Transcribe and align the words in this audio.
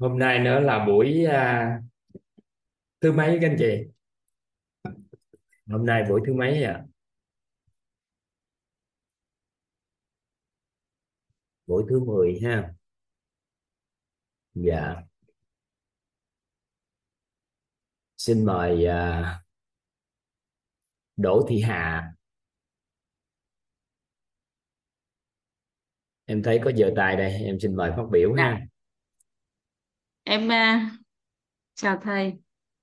hôm 0.00 0.18
nay 0.18 0.38
nữa 0.38 0.60
là 0.60 0.84
buổi 0.86 1.24
à, 1.24 1.78
thứ 3.00 3.12
mấy 3.12 3.38
các 3.42 3.48
anh 3.48 3.56
chị? 3.58 3.84
Hôm 5.66 5.86
nay 5.86 6.04
buổi 6.08 6.20
thứ 6.26 6.34
mấy 6.34 6.62
à 6.62 6.84
buổi 11.70 11.84
thứ 11.88 12.00
10 12.00 12.40
ha. 12.42 12.72
Dạ. 14.54 14.96
Xin 18.16 18.44
mời 18.44 18.86
à, 18.86 19.42
Đỗ 21.16 21.46
Thị 21.48 21.60
Hà. 21.60 22.12
Em 26.24 26.42
thấy 26.42 26.60
có 26.64 26.70
giờ 26.76 26.92
tài 26.96 27.16
đây 27.16 27.32
em 27.32 27.60
xin 27.60 27.76
mời 27.76 27.90
phát 27.96 28.04
biểu 28.10 28.34
Dạ, 28.34 28.42
ha 28.42 28.69
em 30.24 30.48
à, 30.52 30.90
chào 31.74 31.98
thầy, 32.02 32.34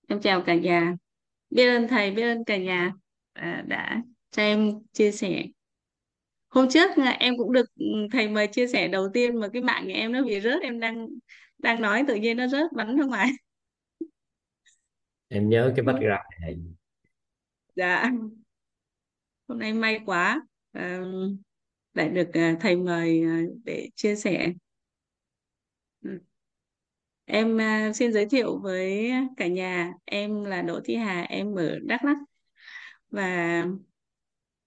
em 0.09 0.22
chào 0.22 0.41
cả 0.41 0.55
nhà. 0.55 0.95
Biết 1.50 1.68
ơn 1.68 1.88
thầy, 1.88 2.12
biết 2.12 2.23
ơn 2.23 2.45
cả 2.45 2.58
nhà 2.58 2.94
à, 3.34 3.64
đã 3.68 4.04
cho 4.32 4.44
em 4.44 4.72
chia 4.94 5.12
sẻ. 5.12 5.44
Hôm 6.50 6.68
trước 6.70 6.98
là 6.98 7.12
em 7.12 7.38
cũng 7.38 7.52
được 7.54 7.66
ừ, 7.76 7.86
thầy 8.12 8.28
mời 8.30 8.48
chia 8.48 8.68
sẻ 8.68 8.88
đầu 8.88 9.09
tiên 9.14 9.40
mà 9.40 9.48
cái 9.54 9.62
mạng 9.62 9.84
của 9.86 9.92
em 9.94 10.12
nó 10.12 10.23
bị 10.23 10.42
rớt, 10.42 10.62
em 10.62 10.80
đang 10.80 11.08
đang 11.58 11.81
nói 11.81 12.04
tự 12.08 12.16
nhiên 12.16 12.38
nó 12.38 12.48
rớt 12.48 12.72
bắn 12.73 12.98
ra 12.98 13.05
ngoài. 13.05 13.30
em 15.30 15.50
nhớ 15.50 15.73
cái 15.76 15.86
background 15.86 16.22
này 16.42 16.58
Dạ, 17.76 18.09
hôm 19.48 19.59
nay 19.59 19.73
may 19.73 20.00
quá 20.06 20.42
à, 20.72 21.02
lại 21.94 22.09
được 22.09 22.30
à, 22.34 22.58
thầy 22.62 22.76
mời 22.76 23.23
à, 23.23 23.42
để 23.66 23.90
chia 23.95 24.16
sẻ. 24.16 24.54
Em 27.30 27.55
uh, 27.55 27.95
xin 27.95 28.13
giới 28.13 28.26
thiệu 28.26 28.59
với 28.59 29.12
cả 29.38 29.48
nhà, 29.48 29.94
em 30.05 30.44
là 30.44 30.62
Đỗ 30.62 30.80
Thị 30.86 30.95
Hà, 30.95 31.22
em 31.22 31.56
ở 31.56 31.80
Đắk 31.84 32.03
Lắk 32.03 32.17
và 33.09 33.66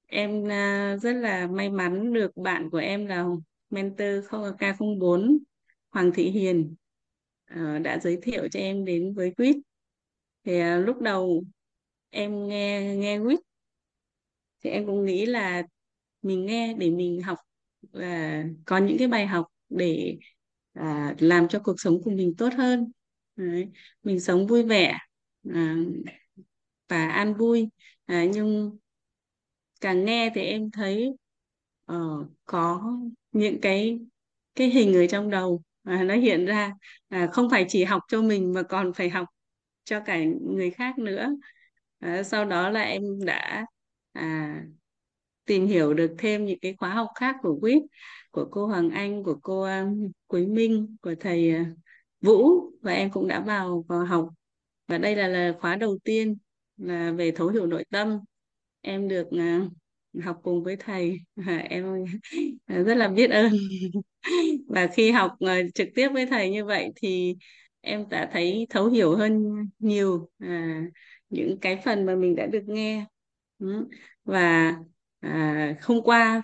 Em 0.07 0.43
uh, 0.43 1.03
rất 1.03 1.13
là 1.13 1.47
may 1.47 1.71
mắn 1.71 2.13
được 2.13 2.37
bạn 2.37 2.71
của 2.71 2.79
em 2.79 3.07
là 3.07 3.25
mentor 3.71 4.09
không- 4.27 4.57
K04 4.59 5.39
Hoàng 5.91 6.13
Thị 6.15 6.31
Hiền 6.31 6.75
uh, 7.55 7.83
đã 7.83 7.99
giới 7.99 8.19
thiệu 8.23 8.49
cho 8.49 8.61
em 8.61 8.85
đến 8.85 9.15
với 9.15 9.35
quýt. 9.35 9.57
Thì 10.45 10.61
lúc 10.87 11.01
đầu 11.01 11.45
em 12.11 12.49
nghe 12.49 12.97
nghe 12.97 13.19
quýt 13.19 13.39
thì 14.65 14.71
em 14.71 14.87
cũng 14.87 15.05
nghĩ 15.05 15.27
là 15.27 15.63
mình 16.23 16.47
nghe 16.47 16.75
để 16.79 16.91
mình 16.91 17.23
học 17.23 17.39
và 17.93 18.45
có 18.65 18.79
những 18.79 18.99
cái 18.99 19.09
bài 19.09 19.27
học 19.27 19.47
để 19.69 20.19
à, 20.81 21.15
làm 21.19 21.49
cho 21.49 21.61
cuộc 21.65 21.75
sống 21.81 22.03
của 22.03 22.11
mình 22.11 22.35
tốt 22.39 22.53
hơn. 22.57 22.93
Đấy. 23.37 23.69
Mình 24.03 24.21
sống 24.21 24.47
vui 24.47 24.63
vẻ 24.63 24.99
à, 25.55 25.77
và 26.89 27.09
an 27.09 27.35
vui. 27.35 27.69
À, 28.07 28.25
nhưng 28.33 28.79
càng 29.81 30.05
nghe 30.05 30.31
thì 30.35 30.43
em 30.43 30.71
thấy 30.71 31.09
uh, 31.93 32.27
có 32.45 32.99
những 33.33 33.61
cái 33.61 33.99
cái 34.55 34.69
hình 34.69 34.95
ở 34.95 35.07
trong 35.07 35.31
đầu 35.31 35.63
à, 35.85 36.03
nó 36.03 36.15
hiện 36.15 36.47
ra 36.47 36.73
à, 37.09 37.29
không 37.33 37.51
phải 37.51 37.65
chỉ 37.69 37.85
học 37.85 38.03
cho 38.09 38.23
mình 38.23 38.53
mà 38.53 38.63
còn 38.63 38.93
phải 38.93 39.11
học 39.11 39.27
cho 39.85 40.01
cả 40.01 40.19
người 40.41 40.71
khác 40.71 40.99
nữa 40.99 41.37
à, 41.99 42.23
sau 42.23 42.45
đó 42.45 42.71
là 42.71 42.83
em 42.83 43.03
đã 43.25 43.67
à, 44.13 44.63
tìm 45.45 45.67
hiểu 45.67 45.95
được 45.95 46.15
thêm 46.19 46.45
những 46.45 46.59
cái 46.63 46.75
khóa 46.79 46.91
học 46.95 47.09
khác 47.15 47.37
của 47.43 47.59
quýt 47.61 47.83
của 48.31 48.49
cô 48.51 48.67
Hoàng 48.67 48.91
Anh 48.91 49.23
của 49.23 49.39
cô 49.43 49.67
Quý 49.67 50.09
Quế 50.27 50.47
Minh 50.47 50.97
của 51.03 51.15
thầy 51.21 51.51
à, 51.51 51.73
Vũ 52.21 52.61
và 52.83 52.93
em 52.93 53.11
cũng 53.11 53.29
đã 53.29 53.41
vào 53.41 53.85
vào 53.89 54.05
học. 54.05 54.29
Và 54.87 54.99
đây 54.99 55.17
là, 55.17 55.29
là 55.29 55.55
khóa 55.61 55.77
đầu 55.77 55.99
tiên 56.05 56.37
là 56.77 57.13
về 57.13 57.31
thấu 57.31 57.49
hiểu 57.49 57.67
nội 57.67 57.85
tâm. 57.91 58.19
Em 58.81 59.09
được 59.09 59.29
à, 59.39 59.67
học 60.25 60.41
cùng 60.43 60.65
với 60.65 60.77
thầy. 60.77 61.19
Em 61.69 62.05
rất 62.67 62.95
là 62.95 63.09
biết 63.09 63.31
ơn. 63.31 63.53
Và 64.69 64.87
khi 64.87 65.11
học 65.11 65.37
trực 65.75 65.89
tiếp 65.95 66.09
với 66.13 66.27
thầy 66.27 66.51
như 66.51 66.65
vậy 66.65 66.93
thì 66.97 67.37
em 67.81 68.09
đã 68.09 68.31
thấy 68.33 68.67
thấu 68.71 68.87
hiểu 68.87 69.17
hơn 69.17 69.55
nhiều 69.79 70.31
à, 70.39 70.83
những 71.31 71.59
cái 71.61 71.83
phần 71.85 72.07
mà 72.07 72.15
mình 72.15 72.37
đã 72.37 72.47
được 72.47 72.63
nghe. 72.67 73.07
Ừ. 73.59 73.87
Và 74.25 74.75
à, 75.21 75.77
hôm 75.83 76.03
qua 76.03 76.43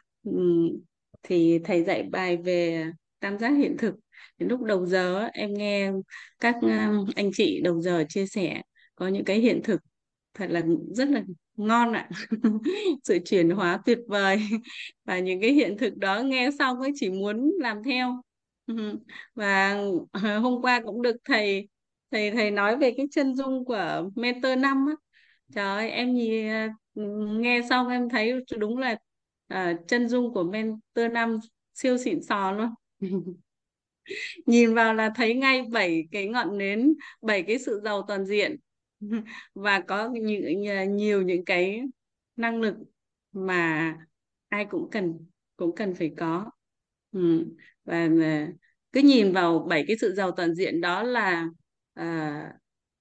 thì 1.26 1.58
thầy 1.64 1.84
dạy 1.84 2.02
bài 2.02 2.36
về 2.36 2.84
tam 3.20 3.38
giác 3.38 3.48
hiện 3.50 3.76
thực. 3.78 3.94
Lúc 4.38 4.62
đầu 4.62 4.86
giờ 4.86 5.28
em 5.34 5.54
nghe 5.54 5.92
các 6.40 6.56
ờ, 6.62 6.68
anh 7.16 7.30
chị 7.34 7.60
đầu 7.64 7.80
giờ 7.82 8.04
chia 8.08 8.26
sẻ 8.26 8.62
có 8.94 9.08
những 9.08 9.24
cái 9.24 9.38
hiện 9.40 9.60
thực 9.64 9.80
thật 10.34 10.46
là 10.50 10.62
rất 10.94 11.08
là 11.08 11.22
ngon 11.56 11.92
ạ. 11.92 12.08
Sự 13.04 13.18
chuyển 13.24 13.50
hóa 13.50 13.80
tuyệt 13.86 13.98
vời. 14.08 14.38
Và 15.04 15.18
những 15.18 15.40
cái 15.40 15.52
hiện 15.52 15.78
thực 15.78 15.96
đó 15.96 16.20
nghe 16.22 16.50
xong 16.58 16.80
ấy, 16.80 16.92
chỉ 16.96 17.10
muốn 17.10 17.52
làm 17.60 17.82
theo. 17.84 18.22
Và 19.34 19.76
ờ, 20.12 20.38
hôm 20.38 20.62
qua 20.62 20.80
cũng 20.84 21.02
được 21.02 21.16
thầy 21.24 21.68
thầy 22.10 22.30
thầy 22.30 22.50
nói 22.50 22.76
về 22.76 22.94
cái 22.96 23.06
chân 23.10 23.34
dung 23.34 23.64
của 23.64 24.10
mentor 24.16 24.58
năm 24.58 24.86
á. 24.88 24.94
Trời 25.54 25.66
ơi, 25.66 25.90
em 25.90 26.14
nhìn 26.14 26.48
ờ, 26.50 26.68
nghe 27.40 27.60
xong 27.70 27.88
em 27.88 28.08
thấy 28.08 28.32
đúng 28.58 28.78
là 28.78 28.96
ờ, 29.48 29.74
chân 29.88 30.08
dung 30.08 30.34
của 30.34 30.42
mentor 30.44 31.12
năm 31.12 31.38
siêu 31.74 31.98
xịn 31.98 32.22
sò 32.22 32.52
luôn. 32.52 32.68
Nhìn 34.46 34.74
vào 34.74 34.94
là 34.94 35.10
thấy 35.14 35.34
ngay 35.34 35.62
bảy 35.72 36.08
cái 36.12 36.26
ngọn 36.28 36.58
nến 36.58 36.94
bảy 37.22 37.42
cái 37.42 37.58
sự 37.58 37.80
giàu 37.84 38.02
toàn 38.08 38.24
diện. 38.26 38.56
Và 39.54 39.80
có 39.80 40.08
những 40.12 40.62
nhiều 40.96 41.22
những 41.22 41.44
cái 41.44 41.80
năng 42.36 42.60
lực 42.60 42.74
mà 43.32 43.94
ai 44.48 44.64
cũng 44.70 44.90
cần 44.90 45.26
cũng 45.56 45.74
cần 45.74 45.94
phải 45.94 46.14
có. 46.18 46.50
Ừ. 47.12 47.46
và 47.84 48.08
ờ, 48.22 48.46
cứ 48.92 49.00
nhìn 49.00 49.32
vào 49.32 49.58
bảy 49.70 49.84
cái 49.88 49.96
sự 50.00 50.14
giàu 50.14 50.30
toàn 50.30 50.54
diện 50.54 50.80
đó 50.80 51.02
là 51.02 51.46
à, 51.94 52.52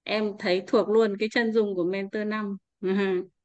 em 0.02 0.32
thấy 0.38 0.62
thuộc 0.66 0.88
luôn 0.88 1.16
cái 1.18 1.28
chân 1.32 1.52
dung 1.52 1.74
của 1.74 1.84
mentor 1.84 2.26
năm. 2.26 2.56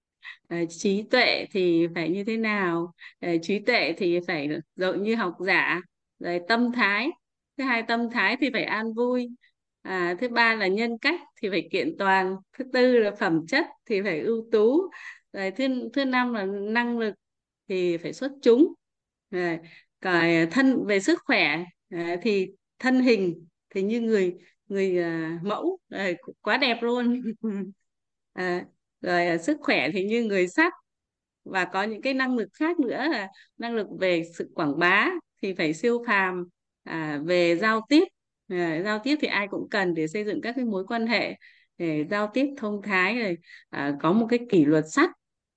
Ờ, 0.47 0.57
trí 0.69 1.03
tuệ 1.11 1.45
thì 1.51 1.87
phải 1.95 2.09
như 2.09 2.23
thế 2.23 2.37
nào? 2.37 2.93
Ờ, 3.19 3.29
trí 3.41 3.59
tuệ 3.59 3.93
thì 3.97 4.19
phải 4.27 4.49
giống 4.75 5.03
như 5.03 5.15
học 5.15 5.35
giả. 5.39 5.81
Rồi 6.19 6.39
tâm 6.47 6.71
thái 6.71 7.09
thứ 7.57 7.63
hai 7.63 7.83
tâm 7.87 8.09
thái 8.11 8.37
thì 8.41 8.49
phải 8.53 8.63
an 8.63 8.93
vui. 8.93 9.29
À, 9.81 10.15
thứ 10.19 10.29
ba 10.29 10.55
là 10.55 10.67
nhân 10.67 10.97
cách 10.97 11.19
thì 11.41 11.49
phải 11.49 11.69
kiện 11.71 11.95
toàn. 11.99 12.35
Thứ 12.57 12.65
tư 12.73 12.99
là 12.99 13.11
phẩm 13.19 13.45
chất 13.47 13.65
thì 13.85 14.01
phải 14.01 14.19
ưu 14.19 14.47
tú. 14.51 14.81
Rồi 15.33 15.51
thứ 15.51 15.89
thứ 15.93 16.05
năm 16.05 16.33
là 16.33 16.45
năng 16.45 16.99
lực 16.99 17.13
thì 17.67 17.97
phải 17.97 18.13
xuất 18.13 18.31
chúng. 18.41 18.73
Rồi 19.31 19.59
còn 19.99 20.23
thân 20.51 20.85
về 20.87 20.99
sức 20.99 21.19
khỏe 21.25 21.63
à, 21.89 22.15
thì 22.21 22.51
thân 22.79 22.99
hình 23.01 23.47
thì 23.69 23.81
như 23.81 24.01
người 24.01 24.35
người 24.67 24.97
à, 25.03 25.39
mẫu. 25.43 25.79
À, 25.89 26.09
quá 26.41 26.57
đẹp 26.57 26.77
luôn. 26.81 27.21
À, 28.33 28.65
rồi 29.01 29.27
ờ, 29.27 29.37
sức 29.37 29.57
khỏe 29.61 29.89
thì 29.93 30.03
như 30.03 30.23
người 30.23 30.47
sắt 30.47 30.73
và 31.43 31.65
có 31.65 31.83
những 31.83 32.01
cái 32.01 32.13
năng 32.13 32.37
lực 32.37 32.49
khác 32.53 32.79
nữa 32.79 33.07
là 33.11 33.27
năng 33.57 33.75
lực 33.75 33.87
về 33.99 34.23
sự 34.37 34.49
quảng 34.55 34.79
bá 34.79 35.09
thì 35.41 35.53
phải 35.53 35.73
siêu 35.73 36.03
phàm 36.07 36.45
à, 36.83 37.19
về 37.25 37.57
giao 37.57 37.81
tiếp. 37.89 38.03
À, 38.47 38.81
giao 38.85 38.99
tiếp 39.03 39.15
thì 39.21 39.27
ai 39.27 39.47
cũng 39.51 39.69
cần 39.69 39.93
để 39.93 40.07
xây 40.07 40.25
dựng 40.25 40.41
các 40.41 40.53
cái 40.55 40.65
mối 40.65 40.85
quan 40.87 41.07
hệ 41.07 41.35
để 41.77 42.05
giao 42.09 42.27
tiếp 42.33 42.45
thông 42.57 42.81
thái 42.81 43.19
rồi 43.19 43.37
à, 43.69 43.97
có 44.01 44.11
một 44.13 44.27
cái 44.29 44.39
kỷ 44.49 44.65
luật 44.65 44.83
sắt 44.91 45.09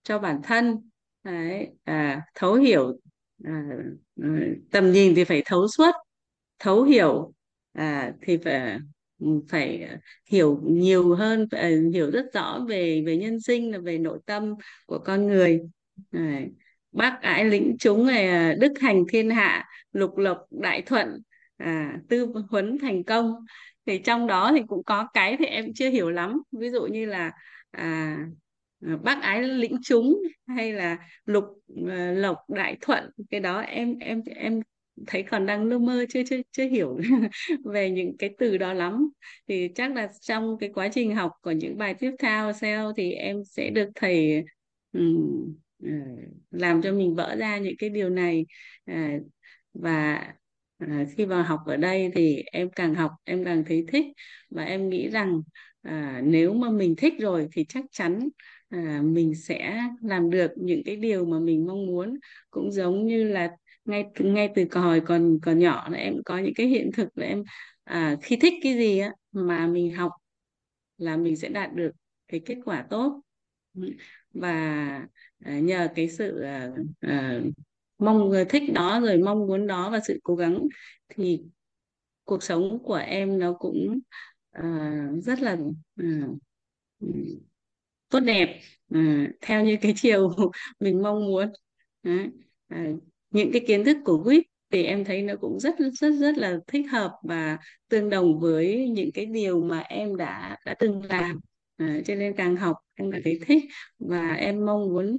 cho 0.02 0.18
bản 0.18 0.40
thân. 0.42 0.90
Đấy, 1.24 1.68
à, 1.84 2.22
thấu 2.34 2.54
hiểu 2.54 2.92
à, 3.44 3.62
ừ, 4.16 4.24
tầm 4.70 4.92
nhìn 4.92 5.14
thì 5.14 5.24
phải 5.24 5.42
thấu 5.46 5.68
suốt 5.68 5.90
thấu 6.58 6.82
hiểu 6.84 7.32
à, 7.72 8.12
thì 8.22 8.36
phải 8.44 8.78
phải 9.48 9.88
hiểu 10.30 10.60
nhiều 10.64 11.14
hơn 11.14 11.48
phải 11.50 11.76
hiểu 11.92 12.10
rất 12.10 12.26
rõ 12.34 12.64
về 12.68 13.02
về 13.06 13.16
nhân 13.16 13.40
sinh 13.40 13.72
là 13.72 13.78
về 13.78 13.98
nội 13.98 14.18
tâm 14.26 14.54
của 14.86 14.98
con 14.98 15.26
người 15.26 15.60
Đấy. 16.12 16.50
bác 16.92 17.18
ái 17.22 17.44
lĩnh 17.44 17.76
chúng 17.78 18.06
này 18.06 18.28
à, 18.28 18.54
đức 18.60 18.72
hành 18.80 19.04
thiên 19.08 19.30
hạ 19.30 19.64
lục 19.92 20.16
lộc 20.16 20.38
đại 20.50 20.82
thuận 20.82 21.22
à, 21.56 21.98
tư 22.08 22.26
huấn 22.50 22.78
thành 22.78 23.04
công 23.04 23.34
thì 23.86 23.98
trong 23.98 24.26
đó 24.26 24.52
thì 24.54 24.62
cũng 24.68 24.84
có 24.84 25.08
cái 25.14 25.36
thì 25.38 25.44
em 25.44 25.74
chưa 25.74 25.90
hiểu 25.90 26.10
lắm 26.10 26.42
ví 26.52 26.70
dụ 26.70 26.86
như 26.86 27.06
là 27.06 27.32
à, 27.70 28.18
à 28.86 28.96
bác 29.02 29.22
ái 29.22 29.42
lĩnh 29.42 29.76
chúng 29.82 30.22
hay 30.46 30.72
là 30.72 30.98
lục 31.24 31.44
à, 31.88 32.12
lộc 32.16 32.38
đại 32.48 32.76
thuận 32.80 33.10
cái 33.30 33.40
đó 33.40 33.60
em 33.60 33.98
em 33.98 34.22
em 34.36 34.60
thấy 35.06 35.22
còn 35.22 35.46
đang 35.46 35.64
lơ 35.64 35.78
mơ 35.78 36.04
chưa 36.08 36.22
chưa 36.26 36.36
chưa 36.50 36.68
hiểu 36.68 36.98
về 37.64 37.90
những 37.90 38.16
cái 38.16 38.30
từ 38.38 38.58
đó 38.58 38.72
lắm. 38.72 39.08
Thì 39.48 39.68
chắc 39.74 39.94
là 39.94 40.08
trong 40.20 40.56
cái 40.60 40.70
quá 40.74 40.88
trình 40.92 41.14
học 41.14 41.32
của 41.42 41.50
những 41.50 41.78
bài 41.78 41.94
tiếp 41.94 42.10
theo 42.18 42.52
sau 42.52 42.92
thì 42.96 43.12
em 43.12 43.44
sẽ 43.44 43.70
được 43.70 43.88
thầy 43.94 44.44
um, 44.92 45.54
làm 46.50 46.82
cho 46.82 46.92
mình 46.92 47.14
vỡ 47.14 47.36
ra 47.38 47.58
những 47.58 47.74
cái 47.78 47.90
điều 47.90 48.08
này. 48.08 48.46
À, 48.84 49.18
và 49.74 50.14
à, 50.78 51.04
khi 51.16 51.24
vào 51.24 51.42
học 51.42 51.60
ở 51.66 51.76
đây 51.76 52.10
thì 52.14 52.42
em 52.52 52.70
càng 52.70 52.94
học 52.94 53.12
em 53.24 53.44
càng 53.44 53.64
thấy 53.66 53.84
thích 53.88 54.06
và 54.50 54.64
em 54.64 54.88
nghĩ 54.88 55.08
rằng 55.10 55.42
à, 55.82 56.20
nếu 56.24 56.54
mà 56.54 56.70
mình 56.70 56.94
thích 56.96 57.14
rồi 57.20 57.48
thì 57.52 57.64
chắc 57.68 57.84
chắn 57.90 58.28
à, 58.68 59.00
mình 59.04 59.34
sẽ 59.34 59.82
làm 60.02 60.30
được 60.30 60.50
những 60.56 60.82
cái 60.84 60.96
điều 60.96 61.24
mà 61.24 61.38
mình 61.38 61.66
mong 61.66 61.86
muốn. 61.86 62.18
Cũng 62.50 62.72
giống 62.72 63.06
như 63.06 63.24
là 63.24 63.50
ngay 63.84 64.04
ngay 64.18 64.52
từ 64.54 64.66
hồi 64.74 65.00
còn 65.06 65.38
còn 65.42 65.58
nhỏ 65.58 65.88
là 65.90 65.98
em 65.98 66.14
có 66.24 66.38
những 66.38 66.54
cái 66.56 66.66
hiện 66.66 66.90
thực 66.94 67.18
là 67.18 67.26
em 67.26 67.42
à, 67.84 68.16
khi 68.22 68.36
thích 68.36 68.54
cái 68.62 68.74
gì 68.74 68.98
á 68.98 69.12
mà 69.32 69.66
mình 69.66 69.94
học 69.94 70.12
là 70.98 71.16
mình 71.16 71.36
sẽ 71.36 71.48
đạt 71.48 71.74
được 71.74 71.90
cái 72.28 72.40
kết 72.46 72.56
quả 72.64 72.86
tốt 72.90 73.22
và 74.32 74.50
à, 75.44 75.58
nhờ 75.60 75.88
cái 75.94 76.08
sự 76.08 76.40
à, 76.42 76.70
à, 77.00 77.40
mong 77.98 78.32
thích 78.48 78.62
đó 78.74 79.00
rồi 79.00 79.18
mong 79.18 79.46
muốn 79.46 79.66
đó 79.66 79.90
và 79.90 80.00
sự 80.06 80.20
cố 80.22 80.36
gắng 80.36 80.58
thì 81.08 81.42
cuộc 82.24 82.42
sống 82.42 82.78
của 82.84 82.94
em 82.94 83.38
nó 83.38 83.52
cũng 83.52 83.98
à, 84.50 84.62
rất 85.22 85.40
là 85.42 85.56
à, 85.96 86.06
tốt 88.08 88.20
đẹp 88.20 88.60
à, 88.90 89.28
theo 89.40 89.64
như 89.64 89.76
cái 89.80 89.92
chiều 89.96 90.30
mình 90.80 91.02
mong 91.02 91.26
muốn 91.26 91.52
Đấy. 92.02 92.30
À, 92.68 92.84
những 93.34 93.52
cái 93.52 93.64
kiến 93.66 93.84
thức 93.84 93.96
của 94.04 94.22
WIT 94.24 94.42
thì 94.70 94.84
em 94.84 95.04
thấy 95.04 95.22
nó 95.22 95.34
cũng 95.40 95.60
rất 95.60 95.74
rất 95.92 96.10
rất 96.20 96.36
là 96.38 96.58
thích 96.66 96.86
hợp 96.90 97.12
và 97.22 97.58
tương 97.88 98.10
đồng 98.10 98.40
với 98.40 98.88
những 98.88 99.12
cái 99.12 99.26
điều 99.26 99.60
mà 99.60 99.80
em 99.80 100.16
đã 100.16 100.56
đã 100.66 100.74
từng 100.78 101.02
làm 101.08 101.40
à, 101.76 101.98
cho 102.04 102.14
nên 102.14 102.34
càng 102.36 102.56
học 102.56 102.76
em 102.94 103.10
lại 103.10 103.20
thấy 103.24 103.40
thích 103.46 103.64
và 103.98 104.34
em 104.34 104.66
mong 104.66 104.88
muốn 104.88 105.16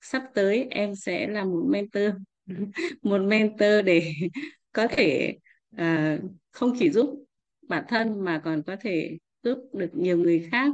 sắp 0.00 0.22
tới 0.34 0.66
em 0.70 0.94
sẽ 0.94 1.26
là 1.26 1.44
một 1.44 1.64
mentor 1.68 2.10
một 3.02 3.20
mentor 3.20 3.84
để 3.84 4.12
có 4.72 4.86
thể 4.90 5.36
à, 5.76 6.18
không 6.50 6.72
chỉ 6.78 6.90
giúp 6.90 7.24
bản 7.68 7.84
thân 7.88 8.24
mà 8.24 8.40
còn 8.44 8.62
có 8.62 8.76
thể 8.80 9.18
giúp 9.42 9.58
được 9.72 9.90
nhiều 9.94 10.18
người 10.18 10.48
khác 10.50 10.72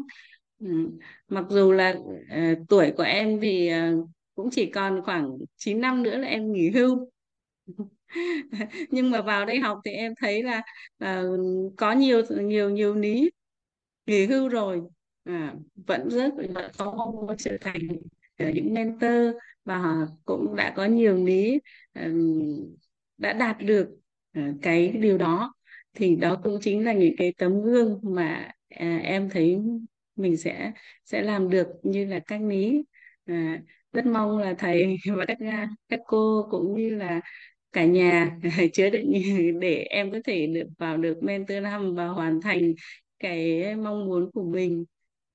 ừ. 0.58 0.90
mặc 1.28 1.44
dù 1.50 1.72
là 1.72 1.90
uh, 1.90 2.58
tuổi 2.69 2.92
của 2.96 3.02
em 3.02 3.40
thì 3.40 3.70
uh, 3.72 4.08
cũng 4.34 4.49
chỉ 4.52 4.67
còn 4.70 5.02
khoảng 5.05 5.38
9 5.56 5.81
năm 5.81 6.02
nữa 6.02 6.17
là 6.19 6.29
em 6.29 6.52
nghỉ 6.52 6.70
hưu. 6.70 7.11
Nhưng 8.90 9.11
mà 9.11 9.23
vào 9.23 9.46
đây 9.46 9.58
học 9.58 9.79
thì 9.84 9.90
em 9.90 10.12
thấy 10.20 10.43
là 10.43 10.62
là 10.99 11.25
có 11.76 11.93
nhiều 11.93 12.23
nhiều 12.31 12.70
nhiều 12.70 12.94
ní 12.94 13.29
nghỉ 14.06 14.26
hưu 14.26 14.49
rồi. 14.49 14.82
À, 15.25 15.55
vẫn 15.75 16.11
rất 16.11 16.34
vẫn 16.37 16.55
có 16.79 16.94
mong 16.94 17.12
muốn 17.12 17.37
trở 17.38 17.58
thành 17.61 17.88
ờ, 18.38 18.50
những 18.55 18.75
mentor 18.75 19.37
và 19.64 20.06
cũng 20.25 20.56
đã 20.56 20.73
có 20.76 20.84
nhiều 20.84 21.25
lý 21.25 21.61
đã 23.19 23.32
đạt 23.32 23.56
được 23.61 23.88
ờ, 24.34 24.43
cái 24.62 24.88
điều 24.88 25.19
đó. 25.19 25.55
Thì 25.94 26.17
đó 26.17 26.40
cũng 26.44 26.58
chính 26.61 26.84
là 26.84 26.93
những 26.93 27.14
cái 27.19 27.34
tấm 27.38 27.62
gương 27.62 28.00
mà 28.02 28.50
à, 28.69 29.00
em 29.02 29.31
thấy 29.31 29.58
mình 30.17 30.37
sẽ 30.37 30.73
sẽ 31.05 31.23
làm 31.23 31.50
được 31.50 31.67
như 31.82 32.05
là 32.06 32.19
các 32.19 32.40
ní 32.40 32.82
à, 33.25 33.62
rất 33.92 34.06
mong 34.06 34.38
là 34.38 34.54
thầy 34.58 34.96
và 35.16 35.24
các 35.26 35.38
các 35.88 36.00
cô 36.06 36.46
cũng 36.50 36.74
như 36.74 36.90
là 36.94 37.20
cả 37.72 37.84
nhà 37.84 38.38
chứa 38.72 38.90
đựng 38.90 39.12
để 39.60 39.74
em 39.74 40.12
có 40.12 40.18
thể 40.24 40.46
được 40.46 40.68
vào 40.78 40.96
được 40.96 41.22
mentor 41.22 41.62
năm 41.62 41.94
và 41.94 42.06
hoàn 42.06 42.40
thành 42.40 42.72
cái 43.18 43.74
mong 43.76 44.06
muốn 44.06 44.30
của 44.32 44.44
mình. 44.44 44.84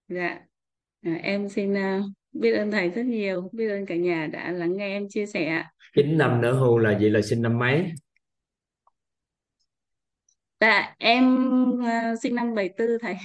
Dạ. 0.08 0.40
À, 1.02 1.14
em 1.24 1.50
xin 1.50 1.74
uh, 1.74 2.06
biết 2.32 2.52
ơn 2.52 2.72
thầy 2.72 2.90
rất 2.90 3.04
nhiều 3.06 3.50
biết 3.52 3.70
ơn 3.70 3.86
cả 3.86 3.96
nhà 3.96 4.28
đã 4.28 4.52
lắng 4.52 4.78
nghe 4.78 4.88
em 4.88 5.10
chia 5.10 5.26
sẻ 5.26 5.64
9 5.96 6.18
năm 6.18 6.42
nữa 6.42 6.54
hưu 6.54 6.78
là 6.78 6.98
vậy 7.02 7.10
là 7.10 7.22
sinh 7.22 7.42
năm 7.42 7.60
mấy? 7.60 7.92
Dạ 10.60 10.96
em 10.98 11.36
uh, 11.72 12.20
sinh 12.22 12.36
năm 12.36 12.56
74 12.56 12.88
thầy. 13.02 13.16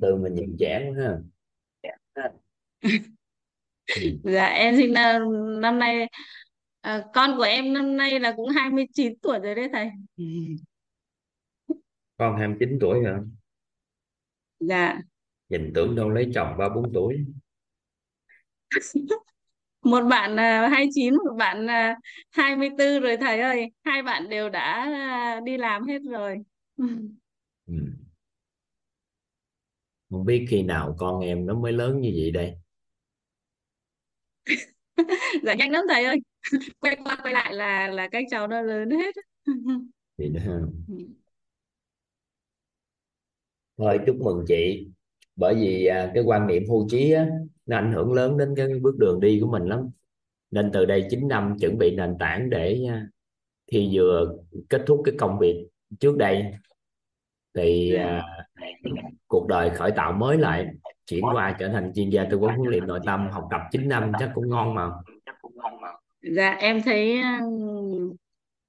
Từ 0.00 0.16
mình 0.16 0.34
nhìn 0.34 0.56
trẻ 0.58 0.90
quá 0.96 1.02
ha 2.14 2.98
dạ 4.24 4.46
em 4.46 4.76
sinh 4.76 4.90
uh, 4.90 5.58
năm 5.60 5.78
nay 5.78 6.08
uh, 6.88 7.04
con 7.14 7.36
của 7.36 7.42
em 7.42 7.72
năm 7.72 7.96
nay 7.96 8.20
là 8.20 8.32
cũng 8.36 8.48
29 8.48 9.12
tuổi 9.22 9.38
rồi 9.38 9.54
đấy 9.54 9.68
thầy. 9.72 9.90
Con 12.16 12.38
29 12.38 12.78
tuổi 12.80 13.04
hả? 13.04 13.18
Dạ. 14.60 14.98
Nhìn 15.48 15.72
tưởng 15.74 15.96
đâu 15.96 16.10
lấy 16.10 16.30
chồng 16.34 16.54
ba 16.58 16.68
bốn 16.68 16.92
tuổi. 16.94 17.16
Một 19.82 20.00
bạn 20.10 20.32
uh, 20.32 20.72
29 20.72 21.14
một 21.14 21.34
bạn 21.38 21.64
uh, 21.64 21.98
24 22.30 23.00
rồi 23.00 23.16
thầy 23.16 23.40
ơi. 23.40 23.72
Hai 23.84 24.02
bạn 24.02 24.28
đều 24.28 24.48
đã 24.48 24.88
uh, 25.38 25.44
đi 25.44 25.56
làm 25.56 25.86
hết 25.86 25.98
rồi. 26.10 26.36
Ừ. 26.76 26.84
không 30.10 30.24
biết 30.24 30.46
khi 30.48 30.62
nào 30.62 30.96
con 30.98 31.20
em 31.20 31.46
nó 31.46 31.54
mới 31.54 31.72
lớn 31.72 32.00
như 32.00 32.12
vậy 32.16 32.30
đây 32.30 32.54
dạ 35.42 35.54
nhanh 35.54 35.70
lắm 35.70 35.84
thầy 35.88 36.04
ơi. 36.04 36.18
Quay 36.80 36.96
qua 37.04 37.16
quay 37.22 37.34
lại 37.34 37.54
là 37.54 37.88
là 37.88 38.08
các 38.08 38.24
cháu 38.30 38.46
nó 38.46 38.62
lớn 38.62 38.90
hết. 38.90 39.14
Thì 40.18 40.28
đó 40.28 40.40
thôi 43.78 43.98
chúc 44.06 44.16
mừng 44.16 44.44
chị. 44.48 44.86
Bởi 45.36 45.54
vì 45.54 45.86
à, 45.86 46.10
cái 46.14 46.22
quan 46.22 46.46
niệm 46.46 46.62
hưu 46.68 46.88
trí 46.90 47.12
á, 47.12 47.26
nó 47.66 47.76
ảnh 47.76 47.92
hưởng 47.92 48.12
lớn 48.12 48.38
đến 48.38 48.54
cái 48.56 48.68
bước 48.82 48.96
đường 48.98 49.20
đi 49.20 49.38
của 49.40 49.46
mình 49.46 49.62
lắm. 49.62 49.90
Nên 50.50 50.70
từ 50.72 50.84
đây 50.84 51.06
9 51.10 51.28
năm 51.28 51.56
chuẩn 51.60 51.78
bị 51.78 51.96
nền 51.96 52.16
tảng 52.18 52.50
để 52.50 52.84
à, 52.88 53.06
khi 53.66 53.90
vừa 53.92 54.36
kết 54.68 54.82
thúc 54.86 55.02
cái 55.04 55.14
công 55.18 55.38
việc 55.38 55.68
trước 56.00 56.16
đây. 56.16 56.44
Thì 57.54 57.94
à, 57.94 58.22
cuộc 59.26 59.46
đời 59.48 59.70
khởi 59.70 59.90
tạo 59.96 60.12
mới 60.12 60.38
lại 60.38 60.66
chuyển 61.08 61.24
qua 61.32 61.56
trở 61.58 61.68
thành 61.68 61.92
chuyên 61.94 62.10
gia 62.10 62.24
tư 62.30 62.38
vấn 62.38 62.54
huấn 62.56 62.70
luyện 62.70 62.86
nội 62.86 63.00
tâm 63.06 63.28
học 63.32 63.48
tập 63.50 63.60
9 63.70 63.88
năm 63.88 64.12
chắc 64.18 64.30
cũng 64.34 64.48
ngon 64.48 64.74
mà. 64.74 64.90
Dạ 66.22 66.50
em 66.50 66.82
thấy 66.82 67.20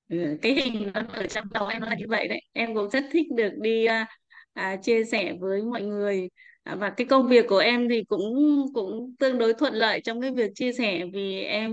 ừ, 0.10 0.38
cái 0.42 0.54
hình 0.54 0.92
nó 0.94 1.02
ở 1.14 1.28
trong 1.28 1.46
đầu 1.52 1.68
em 1.68 1.82
là 1.82 1.96
như 1.96 2.06
vậy 2.08 2.28
đấy. 2.28 2.42
Em 2.54 2.76
cũng 2.76 2.90
rất 2.90 3.04
thích 3.12 3.28
được 3.36 3.52
đi 3.62 3.86
à, 3.86 4.08
à, 4.54 4.76
chia 4.76 5.04
sẻ 5.04 5.34
với 5.40 5.62
mọi 5.62 5.82
người. 5.82 6.30
À, 6.64 6.76
và 6.76 6.90
cái 6.90 7.08
công 7.08 7.28
việc 7.28 7.46
của 7.50 7.58
em 7.58 7.90
thì 7.90 8.04
cũng 8.04 8.36
cũng 8.74 9.16
tương 9.20 9.38
đối 9.38 9.54
thuận 9.54 9.74
lợi 9.74 10.02
trong 10.04 10.22
cái 10.22 10.32
việc 10.32 10.52
chia 10.56 10.74
sẻ 10.74 11.06
vì 11.14 11.42
em 11.42 11.72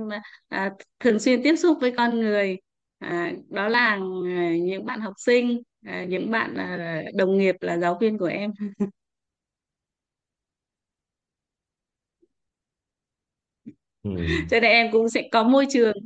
à, 0.49 0.71
thường 1.01 1.19
xuyên 1.19 1.43
tiếp 1.43 1.57
xúc 1.57 1.79
với 1.81 1.93
con 1.97 2.21
người. 2.21 2.59
À, 2.99 3.33
đó 3.49 3.69
là 3.69 3.99
à, 4.27 4.53
những 4.62 4.85
bạn 4.87 5.01
học 5.01 5.15
sinh 5.19 5.62
à, 5.87 6.05
những 6.09 6.31
bạn 6.31 6.55
à, 6.55 7.03
đồng 7.15 7.39
nghiệp 7.39 7.55
là 7.61 7.79
giáo 7.79 7.99
viên 8.01 8.19
của 8.19 8.27
em. 8.27 8.52
ừ. 14.17 14.23
cho 14.51 14.61
nên 14.61 14.71
em 14.71 14.93
cũng 14.93 15.09
sẽ 15.09 15.29
có 15.33 15.43
môi 15.43 15.67
trường 15.71 15.97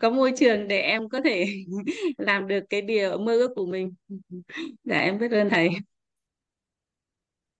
có 0.00 0.10
môi 0.10 0.32
trường 0.36 0.68
để 0.68 0.80
em 0.80 1.08
có 1.08 1.20
thể 1.24 1.46
làm 2.18 2.48
được 2.48 2.60
cái 2.70 2.82
điều 2.82 3.18
mơ 3.18 3.32
ước 3.32 3.52
của 3.56 3.66
mình. 3.66 3.94
Dạ 4.84 4.98
em 4.98 5.18
biết 5.18 5.30
ơn 5.30 5.50
thầy. 5.50 5.68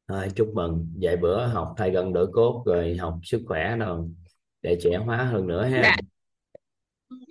Thôi, 0.08 0.28
chúc 0.36 0.50
mừng. 0.54 0.92
Vậy 1.00 1.16
bữa 1.16 1.46
học 1.46 1.74
thay 1.76 1.90
gần 1.90 2.12
đổi 2.12 2.26
cốt 2.32 2.62
rồi 2.66 2.96
học 2.96 3.14
sức 3.22 3.42
khỏe 3.46 3.76
rồi 3.76 4.08
để 4.62 4.78
trẻ 4.82 4.96
hóa 4.96 5.16
hơn 5.16 5.46
nữa 5.46 5.64
ha. 5.64 5.82
Dạ. 5.82 5.96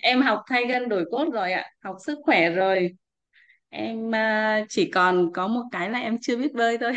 em 0.01 0.22
học 0.22 0.44
thay 0.48 0.66
gân 0.66 0.89
đổi 0.89 1.06
cốt 1.12 1.30
rồi 1.34 1.51
ạ. 1.51 1.66
Học 1.84 1.96
sức 2.06 2.20
khỏe 2.24 2.50
rồi. 2.50 2.96
Em 3.70 4.08
uh, 4.08 4.66
chỉ 4.70 4.92
còn 4.92 5.34
có 5.34 5.48
một 5.48 5.63
cái 5.72 5.89
là 5.89 6.00
em 6.00 6.18
chưa 6.22 6.38
biết 6.38 6.54
bơi 6.54 6.78
thôi. 6.78 6.94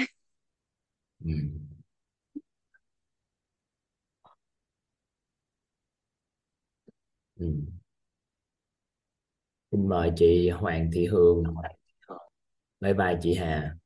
Ừ. 1.24 1.30
Ừ. 7.42 7.48
Xin 9.70 9.88
mời 9.88 10.10
chị 10.16 10.48
Hoàng 10.48 10.90
Thị 10.92 11.06
Hương 11.06 11.44
bye 12.80 12.94
bye 12.94 13.18
chị 13.22 13.34
Hà 13.34 13.76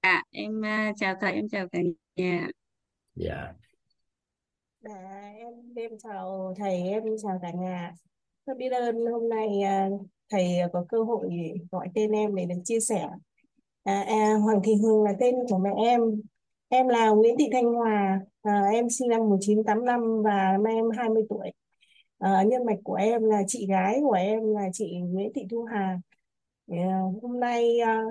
À, 0.00 0.24
em 0.30 0.58
uh, 0.60 0.96
chào 0.96 1.14
thầy, 1.20 1.32
em 1.32 1.48
chào 1.48 1.68
cả 1.68 1.78
nhà. 2.16 2.48
dạ 3.14 3.52
Dạ, 4.80 5.32
em 5.36 5.74
em 5.76 5.90
chào 6.02 6.54
thầy, 6.58 6.82
em 6.82 7.02
chào 7.22 7.38
cả 7.42 7.50
nhà. 7.50 7.92
Rất 8.46 8.54
biết 8.56 8.72
ơn 8.72 9.06
hôm 9.06 9.28
nay 9.28 9.62
à, 9.62 9.88
thầy 10.30 10.46
có 10.72 10.84
cơ 10.88 11.02
hội 11.02 11.30
gọi 11.70 11.88
tên 11.94 12.10
em 12.10 12.34
để 12.34 12.44
được 12.44 12.62
chia 12.64 12.80
sẻ. 12.80 13.08
À, 13.84 14.04
à, 14.08 14.34
Hoàng 14.34 14.60
Thị 14.64 14.72
Hương 14.82 15.02
là 15.02 15.12
tên 15.20 15.34
của 15.48 15.58
mẹ 15.58 15.70
em. 15.76 16.00
Em 16.68 16.88
là 16.88 17.08
Nguyễn 17.08 17.36
Thị 17.38 17.48
Thanh 17.52 17.74
Hòa, 17.74 18.20
à, 18.42 18.62
em 18.72 18.90
sinh 18.90 19.08
năm 19.08 19.20
1985 19.20 20.22
và 20.22 20.52
năm 20.52 20.64
em 20.64 20.90
20 20.90 21.22
tuổi. 21.28 21.50
À, 22.22 22.42
nhân 22.42 22.64
mạch 22.66 22.78
của 22.84 22.94
em 22.94 23.24
là 23.24 23.42
chị 23.46 23.66
gái 23.66 24.00
của 24.02 24.12
em 24.12 24.54
là 24.54 24.68
chị 24.72 25.00
Nguyễn 25.00 25.32
Thị 25.34 25.42
Thu 25.50 25.64
Hà. 25.64 25.98
À, 26.70 27.00
hôm 27.22 27.40
nay 27.40 27.78
à, 27.78 28.02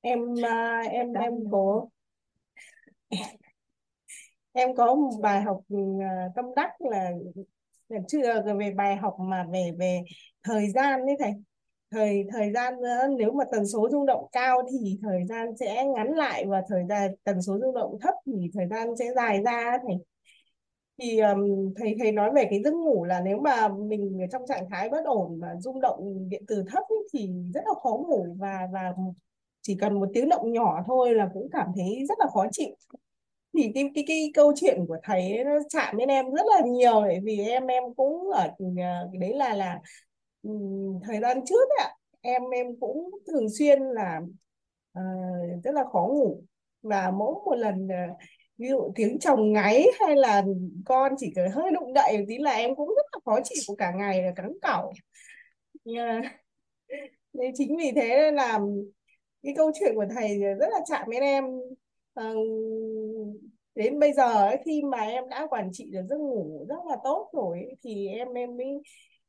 em 0.00 0.20
à, 0.44 0.82
em 0.90 1.12
em 1.12 1.32
có 1.50 1.86
em 4.52 4.74
có 4.76 4.94
một 4.94 5.10
bài 5.22 5.42
học 5.42 5.60
à, 6.00 6.28
tâm 6.36 6.44
đắc 6.56 6.70
là 6.80 7.10
chưa 8.08 8.42
về 8.58 8.70
bài 8.76 8.96
học 8.96 9.16
mà 9.20 9.46
về 9.52 9.70
về 9.78 10.02
thời 10.42 10.70
gian 10.70 11.06
đấy 11.06 11.16
thầy. 11.18 11.32
Thời 11.90 12.24
thời 12.32 12.52
gian 12.52 12.74
nếu 13.18 13.32
mà 13.32 13.44
tần 13.52 13.66
số 13.66 13.88
rung 13.90 14.06
động 14.06 14.26
cao 14.32 14.62
thì 14.72 14.98
thời 15.02 15.26
gian 15.28 15.56
sẽ 15.56 15.84
ngắn 15.84 16.08
lại 16.08 16.44
và 16.46 16.62
thời 16.68 16.82
gian 16.88 17.10
tần 17.24 17.42
số 17.42 17.58
rung 17.58 17.74
động 17.74 17.98
thấp 18.00 18.14
thì 18.26 18.50
thời 18.54 18.66
gian 18.70 18.96
sẽ 18.98 19.12
dài 19.16 19.42
ra 19.44 19.78
thầy 19.86 19.96
thì 20.98 21.18
um, 21.18 21.74
thầy 21.76 21.96
thầy 21.98 22.12
nói 22.12 22.30
về 22.34 22.46
cái 22.50 22.62
giấc 22.62 22.74
ngủ 22.74 23.04
là 23.04 23.20
nếu 23.20 23.38
mà 23.38 23.68
mình 23.68 24.18
ở 24.22 24.26
trong 24.32 24.42
trạng 24.48 24.66
thái 24.70 24.88
bất 24.88 25.04
ổn 25.04 25.38
và 25.40 25.48
rung 25.58 25.80
động 25.80 26.28
điện 26.28 26.44
từ 26.48 26.64
thấp 26.72 26.82
thì 27.12 27.30
rất 27.54 27.60
là 27.66 27.72
khó 27.82 27.90
ngủ 27.90 28.36
và 28.38 28.68
và 28.72 28.92
chỉ 29.62 29.76
cần 29.80 30.00
một 30.00 30.08
tiếng 30.14 30.28
động 30.28 30.52
nhỏ 30.52 30.84
thôi 30.86 31.14
là 31.14 31.28
cũng 31.34 31.48
cảm 31.52 31.66
thấy 31.76 32.04
rất 32.08 32.18
là 32.18 32.26
khó 32.34 32.44
chịu. 32.52 32.76
Thì 33.54 33.70
cái 33.74 33.90
cái 33.94 34.04
cái 34.06 34.30
câu 34.34 34.52
chuyện 34.56 34.84
của 34.88 34.96
thầy 35.02 35.36
ấy, 35.36 35.44
nó 35.44 35.52
chạm 35.68 35.96
đến 35.96 36.08
em 36.08 36.30
rất 36.30 36.42
là 36.46 36.66
nhiều 36.66 37.00
bởi 37.00 37.20
vì 37.22 37.38
em 37.38 37.66
em 37.66 37.82
cũng 37.96 38.30
ở 38.30 38.48
ờ, 38.58 39.08
đấy 39.20 39.34
là 39.34 39.54
là 39.54 39.80
thời 41.04 41.20
gian 41.20 41.40
trước 41.46 41.68
ạ 41.82 41.94
em 42.20 42.42
em 42.50 42.66
cũng 42.80 43.10
thường 43.26 43.46
xuyên 43.58 43.82
là 43.82 44.20
uh, 44.98 45.64
rất 45.64 45.74
là 45.74 45.84
khó 45.92 46.06
ngủ. 46.06 46.42
Và 46.82 47.10
mỗi 47.10 47.34
một 47.44 47.54
lần 47.54 47.86
uh, 47.86 48.16
ví 48.58 48.68
dụ 48.68 48.92
tiếng 48.94 49.18
chồng 49.18 49.52
ngáy 49.52 49.86
hay 50.00 50.16
là 50.16 50.42
con 50.84 51.12
chỉ 51.18 51.32
cần 51.34 51.50
hơi 51.50 51.70
đụng 51.70 51.94
đậy 51.94 52.18
một 52.18 52.24
tí 52.28 52.38
là 52.38 52.50
em 52.50 52.74
cũng 52.76 52.88
rất 52.88 53.06
là 53.12 53.18
khó 53.24 53.38
chịu 53.44 53.74
cả 53.78 53.92
ngày 53.92 54.22
là 54.22 54.32
cắn 54.36 54.52
cẩu 54.62 54.92
yeah. 55.84 56.24
nên 57.32 57.52
chính 57.54 57.76
vì 57.76 57.92
thế 57.96 58.30
là 58.32 58.60
cái 59.42 59.54
câu 59.56 59.70
chuyện 59.80 59.94
của 59.94 60.06
thầy 60.14 60.38
rất 60.38 60.68
là 60.72 60.78
chạm 60.86 61.10
đến 61.10 61.22
em 61.22 61.44
à, 62.14 62.32
đến 63.74 63.98
bây 63.98 64.12
giờ 64.12 64.32
ấy, 64.32 64.58
khi 64.64 64.82
mà 64.82 64.98
em 64.98 65.28
đã 65.28 65.46
quản 65.50 65.70
trị 65.72 65.90
được 65.92 66.02
giấc 66.08 66.16
ngủ 66.18 66.66
rất 66.68 66.78
là 66.88 66.96
tốt 67.04 67.30
rồi 67.32 67.58
ấy, 67.58 67.76
thì 67.82 68.08
em 68.08 68.34
em 68.34 68.56
mới 68.56 68.66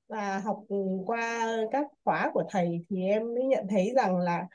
và 0.07 0.39
học 0.39 0.63
qua 1.05 1.47
các 1.71 1.87
khóa 2.03 2.31
của 2.33 2.43
thầy 2.49 2.85
thì 2.89 3.07
em 3.07 3.33
mới 3.35 3.43
nhận 3.43 3.65
thấy 3.69 3.91
rằng 3.95 4.17
là 4.17 4.47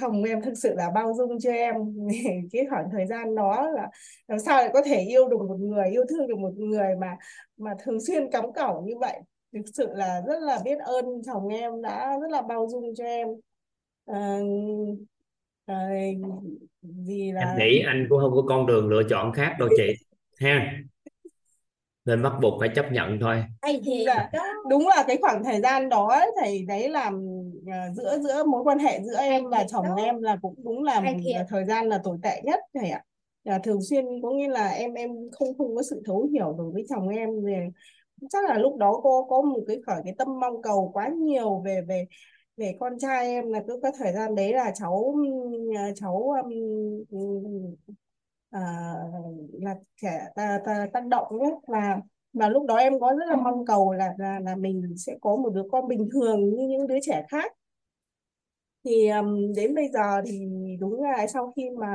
chồng 0.00 0.22
em 0.22 0.42
thực 0.42 0.54
sự 0.54 0.74
là 0.74 0.90
bao 0.94 1.14
dung 1.16 1.38
cho 1.40 1.50
em. 1.50 1.74
Cái 2.52 2.66
khoảng 2.70 2.88
thời 2.92 3.06
gian 3.06 3.34
đó 3.34 3.70
là 3.70 3.88
làm 4.28 4.38
sao 4.38 4.56
lại 4.56 4.70
có 4.72 4.82
thể 4.84 5.00
yêu 5.00 5.28
được 5.28 5.38
một 5.48 5.56
người 5.60 5.90
yêu 5.90 6.04
thương 6.08 6.28
được 6.28 6.38
một 6.38 6.52
người 6.56 6.96
mà 7.00 7.16
mà 7.56 7.70
thường 7.82 8.00
xuyên 8.06 8.30
cắm 8.30 8.52
cẩu 8.52 8.82
như 8.86 8.94
vậy. 9.00 9.20
Thực 9.52 9.64
sự 9.74 9.88
là 9.94 10.22
rất 10.26 10.42
là 10.42 10.58
biết 10.64 10.78
ơn 10.78 11.04
chồng 11.26 11.48
em 11.48 11.82
đã 11.82 12.18
rất 12.20 12.30
là 12.30 12.42
bao 12.42 12.68
dung 12.70 12.94
cho 12.94 13.04
em. 13.04 13.28
À, 14.06 14.38
à, 15.66 15.88
gì 16.82 17.32
là 17.32 17.40
em 17.40 17.58
nghĩ 17.58 17.82
anh 17.86 18.06
cũng 18.08 18.18
không 18.20 18.32
có 18.34 18.42
con 18.48 18.66
đường 18.66 18.88
lựa 18.88 19.02
chọn 19.10 19.32
khác 19.32 19.56
đâu 19.58 19.68
chị. 19.76 19.92
Ha? 20.40 20.72
Nên 22.04 22.22
bắt 22.22 22.32
buộc 22.42 22.60
phải 22.60 22.68
chấp 22.74 22.92
nhận 22.92 23.18
thôi. 23.20 23.44
Thì 23.84 24.04
là, 24.04 24.30
đúng 24.70 24.88
là 24.88 25.04
cái 25.06 25.18
khoảng 25.20 25.44
thời 25.44 25.60
gian 25.60 25.88
đó 25.88 26.20
thầy 26.40 26.64
đấy 26.68 26.88
là 26.88 27.08
uh, 27.08 27.37
giữa 27.96 28.18
giữa 28.18 28.44
mối 28.44 28.62
quan 28.64 28.78
hệ 28.78 29.00
giữa 29.02 29.16
em 29.18 29.44
và 29.50 29.64
chồng 29.68 29.94
em 29.96 30.22
là 30.22 30.36
cũng 30.42 30.54
đúng 30.64 30.82
là 30.82 31.00
một 31.00 31.10
thời 31.48 31.64
gian 31.64 31.88
là 31.88 32.00
tồi 32.04 32.18
tệ 32.22 32.40
nhất 32.44 32.60
thầy 32.74 32.90
ạ. 32.90 33.02
Là 33.44 33.58
thường 33.58 33.82
xuyên 33.82 34.04
có 34.22 34.30
nghĩa 34.30 34.48
là 34.48 34.68
em 34.68 34.94
em 34.94 35.10
không 35.32 35.58
không 35.58 35.76
có 35.76 35.82
sự 35.82 36.02
thấu 36.06 36.28
hiểu 36.32 36.54
đối 36.58 36.72
với 36.72 36.86
chồng 36.88 37.08
em 37.08 37.44
về 37.44 37.68
chắc 38.30 38.44
là 38.44 38.58
lúc 38.58 38.76
đó 38.76 39.00
có 39.02 39.26
có 39.28 39.42
một 39.42 39.60
cái 39.66 39.80
khỏi 39.86 40.00
cái 40.04 40.14
tâm 40.18 40.40
mong 40.40 40.62
cầu 40.62 40.90
quá 40.94 41.08
nhiều 41.08 41.62
về 41.64 41.80
về 41.88 42.06
về 42.56 42.76
con 42.80 42.98
trai 42.98 43.28
em 43.28 43.52
là 43.52 43.62
cứ 43.66 43.80
cái 43.82 43.92
thời 43.98 44.12
gian 44.12 44.34
đấy 44.34 44.52
là 44.52 44.72
cháu 44.74 45.14
cháu 45.96 46.34
um, 46.42 47.74
à, 48.50 48.60
là 49.52 49.74
trẻ 50.02 50.20
ta, 50.34 50.60
ta, 50.66 50.86
tác 50.92 51.06
động 51.06 51.38
nhé 51.38 51.50
và 51.66 52.00
và 52.32 52.48
lúc 52.48 52.66
đó 52.66 52.76
em 52.76 53.00
có 53.00 53.14
rất 53.18 53.24
là 53.28 53.36
mong 53.36 53.66
cầu 53.66 53.92
là 53.92 54.14
là 54.18 54.40
là 54.40 54.56
mình 54.56 54.94
sẽ 54.96 55.16
có 55.20 55.36
một 55.36 55.50
đứa 55.54 55.62
con 55.72 55.88
bình 55.88 56.08
thường 56.12 56.54
như 56.54 56.66
những 56.68 56.86
đứa 56.86 56.98
trẻ 57.02 57.24
khác 57.28 57.52
thì 58.88 59.08
um, 59.08 59.52
đến 59.56 59.74
bây 59.74 59.88
giờ 59.88 60.22
thì 60.26 60.46
đúng 60.80 61.02
là 61.02 61.26
sau 61.26 61.52
khi 61.56 61.70
mà 61.70 61.88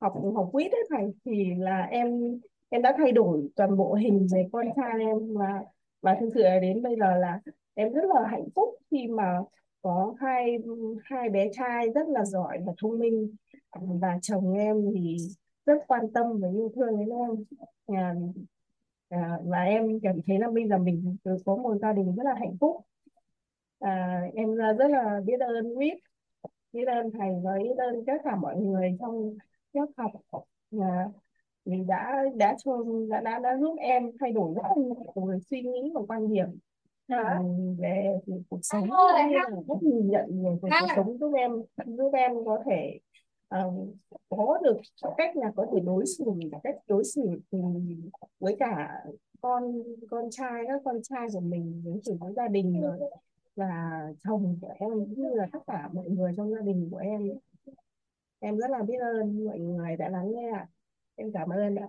học 0.00 0.14
học 0.34 0.48
quýt 0.52 0.72
ấy 0.72 0.88
thầy 0.90 1.12
thì 1.24 1.54
là 1.58 1.82
em 1.82 2.40
em 2.68 2.82
đã 2.82 2.94
thay 2.98 3.12
đổi 3.12 3.48
toàn 3.56 3.76
bộ 3.76 3.94
hình 3.94 4.26
về 4.32 4.46
con 4.52 4.66
trai 4.76 4.94
em 5.00 5.34
và 5.34 5.64
và 6.02 6.16
thực 6.20 6.28
sự 6.34 6.42
là 6.42 6.58
đến 6.58 6.82
bây 6.82 6.96
giờ 6.96 7.16
là 7.16 7.40
em 7.74 7.92
rất 7.92 8.04
là 8.14 8.28
hạnh 8.28 8.48
phúc 8.54 8.68
khi 8.90 9.08
mà 9.08 9.38
có 9.82 10.14
hai 10.20 10.58
hai 11.04 11.28
bé 11.28 11.48
trai 11.52 11.88
rất 11.94 12.08
là 12.08 12.24
giỏi 12.24 12.58
và 12.66 12.72
thông 12.78 12.98
minh. 12.98 13.34
Và 14.00 14.18
chồng 14.22 14.52
em 14.54 14.76
thì 14.94 15.16
rất 15.66 15.78
quan 15.88 16.12
tâm 16.12 16.26
và 16.40 16.48
yêu 16.48 16.72
thương 16.74 16.98
đến 16.98 17.08
em. 17.08 17.44
À, 17.86 18.14
à, 19.08 19.38
và 19.44 19.62
em 19.62 20.00
cảm 20.02 20.20
thấy 20.26 20.38
là 20.38 20.50
bây 20.50 20.68
giờ 20.68 20.78
mình 20.78 21.16
có 21.44 21.56
một 21.56 21.76
gia 21.82 21.92
đình 21.92 22.16
rất 22.16 22.22
là 22.24 22.34
hạnh 22.34 22.56
phúc 22.60 22.76
à, 23.80 24.22
em 24.34 24.54
rất 24.54 24.88
là 24.90 25.20
biết 25.24 25.40
ơn 25.40 25.74
quýt 25.74 25.98
biết 26.72 26.84
ơn 26.88 27.10
thầy 27.10 27.28
và 27.44 27.58
biết 27.58 27.76
ơn 27.78 28.04
tất 28.06 28.12
cả 28.24 28.36
mọi 28.36 28.56
người 28.56 28.96
trong 29.00 29.34
lớp 29.72 29.86
học. 29.96 30.12
À, 30.80 31.08
vì 31.64 31.76
đã 31.86 32.24
đã 32.34 32.56
cho 32.64 32.84
đã, 33.08 33.20
đã 33.20 33.38
đã 33.38 33.56
giúp 33.56 33.76
em 33.78 34.10
thay 34.20 34.32
đổi 34.32 34.54
rất 34.54 34.62
nhiều 34.76 35.40
suy 35.50 35.62
nghĩ 35.62 35.90
và 35.94 36.00
quan 36.08 36.28
điểm. 36.28 36.58
À, 37.06 37.40
về 37.78 38.18
cuộc 38.48 38.60
sống 38.62 38.88
rất 39.68 39.82
nhìn 39.82 40.10
nhận 40.10 40.44
về 40.44 40.50
cuộc 40.62 40.68
sống 40.96 41.18
giúp 41.18 41.32
em 41.36 41.52
giúp 41.86 42.10
em 42.12 42.44
có 42.44 42.62
thể 42.66 42.98
uh, 43.54 43.88
có 44.28 44.58
được 44.62 44.76
cách 45.16 45.36
là 45.36 45.52
có 45.56 45.66
thể 45.72 45.80
đối 45.80 46.06
xử 46.06 46.24
cách 46.62 46.76
đối 46.86 47.04
xử 47.04 47.22
với 48.40 48.56
cả 48.58 49.04
con 49.40 49.82
con 50.10 50.24
trai 50.30 50.62
các 50.66 50.80
con 50.84 51.02
trai 51.02 51.26
của 51.32 51.40
mình 51.40 51.82
đối 51.84 51.98
xử 52.04 52.14
với 52.20 52.32
gia 52.36 52.48
đình 52.48 52.82
và 53.60 54.00
chồng 54.24 54.58
của 54.60 54.74
em 54.78 54.90
cũng 54.90 55.14
như 55.16 55.28
là 55.34 55.46
tất 55.52 55.58
cả 55.66 55.88
mọi 55.92 56.08
người 56.08 56.32
trong 56.36 56.50
gia 56.50 56.60
đình 56.60 56.88
của 56.90 56.96
em 56.96 57.30
em 58.38 58.56
rất 58.58 58.70
là 58.70 58.82
biết 58.82 58.98
ơn 59.00 59.44
mọi 59.44 59.58
người 59.58 59.96
đã 59.96 60.08
lắng 60.08 60.32
nghe 60.34 60.52
em 61.16 61.32
cảm 61.34 61.48
ơn 61.48 61.76
ạ. 61.76 61.88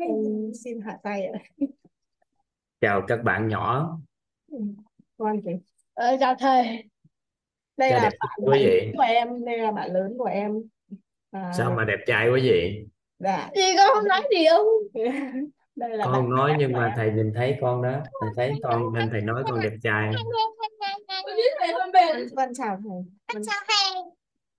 Em 0.00 0.52
xin 0.64 0.80
hạ 0.80 0.98
tay 1.02 1.26
ạ. 1.26 1.38
Chào 2.80 3.02
các 3.08 3.22
bạn 3.24 3.48
nhỏ. 3.48 3.98
Ừ, 4.50 4.58
con 5.16 5.40
chị 5.44 5.50
ờ, 5.94 6.16
chào 6.20 6.34
thầy. 6.38 6.84
Đây 7.76 7.90
là 7.90 8.00
bạn, 8.00 8.12
bạn 8.20 8.40
lớn 8.46 8.92
của 8.96 9.02
em 9.02 9.44
đây 9.44 9.58
là 9.58 9.72
bạn 9.72 9.92
lớn 9.92 10.14
của 10.18 10.24
em. 10.24 10.62
À, 11.30 11.52
sao 11.58 11.74
mà 11.76 11.84
đẹp 11.84 11.98
trai 12.06 12.28
quá 12.28 12.38
vậy? 12.44 12.86
Dạ. 13.18 13.50
Gì 13.56 13.62
con 13.76 13.88
không 13.94 14.08
nói 14.08 14.22
gì 14.30 14.46
không 14.50 14.66
đây 15.78 15.96
là 15.96 16.04
con 16.04 16.14
không 16.14 16.30
nói 16.30 16.54
nhưng 16.58 16.72
mà 16.72 16.92
thầy 16.96 17.10
nhìn 17.10 17.32
thấy 17.34 17.56
con 17.60 17.82
đó 17.82 18.00
thầy 18.20 18.30
thấy 18.36 18.60
con 18.62 18.92
nên 18.94 19.10
thầy 19.10 19.20
nói 19.20 19.42
con 19.46 19.60
đẹp 19.60 19.72
trai. 19.82 20.12
vâng 22.36 22.54
chào 22.54 22.78
thầy. 22.84 23.42
Chào 23.46 23.60
thầy. 23.68 24.02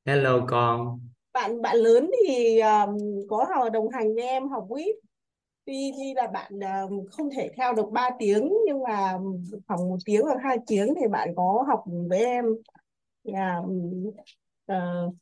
Hello 0.06 0.46
con. 0.48 1.00
Bạn 1.34 1.62
bạn 1.62 1.78
lớn 1.78 2.12
thì 2.28 2.60
um, 2.60 2.98
có 3.30 3.46
học 3.56 3.72
đồng 3.74 3.90
hành 3.90 4.16
với 4.16 4.24
em 4.24 4.50
học 4.50 4.66
quýt. 4.70 4.96
Tuy 5.66 5.92
tuy 5.98 6.14
là 6.14 6.28
bạn 6.28 6.52
uh, 6.86 7.12
không 7.12 7.30
thể 7.36 7.50
theo 7.58 7.74
được 7.74 7.90
3 7.92 8.10
tiếng 8.20 8.54
nhưng 8.66 8.84
mà 8.84 9.18
khoảng 9.68 9.90
một 9.90 9.98
tiếng 10.06 10.22
hoặc 10.22 10.38
hai 10.44 10.58
tiếng 10.68 10.94
thì 11.02 11.08
bạn 11.08 11.30
có 11.36 11.66
học 11.68 11.84
với 12.10 12.26
em. 12.26 12.46
Yeah. 13.24 13.64
uh, 14.72 15.16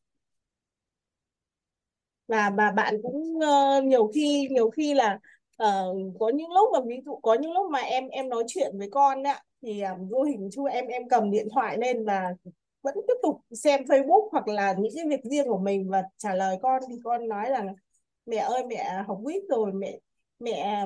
và 2.28 2.50
và 2.58 2.72
bạn 2.72 2.96
cũng 3.04 3.38
uh, 3.38 3.84
nhiều 3.84 4.12
khi 4.16 4.48
nhiều 4.52 4.70
khi 4.70 4.94
là 4.94 5.20
uh, 5.64 6.14
có 6.20 6.30
những 6.30 6.52
lúc 6.52 6.70
mà 6.74 6.80
ví 6.86 7.02
dụ 7.06 7.16
có 7.16 7.34
những 7.34 7.52
lúc 7.52 7.72
mà 7.72 7.80
em 7.80 8.08
em 8.08 8.30
nói 8.30 8.44
chuyện 8.48 8.78
với 8.78 8.90
con 8.92 9.24
ạ 9.28 9.44
thì 9.62 9.82
um, 9.82 10.10
vô 10.10 10.24
hình 10.24 10.50
chung 10.52 10.66
em 10.66 10.88
em 10.88 11.10
cầm 11.10 11.32
điện 11.32 11.48
thoại 11.54 11.78
lên 11.78 12.06
và 12.06 12.34
vẫn 12.82 12.96
tiếp 13.08 13.14
tục 13.24 13.42
xem 13.52 13.84
Facebook 13.84 14.30
hoặc 14.32 14.48
là 14.48 14.76
những 14.80 14.92
cái 14.96 15.06
việc 15.10 15.24
riêng 15.24 15.48
của 15.48 15.60
mình 15.60 15.90
và 15.90 16.04
trả 16.18 16.36
lời 16.36 16.58
con 16.62 16.82
thì 16.90 16.96
con 17.04 17.28
nói 17.28 17.50
rằng 17.50 17.76
mẹ 18.26 18.38
ơi 18.38 18.64
mẹ 18.70 19.04
học 19.08 19.18
quýt 19.24 19.44
rồi 19.50 19.72
mẹ 19.74 20.00
mẹ 20.40 20.86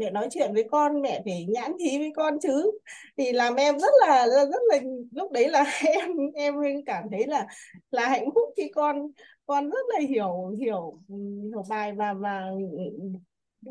mẹ 0.00 0.10
nói 0.10 0.28
chuyện 0.30 0.54
với 0.54 0.64
con 0.70 1.02
mẹ 1.02 1.22
phải 1.24 1.46
nhãn 1.48 1.72
thí 1.78 1.98
với 1.98 2.12
con 2.16 2.38
chứ. 2.42 2.70
Thì 3.16 3.32
làm 3.32 3.54
em 3.54 3.78
rất 3.78 3.92
là 4.00 4.26
rất 4.26 4.60
là 4.68 4.80
lúc 5.12 5.32
đấy 5.32 5.48
là 5.48 5.64
em 5.84 6.10
em 6.34 6.54
cảm 6.86 7.04
thấy 7.10 7.26
là 7.26 7.46
là 7.90 8.08
hạnh 8.08 8.24
phúc 8.34 8.44
khi 8.56 8.68
con 8.74 9.08
con 9.46 9.70
rất 9.70 9.86
là 9.88 10.00
hiểu 10.08 10.48
hiểu 10.60 10.98
hiểu 11.08 11.62
bài 11.68 11.92
và 11.92 12.14
và 12.14 12.50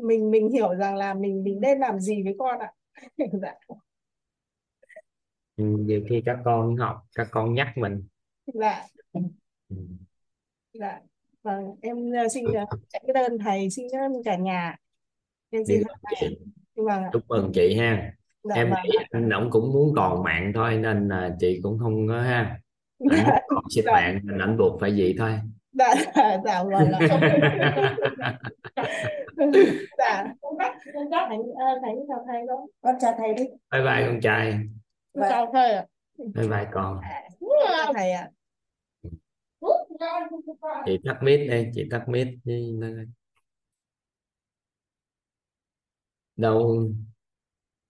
mình 0.02 0.30
mình 0.30 0.50
hiểu 0.50 0.74
rằng 0.74 0.96
là 0.96 1.14
mình 1.14 1.44
mình 1.44 1.60
nên 1.60 1.78
làm 1.78 2.00
gì 2.00 2.22
với 2.22 2.36
con 2.38 2.58
ạ? 2.58 2.72
Dạ. 3.42 3.54
Ừ, 5.56 5.64
nhiều 5.64 6.02
khi 6.10 6.22
các 6.26 6.38
con 6.44 6.76
học 6.76 6.96
các 7.14 7.28
con 7.30 7.54
nhắc 7.54 7.68
mình. 7.76 8.06
Dạ. 8.46 8.86
Ừ. 9.12 9.76
dạ. 10.72 11.00
Vâng 11.42 11.76
em 11.82 11.96
uh, 11.96 12.32
xin 12.32 12.44
uh, 12.44 12.68
cái 12.92 13.12
đơn 13.14 13.38
thầy 13.38 13.70
xin 13.70 13.86
ơn 13.88 14.12
cả 14.24 14.36
nhà. 14.36 14.76
Em 15.50 15.64
xin 15.64 15.82
chị. 16.20 16.38
Vâng 16.74 17.02
chúc 17.12 17.22
mừng 17.28 17.50
chị 17.54 17.76
ha. 17.78 18.12
Dạ, 18.42 18.54
em 18.54 18.70
vâng. 18.70 18.78
nghĩ 18.84 18.90
anh 19.10 19.30
ổng 19.30 19.50
cũng 19.50 19.72
muốn 19.72 19.94
còn 19.96 20.22
mạng 20.22 20.52
thôi 20.54 20.76
nên 20.76 21.08
là 21.08 21.36
chị 21.40 21.60
cũng 21.62 21.78
không 21.78 22.08
có 22.08 22.22
ha. 22.22 22.60
Anh 23.10 23.24
dạ, 23.26 23.40
còn 23.48 23.64
xếp 23.70 23.82
dạ. 23.84 23.92
mạng 23.92 24.20
anh 24.40 24.56
buộc 24.56 24.80
phải 24.80 24.94
vậy 24.96 25.14
thôi 25.18 25.40
dạ 25.74 25.94
dạ 26.44 26.62
vâng 26.64 26.90
dạ. 29.98 30.24
Thầy 31.10 31.38
ờ, 31.58 31.78
thầy 31.82 31.94
chào 32.08 32.24
thầy 32.26 32.46
đó 32.48 32.66
con 32.80 32.94
chào 33.00 33.14
thầy 33.18 33.34
đi. 33.34 33.44
Bye 33.72 33.82
bye 33.82 34.06
con 34.06 34.20
trai. 34.20 34.58
Vâng. 35.14 35.30
chào 35.30 35.50
thầy 35.52 35.72
ạ. 35.72 35.86
Bye 36.34 36.48
bye 36.48 36.66
con. 36.72 37.00
Chào 37.68 37.92
thầy 37.92 38.10
ạ. 38.10 38.30
Chị 40.86 40.98
tắt 41.04 41.16
mic 41.22 41.50
đi 41.50 41.66
chị 41.74 41.88
tắt 41.90 42.08
mic 42.08 42.28
đi 42.44 42.72
đâu 46.36 46.82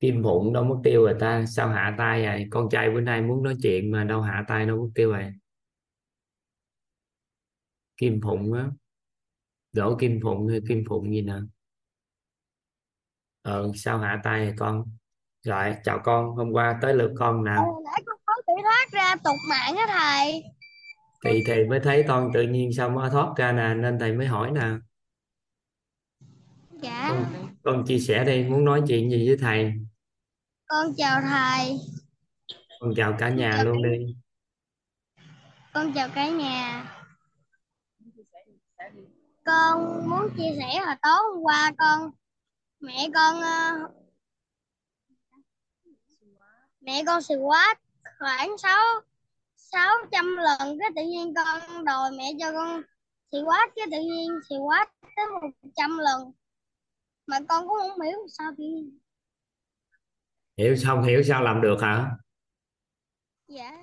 Kim 0.00 0.22
Phụng 0.22 0.52
đâu 0.52 0.64
mất 0.64 0.76
tiêu 0.84 1.02
rồi 1.04 1.14
ta? 1.20 1.44
Sao 1.46 1.68
hạ 1.68 1.94
tay 1.98 2.26
rồi? 2.26 2.46
Con 2.50 2.68
trai 2.70 2.90
bữa 2.90 3.00
nay 3.00 3.22
muốn 3.22 3.42
nói 3.42 3.54
chuyện 3.62 3.90
mà 3.90 4.04
đâu 4.04 4.20
hạ 4.20 4.44
tay 4.48 4.66
đâu 4.66 4.76
mất 4.76 4.90
tiêu 4.94 5.10
rồi 5.12 5.32
Kim 7.96 8.20
Phụng 8.22 8.52
á. 8.52 8.68
Đỗ 9.72 9.96
Kim 10.00 10.20
Phụng 10.22 10.48
hay 10.48 10.60
Kim 10.68 10.84
Phụng 10.88 11.10
gì 11.10 11.22
nè? 11.22 11.34
Ờ 13.42 13.72
sao 13.74 13.98
hạ 13.98 14.20
tay 14.24 14.44
rồi 14.44 14.54
con? 14.58 14.84
Rồi 15.42 15.74
chào 15.84 16.00
con 16.04 16.36
hôm 16.36 16.50
qua 16.52 16.78
tới 16.82 16.94
lượt 16.94 17.12
con 17.18 17.34
Hồi 17.36 17.82
nãy 17.84 18.02
con 18.06 18.18
có 18.26 18.34
tự 18.46 18.52
thoát 18.62 18.86
ra 18.92 19.16
tục 19.24 19.36
mạng 19.50 19.76
á 19.76 19.86
thầy. 19.98 20.42
Thì 21.24 21.42
thầy 21.46 21.66
mới 21.66 21.80
thấy 21.80 22.04
con 22.08 22.30
tự 22.34 22.42
nhiên 22.42 22.70
sao 22.76 22.90
mới 22.90 23.10
thoát 23.10 23.36
ra 23.36 23.52
nè 23.52 23.74
nên 23.74 23.98
thầy 23.98 24.12
mới 24.12 24.26
hỏi 24.26 24.50
nè. 24.50 24.68
Dạ. 26.70 27.08
Con, 27.08 27.24
con 27.62 27.84
chia 27.86 27.98
sẻ 27.98 28.24
đi 28.24 28.44
muốn 28.48 28.64
nói 28.64 28.82
chuyện 28.88 29.10
gì 29.10 29.28
với 29.28 29.36
thầy? 29.40 29.72
Con 30.66 30.86
chào 30.96 31.20
thầy. 31.20 31.76
Con 32.80 32.92
chào 32.96 33.16
cả 33.18 33.28
nhà 33.28 33.62
luôn 33.64 33.82
đi. 33.82 34.16
con 35.72 35.92
chào 35.94 36.08
cả 36.14 36.28
nhà 36.28 36.93
con 39.44 40.10
muốn 40.10 40.28
chia 40.36 40.56
sẻ 40.58 40.80
hồi 40.86 40.94
tối 41.02 41.12
hôm 41.32 41.42
qua 41.42 41.72
con 41.78 42.10
mẹ 42.80 43.08
con 43.14 43.40
ờ, 43.40 43.88
mẹ 46.80 47.02
con 47.06 47.22
xì 47.22 47.34
quá 47.34 47.74
khoảng 48.18 48.58
sáu 48.58 49.00
sáu 49.56 49.94
trăm 50.12 50.36
lần 50.36 50.78
cái 50.78 50.90
tự 50.96 51.02
nhiên 51.02 51.34
con 51.34 51.84
đòi 51.84 52.10
mẹ 52.10 52.32
cho 52.40 52.52
con 52.52 52.82
xì 53.32 53.38
quá 53.44 53.68
cái 53.76 53.86
tự 53.90 53.98
nhiên 54.00 54.30
xì 54.48 54.56
quá 54.56 54.86
tới 55.16 55.26
một 55.26 55.70
trăm 55.76 55.98
lần. 55.98 56.32
Mà 57.26 57.38
con 57.48 57.68
cũng 57.68 57.78
không 57.80 58.00
hiểu 58.00 58.18
sao 58.38 58.52
tự 58.58 58.64
nhiên. 58.64 58.98
Hiểu 60.56 60.76
xong 60.76 61.02
hiểu 61.02 61.22
sao 61.22 61.42
làm 61.42 61.60
được 61.60 61.76
hả? 61.82 62.10
Dạ. 63.48 63.82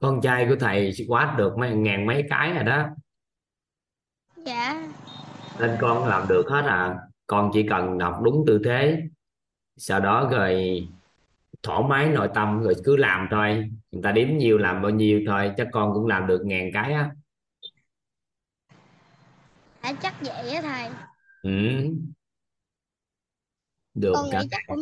Con 0.00 0.20
trai 0.22 0.46
của 0.48 0.56
thầy 0.60 0.92
quát 1.08 1.34
được 1.38 1.52
mấy 1.58 1.74
ngàn 1.74 2.06
mấy 2.06 2.24
cái 2.30 2.52
rồi 2.52 2.64
đó 2.64 2.88
dạ. 4.44 4.88
Nên 5.60 5.76
con 5.80 6.08
làm 6.08 6.28
được 6.28 6.44
hết 6.48 6.62
à? 6.66 6.96
Con 7.26 7.50
chỉ 7.54 7.66
cần 7.68 7.98
đọc 7.98 8.20
đúng 8.22 8.44
tư 8.46 8.60
thế 8.64 9.02
sau 9.76 10.00
đó 10.00 10.28
rồi 10.32 10.80
thoải 11.62 11.82
mái 11.88 12.08
nội 12.08 12.28
tâm 12.34 12.62
rồi 12.62 12.74
cứ 12.84 12.96
làm 12.96 13.28
thôi. 13.30 13.70
Người 13.90 14.02
ta 14.02 14.12
đếm 14.12 14.28
nhiều 14.36 14.58
làm 14.58 14.82
bao 14.82 14.90
nhiêu 14.90 15.22
thôi 15.26 15.52
chắc 15.56 15.68
con 15.72 15.94
cũng 15.94 16.06
làm 16.06 16.26
được 16.26 16.42
ngàn 16.44 16.70
cái 16.74 16.92
á. 16.92 17.10
Dạ 19.82 19.92
chắc 20.02 20.14
vậy 20.20 20.50
á 20.50 20.62
thầy. 20.62 20.90
Ừ. 21.42 21.50
được 23.94 24.12
con 24.14 24.28
cả 24.32 24.42
chắc 24.50 24.60
cũng 24.66 24.80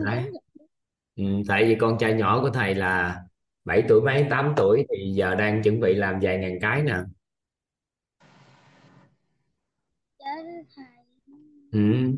ừ. 1.17 1.25
tại 1.49 1.65
vì 1.65 1.75
con 1.75 1.99
trai 1.99 2.13
nhỏ 2.13 2.41
của 2.43 2.51
thầy 2.51 2.75
là 2.75 3.23
7 3.65 3.83
tuổi 3.89 4.01
mấy 4.01 4.27
8 4.31 4.53
tuổi 4.57 4.87
thì 4.91 5.13
giờ 5.13 5.35
đang 5.35 5.63
chuẩn 5.63 5.81
bị 5.81 5.95
làm 5.95 6.19
vài 6.23 6.39
ngàn 6.39 6.59
cái 6.61 6.83
nè 6.83 6.97
dạ 10.19 10.27
thầy 10.77 10.87
ừ. 11.73 12.13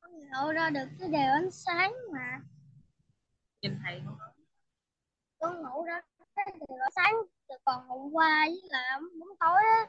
con 0.00 0.12
ngộ 0.32 0.52
ra 0.52 0.70
được 0.70 0.88
cái 1.00 1.08
đều 1.08 1.32
ánh 1.32 1.50
sáng 1.50 1.92
mà. 2.12 2.40
Nhìn 3.62 3.78
thầy 3.84 4.02
không 4.04 4.18
con 5.38 5.62
ngủ 5.62 5.84
ra 5.84 6.00
cái 6.36 6.46
đều 6.68 6.78
ánh 6.80 6.92
sáng 6.94 7.14
từ 7.48 7.54
còn 7.64 7.88
hôm 7.88 8.12
qua 8.12 8.46
với 8.46 8.60
là 8.70 9.00
bóng 9.20 9.36
tối 9.40 9.60
á. 9.76 9.86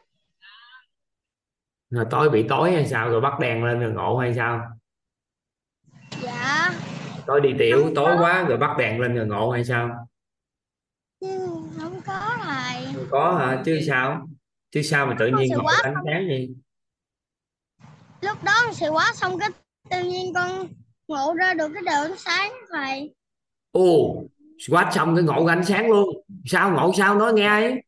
Rồi 1.90 2.06
tối 2.10 2.30
bị 2.30 2.46
tối 2.50 2.72
hay 2.72 2.88
sao? 2.88 3.10
Rồi 3.10 3.22
bắt 3.22 3.40
đèn 3.40 3.64
lên 3.64 3.80
rồi 3.80 3.92
ngộ 3.92 4.18
hay 4.18 4.34
sao? 4.36 4.72
Dạ. 6.22 6.70
Tối 7.26 7.42
đi 7.42 7.50
tiểu 7.60 7.84
Không 7.84 7.96
tối 7.96 8.16
có. 8.16 8.22
quá 8.22 8.46
rồi 8.50 8.58
bắt 8.58 8.78
đèn 8.78 9.02
lên 9.02 9.16
rồi 9.16 9.26
ngộ 9.26 9.52
hay 9.52 9.66
sao? 9.66 10.08
Chứ 11.22 11.40
không 11.78 12.02
có 12.06 12.38
thầy 12.44 12.86
không 12.96 13.08
có 13.12 13.38
hả? 13.38 13.62
Chứ 13.66 13.80
sao? 13.88 14.28
Chứ 14.72 14.82
sao 14.82 15.06
mà 15.06 15.16
tự 15.20 15.28
nhiên 15.28 15.50
ngộ 15.50 15.64
quá 15.64 15.80
ánh 15.84 15.94
sáng 16.06 16.28
gì 16.28 16.56
lúc 18.22 18.44
đó 18.44 18.54
con 18.66 18.74
xì 18.74 18.88
quá 18.88 19.12
xong 19.16 19.40
cái 19.40 19.50
tự 19.90 20.04
nhiên 20.10 20.34
con 20.34 20.68
ngộ 21.08 21.34
ra 21.34 21.54
được 21.54 21.72
cái 21.74 21.84
đều 21.86 22.02
ánh 22.04 22.18
sáng 22.18 22.52
thầy 22.74 23.16
ồ 23.72 24.24
quát 24.70 24.92
xong 24.96 25.16
cái 25.16 25.24
ngộ 25.24 25.46
ánh 25.46 25.66
sáng 25.66 25.90
luôn. 25.90 26.10
Sao 26.46 26.72
ngộ 26.72 26.92
sao 26.98 27.16
nói 27.16 27.34
nghe 27.34 27.48
ấy? 27.48 27.82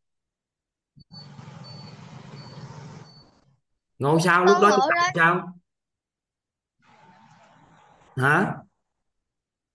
Ngộ 3.99 4.19
sao 4.19 4.45
lúc 4.45 4.57
Con 4.61 4.69
đó 4.69 4.89
ra- 4.95 5.11
sao? 5.15 5.53
Hả? 8.15 8.55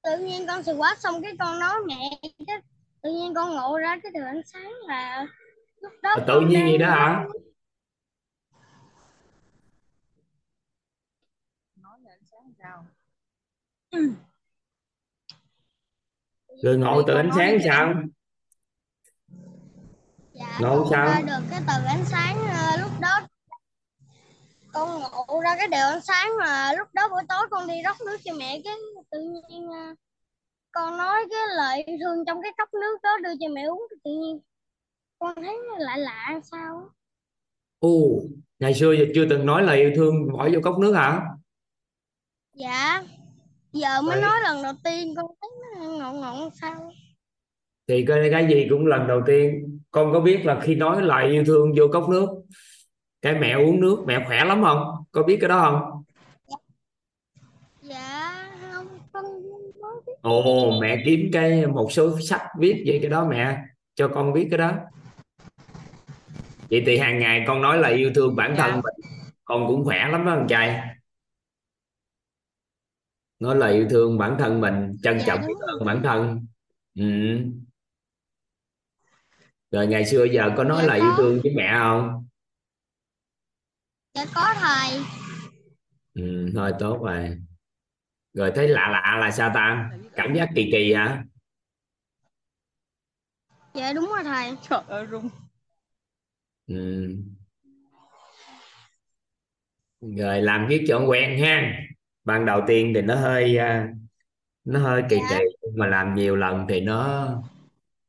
Tự 0.02 0.18
nhiên 0.18 0.46
con 0.46 0.62
xì 0.62 0.72
quá 0.72 0.96
xong 0.98 1.22
cái 1.22 1.32
con 1.38 1.58
nói 1.58 1.74
mẹ 1.86 2.10
cái 2.46 2.56
tự 3.02 3.10
nhiên 3.10 3.34
con 3.34 3.54
ngộ 3.54 3.78
ra 3.78 3.96
cái 4.02 4.12
đều 4.14 4.24
ánh 4.24 4.40
sáng 4.46 4.72
là 4.86 5.26
lúc 5.80 5.92
đó 6.02 6.16
tự 6.26 6.40
nhiên 6.40 6.64
vậy 6.64 6.78
đó 6.78 6.90
hả 6.90 7.24
nói 11.76 11.98
sao? 12.66 12.86
Rồi 16.62 16.78
ngộ 16.78 17.02
từ 17.06 17.14
ánh 17.14 17.30
sáng 17.36 17.58
sao? 17.64 17.94
Dạ 20.32 20.58
Ngộ 20.60 20.86
sao? 20.90 21.06
ra 21.06 21.20
được 21.26 21.44
cái 21.50 21.60
từ 21.68 21.84
ánh 21.86 22.04
sáng 22.04 22.36
ờ, 22.48 22.76
lúc 22.80 22.90
đó. 23.00 23.20
Con 24.72 25.00
ngộ 25.00 25.40
ra 25.40 25.56
cái 25.58 25.68
đều 25.68 25.86
ánh 25.86 26.02
sáng 26.02 26.30
mà 26.40 26.72
lúc 26.72 26.88
đó 26.94 27.08
buổi 27.08 27.22
tối 27.28 27.46
con 27.50 27.66
đi 27.68 27.74
rót 27.84 27.96
nước 28.06 28.16
cho 28.24 28.34
mẹ 28.34 28.60
cái 28.64 28.74
tự 29.10 29.18
nhiên 29.48 29.68
ờ, 29.70 29.94
con 30.72 30.96
nói 30.98 31.24
cái 31.30 31.40
lời 31.56 31.82
yêu 31.82 31.96
thương 32.00 32.24
trong 32.26 32.42
cái 32.42 32.52
cốc 32.58 32.68
nước 32.74 32.98
đó 33.02 33.10
đưa 33.22 33.32
cho 33.40 33.48
mẹ 33.48 33.62
uống 33.62 33.86
tự 34.04 34.10
nhiên 34.10 34.40
con 35.18 35.34
thấy 35.36 35.58
nó 35.70 35.76
lạ 35.78 35.96
lạ 35.96 36.40
sao 36.42 36.90
ồ 37.78 38.20
ngày 38.58 38.74
xưa 38.74 38.92
giờ 38.92 39.04
chưa 39.14 39.26
từng 39.30 39.46
nói 39.46 39.62
lời 39.62 39.76
yêu 39.76 39.92
thương 39.96 40.32
bỏ 40.32 40.48
vô 40.52 40.60
cốc 40.62 40.78
nước 40.78 40.92
hả 40.92 41.20
dạ. 42.56 43.02
Giờ 43.72 44.02
mới 44.02 44.10
Vậy- 44.16 44.22
nói 44.22 44.40
lần 44.42 44.62
đầu 44.62 44.72
tiên 44.84 45.14
con 45.16 45.26
thấy 45.40 45.50
nó 45.76 45.88
ngộ 45.90 46.12
ngộ 46.20 46.50
sao? 46.60 46.92
Thì 47.88 48.04
cái 48.08 48.28
cái 48.30 48.46
gì 48.50 48.66
cũng 48.70 48.86
lần 48.86 49.06
đầu 49.06 49.20
tiên. 49.26 49.78
Con 49.90 50.12
có 50.12 50.20
biết 50.20 50.40
là 50.44 50.60
khi 50.62 50.74
nói 50.74 51.02
lời 51.02 51.30
yêu 51.30 51.44
thương 51.46 51.72
vô 51.76 51.84
cốc 51.92 52.08
nước 52.08 52.28
cái 53.22 53.34
mẹ 53.34 53.52
uống 53.52 53.80
nước 53.80 53.96
mẹ 54.06 54.24
khỏe 54.26 54.44
lắm 54.44 54.62
không? 54.64 54.84
Có 55.12 55.22
biết 55.22 55.38
cái 55.40 55.48
đó 55.48 55.60
không? 55.60 56.02
Dạ 57.82 58.44
không 58.72 58.86
con 59.12 59.24
không 59.24 59.70
nói 59.82 59.94
biết. 60.06 60.12
Ồ 60.22 60.70
mẹ 60.80 61.02
kiếm 61.06 61.30
cái 61.32 61.66
một 61.66 61.92
số 61.92 62.20
sách 62.20 62.42
viết 62.58 62.84
về 62.86 62.98
cái 63.02 63.10
đó 63.10 63.26
mẹ 63.30 63.58
cho 63.94 64.08
con 64.08 64.32
biết 64.32 64.48
cái 64.50 64.58
đó. 64.58 64.72
Vậy 66.70 66.82
thì 66.86 66.98
hàng 66.98 67.18
ngày 67.18 67.44
con 67.46 67.62
nói 67.62 67.78
là 67.78 67.88
yêu 67.88 68.10
thương 68.14 68.36
bản 68.36 68.54
thân 68.56 68.70
Dạ. 68.70 68.76
mình 68.76 69.12
con 69.44 69.66
cũng 69.66 69.84
khỏe 69.84 70.08
lắm 70.10 70.26
đó 70.26 70.32
anh 70.32 70.46
trai 70.48 70.80
nói 73.38 73.56
là 73.56 73.68
yêu 73.68 73.86
thương 73.90 74.18
bản 74.18 74.36
thân 74.38 74.60
mình 74.60 74.96
trân 75.02 75.18
Dạ, 75.18 75.24
trọng 75.26 75.40
đúng 75.40 75.48
biết 75.48 75.54
rồi. 75.60 75.78
ơn 75.80 75.86
bản 75.86 76.00
thân. 76.02 76.46
Ừ. 76.94 77.04
rồi 79.70 79.86
ngày 79.86 80.06
xưa 80.06 80.24
giờ 80.24 80.50
có 80.56 80.64
nói 80.64 80.82
Dạ 80.82 80.86
là 80.88 80.94
yêu 80.94 81.04
có. 81.10 81.16
thương 81.16 81.40
với 81.42 81.52
mẹ 81.56 81.74
không? 81.78 82.26
Dạ 84.14 84.24
có 84.34 84.54
thầy. 84.60 85.00
Ừ, 86.14 86.50
thôi 86.54 86.72
tốt 86.78 87.00
rồi. 87.04 87.38
Rồi 88.34 88.52
thấy 88.54 88.68
lạ 88.68 88.88
lạ 88.92 89.18
là 89.20 89.30
sao 89.30 89.50
ta? 89.54 89.90
Cảm 90.16 90.34
giác 90.34 90.48
kỳ 90.54 90.68
kỳ 90.72 90.92
hả? 90.92 91.24
Dạ 93.74 93.92
đúng 93.92 94.06
rồi 94.08 94.24
thầy. 94.24 94.56
Trời 94.68 94.80
ơi 94.88 95.06
rung. 95.10 95.28
Ừ. 96.66 97.16
rồi 100.00 100.42
làm 100.42 100.66
viết 100.68 100.84
cho 100.88 101.04
quen 101.08 101.38
ha 101.38 101.80
ban 102.26 102.46
đầu 102.46 102.62
tiên 102.66 102.92
thì 102.94 103.02
nó 103.02 103.14
hơi 103.14 103.58
à, 103.58 103.88
nó 104.64 104.80
hơi 104.80 105.02
kỳ 105.10 105.16
Dạ. 105.16 105.38
kỳ 105.38 105.44
nhưng 105.62 105.78
mà 105.78 105.86
làm 105.86 106.14
nhiều 106.14 106.36
lần 106.36 106.66
thì 106.68 106.80
nó 106.80 107.28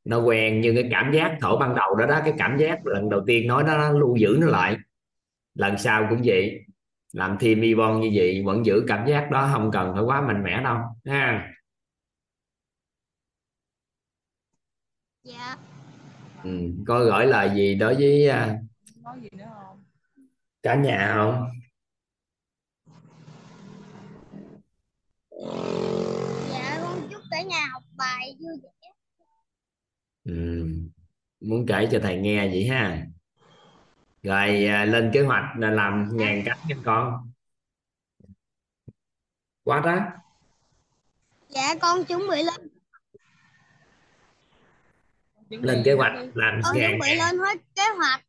nó 0.06 0.19
quen 0.19 0.62
nhưng 0.62 0.75
cái 0.75 0.88
cảm 0.91 1.12
giác 1.13 1.38
thổ 1.41 1.58
ban 1.60 1.75
đầu 1.75 1.95
đó 1.95 2.06
đó 2.06 2.21
cái 2.25 2.34
cảm 2.38 2.58
giác 2.58 2.88
lần 2.88 3.10
đầu 3.10 3.23
tiên 3.27 3.47
nói 3.47 3.63
đó 3.63 3.77
nó 3.77 3.91
lưu 3.91 4.15
giữ 4.17 4.38
nó 4.41 4.47
lại 4.47 4.77
lần 5.56 5.77
sau 5.77 6.08
cũng 6.10 6.21
vậy 6.25 6.62
làm 7.13 7.38
thêm 7.39 7.62
y 7.62 7.75
bon 7.75 8.01
như 8.01 8.12
vậy 8.15 8.43
vẫn 8.45 8.65
giữ 8.65 8.86
cảm 8.88 9.08
giác 9.08 9.32
đó 9.32 9.49
không 9.53 9.71
cần 9.73 9.91
phải 9.93 10.03
quá 10.03 10.21
mạnh 10.21 10.43
mẽ 10.43 10.63
đâu 10.63 10.77
ha 11.06 11.53
dạ 15.23 15.56
ừ. 16.43 16.49
có 16.88 16.99
gửi 17.06 17.25
lời 17.25 17.51
gì 17.56 17.75
đối 17.75 17.95
với 17.95 18.27
nói 19.03 19.19
gì 19.21 19.30
nữa 19.38 19.45
không 19.53 19.84
cả 20.63 20.75
nhà 20.75 21.13
không 21.15 21.45
cả 27.38 27.43
nhà 27.43 27.67
học 27.73 27.84
bài 27.97 28.36
vui 28.39 28.54
vẻ. 28.63 28.89
Ừ. 30.23 30.67
muốn 31.39 31.65
kể 31.67 31.88
cho 31.91 32.00
thầy 32.04 32.17
nghe 32.17 32.47
vậy 32.47 32.67
ha. 32.67 33.06
Rồi 34.23 34.65
à, 34.65 34.86
lên 34.86 35.12
kế 35.13 35.21
hoạch 35.21 35.43
là 35.58 35.71
làm 35.71 36.17
ngàn 36.17 36.43
cách 36.45 36.60
nha 36.67 36.76
con. 36.86 37.32
Quá 39.63 39.82
đó 39.86 40.00
dạ 41.50 41.76
con 41.82 42.06
chuẩn 42.06 42.21
bị 42.30 42.43
lên. 42.43 42.69
Lên 45.50 45.82
kế 45.86 45.93
hoạch 45.93 46.13
làm 46.34 46.60
con 46.63 46.78
ngàn 46.78 46.91
chuẩn 46.91 47.00
bị 47.00 47.15
lên 47.15 47.38
hết 47.38 47.58
kế 47.76 47.84
hoạch. 47.97 48.26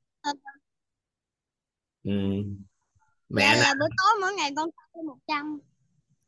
Ừ. 2.03 2.13
dạ 3.29 3.37
mẹ 3.37 3.57
là 3.57 3.75
bữa 3.79 3.89
tối 3.97 4.21
mỗi 4.21 4.33
ngày 4.33 4.51
con 4.57 4.71
một 5.07 5.19
trăm 5.27 5.59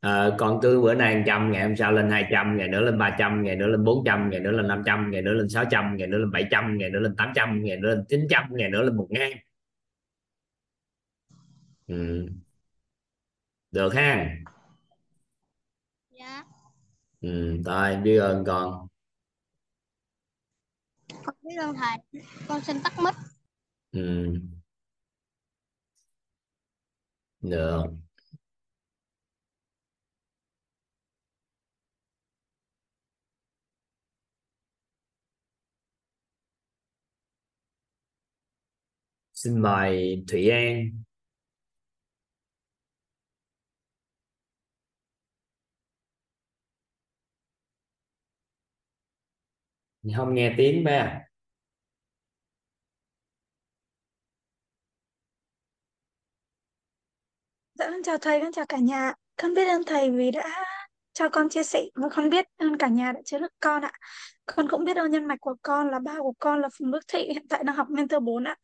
Ờ, 0.01 0.35
còn 0.39 0.59
cứ 0.61 0.81
bữa 0.81 0.93
nay 0.93 1.15
100 1.17 1.51
ngày 1.51 1.63
hôm 1.63 1.75
sau 1.75 1.91
lên 1.91 2.09
200 2.11 2.57
ngày 2.57 2.67
nữa 2.67 2.81
lên 2.81 2.97
300 2.97 3.43
ngày 3.43 3.55
nữa 3.55 3.67
lên 3.67 3.83
400 3.83 4.29
ngày 4.29 4.39
nữa 4.39 4.51
lên 4.51 4.67
500 4.67 5.11
ngày 5.11 5.21
nữa 5.21 5.33
lên 5.33 5.49
600 5.49 5.97
ngày 5.97 6.07
nữa 6.07 6.17
lên 6.17 6.31
700 6.31 6.77
ngày 6.77 6.89
nữa 6.89 6.99
lên 6.99 7.15
800 7.15 7.63
ngày 7.63 7.77
nữa 7.77 7.89
lên 7.89 8.05
900 8.09 8.43
ngày 8.51 8.69
nữa 8.69 8.81
lên 8.81 8.97
1 8.97 9.07
ngàn 9.09 9.31
ừ. 11.87 12.27
được 13.71 13.93
ha 13.93 14.35
dạ 16.09 16.43
ừ. 17.21 17.57
rồi 17.65 17.95
biết 17.97 18.17
ơn 18.17 18.43
con 18.45 18.87
con 21.25 21.35
biết 21.41 21.55
ơn 21.59 21.75
thầy 21.75 22.23
con 22.47 22.61
xin 22.61 22.77
tắt 22.83 22.93
mic 23.03 23.15
ừ. 23.91 24.33
được 27.41 27.85
xin 39.43 39.61
mời 39.61 40.23
Thủy 40.27 40.49
An 40.49 41.03
không 50.17 50.33
nghe 50.35 50.53
tiếng 50.57 50.83
ba 50.83 51.21
Dạ 57.73 57.85
con 57.91 58.03
chào 58.03 58.17
thầy, 58.17 58.41
con 58.41 58.51
chào 58.51 58.65
cả 58.69 58.77
nhà. 58.77 59.13
Con 59.35 59.53
biết 59.53 59.67
ơn 59.67 59.81
thầy 59.85 60.11
vì 60.11 60.31
đã 60.31 60.65
cho 61.13 61.29
con 61.29 61.49
chia 61.49 61.63
sẻ 61.63 61.83
và 61.95 62.09
con 62.11 62.29
biết 62.29 62.45
ơn 62.57 62.77
cả 62.77 62.87
nhà 62.87 63.11
đã 63.11 63.19
chứa 63.25 63.39
được 63.39 63.53
con 63.59 63.81
ạ. 63.81 63.91
Con 64.45 64.67
cũng 64.69 64.85
biết 64.85 64.97
ơn 64.97 65.11
nhân 65.11 65.25
mạch 65.25 65.39
của 65.41 65.55
con 65.61 65.89
là 65.91 65.99
ba 65.99 66.15
của 66.19 66.33
con 66.39 66.61
là 66.61 66.69
Phùng 66.79 66.91
Đức 66.91 66.99
Thị 67.07 67.19
hiện 67.33 67.47
tại 67.49 67.63
đang 67.63 67.75
học 67.75 67.87
mentor 67.89 68.23
4 68.23 68.43
ạ. 68.43 68.55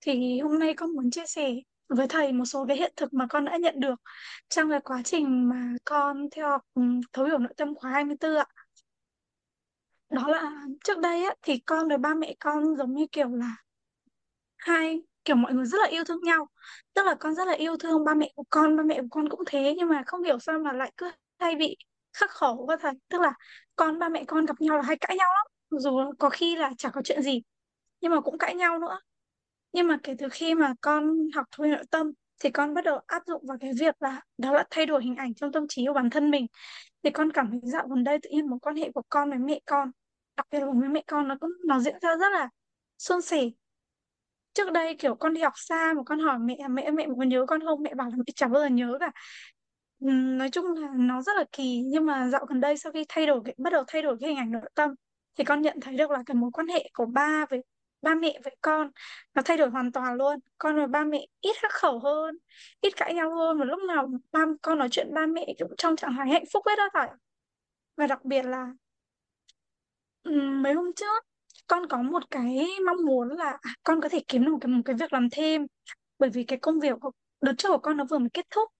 Thì 0.00 0.40
hôm 0.40 0.58
nay 0.58 0.74
con 0.76 0.90
muốn 0.96 1.10
chia 1.10 1.26
sẻ 1.26 1.54
với 1.88 2.06
thầy 2.08 2.32
một 2.32 2.44
số 2.44 2.64
cái 2.68 2.76
hiện 2.76 2.92
thực 2.96 3.14
mà 3.14 3.26
con 3.30 3.44
đã 3.44 3.56
nhận 3.56 3.80
được 3.80 3.94
trong 4.48 4.70
cái 4.70 4.80
quá 4.84 5.02
trình 5.04 5.48
mà 5.48 5.72
con 5.84 6.28
theo 6.30 6.48
học 6.50 6.62
ừ, 6.74 6.82
thấu 7.12 7.24
hiểu 7.24 7.38
nội 7.38 7.54
tâm 7.56 7.74
khóa 7.74 7.90
24 7.90 8.36
ạ. 8.36 8.46
Đó 10.10 10.28
là 10.28 10.50
trước 10.84 10.98
đây 10.98 11.24
á, 11.24 11.34
thì 11.42 11.58
con 11.66 11.88
với 11.88 11.98
ba 11.98 12.14
mẹ 12.14 12.34
con 12.40 12.76
giống 12.76 12.94
như 12.94 13.06
kiểu 13.12 13.28
là 13.28 13.56
hai, 14.56 15.02
kiểu 15.24 15.36
mọi 15.36 15.52
người 15.54 15.64
rất 15.66 15.78
là 15.82 15.88
yêu 15.88 16.04
thương 16.04 16.20
nhau. 16.24 16.46
Tức 16.94 17.02
là 17.06 17.14
con 17.20 17.34
rất 17.34 17.46
là 17.48 17.52
yêu 17.54 17.76
thương 17.76 18.04
ba 18.04 18.14
mẹ 18.14 18.32
của 18.34 18.44
con, 18.50 18.76
ba 18.76 18.82
mẹ 18.82 19.00
của 19.02 19.06
con 19.10 19.28
cũng 19.28 19.40
thế, 19.46 19.74
nhưng 19.78 19.88
mà 19.88 20.02
không 20.06 20.22
hiểu 20.22 20.38
sao 20.38 20.58
mà 20.58 20.72
lại 20.72 20.92
cứ 20.96 21.10
hay 21.38 21.54
bị 21.56 21.76
khắc 22.12 22.30
khẩu 22.30 22.66
với 22.68 22.76
thầy 22.80 22.92
tức 23.08 23.20
là 23.20 23.32
con, 23.76 23.98
ba 23.98 24.08
mẹ 24.08 24.24
con 24.28 24.46
gặp 24.46 24.60
nhau 24.60 24.76
là 24.76 24.82
hay 24.82 24.96
cãi 25.00 25.16
nhau 25.16 25.28
lắm, 25.36 25.46
dù 25.80 26.12
có 26.18 26.30
khi 26.30 26.56
là 26.56 26.70
chả 26.78 26.90
có 26.90 27.00
chuyện 27.04 27.22
gì, 27.22 27.42
nhưng 28.00 28.12
mà 28.12 28.20
cũng 28.20 28.38
cãi 28.38 28.54
nhau 28.54 28.78
nữa 28.78 29.00
nhưng 29.76 29.88
mà 29.88 29.98
kể 30.02 30.14
từ 30.18 30.28
khi 30.32 30.54
mà 30.54 30.74
con 30.80 31.28
học 31.34 31.46
thôi 31.52 31.68
nội 31.68 31.84
tâm, 31.90 32.12
thì 32.40 32.50
con 32.50 32.74
bắt 32.74 32.84
đầu 32.84 33.00
áp 33.06 33.22
dụng 33.26 33.42
vào 33.46 33.56
cái 33.60 33.70
việc 33.80 33.94
là, 34.00 34.20
đó 34.38 34.52
là 34.52 34.64
thay 34.70 34.86
đổi 34.86 35.02
hình 35.04 35.16
ảnh 35.16 35.34
trong 35.34 35.52
tâm 35.52 35.66
trí 35.68 35.86
của 35.86 35.92
bản 35.92 36.10
thân 36.10 36.30
mình. 36.30 36.46
Thì 37.02 37.10
con 37.10 37.32
cảm 37.32 37.50
thấy 37.50 37.60
dạo 37.62 37.88
gần 37.88 38.04
đây 38.04 38.18
tự 38.22 38.30
nhiên 38.30 38.50
mối 38.50 38.58
quan 38.62 38.76
hệ 38.76 38.90
của 38.94 39.02
con 39.08 39.30
với 39.30 39.38
mẹ 39.38 39.60
con, 39.66 39.90
đặc 40.36 40.46
biệt 40.50 40.60
là 40.60 40.66
với 40.66 40.88
mẹ 40.88 41.02
con, 41.06 41.28
nó 41.28 41.36
cũng, 41.40 41.50
nó 41.66 41.80
diễn 41.80 41.94
ra 42.02 42.16
rất 42.16 42.32
là 42.32 42.48
suôn 42.98 43.22
sẻ. 43.22 43.42
Trước 44.54 44.72
đây, 44.72 44.94
kiểu, 44.94 45.14
con 45.14 45.34
đi 45.34 45.40
học 45.40 45.52
xa 45.56 45.92
mà 45.96 46.02
con 46.06 46.18
hỏi 46.18 46.38
mẹ 46.38 46.56
mẹ 46.70 46.90
mẹ 46.90 47.06
có 47.18 47.24
nhớ 47.24 47.44
con 47.48 47.60
không? 47.64 47.82
Mẹ 47.82 47.94
bảo 47.94 48.08
là 48.10 48.16
mẹ 48.16 48.32
chẳng 48.34 48.52
bao 48.52 48.62
giờ 48.62 48.68
nhớ 48.68 48.96
cả. 49.00 49.12
Nói 50.38 50.50
chung 50.50 50.66
là 50.74 50.88
nó 50.96 51.22
rất 51.22 51.32
là 51.36 51.44
kỳ. 51.52 51.82
Nhưng 51.86 52.06
mà 52.06 52.28
dạo 52.28 52.46
gần 52.46 52.60
đây 52.60 52.76
sau 52.76 52.92
khi 52.92 53.04
thay 53.08 53.26
đổi 53.26 53.40
bắt 53.58 53.72
đầu 53.72 53.84
thay 53.86 54.02
đổi 54.02 54.16
cái 54.20 54.30
hình 54.30 54.38
ảnh 54.38 54.52
nội 54.52 54.70
tâm, 54.74 54.90
thì 55.38 55.44
con 55.44 55.62
nhận 55.62 55.80
thấy 55.80 55.96
được 55.96 56.10
là 56.10 56.22
cái 56.26 56.34
mối 56.34 56.50
quan 56.52 56.68
hệ 56.68 56.90
của 56.94 57.06
ba 57.06 57.46
với 57.50 57.62
ba 58.06 58.14
mẹ 58.14 58.38
với 58.44 58.56
con. 58.60 58.90
Nó 59.34 59.42
thay 59.42 59.56
đổi 59.56 59.70
hoàn 59.70 59.92
toàn 59.92 60.14
luôn. 60.14 60.38
Con 60.58 60.76
và 60.76 60.86
ba 60.86 61.04
mẹ 61.04 61.26
ít 61.40 61.56
khắc 61.62 61.72
khẩu 61.72 61.98
hơn 61.98 62.38
ít 62.80 62.96
cãi 62.96 63.14
nhau 63.14 63.34
hơn. 63.34 63.58
Và 63.58 63.64
lúc 63.64 63.78
nào 63.88 64.08
ba 64.32 64.40
con 64.62 64.78
nói 64.78 64.88
chuyện 64.90 65.14
ba 65.14 65.26
mẹ 65.26 65.46
cũng 65.58 65.74
trong 65.78 65.96
trạng 65.96 66.14
thái 66.16 66.28
hạnh 66.28 66.44
phúc 66.52 66.64
hết 66.66 66.76
đó 66.76 66.88
thầy 66.94 67.08
và 67.96 68.06
đặc 68.06 68.24
biệt 68.24 68.42
là 68.42 68.66
mấy 70.62 70.74
hôm 70.74 70.92
trước 70.96 71.26
con 71.66 71.88
có 71.88 72.02
một 72.02 72.22
cái 72.30 72.68
mong 72.86 73.04
muốn 73.06 73.28
là 73.28 73.58
à, 73.62 73.70
con 73.82 74.00
có 74.00 74.08
thể 74.08 74.20
kiếm 74.28 74.44
được 74.44 74.52
một 74.52 74.58
cái, 74.60 74.68
một 74.68 74.82
cái 74.84 74.96
việc 74.96 75.12
làm 75.12 75.28
thêm. 75.30 75.66
Bởi 76.18 76.30
vì 76.30 76.44
cái 76.44 76.58
công 76.58 76.80
việc 76.80 76.96
của 77.00 77.10
đợt 77.40 77.52
trước 77.58 77.68
của 77.68 77.78
con 77.78 77.96
nó 77.96 78.04
vừa 78.10 78.18
mới 78.18 78.28
kết 78.32 78.46
thúc. 78.50 78.70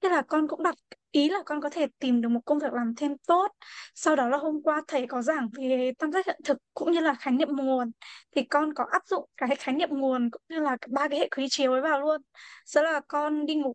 Thế 0.00 0.08
là 0.08 0.22
con 0.22 0.48
cũng 0.48 0.62
đặt 0.62 0.74
ý 1.14 1.28
là 1.28 1.38
con 1.46 1.60
có 1.60 1.70
thể 1.70 1.86
tìm 1.98 2.20
được 2.20 2.28
một 2.28 2.40
công 2.44 2.58
việc 2.58 2.72
làm 2.72 2.94
thêm 2.96 3.16
tốt. 3.26 3.48
Sau 3.94 4.16
đó 4.16 4.28
là 4.28 4.36
hôm 4.36 4.62
qua 4.62 4.82
thầy 4.88 5.06
có 5.06 5.22
giảng 5.22 5.48
về 5.58 5.92
tam 5.98 6.12
giác 6.12 6.26
hiện 6.26 6.40
thực 6.44 6.58
cũng 6.74 6.92
như 6.92 7.00
là 7.00 7.14
khái 7.14 7.34
niệm 7.34 7.48
nguồn. 7.56 7.90
Thì 8.36 8.42
con 8.44 8.74
có 8.74 8.84
áp 8.90 9.02
dụng 9.06 9.28
cái 9.36 9.56
khái 9.56 9.74
niệm 9.74 9.88
nguồn 9.92 10.30
cũng 10.30 10.42
như 10.48 10.60
là 10.60 10.76
ba 10.88 11.08
cái 11.08 11.18
hệ 11.18 11.28
quý 11.36 11.46
chiếu 11.50 11.72
ấy 11.72 11.80
vào 11.80 12.00
luôn. 12.00 12.20
Sau 12.66 12.82
là 12.84 13.00
con 13.08 13.46
đi 13.46 13.54
ngủ, 13.54 13.72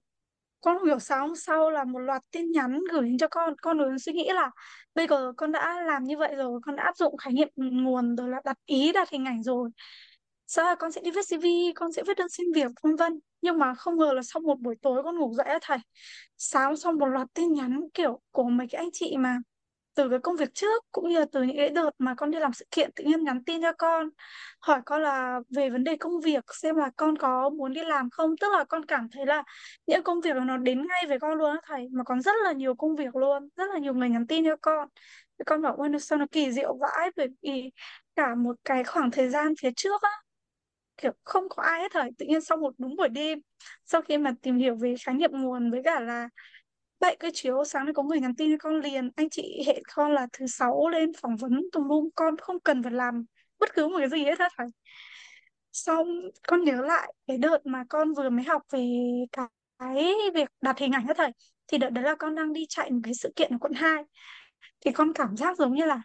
con 0.61 0.77
không 0.79 0.87
hiểu 0.87 0.99
sao 0.99 1.27
hôm 1.27 1.35
sau 1.35 1.69
là 1.71 1.83
một 1.83 1.99
loạt 1.99 2.21
tin 2.31 2.51
nhắn 2.51 2.79
gửi 2.91 3.01
đến 3.01 3.17
cho 3.17 3.27
con. 3.27 3.53
Con 3.61 3.77
luôn 3.77 3.99
suy 3.99 4.13
nghĩ 4.13 4.29
là 4.33 4.51
bây 4.95 5.07
giờ 5.07 5.33
con 5.37 5.51
đã 5.51 5.81
làm 5.83 6.03
như 6.03 6.17
vậy 6.17 6.35
rồi, 6.35 6.59
con 6.65 6.75
đã 6.75 6.83
áp 6.83 6.97
dụng 6.97 7.17
khái 7.17 7.33
niệm 7.33 7.49
nguồn 7.55 8.15
rồi 8.15 8.29
là 8.29 8.41
đặt 8.45 8.57
ý, 8.65 8.91
đặt 8.91 9.09
hình 9.09 9.25
ảnh 9.25 9.43
rồi 9.43 9.69
sau 10.49 10.65
là 10.65 10.75
con 10.75 10.91
sẽ 10.91 11.01
đi 11.01 11.11
viết 11.11 11.21
CV 11.27 11.49
con 11.75 11.91
sẽ 11.93 12.03
viết 12.07 12.17
đơn 12.17 12.29
xin 12.29 12.47
việc, 12.55 12.71
vân 12.83 12.95
vân. 12.95 13.19
Nhưng 13.41 13.59
mà 13.59 13.73
không 13.75 13.97
ngờ 13.97 14.13
là 14.15 14.21
sau 14.23 14.41
một 14.41 14.59
buổi 14.59 14.75
tối 14.81 15.03
con 15.03 15.17
ngủ 15.19 15.33
dậy 15.33 15.59
thầy. 15.61 15.77
Sáng 16.37 16.77
xong 16.77 16.97
một 16.99 17.05
loạt 17.07 17.27
tin 17.33 17.53
nhắn, 17.53 17.81
kiểu, 17.93 18.21
của 18.31 18.43
mấy 18.43 18.67
cái 18.71 18.79
anh 18.79 18.89
chị 18.93 19.17
mà 19.17 19.37
từ 19.95 20.09
cái 20.09 20.19
công 20.19 20.35
việc 20.35 20.53
trước 20.53 20.85
cũng 20.91 21.09
như 21.09 21.19
là 21.19 21.25
từ 21.31 21.43
những 21.43 21.57
cái 21.57 21.69
đợt 21.69 21.91
mà 21.99 22.15
con 22.15 22.31
đi 22.31 22.39
làm 22.39 22.53
sự 22.53 22.65
kiện 22.71 22.91
tự 22.95 23.03
nhiên 23.03 23.23
nhắn 23.23 23.43
tin 23.45 23.61
cho 23.61 23.71
con, 23.77 24.09
hỏi 24.61 24.81
con 24.85 25.01
là 25.01 25.39
về 25.55 25.69
vấn 25.69 25.83
đề 25.83 25.95
công 25.97 26.21
việc, 26.21 26.43
xem 26.61 26.75
là 26.75 26.91
con 26.97 27.17
có 27.17 27.49
muốn 27.49 27.73
đi 27.73 27.81
làm 27.83 28.09
không? 28.09 28.37
Tức 28.41 28.47
là 28.51 28.63
con 28.63 28.85
cảm 28.85 29.09
thấy 29.11 29.25
là 29.25 29.43
những 29.87 30.03
công 30.03 30.21
việc 30.21 30.35
nó 30.35 30.57
đến 30.57 30.87
ngay 30.87 31.05
với 31.07 31.19
con 31.19 31.37
luôn 31.37 31.51
á 31.51 31.57
thầy, 31.63 31.87
mà 31.91 32.03
còn 32.03 32.21
rất 32.21 32.33
là 32.43 32.51
nhiều 32.51 32.75
công 32.75 32.95
việc 32.95 33.15
luôn, 33.15 33.49
rất 33.57 33.65
là 33.73 33.79
nhiều 33.79 33.93
người 33.93 34.09
nhắn 34.09 34.27
tin 34.27 34.45
cho 34.45 34.55
con. 34.61 34.89
Thì 35.39 35.43
con 35.45 35.61
bảo, 35.61 35.75
ôi 35.77 35.89
nó 35.89 35.99
sao 35.99 36.19
nó 36.19 36.25
kỳ 36.31 36.51
diệu 36.51 36.77
vãi? 36.77 37.11
Bởi 37.17 37.27
vì 37.41 37.71
cả 38.15 38.35
một 38.35 38.55
cái 38.65 38.83
khoảng 38.83 39.11
thời 39.11 39.29
gian 39.29 39.53
phía 39.61 39.69
trước 39.75 40.01
á 40.01 40.09
kiểu 41.01 41.11
không 41.23 41.49
có 41.49 41.63
ai 41.63 41.81
hết 41.81 41.87
thời, 41.91 42.09
tự 42.17 42.25
nhiên 42.25 42.41
sau 42.41 42.57
một 42.57 42.73
đúng 42.77 42.95
buổi 42.95 43.09
đêm, 43.09 43.39
sau 43.85 44.01
khi 44.01 44.17
mà 44.17 44.33
tìm 44.41 44.57
hiểu 44.57 44.75
về 44.75 44.95
khái 45.05 45.15
niệm 45.15 45.31
nguồn 45.33 45.71
với 45.71 45.81
cả 45.83 45.99
là 45.99 46.29
vậy 46.99 47.17
cái 47.19 47.31
chiếu 47.33 47.65
sáng 47.65 47.85
nay 47.85 47.93
có 47.93 48.03
người 48.03 48.19
nhắn 48.19 48.35
tin 48.35 48.51
cho 48.51 48.57
con 48.59 48.79
liền, 48.79 49.09
anh 49.15 49.29
chị 49.29 49.63
hẹn 49.67 49.83
con 49.93 50.13
là 50.13 50.27
thứ 50.33 50.47
sáu 50.47 50.89
lên 50.89 51.11
phỏng 51.21 51.35
vấn 51.37 51.61
tùm 51.71 51.89
lum, 51.89 52.09
con 52.15 52.37
không 52.37 52.59
cần 52.59 52.83
phải 52.83 52.91
làm 52.91 53.25
bất 53.59 53.73
cứ 53.73 53.87
một 53.87 53.97
cái 53.99 54.09
gì 54.09 54.23
hết 54.25 54.39
á 54.39 54.49
thầy. 54.57 54.67
Xong 55.71 56.07
con 56.47 56.63
nhớ 56.63 56.81
lại 56.81 57.13
cái 57.27 57.37
đợt 57.37 57.57
mà 57.65 57.83
con 57.89 58.13
vừa 58.13 58.29
mới 58.29 58.43
học 58.45 58.61
về 58.71 58.87
cái 59.79 60.13
việc 60.33 60.49
đặt 60.61 60.77
hình 60.79 60.91
ảnh 60.91 61.07
hết 61.07 61.13
thầy, 61.17 61.31
thì 61.67 61.77
đợt 61.77 61.89
đấy 61.89 62.03
là 62.03 62.15
con 62.15 62.35
đang 62.35 62.53
đi 62.53 62.65
chạy 62.69 62.91
một 62.91 62.99
cái 63.03 63.13
sự 63.13 63.33
kiện 63.35 63.51
ở 63.51 63.57
quận 63.61 63.73
2 63.73 64.03
thì 64.81 64.91
con 64.91 65.13
cảm 65.13 65.37
giác 65.37 65.57
giống 65.57 65.73
như 65.73 65.85
là 65.85 66.01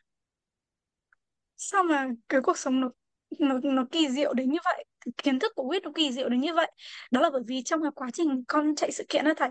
sao 1.57 1.83
mà 1.85 2.09
cái 2.29 2.41
cuộc 2.41 2.59
sống 2.59 2.81
nó 2.81 2.91
nó 3.41 3.59
nó 3.63 3.85
kỳ 3.93 4.09
diệu 4.09 4.35
đến 4.35 4.51
như 4.51 4.59
vậy, 4.65 4.85
kiến 5.23 5.39
thức 5.39 5.53
của 5.57 5.69
quýt 5.69 5.83
nó 5.85 5.91
kỳ 5.95 6.13
diệu 6.13 6.29
đến 6.29 6.41
như 6.41 6.55
vậy. 6.55 6.73
Đó 7.11 7.21
là 7.21 7.31
bởi 7.31 7.43
vì 7.47 7.63
trong 7.65 7.83
cái 7.83 7.91
quá 7.95 8.11
trình 8.13 8.45
con 8.49 8.75
chạy 8.77 8.93
sự 8.93 9.05
kiện 9.09 9.25
đó 9.25 9.33
thầy, 9.37 9.49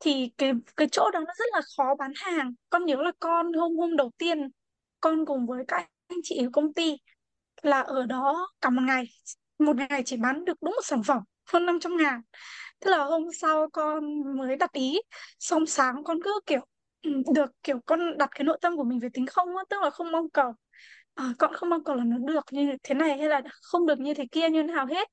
thì 0.00 0.30
cái 0.38 0.52
cái 0.76 0.88
chỗ 0.92 1.10
đó 1.12 1.20
nó 1.20 1.32
rất 1.38 1.44
là 1.52 1.60
khó 1.76 1.94
bán 1.98 2.12
hàng. 2.16 2.54
Con 2.70 2.84
nhớ 2.86 2.96
là 2.96 3.12
con 3.20 3.52
hôm 3.52 3.76
hôm 3.78 3.96
đầu 3.96 4.10
tiên 4.18 4.48
con 5.00 5.26
cùng 5.26 5.46
với 5.46 5.64
các 5.68 5.76
anh 6.08 6.18
chị 6.24 6.38
ở 6.44 6.50
công 6.52 6.74
ty 6.74 6.96
là 7.62 7.80
ở 7.80 8.06
đó 8.06 8.48
cả 8.60 8.70
một 8.70 8.82
ngày 8.86 9.04
một 9.58 9.76
ngày 9.90 10.02
chỉ 10.06 10.16
bán 10.16 10.44
được 10.44 10.62
đúng 10.62 10.74
một 10.74 10.80
sản 10.84 11.02
phẩm, 11.02 11.22
hơn 11.52 11.66
500 11.66 11.96
ngàn. 11.96 12.20
Thế 12.80 12.90
là 12.90 13.04
hôm 13.04 13.22
sau 13.40 13.68
con 13.72 14.04
mới 14.38 14.56
đặt 14.56 14.72
ý, 14.72 15.00
xong 15.38 15.66
sáng 15.66 16.04
con 16.04 16.18
cứ 16.24 16.40
kiểu 16.46 16.60
ừ, 17.02 17.10
được 17.34 17.52
kiểu 17.62 17.80
con 17.86 18.18
đặt 18.18 18.28
cái 18.34 18.44
nội 18.44 18.58
tâm 18.62 18.76
của 18.76 18.84
mình 18.84 18.98
về 18.98 19.08
tính 19.14 19.26
không 19.26 19.56
á, 19.56 19.64
tức 19.70 19.76
là 19.82 19.90
không 19.90 20.12
mong 20.12 20.30
cầu 20.30 20.52
à, 21.16 21.24
con 21.38 21.54
không 21.54 21.70
mong 21.70 21.84
cầu 21.84 21.96
là 21.96 22.04
nó 22.04 22.16
được 22.18 22.44
như 22.50 22.76
thế 22.82 22.94
này 22.94 23.18
hay 23.18 23.28
là 23.28 23.42
không 23.62 23.86
được 23.86 24.00
như 24.00 24.14
thế 24.14 24.24
kia 24.32 24.50
như 24.50 24.62
nào 24.62 24.86
hết. 24.86 25.08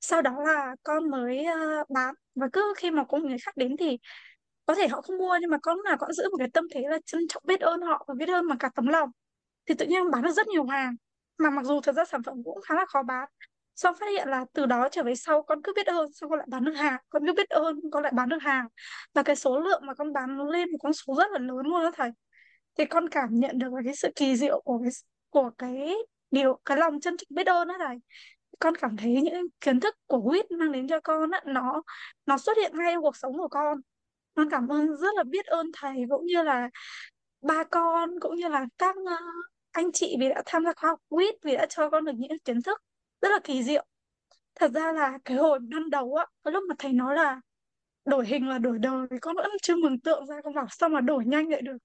Sau 0.00 0.22
đó 0.22 0.36
là 0.46 0.76
con 0.82 1.10
mới 1.10 1.46
uh, 1.80 1.90
bán. 1.90 2.14
Và 2.34 2.46
cứ 2.52 2.74
khi 2.76 2.90
mà 2.90 3.04
có 3.04 3.18
người 3.18 3.36
khác 3.38 3.56
đến 3.56 3.76
thì 3.76 3.98
có 4.66 4.74
thể 4.74 4.88
họ 4.88 5.02
không 5.02 5.18
mua 5.18 5.38
nhưng 5.40 5.50
mà 5.50 5.58
con 5.62 5.76
lúc 5.76 5.84
nào 5.84 5.96
con 5.98 6.12
giữ 6.12 6.24
một 6.30 6.36
cái 6.38 6.48
tâm 6.54 6.64
thế 6.74 6.82
là 6.88 6.98
trân 7.06 7.28
trọng 7.28 7.42
biết 7.46 7.60
ơn 7.60 7.80
họ 7.82 8.04
và 8.08 8.14
biết 8.18 8.28
ơn 8.28 8.48
bằng 8.48 8.58
cả 8.58 8.70
tấm 8.74 8.86
lòng. 8.86 9.10
Thì 9.66 9.74
tự 9.74 9.86
nhiên 9.86 10.10
bán 10.10 10.22
được 10.22 10.32
rất 10.32 10.48
nhiều 10.48 10.64
hàng. 10.64 10.96
Mà 11.38 11.50
mặc 11.50 11.64
dù 11.64 11.80
thật 11.80 11.92
ra 11.92 12.04
sản 12.04 12.22
phẩm 12.22 12.34
cũng 12.44 12.60
khá 12.62 12.74
là 12.74 12.86
khó 12.86 13.02
bán 13.02 13.28
xong 13.80 13.94
phát 14.00 14.06
hiện 14.10 14.28
là 14.28 14.44
từ 14.52 14.66
đó 14.66 14.88
trở 14.92 15.02
về 15.02 15.14
sau 15.14 15.42
con 15.42 15.62
cứ 15.62 15.72
biết 15.76 15.86
ơn 15.86 16.12
xong 16.12 16.30
con 16.30 16.38
lại 16.38 16.48
bán 16.50 16.64
được 16.64 16.72
hàng. 16.72 17.00
Con 17.10 17.26
cứ 17.26 17.32
biết 17.32 17.48
ơn 17.48 17.76
con 17.92 18.02
lại 18.02 18.12
bán 18.16 18.28
được 18.28 18.42
hàng. 18.42 18.66
Và 19.14 19.22
cái 19.22 19.36
số 19.36 19.60
lượng 19.60 19.82
mà 19.86 19.94
con 19.94 20.12
bán 20.12 20.38
nó 20.38 20.44
lên 20.44 20.72
một 20.72 20.78
con 20.82 20.92
số 20.92 21.14
rất 21.18 21.30
là 21.32 21.38
lớn 21.38 21.66
luôn 21.66 21.82
đó 21.82 21.90
thầy. 21.96 22.10
Thì 22.78 22.84
con 22.84 23.08
cảm 23.08 23.28
nhận 23.32 23.58
được 23.58 23.68
cái 23.84 23.94
sự 23.94 24.10
kỳ 24.16 24.36
diệu 24.36 24.60
của 24.64 24.78
cái 24.82 24.90
của 25.30 25.50
cái 25.58 25.94
điều 26.30 26.60
cái 26.64 26.76
lòng 26.78 27.00
chân 27.00 27.16
trọng 27.16 27.26
biết 27.30 27.46
ơn 27.46 27.68
đó 27.68 27.74
thầy. 27.78 27.96
Con 28.58 28.74
cảm 28.76 28.96
thấy 28.96 29.12
những 29.22 29.46
kiến 29.60 29.80
thức 29.80 29.96
của 30.06 30.22
quýt 30.30 30.50
mang 30.50 30.72
đến 30.72 30.88
cho 30.88 31.00
con 31.00 31.30
á, 31.30 31.40
nó 31.46 31.82
nó 32.26 32.38
xuất 32.38 32.56
hiện 32.56 32.72
ngay 32.78 32.92
trong 32.94 33.02
cuộc 33.02 33.16
sống 33.16 33.38
của 33.38 33.48
con. 33.48 33.78
Con 34.34 34.50
cảm 34.50 34.68
ơn 34.68 34.96
rất 34.96 35.14
là 35.16 35.22
biết 35.24 35.46
ơn 35.46 35.66
thầy 35.74 35.94
cũng 36.10 36.26
như 36.26 36.42
là 36.42 36.70
ba 37.42 37.64
con 37.64 38.20
cũng 38.20 38.36
như 38.36 38.48
là 38.48 38.66
các 38.78 38.96
ờ, 39.06 39.16
anh 39.72 39.92
chị 39.92 40.16
vì 40.20 40.28
đã 40.28 40.42
tham 40.46 40.64
gia 40.64 40.72
khóa 40.76 40.90
học 40.90 41.00
quýt 41.08 41.34
vì 41.44 41.56
đã 41.56 41.66
cho 41.68 41.90
con 41.90 42.04
được 42.04 42.12
những 42.16 42.38
kiến 42.44 42.62
thức 42.62 42.82
rất 43.22 43.28
là 43.28 43.38
kỳ 43.44 43.62
diệu. 43.62 43.84
Thật 44.54 44.70
ra 44.74 44.92
là 44.92 45.18
cái 45.24 45.36
hồi 45.36 45.58
ban 45.60 45.90
đầu 45.90 46.14
á 46.14 46.26
cái 46.44 46.52
lúc 46.52 46.64
mà 46.68 46.74
thầy 46.78 46.92
nói 46.92 47.16
là 47.16 47.40
đổi 48.10 48.26
hình 48.26 48.48
là 48.48 48.58
đổi 48.58 48.78
đời, 48.78 49.06
con 49.22 49.36
vẫn 49.36 49.50
chưa 49.62 49.76
mường 49.76 50.00
tượng 50.00 50.26
ra, 50.26 50.36
con 50.44 50.54
bảo 50.54 50.66
sao 50.70 50.88
mà 50.88 51.00
đổi 51.00 51.24
nhanh 51.26 51.48
vậy 51.48 51.62
được? 51.62 51.76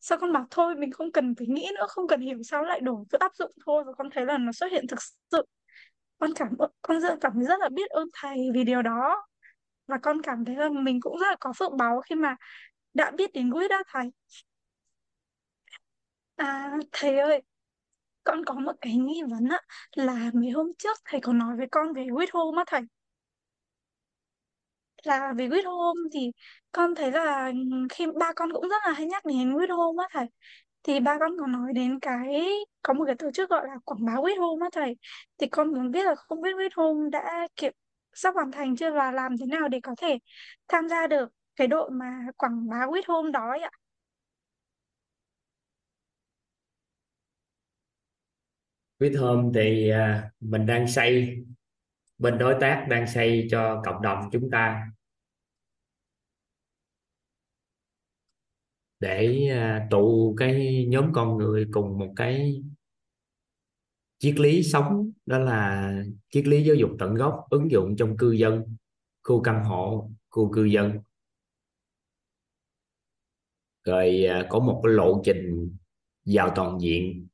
Sao 0.00 0.18
con 0.18 0.32
bảo 0.32 0.46
thôi, 0.50 0.74
mình 0.76 0.92
không 0.92 1.12
cần 1.12 1.34
phải 1.38 1.46
nghĩ 1.46 1.68
nữa, 1.76 1.86
không 1.88 2.08
cần 2.08 2.20
hiểu 2.20 2.42
sao 2.42 2.62
lại 2.62 2.80
đổi, 2.80 3.04
cứ 3.10 3.18
áp 3.18 3.32
dụng 3.36 3.52
thôi. 3.66 3.84
Và 3.86 3.92
con 3.98 4.10
thấy 4.14 4.26
là 4.26 4.38
nó 4.38 4.52
xuất 4.52 4.72
hiện 4.72 4.86
thực 4.86 4.98
sự. 5.32 5.46
Con 6.18 6.30
cảm 6.36 6.48
ơn, 6.58 6.70
con 6.82 7.00
rất, 7.00 7.18
cảm 7.20 7.32
thấy 7.34 7.44
rất 7.44 7.60
là 7.60 7.68
biết 7.68 7.90
ơn 7.90 8.08
thầy 8.12 8.38
vì 8.54 8.64
điều 8.64 8.82
đó. 8.82 9.26
Và 9.86 9.98
con 10.02 10.22
cảm 10.22 10.44
thấy 10.44 10.56
là 10.56 10.68
mình 10.68 11.00
cũng 11.00 11.18
rất 11.18 11.26
là 11.30 11.36
có 11.40 11.52
phước 11.58 11.72
báo 11.78 12.00
khi 12.00 12.14
mà 12.14 12.36
đã 12.94 13.10
biết 13.10 13.32
đến 13.34 13.52
quýt 13.52 13.70
đó 13.70 13.82
thầy. 13.88 14.04
À 16.36 16.72
thầy 16.92 17.18
ơi, 17.18 17.42
con 18.24 18.44
có 18.44 18.54
một 18.54 18.72
cái 18.80 18.96
nghi 18.96 19.22
vấn 19.30 19.48
á, 19.50 19.60
là 19.96 20.30
mấy 20.34 20.50
hôm 20.50 20.70
trước 20.78 20.98
thầy 21.04 21.20
có 21.20 21.32
nói 21.32 21.56
với 21.56 21.66
con 21.70 21.92
về 21.92 22.06
quýt 22.14 22.28
hôm 22.32 22.56
á 22.56 22.64
thầy 22.66 22.80
là 25.06 25.32
về 25.38 25.46
Good 25.48 25.64
home 25.66 26.00
thì 26.12 26.32
con 26.72 26.94
thấy 26.94 27.10
là 27.12 27.46
ừ, 27.48 27.86
khi 27.90 28.06
ba 28.20 28.32
con 28.36 28.52
cũng 28.52 28.68
rất 28.68 28.76
là 28.86 28.92
hay 28.92 29.06
nhắc 29.06 29.24
đến 29.26 29.52
Good 29.56 29.70
home 29.70 30.02
á 30.04 30.08
thầy. 30.12 30.26
Thì 30.82 31.00
ba 31.00 31.18
con 31.20 31.32
có 31.40 31.46
nói 31.46 31.72
đến 31.74 32.00
cái, 32.00 32.46
có 32.82 32.94
một 32.94 33.04
cái 33.06 33.14
tổ 33.18 33.30
chức 33.34 33.50
gọi 33.50 33.66
là 33.68 33.74
quảng 33.84 34.04
bá 34.06 34.14
Good 34.16 34.38
Home 34.38 34.66
á 34.66 34.70
thầy. 34.72 34.96
Thì 35.38 35.46
con 35.48 35.72
muốn 35.74 35.90
biết 35.90 36.04
là 36.06 36.14
không 36.14 36.40
biết 36.42 36.50
Good 36.58 36.72
Home 36.76 37.10
đã, 37.12 37.48
kiểu, 37.56 37.70
sắp 38.14 38.34
hoàn 38.34 38.52
thành 38.52 38.76
chưa 38.76 38.90
và 38.92 39.12
làm 39.12 39.36
thế 39.40 39.46
nào 39.46 39.68
để 39.68 39.80
có 39.82 39.94
thể 39.98 40.18
tham 40.68 40.88
gia 40.88 41.06
được 41.06 41.28
cái 41.56 41.66
đội 41.66 41.90
mà 41.90 42.10
quảng 42.36 42.68
bá 42.68 42.86
Good 42.86 43.04
Home 43.08 43.30
đó 43.32 43.48
ấy 43.50 43.60
ạ? 43.60 43.70
With 48.98 49.16
Home 49.20 49.50
thì 49.54 49.88
à, 49.90 50.30
mình 50.40 50.66
đang 50.66 50.88
xây, 50.88 51.36
bên 52.18 52.38
đối 52.38 52.56
tác 52.60 52.86
đang 52.90 53.06
xây 53.06 53.48
cho 53.50 53.82
cộng 53.86 54.02
đồng 54.02 54.30
chúng 54.32 54.50
ta. 54.50 54.86
Để 59.06 59.48
à, 59.50 59.86
tụ 59.90 60.34
cái 60.38 60.86
nhóm 60.88 61.12
con 61.12 61.38
người 61.38 61.66
cùng 61.72 61.98
một 61.98 62.12
cái 62.16 62.62
triết 64.18 64.38
lý 64.38 64.62
sống 64.62 65.12
đó 65.26 65.38
là 65.38 65.92
triết 66.30 66.46
lý 66.46 66.64
giáo 66.64 66.76
dục 66.76 66.90
tận 66.98 67.14
gốc 67.14 67.46
ứng 67.50 67.70
dụng 67.70 67.96
trong 67.96 68.16
cư 68.16 68.32
dân 68.32 68.76
khu 69.22 69.42
căn 69.42 69.64
hộ 69.64 70.10
khu 70.28 70.52
cư 70.52 70.64
dân. 70.64 70.98
Rồi 73.84 74.24
à, 74.24 74.46
có 74.50 74.58
một 74.58 74.80
cái 74.84 74.92
lộ 74.92 75.22
trình 75.24 75.76
vào 76.24 76.52
toàn 76.56 76.80
diện 76.80 77.26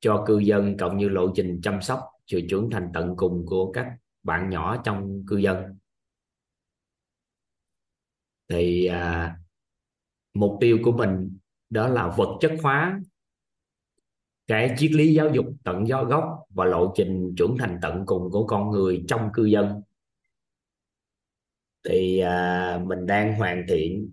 cho 0.00 0.24
cư 0.26 0.38
dân 0.38 0.76
cộng 0.76 0.98
như 0.98 1.08
lộ 1.08 1.32
trình 1.34 1.60
chăm 1.62 1.82
sóc 1.82 2.00
sự 2.26 2.40
trưởng 2.48 2.70
thành 2.70 2.90
tận 2.94 3.14
cùng 3.16 3.46
của 3.46 3.72
các 3.72 3.96
bạn 4.22 4.50
nhỏ 4.50 4.82
trong 4.84 5.24
cư 5.26 5.36
dân. 5.36 5.56
Thì 8.48 8.86
à, 8.86 9.36
mục 10.34 10.56
tiêu 10.60 10.78
của 10.84 10.92
mình 10.92 11.38
đó 11.70 11.88
là 11.88 12.14
vật 12.16 12.38
chất 12.40 12.52
hóa 12.62 13.00
cái 14.50 14.74
triết 14.78 14.90
lý 14.92 15.14
giáo 15.14 15.28
dục 15.28 15.46
tận 15.64 15.88
do 15.88 16.04
gốc 16.04 16.24
và 16.48 16.64
lộ 16.64 16.92
trình 16.96 17.34
trưởng 17.36 17.56
thành 17.58 17.78
tận 17.82 18.02
cùng 18.06 18.30
của 18.30 18.46
con 18.46 18.70
người 18.70 19.04
trong 19.08 19.30
cư 19.32 19.44
dân. 19.44 19.82
Thì 21.88 22.18
à, 22.18 22.78
mình 22.84 23.06
đang 23.06 23.34
hoàn 23.34 23.64
thiện 23.68 24.12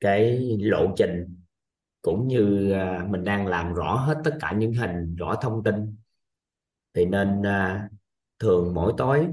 cái 0.00 0.56
lộ 0.60 0.94
trình 0.96 1.36
cũng 2.02 2.28
như 2.28 2.72
à, 2.72 3.06
mình 3.10 3.24
đang 3.24 3.46
làm 3.46 3.74
rõ 3.74 3.94
hết 3.94 4.20
tất 4.24 4.36
cả 4.40 4.52
những 4.52 4.72
hình 4.72 5.16
rõ 5.16 5.34
thông 5.42 5.64
tin. 5.64 5.96
Thì 6.94 7.04
nên 7.04 7.42
à, 7.42 7.88
thường 8.38 8.74
mỗi 8.74 8.92
tối 8.96 9.26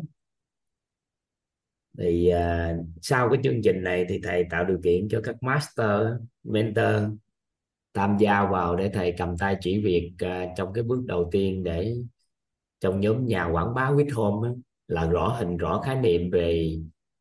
thì 1.97 2.29
à, 2.29 2.75
sau 3.01 3.29
cái 3.29 3.39
chương 3.43 3.61
trình 3.63 3.83
này 3.83 4.05
thì 4.09 4.19
thầy 4.23 4.45
tạo 4.49 4.65
điều 4.65 4.79
kiện 4.83 5.07
cho 5.09 5.21
các 5.23 5.43
master 5.43 6.01
mentor 6.43 6.95
tham 7.93 8.17
gia 8.19 8.45
vào 8.45 8.75
để 8.75 8.89
thầy 8.93 9.13
cầm 9.17 9.37
tay 9.37 9.57
chỉ 9.61 9.81
việc 9.83 10.13
à, 10.17 10.53
trong 10.57 10.73
cái 10.73 10.83
bước 10.83 11.05
đầu 11.05 11.29
tiên 11.31 11.63
để 11.63 11.95
trong 12.79 12.99
nhóm 12.99 13.25
nhà 13.25 13.45
quảng 13.45 13.73
bá 13.73 13.91
quýt 13.95 14.07
home 14.13 14.49
á, 14.49 14.53
là 14.87 15.07
rõ 15.07 15.27
hình 15.27 15.57
rõ 15.57 15.81
khái 15.85 15.95
niệm 15.95 16.31
về 16.31 16.77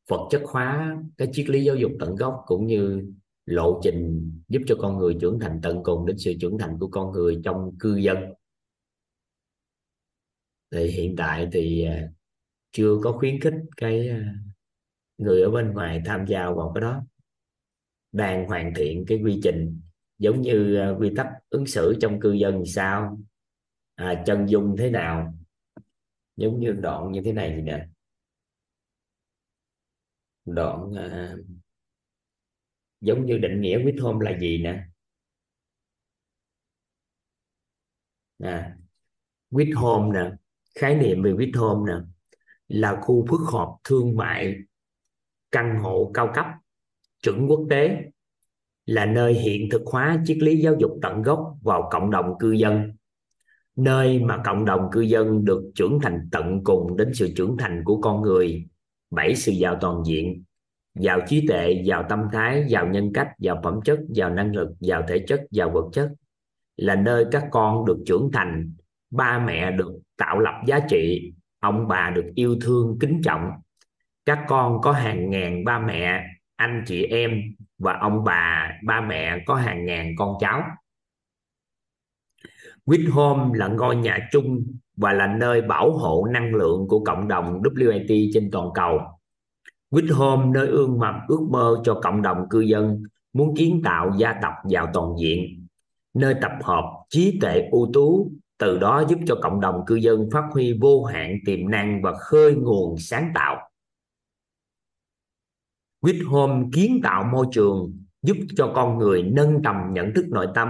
vật 0.09 0.29
chất 0.31 0.43
hóa 0.45 0.99
cái 1.19 1.29
triết 1.33 1.49
lý 1.49 1.65
giáo 1.65 1.77
dục 1.77 1.93
tận 2.01 2.17
gốc 2.17 2.43
cũng 2.47 2.67
như 2.67 3.13
lộ 3.47 3.81
trình 3.85 4.33
giúp 4.49 4.63
cho 4.67 4.77
con 4.79 4.99
người 4.99 5.17
trưởng 5.21 5.39
thành 5.41 5.61
tận 5.63 5.83
cùng 5.83 6.07
đến 6.07 6.19
sự 6.19 6.35
trưởng 6.41 6.59
thành 6.59 6.79
của 6.79 6.89
con 6.89 7.13
người 7.13 7.41
trong 7.45 7.79
cư 7.79 7.97
dân. 7.97 8.19
Thì 10.71 10.87
hiện 10.87 11.17
tại 11.17 11.49
thì 11.53 11.85
à, 11.85 12.09
chưa 12.73 12.99
có 13.03 13.13
khuyến 13.13 13.41
khích 13.41 13.55
cái 13.77 14.09
à, 14.09 14.35
người 15.21 15.43
ở 15.43 15.51
bên 15.51 15.73
ngoài 15.73 16.03
tham 16.05 16.27
gia 16.27 16.51
vào 16.51 16.73
cái 16.75 16.81
đó 16.81 17.03
đang 18.13 18.47
hoàn 18.47 18.73
thiện 18.77 19.05
cái 19.09 19.21
quy 19.25 19.41
trình 19.43 19.81
giống 20.19 20.43
như 20.43 20.79
uh, 20.93 21.01
quy 21.01 21.13
tắc 21.17 21.27
ứng 21.51 21.67
xử 21.67 21.99
trong 22.01 22.21
cư 22.21 22.33
dân 22.33 22.63
sao? 22.67 23.19
À, 23.95 24.23
chân 24.27 24.49
dung 24.49 24.77
thế 24.79 24.91
nào? 24.91 25.35
Giống 26.37 26.61
như 26.61 26.73
đoạn 26.73 27.13
như 27.13 27.21
thế 27.25 27.33
này 27.33 27.55
gì 27.57 27.63
nè. 27.63 27.87
Đoạn 30.45 30.91
uh, 30.91 31.47
giống 33.01 33.27
như 33.27 33.39
định 33.39 33.61
nghĩa 33.61 33.85
quyết 33.85 33.97
hôn 34.01 34.21
là 34.21 34.39
gì 34.41 34.63
nè? 34.63 34.85
À, 38.39 38.77
quyết 39.51 39.73
hôn 39.77 40.13
nè 40.13 40.31
khái 40.75 40.95
niệm 40.95 41.23
về 41.23 41.33
quyết 41.33 41.51
hôn 41.55 41.87
nè 41.87 41.95
là 42.69 43.01
khu 43.03 43.27
phức 43.31 43.41
hợp 43.53 43.77
thương 43.85 44.17
mại 44.17 44.57
căn 45.53 45.79
hộ 45.79 46.11
cao 46.15 46.31
cấp, 46.35 46.47
chuẩn 47.23 47.47
quốc 47.47 47.67
tế 47.71 47.97
là 48.87 49.07
nơi 49.07 49.35
hiện 49.35 49.69
thực 49.71 49.83
hóa 49.87 50.23
triết 50.25 50.39
lý 50.39 50.57
giáo 50.57 50.75
dục 50.79 50.99
tận 51.03 51.23
gốc 51.23 51.55
vào 51.63 51.89
cộng 51.91 52.11
đồng 52.11 52.35
cư 52.39 52.53
dân. 52.53 52.93
Nơi 53.77 54.19
mà 54.19 54.43
cộng 54.45 54.65
đồng 54.65 54.89
cư 54.93 55.01
dân 55.01 55.45
được 55.45 55.63
trưởng 55.75 55.99
thành 56.03 56.29
tận 56.33 56.65
cùng 56.65 56.97
đến 56.97 57.15
sự 57.15 57.33
trưởng 57.37 57.57
thành 57.59 57.83
của 57.85 58.01
con 58.01 58.23
người, 58.23 58.67
bảy 59.11 59.35
sự 59.35 59.53
giàu 59.53 59.79
toàn 59.81 60.03
diện, 60.07 60.45
giàu 60.95 61.21
trí 61.29 61.47
tuệ, 61.49 61.83
giàu 61.85 62.05
tâm 62.09 62.21
thái, 62.33 62.65
giàu 62.69 62.89
nhân 62.89 63.13
cách, 63.15 63.29
giàu 63.39 63.61
phẩm 63.65 63.81
chất, 63.85 63.99
giàu 64.09 64.31
năng 64.31 64.55
lực, 64.55 64.69
giàu 64.81 65.03
thể 65.09 65.25
chất, 65.27 65.41
giàu 65.51 65.71
vật 65.71 65.89
chất 65.93 66.11
là 66.77 66.95
nơi 66.95 67.25
các 67.31 67.45
con 67.51 67.85
được 67.87 67.99
trưởng 68.07 68.31
thành. 68.33 68.75
Ba 69.11 69.45
mẹ 69.47 69.71
được 69.71 69.93
tạo 70.17 70.39
lập 70.39 70.63
giá 70.67 70.81
trị, 70.91 71.33
ông 71.61 71.89
bà 71.89 72.13
được 72.15 72.27
yêu 72.35 72.57
thương, 72.61 72.97
kính 73.01 73.21
trọng 73.25 73.51
các 74.25 74.39
con 74.49 74.81
có 74.81 74.93
hàng 74.93 75.31
ngàn 75.31 75.65
ba 75.65 75.79
mẹ 75.79 76.25
anh 76.57 76.85
chị 76.87 77.05
em 77.05 77.41
và 77.79 77.99
ông 78.01 78.25
bà 78.25 78.73
ba 78.85 79.01
mẹ 79.01 79.39
có 79.47 79.55
hàng 79.55 79.85
ngàn 79.85 80.15
con 80.19 80.35
cháu 80.41 80.63
With 82.87 83.13
Home 83.13 83.59
là 83.59 83.69
ngôi 83.69 83.97
nhà 83.97 84.19
chung 84.33 84.65
và 84.97 85.13
là 85.13 85.27
nơi 85.27 85.63
bảo 85.63 85.91
hộ 85.93 86.27
năng 86.31 86.55
lượng 86.55 86.89
của 86.89 87.05
cộng 87.05 87.29
đồng 87.29 87.63
WIT 87.63 88.31
trên 88.35 88.51
toàn 88.51 88.69
cầu. 88.75 89.01
With 89.91 90.15
Home 90.15 90.51
nơi 90.55 90.69
ương 90.69 90.99
mầm 90.99 91.15
ước 91.29 91.41
mơ 91.51 91.81
cho 91.85 92.01
cộng 92.03 92.23
đồng 92.23 92.49
cư 92.51 92.61
dân 92.61 93.03
muốn 93.33 93.57
kiến 93.57 93.81
tạo 93.85 94.13
gia 94.19 94.35
tộc 94.43 94.53
giàu 94.69 94.91
toàn 94.95 95.15
diện, 95.19 95.67
nơi 96.15 96.35
tập 96.43 96.53
hợp 96.63 96.85
trí 97.09 97.39
tuệ 97.41 97.69
ưu 97.71 97.91
tú, 97.93 98.31
từ 98.59 98.79
đó 98.79 99.05
giúp 99.09 99.19
cho 99.27 99.35
cộng 99.43 99.61
đồng 99.61 99.85
cư 99.87 99.95
dân 99.95 100.29
phát 100.33 100.45
huy 100.53 100.79
vô 100.81 101.05
hạn 101.05 101.39
tiềm 101.47 101.71
năng 101.71 102.03
và 102.03 102.13
khơi 102.13 102.55
nguồn 102.55 102.99
sáng 102.99 103.31
tạo. 103.35 103.70
With 106.03 106.29
hôm 106.29 106.71
kiến 106.71 107.01
tạo 107.03 107.25
môi 107.33 107.47
trường 107.53 107.93
giúp 108.23 108.37
cho 108.57 108.73
con 108.75 108.99
người 108.99 109.23
nâng 109.23 109.63
tầm 109.63 109.77
nhận 109.93 110.13
thức 110.15 110.27
nội 110.29 110.47
tâm, 110.55 110.69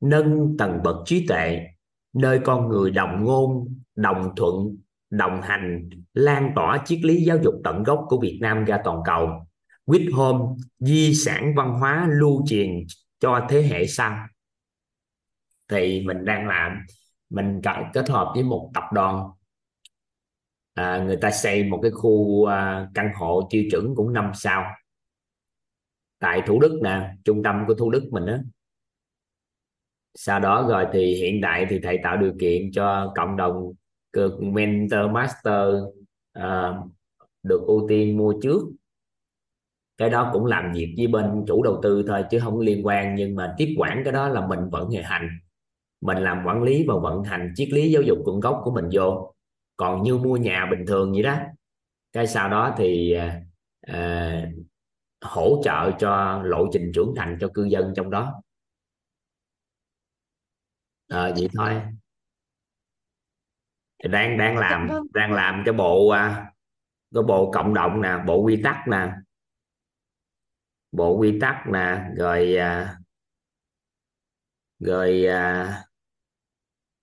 nâng 0.00 0.56
tầng 0.58 0.78
bậc 0.84 0.96
trí 1.04 1.26
tuệ, 1.26 1.66
nơi 2.12 2.40
con 2.44 2.68
người 2.68 2.90
đồng 2.90 3.24
ngôn, 3.24 3.74
đồng 3.96 4.32
thuận, 4.36 4.76
đồng 5.10 5.42
hành, 5.42 5.88
lan 6.14 6.52
tỏa 6.54 6.82
triết 6.84 7.00
lý 7.04 7.24
giáo 7.24 7.38
dục 7.42 7.54
tận 7.64 7.82
gốc 7.82 8.04
của 8.08 8.20
Việt 8.20 8.38
Nam 8.40 8.64
ra 8.64 8.80
toàn 8.84 8.98
cầu. 9.04 9.28
with 9.86 10.14
hôm 10.14 10.56
di 10.78 11.14
sản 11.14 11.54
văn 11.56 11.78
hóa 11.78 12.08
lưu 12.10 12.44
truyền 12.46 12.70
cho 13.20 13.46
thế 13.48 13.62
hệ 13.62 13.86
sau 13.86 14.16
thì 15.68 16.04
mình 16.06 16.24
đang 16.24 16.48
làm 16.48 16.72
mình 17.30 17.60
kết 17.92 18.08
hợp 18.08 18.32
với 18.34 18.44
một 18.44 18.70
tập 18.74 18.84
đoàn 18.92 19.30
à, 20.74 21.04
người 21.06 21.16
ta 21.16 21.30
xây 21.30 21.64
một 21.64 21.78
cái 21.82 21.90
khu 21.90 22.44
à, 22.44 22.88
căn 22.94 23.10
hộ 23.14 23.48
tiêu 23.50 23.64
chuẩn 23.70 23.94
cũng 23.94 24.12
năm 24.12 24.32
sao. 24.34 24.64
Tại 26.18 26.42
Thủ 26.46 26.60
Đức 26.60 26.80
nè 26.84 27.14
trung 27.24 27.42
tâm 27.42 27.64
của 27.66 27.74
Thủ 27.74 27.90
Đức 27.90 28.08
mình 28.10 28.26
á. 28.26 28.38
Sau 30.14 30.40
đó 30.40 30.66
rồi 30.68 30.86
thì 30.92 31.14
hiện 31.14 31.40
tại 31.42 31.66
thì 31.70 31.80
thầy 31.82 31.98
tạo 32.02 32.16
điều 32.16 32.32
kiện 32.40 32.72
cho 32.72 33.12
cộng 33.16 33.36
đồng 33.36 33.72
mentor 34.40 35.10
master 35.12 35.74
à, 36.32 36.72
được 37.42 37.62
ưu 37.66 37.86
tiên 37.88 38.16
mua 38.16 38.34
trước. 38.42 38.62
Cái 39.96 40.10
đó 40.10 40.30
cũng 40.32 40.46
làm 40.46 40.72
việc 40.72 40.94
với 40.96 41.06
bên 41.06 41.44
chủ 41.46 41.62
đầu 41.62 41.80
tư 41.82 42.04
thôi 42.06 42.24
chứ 42.30 42.40
không 42.40 42.58
liên 42.58 42.86
quan 42.86 43.14
nhưng 43.14 43.34
mà 43.34 43.54
tiếp 43.58 43.74
quản 43.78 44.02
cái 44.04 44.12
đó 44.12 44.28
là 44.28 44.46
mình 44.46 44.70
vẫn 44.70 44.90
hệ 44.90 45.02
hành. 45.02 45.28
Mình 46.00 46.18
làm 46.18 46.42
quản 46.46 46.62
lý 46.62 46.84
và 46.88 46.94
vận 47.02 47.24
hành 47.24 47.52
triết 47.54 47.68
lý 47.70 47.90
giáo 47.90 48.02
dục 48.02 48.18
nguồn 48.24 48.40
gốc 48.40 48.60
của 48.64 48.70
mình 48.70 48.88
vô 48.92 49.31
còn 49.82 50.02
như 50.02 50.18
mua 50.18 50.36
nhà 50.36 50.66
bình 50.70 50.84
thường 50.86 51.12
vậy 51.12 51.22
đó 51.22 51.38
cái 52.12 52.26
sau 52.26 52.48
đó 52.50 52.74
thì 52.78 53.12
à, 53.12 53.40
à, 53.80 54.46
hỗ 55.20 55.60
trợ 55.64 55.90
cho 55.98 56.42
lộ 56.44 56.66
trình 56.72 56.92
trưởng 56.94 57.14
thành 57.16 57.38
cho 57.40 57.48
cư 57.54 57.64
dân 57.64 57.92
trong 57.96 58.10
đó. 58.10 58.42
À, 61.08 61.30
vậy 61.36 61.48
thôi. 61.54 61.82
Đang 64.04 64.38
đang 64.38 64.56
làm 64.56 64.86
dạ 64.88 64.94
vâng. 64.94 65.06
đang 65.12 65.32
làm 65.32 65.62
cái 65.64 65.74
bộ 65.74 66.08
à, 66.08 66.52
cái 67.14 67.22
bộ 67.22 67.50
cộng 67.52 67.74
đồng 67.74 68.02
nè 68.02 68.18
bộ 68.26 68.42
quy 68.42 68.60
tắc 68.64 68.88
nè. 68.88 69.12
Bộ 70.92 71.16
quy 71.16 71.38
tắc 71.40 71.64
nè 71.72 72.10
rồi 72.16 72.56
à, 72.56 72.98
rồi 74.78 75.26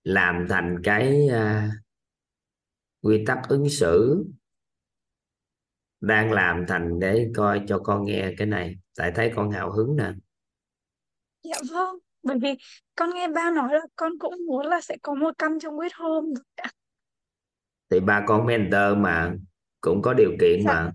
làm 0.04 0.46
thành 0.48 0.80
cái 0.84 1.28
quy 3.02 3.24
tắc 3.26 3.38
ứng 3.48 3.68
xử 3.68 4.24
đang 6.00 6.32
làm 6.32 6.64
thành 6.68 6.98
để 7.00 7.28
coi 7.36 7.60
cho 7.68 7.78
con 7.78 8.04
nghe 8.04 8.30
cái 8.38 8.46
này. 8.46 8.74
Tại 8.96 9.12
thấy 9.14 9.32
con 9.36 9.50
hào 9.50 9.72
hứng 9.72 9.96
nè. 9.96 10.12
Dạ 11.42 11.56
vâng, 11.72 11.96
bởi 12.22 12.38
vì 12.42 12.48
con 12.96 13.10
nghe 13.14 13.28
ba 13.28 13.50
nói 13.50 13.68
là 13.72 13.80
con 13.96 14.12
cũng 14.18 14.34
muốn 14.48 14.66
là 14.66 14.80
sẽ 14.80 14.96
có 15.02 15.14
một 15.14 15.30
căn 15.38 15.58
trong 15.60 15.78
rồi 15.78 15.88
ạ. 16.56 16.70
thì 17.90 18.00
ba 18.00 18.24
con 18.26 18.46
mentor 18.46 18.96
mà 18.98 19.34
cũng 19.80 20.02
có 20.02 20.14
điều 20.14 20.30
kiện 20.40 20.64
Dạ, 20.64 20.64
mà. 20.66 20.92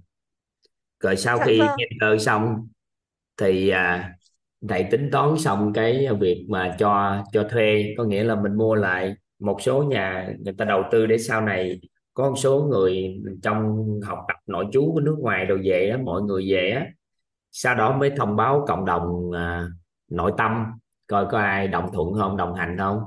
Rồi 0.99 1.15
sau 1.17 1.39
dạ 1.39 1.45
khi 1.45 1.59
vâng, 1.59 1.77
mentor 1.77 2.25
xong 2.25 2.67
thì 3.37 3.69
à, 3.69 4.13
thầy 4.69 4.85
tính 4.91 5.09
toán 5.11 5.39
xong 5.39 5.73
cái 5.75 6.07
việc 6.21 6.45
mà 6.49 6.75
cho 6.79 7.23
cho 7.33 7.43
thuê. 7.51 7.95
Có 7.99 8.03
nghĩa 8.05 8.23
là 8.23 8.35
mình 8.35 8.55
mua 8.57 8.75
lại 8.75 9.15
một 9.39 9.57
số 9.61 9.83
nhà 9.83 10.29
người 10.45 10.55
ta 10.57 10.65
đầu 10.65 10.83
tư 10.91 11.05
để 11.07 11.17
sau 11.17 11.41
này 11.41 11.81
có 12.15 12.29
một 12.29 12.35
số 12.37 12.67
người 12.71 13.21
trong 13.43 13.85
học 14.03 14.19
tập 14.27 14.37
nội 14.47 14.65
trú 14.71 14.91
của 14.93 14.99
nước 14.99 15.15
ngoài 15.19 15.45
đồ 15.45 15.57
về 15.63 15.89
á, 15.89 15.97
mọi 16.05 16.21
người 16.21 16.51
về 16.51 16.71
á 16.71 16.85
sau 17.57 17.75
đó 17.75 17.97
mới 17.97 18.11
thông 18.17 18.35
báo 18.35 18.65
cộng 18.67 18.85
đồng 18.85 19.31
à, 19.31 19.67
nội 20.09 20.33
tâm 20.37 20.65
coi 21.07 21.25
có 21.31 21.39
ai 21.39 21.67
đồng 21.67 21.89
thuận 21.93 22.13
không 22.19 22.37
đồng 22.37 22.53
hành 22.55 22.75
không. 22.79 22.99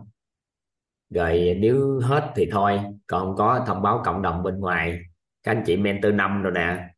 Rồi 1.10 1.56
nếu 1.60 2.00
hết 2.00 2.32
thì 2.36 2.48
thôi 2.52 2.80
còn 3.06 3.36
có 3.36 3.64
thông 3.66 3.82
báo 3.82 4.02
cộng 4.04 4.22
đồng 4.22 4.42
bên 4.42 4.60
ngoài. 4.60 4.98
Các 5.42 5.52
anh 5.52 5.62
chị 5.66 5.76
mentor 5.76 6.14
năm 6.14 6.42
rồi 6.42 6.52
nè 6.52 6.88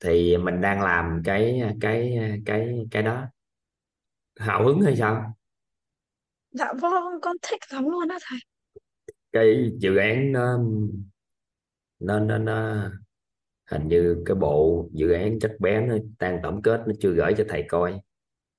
thì 0.00 0.36
mình 0.36 0.60
đang 0.60 0.82
làm 0.82 1.22
cái 1.24 1.62
cái 1.80 2.18
cái 2.46 2.86
cái 2.90 3.02
đó. 3.02 3.24
Hào 4.38 4.64
hứng 4.64 4.80
hay 4.80 4.96
sao? 4.96 5.34
Dạ 6.50 6.72
vâng, 6.80 7.20
con 7.22 7.36
thích 7.42 7.60
lắm 7.70 7.84
luôn 7.84 8.08
á 8.08 8.18
thầy. 8.30 8.38
cái 9.32 9.70
dự 9.78 9.96
án 9.96 10.32
nó 10.32 10.58
nó 12.04 12.20
nó, 12.20 12.38
nó 12.38 12.88
hình 13.70 13.88
như 13.88 14.22
cái 14.26 14.34
bộ 14.34 14.88
dự 14.92 15.12
án 15.12 15.38
chắc 15.40 15.50
bé 15.60 15.80
nó 15.80 15.94
đang 16.18 16.40
tổng 16.42 16.62
kết 16.62 16.82
nó 16.86 16.92
chưa 17.00 17.10
gửi 17.10 17.34
cho 17.38 17.44
thầy 17.48 17.64
coi. 17.68 18.00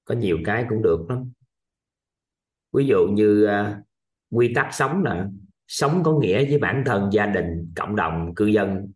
Có 0.05 0.15
nhiều 0.15 0.37
cái 0.45 0.65
cũng 0.69 0.81
được 0.81 1.05
lắm. 1.09 1.31
Ví 2.73 2.85
dụ 2.85 3.07
như 3.07 3.47
uh, 3.47 3.77
quy 4.31 4.53
tắc 4.53 4.73
sống 4.73 5.03
nè. 5.03 5.23
Sống 5.67 6.03
có 6.03 6.19
nghĩa 6.19 6.45
với 6.45 6.57
bản 6.57 6.83
thân 6.85 7.09
gia 7.11 7.25
đình 7.25 7.73
cộng 7.75 7.95
đồng 7.95 8.35
cư 8.35 8.45
dân. 8.45 8.91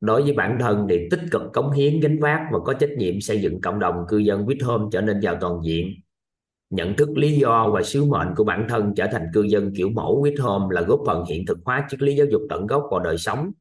Đối 0.00 0.22
với 0.22 0.32
bản 0.32 0.56
thân 0.60 0.86
thì 0.90 1.08
tích 1.10 1.20
cực 1.30 1.42
cống 1.52 1.70
hiến 1.70 2.00
gánh 2.00 2.18
vác 2.18 2.40
và 2.52 2.58
có 2.58 2.72
trách 2.72 2.90
nhiệm 2.96 3.20
xây 3.20 3.42
dựng 3.42 3.60
cộng 3.60 3.78
đồng 3.78 4.04
cư 4.08 4.18
dân 4.18 4.46
quýt 4.46 4.62
hôm 4.62 4.88
trở 4.92 5.00
nên 5.00 5.20
giàu 5.20 5.36
toàn 5.40 5.60
diện. 5.64 5.94
Nhận 6.70 6.96
thức 6.96 7.08
lý 7.16 7.32
do 7.38 7.70
và 7.74 7.82
sứ 7.82 8.04
mệnh 8.04 8.28
của 8.36 8.44
bản 8.44 8.66
thân 8.68 8.94
trở 8.96 9.06
thành 9.12 9.26
cư 9.34 9.42
dân 9.42 9.72
kiểu 9.76 9.90
mẫu 9.90 10.18
quýt 10.22 10.34
hôm 10.40 10.68
là 10.68 10.80
góp 10.80 11.00
phần 11.06 11.24
hiện 11.24 11.46
thực 11.46 11.58
hóa 11.64 11.86
triết 11.90 12.02
lý 12.02 12.16
giáo 12.16 12.26
dục 12.30 12.42
tận 12.50 12.66
gốc 12.66 12.88
vào 12.90 13.00
đời 13.00 13.18
sống 13.18 13.52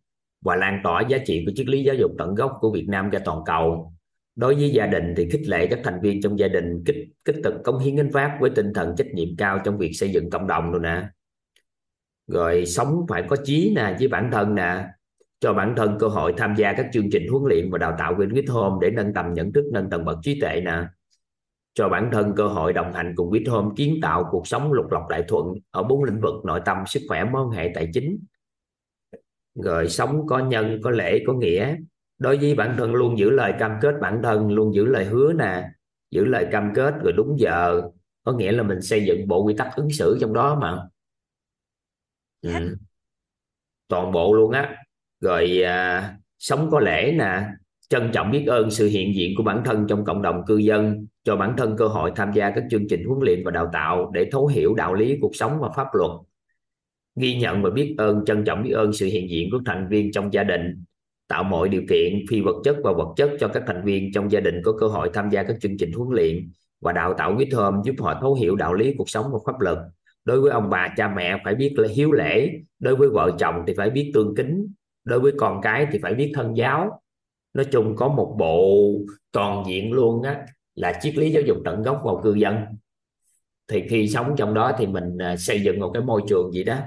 và 0.41 0.55
lan 0.55 0.81
tỏa 0.83 1.01
giá 1.01 1.17
trị 1.25 1.43
của 1.45 1.51
triết 1.55 1.67
lý 1.67 1.83
giáo 1.83 1.95
dục 1.95 2.11
tận 2.17 2.35
gốc 2.35 2.57
của 2.59 2.71
Việt 2.71 2.85
Nam 2.89 3.09
ra 3.09 3.19
toàn 3.25 3.39
cầu. 3.45 3.93
Đối 4.35 4.55
với 4.55 4.69
gia 4.69 4.85
đình 4.85 5.13
thì 5.17 5.29
khích 5.29 5.47
lệ 5.47 5.67
các 5.67 5.79
thành 5.83 6.01
viên 6.01 6.21
trong 6.21 6.39
gia 6.39 6.47
đình 6.47 6.83
kích 6.85 6.95
kích 7.25 7.35
thực 7.43 7.63
cống 7.63 7.79
hiến 7.79 7.95
gánh 7.95 8.09
vác 8.09 8.31
với 8.39 8.49
tinh 8.49 8.73
thần 8.73 8.95
trách 8.97 9.07
nhiệm 9.13 9.27
cao 9.37 9.59
trong 9.63 9.77
việc 9.77 9.91
xây 9.93 10.09
dựng 10.09 10.29
cộng 10.29 10.47
đồng 10.47 10.71
rồi 10.71 10.81
nè. 10.81 11.03
Rồi 12.27 12.65
sống 12.65 13.05
phải 13.09 13.23
có 13.27 13.35
chí 13.43 13.73
nè, 13.75 13.95
với 13.99 14.07
bản 14.07 14.29
thân 14.31 14.55
nè. 14.55 14.85
Cho 15.39 15.53
bản 15.53 15.73
thân 15.77 15.97
cơ 15.99 16.07
hội 16.07 16.33
tham 16.37 16.55
gia 16.57 16.73
các 16.73 16.85
chương 16.93 17.09
trình 17.11 17.27
huấn 17.31 17.43
luyện 17.49 17.71
và 17.71 17.77
đào 17.77 17.95
tạo 17.99 18.15
Win 18.15 18.29
with 18.29 18.53
Home 18.53 18.87
để 18.87 18.95
nâng 18.95 19.13
tầm 19.13 19.33
nhận 19.33 19.53
thức, 19.53 19.65
nâng 19.73 19.89
tầm 19.89 20.05
bậc 20.05 20.17
trí 20.23 20.39
tuệ 20.39 20.61
nè. 20.61 20.83
Cho 21.73 21.89
bản 21.89 22.09
thân 22.11 22.33
cơ 22.35 22.47
hội 22.47 22.73
đồng 22.73 22.93
hành 22.93 23.13
cùng 23.15 23.31
with 23.31 23.51
Home 23.51 23.69
kiến 23.75 23.99
tạo 24.01 24.27
cuộc 24.31 24.47
sống 24.47 24.73
lục 24.73 24.91
lọc 24.91 25.07
đại 25.09 25.23
thuận 25.27 25.45
ở 25.71 25.83
bốn 25.83 26.03
lĩnh 26.03 26.21
vực 26.21 26.45
nội 26.45 26.61
tâm, 26.65 26.77
sức 26.87 26.99
khỏe, 27.07 27.23
mối 27.23 27.55
hệ, 27.55 27.71
tài 27.75 27.89
chính 27.93 28.19
rồi 29.55 29.89
sống 29.89 30.27
có 30.27 30.39
nhân 30.39 30.79
có 30.83 30.89
lễ 30.89 31.23
có 31.27 31.33
nghĩa. 31.33 31.75
Đối 32.17 32.37
với 32.37 32.55
bản 32.55 32.75
thân 32.77 32.93
luôn 32.93 33.17
giữ 33.17 33.29
lời 33.29 33.53
cam 33.59 33.71
kết 33.81 33.95
bản 34.01 34.19
thân 34.23 34.51
luôn 34.51 34.75
giữ 34.75 34.85
lời 34.85 35.05
hứa 35.05 35.33
nè 35.33 35.63
giữ 36.11 36.25
lời 36.25 36.47
cam 36.51 36.71
kết 36.75 36.93
rồi 37.03 37.13
đúng 37.13 37.39
giờ. 37.39 37.81
Có 38.23 38.31
nghĩa 38.31 38.51
là 38.51 38.63
mình 38.63 38.81
xây 38.81 39.05
dựng 39.05 39.27
bộ 39.27 39.43
quy 39.43 39.53
tắc 39.57 39.75
ứng 39.75 39.89
xử 39.91 40.17
trong 40.21 40.33
đó 40.33 40.59
mà. 40.61 40.77
Ừ. 42.41 42.77
toàn 43.87 44.11
bộ 44.11 44.33
luôn 44.33 44.51
á. 44.51 44.75
Rồi 45.19 45.61
à, 45.61 46.13
sống 46.39 46.69
có 46.71 46.79
lễ 46.79 47.15
nè. 47.17 47.47
Trân 47.89 48.11
trọng 48.13 48.31
biết 48.31 48.45
ơn 48.47 48.71
sự 48.71 48.87
hiện 48.87 49.15
diện 49.15 49.33
của 49.37 49.43
bản 49.43 49.61
thân 49.65 49.85
trong 49.89 50.05
cộng 50.05 50.21
đồng 50.21 50.45
cư 50.47 50.57
dân 50.57 51.07
cho 51.23 51.35
bản 51.35 51.53
thân 51.57 51.75
cơ 51.77 51.87
hội 51.87 52.11
tham 52.15 52.31
gia 52.33 52.51
các 52.51 52.63
chương 52.71 52.87
trình 52.89 53.05
huấn 53.05 53.19
luyện 53.23 53.41
và 53.45 53.51
đào 53.51 53.69
tạo 53.73 54.11
để 54.13 54.29
thấu 54.31 54.47
hiểu 54.47 54.73
đạo 54.73 54.93
lý 54.93 55.17
cuộc 55.21 55.35
sống 55.35 55.59
và 55.59 55.69
pháp 55.75 55.87
luật 55.93 56.11
ghi 57.15 57.35
nhận 57.35 57.61
và 57.61 57.69
biết 57.69 57.95
ơn, 57.97 58.25
trân 58.25 58.43
trọng 58.43 58.63
biết 58.63 58.71
ơn 58.71 58.93
sự 58.93 59.05
hiện 59.05 59.29
diện 59.29 59.49
của 59.51 59.59
thành 59.65 59.87
viên 59.89 60.11
trong 60.11 60.33
gia 60.33 60.43
đình. 60.43 60.83
Tạo 61.27 61.43
mọi 61.43 61.69
điều 61.69 61.81
kiện, 61.89 62.25
phi 62.29 62.41
vật 62.41 62.55
chất 62.63 62.77
và 62.83 62.91
vật 62.91 63.13
chất 63.15 63.31
cho 63.39 63.47
các 63.47 63.63
thành 63.67 63.83
viên 63.85 64.13
trong 64.13 64.31
gia 64.31 64.39
đình 64.39 64.61
có 64.63 64.73
cơ 64.79 64.87
hội 64.87 65.09
tham 65.13 65.29
gia 65.29 65.43
các 65.43 65.57
chương 65.61 65.77
trình 65.77 65.91
huấn 65.91 66.09
luyện 66.15 66.49
và 66.81 66.91
đào 66.91 67.13
tạo 67.13 67.35
quyết 67.37 67.47
thơm 67.51 67.81
giúp 67.85 67.95
họ 67.99 68.17
thấu 68.21 68.35
hiểu 68.35 68.55
đạo 68.55 68.73
lý, 68.73 68.93
cuộc 68.97 69.09
sống 69.09 69.25
và 69.31 69.39
pháp 69.45 69.59
luật. 69.59 69.77
Đối 70.25 70.41
với 70.41 70.51
ông 70.51 70.69
bà, 70.69 70.93
cha 70.97 71.13
mẹ 71.15 71.41
phải 71.43 71.55
biết 71.55 71.73
là 71.77 71.87
hiếu 71.95 72.11
lễ. 72.11 72.51
Đối 72.79 72.95
với 72.95 73.09
vợ 73.09 73.31
chồng 73.39 73.55
thì 73.67 73.73
phải 73.77 73.89
biết 73.89 74.11
tương 74.13 74.35
kính. 74.35 74.67
Đối 75.03 75.19
với 75.19 75.31
con 75.37 75.61
cái 75.61 75.87
thì 75.91 75.99
phải 76.01 76.13
biết 76.13 76.31
thân 76.35 76.57
giáo. 76.57 77.01
Nói 77.53 77.65
chung 77.71 77.95
có 77.95 78.07
một 78.07 78.35
bộ 78.39 78.91
toàn 79.31 79.63
diện 79.67 79.93
luôn 79.93 80.23
á, 80.23 80.45
là 80.75 80.99
triết 81.01 81.17
lý 81.17 81.31
giáo 81.31 81.43
dục 81.45 81.57
tận 81.65 81.83
gốc 81.83 82.01
vào 82.03 82.21
cư 82.23 82.33
dân. 82.33 82.55
Thì 83.67 83.83
khi 83.89 84.07
sống 84.07 84.33
trong 84.37 84.53
đó 84.53 84.71
thì 84.77 84.87
mình 84.87 85.17
à, 85.17 85.37
xây 85.37 85.61
dựng 85.61 85.79
một 85.79 85.91
cái 85.93 86.03
môi 86.03 86.21
trường 86.27 86.51
gì 86.51 86.63
đó 86.63 86.77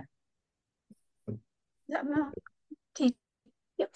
Dạ 1.88 2.03
vâng. 2.03 2.33
Thì 2.94 3.07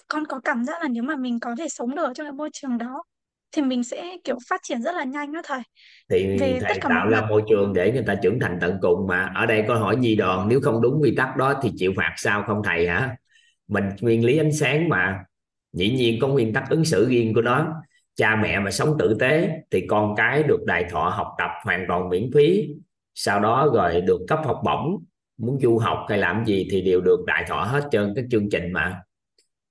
con 0.07 0.25
có 0.27 0.39
cảm 0.45 0.65
giác 0.65 0.81
là 0.81 0.87
nếu 0.87 1.03
mà 1.03 1.15
mình 1.15 1.39
có 1.39 1.55
thể 1.59 1.69
sống 1.69 1.95
được 1.95 2.03
ở 2.03 2.13
trong 2.15 2.25
cái 2.27 2.31
môi 2.33 2.49
trường 2.53 2.77
đó 2.77 3.03
thì 3.51 3.61
mình 3.61 3.83
sẽ 3.83 4.17
kiểu 4.23 4.37
phát 4.49 4.61
triển 4.63 4.81
rất 4.81 4.95
là 4.95 5.03
nhanh 5.03 5.33
đó 5.33 5.41
thầy. 5.45 5.61
thì 6.09 6.27
Về 6.33 6.59
tất 6.67 6.73
thầy 6.73 6.81
cả 6.81 6.89
tạo 6.89 7.07
mọi 7.07 7.09
ra 7.09 7.21
mặt. 7.21 7.29
môi 7.29 7.43
trường 7.49 7.73
để 7.73 7.91
người 7.91 8.03
ta 8.07 8.15
trưởng 8.23 8.39
thành 8.39 8.57
tận 8.61 8.77
cùng 8.81 9.07
mà 9.07 9.31
ở 9.35 9.45
đây 9.45 9.65
có 9.67 9.75
hỏi 9.75 9.95
nhi 9.95 10.15
đoàn 10.15 10.47
nếu 10.49 10.61
không 10.61 10.81
đúng 10.81 11.01
quy 11.01 11.13
tắc 11.17 11.37
đó 11.37 11.53
thì 11.63 11.71
chịu 11.77 11.93
phạt 11.97 12.13
sao 12.17 12.43
không 12.47 12.61
thầy 12.63 12.87
hả 12.87 13.15
mình 13.67 13.85
nguyên 14.01 14.25
lý 14.25 14.37
ánh 14.37 14.51
sáng 14.53 14.89
mà 14.89 15.23
dĩ 15.73 15.91
nhiên 15.91 16.19
có 16.21 16.27
nguyên 16.27 16.53
tắc 16.53 16.69
ứng 16.69 16.85
xử 16.85 17.09
riêng 17.09 17.33
của 17.33 17.41
nó 17.41 17.81
cha 18.15 18.35
mẹ 18.35 18.59
mà 18.59 18.71
sống 18.71 18.97
tử 18.99 19.17
tế 19.19 19.49
thì 19.71 19.85
con 19.89 20.15
cái 20.17 20.43
được 20.43 20.65
đài 20.65 20.85
thọ 20.91 21.09
học 21.09 21.27
tập 21.37 21.51
hoàn 21.65 21.85
toàn 21.87 22.09
miễn 22.09 22.31
phí 22.35 22.67
sau 23.15 23.39
đó 23.39 23.71
rồi 23.75 24.01
được 24.01 24.19
cấp 24.27 24.39
học 24.45 24.61
bổng 24.65 25.03
muốn 25.39 25.59
du 25.59 25.77
học 25.77 26.05
hay 26.09 26.17
làm 26.17 26.45
gì 26.45 26.67
thì 26.71 26.81
đều 26.81 27.01
được 27.01 27.19
đại 27.27 27.45
thọ 27.47 27.63
hết 27.63 27.87
trơn 27.91 28.13
các 28.15 28.25
chương 28.31 28.49
trình 28.49 28.73
mà. 28.73 29.01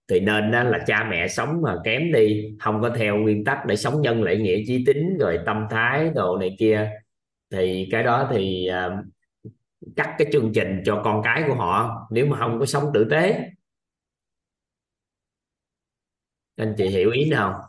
Thì 0.09 0.21
nên 0.21 0.51
đó 0.51 0.63
là 0.63 0.79
cha 0.87 1.07
mẹ 1.11 1.29
sống 1.29 1.63
mà 1.63 1.77
kém 1.85 2.13
đi 2.13 2.57
không 2.61 2.83
có 2.83 2.91
theo 2.97 3.17
nguyên 3.17 3.45
tắc 3.45 3.67
để 3.67 3.77
sống 3.77 4.03
nhân 4.03 4.23
lễ 4.23 4.37
nghĩa 4.37 4.63
chí 4.67 4.85
tính 4.87 5.17
rồi 5.21 5.39
tâm 5.47 5.67
thái 5.71 6.11
đồ 6.15 6.37
này 6.37 6.57
kia. 6.59 6.91
Thì 7.51 7.89
cái 7.91 8.03
đó 8.03 8.29
thì 8.33 8.69
uh, 8.71 9.05
cắt 9.97 10.15
cái 10.19 10.29
chương 10.33 10.53
trình 10.55 10.83
cho 10.85 11.03
con 11.05 11.23
cái 11.25 11.45
của 11.49 11.55
họ 11.55 12.07
nếu 12.11 12.27
mà 12.27 12.39
không 12.39 12.59
có 12.59 12.67
sống 12.67 12.91
tử 12.95 13.07
tế. 13.11 13.51
Anh 16.57 16.75
chị 16.79 16.89
hiểu 16.89 17.11
ý 17.11 17.31
nào? 17.31 17.63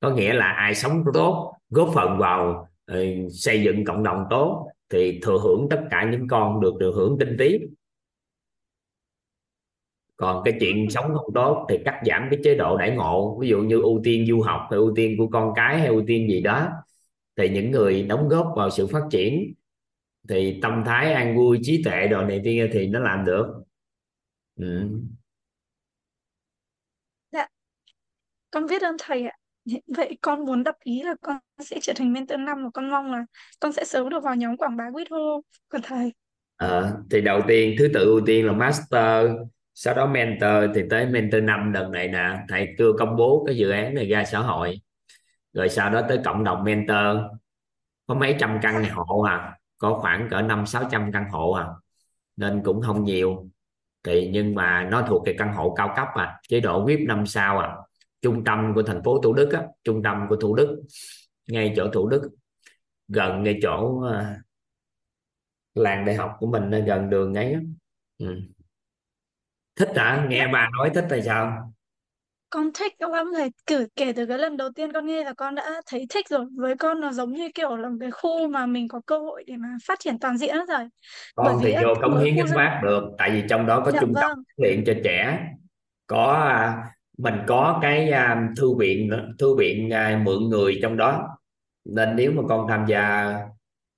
Có 0.00 0.10
nghĩa 0.10 0.32
là 0.32 0.46
ai 0.46 0.74
sống 0.74 1.04
tốt 1.14 1.54
góp 1.70 1.90
phần 1.94 2.18
vào 2.18 2.68
uh, 2.92 2.96
xây 3.32 3.62
dựng 3.62 3.84
cộng 3.84 4.02
đồng 4.02 4.24
tốt 4.30 4.68
thì 4.90 5.20
thừa 5.22 5.38
hưởng 5.42 5.66
tất 5.70 5.80
cả 5.90 6.08
những 6.12 6.28
con 6.28 6.60
được 6.60 6.74
thừa 6.80 6.92
hưởng 6.92 7.16
tinh 7.20 7.36
tí 7.38 7.58
còn 10.20 10.42
cái 10.44 10.54
chuyện 10.60 10.90
sống 10.90 11.04
không 11.14 11.34
tốt 11.34 11.66
thì 11.68 11.78
cắt 11.84 12.00
giảm 12.06 12.28
cái 12.30 12.40
chế 12.44 12.54
độ 12.54 12.76
đãi 12.76 12.90
ngộ 12.90 13.38
ví 13.40 13.48
dụ 13.48 13.58
như 13.58 13.80
ưu 13.80 14.00
tiên 14.04 14.26
du 14.28 14.40
học 14.40 14.60
hay 14.70 14.78
ưu 14.78 14.92
tiên 14.96 15.14
của 15.18 15.28
con 15.28 15.52
cái 15.56 15.78
hay 15.78 15.86
ưu 15.88 16.02
tiên 16.06 16.28
gì 16.30 16.40
đó. 16.40 16.68
Thì 17.36 17.48
những 17.48 17.70
người 17.70 18.02
đóng 18.02 18.28
góp 18.28 18.52
vào 18.56 18.70
sự 18.70 18.86
phát 18.86 19.02
triển 19.10 19.54
thì 20.28 20.58
tâm 20.62 20.82
thái 20.86 21.12
an 21.12 21.36
vui 21.36 21.58
trí 21.62 21.82
tuệ 21.84 22.06
đồ 22.06 22.22
này 22.22 22.40
kia 22.44 22.70
thì 22.72 22.86
nó 22.86 23.00
làm 23.00 23.24
được. 23.24 23.62
Ừ. 24.56 24.90
Dạ, 27.32 27.46
con 28.50 28.66
biết 28.66 28.82
ơn 28.82 28.96
thầy 28.98 29.22
ạ. 29.26 29.36
Vậy 29.96 30.18
con 30.20 30.44
muốn 30.44 30.62
đáp 30.62 30.74
ý 30.80 31.02
là 31.02 31.14
con 31.22 31.36
sẽ 31.62 31.78
trở 31.82 31.92
thành 31.96 32.12
mentor 32.12 32.40
năm 32.40 32.64
và 32.64 32.70
con 32.74 32.90
mong 32.90 33.12
là 33.12 33.24
con 33.60 33.72
sẽ 33.72 33.84
sớm 33.84 34.08
được 34.08 34.22
vào 34.22 34.34
nhóm 34.34 34.56
quảng 34.56 34.76
bá 34.76 34.84
quýt 34.92 35.10
hô 35.10 35.40
của 35.72 35.78
thầy. 35.82 36.12
Ờ, 36.56 36.96
thì 37.10 37.20
đầu 37.20 37.40
tiên 37.48 37.74
thứ 37.78 37.88
tự 37.94 38.04
ưu 38.04 38.20
tiên 38.26 38.46
là 38.46 38.52
master 38.52 39.30
sau 39.74 39.94
đó 39.94 40.06
mentor 40.06 40.74
thì 40.74 40.82
tới 40.90 41.06
mentor 41.06 41.42
năm 41.42 41.72
đợt 41.72 41.88
này 41.92 42.08
nè 42.08 42.38
thầy 42.48 42.68
chưa 42.78 42.92
công 42.98 43.16
bố 43.16 43.44
cái 43.46 43.56
dự 43.56 43.70
án 43.70 43.94
này 43.94 44.08
ra 44.08 44.24
xã 44.24 44.38
hội. 44.38 44.80
Rồi 45.52 45.68
sau 45.68 45.90
đó 45.90 46.02
tới 46.08 46.18
cộng 46.24 46.44
đồng 46.44 46.64
mentor 46.64 47.16
có 48.06 48.14
mấy 48.14 48.36
trăm 48.38 48.58
căn 48.62 48.84
hộ 48.84 49.20
à 49.22 49.58
có 49.78 49.94
khoảng 49.94 50.28
cỡ 50.30 50.42
năm 50.42 50.66
sáu 50.66 50.84
trăm 50.90 51.12
căn 51.12 51.24
hộ 51.30 51.52
à 51.52 51.66
nên 52.36 52.62
cũng 52.64 52.82
không 52.82 53.04
nhiều. 53.04 53.48
Thì 54.04 54.30
nhưng 54.32 54.54
mà 54.54 54.88
nó 54.90 55.02
thuộc 55.08 55.22
cái 55.24 55.34
căn 55.38 55.54
hộ 55.54 55.74
cao 55.74 55.92
cấp 55.96 56.08
à 56.14 56.40
chế 56.48 56.60
độ 56.60 56.84
VIP 56.84 56.98
năm 57.00 57.26
sao 57.26 57.58
à 57.58 57.76
trung 58.22 58.44
tâm 58.44 58.72
của 58.74 58.82
thành 58.82 59.02
phố 59.02 59.20
Thủ 59.22 59.32
Đức 59.32 59.52
á 59.52 59.62
trung 59.84 60.02
tâm 60.02 60.26
của 60.28 60.36
Thủ 60.36 60.56
Đức 60.56 60.82
ngay 61.50 61.72
chỗ 61.76 61.88
Thủ 61.92 62.08
Đức 62.08 62.30
gần 63.08 63.42
ngay 63.42 63.58
chỗ 63.62 63.78
uh, 63.78 64.12
làng 65.74 66.04
đại 66.04 66.14
học 66.14 66.36
của 66.38 66.46
mình 66.46 66.84
gần 66.84 67.10
đường 67.10 67.34
ấy 67.34 67.56
ừ. 68.18 68.40
thích 69.76 69.88
hả? 69.96 70.26
Nghe 70.28 70.48
bà 70.52 70.68
nói 70.78 70.90
thích 70.94 71.06
là 71.10 71.20
sao? 71.20 71.72
Con 72.50 72.70
thích 72.74 72.92
lắm 72.98 73.26
thầy 73.36 73.50
kể 73.66 73.86
kể 73.96 74.12
từ 74.12 74.26
cái 74.26 74.38
lần 74.38 74.56
đầu 74.56 74.68
tiên 74.74 74.92
con 74.92 75.06
nghe 75.06 75.24
là 75.24 75.32
con 75.32 75.54
đã 75.54 75.82
thấy 75.86 76.06
thích 76.10 76.28
rồi. 76.28 76.46
Với 76.56 76.76
con 76.76 77.00
nó 77.00 77.12
giống 77.12 77.32
như 77.32 77.48
kiểu 77.54 77.76
là 77.76 77.88
cái 78.00 78.10
khu 78.10 78.48
mà 78.48 78.66
mình 78.66 78.88
có 78.88 79.00
cơ 79.06 79.18
hội 79.18 79.44
để 79.46 79.56
mà 79.56 79.68
phát 79.86 80.00
triển 80.00 80.18
toàn 80.18 80.38
diện 80.38 80.54
hết 80.54 80.68
rồi. 80.68 80.88
Bởi 81.36 81.46
con 81.52 81.60
vì 81.64 81.74
thì 81.78 81.84
vô 81.84 81.94
cống 82.02 82.24
hiến 82.24 82.36
dân 82.36 82.46
vác 82.54 82.80
được 82.82 83.02
tại 83.18 83.30
vì 83.30 83.42
trong 83.48 83.66
đó 83.66 83.82
có 83.84 83.90
dạ 83.90 84.00
trung 84.00 84.12
tâm 84.14 84.28
vâng. 84.28 84.42
luyện 84.56 84.84
cho 84.86 84.92
trẻ. 85.04 85.38
Có 86.06 86.32
à, 86.32 86.84
mình 87.18 87.34
có 87.46 87.78
cái 87.82 88.10
à, 88.10 88.48
thư 88.56 88.74
viện 88.78 89.10
thư 89.38 89.56
viện 89.56 89.90
à, 89.90 90.22
mượn 90.24 90.48
người 90.48 90.78
trong 90.82 90.96
đó 90.96 91.39
nên 91.84 92.16
nếu 92.16 92.32
mà 92.32 92.42
con 92.48 92.68
tham 92.68 92.86
gia 92.88 93.34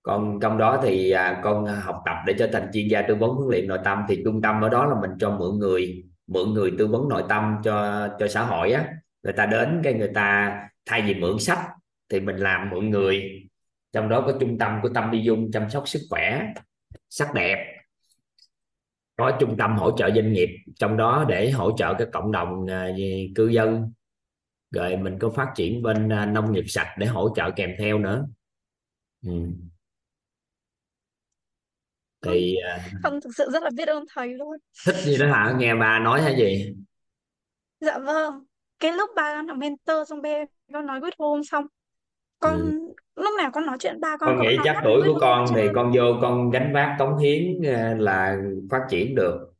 con 0.03 0.39
trong 0.41 0.59
đó 0.59 0.80
thì 0.83 1.11
à, 1.11 1.41
con 1.45 1.66
học 1.66 2.03
tập 2.07 2.16
để 2.26 2.35
trở 2.39 2.47
thành 2.53 2.70
chuyên 2.72 2.89
gia 2.89 3.03
tư 3.03 3.14
vấn 3.14 3.30
huấn 3.30 3.49
luyện 3.51 3.68
nội 3.68 3.78
tâm 3.85 4.05
thì 4.09 4.22
trung 4.24 4.43
tâm 4.43 4.61
ở 4.61 4.68
đó 4.68 4.87
là 4.87 4.95
mình 5.01 5.11
cho 5.18 5.30
mượn 5.30 5.59
người 5.59 6.05
mượn 6.26 6.55
người 6.55 6.72
tư 6.78 6.87
vấn 6.87 7.09
nội 7.09 7.22
tâm 7.28 7.57
cho 7.64 8.09
cho 8.18 8.28
xã 8.28 8.43
hội 8.43 8.72
á. 8.72 8.89
Người 9.22 9.33
ta 9.33 9.47
đến 9.47 9.80
cái 9.85 9.95
người 9.95 10.11
ta 10.14 10.59
thay 10.87 11.03
vì 11.03 11.14
mượn 11.14 11.39
sách 11.39 11.59
thì 12.09 12.20
mình 12.20 12.37
làm 12.37 12.70
mượn 12.70 12.91
người. 12.91 13.43
Trong 13.93 14.09
đó 14.09 14.20
có 14.26 14.33
trung 14.41 14.59
tâm 14.59 14.78
của 14.83 14.89
tâm 14.89 15.11
đi 15.11 15.22
dung 15.22 15.51
chăm 15.53 15.70
sóc 15.70 15.89
sức 15.89 16.01
khỏe 16.11 16.53
sắc 17.11 17.35
đẹp. 17.35 17.76
Có 19.16 19.37
trung 19.41 19.57
tâm 19.59 19.76
hỗ 19.76 19.97
trợ 19.97 20.11
doanh 20.11 20.33
nghiệp 20.33 20.49
trong 20.78 20.97
đó 20.97 21.24
để 21.28 21.51
hỗ 21.51 21.76
trợ 21.76 21.95
cái 21.95 22.07
cộng 22.12 22.33
đồng 22.33 22.66
à, 22.70 22.89
cư 23.35 23.49
dân 23.49 23.93
rồi 24.73 24.97
mình 24.97 25.18
có 25.20 25.31
phát 25.31 25.53
triển 25.55 25.83
bên 25.83 26.09
à, 26.09 26.27
nông 26.27 26.53
nghiệp 26.53 26.64
sạch 26.68 26.95
để 26.99 27.07
hỗ 27.07 27.35
trợ 27.37 27.51
kèm 27.57 27.70
theo 27.79 27.99
nữa. 27.99 28.27
Ừ. 29.27 29.33
thì 32.23 32.57
à, 32.57 32.89
con 33.03 33.20
thực 33.20 33.31
sự 33.37 33.51
rất 33.53 33.62
là 33.62 33.70
biết 33.77 33.89
ơn 33.89 34.05
thầy 34.14 34.29
luôn. 34.29 34.57
thích 34.87 34.97
gì 34.97 35.18
đó 35.18 35.27
hả? 35.27 35.55
Nghe 35.59 35.75
bà 35.75 35.99
nói 35.99 36.23
hay 36.23 36.37
gì? 36.37 36.75
Dạ 37.81 37.99
vâng. 37.99 38.45
Cái 38.81 38.93
lúc 38.93 39.11
ba 39.16 39.35
con 39.35 39.47
là 39.47 39.55
mentor 39.55 40.09
xong 40.09 40.23
bé 40.23 40.45
con 40.73 40.87
nói 40.87 41.01
quyết 41.01 41.14
hôn 41.18 41.45
xong 41.45 41.66
con 42.39 42.61
ừ. 42.61 42.93
lúc 43.16 43.35
nào 43.39 43.51
con 43.53 43.66
nói 43.66 43.77
chuyện 43.81 44.01
ba 44.01 44.16
con 44.16 44.29
con 44.29 44.41
nghĩ 44.41 44.57
chắc 44.64 44.81
tuổi 44.85 45.03
của 45.07 45.18
con 45.20 45.47
thì 45.55 45.68
con 45.75 45.93
vô 45.95 46.18
con 46.23 46.51
gánh 46.51 46.73
vác 46.75 46.97
cống 46.99 47.18
hiến 47.18 47.62
à, 47.66 47.95
là 47.99 48.37
phát 48.70 48.83
triển 48.91 49.14
được. 49.14 49.53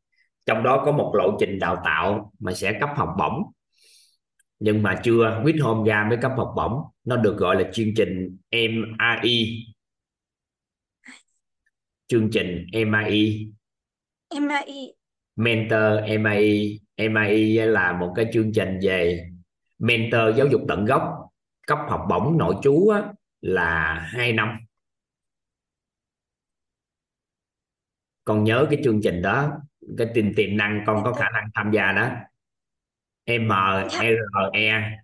Trong 0.47 0.63
đó 0.63 0.83
có 0.87 0.93
một 0.93 1.13
lộ 1.15 1.37
trình 1.41 1.59
đào 1.59 1.83
tạo 1.85 2.33
mà 2.39 2.53
sẽ 2.53 2.73
cấp 2.81 2.91
học 2.97 3.09
bổng 3.19 3.43
nhưng 4.63 4.83
mà 4.83 5.01
chưa. 5.05 5.41
Quýt 5.43 5.57
home 5.61 5.91
ra 5.91 6.07
mới 6.09 6.19
cấp 6.23 6.33
học 6.37 6.53
bổng. 6.57 6.83
Nó 7.05 7.17
được 7.17 7.37
gọi 7.37 7.57
là 7.57 7.71
chương 7.73 7.95
trình 7.97 8.39
MAI 8.53 9.67
chương 12.07 12.31
trình 12.33 12.67
MAI 12.87 13.53
em 14.29 14.49
ai 14.49 14.95
mentor 15.37 16.21
MAI 16.21 16.81
MAI 17.11 17.55
là 17.55 17.93
một 17.93 18.13
cái 18.17 18.27
chương 18.33 18.53
trình 18.53 18.79
về 18.83 19.31
mentor 19.79 20.37
giáo 20.37 20.47
dục 20.47 20.61
tận 20.69 20.85
gốc. 20.85 21.03
Cấp 21.67 21.79
học 21.89 22.07
bổng 22.11 22.39
nội 22.39 22.55
trú 22.63 22.89
á, 22.89 23.13
là 23.41 23.95
2 24.13 24.33
năm. 24.33 24.59
Con 28.25 28.45
nhớ 28.45 28.67
cái 28.71 28.81
chương 28.85 29.01
trình 29.03 29.23
đó 29.23 29.51
cái 29.99 30.07
tiềm 30.15 30.35
tiềm 30.35 30.57
năng 30.57 30.85
con 30.87 31.05
có 31.05 31.13
khả 31.13 31.31
năng 31.31 31.45
tham 31.55 31.71
gia 31.73 31.93
đó 31.93 32.11
dạ. 33.27 33.39
MRE 33.39 34.99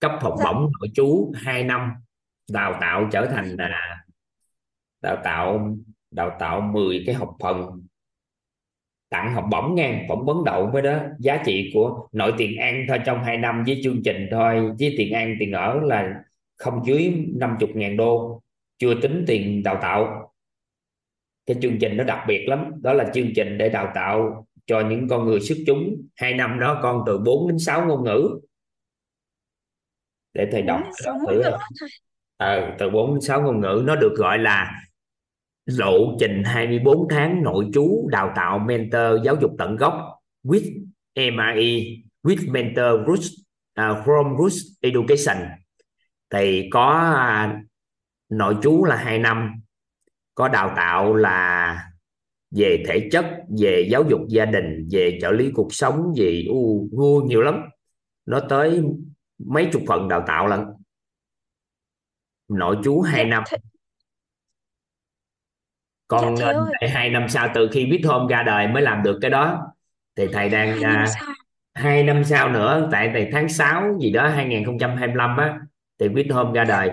cấp 0.00 0.12
học 0.20 0.34
dạ. 0.38 0.44
bổng 0.44 0.72
nội 0.80 0.90
trú 0.94 1.32
2 1.34 1.64
năm 1.64 1.92
đào 2.50 2.78
tạo 2.80 3.08
trở 3.12 3.26
thành 3.26 3.56
là 3.58 4.04
đào 5.02 5.16
tạo 5.24 5.76
đào 6.10 6.36
tạo 6.38 6.60
10 6.60 7.02
cái 7.06 7.14
học 7.14 7.36
phần. 7.40 7.86
Tặng 9.08 9.34
học 9.34 9.44
bổng 9.50 9.74
nha 9.74 10.04
phỏng 10.08 10.24
vấn 10.24 10.44
đậu 10.44 10.70
với 10.72 10.82
đó. 10.82 10.98
Giá 11.18 11.42
trị 11.46 11.70
của 11.74 12.08
nội 12.12 12.34
tiền 12.38 12.56
ăn 12.56 12.84
thôi 12.88 12.98
trong 13.06 13.24
2 13.24 13.36
năm 13.36 13.64
với 13.66 13.80
chương 13.84 14.02
trình 14.04 14.28
thôi. 14.30 14.72
Với 14.78 14.94
tiền 14.98 15.12
ăn 15.12 15.36
tiền 15.40 15.52
ở 15.52 15.80
là 15.80 16.22
không 16.56 16.84
dưới 16.86 17.12
50 17.34 17.68
ngàn 17.74 17.96
đô. 17.96 18.42
Chưa 18.78 19.00
tính 19.00 19.24
tiền 19.26 19.62
đào 19.62 19.78
tạo. 19.82 20.32
Cái 21.46 21.56
chương 21.62 21.78
trình 21.80 21.96
nó 21.96 22.04
đặc 22.04 22.24
biệt 22.28 22.46
lắm. 22.46 22.72
Đó 22.82 22.92
là 22.92 23.10
chương 23.14 23.30
trình 23.34 23.58
để 23.58 23.68
đào 23.68 23.92
tạo 23.94 24.46
cho 24.68 24.80
những 24.80 25.08
con 25.08 25.26
người 25.26 25.40
xuất 25.40 25.58
chúng. 25.66 26.08
Hai 26.16 26.34
năm 26.34 26.58
đó 26.60 26.80
con 26.82 27.02
từ 27.06 27.18
4 27.18 27.48
đến 27.48 27.58
6 27.58 27.86
ngôn 27.86 28.04
ngữ. 28.04 28.40
Để 30.34 30.48
thầy 30.52 30.62
đọc 30.62 30.80
thử 31.28 31.42
à. 32.36 32.76
từ 32.78 32.90
4 32.90 33.14
đến 33.14 33.20
6 33.20 33.42
ngôn 33.42 33.60
ngữ 33.60 33.82
nó 33.84 33.96
được 33.96 34.14
gọi 34.16 34.38
là 34.38 34.80
lộ 35.66 36.16
trình 36.20 36.42
24 36.44 37.08
tháng 37.10 37.42
nội 37.42 37.66
trú 37.74 38.08
đào 38.10 38.32
tạo 38.36 38.58
mentor 38.58 39.24
giáo 39.24 39.36
dục 39.40 39.50
tận 39.58 39.76
gốc. 39.76 39.94
With 40.44 40.84
MRE 41.14 41.84
with 42.22 42.52
mentor 42.52 43.06
roots 43.06 43.28
uh, 43.80 44.06
from 44.06 44.38
roots 44.38 44.56
education. 44.80 45.48
Thì 46.30 46.68
có 46.72 47.14
uh, 47.44 47.56
nội 48.28 48.56
trú 48.62 48.84
là 48.84 48.96
2 48.96 49.18
năm. 49.18 49.52
Có 50.34 50.48
đào 50.48 50.72
tạo 50.76 51.14
là 51.14 51.78
về 52.50 52.84
thể 52.88 53.08
chất 53.12 53.24
về 53.60 53.88
giáo 53.90 54.04
dục 54.08 54.20
gia 54.28 54.44
đình 54.44 54.88
về 54.90 55.18
trợ 55.22 55.30
lý 55.30 55.50
cuộc 55.54 55.74
sống 55.74 56.12
về 56.16 56.44
u 56.48 56.88
uh, 56.96 57.24
nhiều 57.24 57.40
lắm. 57.40 57.62
Nó 58.26 58.40
tới 58.40 58.82
mấy 59.38 59.68
chục 59.72 59.82
phần 59.88 60.08
đào 60.08 60.24
tạo 60.26 60.46
lận. 60.46 60.60
Nội 62.48 62.76
trú 62.84 63.00
2 63.00 63.24
dạ 63.24 63.30
năm. 63.30 63.42
thầy 63.46 63.58
dạ 66.36 66.52
thầy 66.52 66.54
để 66.80 66.88
hai 66.88 67.10
năm 67.10 67.28
sau 67.28 67.48
từ 67.54 67.68
khi 67.72 67.86
Big 67.86 68.02
Home 68.04 68.36
ra 68.36 68.42
đời 68.42 68.68
mới 68.68 68.82
làm 68.82 69.02
được 69.02 69.18
cái 69.22 69.30
đó. 69.30 69.72
Thì 70.16 70.26
thầy 70.32 70.48
đang 70.48 70.68
hai 70.68 70.80
năm 70.80 71.06
sau. 71.06 71.28
hai 71.74 72.02
năm 72.04 72.24
sau 72.24 72.50
nữa 72.50 72.88
tại 72.92 73.10
tại 73.14 73.28
tháng 73.32 73.48
6 73.48 73.98
gì 74.00 74.12
đó 74.12 74.28
2025 74.28 75.36
á 75.36 75.60
thì 75.98 76.08
Big 76.08 76.30
Home 76.30 76.52
ra 76.54 76.64
đời. 76.64 76.92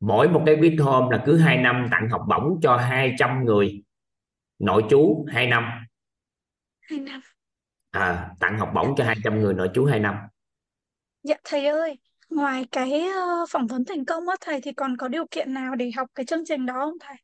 Mỗi 0.00 0.28
một 0.28 0.42
cái 0.46 0.56
Big 0.56 0.78
Home 0.78 1.16
là 1.16 1.22
cứ 1.26 1.36
hai 1.36 1.56
năm 1.58 1.86
tặng 1.90 2.08
học 2.08 2.22
bổng 2.28 2.60
cho 2.62 2.76
200 2.76 3.44
người 3.44 3.82
nội 4.60 4.84
trú 4.90 5.26
2 5.28 5.46
năm. 5.46 5.64
Hai 6.80 6.98
năm. 6.98 7.20
À, 7.90 8.30
tặng 8.40 8.58
học 8.58 8.70
bổng 8.74 8.94
cho 8.96 9.04
200 9.04 9.40
người 9.40 9.54
nội 9.54 9.70
trú 9.74 9.84
2 9.84 10.00
năm. 10.00 10.14
Dạ 11.22 11.36
thầy 11.44 11.66
ơi 11.66 11.98
ngoài 12.30 12.66
cái 12.72 13.00
ờ, 13.00 13.46
phỏng 13.50 13.66
vấn 13.66 13.84
thành 13.84 14.04
công 14.04 14.28
á 14.28 14.36
thầy 14.40 14.60
thì 14.60 14.72
còn 14.72 14.96
có 14.96 15.08
điều 15.08 15.24
kiện 15.30 15.54
nào 15.54 15.74
để 15.74 15.90
học 15.96 16.08
cái 16.14 16.26
chương 16.26 16.44
trình 16.48 16.66
đó 16.66 16.74
không 16.74 16.98
thầy? 17.00 17.16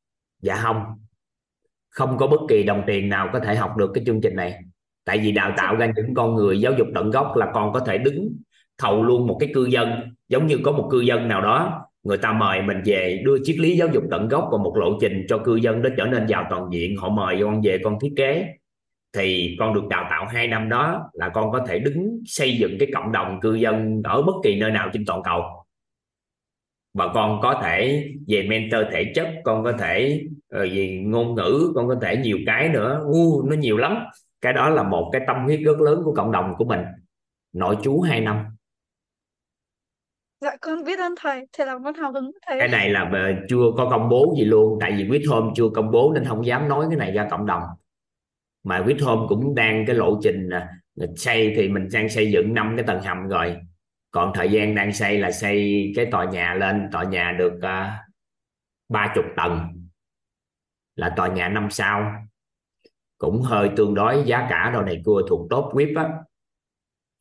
Dạ 0.42 0.56
không. 0.62 0.84
Không 1.88 2.18
có 2.18 2.26
bất 2.26 2.40
kỳ 2.48 2.62
đồng 2.62 2.82
tiền 2.86 3.08
nào 3.08 3.30
có 3.32 3.40
thể 3.40 3.56
học 3.56 3.76
được 3.76 3.90
cái 3.94 4.04
chương 4.06 4.20
trình 4.20 4.36
này. 4.36 4.60
Tại 5.04 5.18
vì 5.18 5.32
đào 5.32 5.54
tạo 5.56 5.76
ra 5.76 5.92
những 5.96 6.14
con 6.14 6.34
người 6.34 6.60
giáo 6.60 6.72
dục 6.78 6.86
tận 6.94 7.10
gốc 7.10 7.36
là 7.36 7.50
con 7.54 7.72
có 7.72 7.80
thể 7.80 7.98
đứng 7.98 8.36
thầu 8.78 9.02
luôn 9.04 9.26
một 9.26 9.36
cái 9.40 9.50
cư 9.54 9.64
dân 9.64 10.14
giống 10.28 10.46
như 10.46 10.58
có 10.64 10.72
một 10.72 10.88
cư 10.92 11.00
dân 11.00 11.28
nào 11.28 11.40
đó 11.40 11.85
người 12.06 12.18
ta 12.18 12.32
mời 12.32 12.62
mình 12.62 12.82
về 12.84 13.22
đưa 13.24 13.38
triết 13.44 13.58
lý 13.58 13.76
giáo 13.76 13.88
dục 13.88 14.04
tận 14.10 14.28
gốc 14.28 14.48
và 14.52 14.58
một 14.58 14.76
lộ 14.76 14.98
trình 15.00 15.26
cho 15.28 15.38
cư 15.38 15.56
dân 15.56 15.82
đó 15.82 15.90
trở 15.96 16.04
nên 16.04 16.26
giàu 16.26 16.46
toàn 16.50 16.68
diện. 16.72 16.96
Họ 16.96 17.08
mời 17.08 17.38
con 17.42 17.60
về 17.64 17.78
con 17.84 17.98
thiết 18.00 18.12
kế. 18.16 18.46
Thì 19.12 19.56
con 19.58 19.74
được 19.74 19.88
đào 19.90 20.06
tạo 20.10 20.26
hai 20.26 20.48
năm 20.48 20.68
đó 20.68 21.10
là 21.12 21.28
con 21.28 21.52
có 21.52 21.64
thể 21.68 21.78
đứng 21.78 22.22
xây 22.26 22.56
dựng 22.58 22.76
cái 22.78 22.88
cộng 22.94 23.12
đồng 23.12 23.40
cư 23.40 23.54
dân 23.54 24.02
ở 24.04 24.22
bất 24.22 24.32
kỳ 24.42 24.60
nơi 24.60 24.70
nào 24.70 24.90
trên 24.92 25.04
toàn 25.06 25.22
cầu. 25.22 25.42
Và 26.94 27.08
con 27.14 27.40
có 27.42 27.60
thể 27.62 28.08
về 28.28 28.46
mentor 28.48 28.80
thể 28.92 29.12
chất 29.14 29.28
con 29.44 29.64
có 29.64 29.72
thể 29.72 30.22
ờ, 30.50 30.60
về 30.60 31.00
ngôn 31.04 31.34
ngữ 31.34 31.72
con 31.74 31.88
có 31.88 31.96
thể 32.02 32.16
nhiều 32.16 32.38
cái 32.46 32.68
nữa. 32.68 33.04
Uh, 33.06 33.44
nó 33.44 33.56
nhiều 33.56 33.76
lắm. 33.76 33.96
Cái 34.40 34.52
đó 34.52 34.68
là 34.68 34.82
một 34.82 35.10
cái 35.12 35.22
tâm 35.26 35.44
huyết 35.44 35.60
rất 35.60 35.80
lớn 35.80 36.00
của 36.04 36.14
cộng 36.14 36.32
đồng 36.32 36.54
của 36.58 36.64
mình. 36.64 36.80
Nội 37.52 37.76
chú 37.82 38.00
hai 38.00 38.20
năm 38.20 38.36
dạ 40.46 40.56
con 40.60 40.84
biết 40.84 40.98
ơn 40.98 41.14
thầy. 41.20 41.46
Thầy 41.52 41.66
làm 41.66 41.84
con 41.84 41.94
hào 41.94 42.12
hứng 42.12 42.30
thầy 42.46 42.58
cái 42.58 42.68
này 42.68 42.90
là 42.90 43.10
chưa 43.48 43.64
có 43.76 43.88
công 43.90 44.08
bố 44.08 44.34
gì 44.38 44.44
luôn. 44.44 44.78
Tại 44.80 44.92
vì 44.92 45.08
quyết 45.10 45.22
hôm 45.28 45.52
chưa 45.56 45.68
công 45.74 45.90
bố 45.90 46.12
nên 46.14 46.24
không 46.24 46.46
dám 46.46 46.68
nói 46.68 46.86
cái 46.90 46.98
này 46.98 47.12
ra 47.12 47.28
cộng 47.30 47.46
đồng. 47.46 47.62
Mà 48.64 48.82
quyết 48.86 48.96
hôm 49.02 49.26
cũng 49.28 49.54
đang 49.54 49.86
cái 49.86 49.96
lộ 49.96 50.20
trình 50.22 50.50
xây 51.16 51.52
thì 51.56 51.68
mình 51.68 51.88
đang 51.92 52.08
xây 52.08 52.30
dựng 52.32 52.54
năm 52.54 52.74
cái 52.76 52.86
tầng 52.86 53.02
hầm 53.02 53.28
rồi. 53.28 53.56
Còn 54.10 54.32
thời 54.34 54.50
gian 54.50 54.74
đang 54.74 54.92
xây 54.92 55.18
là 55.18 55.30
xây 55.30 55.92
cái 55.96 56.06
tòa 56.06 56.24
nhà 56.24 56.54
lên. 56.54 56.88
Tòa 56.92 57.04
nhà 57.04 57.36
được 57.38 57.62
à, 57.62 58.04
ba 58.88 59.04
uh, 59.04 59.10
chục 59.14 59.24
tầng. 59.36 59.60
Là 60.96 61.12
tòa 61.16 61.28
nhà 61.28 61.48
năm 61.48 61.70
sao. 61.70 62.12
Cũng 63.18 63.42
hơi 63.42 63.70
tương 63.76 63.94
đối 63.94 64.22
giá 64.26 64.46
cả 64.50 64.70
đồ 64.74 64.82
này 64.82 65.02
cua 65.04 65.22
thuộc 65.28 65.46
top 65.50 65.64
VIP 65.74 65.96
á 65.96 66.08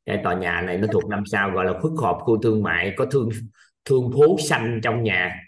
cái 0.06 0.20
tòa 0.24 0.34
nhà 0.34 0.62
này 0.62 0.78
nó 0.78 0.88
thuộc 0.91 1.10
năm 1.10 1.24
sao 1.26 1.51
gọi 1.51 1.66
là 1.66 1.74
phức 1.82 1.91
hợp 2.01 2.18
khu 2.20 2.41
thương 2.41 2.64
mại 2.64 2.93
có 2.97 3.06
thương 3.06 3.30
thương 3.86 4.12
phố 4.14 4.38
xanh 4.39 4.80
trong 4.84 5.03
nhà. 5.03 5.41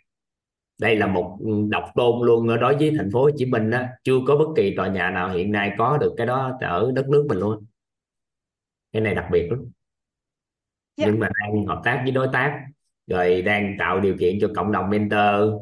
Đây 0.82 0.96
là 0.96 1.08
một 1.08 1.38
độc 1.70 1.84
tôn 1.96 2.28
luôn 2.28 2.48
ở 2.48 2.58
đối 2.58 2.76
với 2.76 2.94
thành 2.98 3.10
phố 3.14 3.22
Hồ 3.22 3.30
Chí 3.38 3.46
Minh 3.46 3.70
đó 3.70 3.84
chưa 4.04 4.18
có 4.28 4.36
bất 4.36 4.48
kỳ 4.56 4.76
tòa 4.76 4.88
nhà 4.88 5.10
nào 5.10 5.30
hiện 5.30 5.52
nay 5.52 5.72
có 5.78 5.98
được 5.98 6.14
cái 6.18 6.28
đó 6.28 6.58
ở 6.62 6.92
đất 6.96 7.10
nước 7.10 7.26
mình 7.30 7.38
luôn. 7.38 7.66
Cái 8.92 9.02
này 9.02 9.16
đặc 9.16 9.26
biệt 9.32 9.48
lắm. 9.50 9.66
Dạ. 10.98 11.06
nhưng 11.08 11.20
mà 11.20 11.30
đang 11.42 11.66
hợp 11.66 11.82
tác 11.84 12.00
với 12.04 12.12
đối 12.12 12.28
tác 12.34 12.60
rồi 13.08 13.42
đang 13.42 13.76
tạo 13.80 14.00
điều 14.00 14.18
kiện 14.20 14.38
cho 14.42 14.52
cộng 14.56 14.72
đồng 14.72 14.90
mentor 14.90 15.54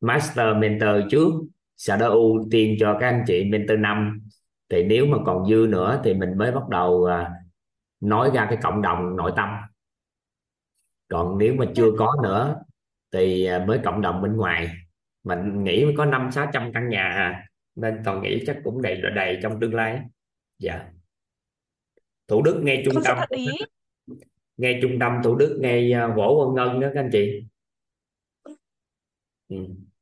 master 0.00 0.56
mentor 0.56 0.90
trước 1.10 1.32
sau 1.76 1.98
đó 1.98 2.08
ưu 2.08 2.48
tiên 2.50 2.76
cho 2.80 2.96
các 3.00 3.08
anh 3.08 3.24
chị 3.26 3.44
mentor 3.44 3.78
năm. 3.78 4.20
Thì 4.68 4.82
nếu 4.82 5.06
mà 5.06 5.18
còn 5.26 5.48
dư 5.48 5.66
nữa 5.68 6.00
thì 6.04 6.14
mình 6.14 6.38
mới 6.38 6.52
bắt 6.52 6.68
đầu 6.68 7.04
à, 7.04 7.30
nói 8.00 8.30
ra 8.34 8.46
cái 8.50 8.58
cộng 8.62 8.82
đồng 8.82 9.16
nội 9.16 9.32
tâm. 9.36 9.48
Còn 11.08 11.38
nếu 11.38 11.54
mà 11.54 11.64
chưa 11.76 11.90
có 11.98 12.16
nữa 12.22 12.56
thì 13.12 13.46
à, 13.46 13.64
mới 13.68 13.80
cộng 13.84 14.00
đồng 14.00 14.22
bên 14.22 14.36
ngoài 14.36 14.70
mình 15.24 15.64
nghĩ 15.64 15.86
có 15.96 16.04
năm 16.04 16.30
sáu 16.32 16.50
trăm 16.52 16.72
căn 16.74 16.88
nhà 16.88 17.02
à. 17.02 17.48
nên 17.74 18.02
toàn 18.04 18.22
nghĩ 18.22 18.44
chắc 18.46 18.58
cũng 18.64 18.82
đầy 18.82 19.00
đầy 19.14 19.38
trong 19.42 19.60
tương 19.60 19.74
lai. 19.74 20.00
Dạ. 20.58 20.88
Thủ 22.28 22.42
đức 22.42 22.60
ngay 22.62 22.82
trung 22.84 23.02
tâm. 23.04 23.18
ngay 24.56 24.78
trung 24.82 24.98
tâm 25.00 25.20
thủ 25.24 25.34
đức 25.34 25.58
ngay 25.60 25.92
à, 25.92 26.06
võ 26.06 26.34
văn 26.34 26.54
ngân 26.54 26.80
đó 26.80 26.88
các 26.94 27.00
anh 27.00 27.10
chị. 27.12 27.44
Ừ. 29.48 29.56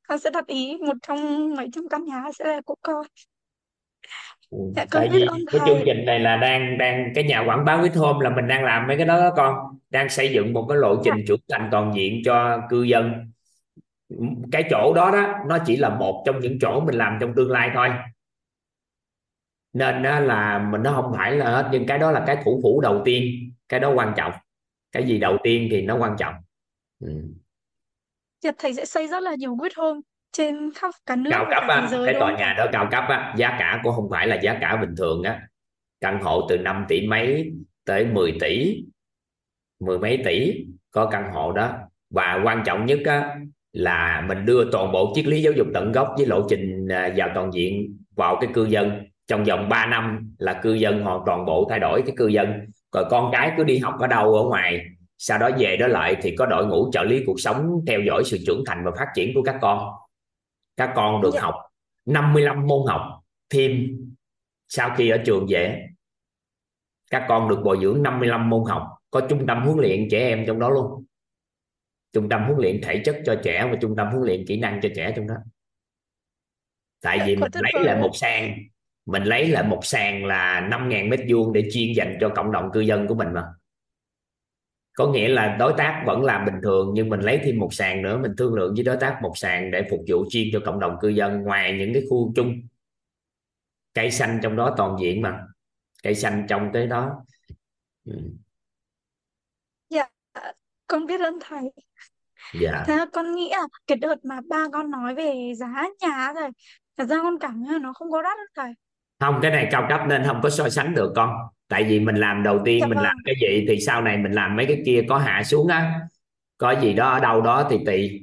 con 0.09 0.19
sẽ 0.19 0.31
đặt 0.31 0.47
ý 0.47 0.77
một 0.87 0.97
trong 1.03 1.55
mấy 1.55 1.69
trăm 1.73 1.89
căn 1.89 2.05
nhà 2.05 2.25
sẽ 2.35 2.45
là 2.45 2.61
của 2.61 2.75
con 2.83 3.07
Ừ. 4.55 4.61
Dạ, 4.77 4.85
tại 4.91 5.09
vì 5.13 5.27
cái 5.53 5.61
chương 5.67 5.83
trình 5.87 6.05
này 6.07 6.21
là 6.21 6.37
đang 6.37 6.79
đang 6.79 7.13
cái 7.15 7.25
nhà 7.25 7.41
quảng 7.41 7.65
bá 7.65 7.77
with 7.77 8.01
home 8.01 8.25
là 8.25 8.37
mình 8.37 8.49
đang 8.49 8.65
làm 8.65 8.87
mấy 8.87 8.97
cái 8.97 9.07
đó, 9.07 9.21
đó 9.21 9.33
con. 9.37 9.79
Đang 9.91 10.09
xây 10.09 10.33
dựng 10.33 10.53
một 10.53 10.67
cái 10.69 10.79
lộ 10.79 11.03
trình 11.05 11.15
dạ. 11.17 11.23
trưởng 11.29 11.41
thành 11.51 11.69
toàn 11.73 11.93
diện 11.95 12.23
cho 12.25 12.61
cư 12.71 12.83
dân. 12.83 13.33
Cái 14.53 14.65
chỗ 14.71 14.93
đó 14.97 15.11
đó 15.11 15.35
nó 15.47 15.59
chỉ 15.67 15.77
là 15.77 15.89
một 15.89 16.23
trong 16.27 16.41
những 16.41 16.59
chỗ 16.61 16.81
mình 16.81 16.95
làm 16.95 17.19
trong 17.21 17.35
tương 17.35 17.51
lai 17.51 17.71
thôi. 17.75 17.89
Nên 19.73 20.03
là 20.03 20.69
mình 20.71 20.83
nó 20.83 20.93
không 20.93 21.13
phải 21.17 21.33
là 21.33 21.51
hết 21.51 21.69
nhưng 21.73 21.87
cái 21.87 21.99
đó 21.99 22.11
là 22.11 22.25
cái 22.27 22.37
thủ 22.45 22.61
phủ 22.63 22.81
đầu 22.81 23.03
tiên. 23.05 23.53
Cái 23.69 23.81
đó 23.81 23.93
quan 23.95 24.13
trọng. 24.17 24.33
Cái 24.93 25.05
gì 25.05 25.19
đầu 25.19 25.37
tiên 25.43 25.69
thì 25.71 25.83
nó 25.83 25.97
quan 25.97 26.17
trọng. 26.19 26.35
Ừ. 27.01 27.23
Dạ, 28.41 28.51
thầy 28.59 28.75
sẽ 28.75 28.85
xây 28.85 29.09
rất 29.09 29.23
là 29.23 29.35
nhiều 29.35 29.57
with 29.57 29.71
home 29.77 30.01
trên 30.35 30.71
khắp 30.75 30.91
cả 31.07 31.17
nước 31.17 31.31
cao 31.31 31.47
cấp 31.51 31.65
cả 31.69 31.75
á, 31.75 31.89
cái 32.07 32.15
tòa 32.21 32.33
nhà 32.33 32.55
đó 32.59 32.67
cao 32.73 32.89
cấp 32.91 33.05
á, 33.09 33.35
giá 33.37 33.57
cả 33.59 33.81
cũng 33.83 33.95
không 33.95 34.09
phải 34.11 34.27
là 34.27 34.37
giá 34.37 34.59
cả 34.61 34.77
bình 34.77 34.95
thường 34.97 35.23
á. 35.23 35.41
Căn 36.01 36.23
hộ 36.23 36.47
từ 36.49 36.59
5 36.59 36.85
tỷ 36.89 37.07
mấy 37.07 37.53
tới 37.85 38.05
10 38.05 38.37
tỷ 38.41 38.83
mười 39.81 39.99
mấy 39.99 40.23
tỷ 40.25 40.55
có 40.91 41.07
căn 41.07 41.33
hộ 41.33 41.53
đó. 41.53 41.73
Và 42.11 42.41
quan 42.45 42.63
trọng 42.67 42.87
nhất 42.87 42.99
á, 43.05 43.37
là 43.73 44.25
mình 44.29 44.45
đưa 44.45 44.71
toàn 44.73 44.93
bộ 44.93 45.13
triết 45.15 45.27
lý 45.27 45.43
giáo 45.43 45.53
dục 45.53 45.67
tận 45.75 45.93
gốc 45.93 46.15
với 46.17 46.27
lộ 46.27 46.47
trình 46.49 46.89
à, 46.89 47.13
vào 47.17 47.29
toàn 47.35 47.51
diện 47.53 47.99
vào 48.17 48.39
cái 48.41 48.51
cư 48.55 48.65
dân. 48.65 49.05
Trong 49.27 49.45
vòng 49.45 49.69
3 49.69 49.87
năm 49.87 50.35
là 50.39 50.53
cư 50.53 50.75
dân 50.75 51.03
hoàn 51.03 51.21
toàn 51.27 51.47
bộ 51.47 51.67
thay 51.71 51.79
đổi 51.79 52.03
cái 52.07 52.15
cư 52.17 52.27
dân. 52.27 52.53
Rồi 52.93 53.05
con 53.11 53.33
cái 53.33 53.53
cứ 53.57 53.65
đi 53.65 53.79
học 53.79 53.95
ở 54.01 54.07
đâu 54.07 54.35
ở 54.35 54.43
ngoài 54.43 54.81
sau 55.19 55.39
đó 55.39 55.51
về 55.59 55.77
đó 55.77 55.87
lại 55.87 56.17
thì 56.23 56.35
có 56.37 56.47
đội 56.47 56.67
ngũ 56.67 56.91
trợ 56.93 57.03
lý 57.03 57.23
cuộc 57.27 57.41
sống 57.41 57.81
theo 57.87 58.01
dõi 58.01 58.23
sự 58.25 58.39
trưởng 58.47 58.65
thành 58.67 58.85
và 58.85 58.91
phát 58.99 59.07
triển 59.15 59.35
của 59.35 59.43
các 59.43 59.57
con 59.61 59.93
các 60.77 60.93
con 60.97 61.23
được 61.23 61.31
dạ. 61.35 61.41
học 61.41 61.55
55 62.05 62.67
môn 62.67 62.87
học 62.89 63.03
thêm 63.51 63.87
sau 64.69 64.95
khi 64.97 65.11
ở 65.11 65.19
trường 65.27 65.47
về 65.49 65.89
các 67.11 67.25
con 67.29 67.49
được 67.49 67.61
bồi 67.65 67.79
dưỡng 67.83 68.03
55 68.03 68.51
môn 68.51 68.63
học 68.69 68.89
có 69.11 69.21
trung 69.29 69.47
tâm 69.47 69.63
huấn 69.65 69.79
luyện 69.79 70.09
trẻ 70.11 70.19
em 70.19 70.45
trong 70.47 70.59
đó 70.59 70.71
luôn. 70.71 71.05
Trung 72.13 72.29
tâm 72.29 72.45
huấn 72.45 72.57
luyện 72.59 72.81
thể 72.83 73.03
chất 73.05 73.17
cho 73.27 73.41
trẻ 73.45 73.69
và 73.71 73.79
trung 73.81 73.97
tâm 73.97 74.07
huấn 74.07 74.23
luyện 74.23 74.45
kỹ 74.47 74.61
năng 74.61 74.81
cho 74.83 74.89
trẻ 74.97 75.13
trong 75.17 75.27
đó. 75.27 75.35
Tại 77.01 77.21
vì 77.27 77.37
mình 77.37 77.51
lấy 77.55 77.85
lại 77.85 78.01
một 78.01 78.11
sàn 78.15 78.59
mình 79.07 79.25
lấy 79.25 79.49
lại 79.49 79.65
một 79.65 79.81
sàn 79.83 80.25
là 80.25 80.69
5.000 80.71 81.09
mét 81.09 81.21
vuông 81.29 81.53
để 81.53 81.69
chuyên 81.73 81.93
dành 81.97 82.19
cho 82.21 82.29
cộng 82.29 82.53
đồng 82.53 82.71
cư 82.73 82.81
dân 82.81 83.07
của 83.07 83.15
mình 83.15 83.29
mà 83.33 83.45
có 84.95 85.07
nghĩa 85.07 85.29
là 85.29 85.57
đối 85.59 85.75
tác 85.79 86.03
vẫn 86.07 86.23
làm 86.25 86.45
bình 86.45 86.55
thường 86.63 86.91
nhưng 86.95 87.09
mình 87.09 87.21
lấy 87.21 87.41
thêm 87.45 87.59
một 87.59 87.75
sàn 87.75 88.03
nữa 88.03 88.19
mình 88.19 88.33
thương 88.39 88.55
lượng 88.55 88.75
với 88.75 88.85
đối 88.85 88.97
tác 88.97 89.19
một 89.23 89.33
sàn 89.37 89.71
để 89.71 89.83
phục 89.91 90.01
vụ 90.09 90.25
chuyên 90.31 90.49
cho 90.53 90.61
cộng 90.65 90.81
đồng 90.81 90.97
cư 91.01 91.09
dân 91.09 91.43
ngoài 91.43 91.77
những 91.79 91.93
cái 91.95 92.03
khu 92.11 92.33
chung. 92.37 92.55
Cây 93.95 94.11
xanh 94.11 94.39
trong 94.43 94.57
đó 94.57 94.75
toàn 94.77 94.97
diện 95.01 95.23
mà 95.23 95.41
cây 96.03 96.15
xanh 96.15 96.47
trong 96.49 96.71
tới 96.73 96.87
đó. 96.87 97.11
Ừ. 98.05 98.13
dạ 99.91 100.09
con 100.87 101.07
biết 101.07 101.21
ơn 101.21 101.39
thầy. 101.41 101.73
Dạ. 102.61 102.85
Thế 102.87 102.99
con 103.13 103.35
nghĩ 103.35 103.51
là 103.51 103.67
cái 103.87 103.99
đợt 103.99 104.25
mà 104.25 104.41
ba 104.49 104.67
con 104.73 104.91
nói 104.91 105.15
về 105.15 105.53
giá 105.57 105.85
nhà 106.01 106.33
rồi 106.33 106.51
thật 106.97 107.05
ra 107.05 107.17
con 107.23 107.39
cảm 107.39 107.65
thấy 107.69 107.79
nó 107.79 107.93
không 107.93 108.11
có 108.11 108.23
đắt 108.23 108.39
thầy. 108.57 108.73
Không 109.21 109.39
cái 109.43 109.51
này 109.51 109.69
cao 109.71 109.87
cấp 109.89 110.01
nên 110.09 110.23
không 110.27 110.41
có 110.43 110.51
so 110.51 110.69
sánh 110.69 110.95
được 110.95 111.13
con 111.17 111.31
tại 111.75 111.85
vì 111.85 112.01
mình 112.01 112.17
làm 112.17 112.43
đầu 112.43 112.61
tiên 112.65 112.81
dạ 112.81 112.87
mình 112.87 112.97
vâng. 112.97 113.05
làm 113.05 113.17
cái 113.25 113.35
gì 113.41 113.65
thì 113.69 113.81
sau 113.81 114.03
này 114.03 114.17
mình 114.17 114.33
làm 114.33 114.57
mấy 114.57 114.67
cái 114.67 114.83
kia 114.87 115.03
có 115.09 115.19
hạ 115.19 115.43
xuống 115.45 115.69
á 115.69 116.01
có 116.59 116.75
gì 116.81 116.93
đó 116.93 117.11
ở 117.11 117.21
đâu 117.21 117.41
đó 117.41 117.69
thì 117.71 117.79
tùy 117.87 118.23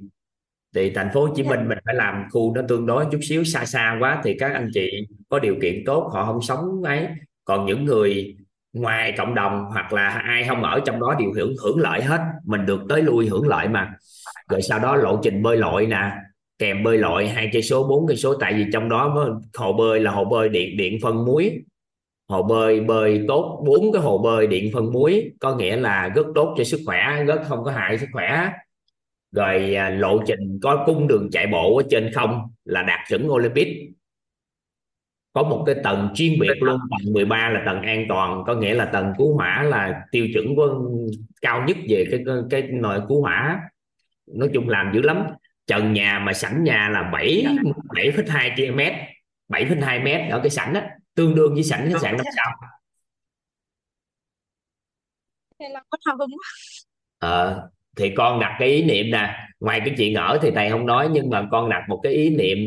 thì 0.76 0.90
thành 0.90 1.10
phố 1.14 1.26
Hồ 1.26 1.34
Chí 1.36 1.44
dạ. 1.44 1.50
Minh 1.50 1.70
mình 1.70 1.78
phải 1.86 1.96
làm 1.96 2.24
khu 2.32 2.56
nó 2.56 2.62
tương 2.68 2.86
đối 2.86 3.06
chút 3.12 3.20
xíu 3.22 3.44
xa 3.44 3.66
xa 3.66 3.98
quá 4.00 4.22
thì 4.24 4.36
các 4.40 4.54
anh 4.54 4.70
chị 4.74 5.08
có 5.30 5.40
điều 5.40 5.56
kiện 5.62 5.84
tốt 5.86 6.10
họ 6.14 6.26
không 6.26 6.42
sống 6.42 6.84
ấy 6.84 7.08
còn 7.46 7.66
những 7.66 7.86
người 7.86 8.36
ngoài 8.74 9.14
cộng 9.18 9.36
đồng 9.36 9.66
hoặc 9.72 9.94
là 9.94 10.10
ai 10.10 10.44
không 10.48 10.64
ở 10.64 10.80
trong 10.86 11.00
đó 11.00 11.16
đều 11.20 11.32
hưởng 11.36 11.56
hưởng 11.64 11.80
lợi 11.80 12.02
hết 12.02 12.22
mình 12.46 12.66
được 12.66 12.82
tới 12.90 13.02
lui 13.02 13.28
hưởng 13.28 13.48
lợi 13.48 13.68
mà 13.68 13.94
rồi 14.50 14.62
sau 14.62 14.80
đó 14.80 14.96
lộ 14.96 15.20
trình 15.24 15.44
bơi 15.44 15.58
lội 15.58 15.86
nè 15.86 16.12
kèm 16.60 16.84
bơi 16.84 16.98
lội 16.98 17.28
hai 17.28 17.50
cây 17.54 17.62
số 17.62 17.88
bốn 17.88 18.08
cây 18.08 18.18
số 18.18 18.34
tại 18.40 18.54
vì 18.54 18.66
trong 18.74 18.90
đó 18.90 19.32
hồ 19.58 19.74
bơi 19.74 20.00
là 20.00 20.12
hồ 20.12 20.26
bơi 20.26 20.50
điện 20.50 20.78
điện 20.78 21.00
phân 21.02 21.26
muối 21.26 21.62
hồ 22.32 22.44
bơi 22.44 22.80
bơi 22.80 23.26
tốt 23.28 23.64
bốn 23.66 23.92
cái 23.92 24.02
hồ 24.02 24.18
bơi 24.18 24.48
điện 24.48 24.72
phân 24.74 24.92
muối 24.94 25.32
có 25.40 25.56
nghĩa 25.56 25.76
là 25.76 26.10
rất 26.16 26.26
tốt 26.36 26.56
cho 26.58 26.64
sức 26.64 26.80
khỏe 26.86 27.24
rất 27.24 27.42
không 27.48 27.64
có 27.64 27.72
hại 27.72 27.98
sức 27.98 28.08
khỏe. 28.14 28.52
Rồi 29.32 29.76
à, 29.76 29.90
lộ 29.90 30.24
trình 30.28 30.60
có 30.62 30.84
cung 30.86 31.08
đường 31.08 31.30
chạy 31.32 31.48
bộ 31.48 31.78
ở 31.78 31.84
trên 31.90 32.12
không 32.14 32.42
là 32.66 32.84
đạt 32.84 33.00
chuẩn 33.10 33.32
Olympic. 33.32 33.68
Có 35.34 35.44
một 35.44 35.64
cái 35.66 35.76
tầng 35.84 36.10
chuyên 36.16 36.40
biệt 36.40 36.58
luôn 36.62 36.80
tầng 36.92 37.14
13 37.14 37.50
là 37.50 37.64
tầng 37.66 37.82
an 37.82 38.06
toàn 38.10 38.44
có 38.48 38.56
nghĩa 38.56 38.74
là 38.74 38.86
tầng 38.86 39.14
cứu 39.18 39.36
hỏa 39.36 39.64
là 39.64 40.02
tiêu 40.12 40.28
chuẩn 40.34 40.56
của 40.56 40.90
cao 41.42 41.64
nhất 41.68 41.78
về 41.90 42.06
cái 42.12 42.20
cái, 42.26 42.36
cái 42.50 42.62
nội 42.62 43.02
cứu 43.08 43.22
hỏa. 43.22 43.62
Nói 44.36 44.50
chung 44.54 44.70
làm 44.70 44.92
dữ 44.94 45.02
lắm. 45.02 45.24
Trần 45.68 45.94
nhà 45.94 46.20
mà 46.20 46.34
sảnh 46.34 46.64
nhà 46.64 46.90
là 46.90 47.10
7 47.14 47.46
7,2 47.88 48.56
km 48.56 48.80
7,2 49.50 50.04
mét 50.04 50.32
ở 50.32 50.40
cái 50.40 50.50
sảnh 50.50 50.74
đó 50.74 50.82
tương 51.22 51.36
đương 51.36 51.54
với 51.54 51.64
sảnh 51.64 51.90
khách 51.92 52.00
sạn 52.02 52.18
năm 52.18 52.26
sao 52.36 52.52
thì 55.60 55.66
là 55.70 55.84
có 55.90 55.98
hào 56.06 56.18
hứng 56.18 56.30
ờ 57.20 57.70
thì 57.96 58.14
con 58.18 58.40
đặt 58.40 58.56
cái 58.60 58.70
ý 58.70 58.84
niệm 58.84 59.12
nè 59.12 59.48
ngoài 59.60 59.82
cái 59.86 59.96
chuyện 59.98 60.14
ở 60.14 60.40
thì 60.42 60.52
thầy 60.56 60.70
không 60.70 60.86
nói 60.86 61.10
nhưng 61.12 61.30
mà 61.30 61.48
con 61.52 61.70
đặt 61.70 61.86
một 61.90 62.00
cái 62.04 62.14
ý 62.14 62.30
niệm 62.30 62.58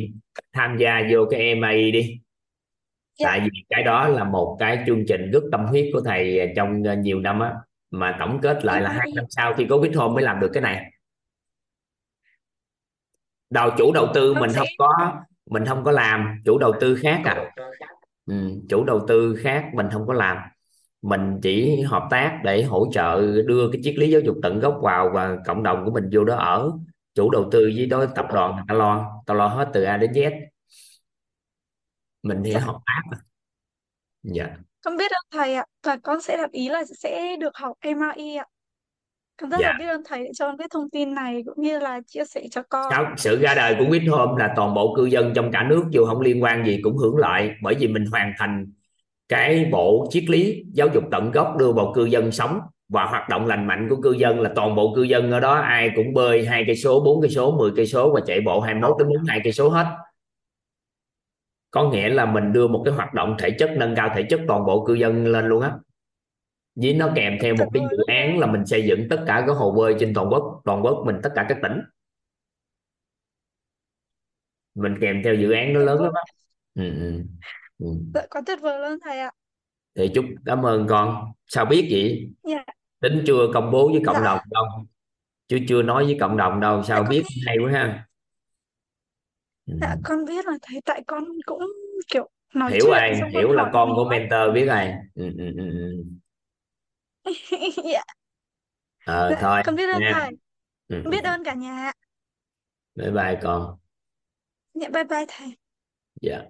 tham 0.52 0.76
gia 0.78 1.00
vô 1.10 1.26
cái 1.30 1.54
MA 1.54 1.72
đi. 1.72 2.20
Dạ. 3.18 3.26
tại 3.28 3.40
vì 3.40 3.64
cái 3.70 3.82
đó 3.82 4.08
là 4.08 4.24
một 4.24 4.56
cái 4.60 4.84
chương 4.86 5.04
trình 5.08 5.30
rất 5.30 5.42
tâm 5.52 5.66
huyết 5.66 5.90
của 5.92 6.00
thầy 6.00 6.52
trong 6.56 6.82
nhiều 7.02 7.20
năm 7.20 7.40
á 7.40 7.52
mà 7.90 8.16
tổng 8.18 8.38
kết 8.42 8.64
lại 8.64 8.80
là 8.80 8.92
hai 8.92 9.06
năm 9.14 9.24
sau 9.28 9.54
khi 9.54 9.66
có 9.70 9.78
biết 9.78 9.90
home 9.94 10.14
mới 10.14 10.22
làm 10.22 10.40
được 10.40 10.50
cái 10.54 10.62
này. 10.62 10.90
Đầu 13.50 13.70
chủ 13.78 13.92
đầu 13.92 14.06
tư 14.14 14.34
mình 14.34 14.50
không 14.54 14.68
có 14.78 15.22
mình 15.50 15.64
không 15.66 15.84
có 15.84 15.90
làm 15.90 16.42
chủ 16.44 16.58
đầu 16.58 16.72
tư 16.80 16.98
khác 17.02 17.22
à. 17.24 17.50
Chủ 18.68 18.84
đầu 18.84 19.04
tư 19.08 19.36
khác 19.42 19.70
mình 19.74 19.86
không 19.92 20.06
có 20.06 20.12
làm. 20.12 20.36
Mình 21.02 21.40
chỉ 21.42 21.80
hợp 21.80 22.08
tác 22.10 22.40
để 22.44 22.62
hỗ 22.62 22.86
trợ 22.92 23.42
đưa 23.42 23.68
cái 23.72 23.80
triết 23.84 23.94
lý 23.98 24.10
giáo 24.10 24.20
dục 24.20 24.36
tận 24.42 24.60
gốc 24.60 24.78
vào 24.82 25.10
và 25.14 25.36
cộng 25.46 25.62
đồng 25.62 25.84
của 25.84 25.90
mình 25.90 26.10
vô 26.12 26.24
đó 26.24 26.36
ở. 26.36 26.72
Chủ 27.14 27.30
đầu 27.30 27.48
tư 27.52 27.70
với 27.76 27.86
đó 27.86 28.06
tập 28.14 28.26
đoàn 28.32 28.64
ta 28.68 28.74
lo 28.74 29.22
tao 29.26 29.36
lo 29.36 29.46
hết 29.46 29.70
từ 29.72 29.82
A 29.82 29.96
đến 29.96 30.12
Z. 30.12 30.30
Mình 32.22 32.42
thì 32.44 32.52
Dạ. 32.52 32.60
hợp 32.60 32.78
tác. 32.86 33.16
Dạ. 34.22 34.56
Con 34.84 34.96
biết 34.96 35.10
ơn 35.10 35.24
thầy 35.30 35.54
ạ. 35.54 35.64
Và 35.82 35.96
con 35.96 36.20
sẽ 36.20 36.36
đặt 36.36 36.50
ý 36.50 36.68
là 36.68 36.84
sẽ 36.98 37.36
được 37.40 37.56
học 37.56 37.76
MRE 37.80 38.34
ạ. 38.36 38.46
Con 39.40 39.50
rất 39.50 39.56
dạ. 39.60 39.68
là 39.68 39.76
biết 39.78 39.86
ơn 39.86 40.02
thầy 40.04 40.24
đã 40.24 40.30
cho 40.34 40.46
con 40.46 40.56
biết 40.56 40.70
thông 40.70 40.90
tin 40.90 41.14
này 41.14 41.42
cũng 41.46 41.64
như 41.64 41.78
là 41.78 42.00
chia 42.06 42.24
sẻ 42.24 42.42
cho 42.50 42.62
con. 42.68 42.86
Sao 42.90 43.14
sự 43.16 43.40
ra 43.40 43.54
đời 43.54 43.76
của 43.78 43.84
Withhome 43.84 44.36
là 44.36 44.52
toàn 44.56 44.74
bộ 44.74 44.94
cư 44.96 45.04
dân 45.04 45.32
trong 45.34 45.52
cả 45.52 45.62
nước 45.62 45.84
dù 45.90 46.06
không 46.06 46.20
liên 46.20 46.42
quan 46.42 46.66
gì 46.66 46.80
cũng 46.82 46.96
hưởng 46.96 47.16
lợi 47.16 47.50
bởi 47.62 47.74
vì 47.74 47.88
mình 47.88 48.04
hoàn 48.12 48.32
thành 48.38 48.66
cái 49.28 49.68
bộ 49.72 50.06
triết 50.10 50.24
lý 50.30 50.64
giáo 50.72 50.88
dục 50.94 51.04
tận 51.10 51.30
gốc 51.30 51.56
đưa 51.58 51.72
vào 51.72 51.92
cư 51.94 52.04
dân 52.04 52.32
sống 52.32 52.60
và 52.88 53.04
hoạt 53.04 53.28
động 53.28 53.46
lành 53.46 53.66
mạnh 53.66 53.86
của 53.90 53.96
cư 54.02 54.12
dân 54.12 54.40
là 54.40 54.50
toàn 54.54 54.74
bộ 54.74 54.94
cư 54.96 55.02
dân 55.02 55.30
ở 55.30 55.40
đó 55.40 55.54
ai 55.54 55.90
cũng 55.96 56.14
bơi 56.14 56.46
hai 56.46 56.64
cây 56.66 56.76
số 56.76 57.00
bốn 57.00 57.22
cây 57.22 57.30
số 57.30 57.50
10 57.50 57.70
cây 57.76 57.86
số 57.86 58.12
và 58.14 58.20
chạy 58.26 58.40
bộ 58.40 58.60
21 58.60 58.98
đến 58.98 59.08
42 59.08 59.40
cây 59.44 59.52
số 59.52 59.68
hết. 59.68 59.86
Có 61.70 61.90
nghĩa 61.90 62.08
là 62.08 62.26
mình 62.26 62.52
đưa 62.52 62.68
một 62.68 62.82
cái 62.84 62.94
hoạt 62.94 63.14
động 63.14 63.36
thể 63.38 63.50
chất 63.50 63.70
nâng 63.76 63.94
cao 63.94 64.10
thể 64.14 64.22
chất 64.30 64.40
toàn 64.48 64.66
bộ 64.66 64.84
cư 64.84 64.94
dân 64.94 65.26
lên 65.26 65.46
luôn 65.46 65.62
á 65.62 65.72
với 66.76 66.94
nó 66.94 67.12
kèm 67.16 67.38
theo 67.40 67.54
một 67.56 67.70
cái 67.74 67.82
dự 67.90 67.96
án 68.06 68.38
là 68.38 68.46
mình 68.46 68.66
xây 68.66 68.84
dựng 68.86 69.06
tất 69.10 69.24
cả 69.26 69.44
các 69.46 69.52
hồ 69.52 69.72
bơi 69.72 69.94
trên 70.00 70.14
toàn 70.14 70.28
quốc 70.30 70.62
toàn 70.64 70.82
quốc 70.84 71.02
mình 71.06 71.16
tất 71.22 71.30
cả 71.34 71.46
các 71.48 71.58
tỉnh 71.62 71.80
mình 74.74 74.94
kèm 75.00 75.20
theo 75.24 75.34
dự 75.34 75.50
án 75.52 75.72
nó 75.72 75.80
lớn 75.80 76.02
lắm 76.02 76.12
á 76.14 76.22
ừ, 76.74 76.82
ừ. 77.00 77.22
Ừ. 77.78 77.86
Quá 78.30 78.40
tuyệt 78.46 78.58
vời 78.62 78.78
luôn 78.80 78.98
thầy 79.04 79.18
ạ. 79.18 79.30
thì 79.94 80.10
chúc 80.14 80.24
cảm 80.46 80.62
ơn 80.66 80.86
con 80.88 81.32
sao 81.46 81.64
biết 81.64 81.88
vậy 81.90 82.30
Dạ. 82.42 82.64
tính 83.00 83.24
chưa 83.26 83.48
công 83.54 83.70
bố 83.72 83.88
với 83.92 84.02
cộng 84.06 84.16
Dạ. 84.16 84.24
đồng 84.24 84.40
đâu 84.50 84.64
chứ 85.48 85.58
chưa 85.68 85.82
nói 85.82 86.04
với 86.06 86.18
cộng 86.20 86.36
đồng 86.36 86.60
đâu 86.60 86.82
Dạ 86.82 86.88
sao 86.88 87.02
con 87.02 87.08
biết 87.10 87.24
hay 87.46 87.56
quá 87.64 87.72
ha 87.72 88.06
ừ. 89.66 89.74
Dạ 89.80 89.96
con 90.02 90.24
biết 90.24 90.46
là 90.46 90.52
thầy 90.62 90.80
tại 90.84 91.02
con 91.06 91.24
cũng 91.46 91.62
kiểu 92.08 92.28
nói 92.54 92.72
hiểu 92.72 92.84
chuyện 92.84 92.94
ai 93.00 93.14
xong 93.20 93.30
hiểu 93.32 93.48
con 93.48 93.56
là 93.56 93.62
hỏi 93.62 93.70
con 93.72 93.94
của 93.96 94.04
mentor 94.10 94.54
biết 94.54 94.66
ai 94.66 94.94
ừ, 95.14 95.24
ừ, 95.38 95.44
ừ, 95.56 95.68
ừ. 95.70 96.04
Dạ. 97.92 98.02
Ờ, 99.04 99.34
thôi 99.40 99.62
con 99.66 99.76
biết 99.76 99.88
ơn 99.92 100.00
nha 100.00 100.12
thầy. 100.12 100.30
ừ, 100.88 101.02
Con 101.04 101.04
ừ. 101.04 101.10
biết 101.10 101.24
ơn 101.24 101.44
cả 101.44 101.54
nhà. 101.54 101.92
bye 102.96 103.10
bye 103.10 103.36
con 103.42 103.78
Dạ 104.74 104.88
bye 104.88 105.04
bye 105.04 105.24
thầy. 105.28 105.56
dạ 106.22 106.42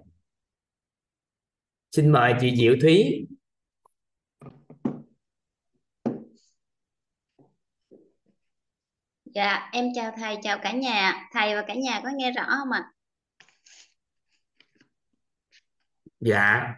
xin 1.91 2.11
mời 2.11 2.33
chị 2.41 2.55
Diệu 2.55 2.75
Thúy 2.81 3.25
Dạ, 9.35 9.69
em 9.73 9.85
chào 9.95 10.11
thầy, 10.17 10.37
chào 10.43 10.57
cả 10.63 10.71
nhà. 10.71 11.27
Thầy 11.33 11.55
và 11.55 11.61
cả 11.67 11.73
nhà 11.73 12.01
có 12.03 12.09
nghe 12.15 12.31
rõ 12.31 12.43
không 12.49 12.71
ạ? 12.71 12.91
dạ 16.19 16.75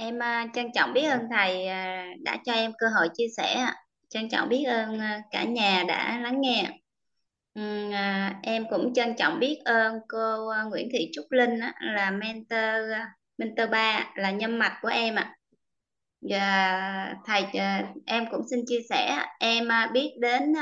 Em 0.00 0.18
à, 0.18 0.46
trân 0.54 0.72
trọng 0.74 0.92
biết 0.92 1.02
ơn 1.02 1.20
thầy 1.30 1.66
à, 1.66 2.06
đã 2.22 2.38
cho 2.44 2.52
em 2.52 2.72
cơ 2.78 2.86
hội 2.88 3.08
chia 3.14 3.26
sẻ. 3.36 3.54
ạ. 3.54 3.76
Trân 4.08 4.28
trọng 4.28 4.48
biết 4.48 4.64
ơn 4.64 5.00
à, 5.00 5.22
cả 5.30 5.44
nhà 5.44 5.84
đã 5.88 6.20
lắng 6.22 6.40
nghe. 6.40 6.70
À, 7.92 8.34
em 8.42 8.64
cũng 8.70 8.94
trân 8.94 9.14
trọng 9.18 9.38
biết 9.38 9.58
ơn 9.64 9.98
cô 10.08 10.52
Nguyễn 10.70 10.88
Thị 10.92 11.10
Trúc 11.12 11.32
Linh 11.32 11.60
á, 11.60 11.74
là 11.80 12.10
mentor 12.10 12.92
mentor 13.38 13.70
3 13.70 14.10
là 14.14 14.30
nhân 14.30 14.58
mạch 14.58 14.78
của 14.82 14.88
em 14.88 15.14
ạ. 15.14 15.36
Và 16.20 17.14
thầy 17.26 17.44
em 18.06 18.26
cũng 18.30 18.42
xin 18.50 18.60
chia 18.66 18.80
sẻ 18.90 19.18
em 19.38 19.68
biết 19.92 20.10
đến 20.20 20.52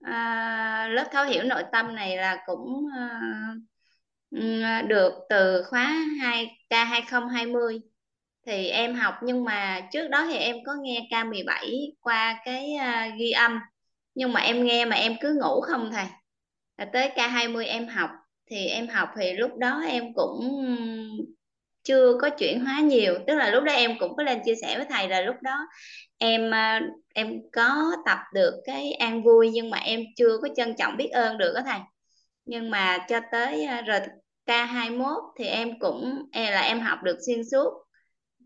à, 0.00 0.88
lớp 0.88 1.08
thấu 1.12 1.24
hiểu 1.24 1.42
nội 1.42 1.62
tâm 1.72 1.94
này 1.94 2.16
là 2.16 2.42
cũng 2.46 2.86
à, 4.52 4.82
được 4.82 5.12
từ 5.28 5.64
khóa 5.70 5.94
2 6.20 6.58
K2020 6.70 7.93
thì 8.46 8.68
em 8.68 8.94
học 8.94 9.14
nhưng 9.22 9.44
mà 9.44 9.80
trước 9.92 10.08
đó 10.08 10.26
thì 10.30 10.36
em 10.36 10.56
có 10.66 10.74
nghe 10.82 11.00
K17 11.10 11.90
qua 12.00 12.40
cái 12.44 12.72
uh, 12.76 13.18
ghi 13.18 13.30
âm. 13.30 13.58
Nhưng 14.14 14.32
mà 14.32 14.40
em 14.40 14.64
nghe 14.64 14.84
mà 14.84 14.96
em 14.96 15.16
cứ 15.20 15.38
ngủ 15.42 15.60
không 15.60 15.90
thầy. 15.92 16.06
À, 16.76 16.84
tới 16.92 17.10
K20 17.14 17.66
em 17.66 17.88
học. 17.88 18.10
Thì 18.50 18.66
em 18.66 18.88
học 18.88 19.08
thì 19.20 19.32
lúc 19.32 19.50
đó 19.58 19.82
em 19.88 20.14
cũng 20.14 20.40
chưa 21.82 22.18
có 22.20 22.30
chuyển 22.30 22.64
hóa 22.64 22.80
nhiều. 22.80 23.14
Tức 23.26 23.34
là 23.34 23.50
lúc 23.50 23.64
đó 23.64 23.72
em 23.72 23.98
cũng 23.98 24.16
có 24.16 24.22
lên 24.22 24.40
chia 24.44 24.54
sẻ 24.62 24.76
với 24.76 24.86
thầy 24.90 25.08
là 25.08 25.20
lúc 25.20 25.36
đó 25.42 25.58
em 26.18 26.54
à, 26.54 26.80
em 27.14 27.40
có 27.52 27.92
tập 28.06 28.18
được 28.34 28.60
cái 28.64 28.92
an 28.92 29.22
vui 29.22 29.50
nhưng 29.52 29.70
mà 29.70 29.78
em 29.78 30.00
chưa 30.16 30.38
có 30.42 30.48
trân 30.56 30.74
trọng 30.76 30.96
biết 30.96 31.08
ơn 31.08 31.38
được 31.38 31.52
đó 31.54 31.60
thầy. 31.66 31.80
Nhưng 32.44 32.70
mà 32.70 32.98
cho 33.08 33.20
tới 33.32 33.64
à, 33.64 33.80
rồi 33.80 34.00
K21 34.46 35.20
thì 35.38 35.44
em 35.44 35.78
cũng 35.78 36.22
e 36.32 36.50
là 36.50 36.60
em 36.60 36.80
học 36.80 36.98
được 37.02 37.16
xuyên 37.26 37.42
suốt 37.52 37.83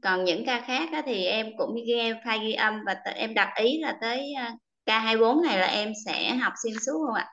còn 0.02 0.24
những 0.24 0.44
ca 0.46 0.60
khác 0.60 0.88
á, 0.92 1.02
thì 1.06 1.24
em 1.24 1.46
cũng 1.58 1.74
ghi 1.86 1.94
file 2.24 2.42
ghi 2.42 2.52
âm 2.52 2.80
và 2.86 2.94
t- 2.94 3.14
em 3.14 3.34
đặt 3.34 3.52
ý 3.56 3.78
là 3.80 3.98
tới 4.00 4.34
ca 4.86 4.98
24 4.98 5.42
này 5.42 5.58
là 5.58 5.66
em 5.66 5.92
sẽ 6.06 6.34
học 6.34 6.52
xuyên 6.62 6.74
suốt 6.86 7.06
không 7.06 7.14
ạ? 7.14 7.28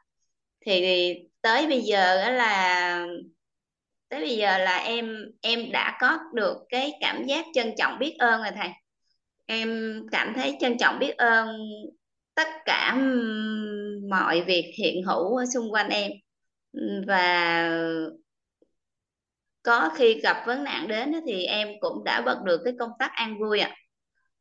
Thì 0.65 1.13
tới 1.41 1.67
bây 1.67 1.81
giờ 1.81 2.17
á 2.17 2.31
là 2.31 3.05
tới 4.09 4.21
bây 4.21 4.37
giờ 4.37 4.57
là 4.57 4.77
em 4.77 5.25
em 5.41 5.71
đã 5.71 5.97
có 6.01 6.19
được 6.33 6.57
cái 6.69 6.91
cảm 7.01 7.25
giác 7.25 7.45
trân 7.53 7.73
trọng 7.77 7.99
biết 7.99 8.15
ơn 8.19 8.41
rồi 8.41 8.51
thầy. 8.55 8.69
Em 9.45 9.99
cảm 10.11 10.33
thấy 10.35 10.57
trân 10.59 10.77
trọng 10.77 10.99
biết 10.99 11.17
ơn 11.17 11.57
tất 12.35 12.47
cả 12.65 12.97
mọi 14.09 14.41
việc 14.41 14.73
hiện 14.77 15.03
hữu 15.03 15.35
ở 15.37 15.45
xung 15.53 15.73
quanh 15.73 15.89
em. 15.89 16.11
Và 17.07 17.69
có 19.65 19.89
khi 19.95 20.19
gặp 20.21 20.43
vấn 20.45 20.63
nạn 20.63 20.87
đến 20.87 21.13
thì 21.27 21.43
em 21.45 21.67
cũng 21.79 22.03
đã 22.03 22.21
bật 22.21 22.41
được 22.45 22.61
cái 22.65 22.73
công 22.79 22.91
tắc 22.99 23.11
an 23.13 23.39
vui 23.39 23.59
ạ. 23.59 23.75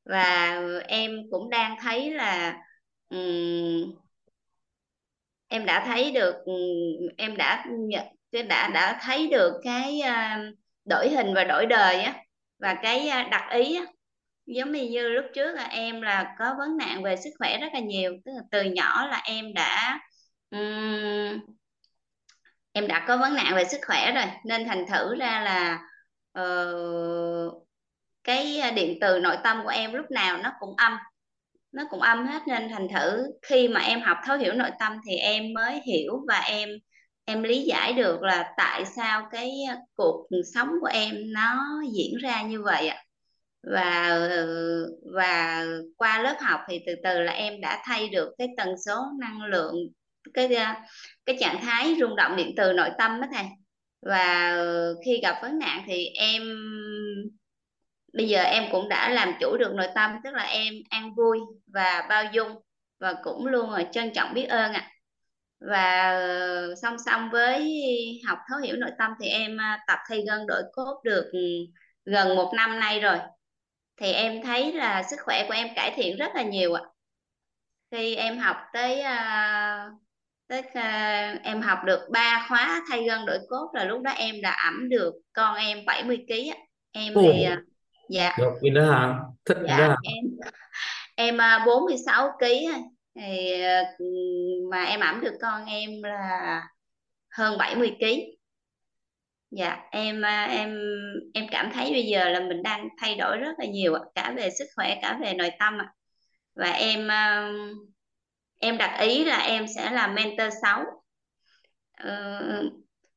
Và 0.05 0.61
em 0.89 1.13
cũng 1.31 1.51
đang 1.51 1.77
thấy 1.83 2.11
là 2.11 2.59
um, 3.09 3.95
em 5.49 5.67
đã 5.67 5.85
thấy 5.87 6.11
được 6.11 6.35
em 7.17 7.37
đã 7.37 7.65
nhận 7.69 8.05
cái 8.33 8.43
đã 8.43 8.69
đã 8.69 8.99
thấy 9.03 9.29
được 9.29 9.53
cái 9.65 10.03
đổi 10.85 11.09
hình 11.11 11.35
và 11.35 11.45
đổi 11.45 11.67
đời 11.67 12.01
á 12.01 12.15
và 12.59 12.75
cái 12.83 13.11
đặc 13.31 13.43
ý 13.51 13.77
á. 13.77 13.85
Giống 14.47 14.73
như 14.73 14.89
như 14.89 15.09
lúc 15.09 15.25
trước 15.35 15.53
là 15.53 15.65
em 15.65 16.01
là 16.03 16.35
có 16.39 16.55
vấn 16.59 16.77
nạn 16.77 17.03
về 17.03 17.17
sức 17.17 17.31
khỏe 17.39 17.59
rất 17.59 17.69
là 17.75 17.81
nhiều 17.81 18.13
tức 18.25 18.33
là 18.37 18.43
từ 18.51 18.63
nhỏ 18.63 19.07
là 19.07 19.23
em 19.25 19.55
đã 19.55 20.01
um, 20.51 21.41
em 22.75 22.87
đã 22.89 23.05
có 23.09 23.17
vấn 23.17 23.35
nạn 23.35 23.55
về 23.55 23.65
sức 23.65 23.81
khỏe 23.87 24.13
rồi 24.13 24.25
nên 24.45 24.67
thành 24.67 24.87
thử 24.87 25.15
ra 25.15 25.41
là 25.41 25.81
uh, 26.41 27.67
cái 28.25 28.63
điện 28.75 28.99
từ 29.01 29.19
nội 29.19 29.37
tâm 29.45 29.61
của 29.63 29.69
em 29.69 29.93
lúc 29.93 30.11
nào 30.11 30.39
nó 30.43 30.53
cũng 30.61 30.75
âm 30.77 30.97
nó 31.73 31.83
cũng 31.91 32.01
âm 32.01 32.27
hết. 32.27 32.43
Nên 32.47 32.69
thành 32.69 32.89
thử 32.89 33.27
khi 33.43 33.69
mà 33.69 33.81
em 33.81 34.01
học 34.01 34.17
thấu 34.27 34.39
hiểu 34.39 34.53
nội 34.53 34.71
tâm 34.81 34.93
thì 35.07 35.17
em 35.17 35.53
mới 35.55 35.81
hiểu 35.87 36.25
và 36.29 36.39
em 36.41 36.69
em 37.25 37.43
lý 37.43 37.63
giải 37.63 37.93
được 37.93 38.23
là 38.23 38.53
tại 38.57 38.85
sao 38.97 39.29
cái 39.33 39.51
cuộc 39.97 40.27
sống 40.55 40.69
của 40.81 40.87
em 40.87 41.15
nó 41.33 41.65
diễn 41.93 42.17
ra 42.23 42.43
như 42.43 42.63
vậy 42.63 42.89
ạ. 42.89 43.05
Và 43.73 44.19
và 45.15 45.65
qua 45.97 46.23
lớp 46.23 46.37
học 46.41 46.61
thì 46.69 46.81
từ 46.87 46.95
từ 47.05 47.21
là 47.21 47.33
em 47.33 47.61
đã 47.61 47.83
thay 47.85 48.09
được 48.09 48.35
cái 48.39 48.49
tần 48.57 48.69
số 48.87 49.05
năng 49.21 49.43
lượng 49.43 49.75
cái 50.35 50.49
cái 51.27 51.37
trạng 51.41 51.63
thái 51.63 51.95
rung 52.01 52.17
động 52.17 52.37
điện 52.37 52.53
từ 52.57 52.73
nội 52.73 52.91
tâm 52.99 53.21
đó 53.21 53.27
thầy. 53.35 53.45
Và 54.03 54.51
ờ, 54.51 54.95
khi 55.05 55.21
gặp 55.23 55.39
vấn 55.43 55.59
nạn 55.59 55.83
thì 55.87 56.07
em, 56.07 56.43
bây 58.13 58.29
giờ 58.29 58.43
em 58.43 58.65
cũng 58.73 58.89
đã 58.89 59.09
làm 59.09 59.33
chủ 59.41 59.57
được 59.57 59.75
nội 59.75 59.87
tâm, 59.95 60.11
tức 60.25 60.35
là 60.35 60.43
em 60.43 60.75
an 60.91 61.15
vui 61.15 61.39
và 61.67 62.07
bao 62.09 62.25
dung 62.33 62.53
và 63.01 63.15
cũng 63.25 63.47
luôn 63.47 63.71
là 63.71 63.85
trân 63.93 64.13
trọng 64.15 64.35
biết 64.35 64.45
ơn 64.45 64.73
ạ. 64.73 64.91
Và 65.61 66.11
ờ, 66.13 66.75
song 66.83 66.97
song 67.07 67.31
với 67.33 67.63
học 68.29 68.39
thấu 68.51 68.59
hiểu 68.59 68.77
nội 68.77 68.91
tâm 68.99 69.13
thì 69.21 69.29
em 69.29 69.57
ờ, 69.57 69.65
tập 69.87 69.99
thi 70.11 70.25
gân 70.27 70.47
đổi 70.47 70.63
cốt 70.73 71.01
được 71.05 71.31
ừ, 71.33 71.41
gần 72.05 72.37
một 72.37 72.53
năm 72.57 72.81
nay 72.81 73.01
rồi. 73.01 73.19
Thì 73.97 74.13
em 74.13 74.43
thấy 74.43 74.73
là 74.73 75.03
sức 75.03 75.17
khỏe 75.25 75.45
của 75.49 75.55
em 75.55 75.69
cải 75.77 75.93
thiện 75.97 76.17
rất 76.17 76.33
là 76.35 76.43
nhiều 76.43 76.75
ạ. 76.75 76.83
Khi 77.91 78.15
em 78.15 78.39
học 78.39 78.57
tới 78.73 79.03
tới 80.49 80.63
em 81.43 81.61
học 81.61 81.79
được 81.87 82.01
ba 82.11 82.47
khóa 82.49 82.83
thay 82.91 83.05
gân 83.05 83.27
đổi 83.27 83.39
cốt 83.49 83.71
là 83.75 83.85
lúc 83.85 84.03
đó 84.03 84.11
em 84.11 84.35
đã 84.43 84.57
ẩm 84.65 84.89
được 84.89 85.15
con 85.33 85.57
em 85.57 85.79
70 85.87 86.25
kg 86.29 86.49
á. 86.51 86.57
Em 86.93 87.13
thì 87.15 87.45
Ồ, 87.45 87.57
dạ. 88.09 88.37
Được 88.39 88.53
cái 88.63 88.71
đó 88.71 88.93
hả? 88.93 89.15
Thích 89.45 89.57
cái 89.67 89.79
đó 89.79 89.79
dạ 89.79 89.89
hả? 89.89 89.97
em 90.03 90.25
em 91.17 91.41
à, 91.41 91.65
46 91.67 92.29
kg 92.39 92.45
thì 93.15 93.53
ừ, 93.99 94.05
mà 94.71 94.85
em 94.85 95.01
ẩm 95.01 95.21
được 95.21 95.35
con 95.43 95.65
em 95.67 95.91
là 96.03 96.63
hơn 97.31 97.59
70 97.59 97.97
kg 98.01 98.07
Dạ 99.51 99.77
em 99.91 100.23
à, 100.23 100.45
em 100.45 100.79
em 101.35 101.47
cảm 101.51 101.71
thấy 101.75 101.91
bây 101.91 102.03
giờ 102.03 102.29
là 102.29 102.41
mình 102.41 102.63
đang 102.63 102.89
thay 103.01 103.15
đổi 103.15 103.37
rất 103.37 103.53
là 103.59 103.65
nhiều 103.67 103.95
ạ, 103.95 104.01
cả 104.15 104.33
về 104.37 104.51
sức 104.59 104.65
khỏe 104.77 104.99
cả 105.03 105.19
về 105.21 105.35
nội 105.35 105.51
tâm 105.59 105.79
ạ. 105.79 105.93
Và 106.55 106.71
em 106.71 107.09
à, 107.11 107.53
em 108.65 108.79
đặt 108.79 108.99
ý 109.01 109.25
là 109.25 109.39
em 109.39 109.67
sẽ 109.77 109.91
làm 109.91 110.15
mentor 110.15 110.53
6. 110.63 110.85
Ờ, 111.99 112.41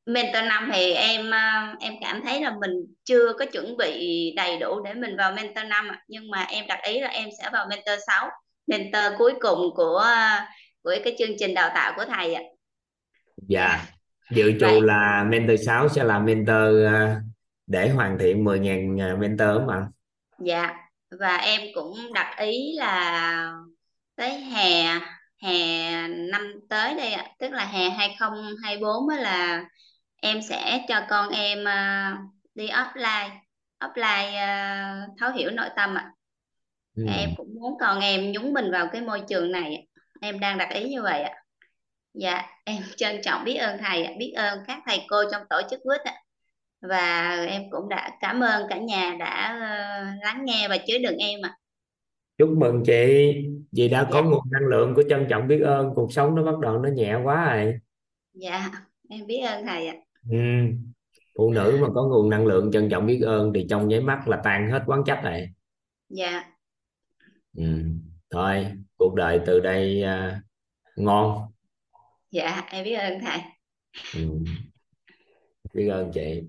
mentor 0.05 0.43
5 0.43 0.69
thì 0.73 0.93
em 0.93 1.33
à, 1.33 1.75
em 1.79 1.93
cảm 2.01 2.21
thấy 2.21 2.41
là 2.41 2.51
mình 2.61 2.71
chưa 3.03 3.33
có 3.39 3.45
chuẩn 3.45 3.77
bị 3.77 4.33
đầy 4.35 4.57
đủ 4.57 4.81
để 4.85 4.93
mình 4.93 5.17
vào 5.17 5.31
mentor 5.31 5.65
5 5.67 5.87
ạ. 5.89 6.03
Nhưng 6.07 6.29
mà 6.31 6.43
em 6.43 6.65
đặt 6.67 6.79
ý 6.83 6.99
là 6.99 7.07
em 7.07 7.29
sẽ 7.39 7.49
vào 7.53 7.67
mentor 7.69 7.99
6, 8.07 8.29
mentor 8.67 9.03
cuối 9.17 9.33
cùng 9.39 9.59
của 9.75 10.05
của 10.83 10.95
cái 11.03 11.15
chương 11.19 11.37
trình 11.39 11.53
đào 11.53 11.71
tạo 11.75 11.93
của 11.95 12.05
thầy 12.05 12.33
ạ. 12.33 12.41
dạ 13.47 13.85
dự 14.31 14.51
trù 14.59 14.65
Vậy 14.65 14.81
là 14.81 15.23
mentor 15.29 15.59
6 15.65 15.89
sẽ 15.89 16.03
là 16.03 16.19
mentor 16.19 16.85
à, 16.87 17.21
để 17.67 17.89
hoàn 17.89 18.17
thiện 18.19 18.43
10.000 18.43 19.01
à, 19.01 19.15
mentor 19.19 19.61
mà 19.67 19.87
Dạ 20.39 20.75
và 21.19 21.35
em 21.37 21.61
cũng 21.75 22.13
đặt 22.13 22.35
ý 22.39 22.73
là 22.77 23.53
tới 24.15 24.29
hè 24.29 24.99
hè 25.43 26.07
năm 26.07 26.53
tới 26.69 26.93
đây 26.95 27.13
ạ, 27.13 27.27
tức 27.39 27.51
là 27.51 27.65
hè 27.65 27.89
2024 27.89 29.09
á 29.09 29.17
là 29.17 29.63
em 30.21 30.41
sẽ 30.41 30.85
cho 30.87 31.01
con 31.09 31.29
em 31.29 31.67
à, 31.67 32.17
đi 32.55 32.67
offline 32.67 33.29
offline 33.79 34.35
à, 34.37 35.07
thấu 35.19 35.31
hiểu 35.31 35.51
nội 35.51 35.69
tâm 35.75 35.95
ạ. 35.95 36.11
ừ. 36.95 37.03
Em 37.17 37.29
cũng 37.37 37.47
muốn 37.61 37.77
con 37.79 37.99
em 37.99 38.31
nhúng 38.31 38.53
mình 38.53 38.71
vào 38.71 38.87
cái 38.91 39.01
môi 39.01 39.21
trường 39.29 39.51
này. 39.51 39.87
Em 40.21 40.39
đang 40.39 40.57
đặt 40.57 40.69
ý 40.73 40.89
như 40.89 41.01
vậy 41.01 41.21
ạ. 41.23 41.33
Dạ 42.13 42.43
em 42.65 42.83
trân 42.97 43.21
trọng 43.23 43.43
biết 43.43 43.55
ơn 43.55 43.77
thầy 43.79 44.15
biết 44.19 44.33
ơn 44.37 44.59
các 44.67 44.79
thầy 44.87 45.05
cô 45.07 45.23
trong 45.31 45.41
tổ 45.49 45.61
chức 45.69 45.79
quýt 45.83 46.01
ạ. 46.01 46.13
Và 46.81 47.29
em 47.49 47.63
cũng 47.71 47.89
đã 47.89 48.11
cảm 48.21 48.39
ơn 48.43 48.67
cả 48.69 48.77
nhà 48.77 49.15
đã 49.19 49.57
ờ, 49.61 50.05
lắng 50.25 50.45
nghe 50.45 50.67
và 50.67 50.77
chứa 50.87 50.97
đựng 50.97 51.17
em 51.17 51.39
ạ. 51.43 51.57
Chúc 52.37 52.49
mừng 52.57 52.83
chị 52.85 52.93
chị 53.75 53.87
đã 53.89 54.09
có 54.11 54.23
Dạ 54.23 54.23
nguồn 54.23 54.43
năng 54.51 54.67
lượng 54.67 54.93
của 54.95 55.03
trân 55.09 55.27
trọng 55.29 55.47
biết 55.47 55.59
ơn 55.61 55.91
cuộc 55.95 56.13
sống 56.13 56.35
nó 56.35 56.43
bắt 56.43 56.59
đầu 56.59 56.79
nó 56.79 56.89
nhẹ 56.89 57.15
quá 57.23 57.55
rồi 57.55 57.79
dạ 58.33 58.71
em 59.09 59.27
biết 59.27 59.39
ơn 59.39 59.65
thầy 59.65 59.87
ạ. 59.87 59.95
ừ. 60.29 60.37
phụ 61.37 61.51
nữ 61.53 61.77
mà 61.81 61.87
có 61.95 62.03
nguồn 62.07 62.29
năng 62.29 62.45
lượng 62.45 62.71
trân 62.73 62.89
trọng 62.89 63.05
biết 63.05 63.21
ơn 63.25 63.51
thì 63.55 63.65
trong 63.69 63.87
nháy 63.87 64.01
mắt 64.01 64.27
là 64.27 64.41
tan 64.43 64.71
hết 64.71 64.83
quán 64.87 65.03
trách 65.05 65.21
rồi 65.23 65.47
Dạ 66.09 66.53
ừ. 67.57 67.63
thôi 68.29 68.65
cuộc 68.97 69.15
đời 69.15 69.39
từ 69.45 69.59
đây 69.59 70.03
à, 70.03 70.41
ngon 70.97 71.51
dạ 72.31 72.63
em 72.71 72.83
biết 72.83 72.93
ơn 72.95 73.19
thầy. 73.21 73.39
ừ. 74.13 74.21
biết 75.73 75.87
ơn 75.89 76.11
chị 76.13 76.41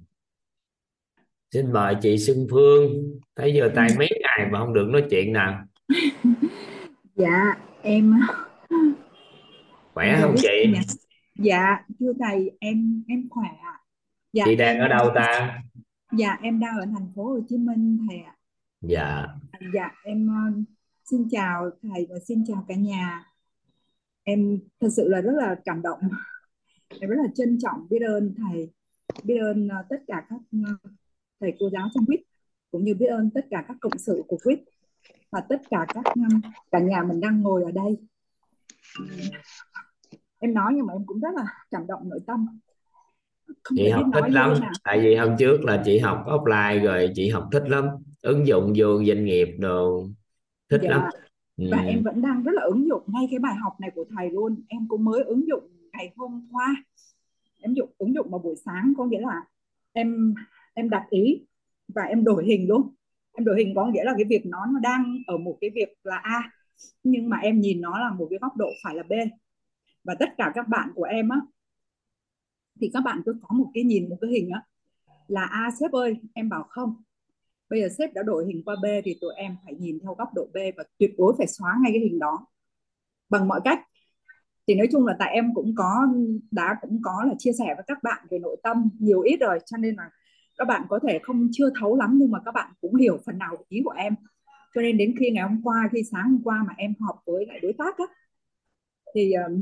xin 1.50 1.72
mời 1.72 1.94
chị 2.02 2.18
Xuân 2.18 2.46
Phương 2.50 2.92
thấy 3.36 3.54
giờ 3.54 3.70
tay 3.74 3.88
mấy 3.98 4.08
ngày 4.20 4.48
mà 4.52 4.58
không 4.58 4.74
được 4.74 4.88
nói 4.92 5.02
chuyện 5.10 5.32
nào 5.32 5.64
Dạ 7.16 7.54
em 7.82 8.20
khỏe 9.94 10.06
em 10.06 10.20
không 10.22 10.34
chị 10.38 10.72
dạ. 10.74 10.80
Dạ 11.38 11.84
thưa 12.00 12.12
thầy 12.20 12.50
em 12.60 13.04
em 13.08 13.28
khỏe 13.30 13.48
ạ. 13.62 13.80
Dạ 14.32 14.44
chị 14.46 14.56
đang 14.56 14.76
em 14.76 14.84
ở 14.84 14.88
đâu 14.88 15.10
ta 15.14 15.58
dạ 16.12 16.38
em 16.42 16.60
đang 16.60 16.78
ở 16.78 16.86
thành 16.86 17.12
phố 17.14 17.24
Hồ 17.24 17.40
Chí 17.48 17.56
Minh 17.56 18.06
thầy 18.08 18.18
ạ. 18.18 18.36
dạ 18.80 19.26
Dạ 19.74 19.90
em 20.04 20.28
ờ, 20.28 20.62
xin 21.04 21.28
chào 21.30 21.70
thầy 21.82 22.06
và 22.10 22.16
xin 22.28 22.44
chào 22.46 22.64
cả 22.68 22.74
nhà. 22.74 23.24
Em 24.24 24.58
thật 24.80 24.88
sự 24.96 25.08
là 25.08 25.20
rất 25.20 25.32
là 25.36 25.56
cảm 25.64 25.82
động. 25.82 26.00
Em 27.00 27.10
rất 27.10 27.16
là 27.16 27.28
trân 27.34 27.58
trọng 27.62 27.86
biết 27.90 28.00
ơn 28.06 28.34
thầy, 28.36 28.70
biết 29.24 29.38
ơn 29.38 29.68
ờ, 29.68 29.76
tất 29.90 30.02
cả 30.06 30.26
các 30.30 30.40
ờ, 30.52 30.90
thầy 31.40 31.52
cô 31.58 31.70
giáo 31.70 31.88
trong 31.94 32.06
quýt 32.06 32.20
cũng 32.70 32.84
như 32.84 32.94
biết 32.94 33.06
ơn 33.06 33.30
tất 33.30 33.46
cả 33.50 33.64
các 33.68 33.76
cộng 33.80 33.98
sự 33.98 34.22
của 34.28 34.38
quýt 34.44 34.60
và 35.30 35.40
tất 35.48 35.62
cả 35.70 35.86
các 35.88 36.04
cả 36.70 36.78
nhà 36.78 37.02
mình 37.08 37.20
đang 37.20 37.42
ngồi 37.42 37.62
ở 37.62 37.70
đây. 37.70 37.96
Em 40.38 40.54
nói 40.54 40.72
nhưng 40.76 40.86
mà 40.86 40.92
em 40.92 41.06
cũng 41.06 41.20
rất 41.20 41.34
là 41.34 41.44
cảm 41.70 41.86
động 41.86 42.08
nội 42.08 42.20
tâm. 42.26 42.46
Không 43.62 43.76
chị 43.76 43.88
học 43.88 44.06
thích 44.14 44.30
lắm. 44.30 44.54
tại 44.84 45.00
vì 45.00 45.16
hôm 45.16 45.36
trước 45.38 45.64
là 45.64 45.82
chị 45.84 45.98
học 45.98 46.24
offline 46.26 46.84
rồi 46.84 47.12
chị 47.14 47.28
học 47.28 47.48
thích 47.52 47.64
lắm. 47.66 47.88
Ứng 48.22 48.46
dụng 48.46 48.72
vô 48.76 49.04
doanh 49.04 49.24
nghiệp 49.24 49.48
đồ 49.58 50.06
thích 50.70 50.80
lắm. 50.82 51.02
Dạ 51.12 51.20
ừ. 51.56 51.68
và 51.72 51.78
em 51.78 52.02
vẫn 52.02 52.22
đang 52.22 52.42
rất 52.42 52.52
là 52.54 52.62
ứng 52.62 52.88
dụng 52.88 53.02
ngay 53.06 53.28
cái 53.30 53.38
bài 53.38 53.54
học 53.54 53.72
này 53.80 53.90
của 53.94 54.04
thầy 54.16 54.30
luôn. 54.30 54.62
Em 54.68 54.88
cũng 54.88 55.04
mới 55.04 55.22
ứng 55.22 55.48
dụng 55.48 55.64
ngày 55.92 56.12
hôm 56.16 56.48
qua. 56.52 56.84
Em 57.60 57.74
dụng 57.74 57.90
ứng 57.98 58.14
dụng 58.14 58.30
vào 58.30 58.38
buổi 58.38 58.56
sáng 58.64 58.92
có 58.98 59.04
nghĩa 59.04 59.20
là 59.20 59.42
em 59.92 60.34
em 60.74 60.90
đặt 60.90 61.06
ý 61.10 61.46
và 61.88 62.02
em 62.02 62.24
đổi 62.24 62.44
hình 62.44 62.68
luôn 62.68 62.94
em 63.32 63.44
đổi 63.44 63.56
hình 63.58 63.74
có 63.76 63.86
nghĩa 63.86 64.04
là 64.04 64.14
cái 64.16 64.24
việc 64.28 64.46
nó 64.46 64.66
nó 64.66 64.80
đang 64.80 65.18
ở 65.26 65.38
một 65.38 65.58
cái 65.60 65.70
việc 65.74 65.88
là 66.02 66.16
A, 66.16 66.50
nhưng 67.02 67.28
mà 67.28 67.36
em 67.36 67.60
nhìn 67.60 67.80
nó 67.80 67.98
là 67.98 68.10
một 68.10 68.26
cái 68.30 68.38
góc 68.42 68.56
độ 68.56 68.68
phải 68.84 68.94
là 68.94 69.02
B. 69.02 69.12
Và 70.04 70.14
tất 70.20 70.28
cả 70.38 70.52
các 70.54 70.68
bạn 70.68 70.90
của 70.94 71.04
em 71.04 71.28
á, 71.28 71.40
thì 72.80 72.90
các 72.92 73.00
bạn 73.00 73.22
cứ 73.26 73.40
có 73.42 73.56
một 73.56 73.70
cái 73.74 73.84
nhìn, 73.84 74.08
một 74.08 74.16
cái 74.20 74.30
hình 74.30 74.50
á, 74.50 74.62
là 75.28 75.44
A, 75.44 75.70
sếp 75.80 75.92
ơi, 75.92 76.16
em 76.34 76.48
bảo 76.48 76.62
không. 76.68 77.02
Bây 77.70 77.80
giờ 77.80 77.88
sếp 77.98 78.14
đã 78.14 78.22
đổi 78.22 78.46
hình 78.46 78.62
qua 78.64 78.76
B 78.82 78.86
thì 79.04 79.18
tụi 79.20 79.34
em 79.36 79.56
phải 79.64 79.74
nhìn 79.74 79.98
theo 80.02 80.14
góc 80.14 80.28
độ 80.34 80.46
B 80.54 80.56
và 80.76 80.84
tuyệt 80.98 81.10
đối 81.18 81.34
phải 81.38 81.46
xóa 81.46 81.76
ngay 81.82 81.92
cái 81.92 82.00
hình 82.00 82.18
đó. 82.18 82.46
Bằng 83.28 83.48
mọi 83.48 83.60
cách. 83.64 83.80
Thì 84.66 84.74
nói 84.74 84.88
chung 84.92 85.06
là 85.06 85.16
tại 85.18 85.34
em 85.34 85.54
cũng 85.54 85.74
có, 85.76 86.08
đã 86.50 86.76
cũng 86.80 87.00
có 87.02 87.24
là 87.28 87.34
chia 87.38 87.52
sẻ 87.58 87.74
với 87.76 87.84
các 87.86 88.02
bạn 88.02 88.26
về 88.30 88.38
nội 88.38 88.56
tâm 88.62 88.88
nhiều 88.98 89.20
ít 89.20 89.36
rồi, 89.40 89.58
cho 89.66 89.76
nên 89.76 89.94
là 89.94 90.10
các 90.58 90.64
bạn 90.64 90.82
có 90.88 90.98
thể 91.08 91.18
không 91.22 91.48
chưa 91.52 91.70
thấu 91.80 91.96
lắm 91.96 92.14
nhưng 92.14 92.30
mà 92.30 92.38
các 92.44 92.52
bạn 92.54 92.72
cũng 92.80 92.94
hiểu 92.94 93.18
phần 93.26 93.38
nào 93.38 93.56
ý 93.68 93.80
của 93.84 93.90
em. 93.90 94.14
Cho 94.74 94.80
nên 94.80 94.98
đến 94.98 95.14
khi 95.18 95.30
ngày 95.30 95.48
hôm 95.48 95.60
qua 95.64 95.88
khi 95.92 96.02
sáng 96.12 96.30
hôm 96.30 96.40
qua 96.44 96.64
mà 96.68 96.74
em 96.76 96.94
họp 97.00 97.22
với 97.26 97.46
lại 97.46 97.60
đối 97.62 97.72
tác 97.72 97.98
á 97.98 98.04
thì 99.14 99.32
um, 99.32 99.60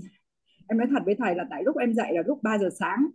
em 0.68 0.78
nói 0.78 0.86
thật 0.90 1.02
với 1.04 1.14
thầy 1.14 1.34
là 1.34 1.44
tại 1.50 1.62
lúc 1.64 1.76
em 1.76 1.94
dậy 1.94 2.12
là 2.14 2.22
lúc 2.26 2.42
3 2.42 2.58
giờ 2.58 2.68
sáng. 2.78 3.06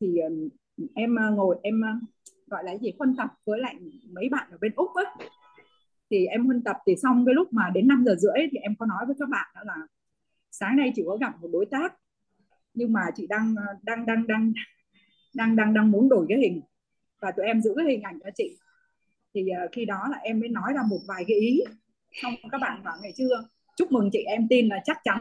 Thì 0.00 0.18
um, 0.18 0.48
em 0.94 1.14
uh, 1.14 1.36
ngồi 1.36 1.56
em 1.62 1.80
uh, 1.80 2.02
gọi 2.46 2.64
là 2.64 2.78
gì 2.78 2.92
phân 2.98 3.16
tập 3.16 3.30
với 3.46 3.60
lại 3.60 3.76
mấy 4.12 4.28
bạn 4.28 4.48
ở 4.50 4.58
bên 4.60 4.72
úc 4.76 4.88
á. 4.94 5.26
Thì 6.10 6.26
em 6.26 6.44
huân 6.44 6.62
tập 6.62 6.76
thì 6.86 6.96
xong 7.02 7.24
cái 7.26 7.34
lúc 7.34 7.52
mà 7.52 7.70
đến 7.74 7.88
5 7.88 8.04
giờ 8.06 8.14
rưỡi 8.18 8.46
thì 8.52 8.58
em 8.58 8.74
có 8.78 8.86
nói 8.86 9.06
với 9.06 9.16
các 9.18 9.28
bạn 9.28 9.46
đó 9.54 9.60
là 9.64 9.76
sáng 10.50 10.76
nay 10.76 10.92
chị 10.94 11.02
có 11.06 11.16
gặp 11.16 11.32
một 11.40 11.48
đối 11.52 11.66
tác 11.66 11.94
nhưng 12.74 12.92
mà 12.92 13.00
chị 13.14 13.26
đang 13.26 13.54
đang 13.82 14.06
đang 14.06 14.26
đang 14.26 14.52
đang 15.34 15.56
đang 15.56 15.74
đang 15.74 15.90
muốn 15.90 16.08
đổi 16.08 16.26
cái 16.28 16.38
hình. 16.38 16.60
Và 17.20 17.30
tụi 17.30 17.46
em 17.46 17.60
giữ 17.60 17.74
cái 17.76 17.86
hình 17.86 18.02
ảnh 18.02 18.18
cho 18.24 18.30
chị. 18.34 18.58
Thì 19.34 19.48
uh, 19.64 19.72
khi 19.72 19.84
đó 19.84 20.08
là 20.10 20.18
em 20.18 20.40
mới 20.40 20.48
nói 20.48 20.72
ra 20.74 20.82
một 20.90 20.98
vài 21.08 21.24
cái 21.28 21.36
ý. 21.36 21.60
Xong 22.22 22.32
các 22.50 22.60
bạn 22.60 22.84
bảo 22.84 22.96
ngày 23.02 23.12
chưa 23.16 23.44
chúc 23.76 23.92
mừng 23.92 24.10
chị 24.12 24.18
em 24.18 24.48
tin 24.48 24.68
là 24.68 24.80
chắc 24.84 24.98
chắn. 25.04 25.18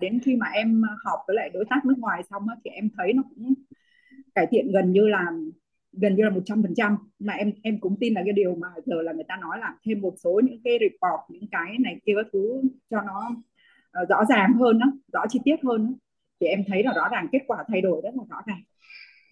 Đến 0.00 0.20
khi 0.24 0.36
mà 0.36 0.46
em 0.46 0.82
họp 1.04 1.20
với 1.26 1.36
lại 1.36 1.50
đối 1.54 1.64
tác 1.70 1.84
nước 1.84 1.94
ngoài 1.98 2.22
xong 2.30 2.48
á, 2.48 2.56
thì 2.64 2.70
em 2.70 2.88
thấy 2.96 3.12
nó 3.12 3.22
cũng 3.22 3.54
cải 4.34 4.46
thiện 4.50 4.72
gần 4.72 4.92
như 4.92 5.08
là 5.08 5.32
gần 5.92 6.14
như 6.14 6.24
là 6.24 6.30
một 6.30 6.40
trăm 6.44 6.62
phần 6.62 6.74
trăm. 6.74 6.96
Mà 7.18 7.32
em 7.32 7.52
em 7.62 7.80
cũng 7.80 7.96
tin 8.00 8.14
là 8.14 8.22
cái 8.24 8.32
điều 8.32 8.54
mà 8.54 8.68
giờ 8.86 9.02
là 9.02 9.12
người 9.12 9.24
ta 9.28 9.36
nói 9.36 9.58
là 9.58 9.74
thêm 9.84 10.00
một 10.00 10.14
số 10.24 10.40
những 10.44 10.60
cái 10.64 10.78
report 10.80 11.20
những 11.28 11.50
cái 11.50 11.76
này 11.78 12.00
kia 12.06 12.12
các 12.16 12.26
thứ 12.32 12.62
cho 12.90 13.02
nó 13.02 13.30
uh, 14.02 14.08
rõ 14.08 14.24
ràng 14.28 14.52
hơn 14.52 14.78
đó, 14.78 14.86
rõ 15.12 15.24
chi 15.28 15.40
tiết 15.44 15.56
hơn 15.62 15.86
đó 15.86 15.92
thì 16.40 16.46
em 16.46 16.64
thấy 16.68 16.82
là 16.82 16.92
rõ 16.96 17.08
ràng 17.12 17.26
kết 17.32 17.40
quả 17.46 17.64
thay 17.68 17.80
đổi 17.80 18.00
rất 18.04 18.14
là 18.14 18.22
rõ 18.30 18.36
ràng. 18.46 18.62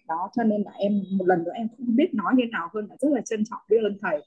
Đó, 0.07 0.29
cho 0.35 0.43
nên 0.43 0.61
là 0.61 0.71
em, 0.71 1.03
một 1.17 1.25
lần 1.27 1.43
nữa 1.43 1.51
em 1.55 1.67
không 1.77 1.95
biết 1.95 2.13
nói 2.13 2.33
như 2.37 2.43
nào 2.51 2.69
hơn, 2.73 2.87
là 2.89 2.95
rất 2.99 3.09
là 3.11 3.21
trân 3.21 3.43
trọng 3.49 3.59
biết 3.69 3.77
ơn 3.83 3.97
thầy. 4.01 4.21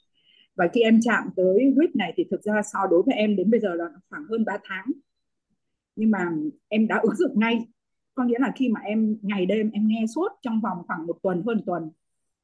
Và 0.57 0.68
khi 0.72 0.81
em 0.81 1.01
chạm 1.03 1.28
tới 1.37 1.72
quýt 1.76 1.97
này 1.97 2.12
thì 2.16 2.24
thực 2.31 2.43
ra 2.43 2.62
so 2.72 2.78
đối 2.91 3.03
với 3.03 3.14
em 3.14 3.37
đến 3.37 3.51
bây 3.51 3.61
giờ 3.61 3.74
là 3.74 3.85
khoảng 4.11 4.24
hơn 4.31 4.45
3 4.45 4.59
tháng. 4.64 4.85
Nhưng 5.97 6.11
mà 6.11 6.31
em 6.68 6.87
đã 6.87 7.01
ứng 7.03 7.14
dụng 7.14 7.41
ngay. 7.41 7.66
Có 8.14 8.24
nghĩa 8.24 8.39
là 8.39 8.53
khi 8.57 8.68
mà 8.68 8.81
em, 8.81 9.16
ngày 9.22 9.47
đêm 9.47 9.70
em 9.70 9.87
nghe 9.89 10.05
suốt 10.14 10.28
trong 10.43 10.61
vòng 10.61 10.78
khoảng 10.87 11.07
một 11.07 11.16
tuần, 11.22 11.43
hơn 11.47 11.62
tuần, 11.66 11.91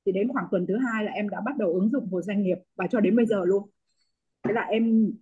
thì 0.07 0.13
đến 0.13 0.29
khoảng 0.33 0.47
tuần 0.51 0.67
thứ 0.67 0.77
hai 0.77 1.05
là 1.05 1.13
em 1.13 1.29
đã 1.29 1.41
bắt 1.41 1.57
đầu 1.59 1.73
ứng 1.73 1.91
dụng 1.91 2.09
vào 2.11 2.23
doanh 2.23 2.43
nghiệp 2.43 2.59
và 2.77 2.87
cho 2.91 3.01
đến 3.01 3.17
bây 3.17 3.27
giờ 3.27 3.45
luôn. 3.45 3.71
Thế 4.43 4.53
là 4.53 4.63
em, 4.63 5.13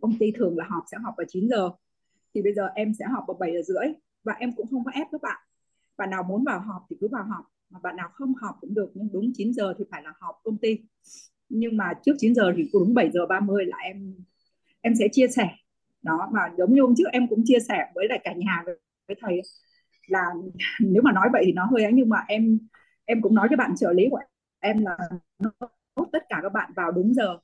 công 0.00 0.18
ty 0.18 0.32
thường 0.32 0.58
là 0.58 0.64
họp, 0.68 0.84
sẽ 0.90 0.96
họp 1.04 1.14
vào 1.16 1.26
9 1.28 1.48
giờ. 1.48 1.70
Thì 2.34 2.42
bây 2.42 2.54
giờ 2.54 2.68
em 2.74 2.94
sẽ 2.98 3.04
họp 3.06 3.24
vào 3.26 3.36
7 3.40 3.52
giờ 3.52 3.62
rưỡi 3.62 3.92
và 4.28 4.34
em 4.38 4.52
cũng 4.56 4.66
không 4.70 4.84
có 4.84 4.90
ép 4.94 5.06
các 5.12 5.22
bạn. 5.22 5.40
Bạn 5.96 6.10
nào 6.10 6.22
muốn 6.22 6.44
vào 6.44 6.60
họp 6.60 6.86
thì 6.90 6.96
cứ 7.00 7.08
vào 7.08 7.24
họp. 7.24 7.44
Mà 7.70 7.78
bạn 7.82 7.96
nào 7.96 8.08
không 8.12 8.34
họp 8.34 8.56
cũng 8.60 8.74
được 8.74 8.90
nhưng 8.94 9.08
đúng 9.12 9.32
9 9.34 9.52
giờ 9.52 9.74
thì 9.78 9.84
phải 9.90 10.02
là 10.02 10.12
họp 10.20 10.40
công 10.44 10.58
ty. 10.58 10.78
Nhưng 11.48 11.76
mà 11.76 11.92
trước 12.04 12.12
9 12.18 12.34
giờ 12.34 12.52
thì 12.56 12.70
đúng 12.72 12.94
7 12.94 13.10
giờ 13.10 13.26
30 13.26 13.66
là 13.66 13.76
em 13.76 14.14
em 14.80 14.94
sẽ 14.98 15.08
chia 15.12 15.28
sẻ. 15.28 15.48
Đó 16.02 16.28
mà 16.32 16.40
giống 16.58 16.74
như 16.74 16.82
hôm 16.82 16.94
trước 16.96 17.08
em 17.12 17.28
cũng 17.28 17.42
chia 17.44 17.58
sẻ 17.68 17.92
với 17.94 18.06
lại 18.08 18.20
cả 18.24 18.32
nhà 18.32 18.62
với, 18.64 18.78
với 19.08 19.16
thầy 19.20 19.42
là 20.06 20.24
nếu 20.80 21.02
mà 21.02 21.12
nói 21.12 21.28
vậy 21.32 21.42
thì 21.46 21.52
nó 21.52 21.64
hơi 21.64 21.84
ấy 21.84 21.92
nhưng 21.92 22.08
mà 22.08 22.24
em 22.28 22.58
em 23.04 23.22
cũng 23.22 23.34
nói 23.34 23.48
cho 23.50 23.56
bạn 23.56 23.76
trợ 23.76 23.92
lý 23.92 24.08
của 24.10 24.20
em 24.60 24.84
là 24.84 24.98
tất 26.12 26.22
cả 26.28 26.38
các 26.42 26.52
bạn 26.52 26.72
vào 26.76 26.92
đúng 26.92 27.14
giờ. 27.14 27.38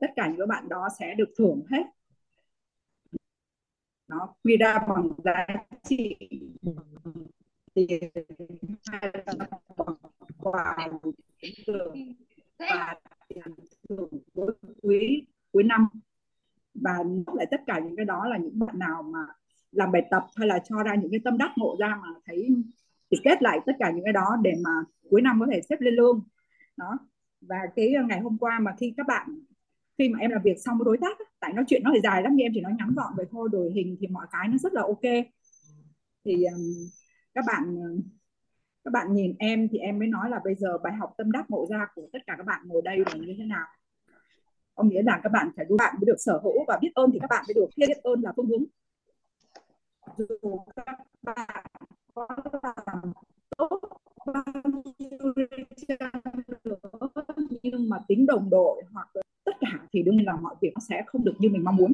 Tất 0.00 0.10
cả 0.16 0.26
những 0.26 0.38
các 0.38 0.48
bạn 0.48 0.68
đó 0.68 0.88
sẽ 0.98 1.14
được 1.14 1.28
thưởng 1.38 1.62
hết 1.70 1.82
nó 4.08 4.34
quy 4.44 4.56
ra 4.56 4.78
bằng 4.88 5.08
giá 5.24 5.46
trị 5.82 6.16
tiền 7.74 8.10
hay 8.86 9.12
là 9.26 9.46
quà 10.38 10.76
và 12.58 12.94
thưởng 13.88 14.08
cuối 14.34 14.54
quý, 14.82 15.26
cuối 15.52 15.64
năm. 15.64 15.88
Và 16.74 16.98
lại 17.34 17.46
tất 17.50 17.60
cả 17.66 17.78
những 17.78 17.96
cái 17.96 18.04
đó 18.04 18.26
là 18.26 18.36
những 18.36 18.58
bạn 18.58 18.78
nào 18.78 19.02
mà 19.02 19.26
làm 19.72 19.92
bài 19.92 20.06
tập 20.10 20.26
hay 20.36 20.48
là 20.48 20.58
cho 20.64 20.82
ra 20.82 20.94
những 20.94 21.10
cái 21.10 21.20
tâm 21.24 21.38
đắc 21.38 21.50
ngộ 21.56 21.76
ra 21.78 21.98
mà 22.02 22.08
thấy 22.24 22.48
thì 23.10 23.18
kết 23.24 23.42
lại 23.42 23.58
tất 23.66 23.72
cả 23.78 23.90
những 23.90 24.04
cái 24.04 24.12
đó 24.12 24.36
để 24.42 24.54
mà 24.64 24.70
cuối 25.10 25.22
năm 25.22 25.40
có 25.40 25.46
thể 25.52 25.60
xếp 25.68 25.80
lên 25.80 25.94
lương. 25.94 26.22
Đó. 26.76 26.98
Và 27.40 27.56
cái 27.76 27.94
ngày 28.08 28.20
hôm 28.20 28.38
qua 28.38 28.58
mà 28.58 28.74
khi 28.78 28.94
các 28.96 29.06
bạn 29.06 29.40
khi 29.98 30.08
mà 30.08 30.18
em 30.18 30.30
làm 30.30 30.42
việc 30.42 30.56
xong 30.64 30.78
với 30.78 30.84
đối 30.84 30.98
tác 31.00 31.18
tại 31.40 31.52
nói 31.52 31.64
chuyện 31.68 31.82
nó 31.84 31.90
thì 31.94 32.00
dài 32.02 32.22
lắm 32.22 32.32
nhưng 32.36 32.44
em 32.44 32.52
chỉ 32.54 32.60
nói 32.60 32.72
ngắn 32.78 32.94
gọn 32.96 33.12
vậy 33.16 33.26
thôi 33.30 33.48
đổi 33.52 33.72
hình 33.72 33.96
thì 34.00 34.06
mọi 34.06 34.26
cái 34.30 34.48
nó 34.48 34.58
rất 34.58 34.72
là 34.72 34.82
ok. 34.82 35.26
Thì 36.24 36.44
um, 36.44 36.60
các 37.34 37.44
bạn 37.46 37.76
các 38.84 38.90
bạn 38.92 39.14
nhìn 39.14 39.34
em 39.38 39.68
thì 39.72 39.78
em 39.78 39.98
mới 39.98 40.08
nói 40.08 40.30
là 40.30 40.40
bây 40.44 40.54
giờ 40.54 40.78
bài 40.78 40.92
học 40.92 41.14
tâm 41.18 41.32
đắc 41.32 41.50
ngộ 41.50 41.66
ra 41.70 41.86
của 41.94 42.08
tất 42.12 42.18
cả 42.26 42.34
các 42.36 42.46
bạn 42.46 42.60
ngồi 42.68 42.82
đây 42.82 42.98
là 42.98 43.14
như 43.14 43.34
thế 43.38 43.44
nào. 43.44 43.66
Có 44.74 44.84
nghĩa 44.84 45.02
là 45.02 45.20
các 45.22 45.32
bạn 45.32 45.50
phải 45.56 45.64
đúng 45.68 45.76
bạn 45.76 45.94
mới 45.98 46.06
được 46.06 46.16
sở 46.18 46.40
hữu 46.42 46.64
và 46.68 46.78
biết 46.82 46.90
ơn 46.94 47.10
thì 47.12 47.18
các 47.20 47.30
bạn 47.30 47.44
mới 47.48 47.54
được 47.54 47.66
biết 47.76 47.88
ơn 48.02 48.22
là 48.22 48.32
phương 48.36 48.46
hướng. 48.46 48.64
Dù 50.16 50.58
các 50.76 50.98
bạn 51.22 51.64
có 52.14 52.26
làm 52.62 53.12
tốt 53.56 53.80
bao 54.26 54.44
nhiêu 54.98 55.18
nhưng 57.72 57.88
mà 57.88 57.96
tính 58.08 58.26
đồng 58.26 58.50
đội 58.50 58.82
hoặc 58.92 59.08
tất 59.44 59.52
cả 59.60 59.86
thì 59.92 60.02
đương 60.02 60.16
nhiên 60.16 60.26
là 60.26 60.36
mọi 60.36 60.54
việc 60.60 60.70
nó 60.74 60.80
sẽ 60.88 61.02
không 61.06 61.24
được 61.24 61.34
như 61.38 61.48
mình 61.50 61.64
mong 61.64 61.76
muốn. 61.76 61.92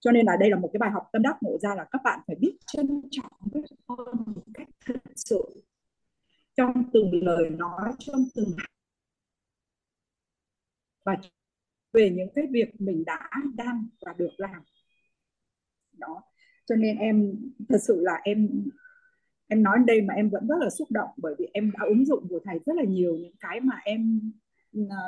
Cho 0.00 0.10
nên 0.10 0.26
là 0.26 0.36
đây 0.40 0.50
là 0.50 0.56
một 0.58 0.70
cái 0.72 0.78
bài 0.78 0.90
học 0.90 1.08
tâm 1.12 1.22
đắc 1.22 1.36
ngộ 1.40 1.58
ra 1.58 1.74
là 1.74 1.84
các 1.90 2.00
bạn 2.04 2.20
phải 2.26 2.36
biết 2.40 2.56
trân 2.66 3.02
trọng 3.10 3.32
biết 3.52 3.60
ơn 3.86 4.16
một 4.26 4.42
cách 4.54 4.68
thật 4.86 4.96
sự. 5.16 5.64
Trong 6.56 6.90
từng 6.92 7.24
lời 7.24 7.50
nói, 7.50 7.92
trong 7.98 8.24
từng 8.34 8.56
và 11.04 11.16
về 11.92 12.10
những 12.10 12.28
cái 12.34 12.46
việc 12.50 12.80
mình 12.80 13.04
đã 13.06 13.30
đang 13.54 13.86
và 14.06 14.14
được 14.18 14.30
làm. 14.36 14.62
Đó. 15.92 16.22
Cho 16.66 16.74
nên 16.76 16.96
em, 16.96 17.34
thật 17.68 17.78
sự 17.86 18.00
là 18.00 18.20
em 18.24 18.48
em 19.52 19.62
nói 19.62 19.78
đây 19.86 20.00
mà 20.02 20.14
em 20.14 20.30
vẫn 20.30 20.46
rất 20.46 20.56
là 20.60 20.70
xúc 20.70 20.90
động 20.90 21.10
bởi 21.16 21.34
vì 21.38 21.46
em 21.52 21.70
đã 21.70 21.84
ứng 21.86 22.06
dụng 22.06 22.26
của 22.28 22.40
thầy 22.44 22.58
rất 22.66 22.76
là 22.76 22.84
nhiều 22.84 23.16
những 23.16 23.36
cái 23.40 23.60
mà 23.60 23.76
em 23.84 24.32
À, 24.74 25.02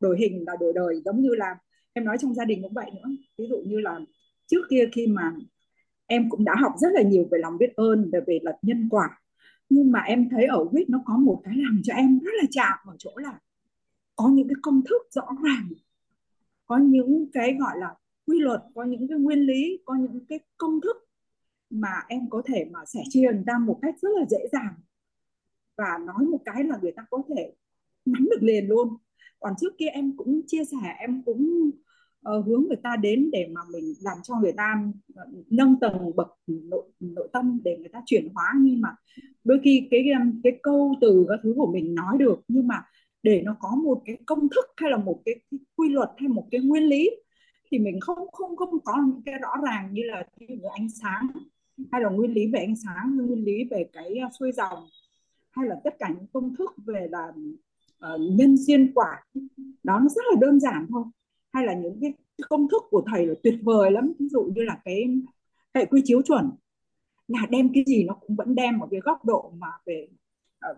đổi 0.00 0.16
hình 0.18 0.44
là 0.46 0.52
đổi 0.60 0.72
đời 0.72 1.02
giống 1.04 1.20
như 1.20 1.34
là, 1.34 1.58
em 1.92 2.04
nói 2.04 2.16
trong 2.20 2.34
gia 2.34 2.44
đình 2.44 2.62
cũng 2.62 2.72
vậy 2.72 2.90
nữa. 2.94 3.10
Ví 3.38 3.46
dụ 3.48 3.56
như 3.66 3.80
là 3.80 4.00
trước 4.46 4.62
kia 4.70 4.88
khi 4.92 5.06
mà 5.06 5.32
em 6.06 6.30
cũng 6.30 6.44
đã 6.44 6.54
học 6.60 6.72
rất 6.78 6.88
là 6.92 7.02
nhiều 7.02 7.28
về 7.30 7.38
lòng 7.38 7.58
biết 7.58 7.76
ơn, 7.76 8.10
về 8.12 8.20
về 8.26 8.38
luật 8.42 8.56
nhân 8.62 8.88
quả, 8.90 9.20
nhưng 9.68 9.92
mà 9.92 10.00
em 10.00 10.28
thấy 10.30 10.46
ở 10.46 10.64
quýt 10.70 10.90
nó 10.90 11.02
có 11.06 11.16
một 11.16 11.40
cái 11.44 11.54
làm 11.56 11.80
cho 11.84 11.94
em 11.94 12.18
rất 12.18 12.30
là 12.36 12.44
chạm 12.50 12.78
ở 12.86 12.96
chỗ 12.98 13.10
là 13.16 13.38
có 14.16 14.28
những 14.28 14.48
cái 14.48 14.56
công 14.62 14.82
thức 14.88 15.02
rõ 15.10 15.26
ràng, 15.44 15.68
có 16.66 16.78
những 16.78 17.30
cái 17.32 17.54
gọi 17.60 17.78
là 17.78 17.94
quy 18.26 18.40
luật, 18.40 18.60
có 18.74 18.84
những 18.84 19.08
cái 19.08 19.18
nguyên 19.18 19.38
lý, 19.38 19.78
có 19.84 19.94
những 19.94 20.26
cái 20.28 20.40
công 20.56 20.80
thức 20.80 20.96
mà 21.70 22.02
em 22.08 22.30
có 22.30 22.42
thể 22.46 22.64
mà 22.72 22.80
sẻ 22.86 23.02
chia 23.08 23.28
người 23.32 23.44
ta 23.46 23.58
một 23.58 23.78
cách 23.82 23.94
rất 24.02 24.08
là 24.18 24.26
dễ 24.30 24.38
dàng. 24.52 24.74
Và 25.76 25.98
nói 26.06 26.24
một 26.30 26.40
cái 26.44 26.64
là 26.64 26.78
người 26.82 26.92
ta 26.92 27.04
có 27.10 27.22
thể 27.28 27.52
nắm 28.06 28.28
được 28.30 28.42
liền 28.42 28.68
luôn. 28.68 28.88
Còn 29.40 29.52
trước 29.60 29.78
kia 29.78 29.86
em 29.86 30.16
cũng 30.16 30.40
chia 30.46 30.64
sẻ 30.64 30.96
em 30.98 31.22
cũng 31.24 31.70
uh, 32.28 32.46
hướng 32.46 32.64
người 32.68 32.78
ta 32.82 32.96
đến 32.96 33.30
để 33.32 33.48
mà 33.52 33.60
mình 33.72 33.94
làm 34.00 34.18
cho 34.22 34.34
người 34.40 34.52
ta 34.52 34.74
ờ, 35.14 35.24
nâng 35.50 35.76
tầng 35.80 36.16
bậc 36.16 36.28
nội, 36.46 36.84
nội 37.00 37.28
tâm 37.32 37.60
để 37.64 37.76
người 37.78 37.88
ta 37.88 38.02
chuyển 38.06 38.28
hóa. 38.34 38.52
Nhưng 38.60 38.80
mà 38.80 38.88
đôi 39.44 39.60
khi 39.64 39.88
cái 39.90 40.04
cái 40.44 40.58
câu 40.62 40.94
từ 41.00 41.26
các 41.28 41.40
thứ 41.42 41.54
của 41.56 41.72
mình 41.72 41.94
nói 41.94 42.18
được 42.18 42.40
nhưng 42.48 42.66
mà 42.68 42.82
để 43.22 43.42
nó 43.44 43.56
có 43.60 43.76
một 43.84 44.02
cái 44.04 44.16
công 44.26 44.48
thức 44.48 44.64
hay 44.76 44.90
là 44.90 44.96
một 44.96 45.22
cái, 45.24 45.34
cái 45.50 45.58
quy 45.76 45.88
luật 45.88 46.08
hay 46.16 46.28
một 46.28 46.48
cái 46.50 46.60
nguyên 46.60 46.82
lý 46.82 47.10
thì 47.70 47.78
mình 47.78 48.00
không 48.00 48.18
không 48.32 48.56
không 48.56 48.80
có 48.84 49.02
những 49.06 49.22
cái 49.26 49.34
rõ 49.42 49.50
ràng 49.64 49.88
như 49.92 50.02
là 50.02 50.24
như 50.38 50.58
ánh 50.72 50.88
sáng 50.88 51.26
hay 51.92 52.00
là 52.00 52.08
nguyên 52.08 52.32
lý 52.32 52.46
về 52.52 52.60
ánh 52.60 52.76
sáng 52.76 53.16
nguyên 53.16 53.44
lý 53.44 53.64
về 53.70 53.88
cái 53.92 54.14
à, 54.22 54.28
xuôi 54.38 54.52
dòng 54.52 54.78
hay 55.50 55.68
là 55.68 55.76
tất 55.84 55.94
cả 55.98 56.08
những 56.08 56.26
công 56.32 56.56
thức 56.56 56.70
về 56.86 57.06
là 57.10 57.32
uh, 58.14 58.20
nhân 58.20 58.56
duyên 58.56 58.92
quả. 58.94 59.24
Đó 59.82 60.00
nó 60.00 60.08
rất 60.08 60.24
là 60.32 60.40
đơn 60.40 60.60
giản 60.60 60.86
thôi. 60.90 61.04
Hay 61.52 61.66
là 61.66 61.74
những 61.74 61.98
cái 62.00 62.12
công 62.48 62.68
thức 62.68 62.82
của 62.90 63.02
thầy 63.10 63.26
là 63.26 63.34
tuyệt 63.42 63.54
vời 63.62 63.90
lắm. 63.90 64.12
Ví 64.18 64.28
dụ 64.28 64.42
như 64.54 64.62
là 64.62 64.80
cái 64.84 65.04
hệ 65.74 65.84
quy 65.84 66.02
chiếu 66.04 66.22
chuẩn. 66.22 66.50
Là 67.28 67.46
đem 67.50 67.70
cái 67.74 67.84
gì 67.86 68.04
nó 68.04 68.14
cũng 68.14 68.36
vẫn 68.36 68.54
đem 68.54 68.78
một 68.78 68.88
cái 68.90 69.00
góc 69.00 69.24
độ 69.24 69.52
mà 69.58 69.68
về 69.86 70.08
uh, 70.70 70.76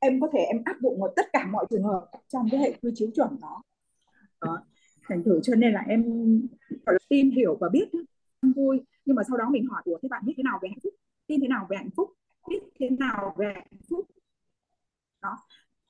em 0.00 0.20
có 0.20 0.28
thể 0.32 0.38
em 0.38 0.62
áp 0.64 0.76
dụng 0.80 1.00
vào 1.00 1.12
tất 1.16 1.26
cả 1.32 1.46
mọi 1.52 1.66
trường 1.70 1.82
hợp 1.82 2.06
trong 2.28 2.48
cái 2.50 2.60
hệ 2.60 2.72
quy 2.82 2.90
chiếu 2.94 3.08
chuẩn 3.14 3.36
đó, 3.40 3.62
đó. 4.40 4.58
thành 5.08 5.22
thử 5.24 5.40
cho 5.42 5.54
nên 5.54 5.72
là 5.72 5.80
em 5.88 6.04
phải 6.86 6.94
tin 7.08 7.30
hiểu 7.30 7.56
và 7.60 7.68
biết 7.68 7.88
vui. 8.56 8.80
Nhưng 9.04 9.16
mà 9.16 9.22
sau 9.28 9.36
đó 9.36 9.44
mình 9.50 9.66
hỏi 9.66 9.82
của 9.84 9.98
thế 10.02 10.08
bạn 10.08 10.22
biết 10.26 10.34
thế 10.36 10.42
nào 10.42 10.58
về 10.62 10.68
hạnh 10.68 10.78
phúc? 10.82 10.94
Tin 11.26 11.40
thế 11.40 11.48
nào 11.48 11.66
về 11.70 11.76
hạnh 11.76 11.90
phúc? 11.96 12.10
Biết 12.48 12.60
thế 12.80 12.90
nào 12.90 13.34
về 13.38 13.52
hạnh 13.54 13.80
phúc? 13.90 14.06
Đó 15.22 15.36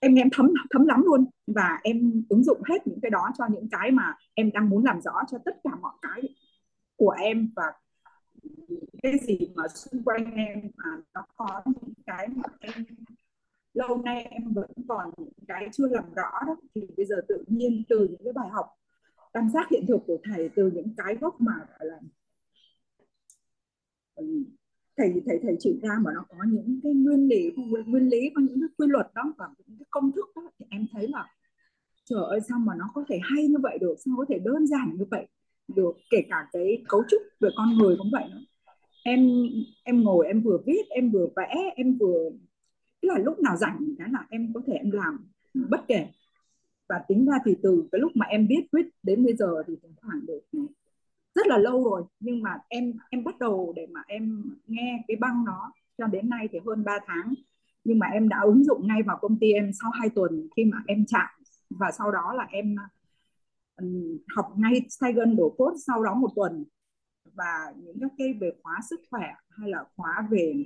em 0.00 0.14
em 0.14 0.28
thấm 0.32 0.48
thấm 0.70 0.86
lắm 0.86 1.02
luôn. 1.04 1.26
Và 1.46 1.78
em 1.82 2.24
ứng 2.28 2.44
dụng 2.44 2.62
hết 2.70 2.86
những 2.86 3.00
cái 3.02 3.10
đó 3.10 3.30
cho 3.38 3.44
những 3.50 3.68
cái 3.70 3.90
mà 3.90 4.14
em 4.34 4.50
đang 4.54 4.70
muốn 4.70 4.84
làm 4.84 5.00
rõ 5.00 5.12
cho 5.30 5.38
tất 5.44 5.56
cả 5.64 5.70
mọi 5.80 5.94
cái 6.02 6.22
của 6.96 7.10
em 7.10 7.52
và 7.56 7.72
cái 9.02 9.18
gì 9.26 9.38
mà 9.54 9.68
xung 9.68 10.02
quanh 10.04 10.34
em. 10.34 10.70
Mà 10.76 10.90
nó 11.14 11.26
có 11.36 11.62
những 11.66 11.94
cái 12.06 12.28
mà 12.28 12.48
em, 12.60 12.84
lâu 13.74 14.02
nay 14.02 14.22
em 14.30 14.52
vẫn 14.52 14.70
còn 14.88 15.10
những 15.18 15.32
cái 15.48 15.68
chưa 15.72 15.88
làm 15.88 16.14
rõ 16.14 16.30
đó. 16.46 16.56
Thì 16.74 16.82
bây 16.96 17.06
giờ 17.06 17.16
tự 17.28 17.44
nhiên 17.46 17.82
từ 17.88 18.08
những 18.10 18.24
cái 18.24 18.32
bài 18.32 18.48
học, 18.52 18.66
tam 19.32 19.48
giác 19.50 19.68
hiện 19.70 19.84
thực 19.88 19.98
của 20.06 20.18
thầy, 20.24 20.50
từ 20.56 20.70
những 20.74 20.94
cái 20.96 21.16
gốc 21.20 21.40
mà 21.40 21.52
gọi 21.78 21.86
là 21.88 22.00
ừ, 24.14 24.24
thầy 25.00 25.22
thầy 25.26 25.38
thầy 25.42 25.56
chỉ 25.58 25.80
ra 25.82 25.98
mà 26.04 26.10
nó 26.14 26.24
có 26.28 26.36
những 26.48 26.80
cái 26.82 26.92
nguyên 26.92 27.28
lý 27.28 27.50
nguyên 27.86 28.08
lý, 28.08 28.30
có 28.34 28.40
những 28.40 28.60
cái 28.60 28.68
quy 28.76 28.86
luật 28.86 29.06
đó, 29.14 29.34
và 29.38 29.46
những 29.66 29.78
cái 29.78 29.86
công 29.90 30.12
thức 30.12 30.26
đó, 30.36 30.42
thì 30.58 30.66
em 30.70 30.86
thấy 30.92 31.08
là, 31.08 31.26
trời 32.04 32.24
ơi, 32.28 32.40
sao 32.48 32.58
mà 32.58 32.72
nó 32.78 32.84
có 32.94 33.04
thể 33.08 33.18
hay 33.22 33.46
như 33.46 33.58
vậy 33.62 33.78
được? 33.80 33.94
Sao 34.04 34.14
có 34.16 34.24
thể 34.28 34.38
đơn 34.38 34.66
giản 34.66 34.96
như 34.98 35.04
vậy 35.10 35.26
được? 35.76 35.92
Kể 36.10 36.22
cả 36.30 36.46
cái 36.52 36.82
cấu 36.88 37.02
trúc 37.10 37.22
về 37.40 37.50
con 37.56 37.78
người 37.78 37.96
cũng 37.98 38.10
vậy 38.12 38.24
nữa 38.30 38.40
em 39.02 39.48
em 39.84 40.02
ngồi, 40.02 40.26
em 40.26 40.42
vừa 40.42 40.58
viết, 40.66 40.82
em 40.90 41.10
vừa 41.10 41.26
vẽ, 41.36 41.72
em 41.76 41.98
vừa, 42.00 42.30
tức 43.02 43.08
là 43.08 43.18
lúc 43.18 43.40
nào 43.40 43.56
rảnh 43.56 43.78
cái 43.98 44.08
là 44.12 44.26
em 44.30 44.52
có 44.54 44.60
thể 44.66 44.72
em 44.72 44.90
làm 44.90 45.30
bất 45.54 45.80
kể. 45.88 46.06
Và 46.88 47.04
tính 47.08 47.26
ra 47.26 47.38
thì 47.44 47.56
từ 47.62 47.88
cái 47.92 48.00
lúc 48.00 48.12
mà 48.14 48.26
em 48.26 48.48
biết 48.48 48.66
viết 48.72 48.86
đến 49.02 49.24
bây 49.24 49.36
giờ 49.36 49.62
thì 49.66 49.74
khoảng 49.96 50.26
được 50.26 50.40
rất 51.34 51.46
là 51.46 51.58
lâu 51.58 51.84
rồi 51.84 52.02
nhưng 52.20 52.42
mà 52.42 52.50
em 52.68 52.92
em 53.10 53.24
bắt 53.24 53.38
đầu 53.38 53.72
để 53.76 53.86
mà 53.92 54.00
em 54.06 54.44
nghe 54.66 55.04
cái 55.08 55.16
băng 55.16 55.44
nó 55.44 55.72
cho 56.00 56.06
đến 56.06 56.28
nay 56.28 56.48
thì 56.52 56.58
hơn 56.66 56.84
3 56.84 56.98
tháng. 57.06 57.34
Nhưng 57.84 57.98
mà 57.98 58.06
em 58.06 58.28
đã 58.28 58.40
ứng 58.44 58.64
dụng 58.64 58.86
ngay 58.86 59.02
vào 59.02 59.18
công 59.20 59.38
ty 59.38 59.52
em 59.52 59.70
sau 59.82 59.90
2 59.90 60.08
tuần 60.10 60.48
khi 60.56 60.64
mà 60.64 60.78
em 60.86 61.04
chạm. 61.08 61.28
Và 61.70 61.90
sau 61.98 62.12
đó 62.12 62.32
là 62.36 62.46
em 62.50 62.76
um, 63.76 64.18
học 64.36 64.52
ngay 64.56 64.86
Saigon 64.88 65.36
đổ 65.36 65.54
cốt 65.58 65.74
sau 65.86 66.04
đó 66.04 66.14
một 66.14 66.30
tuần. 66.36 66.64
Và 67.24 67.72
những 67.76 68.00
các 68.00 68.12
cái 68.18 68.32
về 68.40 68.50
khóa 68.62 68.80
sức 68.90 69.00
khỏe 69.10 69.26
hay 69.50 69.70
là 69.70 69.84
khóa 69.96 70.28
về 70.30 70.64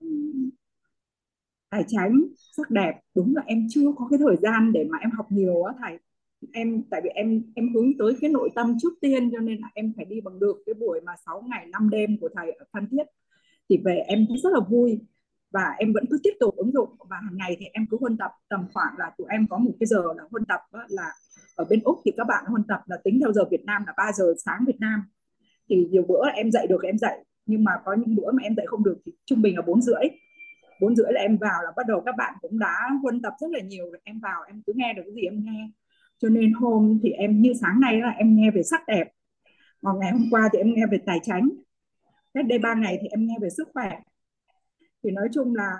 um, 0.00 0.50
tài 1.70 1.84
chính 1.88 2.34
sắc 2.56 2.70
đẹp 2.70 3.00
đúng 3.14 3.36
là 3.36 3.42
em 3.46 3.66
chưa 3.70 3.92
có 3.96 4.08
cái 4.10 4.18
thời 4.18 4.36
gian 4.36 4.72
để 4.72 4.88
mà 4.90 4.98
em 4.98 5.10
học 5.10 5.26
nhiều 5.30 5.62
á 5.62 5.74
thầy 5.78 5.98
em 6.52 6.82
tại 6.90 7.00
vì 7.04 7.10
em 7.10 7.42
em 7.54 7.74
hướng 7.74 7.98
tới 7.98 8.12
cái 8.20 8.30
nội 8.30 8.50
tâm 8.54 8.76
trước 8.82 8.92
tiên 9.00 9.30
cho 9.32 9.38
nên 9.38 9.60
là 9.60 9.68
em 9.74 9.92
phải 9.96 10.04
đi 10.04 10.20
bằng 10.20 10.38
được 10.40 10.62
cái 10.66 10.74
buổi 10.74 11.00
mà 11.00 11.12
6 11.26 11.42
ngày 11.48 11.66
5 11.66 11.90
đêm 11.90 12.18
của 12.20 12.28
thầy 12.34 12.52
ở 12.52 12.64
Phan 12.72 12.88
Thiết. 12.90 13.04
Thì 13.68 13.78
về 13.84 13.94
em 13.94 14.26
thấy 14.28 14.38
rất 14.42 14.50
là 14.52 14.60
vui 14.68 15.00
và 15.50 15.74
em 15.78 15.92
vẫn 15.92 16.04
cứ 16.10 16.18
tiếp 16.22 16.32
tục 16.40 16.56
ứng 16.56 16.72
dụng. 16.72 16.88
Và 17.10 17.16
hàng 17.16 17.36
ngày 17.36 17.56
thì 17.60 17.66
em 17.72 17.86
cứ 17.90 17.96
huân 18.00 18.16
tập 18.16 18.30
tầm 18.48 18.66
khoảng 18.74 18.94
là 18.98 19.10
tụi 19.18 19.26
em 19.30 19.46
có 19.50 19.58
một 19.58 19.72
cái 19.80 19.86
giờ 19.86 20.02
là 20.16 20.24
huân 20.30 20.44
tập 20.44 20.60
đó, 20.72 20.84
là 20.88 21.10
ở 21.54 21.64
bên 21.64 21.80
úc 21.84 21.98
thì 22.04 22.12
các 22.16 22.24
bạn 22.24 22.44
huân 22.48 22.62
tập 22.68 22.80
là 22.86 22.96
tính 23.04 23.18
theo 23.20 23.32
giờ 23.32 23.44
Việt 23.50 23.64
Nam 23.64 23.82
là 23.86 23.92
3 23.96 24.12
giờ 24.14 24.34
sáng 24.44 24.64
Việt 24.66 24.80
Nam. 24.80 25.02
Thì 25.68 25.88
nhiều 25.90 26.04
bữa 26.08 26.28
em 26.34 26.50
dậy 26.50 26.66
được 26.66 26.82
em 26.82 26.98
dậy 26.98 27.18
nhưng 27.46 27.64
mà 27.64 27.72
có 27.84 27.94
những 27.94 28.16
bữa 28.16 28.32
mà 28.32 28.42
em 28.42 28.54
dậy 28.56 28.66
không 28.68 28.84
được 28.84 28.98
thì 29.06 29.12
trung 29.24 29.42
bình 29.42 29.56
là 29.56 29.62
bốn 29.62 29.82
rưỡi. 29.82 30.02
Bốn 30.80 30.96
rưỡi 30.96 31.12
là 31.12 31.20
em 31.20 31.36
vào 31.36 31.62
là 31.64 31.70
bắt 31.76 31.86
đầu 31.88 32.02
các 32.06 32.14
bạn 32.18 32.34
cũng 32.40 32.58
đã 32.58 32.90
huân 33.02 33.22
tập 33.22 33.32
rất 33.40 33.50
là 33.50 33.60
nhiều. 33.60 33.92
Em 34.04 34.20
vào 34.20 34.42
em 34.46 34.62
cứ 34.66 34.72
nghe 34.76 34.92
được 34.92 35.02
cái 35.04 35.14
gì 35.14 35.22
em 35.22 35.44
nghe 35.44 35.70
cho 36.18 36.28
nên 36.28 36.52
hôm 36.52 36.98
thì 37.02 37.10
em, 37.10 37.42
như 37.42 37.52
sáng 37.60 37.80
nay 37.80 38.00
là 38.00 38.10
em 38.10 38.36
nghe 38.36 38.50
về 38.50 38.62
sắc 38.62 38.80
đẹp. 38.86 39.08
Còn 39.82 39.98
ngày 40.00 40.12
hôm 40.12 40.28
qua 40.30 40.48
thì 40.52 40.58
em 40.58 40.74
nghe 40.74 40.82
về 40.90 40.98
tài 41.06 41.18
chính 41.22 41.62
cách 42.34 42.46
đây 42.48 42.58
ba 42.58 42.74
ngày 42.74 42.98
thì 43.02 43.08
em 43.08 43.26
nghe 43.26 43.34
về 43.40 43.50
sức 43.50 43.68
khỏe. 43.74 43.98
Thì 45.02 45.10
nói 45.10 45.28
chung 45.32 45.54
là 45.54 45.70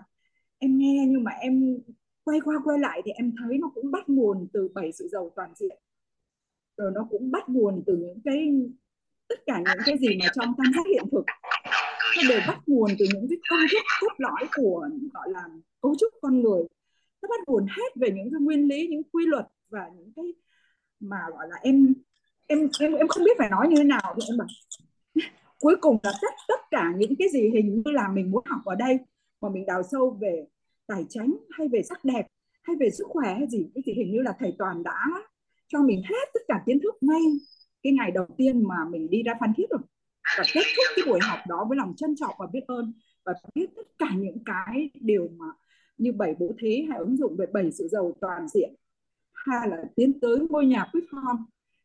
em 0.58 0.78
nghe 0.78 1.06
nhưng 1.08 1.24
mà 1.24 1.30
em 1.30 1.78
quay 2.24 2.40
qua 2.44 2.54
quay 2.64 2.78
lại 2.78 3.02
thì 3.04 3.10
em 3.10 3.32
thấy 3.38 3.58
nó 3.58 3.70
cũng 3.74 3.90
bắt 3.90 4.08
nguồn 4.08 4.48
từ 4.52 4.68
bảy 4.74 4.92
sự 4.92 5.08
giàu 5.12 5.30
toàn 5.36 5.52
diện. 5.56 5.78
Rồi 6.76 6.90
nó 6.94 7.06
cũng 7.10 7.30
bắt 7.30 7.48
nguồn 7.48 7.82
từ 7.86 7.96
những 7.96 8.20
cái, 8.24 8.52
tất 9.28 9.46
cả 9.46 9.58
những 9.58 9.84
cái 9.86 9.98
gì 9.98 10.08
mà 10.20 10.26
trong 10.34 10.54
tam 10.58 10.72
giác 10.74 10.86
hiện 10.86 11.04
thực. 11.12 11.24
Nó 12.16 12.22
đều 12.28 12.40
bắt 12.46 12.58
nguồn 12.66 12.90
từ 12.98 13.04
những 13.14 13.26
cái 13.30 13.38
công 13.50 13.60
thức 13.72 13.82
cốt 14.00 14.14
lõi 14.18 14.48
của, 14.56 14.88
gọi 15.12 15.30
là, 15.30 15.44
cấu 15.80 15.94
trúc 15.98 16.12
con 16.20 16.40
người. 16.40 16.62
Nó 17.22 17.28
bắt 17.28 17.40
nguồn 17.46 17.66
hết 17.66 17.96
về 17.96 18.10
những 18.10 18.30
cái 18.30 18.40
nguyên 18.40 18.68
lý, 18.68 18.88
những 18.88 19.02
quy 19.12 19.26
luật 19.26 19.46
và 19.76 19.88
những 19.96 20.12
cái 20.16 20.24
mà, 21.00 21.16
gọi 21.30 21.48
là, 21.48 21.56
em 21.62 21.94
em 22.46 22.68
em 22.80 22.92
em 22.94 23.08
không 23.08 23.24
biết 23.24 23.36
phải 23.38 23.50
nói 23.50 23.68
như 23.68 23.76
thế 23.76 23.84
nào 23.84 24.14
thì 24.16 24.22
em 24.28 24.38
bảo, 24.38 24.48
cuối 25.60 25.76
cùng 25.80 25.98
là 26.02 26.12
tất 26.22 26.34
tất 26.48 26.60
cả 26.70 26.92
những 26.96 27.14
cái 27.18 27.28
gì 27.32 27.50
hình 27.54 27.74
như 27.74 27.92
là 27.92 28.08
mình 28.08 28.30
muốn 28.30 28.44
học 28.46 28.60
ở 28.64 28.74
đây, 28.74 28.98
mà 29.40 29.48
mình 29.48 29.66
đào 29.66 29.82
sâu 29.92 30.18
về 30.20 30.46
tài 30.86 31.04
chính, 31.08 31.36
hay 31.50 31.68
về 31.68 31.82
sắc 31.82 32.04
đẹp, 32.04 32.26
hay 32.62 32.76
về 32.80 32.90
sức 32.90 33.06
khỏe, 33.08 33.34
hay 33.34 33.46
gì, 33.48 33.66
cái 33.74 33.82
gì 33.86 33.92
hình 33.92 34.12
như 34.12 34.22
là 34.22 34.32
thầy 34.38 34.54
toàn 34.58 34.82
đã 34.82 35.04
cho 35.68 35.82
mình 35.82 36.02
hết 36.02 36.28
tất 36.34 36.40
cả 36.48 36.62
kiến 36.66 36.78
thức 36.82 36.94
ngay 37.00 37.22
cái 37.82 37.92
ngày 37.92 38.10
đầu 38.10 38.26
tiên 38.36 38.68
mà 38.68 38.76
mình 38.90 39.10
đi 39.10 39.22
ra 39.22 39.32
phan 39.40 39.52
thiết 39.56 39.70
rồi. 39.70 39.80
Và 40.38 40.44
kết 40.54 40.62
thúc 40.76 40.86
cái 40.96 41.04
buổi 41.08 41.18
học 41.22 41.38
đó 41.48 41.66
với 41.68 41.78
lòng 41.78 41.94
trân 41.96 42.16
trọng 42.16 42.34
và 42.38 42.46
biết 42.52 42.64
ơn 42.66 42.92
và 43.24 43.32
biết 43.54 43.66
tất 43.76 43.86
cả 43.98 44.10
những 44.16 44.38
cái 44.44 44.90
điều 45.00 45.28
mà 45.38 45.46
như 45.98 46.12
bảy 46.12 46.34
bố 46.38 46.54
thí 46.58 46.86
hay 46.90 46.98
ứng 46.98 47.16
dụng 47.16 47.36
về 47.36 47.46
bảy 47.52 47.72
sự 47.72 47.88
giàu 47.88 48.12
toàn 48.20 48.48
diện 48.48 48.74
hay 49.46 49.68
là 49.68 49.76
tiến 49.96 50.20
tới 50.20 50.38
ngôi 50.50 50.66
nhà 50.66 50.88
quyết 50.92 51.04
phong 51.10 51.44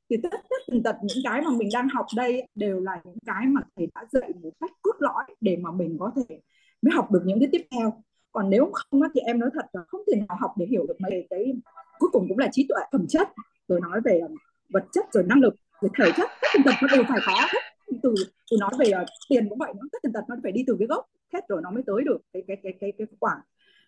thì 0.09 0.17
tất 0.23 0.29
tất 0.31 0.57
tần 0.67 0.83
tật 0.83 0.95
những 1.03 1.17
cái 1.23 1.41
mà 1.41 1.49
mình 1.57 1.69
đang 1.73 1.89
học 1.89 2.05
đây 2.15 2.47
đều 2.55 2.79
là 2.79 3.01
những 3.03 3.17
cái 3.25 3.45
mà 3.47 3.61
thầy 3.75 3.87
đã 3.95 4.05
dạy 4.11 4.31
một 4.41 4.49
cách 4.59 4.71
cốt 4.81 4.95
lõi 4.99 5.23
để 5.41 5.57
mà 5.61 5.71
mình 5.71 5.97
có 5.99 6.11
thể 6.15 6.39
mới 6.81 6.91
học 6.95 7.11
được 7.11 7.21
những 7.25 7.39
cái 7.39 7.49
tiếp 7.51 7.61
theo. 7.71 8.03
Còn 8.31 8.49
nếu 8.49 8.71
không 8.73 9.01
thì 9.15 9.21
em 9.21 9.39
nói 9.39 9.49
thật 9.53 9.65
là 9.73 9.81
không 9.87 10.01
thể 10.11 10.19
nào 10.27 10.37
học 10.39 10.51
để 10.57 10.65
hiểu 10.65 10.85
được 10.87 11.01
mấy 11.01 11.27
cái 11.29 11.53
cuối 11.99 12.09
cùng 12.13 12.25
cũng 12.29 12.37
là 12.37 12.47
trí 12.51 12.65
tuệ 12.69 12.77
phẩm 12.91 13.05
chất 13.09 13.29
rồi 13.67 13.81
nói 13.81 14.01
về 14.05 14.19
ờ, 14.19 14.27
vật 14.69 14.83
chất 14.91 15.05
rồi 15.13 15.23
năng 15.27 15.39
lực 15.39 15.55
rồi 15.81 15.91
thể 15.97 16.11
chất. 16.17 16.29
Tất 16.41 16.47
tần 16.53 16.63
tật 16.65 16.73
nó 16.81 16.87
đều 16.95 17.03
phải 17.09 17.19
có 17.25 17.33
hết. 17.33 17.59
Từ 18.03 18.13
từ 18.51 18.57
nói 18.59 18.71
về 18.79 18.91
uh, 19.01 19.07
tiền 19.29 19.49
cũng 19.49 19.57
vậy 19.57 19.73
nó 19.75 19.81
tất 19.91 19.99
tần 20.03 20.13
tật 20.13 20.21
nó 20.29 20.35
phải 20.43 20.51
đi 20.51 20.63
từ 20.67 20.75
cái 20.79 20.87
gốc 20.87 21.05
hết 21.33 21.39
rồi 21.49 21.61
nó 21.63 21.71
mới 21.71 21.83
tới 21.85 22.03
được 22.05 22.17
cái 22.33 22.43
cái 22.47 22.57
cái 22.63 22.73
cái 22.79 22.93
cái 22.97 23.07
quả. 23.19 23.41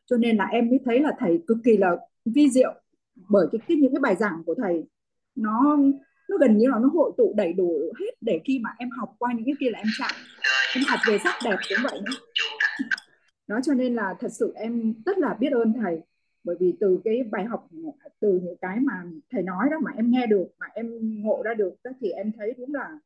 Cho 0.06 0.18
nên 0.18 0.38
là 0.38 0.46
em 0.46 0.70
mới 0.70 0.80
thấy 0.86 1.00
là 1.00 1.12
thầy 1.20 1.44
cực 1.48 1.58
kỳ 1.64 1.78
là 1.78 1.98
vi 2.26 2.50
diệu 2.50 2.74
bởi 3.30 3.48
cái, 3.52 3.60
cái 3.68 3.78
những 3.78 3.94
cái 3.94 4.00
bài 4.00 4.16
giảng 4.16 4.44
của 4.46 4.56
thầy 4.56 4.84
nó 5.36 5.78
nó 6.30 6.38
gần 6.38 6.58
như 6.58 6.68
là 6.68 6.80
nó 6.80 6.88
hội 6.94 7.12
tụ 7.18 7.34
đầy 7.38 7.54
đủ 7.54 7.94
hết 8.00 8.12
để 8.22 8.42
khi 8.46 8.60
mà 8.60 8.70
em 8.78 8.90
học 8.90 9.16
qua 9.20 9.34
những 9.36 9.46
cái 9.46 9.56
kia 9.60 9.70
là 9.70 9.80
em 9.80 9.88
chạm. 10.00 10.12
Em 10.76 10.84
học 10.88 11.00
về 11.08 11.18
sắc 11.24 11.36
đẹp 11.44 11.56
cũng 11.70 11.84
vậy 11.84 12.02
nữa 12.06 12.12
đó 13.48 13.60
cho 13.64 13.74
nên 13.74 13.96
là 13.96 14.16
thật 14.20 14.28
sự 14.32 14.54
em 14.56 14.94
rất 15.06 15.18
là 15.18 15.38
biết 15.40 15.52
ơn 15.52 15.74
thầy. 15.74 16.00
Bởi 16.44 16.56
vì 16.60 16.74
từ 16.80 17.00
cái 17.04 17.24
bài 17.32 17.46
học 17.46 17.68
từ 18.20 18.40
những 18.44 18.58
cái 18.62 18.80
mà 18.80 18.94
thầy 19.32 19.44
nói 19.44 19.68
đó 19.72 19.78
mà 19.84 19.92
em 19.96 20.12
nghe 20.12 20.28
được 20.28 20.48
mà 20.60 20.68
em 20.74 20.88
ngộ 21.24 21.42
ra 21.46 21.54
được 21.54 21.74
đó 21.84 21.92
thì 22.02 22.10
em 22.10 22.32
thấy 22.38 22.54
đúng 22.58 22.74
là 22.74 23.00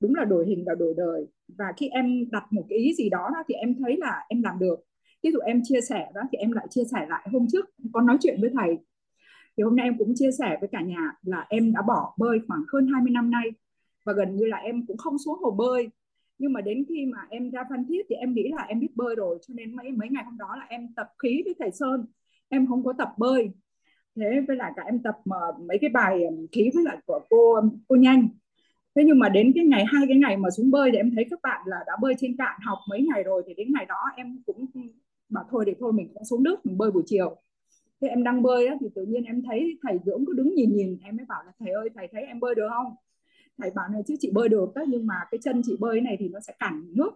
đúng 0.00 0.14
là 0.14 0.24
đổi 0.24 0.46
hình 0.46 0.64
và 0.66 0.74
đổi 0.74 0.94
đời. 0.96 1.26
Và 1.48 1.72
khi 1.76 1.88
em 1.88 2.30
đặt 2.30 2.44
một 2.50 2.66
cái 2.68 2.78
ý 2.78 2.94
gì 2.94 3.08
đó, 3.08 3.30
đó 3.34 3.42
thì 3.48 3.54
em 3.54 3.74
thấy 3.78 3.96
là 3.96 4.24
em 4.28 4.42
làm 4.42 4.58
được. 4.58 4.76
Ví 5.22 5.30
dụ 5.32 5.38
em 5.38 5.60
chia 5.64 5.80
sẻ 5.80 6.10
đó 6.14 6.20
thì 6.32 6.38
em 6.38 6.52
lại 6.52 6.66
chia 6.70 6.84
sẻ 6.92 7.06
lại 7.08 7.28
hôm 7.32 7.46
trước. 7.52 7.70
Con 7.92 8.06
nói 8.06 8.16
chuyện 8.20 8.38
với 8.40 8.50
thầy 8.54 8.78
thì 9.60 9.64
hôm 9.64 9.76
nay 9.76 9.86
em 9.86 9.98
cũng 9.98 10.12
chia 10.16 10.30
sẻ 10.38 10.56
với 10.60 10.68
cả 10.72 10.80
nhà 10.80 11.12
là 11.22 11.46
em 11.48 11.72
đã 11.72 11.82
bỏ 11.82 12.14
bơi 12.16 12.38
khoảng 12.48 12.62
hơn 12.72 12.86
20 12.92 13.10
năm 13.10 13.30
nay. 13.30 13.44
Và 14.04 14.12
gần 14.12 14.36
như 14.36 14.44
là 14.44 14.56
em 14.56 14.86
cũng 14.86 14.96
không 14.96 15.18
xuống 15.18 15.38
hồ 15.42 15.50
bơi. 15.50 15.90
Nhưng 16.38 16.52
mà 16.52 16.60
đến 16.60 16.84
khi 16.88 17.06
mà 17.06 17.18
em 17.30 17.50
ra 17.50 17.64
Phan 17.70 17.84
Thiết 17.88 18.06
thì 18.08 18.14
em 18.16 18.34
nghĩ 18.34 18.50
là 18.56 18.62
em 18.62 18.80
biết 18.80 18.96
bơi 18.96 19.14
rồi. 19.14 19.38
Cho 19.48 19.54
nên 19.54 19.76
mấy 19.76 19.92
mấy 19.92 20.08
ngày 20.08 20.24
hôm 20.24 20.38
đó 20.38 20.56
là 20.56 20.66
em 20.68 20.88
tập 20.96 21.06
khí 21.22 21.42
với 21.44 21.54
thầy 21.58 21.70
Sơn. 21.70 22.06
Em 22.48 22.66
không 22.66 22.84
có 22.84 22.92
tập 22.98 23.08
bơi. 23.18 23.50
Thế 24.16 24.40
với 24.48 24.56
lại 24.56 24.72
cả 24.76 24.82
em 24.86 24.98
tập 25.02 25.14
mà 25.24 25.36
mấy 25.60 25.78
cái 25.80 25.90
bài 25.90 26.24
ờ, 26.24 26.30
khí 26.52 26.70
với 26.74 26.84
lại 26.84 26.96
của 27.06 27.20
cô 27.30 27.60
cô 27.88 27.96
nhanh. 27.96 28.28
Thế 28.94 29.02
nhưng 29.06 29.18
mà 29.18 29.28
đến 29.28 29.52
cái 29.54 29.64
ngày, 29.64 29.84
hai 29.84 30.04
cái 30.08 30.16
ngày 30.16 30.36
mà 30.36 30.50
xuống 30.50 30.70
bơi 30.70 30.90
thì 30.92 30.96
em 30.96 31.10
thấy 31.14 31.24
các 31.30 31.40
bạn 31.42 31.62
là 31.66 31.76
đã 31.86 31.92
bơi 32.00 32.14
trên 32.18 32.36
cạn 32.36 32.60
học 32.62 32.78
mấy 32.90 33.06
ngày 33.12 33.22
rồi. 33.22 33.42
Thì 33.46 33.54
đến 33.54 33.72
ngày 33.72 33.86
đó 33.88 34.00
em 34.16 34.42
cũng 34.46 34.66
bảo 35.28 35.44
thôi 35.50 35.64
để 35.66 35.74
thôi 35.80 35.92
mình 35.92 36.08
cũng 36.14 36.24
xuống 36.24 36.42
nước, 36.42 36.66
mình 36.66 36.78
bơi 36.78 36.90
buổi 36.90 37.02
chiều 37.06 37.36
thế 38.00 38.08
em 38.08 38.22
đang 38.22 38.42
bơi 38.42 38.66
á, 38.66 38.74
thì 38.80 38.86
tự 38.94 39.04
nhiên 39.04 39.24
em 39.24 39.42
thấy 39.42 39.78
thầy 39.82 39.98
dưỡng 40.04 40.24
cứ 40.26 40.32
đứng 40.32 40.54
nhìn 40.54 40.76
nhìn 40.76 40.98
em 41.02 41.16
mới 41.16 41.26
bảo 41.28 41.42
là 41.46 41.52
thầy 41.58 41.70
ơi 41.70 41.88
thầy 41.94 42.08
thấy 42.12 42.22
em 42.22 42.40
bơi 42.40 42.54
được 42.54 42.68
không? 42.68 42.94
Thầy 43.58 43.70
bảo 43.70 43.88
này 43.88 44.02
chứ 44.06 44.14
chị 44.20 44.30
bơi 44.34 44.48
được 44.48 44.74
đó, 44.74 44.82
nhưng 44.88 45.06
mà 45.06 45.14
cái 45.30 45.38
chân 45.42 45.62
chị 45.64 45.76
bơi 45.80 46.00
này 46.00 46.16
thì 46.20 46.28
nó 46.28 46.40
sẽ 46.40 46.54
cản 46.58 46.84
nước. 46.96 47.10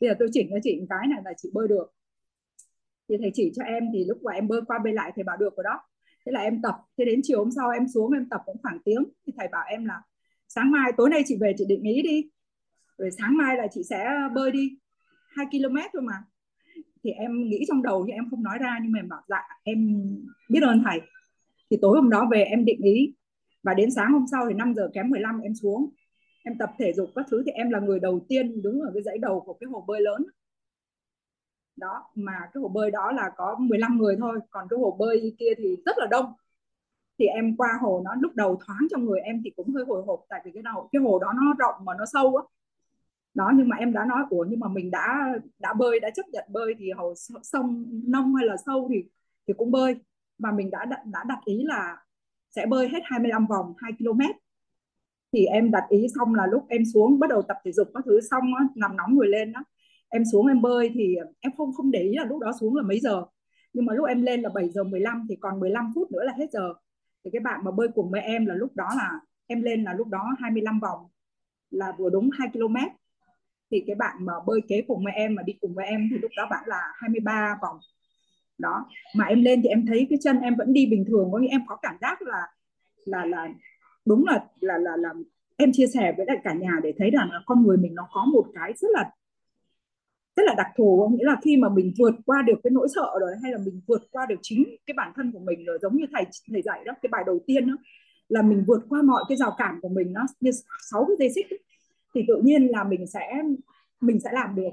Bây 0.00 0.10
giờ 0.10 0.16
tôi 0.18 0.28
chỉnh 0.32 0.48
cho 0.50 0.56
chị 0.62 0.80
một 0.80 0.86
cái 0.88 1.08
này 1.08 1.20
là 1.24 1.32
chị 1.36 1.50
bơi 1.54 1.68
được. 1.68 1.92
Thì 3.08 3.16
thầy 3.20 3.30
chỉ 3.34 3.52
cho 3.56 3.62
em 3.62 3.84
thì 3.92 4.04
lúc 4.04 4.22
mà 4.22 4.32
em 4.32 4.48
bơi 4.48 4.60
qua 4.66 4.78
bơi 4.84 4.92
lại 4.92 5.12
thầy 5.14 5.24
bảo 5.24 5.36
được 5.36 5.56
rồi 5.56 5.64
đó. 5.64 5.80
Thế 6.26 6.32
là 6.32 6.40
em 6.40 6.62
tập 6.62 6.74
thế 6.98 7.04
đến 7.04 7.20
chiều 7.22 7.38
hôm 7.38 7.50
sau 7.50 7.70
em 7.70 7.88
xuống 7.88 8.12
em 8.12 8.28
tập 8.28 8.40
cũng 8.46 8.56
khoảng 8.62 8.78
tiếng. 8.84 9.04
Thì 9.26 9.32
thầy 9.38 9.48
bảo 9.52 9.64
em 9.68 9.84
là 9.84 10.02
sáng 10.48 10.70
mai 10.70 10.92
tối 10.96 11.10
nay 11.10 11.22
chị 11.26 11.36
về 11.40 11.54
chị 11.58 11.64
định 11.68 11.82
ý 11.82 12.02
đi. 12.02 12.30
Rồi 12.98 13.10
sáng 13.18 13.36
mai 13.36 13.56
là 13.56 13.66
chị 13.70 13.82
sẽ 13.90 14.06
bơi 14.34 14.50
đi. 14.50 14.78
2 15.28 15.46
km 15.50 15.76
thôi 15.92 16.02
mà 16.02 16.14
thì 17.06 17.12
em 17.12 17.48
nghĩ 17.48 17.64
trong 17.68 17.82
đầu 17.82 18.04
nhưng 18.06 18.16
em 18.16 18.30
không 18.30 18.42
nói 18.42 18.58
ra, 18.60 18.78
nhưng 18.82 18.92
mà 18.92 18.98
em 18.98 19.08
bảo 19.08 19.22
dạ 19.28 19.42
em 19.62 20.04
biết 20.48 20.60
ơn 20.62 20.82
thầy. 20.84 21.00
Thì 21.70 21.78
tối 21.82 21.96
hôm 22.00 22.10
đó 22.10 22.28
về 22.30 22.42
em 22.42 22.64
định 22.64 22.80
ý, 22.82 23.14
và 23.62 23.74
đến 23.74 23.90
sáng 23.90 24.12
hôm 24.12 24.24
sau 24.30 24.46
thì 24.48 24.54
5 24.54 24.74
giờ 24.74 24.90
kém 24.94 25.10
15 25.10 25.40
em 25.40 25.54
xuống. 25.54 25.90
Em 26.44 26.58
tập 26.58 26.70
thể 26.78 26.92
dục 26.92 27.10
các 27.14 27.26
thứ 27.30 27.42
thì 27.46 27.52
em 27.52 27.70
là 27.70 27.80
người 27.80 28.00
đầu 28.00 28.26
tiên 28.28 28.62
đứng 28.62 28.80
ở 28.80 28.90
cái 28.94 29.02
dãy 29.02 29.18
đầu 29.18 29.40
của 29.40 29.52
cái 29.52 29.68
hồ 29.70 29.84
bơi 29.86 30.00
lớn. 30.00 30.26
Đó, 31.76 32.02
mà 32.14 32.32
cái 32.54 32.60
hồ 32.60 32.68
bơi 32.68 32.90
đó 32.90 33.12
là 33.12 33.30
có 33.36 33.56
15 33.58 33.98
người 33.98 34.16
thôi, 34.20 34.40
còn 34.50 34.66
cái 34.70 34.78
hồ 34.78 34.96
bơi 34.98 35.36
kia 35.38 35.52
thì 35.58 35.76
rất 35.86 35.98
là 35.98 36.06
đông. 36.10 36.32
Thì 37.18 37.26
em 37.26 37.56
qua 37.56 37.68
hồ 37.80 38.02
nó 38.04 38.10
lúc 38.20 38.34
đầu 38.34 38.60
thoáng 38.66 38.86
trong 38.90 39.04
người 39.04 39.20
em 39.20 39.40
thì 39.44 39.50
cũng 39.56 39.74
hơi 39.74 39.84
hồi 39.84 40.02
hộp, 40.06 40.20
tại 40.28 40.40
vì 40.44 40.50
cái 40.54 40.62
đầu 40.62 40.88
cái 40.92 41.02
hồ 41.02 41.18
đó 41.18 41.32
nó 41.36 41.54
rộng 41.58 41.84
mà 41.84 41.92
nó 41.98 42.04
sâu 42.12 42.36
á 42.36 42.42
đó 43.36 43.52
nhưng 43.56 43.68
mà 43.68 43.76
em 43.76 43.92
đã 43.92 44.04
nói 44.04 44.24
của 44.30 44.46
nhưng 44.48 44.60
mà 44.60 44.68
mình 44.68 44.90
đã 44.90 45.32
đã 45.58 45.72
bơi 45.72 46.00
đã 46.00 46.10
chấp 46.10 46.28
nhận 46.32 46.44
bơi 46.48 46.74
thì 46.78 46.90
hồ 46.90 47.14
sông 47.42 47.84
nông 48.06 48.34
hay 48.34 48.46
là 48.46 48.56
sâu 48.66 48.88
thì 48.92 49.02
thì 49.48 49.54
cũng 49.56 49.70
bơi. 49.70 49.96
Và 50.38 50.52
mình 50.52 50.70
đã 50.70 50.84
đã 50.84 51.24
đặt 51.28 51.38
ý 51.44 51.62
là 51.64 51.96
sẽ 52.50 52.66
bơi 52.66 52.88
hết 52.88 53.00
25 53.04 53.46
vòng 53.46 53.74
2 53.78 53.92
km 53.98 54.20
thì 55.32 55.46
em 55.46 55.70
đặt 55.70 55.84
ý 55.88 56.06
xong 56.14 56.34
là 56.34 56.46
lúc 56.46 56.64
em 56.68 56.82
xuống 56.94 57.18
bắt 57.18 57.30
đầu 57.30 57.42
tập 57.42 57.56
thể 57.64 57.72
dục 57.72 57.88
các 57.94 58.02
thứ 58.06 58.20
xong 58.30 58.54
á, 58.58 58.64
nằm 58.74 58.96
nóng 58.96 59.16
người 59.16 59.28
lên 59.28 59.52
đó 59.52 59.64
em 60.08 60.24
xuống 60.32 60.46
em 60.46 60.62
bơi 60.62 60.90
thì 60.94 61.16
em 61.40 61.52
không 61.56 61.72
không 61.72 61.90
để 61.90 62.00
ý 62.00 62.14
là 62.16 62.24
lúc 62.24 62.40
đó 62.40 62.52
xuống 62.60 62.76
là 62.76 62.82
mấy 62.82 63.00
giờ. 63.00 63.24
Nhưng 63.72 63.86
mà 63.86 63.94
lúc 63.94 64.06
em 64.06 64.22
lên 64.22 64.42
là 64.42 64.48
7 64.54 64.68
giờ 64.70 64.84
15 64.84 65.26
thì 65.28 65.36
còn 65.40 65.60
15 65.60 65.92
phút 65.94 66.12
nữa 66.12 66.24
là 66.24 66.32
hết 66.36 66.46
giờ. 66.52 66.74
Thì 67.24 67.30
cái 67.32 67.40
bạn 67.40 67.60
mà 67.64 67.70
bơi 67.70 67.88
cùng 67.94 68.10
với 68.10 68.20
em 68.20 68.46
là 68.46 68.54
lúc 68.54 68.76
đó 68.76 68.88
là 68.96 69.20
em 69.46 69.62
lên 69.62 69.84
là 69.84 69.94
lúc 69.94 70.08
đó 70.08 70.36
25 70.38 70.80
vòng 70.80 71.06
là 71.70 71.92
vừa 71.98 72.10
đúng 72.10 72.30
2 72.38 72.48
km 72.52 72.76
thì 73.70 73.84
cái 73.86 73.96
bạn 73.96 74.16
mà 74.20 74.32
bơi 74.46 74.60
kế 74.68 74.82
cùng 74.88 75.04
với 75.04 75.12
em 75.12 75.34
mà 75.34 75.42
đi 75.42 75.52
cùng 75.60 75.74
với 75.74 75.86
em 75.86 76.08
thì 76.10 76.18
lúc 76.18 76.30
đó 76.36 76.46
bạn 76.50 76.64
là 76.66 76.80
23 76.94 77.58
vòng. 77.62 77.76
Đó 78.58 78.86
mà 79.14 79.24
em 79.24 79.42
lên 79.42 79.62
thì 79.62 79.68
em 79.68 79.86
thấy 79.86 80.06
cái 80.10 80.18
chân 80.22 80.40
em 80.40 80.54
vẫn 80.56 80.72
đi 80.72 80.86
bình 80.86 81.04
thường 81.08 81.28
có 81.32 81.38
nghĩa 81.38 81.50
em 81.50 81.60
có 81.66 81.76
cảm 81.82 81.96
giác 82.00 82.22
là 82.22 82.46
là 83.04 83.24
là 83.24 83.48
đúng 84.04 84.26
là 84.26 84.44
là 84.60 84.78
là 84.78 84.96
là 84.96 85.10
em 85.56 85.70
chia 85.72 85.86
sẻ 85.86 86.14
với 86.16 86.26
lại 86.26 86.36
cả 86.44 86.54
nhà 86.54 86.70
để 86.82 86.92
thấy 86.98 87.10
rằng 87.10 87.30
là 87.32 87.40
con 87.46 87.62
người 87.66 87.76
mình 87.76 87.94
nó 87.94 88.08
có 88.12 88.24
một 88.24 88.46
cái 88.54 88.72
rất 88.76 88.88
là 88.90 89.10
rất 90.36 90.42
là 90.46 90.54
đặc 90.54 90.66
thù 90.76 90.98
có 91.00 91.08
nghĩa 91.08 91.24
là 91.24 91.36
khi 91.42 91.56
mà 91.56 91.68
mình 91.68 91.94
vượt 91.98 92.14
qua 92.26 92.42
được 92.42 92.60
cái 92.64 92.70
nỗi 92.70 92.88
sợ 92.94 93.10
rồi 93.20 93.30
hay 93.42 93.52
là 93.52 93.58
mình 93.58 93.80
vượt 93.86 94.02
qua 94.10 94.26
được 94.26 94.36
chính 94.42 94.64
cái 94.86 94.94
bản 94.94 95.12
thân 95.16 95.32
của 95.32 95.38
mình 95.38 95.64
rồi 95.64 95.78
giống 95.82 95.96
như 95.96 96.04
thầy 96.12 96.24
thầy 96.52 96.62
dạy 96.62 96.84
đó 96.84 96.92
cái 97.02 97.08
bài 97.08 97.22
đầu 97.26 97.38
tiên 97.46 97.66
đó 97.66 97.74
là 98.28 98.42
mình 98.42 98.64
vượt 98.66 98.80
qua 98.88 99.02
mọi 99.02 99.24
cái 99.28 99.36
rào 99.36 99.54
cản 99.58 99.78
của 99.82 99.88
mình 99.88 100.12
nó 100.12 100.26
như 100.40 100.50
sáu 100.90 101.04
cái 101.08 101.16
dây 101.18 101.30
xích 101.34 101.50
ấy, 101.50 101.58
thì 102.14 102.24
tự 102.28 102.40
nhiên 102.44 102.66
là 102.66 102.84
mình 102.84 103.06
sẽ 103.06 103.42
mình 104.00 104.20
sẽ 104.20 104.30
làm 104.32 104.54
được. 104.54 104.70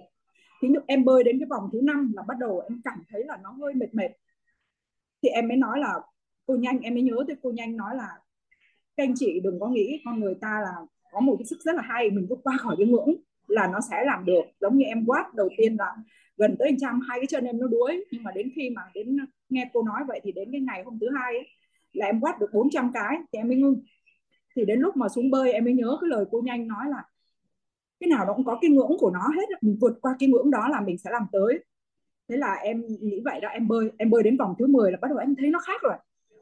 Thì 0.61 0.67
em 0.88 1.05
bơi 1.05 1.23
đến 1.23 1.39
cái 1.39 1.47
vòng 1.49 1.69
thứ 1.73 1.79
năm 1.84 2.11
là 2.15 2.23
bắt 2.27 2.38
đầu 2.39 2.59
em 2.69 2.81
cảm 2.84 3.03
thấy 3.09 3.23
là 3.25 3.38
nó 3.43 3.51
hơi 3.51 3.73
mệt 3.73 3.93
mệt. 3.93 4.09
Thì 5.23 5.29
em 5.29 5.47
mới 5.47 5.57
nói 5.57 5.79
là 5.79 5.99
cô 6.45 6.55
nhanh 6.55 6.79
em 6.79 6.93
mới 6.93 7.03
nhớ 7.03 7.15
tới 7.27 7.36
cô 7.41 7.51
nhanh 7.51 7.77
nói 7.77 7.95
là 7.95 8.07
các 8.97 9.03
anh 9.03 9.13
chị 9.15 9.39
đừng 9.39 9.59
có 9.59 9.67
nghĩ 9.67 10.01
con 10.05 10.19
người 10.19 10.36
ta 10.41 10.59
là 10.63 10.73
có 11.11 11.19
một 11.19 11.36
cái 11.39 11.45
sức 11.45 11.61
rất 11.61 11.75
là 11.75 11.81
hay 11.81 12.11
mình 12.11 12.27
vượt 12.29 12.39
qua 12.43 12.57
khỏi 12.57 12.75
cái 12.77 12.88
ngưỡng 12.88 13.15
là 13.47 13.67
nó 13.67 13.79
sẽ 13.89 14.03
làm 14.05 14.25
được. 14.25 14.41
Giống 14.61 14.77
như 14.77 14.86
em 14.86 15.05
quát 15.05 15.34
đầu 15.34 15.49
tiên 15.57 15.75
là 15.79 15.95
gần 16.38 16.55
tới 16.59 16.77
trăm 16.81 16.99
hai 17.09 17.19
cái 17.19 17.27
chân 17.27 17.45
em 17.45 17.59
nó 17.59 17.67
đuối. 17.67 18.05
Nhưng 18.11 18.23
mà 18.23 18.31
đến 18.31 18.49
khi 18.55 18.69
mà 18.69 18.81
đến 18.93 19.17
nghe 19.49 19.69
cô 19.73 19.84
nói 19.84 20.03
vậy 20.07 20.19
thì 20.23 20.31
đến 20.31 20.51
cái 20.51 20.61
ngày 20.61 20.84
hôm 20.84 20.99
thứ 20.99 21.07
hai 21.15 21.34
ấy, 21.34 21.47
là 21.93 22.05
em 22.05 22.19
quát 22.19 22.39
được 22.39 22.49
400 22.53 22.91
cái 22.93 23.17
thì 23.34 23.39
em 23.39 23.47
mới 23.47 23.57
ngưng. 23.57 23.84
Thì 24.55 24.65
đến 24.65 24.79
lúc 24.79 24.97
mà 24.97 25.09
xuống 25.09 25.31
bơi 25.31 25.53
em 25.53 25.63
mới 25.63 25.73
nhớ 25.73 25.97
cái 26.01 26.09
lời 26.09 26.25
cô 26.31 26.41
nhanh 26.41 26.67
nói 26.67 26.89
là 26.89 27.03
cái 28.04 28.18
nào 28.18 28.26
nó 28.26 28.34
cũng 28.34 28.45
có 28.45 28.58
cái 28.62 28.72
ngưỡng 28.72 28.97
của 28.99 29.12
nó 29.12 29.20
hết 29.36 29.45
mình 29.62 29.78
vượt 29.82 29.97
qua 30.01 30.16
cái 30.20 30.30
ngưỡng 30.30 30.51
đó 30.51 30.68
là 30.72 30.82
mình 30.82 30.97
sẽ 30.97 31.10
làm 31.12 31.26
tới. 31.32 31.64
Thế 32.30 32.38
là 32.38 32.54
em 32.54 32.84
nghĩ 33.01 33.22
vậy 33.26 33.39
đó 33.41 33.49
em 33.49 33.68
bơi 33.68 33.91
em 33.97 34.10
bơi 34.10 34.24
đến 34.24 34.38
vòng 34.38 34.56
thứ 34.60 34.68
10 34.68 34.91
là 34.91 34.97
bắt 35.01 35.08
đầu 35.08 35.18
em 35.18 35.36
thấy 35.36 35.49
nó 35.49 35.60
khác 35.60 35.82
rồi. 35.82 35.93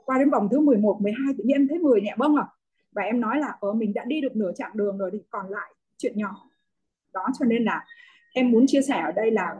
Qua 0.05 0.17
đến 0.17 0.29
vòng 0.29 0.47
thứ 0.51 0.59
11, 0.59 1.01
12 1.01 1.33
tự 1.37 1.43
nhiên 1.43 1.55
em 1.55 1.67
thấy 1.67 1.77
người 1.77 2.01
nhẹ 2.01 2.15
bâng 2.17 2.35
à. 2.35 2.45
Và 2.91 3.01
em 3.01 3.21
nói 3.21 3.39
là 3.39 3.55
ờ, 3.59 3.73
mình 3.73 3.93
đã 3.93 4.05
đi 4.05 4.21
được 4.21 4.35
nửa 4.35 4.51
chặng 4.55 4.71
đường 4.75 4.97
rồi 4.97 5.09
thì 5.13 5.19
còn 5.29 5.49
lại 5.49 5.73
chuyện 5.97 6.13
nhỏ. 6.15 6.49
Đó 7.13 7.25
cho 7.39 7.45
nên 7.45 7.63
là 7.63 7.85
em 8.33 8.51
muốn 8.51 8.65
chia 8.67 8.81
sẻ 8.81 9.01
ở 9.05 9.11
đây 9.11 9.31
là 9.31 9.55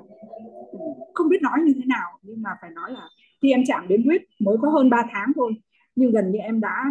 ừ, 0.72 0.80
không 1.14 1.30
biết 1.30 1.42
nói 1.42 1.60
như 1.66 1.74
thế 1.76 1.86
nào 1.86 2.10
nhưng 2.22 2.42
mà 2.42 2.50
phải 2.62 2.70
nói 2.70 2.92
là 2.92 3.10
khi 3.42 3.52
em 3.52 3.64
chạm 3.68 3.88
đến 3.88 4.04
huyết 4.04 4.22
mới 4.40 4.58
có 4.62 4.70
hơn 4.70 4.90
3 4.90 5.04
tháng 5.12 5.32
thôi. 5.36 5.54
Nhưng 5.96 6.12
gần 6.12 6.32
như 6.32 6.40
em 6.40 6.60
đã 6.60 6.86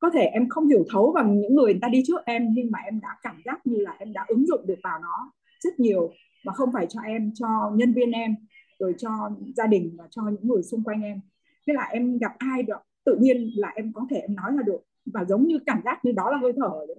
có 0.00 0.10
thể 0.10 0.20
em 0.20 0.48
không 0.48 0.68
hiểu 0.68 0.84
thấu 0.90 1.12
bằng 1.14 1.40
những 1.40 1.54
người 1.54 1.72
người 1.72 1.78
ta 1.82 1.88
đi 1.88 2.02
trước 2.06 2.24
em, 2.26 2.48
nhưng 2.54 2.70
mà 2.70 2.78
em 2.84 3.00
đã 3.00 3.08
cảm 3.22 3.42
giác 3.44 3.66
như 3.66 3.76
là 3.76 3.96
em 3.98 4.12
đã 4.12 4.24
ứng 4.28 4.46
dụng 4.46 4.66
được 4.66 4.78
vào 4.82 4.98
nó 5.02 5.32
rất 5.60 5.80
nhiều 5.80 6.10
và 6.44 6.52
không 6.52 6.70
phải 6.72 6.86
cho 6.86 7.00
em, 7.00 7.32
cho 7.34 7.70
nhân 7.74 7.92
viên 7.92 8.10
em, 8.10 8.34
rồi 8.78 8.94
cho 8.98 9.10
gia 9.56 9.66
đình 9.66 9.94
và 9.98 10.04
cho 10.10 10.22
những 10.22 10.48
người 10.48 10.62
xung 10.62 10.84
quanh 10.84 11.02
em. 11.02 11.20
Thế 11.66 11.74
là 11.74 11.82
em 11.82 12.18
gặp 12.18 12.32
ai 12.38 12.62
được 12.62 12.78
tự 13.04 13.16
nhiên 13.20 13.50
là 13.56 13.72
em 13.74 13.92
có 13.92 14.06
thể 14.10 14.16
em 14.16 14.34
nói 14.34 14.52
là 14.52 14.62
được. 14.62 14.80
Và 15.06 15.24
giống 15.24 15.46
như 15.46 15.58
cảm 15.66 15.80
giác 15.84 16.04
như 16.04 16.12
đó 16.12 16.30
là 16.30 16.38
hơi 16.38 16.52
thở 16.56 16.70
rồi 16.88 16.96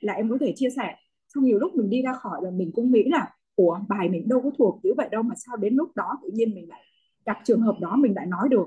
là 0.00 0.12
em 0.12 0.30
có 0.30 0.36
thể 0.40 0.52
chia 0.56 0.68
sẻ. 0.76 0.96
Xong 1.34 1.44
nhiều 1.44 1.58
lúc 1.58 1.74
mình 1.74 1.90
đi 1.90 2.02
ra 2.02 2.12
khỏi 2.12 2.40
là 2.42 2.50
mình 2.50 2.70
cũng 2.74 2.92
nghĩ 2.92 3.04
là 3.06 3.30
của 3.54 3.80
bài 3.88 4.08
mình 4.08 4.28
đâu 4.28 4.40
có 4.40 4.50
thuộc 4.58 4.80
chữ 4.82 4.94
vậy 4.96 5.08
đâu 5.10 5.22
mà 5.22 5.34
sao 5.46 5.56
đến 5.56 5.74
lúc 5.74 5.96
đó 5.96 6.18
tự 6.22 6.30
nhiên 6.34 6.54
mình 6.54 6.68
lại 6.68 6.80
gặp 7.26 7.38
trường 7.44 7.60
hợp 7.60 7.76
đó 7.80 7.96
mình 7.96 8.14
lại 8.14 8.26
nói 8.26 8.48
được? 8.48 8.66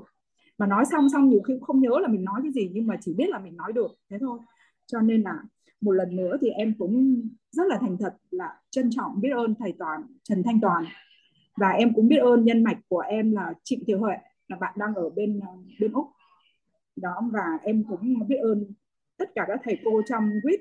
Mà 0.59 0.67
nói 0.67 0.85
xong 0.91 1.09
xong 1.09 1.29
nhiều 1.29 1.41
khi 1.41 1.53
cũng 1.53 1.63
không 1.63 1.81
nhớ 1.81 1.99
là 2.01 2.07
mình 2.07 2.23
nói 2.23 2.39
cái 2.43 2.51
gì, 2.51 2.71
nhưng 2.73 2.87
mà 2.87 2.97
chỉ 3.01 3.13
biết 3.13 3.29
là 3.29 3.39
mình 3.39 3.57
nói 3.57 3.73
được, 3.73 3.91
thế 4.09 4.17
thôi. 4.19 4.39
Cho 4.85 5.01
nên 5.01 5.21
là 5.21 5.33
một 5.81 5.91
lần 5.91 6.15
nữa 6.15 6.37
thì 6.41 6.49
em 6.49 6.73
cũng 6.79 7.21
rất 7.51 7.67
là 7.67 7.77
thành 7.77 7.97
thật 7.99 8.15
là 8.31 8.59
trân 8.69 8.89
trọng 8.91 9.21
biết 9.21 9.29
ơn 9.29 9.55
thầy 9.59 9.73
Toàn, 9.79 10.01
Trần 10.23 10.43
Thanh 10.43 10.59
Toàn. 10.61 10.85
Và 11.57 11.69
em 11.69 11.93
cũng 11.93 12.07
biết 12.07 12.17
ơn 12.17 12.45
nhân 12.45 12.63
mạch 12.63 12.77
của 12.87 12.99
em 12.99 13.31
là 13.31 13.53
Trịnh 13.63 13.85
thiều 13.85 13.99
Huệ, 13.99 14.15
là 14.47 14.57
bạn 14.59 14.73
đang 14.77 14.93
ở 14.93 15.09
bên 15.09 15.39
ờ, 15.39 15.53
bên 15.79 15.91
úc. 15.91 16.07
Đó, 16.95 17.29
và 17.31 17.59
em 17.63 17.83
cũng 17.89 18.27
biết 18.27 18.37
ơn 18.37 18.73
tất 19.17 19.29
cả 19.35 19.45
các 19.47 19.59
thầy 19.63 19.77
cô 19.85 20.01
trong 20.09 20.29
quýt 20.43 20.59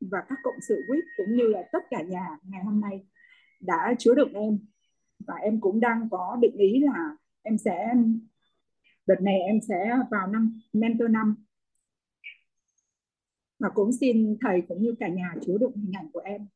và 0.00 0.18
các 0.28 0.38
cộng 0.42 0.60
sự 0.68 0.84
quýt, 0.88 1.04
cũng 1.16 1.36
như 1.36 1.46
là 1.46 1.62
tất 1.72 1.84
cả 1.90 2.02
nhà 2.02 2.26
ngày 2.42 2.64
hôm 2.64 2.80
nay 2.80 3.06
đã 3.60 3.94
chứa 3.98 4.14
đựng 4.14 4.32
em. 4.32 4.58
Và 5.26 5.34
em 5.34 5.60
cũng 5.60 5.80
đang 5.80 6.08
có 6.10 6.38
định 6.40 6.56
ý 6.56 6.80
là 6.80 7.16
em 7.42 7.58
sẽ 7.58 7.94
đợt 9.06 9.20
này 9.22 9.38
em 9.40 9.58
sẽ 9.68 9.96
vào 10.10 10.26
năm 10.26 10.60
mentor 10.72 11.10
năm. 11.10 11.34
Và 13.58 13.68
cũng 13.74 13.92
xin 13.92 14.36
thầy 14.40 14.62
cũng 14.68 14.82
như 14.82 14.94
cả 15.00 15.08
nhà 15.08 15.34
chứa 15.46 15.58
đựng 15.60 15.72
hình 15.76 15.92
ảnh 15.96 16.10
của 16.12 16.20
em. 16.20 16.46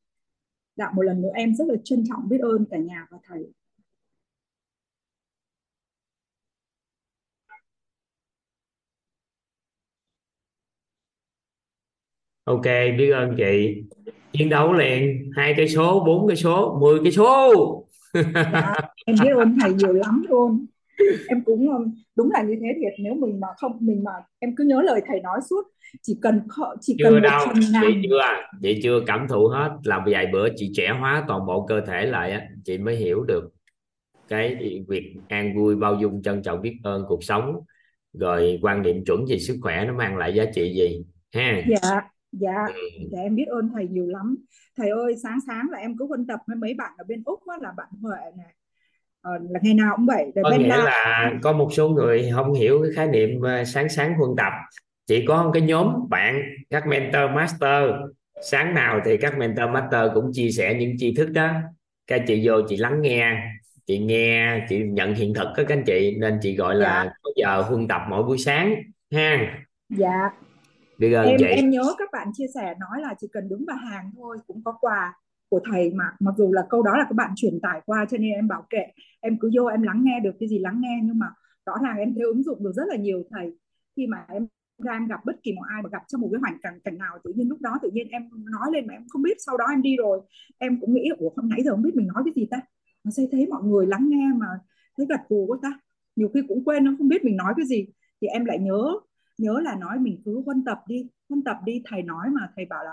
Dạ 0.75 0.91
một 0.91 1.01
lần 1.01 1.21
nữa 1.21 1.31
em 1.35 1.55
rất 1.55 1.65
là 1.67 1.75
trân 1.83 2.03
trọng 2.09 2.29
biết 2.29 2.37
ơn 2.41 2.65
cả 2.71 2.77
nhà 2.77 3.07
và 3.11 3.17
thầy. 3.23 3.47
Ok 12.43 12.63
biết 12.97 13.11
ơn 13.11 13.35
chị. 13.37 13.83
Chiến 14.31 14.49
đấu 14.49 14.73
liền 14.73 15.31
hai 15.35 15.53
cây 15.57 15.69
số 15.69 16.03
bốn 16.07 16.27
cây 16.27 16.35
số 16.35 16.79
mười 16.81 16.99
cây 17.03 17.11
số. 17.11 17.87
Dạ, 18.13 18.73
em 19.05 19.15
biết 19.23 19.29
ơn 19.37 19.57
thầy 19.61 19.73
nhiều 19.73 19.93
lắm 19.93 20.23
luôn 20.29 20.65
em 21.27 21.43
cũng 21.45 21.67
đúng 22.15 22.31
là 22.31 22.43
như 22.43 22.55
thế 22.61 22.67
thiệt. 22.81 22.93
Nếu 22.99 23.13
mình 23.13 23.39
mà 23.39 23.47
không 23.57 23.77
mình 23.79 24.03
mà 24.03 24.11
em 24.39 24.55
cứ 24.55 24.63
nhớ 24.63 24.81
lời 24.81 25.01
thầy 25.07 25.19
nói 25.19 25.39
suốt 25.49 25.61
chỉ 26.01 26.17
cần 26.21 26.41
chỉ 26.81 26.95
chưa 26.99 27.03
cần 27.03 27.21
đâu 27.21 27.45
một 27.47 27.53
phần 27.53 27.63
ngàn 27.71 27.83
chị 27.85 28.07
chưa 28.09 28.21
chị 28.61 28.79
chưa 28.83 28.99
cảm 29.07 29.27
thụ 29.27 29.47
hết. 29.47 29.69
Làm 29.83 30.01
vài 30.11 30.27
bữa 30.33 30.47
chị 30.55 30.71
trẻ 30.75 30.93
hóa 30.99 31.25
toàn 31.27 31.45
bộ 31.45 31.65
cơ 31.65 31.81
thể 31.81 32.05
lại 32.05 32.31
á 32.31 32.41
chị 32.65 32.77
mới 32.77 32.95
hiểu 32.95 33.23
được 33.23 33.49
cái 34.27 34.55
việc 34.87 35.15
an 35.29 35.55
vui 35.55 35.75
bao 35.75 35.95
dung 36.01 36.21
trân 36.21 36.41
trọng 36.41 36.61
biết 36.61 36.77
ơn 36.83 37.05
cuộc 37.07 37.23
sống. 37.23 37.55
Rồi 38.13 38.59
quan 38.61 38.81
niệm 38.81 39.05
chuẩn 39.05 39.25
về 39.29 39.39
sức 39.39 39.57
khỏe 39.61 39.85
nó 39.85 39.93
mang 39.93 40.17
lại 40.17 40.33
giá 40.33 40.45
trị 40.53 40.73
gì 40.73 41.05
ha? 41.33 41.61
Dạ 41.69 42.01
dạ. 42.31 42.65
Ừ. 42.67 42.81
dạ 43.11 43.19
em 43.19 43.35
biết 43.35 43.45
ơn 43.47 43.69
thầy 43.73 43.87
nhiều 43.87 44.07
lắm. 44.07 44.35
Thầy 44.77 44.89
ơi 44.89 45.15
sáng 45.23 45.39
sáng 45.47 45.67
là 45.71 45.77
em 45.77 45.97
cứ 45.97 46.07
huân 46.07 46.27
tập. 46.27 46.39
Với 46.47 46.57
mấy 46.57 46.73
bạn 46.73 46.91
ở 46.97 47.05
bên 47.07 47.23
úc 47.25 47.47
á, 47.47 47.57
là 47.61 47.73
bạn 47.77 47.87
huệ 48.01 48.19
này 48.37 48.45
ờ, 48.47 48.64
là 49.49 49.59
ngày 49.63 49.73
nào 49.73 49.93
cũng 49.95 50.05
vậy 50.05 50.31
rồi 50.35 50.43
có 50.43 50.57
nghĩa 50.57 50.67
la 50.67 50.77
là 50.77 51.33
có 51.41 51.53
một 51.53 51.69
số 51.73 51.89
người 51.89 52.31
không 52.33 52.53
hiểu 52.53 52.81
cái 52.83 52.91
khái 52.95 53.07
niệm 53.07 53.41
ờ, 53.41 53.63
sáng 53.63 53.89
sáng 53.89 54.13
huân 54.17 54.35
tập. 54.37 54.53
Chỉ 55.07 55.25
có 55.27 55.43
một 55.43 55.51
cái 55.53 55.61
nhóm 55.61 56.09
bạn 56.09 56.41
các 56.69 56.87
mentor 56.87 57.31
master. 57.35 57.83
Sáng 58.43 58.73
nào 58.73 58.99
thì 59.05 59.17
các 59.17 59.37
mentor 59.37 59.69
master 59.69 60.11
cũng 60.13 60.31
chia 60.33 60.51
sẻ 60.51 60.73
những 60.73 60.93
tri 60.97 61.15
thức 61.15 61.29
đó. 61.29 61.51
Các 62.07 62.23
chị 62.27 62.47
vô 62.47 62.53
chị 62.69 62.77
lắng 62.77 63.01
nghe 63.01 63.37
chị 63.85 63.99
nghe 63.99 64.65
chị 64.69 64.79
nhận 64.83 65.15
hiện 65.15 65.33
thực 65.33 65.47
các 65.55 65.69
anh 65.69 65.83
chị. 65.85 66.15
Nên 66.19 66.39
chị 66.41 66.55
gọi 66.55 66.75
là 66.75 67.03
dạ. 67.05 67.11
có 67.23 67.31
giờ 67.35 67.61
huân 67.61 67.87
tập 67.87 68.01
mỗi 68.09 68.23
buổi 68.23 68.37
sáng 68.37 68.75
ha. 69.11 69.57
Dạ. 69.89 70.29
Biết 70.97 71.13
ơn 71.13 71.27
em 71.27 71.37
chị 71.39 71.45
em 71.45 71.69
nhớ 71.69 71.93
các 71.97 72.09
bạn 72.11 72.27
chia 72.33 72.47
sẻ 72.55 72.73
nói 72.79 73.01
là 73.01 73.13
chỉ 73.19 73.27
cần 73.33 73.49
đứng 73.49 73.65
vào 73.67 73.77
hàng 73.77 74.11
thôi 74.17 74.37
cũng 74.47 74.61
có 74.65 74.71
quà 74.81 75.13
của 75.55 75.61
thầy 75.71 75.93
mà 75.93 76.03
mặc 76.19 76.35
dù 76.37 76.53
là 76.53 76.61
câu 76.69 76.83
đó 76.83 76.97
là 76.97 77.03
các 77.03 77.15
bạn 77.15 77.31
truyền 77.35 77.59
tải 77.61 77.81
qua 77.85 78.05
cho 78.09 78.17
nên 78.17 78.31
em 78.31 78.47
bảo 78.47 78.65
kệ, 78.69 78.85
em 79.19 79.37
cứ 79.39 79.49
vô 79.55 79.65
em 79.65 79.81
lắng 79.81 80.01
nghe 80.03 80.19
được 80.19 80.31
cái 80.39 80.49
gì 80.49 80.59
lắng 80.59 80.77
nghe, 80.81 80.99
nhưng 81.03 81.19
mà 81.19 81.27
rõ 81.65 81.73
ràng 81.83 81.97
em 81.97 82.13
thấy 82.15 82.23
ứng 82.23 82.43
dụng 82.43 82.63
được 82.63 82.71
rất 82.75 82.83
là 82.87 82.95
nhiều 82.95 83.23
thầy. 83.31 83.57
Khi 83.95 84.07
mà 84.07 84.25
em 84.29 84.47
ra 84.83 84.91
em 84.91 85.07
gặp 85.07 85.19
bất 85.25 85.35
kỳ 85.43 85.53
một 85.53 85.63
ai 85.69 85.81
mà 85.83 85.89
gặp 85.91 86.01
trong 86.07 86.21
một 86.21 86.29
cái 86.31 86.39
hoàn 86.39 86.57
cảnh 86.63 86.79
cảnh 86.83 86.97
nào 86.97 87.17
tự 87.23 87.33
nhiên 87.35 87.49
lúc 87.49 87.61
đó 87.61 87.79
tự 87.81 87.89
nhiên 87.93 88.07
em 88.07 88.29
nói 88.33 88.67
lên 88.73 88.87
mà 88.87 88.93
em 88.93 89.03
không 89.09 89.21
biết, 89.21 89.37
sau 89.45 89.57
đó 89.57 89.65
em 89.69 89.81
đi 89.81 89.95
rồi, 89.97 90.21
em 90.57 90.79
cũng 90.81 90.93
nghĩ, 90.93 91.09
ủa, 91.17 91.29
hôm 91.35 91.49
nãy 91.49 91.63
giờ 91.63 91.71
không 91.71 91.81
biết 91.81 91.95
mình 91.95 92.07
nói 92.07 92.23
cái 92.25 92.33
gì 92.35 92.47
ta? 92.51 92.61
Mà 93.03 93.11
sẽ 93.11 93.23
thấy 93.31 93.47
mọi 93.47 93.63
người 93.63 93.85
lắng 93.87 94.09
nghe 94.09 94.31
mà 94.37 94.47
thấy 94.97 95.05
gật 95.09 95.21
gù 95.29 95.45
quá 95.45 95.57
ta? 95.61 95.79
Nhiều 96.15 96.29
khi 96.33 96.41
cũng 96.47 96.63
quên 96.65 96.83
nó 96.83 96.91
không 96.97 97.07
biết 97.07 97.23
mình 97.23 97.37
nói 97.37 97.53
cái 97.57 97.65
gì. 97.65 97.87
Thì 98.21 98.27
em 98.27 98.45
lại 98.45 98.59
nhớ 98.59 98.81
nhớ 99.37 99.59
là 99.63 99.75
nói 99.75 99.99
mình 99.99 100.21
cứ 100.25 100.41
huân 100.45 100.65
tập 100.65 100.79
đi, 100.87 101.09
huân 101.29 101.43
tập 101.43 101.57
đi, 101.65 101.83
thầy 101.85 102.01
nói 102.03 102.29
mà, 102.29 102.49
thầy 102.55 102.65
bảo 102.65 102.83
là 102.83 102.91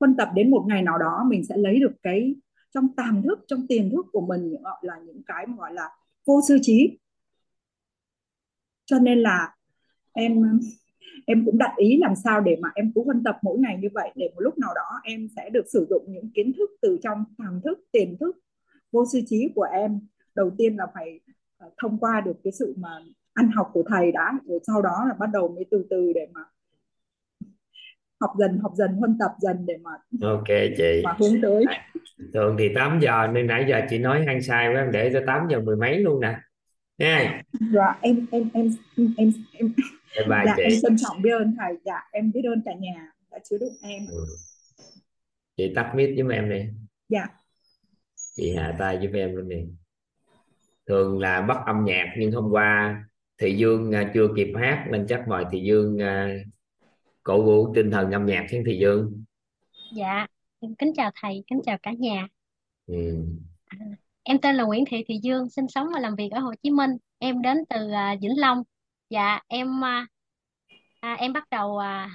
quân 0.00 0.14
tập 0.18 0.28
đến 0.34 0.50
một 0.50 0.64
ngày 0.68 0.82
nào 0.82 0.98
đó 0.98 1.24
mình 1.26 1.44
sẽ 1.44 1.56
lấy 1.56 1.80
được 1.80 1.92
cái, 2.02 2.34
trong 2.74 2.88
tàm 2.96 3.22
thức, 3.22 3.38
trong 3.46 3.66
tiềm 3.66 3.90
thức 3.90 4.06
của 4.12 4.20
mình, 4.20 4.54
gọi 4.62 4.78
là 4.82 4.94
những 5.06 5.22
cái 5.26 5.46
mà 5.46 5.54
gọi 5.58 5.74
là 5.74 5.88
vô 6.26 6.40
sư 6.48 6.58
trí. 6.62 6.98
Cho 8.84 8.98
nên 8.98 9.18
là 9.18 9.54
em 10.12 10.60
em 11.26 11.44
cũng 11.46 11.58
đặt 11.58 11.72
ý 11.76 11.98
làm 11.98 12.14
sao 12.24 12.40
để 12.40 12.56
mà 12.60 12.68
em 12.74 12.92
cứ 12.94 13.02
huân 13.04 13.22
tập 13.24 13.38
mỗi 13.42 13.58
ngày 13.58 13.78
như 13.82 13.88
vậy, 13.94 14.10
để 14.14 14.30
một 14.34 14.40
lúc 14.40 14.58
nào 14.58 14.74
đó 14.74 15.00
em 15.04 15.28
sẽ 15.36 15.50
được 15.50 15.64
sử 15.72 15.86
dụng 15.90 16.04
những 16.08 16.30
kiến 16.34 16.52
thức 16.56 16.70
từ 16.82 16.98
trong 17.02 17.24
tàm 17.38 17.60
thức 17.64 17.78
tiềm 17.92 18.16
thức 18.16 18.38
vô 18.92 19.04
sư 19.12 19.20
trí 19.26 19.48
của 19.54 19.62
em. 19.62 20.00
Đầu 20.34 20.50
tiên 20.58 20.76
là 20.76 20.86
phải 20.94 21.20
ờ, 21.58 21.70
thông 21.82 21.98
qua 21.98 22.20
được 22.20 22.36
cái 22.44 22.52
sự 22.52 22.74
mà 22.76 22.88
ăn 23.32 23.50
học 23.54 23.70
của 23.72 23.82
thầy 23.88 24.12
đã, 24.12 24.32
rồi 24.44 24.58
sau 24.66 24.82
đó 24.82 25.04
là 25.08 25.14
bắt 25.18 25.30
đầu 25.32 25.48
mới 25.48 25.64
từ 25.70 25.86
từ 25.90 26.12
để 26.12 26.28
mà 26.34 26.40
học 28.20 28.30
dần 28.38 28.58
học 28.62 28.72
dần 28.76 28.92
huân 28.92 29.16
tập 29.20 29.30
dần 29.40 29.66
để 29.66 29.74
mà 29.82 29.90
ok 30.28 30.48
chị. 30.76 31.00
mà 31.04 31.16
hướng 31.18 31.40
tới. 31.42 31.64
Thường 32.34 32.56
thì 32.58 32.74
8 32.74 33.00
giờ 33.00 33.26
nên 33.32 33.46
nãy 33.46 33.64
giờ 33.68 33.80
chị 33.90 33.98
nói 33.98 34.24
hăng 34.26 34.42
sai 34.42 34.68
quá 34.68 34.80
em 34.80 34.90
để 34.92 35.10
cho 35.12 35.20
8 35.26 35.48
giờ 35.50 35.60
mười 35.60 35.76
mấy 35.76 35.98
luôn 35.98 36.20
nè. 36.20 36.36
Nha. 36.98 37.42
Dạ 37.74 37.98
em 38.00 38.26
em 38.30 38.50
em 38.54 38.70
em 38.96 39.14
em, 39.16 39.32
em. 39.52 39.74
Bye 40.28 40.44
dạ 40.46 40.54
em 40.56 40.72
trân 40.82 40.96
trọng 40.96 41.22
biết 41.22 41.30
ơn 41.30 41.54
thầy. 41.58 41.74
Dạ 41.84 42.00
em 42.12 42.32
biết 42.34 42.42
ơn 42.44 42.62
cả 42.64 42.72
nhà 42.80 43.12
đã 43.30 43.38
chứa 43.50 43.58
đựng 43.60 43.74
em. 43.82 44.02
Ừ. 44.10 44.24
chị 45.56 45.72
tắt 45.74 45.92
mic 45.94 46.16
giúp 46.16 46.28
em 46.28 46.50
đi. 46.50 46.64
Dạ. 47.08 47.26
Chị 48.36 48.56
hạ 48.56 48.76
tay 48.78 48.98
giúp 49.02 49.10
em 49.14 49.36
luôn 49.36 49.48
đi. 49.48 49.66
Thường 50.88 51.18
là 51.18 51.40
bắt 51.40 51.58
âm 51.66 51.84
nhạc 51.84 52.14
nhưng 52.18 52.32
hôm 52.32 52.50
qua 52.50 53.04
thị 53.38 53.56
dương 53.56 53.92
à, 53.92 54.10
chưa 54.14 54.28
kịp 54.36 54.52
hát 54.60 54.86
nên 54.90 55.06
chắc 55.08 55.28
mời 55.28 55.44
thị 55.50 55.62
dương 55.64 55.98
à, 55.98 56.36
cổ 57.22 57.42
vũ 57.42 57.72
tinh 57.74 57.90
thần 57.90 58.10
âm 58.10 58.26
nhạc 58.26 58.46
khiến 58.50 58.62
thị 58.66 58.78
dương 58.80 59.24
Dạ, 59.90 60.26
em 60.60 60.74
kính 60.74 60.92
chào 60.96 61.10
thầy, 61.14 61.44
kính 61.46 61.60
chào 61.64 61.78
cả 61.82 61.92
nhà. 61.98 62.28
ừ. 62.86 63.24
À, 63.64 63.76
em 64.22 64.38
tên 64.42 64.56
là 64.56 64.64
Nguyễn 64.64 64.84
Thị 64.90 65.04
Thị 65.08 65.20
Dương, 65.22 65.50
sinh 65.50 65.68
sống 65.68 65.86
và 65.94 66.00
làm 66.00 66.16
việc 66.16 66.28
ở 66.32 66.38
Hồ 66.40 66.52
Chí 66.62 66.70
Minh. 66.70 66.90
Em 67.18 67.42
đến 67.42 67.56
từ 67.68 67.90
à, 67.92 68.16
Vĩnh 68.22 68.40
Long. 68.40 68.62
Dạ, 69.10 69.40
em 69.48 69.84
à, 69.84 70.06
à, 71.00 71.14
em 71.14 71.32
bắt 71.32 71.44
đầu 71.50 71.78
à, 71.78 72.10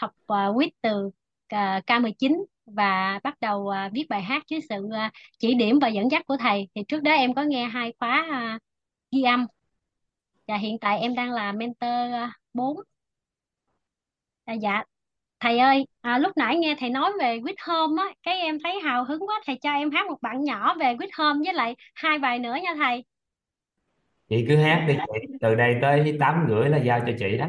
học 0.00 0.10
à, 0.26 0.48
quýt 0.56 0.68
từ 0.82 1.10
à, 1.48 1.80
K19 1.86 2.44
và 2.66 3.20
bắt 3.24 3.40
đầu 3.40 3.68
à, 3.68 3.90
viết 3.94 4.06
bài 4.08 4.22
hát 4.22 4.42
dưới 4.50 4.60
sự 4.68 4.88
à, 4.92 5.10
chỉ 5.38 5.54
điểm 5.54 5.78
và 5.82 5.88
dẫn 5.88 6.10
dắt 6.10 6.26
của 6.26 6.36
thầy. 6.40 6.68
Thì 6.74 6.82
trước 6.88 7.00
đó 7.02 7.12
em 7.12 7.34
có 7.34 7.42
nghe 7.42 7.64
hai 7.66 7.92
khóa 7.98 8.26
à, 8.32 8.58
ghi 9.12 9.22
âm. 9.22 9.46
Và 10.48 10.56
hiện 10.56 10.78
tại 10.80 10.98
em 11.00 11.14
đang 11.14 11.32
là 11.32 11.52
mentor 11.52 11.90
à, 12.12 12.32
4. 12.54 12.76
À, 14.46 14.54
dạ, 14.54 14.82
thầy 15.40 15.58
ơi, 15.58 15.86
à, 16.00 16.18
lúc 16.18 16.32
nãy 16.36 16.58
nghe 16.58 16.76
thầy 16.80 16.90
nói 16.90 17.12
về 17.20 17.40
Quýt 17.42 17.56
Home 17.68 18.02
á, 18.02 18.14
cái 18.22 18.38
em 18.40 18.58
thấy 18.64 18.80
hào 18.80 19.04
hứng 19.04 19.20
quá, 19.28 19.40
thầy 19.46 19.58
cho 19.62 19.70
em 19.72 19.90
hát 19.90 20.06
một 20.06 20.18
bạn 20.22 20.44
nhỏ 20.44 20.74
về 20.80 20.96
Quýt 20.98 21.10
Home 21.18 21.40
với 21.46 21.54
lại 21.54 21.76
hai 21.94 22.18
bài 22.18 22.38
nữa 22.38 22.56
nha 22.64 22.74
thầy. 22.78 23.04
chị 24.28 24.44
cứ 24.48 24.56
hát 24.56 24.84
đi 24.88 24.94
chị 25.12 25.18
từ 25.40 25.54
đây 25.54 25.78
tới 25.82 26.16
tám 26.20 26.46
rưỡi 26.48 26.68
là 26.68 26.78
giao 26.78 27.00
cho 27.06 27.12
chị 27.18 27.36
đó 27.38 27.48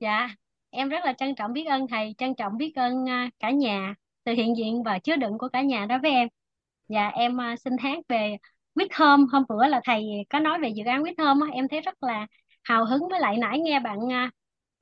Dạ, 0.00 0.28
em 0.70 0.88
rất 0.88 1.04
là 1.04 1.12
trân 1.12 1.34
trọng 1.34 1.52
biết 1.52 1.64
ơn 1.64 1.86
thầy, 1.88 2.14
trân 2.18 2.34
trọng 2.34 2.56
biết 2.56 2.72
ơn 2.76 3.08
à, 3.10 3.30
cả 3.38 3.50
nhà, 3.50 3.94
sự 4.24 4.32
hiện 4.32 4.56
diện 4.56 4.82
và 4.82 4.98
chứa 4.98 5.16
đựng 5.16 5.38
của 5.38 5.48
cả 5.52 5.62
nhà 5.62 5.86
đó 5.86 5.98
với 6.02 6.10
em. 6.10 6.28
Dạ, 6.88 7.08
em 7.08 7.40
à, 7.40 7.56
xin 7.56 7.76
hát 7.78 7.98
về 8.08 8.36
Quýt 8.74 8.88
Home. 8.94 9.24
Hôm 9.32 9.42
bữa 9.48 9.66
là 9.66 9.80
thầy 9.84 10.04
có 10.30 10.38
nói 10.40 10.58
về 10.60 10.68
dự 10.76 10.84
án 10.84 11.02
Quýt 11.02 11.18
Home 11.18 11.46
á, 11.46 11.52
em 11.54 11.68
thấy 11.68 11.80
rất 11.80 12.02
là 12.02 12.26
hào 12.64 12.84
hứng 12.86 13.08
với 13.10 13.20
lại 13.20 13.36
nãy 13.38 13.58
nghe 13.60 13.80
bạn 13.80 14.12
à, 14.12 14.30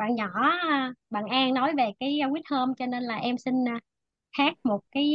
bạn 0.00 0.14
nhỏ 0.16 0.26
à, 0.70 0.92
bạn 1.10 1.26
An 1.26 1.54
nói 1.54 1.72
về 1.76 1.92
cái 2.00 2.20
à, 2.20 2.28
Quýt 2.32 2.44
hôm, 2.50 2.74
cho 2.74 2.86
nên 2.86 3.02
là 3.02 3.14
em 3.16 3.38
xin 3.38 3.54
à, 3.68 3.80
hát 4.32 4.54
một 4.64 4.80
cái 4.92 5.14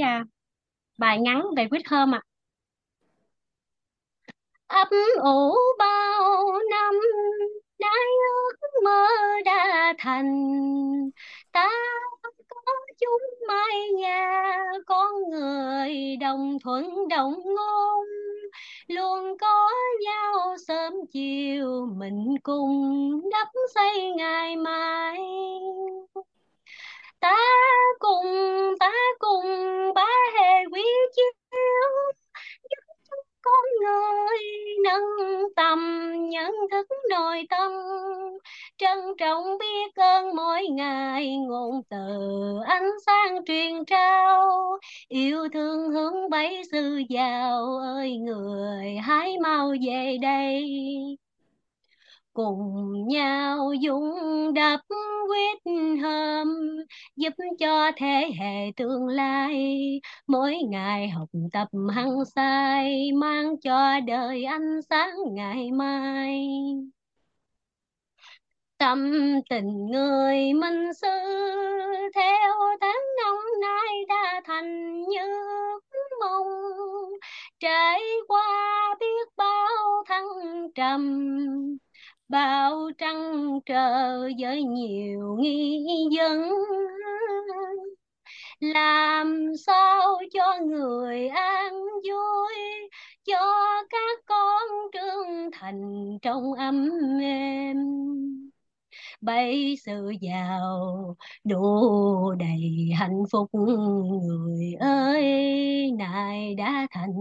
bài 0.98 1.20
ngắn 1.22 1.44
về 1.58 1.68
Quýt 1.70 1.88
hôm 1.88 2.16
ạ. 2.16 2.22
ấp 4.68 4.88
ủ 5.24 5.56
bao 5.80 6.54
năm 6.72 6.94
nay 7.80 8.04
ước 8.62 8.70
mơ 8.84 9.08
đã 9.46 9.94
thành, 9.98 10.32
ta 11.52 11.70
có 12.50 12.74
chúng 13.00 13.48
mai 13.48 13.90
nhà 13.92 14.54
con 14.88 15.30
người 15.30 16.18
đồng 16.22 16.58
thuận, 16.64 17.08
đồng 17.08 17.34
ngôn. 17.46 18.06
Luôn 18.88 19.38
có 19.38 19.72
nhau 20.06 20.56
sớm 20.68 20.94
chiều, 21.12 21.88
mình 21.98 22.36
cùng 22.44 22.82
đắp 23.32 23.48
xây 23.76 24.12
ngày 24.12 24.56
mai. 24.56 25.18
Ta 27.20 27.38
cùng 28.00 28.26
ta 28.80 28.92
cùng 29.20 29.46
ba 29.96 30.08
hề 30.40 30.66
quý 30.74 30.84
chiếu. 31.16 31.32
Giúp 32.64 33.22
con 33.42 33.66
người 33.82 34.40
nâng 34.84 35.44
tầm, 35.56 36.12
nhận 36.30 36.52
thức 36.72 36.88
nội 37.10 37.44
tâm 37.50 37.72
trân 38.78 38.98
trọng 39.18 39.44
biết 39.60 39.96
ơn 39.96 40.36
mỗi 40.36 40.68
ngày 40.68 41.38
ngôn 41.38 41.82
từ 41.90 41.98
ánh 42.66 42.90
sáng 43.06 43.46
truyền 43.46 43.86
trao. 43.86 44.52
Yêu 45.08 45.48
thương 45.54 45.92
hướng 45.92 46.30
bấy 46.30 46.62
sư 46.72 47.02
giàu 47.10 47.78
ơi, 47.78 48.18
người 48.18 48.96
hãy 48.96 49.36
mau 49.44 49.74
về 49.88 50.18
đây. 50.22 50.64
Cùng 52.34 52.94
nhau 53.08 53.74
dũng 53.84 54.14
đập 54.54 54.80
quyết 55.30 55.74
hâm 56.02 56.48
giúp 57.16 57.34
cho 57.60 57.92
thế 57.98 58.32
hệ 58.40 58.72
tương 58.78 59.08
lai. 59.08 59.56
Mỗi 60.28 60.56
ngày 60.70 61.10
học 61.10 61.30
tập 61.54 61.68
hăng 61.96 62.26
say, 62.36 63.12
mang 63.12 63.58
cho 63.62 64.00
đời 64.08 64.44
ánh 64.44 64.82
sáng 64.90 65.10
ngày 65.36 65.72
mai 65.72 66.48
tâm 68.78 69.12
tình 69.50 69.86
người 69.92 70.54
minh 70.54 70.94
sư, 70.94 71.08
theo 72.16 72.54
tháng 72.82 73.04
năm 73.24 73.36
nay 73.62 74.06
đã 74.10 74.42
thành 74.46 75.02
như 75.02 75.28
mong. 76.20 76.48
Trải 77.60 78.02
qua 78.28 78.96
biết 79.00 79.28
bao 79.38 80.04
thăng 80.08 80.26
trầm, 80.76 81.32
bao 82.30 82.90
trăng 82.98 83.60
trở 83.66 84.20
với 84.40 84.64
nhiều 84.64 85.36
nghi 85.40 85.86
vấn. 86.18 86.52
Làm 88.60 89.52
sao 89.66 90.22
cho 90.34 90.58
người 90.66 91.28
an 91.28 91.74
vui, 91.84 92.54
cho 93.26 93.42
các 93.90 94.20
con 94.26 94.62
trưởng 94.94 95.50
thành 95.52 96.18
trong 96.22 96.54
ấm 96.54 96.90
êm? 97.22 97.78
Bấy 99.22 99.76
sự 99.86 100.12
giàu, 100.22 101.16
đủ 101.44 102.32
đầy 102.40 102.90
hạnh 103.00 103.24
phúc. 103.32 103.50
Người 103.54 104.74
ơi 104.80 105.24
nay 106.00 106.56
đã 106.56 106.88
thành, 106.92 107.14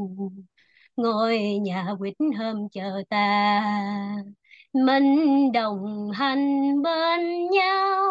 ngôi 0.97 1.39
nhà 1.39 1.95
quýt 1.99 2.15
hôm 2.39 2.69
chờ 2.73 3.03
ta. 3.09 3.63
Mình 4.73 5.53
đồng 5.53 6.11
hành 6.15 6.83
bên 6.83 7.51
nhau, 7.51 8.03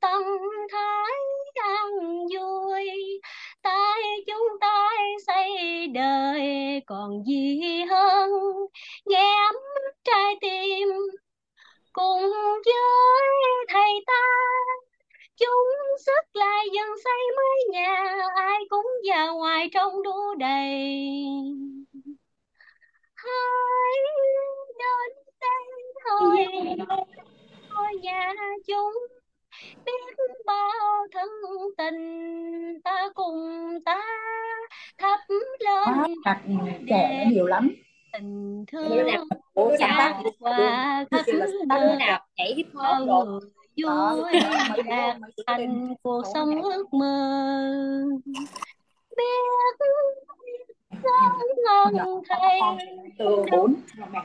tâm 0.00 0.22
thái 0.72 1.12
an 1.54 1.90
vui. 2.34 2.90
Tay 3.62 4.00
chúng 4.26 4.48
ta 4.60 4.88
xây 5.26 5.86
đời 5.94 6.40
còn 6.86 7.24
gì 7.24 7.60
hơn 7.90 8.30
nghe 9.06 9.34
trái 10.04 10.34
tim 10.40 10.88
cùng 11.92 12.22
với 12.64 13.66
thầy 13.68 14.04
ta 14.06 14.22
chúng 15.36 15.98
sức 16.06 16.36
lại 16.36 16.66
dần 16.74 16.88
xây 17.04 17.22
mới 17.36 17.58
nhà 17.72 18.04
ai 18.36 18.58
cũng 18.70 18.86
vào 19.10 19.36
ngoài 19.36 19.68
trong 19.72 20.02
đu 20.02 20.34
đầy. 20.34 20.94
Hãy 23.14 23.96
đến 24.78 25.24
đây 25.40 25.64
thôi 26.04 26.46
thôi 27.74 27.88
nhà 28.02 28.32
chúng 28.66 28.92
biết 29.86 30.16
bao 30.46 31.06
thân 31.12 31.28
tình 31.78 32.80
ta 32.84 33.08
cùng 33.14 33.68
ta 33.84 34.02
thắp 34.98 35.20
lên 35.58 36.14
đặt 36.24 36.42
trẻ 36.88 37.24
nó 37.24 37.30
nhiều 37.30 37.46
lắm 37.46 37.70
tình 38.12 38.64
thương 38.72 39.06
trao 39.78 40.22
nào 40.22 40.22
qua 40.38 41.04
bữa 41.10 41.46
nơi 41.66 41.96
nào 41.98 42.26
nhảy 42.36 42.54
hip 42.54 42.66
hop 42.74 43.42
vui 43.76 44.40
đạt 44.40 44.78
bên 44.86 45.20
thành 45.46 45.94
cuộc 46.02 46.22
sống 46.34 46.62
ước 46.62 46.94
mơ. 46.94 48.04
Biết 49.16 49.42
có 51.64 51.90
thầy 52.28 52.60
là 53.96 54.22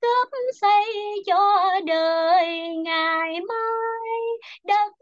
cấp 0.00 0.28
xây 0.60 0.84
cho 1.26 1.70
đời 1.86 2.68
ngày 2.76 3.40
mai 3.40 4.20
đất 4.64 4.92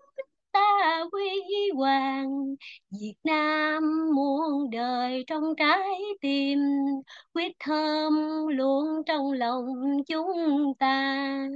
ta 0.56 1.04
huy 1.12 1.30
hoàng. 1.76 2.28
Việt 2.90 3.14
Nam 3.24 3.82
muôn 4.14 4.70
đời 4.70 5.24
trong 5.26 5.42
trái 5.56 5.88
tim, 6.20 6.58
quyết 7.34 7.52
thơm 7.58 8.12
luôn 8.48 9.02
trong 9.06 9.32
lòng 9.32 9.66
chúng 10.08 10.72
ta. 10.78 11.48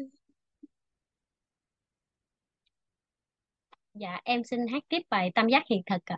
Dạ 3.95 4.21
em 4.25 4.45
xin 4.45 4.61
hát 4.73 4.83
tiếp 4.89 5.03
bài 5.11 5.31
tam 5.35 5.49
giác 5.49 5.63
hiện 5.71 5.83
thực 5.87 6.05
ạ. 6.05 6.17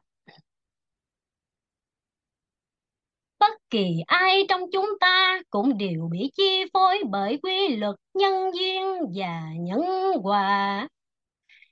Bất 3.40 3.52
kỳ 3.70 4.02
ai 4.06 4.46
trong 4.48 4.60
chúng 4.72 4.86
ta 5.00 5.40
cũng 5.50 5.78
đều 5.78 6.09
bị 6.12 6.30
chi 6.36 6.64
phối 6.72 7.02
bởi 7.10 7.38
quy 7.42 7.68
luật 7.76 7.96
nhân 8.14 8.50
duyên 8.54 8.84
và 9.16 9.42
nhân 9.60 9.82
quả 10.22 10.88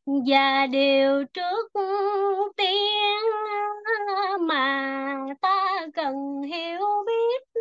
và 0.06 0.66
điều 0.66 1.24
trước 1.34 1.72
tiên 2.56 3.18
mà 4.40 5.16
ta 5.40 5.86
cần 5.94 6.42
hiểu 6.42 6.80
biết 7.06 7.60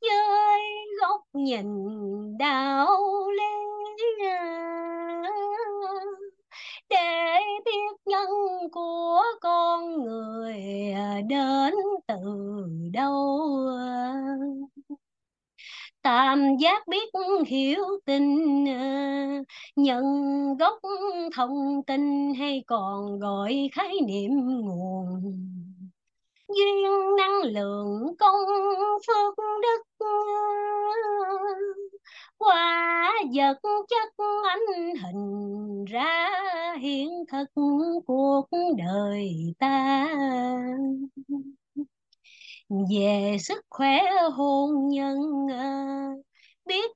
với 0.00 0.60
góc 1.00 1.20
nhìn 1.32 1.66
đạo 2.38 2.98
lý 3.30 3.62
để 6.90 7.38
biết 7.64 7.96
nhân 8.06 8.28
của 8.72 9.22
con 9.40 10.02
người 10.04 10.62
đến 11.28 11.74
từ 12.06 12.16
đâu 12.92 13.38
tam 16.02 16.56
giác 16.56 16.88
biết 16.88 17.12
hiểu 17.46 17.82
tình 18.06 18.64
ờ, 18.66 19.42
nhận 19.76 20.04
gốc 20.58 20.78
thông 21.34 21.82
tin 21.86 22.34
hay 22.38 22.64
còn 22.66 23.18
gọi 23.18 23.68
khái 23.72 24.00
niệm 24.06 24.30
nguồn. 24.60 25.22
Duyên 26.48 26.76
năng 27.18 27.42
lượng 27.42 28.16
công 28.18 28.46
phước 29.06 29.38
đức 29.62 29.82
ờ, 29.98 30.06
qua 32.38 33.12
vật 33.34 33.58
chất 33.88 34.12
ánh 34.44 34.94
hình 35.02 35.84
ra 35.84 36.30
hiện 36.80 37.08
thực 37.32 37.48
cuộc 38.06 38.48
đời 38.78 39.54
ta 39.58 40.08
về 42.90 43.36
sức 43.40 43.64
khỏe 43.70 44.00
hôn 44.34 44.88
nhân 44.88 45.18
à, 45.50 45.86
biết 46.64 46.90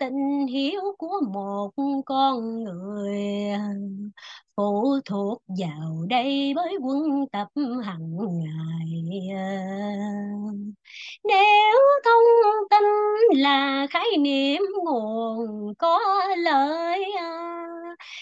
tình 0.00 0.46
hiếu 0.46 0.80
của 0.98 1.20
một 1.32 1.70
con 2.06 2.64
người 2.64 3.48
à, 3.50 3.68
phụ 4.56 4.98
thuộc 5.04 5.42
vào 5.48 6.06
đây 6.08 6.52
với 6.56 6.76
quân 6.82 7.26
tập 7.32 7.48
hàng 7.84 8.16
ngày 8.16 9.28
à. 9.36 9.66
nếu 11.24 11.78
thông 12.04 12.24
tin 12.70 12.84
là 13.40 13.86
khái 13.90 14.06
niệm 14.18 14.62
nguồn 14.84 15.74
có 15.78 16.00
lợi 16.38 17.04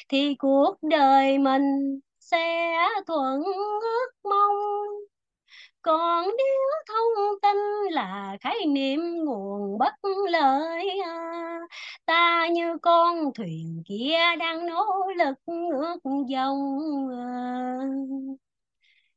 thì 0.08 0.34
cuộc 0.38 0.74
đời 0.82 1.38
mình 1.38 2.00
sẽ 2.20 2.74
thuận 3.06 3.42
ước 3.82 4.10
mong 4.24 4.56
còn 5.88 6.24
nếu 6.38 6.70
thông 6.88 7.40
tin 7.42 7.56
là 7.92 8.36
khái 8.40 8.66
niệm 8.66 9.00
nguồn 9.24 9.78
bất 9.78 9.94
lợi 10.30 11.00
à, 11.04 11.60
ta 12.06 12.48
như 12.52 12.78
con 12.82 13.32
thuyền 13.34 13.82
kia 13.86 14.18
đang 14.38 14.66
nỗ 14.66 14.86
lực 15.16 15.34
ngược 15.46 15.96
dòng 16.28 16.78
à. 17.18 17.78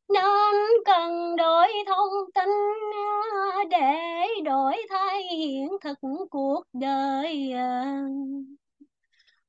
nên 0.09 0.55
cần 0.85 1.35
đổi 1.35 1.67
thông 1.87 2.31
tin 2.35 2.49
à, 2.93 3.63
để 3.71 4.27
đổi 4.45 4.75
thay 4.89 5.23
hiện 5.23 5.69
thực 5.81 5.97
cuộc 6.29 6.63
đời 6.73 7.53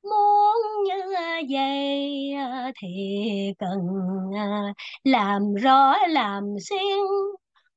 muốn 0.02 0.56
như 0.84 0.94
vậy 1.50 2.32
à, 2.36 2.72
thì 2.78 2.88
cần 3.58 3.78
à, 4.36 4.74
làm 5.04 5.54
rõ, 5.54 5.94
làm 6.08 6.44
xuyên 6.70 6.80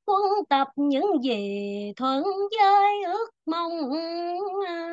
quân 0.05 0.21
tập 0.49 0.67
những 0.75 1.23
gì 1.23 1.39
thuận 1.95 2.23
với 2.59 3.03
ước 3.05 3.29
mong 3.45 3.71
à. 4.67 4.89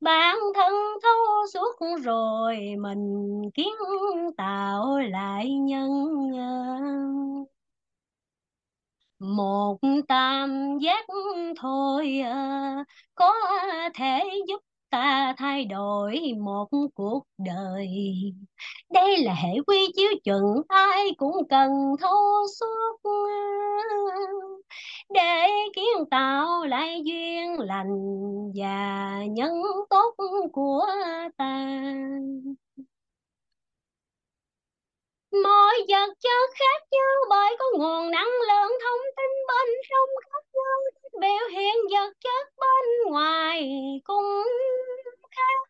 bản 0.00 0.36
thân 0.54 0.72
thấu 1.02 1.18
suốt 1.54 2.00
rồi 2.04 2.56
mình 2.80 3.42
kiến 3.54 3.72
tạo 4.36 4.98
lại 5.00 5.50
nhân 5.50 5.90
một 9.18 9.78
tam 10.08 10.78
giác 10.82 11.06
thôi 11.56 12.22
có 13.14 13.32
thể 13.94 14.24
giúp 14.48 14.60
ta 14.92 15.34
thay 15.38 15.64
đổi 15.64 16.20
một 16.40 16.68
cuộc 16.94 17.22
đời. 17.38 17.88
Đây 18.90 19.18
là 19.24 19.34
hệ 19.34 19.50
quy 19.66 19.92
chiếu 19.96 20.10
chuẩn, 20.24 20.42
ai 20.68 21.10
cũng 21.18 21.48
cần 21.48 21.70
thấu 22.00 22.46
suốt. 22.60 23.10
Để 25.10 25.48
kiến 25.74 26.04
tạo 26.10 26.64
lại 26.66 27.02
duyên 27.04 27.60
lành 27.60 27.92
và 28.54 29.18
nhân 29.30 29.52
tốt 29.90 30.14
của 30.52 30.86
ta 31.36 31.66
mọi 35.32 35.74
vật 35.88 36.14
chất 36.20 36.50
khác 36.54 36.82
nhau 36.90 37.16
bởi 37.30 37.56
có 37.58 37.64
nguồn 37.78 38.10
năng 38.10 38.32
lượng 38.48 38.72
thông 38.82 39.00
tin 39.16 39.30
bên 39.48 39.68
trong 39.90 40.08
khác 40.30 40.44
nhau. 40.54 40.78
Biểu 41.20 41.48
hiện 41.52 41.74
vật 41.90 42.12
chất 42.20 42.48
bên 42.56 43.12
ngoài 43.12 43.72
cũng 44.04 44.44
khác 45.30 45.62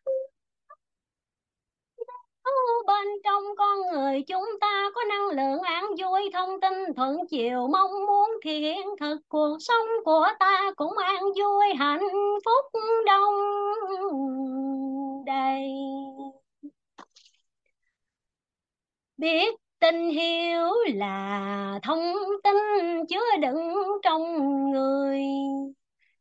bên 2.87 3.07
trong 3.23 3.43
con 3.57 3.79
người 3.91 4.21
chúng 4.27 4.45
ta 4.61 4.91
có 4.95 5.03
năng 5.03 5.27
lượng 5.27 5.61
an 5.61 5.85
vui, 5.99 6.29
thông 6.33 6.61
tin 6.61 6.73
thuận 6.95 7.17
chiều, 7.29 7.67
mong 7.71 7.91
muốn 8.07 8.29
thì 8.43 8.59
hiện 8.59 8.87
thực 8.99 9.17
cuộc 9.29 9.57
sống 9.59 9.87
của 10.05 10.27
ta 10.39 10.71
cũng 10.75 10.97
an 10.97 11.23
vui, 11.23 11.65
hạnh 11.79 12.09
phúc, 12.45 12.81
đông 13.05 13.35
đầy 15.25 15.63
biết 19.23 19.55
tình 19.79 20.09
hiểu 20.09 20.69
là 20.95 21.79
thông 21.83 22.13
tin 22.43 22.55
chứa 23.09 23.37
đựng 23.41 23.73
trong 24.03 24.21
người. 24.71 25.21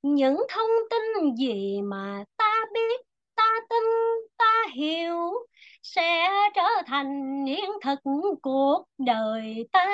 Những 0.02 0.36
thông 0.48 0.70
tin 0.90 1.34
gì 1.36 1.80
mà 1.82 2.24
ta 2.36 2.64
biết, 2.74 3.00
ta 3.34 3.60
tin, 3.70 3.82
ta 4.38 4.64
hiểu 4.74 5.16
sẽ 5.82 6.28
trở 6.54 6.82
thành 6.86 7.44
hiện 7.46 7.70
thực 7.82 7.98
cuộc 8.42 8.84
đời 8.98 9.68
ta. 9.72 9.86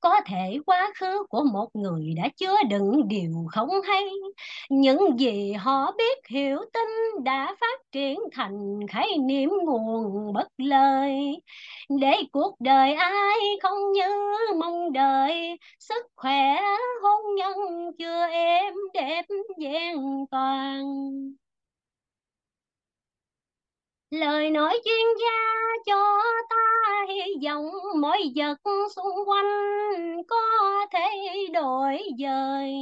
Có 0.00 0.20
thể 0.26 0.58
quá 0.66 0.92
khứ 0.96 1.24
của 1.28 1.44
một 1.52 1.68
người 1.74 2.14
đã 2.16 2.28
chứa 2.36 2.56
đựng 2.70 3.08
điều 3.08 3.32
không 3.50 3.68
hay. 3.88 4.04
Những 4.70 5.18
gì 5.18 5.52
họ 5.52 5.92
biết, 5.98 6.18
hiểu, 6.28 6.58
tin 6.72 7.24
đã 7.24 7.56
phát 7.60 7.80
triển 7.92 8.20
thành 8.32 8.80
khái 8.88 9.08
niệm 9.18 9.50
nguồn 9.64 10.32
bất 10.32 10.48
lời. 10.58 11.36
Để 12.00 12.12
cuộc 12.32 12.54
đời 12.60 12.94
ai 12.94 13.38
không 13.62 13.92
như 13.92 14.36
mong 14.58 14.92
đợi, 14.92 15.58
sức 15.78 16.06
khỏe 16.16 16.56
hôn 17.02 17.34
nhân 17.34 17.56
chưa 17.98 18.26
êm 18.26 18.74
đẹp 18.94 19.24
vẹn 19.60 19.96
toàn 20.30 20.82
lời 24.10 24.50
nói 24.50 24.80
chuyên 24.84 25.06
gia 25.20 25.60
cho 25.86 26.22
ta 26.50 26.56
hy 27.08 27.46
vọng 27.46 27.70
mỗi 28.00 28.18
vật 28.36 28.56
xung 28.96 29.28
quanh 29.28 30.22
có 30.28 30.36
thể 30.92 31.08
đổi 31.52 31.98
dời. 32.18 32.74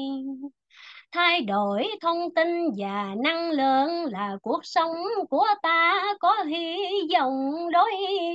Thay 1.13 1.41
đổi 1.41 1.87
thông 2.01 2.35
tin 2.35 2.49
và 2.79 3.15
năng 3.25 3.51
lượng 3.51 4.05
là 4.13 4.37
cuộc 4.43 4.61
sống 4.63 4.97
của 5.31 5.47
ta 5.63 6.05
có 6.21 6.33
hy 6.49 6.77
vọng 7.15 7.71
đối 7.73 7.91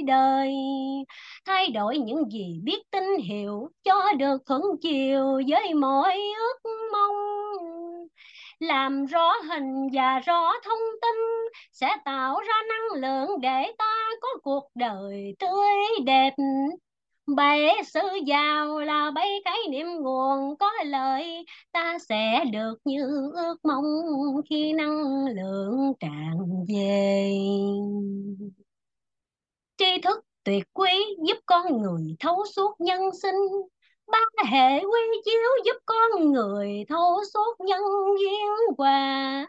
đời. 0.07 0.53
Thay 1.45 1.70
đổi 1.70 1.98
những 1.98 2.30
gì 2.32 2.60
biết 2.64 2.80
tin 2.91 3.03
hiểu 3.24 3.70
cho 3.84 4.14
được 4.18 4.38
thuận 4.45 4.61
chiều 4.82 5.41
với 5.48 5.74
mọi 5.74 6.18
ước 6.38 6.70
mong 6.94 7.15
làm 8.64 9.06
rõ 9.06 9.34
hình 9.49 9.90
và 9.94 10.19
rõ 10.19 10.52
thông 10.64 10.80
tin 11.02 11.15
sẽ 11.72 11.90
tạo 12.06 12.40
ra 12.40 12.56
năng 12.69 13.02
lượng 13.02 13.41
để 13.41 13.73
ta 13.77 14.10
có 14.22 14.27
cuộc 14.44 14.69
đời 14.76 15.35
tươi 15.40 16.06
đẹp. 16.06 16.34
Bảy 17.35 17.84
sự 17.85 18.02
giàu 18.26 18.80
là 18.80 19.11
bảy 19.11 19.41
cái 19.45 19.57
niệm 19.72 19.88
nguồn 19.88 20.57
có 20.60 20.72
lợi. 20.85 21.45
Ta 21.72 21.98
sẽ 22.10 22.45
được 22.52 22.76
như 22.85 23.31
ước 23.35 23.56
mong 23.64 23.84
khi 24.49 24.73
năng 24.73 25.26
lượng 25.26 25.94
tràn 25.99 26.38
về. 26.68 27.31
Tri 29.77 30.02
thức 30.03 30.19
tuyệt 30.44 30.64
quý 30.73 30.90
giúp 31.27 31.38
con 31.45 31.81
người 31.81 32.15
thấu 32.19 32.45
suốt 32.56 32.76
nhân 32.80 33.02
sinh 33.22 33.35
ba 34.08 34.20
hệ 34.52 34.80
quy 34.80 35.22
chiếu 35.26 35.50
giúp 35.66 35.78
con 35.86 36.32
người 36.32 36.86
thấu 36.90 37.24
suốt 37.34 37.56
nhân 37.60 37.82
duyên 38.20 38.48
hòa. 38.78 39.48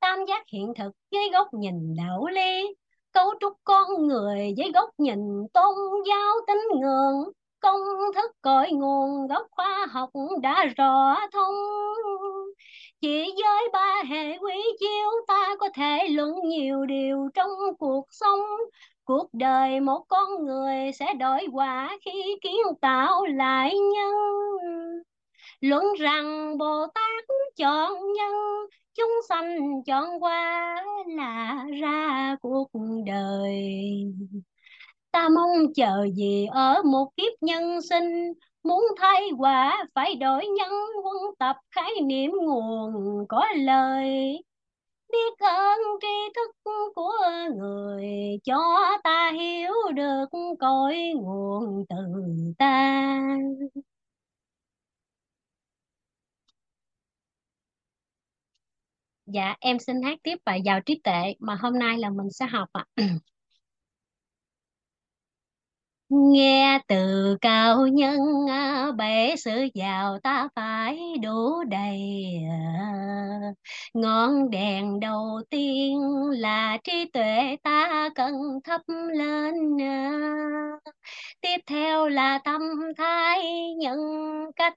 Tam 0.00 0.24
giác 0.24 0.44
hiện 0.52 0.72
thực 0.78 0.90
với 1.12 1.30
góc 1.32 1.48
nhìn 1.54 1.96
đạo 1.96 2.26
lý. 2.26 2.74
Cấu 3.12 3.34
trúc 3.40 3.52
con 3.64 4.06
người 4.06 4.54
với 4.56 4.72
góc 4.74 4.90
nhìn 4.98 5.18
tôn 5.52 5.74
giáo 6.08 6.34
tín 6.46 6.58
ngưỡng. 6.80 7.32
Công 7.60 7.80
thức 8.14 8.30
cội 8.42 8.70
nguồn 8.72 9.26
gốc 9.26 9.46
khoa 9.50 9.86
học 9.90 10.10
đã 10.42 10.64
rõ 10.76 11.16
thông. 11.32 11.54
Chỉ 13.00 13.34
với 13.42 13.68
ba 13.72 14.02
hệ 14.10 14.38
quý 14.38 14.54
chiếu 14.80 15.08
ta 15.28 15.56
có 15.60 15.68
thể 15.74 16.08
luận 16.10 16.34
nhiều 16.44 16.86
điều 16.86 17.28
trong 17.34 17.50
cuộc 17.78 18.04
sống 18.10 18.40
cuộc 19.10 19.28
đời 19.32 19.80
một 19.80 20.04
con 20.08 20.46
người 20.46 20.92
sẽ 20.92 21.14
đổi 21.14 21.46
quả 21.52 21.98
khi 22.04 22.38
kiến 22.42 22.56
tạo 22.80 23.24
lại 23.26 23.74
nhân. 23.94 24.12
Luận 25.60 25.84
rằng 26.00 26.58
bồ 26.58 26.86
tát 26.94 27.24
chọn 27.56 27.92
nhân, 27.92 28.34
chúng 28.94 29.10
sanh 29.28 29.58
chọn 29.86 30.22
qua 30.22 30.76
là 31.16 31.64
ra 31.80 32.36
cuộc 32.42 32.68
đời. 33.06 33.54
Ta 35.12 35.28
mong 35.28 35.72
chờ 35.74 36.06
gì 36.14 36.46
ở 36.52 36.82
một 36.84 37.08
kiếp 37.16 37.32
nhân 37.40 37.80
sinh, 37.90 38.32
muốn 38.62 38.82
thay 38.96 39.30
quả 39.38 39.84
phải 39.94 40.14
đổi 40.14 40.46
nhân 40.46 40.72
quân 41.04 41.34
tập 41.38 41.56
khái 41.70 41.90
niệm 42.02 42.30
nguồn 42.42 42.92
có 43.28 43.44
lời 43.56 44.42
biết 45.12 45.38
ơn 45.38 45.78
tri 46.00 46.08
thức 46.34 46.56
của 46.94 47.12
người 47.56 48.06
cho 48.44 48.56
ta 49.04 49.32
hiểu 49.32 49.72
được 49.94 50.24
cội 50.60 50.96
nguồn 51.16 51.84
từ 51.88 51.96
ta 52.58 53.36
Dạ, 59.26 59.54
em 59.60 59.78
xin 59.78 60.02
hát 60.02 60.18
tiếp 60.22 60.36
bài 60.44 60.60
Giàu 60.64 60.80
trí 60.86 61.00
tuệ 61.04 61.34
mà 61.38 61.54
hôm 61.54 61.78
nay 61.78 61.98
là 61.98 62.10
mình 62.10 62.30
sẽ 62.30 62.46
học 62.46 62.68
ạ. 62.72 62.84
Nghe 66.10 66.78
từ 66.88 67.36
cao 67.40 67.86
nhân 67.86 68.20
à, 68.48 68.86
bể 68.96 69.36
sự 69.36 69.66
giàu 69.74 70.18
ta 70.22 70.48
phải 70.54 70.98
đủ 71.22 71.64
đầy. 71.64 71.98
À. 72.50 73.52
Ngọn 73.94 74.50
đèn 74.50 75.00
đầu 75.00 75.40
tiên 75.50 75.98
là 76.30 76.78
trí 76.84 77.10
tuệ 77.12 77.56
ta 77.62 78.08
cần 78.14 78.32
thắp 78.64 78.80
lên. 79.14 79.54
À. 79.82 80.10
Tiếp 81.40 81.56
theo 81.66 82.08
là 82.08 82.38
tâm 82.44 82.60
thái 82.98 83.44
nhân 83.78 83.98
cách 84.56 84.74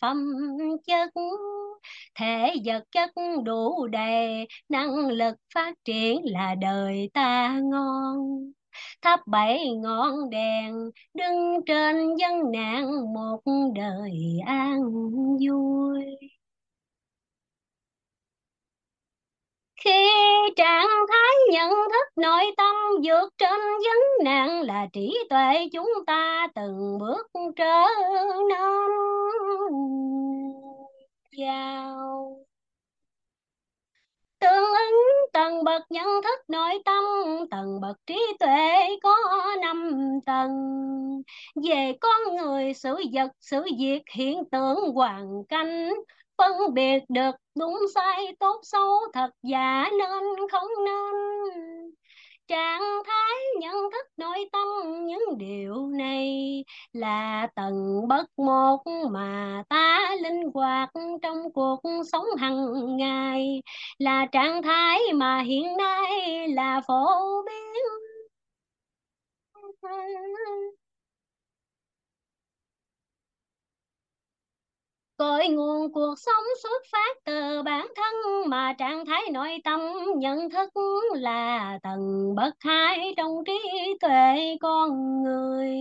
phẩm 0.00 0.18
chất 0.86 1.10
thể 2.14 2.54
vật 2.64 2.84
chất 2.92 3.10
đủ 3.44 3.86
đầy, 3.86 4.46
năng 4.68 5.08
lực 5.08 5.34
phát 5.54 5.74
triển 5.84 6.20
là 6.24 6.54
đời 6.54 7.10
ta 7.14 7.58
ngon 7.62 8.52
thắp 9.02 9.20
bảy 9.26 9.70
ngọn 9.74 10.30
đèn, 10.30 10.74
đứng 11.14 11.60
trên 11.66 12.16
dân 12.16 12.52
nạn 12.52 13.14
một 13.14 13.40
đời 13.74 14.12
an 14.46 14.82
vui. 15.40 16.04
Khi 19.84 20.10
trạng 20.56 20.88
thái 21.08 21.34
nhận 21.52 21.70
thức 21.70 22.06
nội 22.16 22.44
tâm 22.56 22.74
vượt 23.04 23.28
trên 23.38 23.60
vấn 23.60 24.24
nạn 24.24 24.62
là 24.62 24.86
trí 24.92 25.18
tuệ 25.30 25.68
chúng 25.72 25.90
ta 26.06 26.48
từng 26.54 26.98
bước 27.00 27.26
trở 27.56 27.86
nên 28.48 28.90
giàu 31.32 32.36
tương 34.44 34.64
ứng, 34.64 35.30
tầng 35.32 35.64
bậc 35.64 35.82
nhận 35.90 36.06
thức 36.24 36.38
nội 36.48 36.72
tâm, 36.84 37.04
tầng 37.50 37.80
bậc 37.80 37.96
trí 38.06 38.20
tuệ 38.40 38.88
có 39.02 39.16
năm 39.62 39.90
tầng. 40.26 40.50
Về 41.68 41.92
con 42.00 42.36
người, 42.36 42.74
sự 42.74 42.96
vật, 43.12 43.30
sự 43.40 43.62
việc, 43.78 44.02
hiện 44.14 44.44
tượng, 44.52 44.78
hoàn 44.94 45.44
cảnh, 45.48 45.94
phân 46.38 46.74
biệt 46.74 46.98
được 47.08 47.34
đúng 47.58 47.78
sai, 47.94 48.36
tốt 48.40 48.60
xấu, 48.62 49.00
thật 49.12 49.30
giả 49.42 49.90
nên 49.98 50.48
không 50.52 50.68
nên 50.84 51.14
trạng 52.48 52.82
thái 53.06 53.34
nhận 53.60 53.74
thức 53.92 54.06
nội 54.16 54.48
tâm 54.52 54.66
những 55.06 55.38
điều 55.38 55.86
này 55.86 56.64
là 56.92 57.46
tầng 57.54 58.08
bậc 58.08 58.26
một 58.38 58.82
mà 59.10 59.62
ta 59.68 60.10
linh 60.22 60.50
hoạt 60.54 60.90
trong 61.22 61.52
cuộc 61.52 61.80
sống 62.12 62.26
hàng 62.38 62.96
ngày. 62.96 63.62
Là 63.98 64.26
trạng 64.26 64.62
thái 64.62 65.00
mà 65.14 65.40
hiện 65.40 65.76
nay 65.76 66.48
là 66.48 66.80
phổ 66.86 67.06
biến. 67.46 67.84
Cội 75.16 75.48
nguồn 75.48 75.92
cuộc 75.92 76.14
sống 76.16 76.44
xuất 76.62 76.82
phát 76.92 77.16
từ 77.24 77.62
bản 77.62 77.86
thân 77.96 78.14
mà 78.50 78.72
trạng 78.78 79.06
thái 79.06 79.22
nội 79.32 79.58
tâm, 79.64 79.80
nhận 80.16 80.50
thức 80.50 80.70
là 81.14 81.78
tầng 81.82 82.34
bậc 82.34 82.54
hai 82.60 83.14
trong 83.16 83.30
trí 83.46 83.58
tuệ 84.00 84.56
con 84.60 85.22
người. 85.22 85.78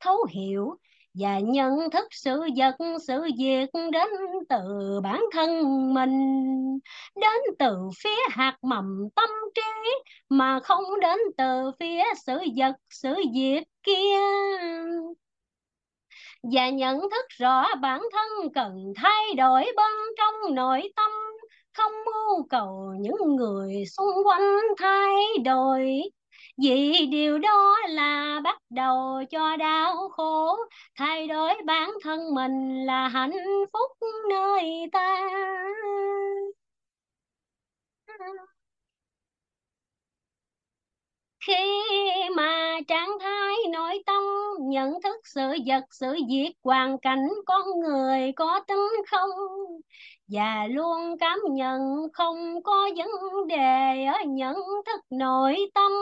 Thấu 0.00 0.16
hiểu 0.30 0.74
và 1.14 1.38
nhận 1.38 1.90
thức 1.90 2.06
sự 2.10 2.40
vật, 2.56 2.76
sự 3.08 3.22
việc 3.38 3.66
đến 3.92 4.08
từ 4.48 4.58
bản 5.02 5.20
thân 5.32 5.60
mình, 5.94 6.10
đến 7.20 7.40
từ 7.58 7.76
phía 8.02 8.18
hạt 8.30 8.56
mầm 8.62 9.08
tâm 9.16 9.30
trí 9.54 9.90
mà 10.28 10.60
không 10.60 10.84
đến 11.00 11.18
từ 11.36 11.70
phía 11.80 12.02
sự 12.26 12.38
vật, 12.56 12.72
sự 12.90 13.14
việc 13.34 13.62
kia 13.82 14.18
và 16.42 16.68
nhận 16.70 17.00
thức 17.00 17.24
rõ 17.38 17.74
bản 17.82 18.02
thân 18.12 18.52
cần 18.54 18.92
thay 18.96 19.34
đổi 19.36 19.64
bên 19.76 19.92
trong 20.18 20.54
nội 20.54 20.92
tâm, 20.96 21.10
không 21.74 21.92
mưu 22.06 22.46
cầu 22.50 22.94
những 23.00 23.36
người 23.36 23.84
xung 23.96 24.26
quanh 24.26 24.60
thay 24.78 25.14
đổi. 25.44 26.02
Vì 26.62 27.06
điều 27.06 27.38
đó 27.38 27.76
là 27.88 28.40
bắt 28.44 28.58
đầu 28.70 29.22
cho 29.30 29.56
đau 29.56 30.08
khổ. 30.08 30.56
Thay 30.98 31.26
đổi 31.26 31.54
bản 31.66 31.90
thân 32.04 32.34
mình 32.34 32.86
là 32.86 33.08
hạnh 33.08 33.32
phúc 33.72 33.90
nơi 34.30 34.88
ta 34.92 35.28
khi 41.46 41.54
mà 42.36 42.78
trạng 42.88 43.10
thái 43.20 43.54
nội 43.72 44.02
tâm 44.06 44.22
nhận 44.60 45.02
thức 45.02 45.16
sự 45.24 45.42
vật, 45.66 45.84
sự 45.90 46.16
việc, 46.28 46.52
hoàn 46.64 46.98
cảnh 46.98 47.28
con 47.46 47.80
người 47.80 48.32
có 48.36 48.60
tính 48.68 48.88
không 49.10 49.30
và 50.28 50.66
luôn 50.70 51.18
cảm 51.20 51.38
nhận 51.50 51.80
không 52.12 52.62
có 52.62 52.88
vấn 52.96 53.46
đề 53.48 54.04
ở 54.04 54.18
nhận 54.26 54.56
thức 54.86 55.00
nội 55.10 55.56
tâm, 55.74 55.92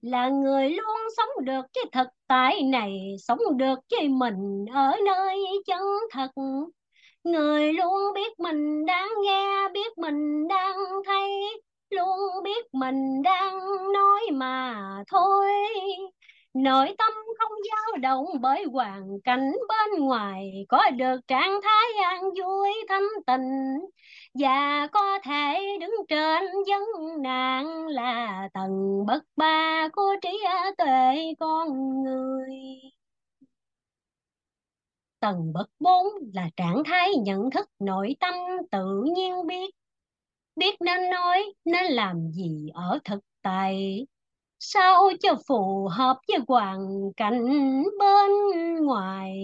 là 0.00 0.28
người 0.28 0.70
luôn 0.70 0.96
sống 1.16 1.44
được 1.44 1.60
cái 1.72 1.84
thực 1.92 2.08
tại 2.26 2.62
này, 2.62 3.16
sống 3.18 3.38
được 3.56 3.78
với 3.90 4.08
mình 4.08 4.64
ở 4.72 4.96
nơi 5.06 5.36
chân 5.66 5.82
thật. 6.10 6.30
Người 7.24 7.72
luôn 7.72 8.14
biết 8.14 8.40
mình 8.40 8.86
đang 8.86 9.08
nghe, 9.24 9.68
biết 9.74 9.98
mình 9.98 10.48
đang 10.48 10.76
thấy 11.06 11.30
luôn 11.92 12.42
biết 12.44 12.74
mình 12.74 13.22
đang 13.22 13.58
nói 13.92 14.20
mà 14.32 14.74
thôi. 15.08 15.46
Nội 16.54 16.94
tâm 16.98 17.12
không 17.38 17.52
dao 17.70 17.98
động 18.00 18.26
bởi 18.40 18.64
hoàn 18.72 19.20
cảnh 19.24 19.52
bên 19.68 20.00
ngoài, 20.00 20.66
có 20.68 20.90
được 20.90 21.20
trạng 21.28 21.60
thái 21.62 22.04
an 22.04 22.22
vui, 22.22 22.70
thanh 22.88 23.02
tịnh. 23.26 23.78
Và 24.34 24.86
có 24.92 25.18
thể 25.24 25.60
đứng 25.80 25.94
trên 26.08 26.44
vấn 26.68 26.82
nạn 27.22 27.86
là 27.86 28.48
tầng 28.54 29.06
bậc 29.06 29.22
ba 29.36 29.88
của 29.92 30.16
trí 30.22 30.44
tuệ 30.78 31.34
con 31.40 31.68
người. 32.04 32.56
Tầng 35.20 35.52
bậc 35.52 35.68
bốn 35.80 36.06
là 36.34 36.48
trạng 36.56 36.82
thái 36.84 37.08
nhận 37.24 37.50
thức 37.50 37.68
nội 37.78 38.16
tâm 38.20 38.34
tự 38.70 39.02
nhiên 39.14 39.46
biết 39.46 39.70
biết 40.56 40.74
nên 40.80 41.10
nói 41.10 41.54
nên 41.64 41.92
làm 41.92 42.30
gì 42.32 42.68
ở 42.74 42.98
thực 43.04 43.20
tại. 43.42 44.06
Sao 44.58 45.10
cho 45.20 45.34
phù 45.48 45.88
hợp 45.92 46.16
với 46.28 46.38
hoàn 46.48 46.78
cảnh 47.16 47.46
bên 47.98 48.30
ngoài? 48.86 49.36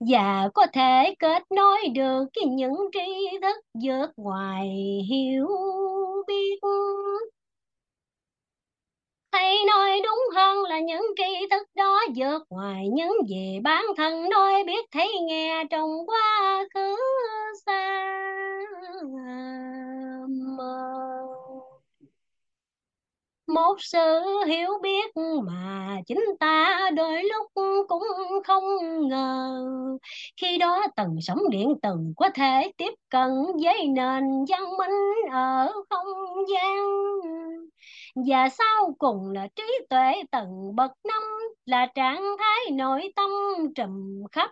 Và 0.00 0.48
có 0.54 0.66
thể 0.72 1.14
kết 1.18 1.42
nối 1.56 1.78
được 1.94 2.24
cái 2.32 2.44
những 2.44 2.74
tri 2.92 3.00
thức 3.42 3.56
vượt 3.84 4.06
ngoài 4.16 4.68
hiểu 5.10 5.48
biết 6.26 6.60
hay 9.32 9.56
nói 9.66 10.00
đúng 10.04 10.20
hơn 10.34 10.64
là 10.64 10.80
những 10.80 11.02
tri 11.16 11.46
thức 11.50 11.68
đó 11.76 12.00
vượt 12.16 12.38
ngoài 12.50 12.88
những 12.92 13.12
gì 13.28 13.60
bản 13.62 13.84
thân 13.96 14.28
nói 14.28 14.64
biết 14.66 14.86
thấy 14.92 15.12
nghe 15.28 15.64
trong 15.70 16.06
quá 16.06 16.64
khứ 16.74 16.96
xa 17.66 18.14
mơ 20.28 21.37
một 23.48 23.74
sự 23.78 24.20
hiểu 24.46 24.70
biết 24.82 25.16
mà 25.44 25.96
chính 26.06 26.24
ta 26.40 26.90
đôi 26.96 27.22
lúc 27.22 27.46
cũng 27.88 28.02
không 28.44 28.64
ngờ. 29.08 29.62
Khi 30.40 30.58
đó 30.58 30.86
tầng 30.96 31.16
sóng 31.20 31.38
điện 31.50 31.74
từ 31.82 31.90
có 32.16 32.28
thể 32.34 32.72
tiếp 32.76 32.94
cận 33.08 33.30
với 33.62 33.86
nền 33.88 34.24
văn 34.48 34.76
minh 34.78 35.30
ở 35.32 35.72
không 35.90 36.06
gian. 36.48 36.76
Và 38.28 38.48
sau 38.48 38.94
cùng 38.98 39.30
là 39.30 39.48
trí 39.56 39.78
tuệ 39.90 40.12
tầng 40.30 40.76
bậc 40.76 40.90
năm 41.08 41.22
là 41.66 41.86
trạng 41.94 42.22
thái 42.38 42.70
nội 42.72 43.12
tâm 43.16 43.30
trùm 43.74 44.22
khắp 44.32 44.50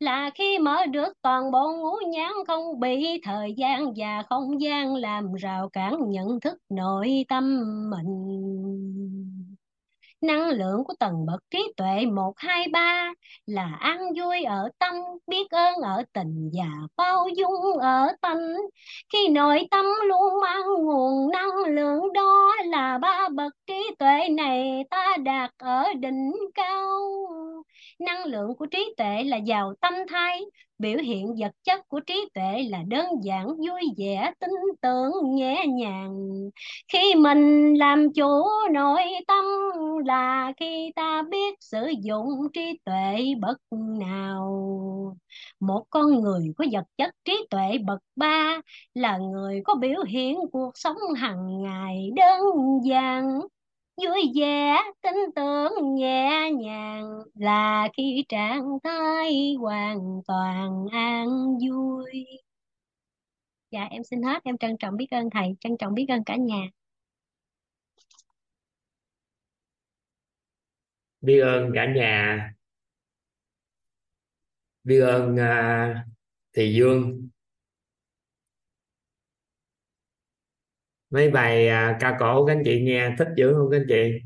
là 0.00 0.30
khi 0.34 0.58
mở 0.58 0.86
được 0.86 1.12
toàn 1.22 1.50
bộ 1.50 1.72
ngũ 1.76 1.96
nhãn 2.12 2.32
không 2.46 2.80
bị 2.80 3.20
thời 3.24 3.54
gian 3.56 3.92
và 3.96 4.22
không 4.30 4.60
gian 4.60 4.94
làm 4.94 5.34
rào 5.34 5.68
cản 5.68 6.10
nhận 6.10 6.40
thức 6.40 6.58
nội 6.68 7.24
tâm 7.28 7.62
mình 7.90 9.37
năng 10.20 10.48
lượng 10.48 10.84
của 10.84 10.94
tầng 10.98 11.26
bậc 11.26 11.40
trí 11.50 11.72
tuệ 11.76 12.06
một, 12.06 12.32
hai, 12.36 12.66
ba 12.72 13.12
là 13.46 13.76
an 13.80 13.98
vui 14.16 14.42
ở 14.44 14.68
tâm, 14.78 14.94
biết 15.26 15.50
ơn 15.50 15.74
ở 15.82 16.02
tình 16.12 16.50
và 16.54 16.64
bao 16.96 17.28
dung 17.36 17.78
ở 17.80 18.08
tánh. 18.20 18.56
Khi 19.12 19.28
nội 19.28 19.68
tâm 19.70 19.84
luôn 20.08 20.40
mang 20.42 20.66
nguồn 20.84 21.30
năng 21.30 21.74
lượng 21.74 22.12
đó 22.12 22.54
là 22.66 22.98
ba 22.98 23.28
bậc 23.34 23.52
trí 23.66 23.90
tuệ 23.98 24.28
này, 24.28 24.84
ta 24.90 25.16
đạt 25.24 25.50
ở 25.58 25.84
đỉnh 26.00 26.32
cao. 26.54 27.00
Năng 27.98 28.24
lượng 28.24 28.56
của 28.58 28.66
trí 28.66 28.94
tuệ 28.96 29.24
là 29.24 29.36
giàu 29.36 29.74
tâm 29.80 29.94
thái 30.08 30.40
biểu 30.78 30.98
hiện 30.98 31.34
vật 31.38 31.52
chất 31.64 31.88
của 31.88 32.00
trí 32.00 32.28
tuệ 32.34 32.62
là 32.70 32.82
đơn 32.88 33.06
giản, 33.22 33.46
vui 33.46 33.82
vẻ, 33.98 34.32
tin 34.40 34.50
tưởng, 34.82 35.12
nhẹ 35.34 35.66
nhàng. 35.66 36.28
Khi 36.92 37.14
mình 37.14 37.74
làm 37.74 38.12
chủ, 38.12 38.44
nội 38.72 39.02
tâm 39.28 39.44
là 40.06 40.52
khi 40.56 40.92
ta 40.96 41.22
biết 41.30 41.54
sử 41.60 41.86
dụng 42.02 42.28
trí 42.52 42.78
tuệ 42.84 43.34
bậc 43.40 43.58
nào. 44.00 45.16
Một 45.60 45.84
con 45.90 46.20
người 46.20 46.52
có 46.56 46.64
vật 46.72 46.84
chất, 46.98 47.14
trí 47.24 47.46
tuệ 47.50 47.78
bậc 47.86 47.98
ba 48.16 48.60
là 48.94 49.18
người 49.18 49.60
có 49.64 49.74
biểu 49.74 50.02
hiện 50.08 50.36
cuộc 50.52 50.70
sống 50.74 50.96
hàng 51.16 51.62
ngày 51.62 52.10
đơn 52.16 52.40
giản 52.84 53.40
vui 54.04 54.32
vẻ 54.40 54.76
tin 55.02 55.14
tưởng 55.36 55.94
nhẹ 55.94 56.50
nhàng 56.58 57.04
là 57.34 57.88
khi 57.96 58.24
trạng 58.28 58.64
thái 58.84 59.54
hoàn 59.60 59.98
toàn 60.26 60.86
an 60.92 61.28
vui. 61.68 62.26
Dạ 63.70 63.82
em 63.90 64.04
xin 64.04 64.22
hết 64.22 64.44
em 64.44 64.58
trân 64.58 64.76
trọng 64.78 64.96
biết 64.96 65.06
ơn 65.10 65.30
thầy 65.30 65.56
trân 65.60 65.76
trọng 65.78 65.94
biết 65.94 66.06
ơn 66.08 66.24
cả 66.24 66.36
nhà. 66.36 66.68
Biết 71.20 71.40
ơn 71.40 71.72
cả 71.74 71.86
nhà. 71.94 72.52
Biết 74.84 75.00
ơn 75.00 75.36
à, 75.36 75.90
uh, 75.90 76.12
thị 76.52 76.74
dương. 76.78 77.28
Mấy 81.10 81.30
bài 81.30 81.68
à, 81.68 81.96
ca 82.00 82.16
cổ 82.20 82.46
các 82.46 82.52
anh 82.54 82.62
chị 82.64 82.80
nghe 82.82 83.10
thích 83.18 83.28
dữ 83.36 83.54
không 83.54 83.70
các 83.70 83.76
anh 83.78 83.86
chị? 83.88 84.18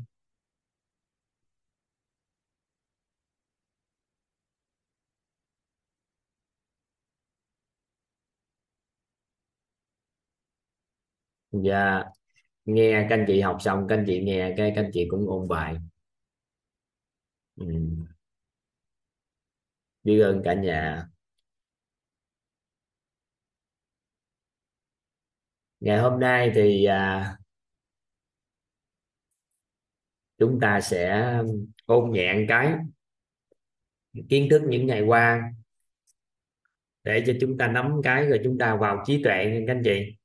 Dạ 11.51 12.03
nghe 12.65 13.07
các 13.09 13.15
anh 13.17 13.25
chị 13.27 13.41
học 13.41 13.57
xong 13.61 13.87
các 13.89 13.95
anh 13.97 14.05
chị 14.07 14.21
nghe 14.25 14.53
cái 14.57 14.73
các 14.77 14.83
anh 14.83 14.91
chị 14.93 15.07
cũng 15.11 15.29
ôn 15.29 15.49
bài. 15.49 15.75
Ừ. 17.55 17.65
biết 20.03 20.19
ơn 20.21 20.41
cả 20.45 20.53
nhà. 20.53 21.07
Ngày 25.83 25.99
hôm 25.99 26.19
nay 26.19 26.51
thì 26.55 26.85
à, 26.85 27.37
chúng 30.37 30.59
ta 30.61 30.81
sẽ 30.81 31.33
ôn 31.85 32.11
nhẹ 32.11 32.45
cái 32.47 32.73
kiến 34.29 34.47
thức 34.51 34.61
những 34.67 34.87
ngày 34.87 35.01
qua 35.01 35.51
để 37.03 37.23
cho 37.27 37.33
chúng 37.41 37.57
ta 37.57 37.67
nắm 37.67 38.01
cái 38.03 38.25
rồi 38.25 38.39
chúng 38.43 38.57
ta 38.57 38.75
vào 38.75 39.03
trí 39.07 39.23
tuệ 39.23 39.45
nha 39.45 39.59
các 39.67 39.73
anh 39.73 39.81
chị. 39.85 40.15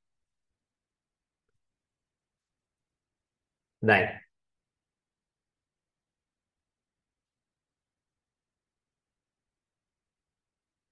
Đây. 3.80 4.06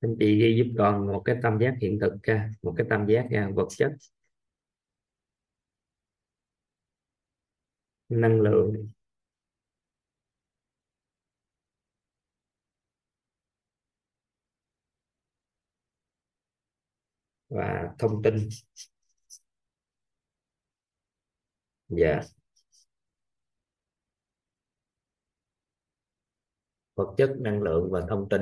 Anh 0.00 0.16
chị 0.20 0.38
ghi 0.40 0.56
giúp 0.58 0.74
con 0.78 1.06
một 1.06 1.22
cái 1.24 1.36
tâm 1.42 1.58
giác 1.60 1.74
hiện 1.82 1.98
thực 2.00 2.22
ra 2.22 2.50
một 2.62 2.74
cái 2.76 2.86
tâm 2.90 3.06
giác 3.06 3.26
ra 3.30 3.48
vật 3.54 3.68
chất. 3.76 3.92
Năng 8.08 8.40
lượng. 8.40 8.88
Và 17.48 17.88
thông 17.98 18.22
tin. 18.22 18.48
Dạ. 21.88 22.22
Vật 26.94 27.14
chất, 27.16 27.30
năng 27.40 27.62
lượng 27.62 27.88
và 27.90 28.00
thông 28.08 28.28
tin. 28.28 28.40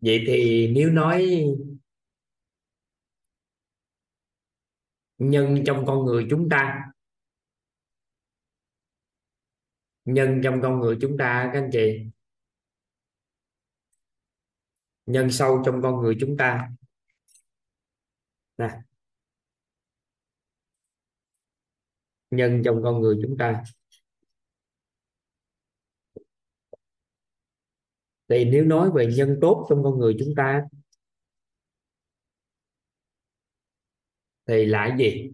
Vậy 0.00 0.24
thì 0.26 0.68
nếu 0.74 0.90
nói 0.90 1.44
nhân 5.18 5.62
trong 5.66 5.86
con 5.86 6.04
người 6.04 6.26
chúng 6.30 6.48
ta. 6.48 6.92
Nhân 10.04 10.40
trong 10.44 10.60
con 10.62 10.80
người 10.80 10.98
chúng 11.00 11.16
ta, 11.18 11.50
các 11.52 11.58
anh 11.60 11.70
chị. 11.72 12.10
Nhân 15.06 15.30
sâu 15.30 15.62
trong 15.66 15.82
con 15.82 16.00
người 16.02 16.16
chúng 16.20 16.36
ta. 16.36 16.70
Nè. 18.58 18.68
Nhân 22.30 22.62
trong 22.64 22.80
con 22.84 23.00
người 23.00 23.18
chúng 23.22 23.36
ta. 23.38 23.64
Thì 28.28 28.44
nếu 28.44 28.64
nói 28.64 28.90
về 28.94 29.06
nhân 29.16 29.38
tốt 29.40 29.66
trong 29.70 29.82
con 29.82 29.98
người 29.98 30.16
chúng 30.18 30.34
ta 30.36 30.64
thì 34.48 34.66
là 34.66 34.96
gì? 34.98 35.30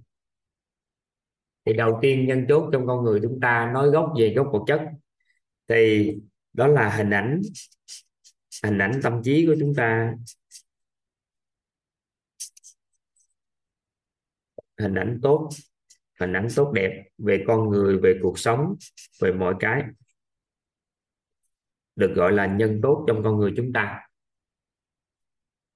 Thì 1.64 1.72
đầu 1.72 1.98
tiên 2.02 2.26
nhân 2.26 2.46
tốt 2.48 2.70
trong 2.72 2.86
con 2.86 3.04
người 3.04 3.20
chúng 3.22 3.40
ta 3.40 3.70
nói 3.74 3.90
gốc 3.90 4.12
về 4.18 4.34
gốc 4.36 4.48
vật 4.52 4.64
chất. 4.66 4.80
Thì 5.68 6.12
đó 6.52 6.66
là 6.66 6.96
hình 6.96 7.10
ảnh 7.10 7.40
hình 8.64 8.78
ảnh 8.78 9.00
tâm 9.02 9.22
trí 9.24 9.46
của 9.46 9.54
chúng 9.60 9.74
ta. 9.74 10.14
Hình 14.78 14.94
ảnh 14.94 15.20
tốt, 15.22 15.48
hình 16.20 16.32
ảnh 16.32 16.48
tốt 16.56 16.72
đẹp 16.72 17.04
về 17.18 17.44
con 17.46 17.68
người, 17.68 17.98
về 17.98 18.18
cuộc 18.22 18.38
sống, 18.38 18.74
về 19.20 19.32
mọi 19.32 19.54
cái. 19.60 19.82
Được 21.96 22.12
gọi 22.16 22.32
là 22.32 22.46
nhân 22.46 22.80
tốt 22.82 23.04
trong 23.08 23.22
con 23.24 23.36
người 23.36 23.52
chúng 23.56 23.72
ta. 23.72 24.00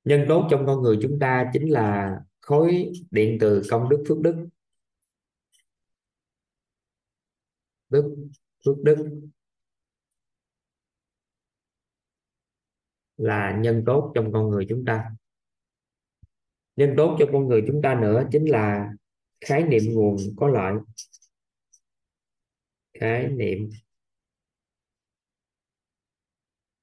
Nhân 0.04 0.24
tốt 0.28 0.48
trong 0.50 0.66
con 0.66 0.82
người 0.82 0.98
chúng 1.02 1.18
ta 1.20 1.50
chính 1.52 1.72
là 1.72 2.18
khối 2.48 2.92
điện 3.10 3.38
từ 3.40 3.62
công 3.70 3.88
đức 3.88 4.04
phước 4.08 4.18
đức. 4.18 4.48
Đức 7.88 8.16
phước 8.64 8.76
đức 8.84 9.20
là 13.16 13.58
nhân 13.60 13.82
tốt 13.86 14.12
trong 14.14 14.32
con 14.32 14.48
người 14.50 14.66
chúng 14.68 14.84
ta. 14.86 15.10
Nhân 16.76 16.94
tốt 16.96 17.16
cho 17.18 17.26
con 17.32 17.48
người 17.48 17.64
chúng 17.66 17.80
ta 17.82 17.98
nữa 18.02 18.22
chính 18.32 18.44
là 18.44 18.92
khái 19.40 19.62
niệm 19.62 19.82
nguồn 19.92 20.16
có 20.36 20.48
lợi. 20.48 20.74
Khái 23.00 23.28
niệm 23.28 23.70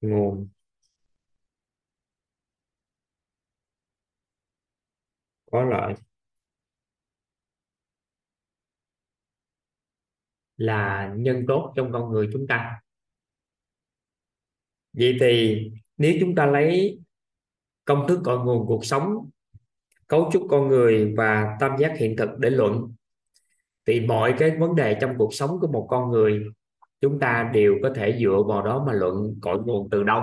nguồn 0.00 0.48
có 5.52 5.64
lợi. 5.64 5.94
Là 10.56 11.12
nhân 11.16 11.44
tốt 11.48 11.72
trong 11.76 11.92
con 11.92 12.12
người 12.12 12.28
chúng 12.32 12.46
ta. 12.46 12.80
Vậy 14.92 15.16
thì 15.20 15.60
nếu 15.96 16.14
chúng 16.20 16.34
ta 16.34 16.46
lấy 16.46 16.98
công 17.84 18.08
thức 18.08 18.20
cội 18.24 18.38
nguồn 18.38 18.66
cuộc 18.66 18.84
sống, 18.84 19.30
cấu 20.06 20.30
trúc 20.32 20.46
con 20.50 20.68
người 20.68 21.14
và 21.16 21.56
tam 21.60 21.76
giác 21.78 21.92
hiện 21.98 22.16
thực 22.16 22.28
để 22.38 22.50
luận, 22.50 22.94
thì 23.86 24.00
mọi 24.00 24.34
cái 24.38 24.56
vấn 24.58 24.74
đề 24.74 24.98
trong 25.00 25.14
cuộc 25.18 25.34
sống 25.34 25.60
của 25.60 25.68
một 25.68 25.86
con 25.90 26.10
người 26.10 26.44
chúng 27.00 27.18
ta 27.18 27.50
đều 27.54 27.74
có 27.82 27.92
thể 27.96 28.18
dựa 28.20 28.42
vào 28.48 28.62
đó 28.62 28.84
mà 28.86 28.92
luận 28.92 29.38
cội 29.40 29.58
nguồn 29.58 29.90
từ 29.90 30.02
đâu. 30.02 30.22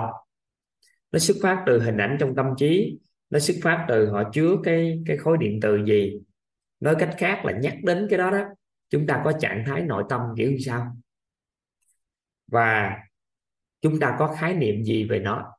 Nó 1.12 1.18
xuất 1.18 1.36
phát 1.42 1.62
từ 1.66 1.82
hình 1.82 1.96
ảnh 1.96 2.16
trong 2.20 2.34
tâm 2.34 2.46
trí 2.56 2.98
nó 3.34 3.40
xuất 3.40 3.56
phát 3.62 3.84
từ 3.88 4.10
họ 4.10 4.30
chứa 4.32 4.56
cái 4.64 5.02
cái 5.06 5.16
khối 5.16 5.38
điện 5.38 5.58
từ 5.62 5.84
gì. 5.84 6.20
Nói 6.80 6.96
cách 6.98 7.14
khác 7.18 7.44
là 7.44 7.52
nhắc 7.52 7.74
đến 7.82 8.06
cái 8.10 8.18
đó 8.18 8.30
đó, 8.30 8.44
chúng 8.90 9.06
ta 9.06 9.22
có 9.24 9.32
trạng 9.32 9.64
thái 9.66 9.82
nội 9.82 10.04
tâm 10.08 10.20
kiểu 10.36 10.50
như 10.50 10.58
sao? 10.58 10.96
Và 12.46 12.96
chúng 13.80 14.00
ta 14.00 14.16
có 14.18 14.36
khái 14.38 14.54
niệm 14.54 14.84
gì 14.84 15.04
về 15.04 15.18
nó? 15.18 15.52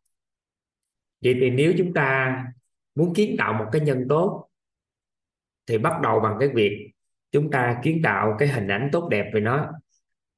Vậy 1.24 1.38
thì 1.40 1.50
nếu 1.50 1.74
chúng 1.78 1.94
ta 1.94 2.38
muốn 2.96 3.14
kiến 3.14 3.36
tạo 3.38 3.54
một 3.54 3.66
cái 3.72 3.82
nhân 3.82 4.06
tốt, 4.10 4.48
thì 5.68 5.78
bắt 5.78 6.02
đầu 6.04 6.20
bằng 6.20 6.38
cái 6.40 6.50
việc 6.50 6.92
chúng 7.32 7.52
ta 7.52 7.80
kiến 7.84 8.02
tạo 8.04 8.36
cái 8.40 8.48
hình 8.48 8.68
ảnh 8.68 8.90
tốt 8.92 9.08
đẹp 9.10 9.32
về 9.34 9.42
nó, 9.42 9.72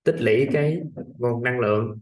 tích 0.03 0.21
lũy 0.21 0.47
cái 0.53 0.81
nguồn 1.17 1.43
năng 1.43 1.59
lượng 1.59 1.99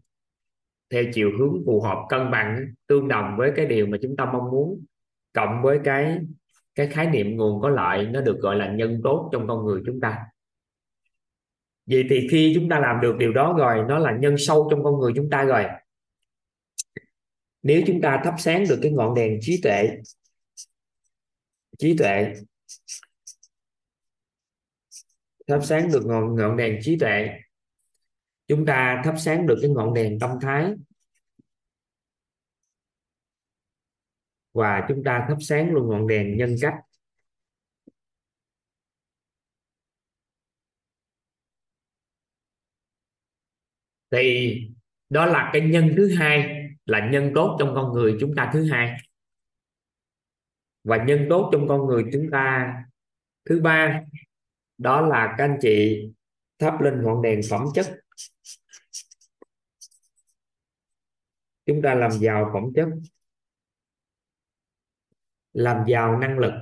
theo 0.90 1.04
chiều 1.14 1.32
hướng 1.40 1.64
phù 1.66 1.82
hợp, 1.82 2.06
cân 2.10 2.32
bằng, 2.32 2.66
tương 2.88 3.08
đồng 3.08 3.36
với 3.38 3.52
cái 3.56 3.66
điều 3.66 3.88
mà 3.88 3.98
chúng 4.02 4.16
ta 4.16 4.26
mong 4.26 4.52
muốn 4.52 4.86
cộng 5.36 5.62
với 5.64 5.80
cái 5.84 6.18
cái 6.76 6.88
khái 6.88 7.08
niệm 7.08 7.36
nguồn 7.38 7.62
có 7.62 7.70
lợi, 7.70 8.08
nó 8.08 8.22
được 8.22 8.38
gọi 8.40 8.56
là 8.56 8.72
nhân 8.72 9.02
tốt 9.04 9.30
trong 9.34 9.48
con 9.48 9.66
người 9.66 9.82
chúng 9.86 10.00
ta. 10.00 10.20
Vậy 11.86 12.04
thì 12.10 12.28
khi 12.32 12.52
chúng 12.56 12.70
ta 12.70 12.80
làm 12.80 13.02
được 13.02 13.16
điều 13.18 13.34
đó 13.34 13.56
rồi, 13.58 13.86
nó 13.88 14.00
là 14.00 14.12
nhân 14.12 14.36
sâu 14.38 14.68
trong 14.72 14.84
con 14.84 15.00
người 15.00 15.14
chúng 15.16 15.30
ta 15.30 15.44
rồi. 15.44 15.66
Nếu 17.62 17.82
chúng 17.88 18.02
ta 18.02 18.22
thắp 18.24 18.36
sáng 18.38 18.66
được 18.70 18.80
cái 18.82 18.92
ngọn 18.92 19.16
đèn 19.16 19.38
trí 19.42 19.60
tuệ 19.64 19.90
trí 21.78 21.98
tuệ, 21.98 22.34
thắp 25.48 25.60
sáng 25.64 25.92
được 25.92 26.06
ngọn 26.06 26.36
ngọn 26.36 26.58
đèn 26.58 26.80
trí 26.82 26.98
tuệ, 27.00 27.30
chúng 28.48 28.66
ta 28.66 29.02
thắp 29.06 29.16
sáng 29.18 29.48
được 29.48 29.58
cái 29.62 29.72
ngọn 29.72 29.94
đèn 29.94 30.20
tâm 30.20 30.32
thái 30.42 30.74
và 34.56 34.86
chúng 34.90 35.04
ta 35.04 35.26
thắp 35.28 35.38
sáng 35.40 35.72
luôn 35.72 35.90
ngọn 35.90 36.08
đèn 36.08 36.38
nhân 36.38 36.56
cách. 36.62 36.74
Thì 44.12 44.58
đó 45.10 45.26
là 45.26 45.50
cái 45.54 45.62
nhân 45.62 45.94
thứ 45.98 46.16
hai, 46.16 46.62
là 46.86 47.10
nhân 47.12 47.32
tốt 47.36 47.58
trong 47.60 47.72
con 47.76 47.94
người 47.94 48.18
chúng 48.20 48.36
ta 48.36 48.50
thứ 48.54 48.72
hai. 48.72 48.98
Và 50.84 51.04
nhân 51.04 51.26
tốt 51.30 51.50
trong 51.54 51.68
con 51.68 51.86
người 51.86 52.06
chúng 52.14 52.30
ta 52.32 52.74
thứ 53.46 53.62
ba, 53.62 54.02
đó 54.78 55.02
là 55.02 55.36
các 55.38 55.44
anh 55.44 55.58
chị 55.62 56.04
thắp 56.60 56.82
lên 56.82 57.04
ngọn 57.04 57.22
đèn 57.22 57.42
phẩm 57.50 57.66
chất. 57.76 57.86
Chúng 61.66 61.82
ta 61.82 61.96
làm 61.96 62.12
giàu 62.12 62.50
phẩm 62.54 62.64
chất 62.76 62.88
làm 65.56 65.86
giàu 65.88 66.20
năng 66.20 66.40
lực. 66.40 66.54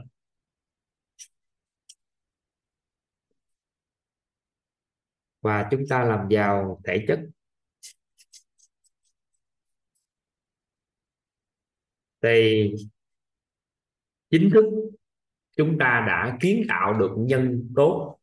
Và 5.41 5.67
chúng 5.71 5.83
ta 5.89 6.03
làm 6.03 6.27
giàu 6.29 6.81
thể 6.85 7.05
chất. 7.07 7.19
Thì 12.21 12.71
chính 14.29 14.49
thức 14.53 14.65
chúng 15.57 15.77
ta 15.79 16.03
đã 16.07 16.37
kiến 16.41 16.65
tạo 16.69 16.93
được 16.93 17.11
nhân 17.17 17.73
tốt 17.75 18.19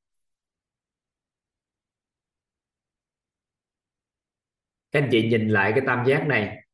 các 4.91 5.01
anh 5.03 5.09
chị 5.13 5.29
nhìn 5.29 5.49
lại 5.49 5.73
cái 5.75 5.83
tam 5.87 6.07
giác 6.07 6.27
này 6.29 6.67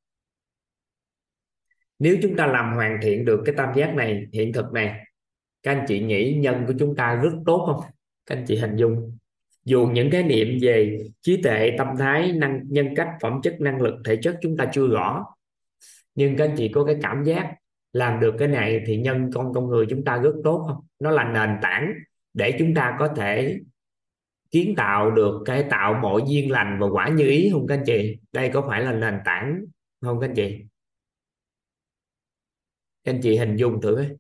nếu 1.98 2.16
chúng 2.22 2.36
ta 2.36 2.46
làm 2.46 2.74
hoàn 2.74 2.98
thiện 3.02 3.24
được 3.24 3.42
cái 3.44 3.54
tam 3.54 3.68
giác 3.76 3.94
này, 3.94 4.26
hiện 4.32 4.52
thực 4.52 4.72
này, 4.72 5.06
các 5.62 5.72
anh 5.72 5.84
chị 5.88 6.00
nghĩ 6.00 6.34
nhân 6.34 6.64
của 6.66 6.74
chúng 6.78 6.96
ta 6.96 7.14
rất 7.14 7.32
tốt 7.46 7.64
không? 7.66 7.80
Các 8.26 8.36
anh 8.36 8.44
chị 8.46 8.56
hình 8.56 8.76
dung. 8.76 9.18
Dù 9.64 9.86
những 9.92 10.10
cái 10.10 10.22
niệm 10.22 10.58
về 10.62 10.98
trí 11.22 11.42
tuệ, 11.42 11.72
tâm 11.78 11.88
thái, 11.98 12.32
năng, 12.32 12.60
nhân 12.64 12.88
cách, 12.96 13.08
phẩm 13.20 13.40
chất, 13.42 13.60
năng 13.60 13.80
lực, 13.80 13.94
thể 14.04 14.16
chất 14.16 14.38
chúng 14.42 14.56
ta 14.56 14.70
chưa 14.72 14.86
rõ, 14.86 15.24
nhưng 16.14 16.36
các 16.36 16.44
anh 16.44 16.56
chị 16.56 16.68
có 16.68 16.84
cái 16.84 16.96
cảm 17.02 17.24
giác 17.24 17.54
làm 17.92 18.20
được 18.20 18.34
cái 18.38 18.48
này 18.48 18.82
thì 18.86 18.96
nhân 18.96 19.30
con 19.34 19.52
con 19.54 19.66
người 19.66 19.86
chúng 19.90 20.04
ta 20.04 20.16
rất 20.16 20.32
tốt 20.44 20.64
không? 20.66 20.86
Nó 21.00 21.10
là 21.10 21.24
nền 21.24 21.56
tảng 21.62 21.92
để 22.34 22.56
chúng 22.58 22.74
ta 22.74 22.96
có 22.98 23.08
thể 23.08 23.58
kiến 24.50 24.74
tạo 24.76 25.10
được 25.10 25.42
cái 25.44 25.64
tạo 25.70 25.94
mọi 26.02 26.22
duyên 26.26 26.50
lành 26.50 26.78
và 26.80 26.86
quả 26.86 27.08
như 27.08 27.28
ý 27.28 27.50
không 27.52 27.66
các 27.66 27.74
anh 27.74 27.84
chị? 27.86 28.16
Đây 28.32 28.50
có 28.54 28.64
phải 28.68 28.82
là 28.82 28.92
nền 28.92 29.14
tảng 29.24 29.64
không 30.00 30.20
các 30.20 30.28
anh 30.28 30.34
chị? 30.34 30.58
Anh 33.06 33.20
chị 33.22 33.36
hình 33.36 33.56
dung 33.56 33.80
thử. 33.80 34.16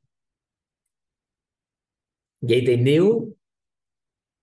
Vậy 2.40 2.64
thì 2.66 2.76
nếu 2.76 3.32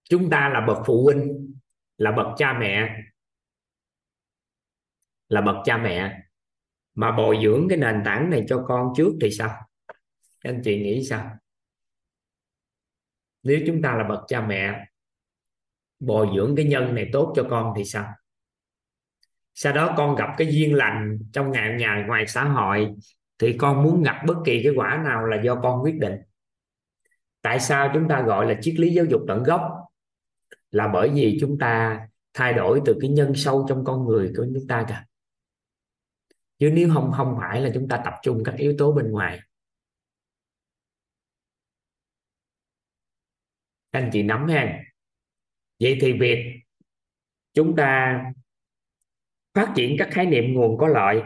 chúng 0.09 0.29
ta 0.29 0.49
là 0.53 0.65
bậc 0.67 0.77
phụ 0.85 1.03
huynh, 1.03 1.53
là 1.97 2.11
bậc 2.11 2.27
cha 2.37 2.59
mẹ, 2.59 2.97
là 5.29 5.41
bậc 5.41 5.55
cha 5.65 5.77
mẹ 5.77 6.23
mà 6.95 7.11
bồi 7.11 7.39
dưỡng 7.43 7.67
cái 7.69 7.77
nền 7.77 8.01
tảng 8.05 8.29
này 8.29 8.45
cho 8.47 8.65
con 8.67 8.93
trước 8.97 9.11
thì 9.21 9.31
sao? 9.31 9.69
Anh 10.39 10.61
chị 10.63 10.83
nghĩ 10.83 11.05
sao? 11.05 11.37
Nếu 13.43 13.59
chúng 13.67 13.81
ta 13.81 13.95
là 13.95 14.03
bậc 14.09 14.19
cha 14.27 14.41
mẹ, 14.47 14.85
bồi 15.99 16.27
dưỡng 16.35 16.55
cái 16.55 16.65
nhân 16.65 16.95
này 16.95 17.09
tốt 17.13 17.33
cho 17.35 17.47
con 17.49 17.73
thì 17.77 17.85
sao? 17.85 18.13
Sau 19.53 19.73
đó 19.73 19.93
con 19.97 20.15
gặp 20.15 20.29
cái 20.37 20.47
duyên 20.51 20.73
lành 20.73 21.19
trong 21.33 21.51
ngày 21.51 21.75
nhà 21.79 22.05
ngoài 22.07 22.27
xã 22.27 22.43
hội 22.43 22.95
thì 23.39 23.57
con 23.57 23.83
muốn 23.83 24.03
gặp 24.03 24.21
bất 24.27 24.35
kỳ 24.45 24.63
cái 24.63 24.73
quả 24.75 25.01
nào 25.05 25.25
là 25.25 25.41
do 25.41 25.59
con 25.61 25.83
quyết 25.83 25.95
định. 25.99 26.15
Tại 27.41 27.59
sao 27.59 27.91
chúng 27.93 28.07
ta 28.07 28.21
gọi 28.21 28.45
là 28.47 28.59
triết 28.61 28.75
lý 28.79 28.93
giáo 28.93 29.05
dục 29.05 29.21
tận 29.27 29.43
gốc? 29.43 29.61
Là 30.71 30.87
bởi 30.87 31.09
vì 31.09 31.37
chúng 31.41 31.57
ta 31.59 31.99
thay 32.33 32.53
đổi 32.53 32.81
từ 32.85 32.97
cái 33.01 33.09
nhân 33.09 33.33
sâu 33.35 33.65
trong 33.69 33.83
con 33.83 34.05
người 34.05 34.33
của 34.37 34.45
chúng 34.53 34.67
ta 34.67 34.85
cả 34.87 35.05
chứ 36.59 36.71
nếu 36.73 36.89
không 36.93 37.11
không 37.17 37.35
phải 37.39 37.61
là 37.61 37.71
chúng 37.73 37.87
ta 37.87 38.01
tập 38.05 38.13
trung 38.21 38.43
các 38.45 38.55
yếu 38.57 38.75
tố 38.77 38.91
bên 38.91 39.11
ngoài. 39.11 39.39
Anh 43.91 44.09
chị 44.13 44.23
nắm 44.23 44.47
ha. 44.47 44.83
Vậy 45.79 45.97
thì 46.01 46.13
việc 46.19 46.61
chúng 47.53 47.75
ta 47.75 48.19
phát 49.53 49.73
triển 49.75 49.95
các 49.99 50.09
khái 50.11 50.25
niệm 50.25 50.53
nguồn 50.53 50.77
có 50.77 50.87
lợi 50.87 51.21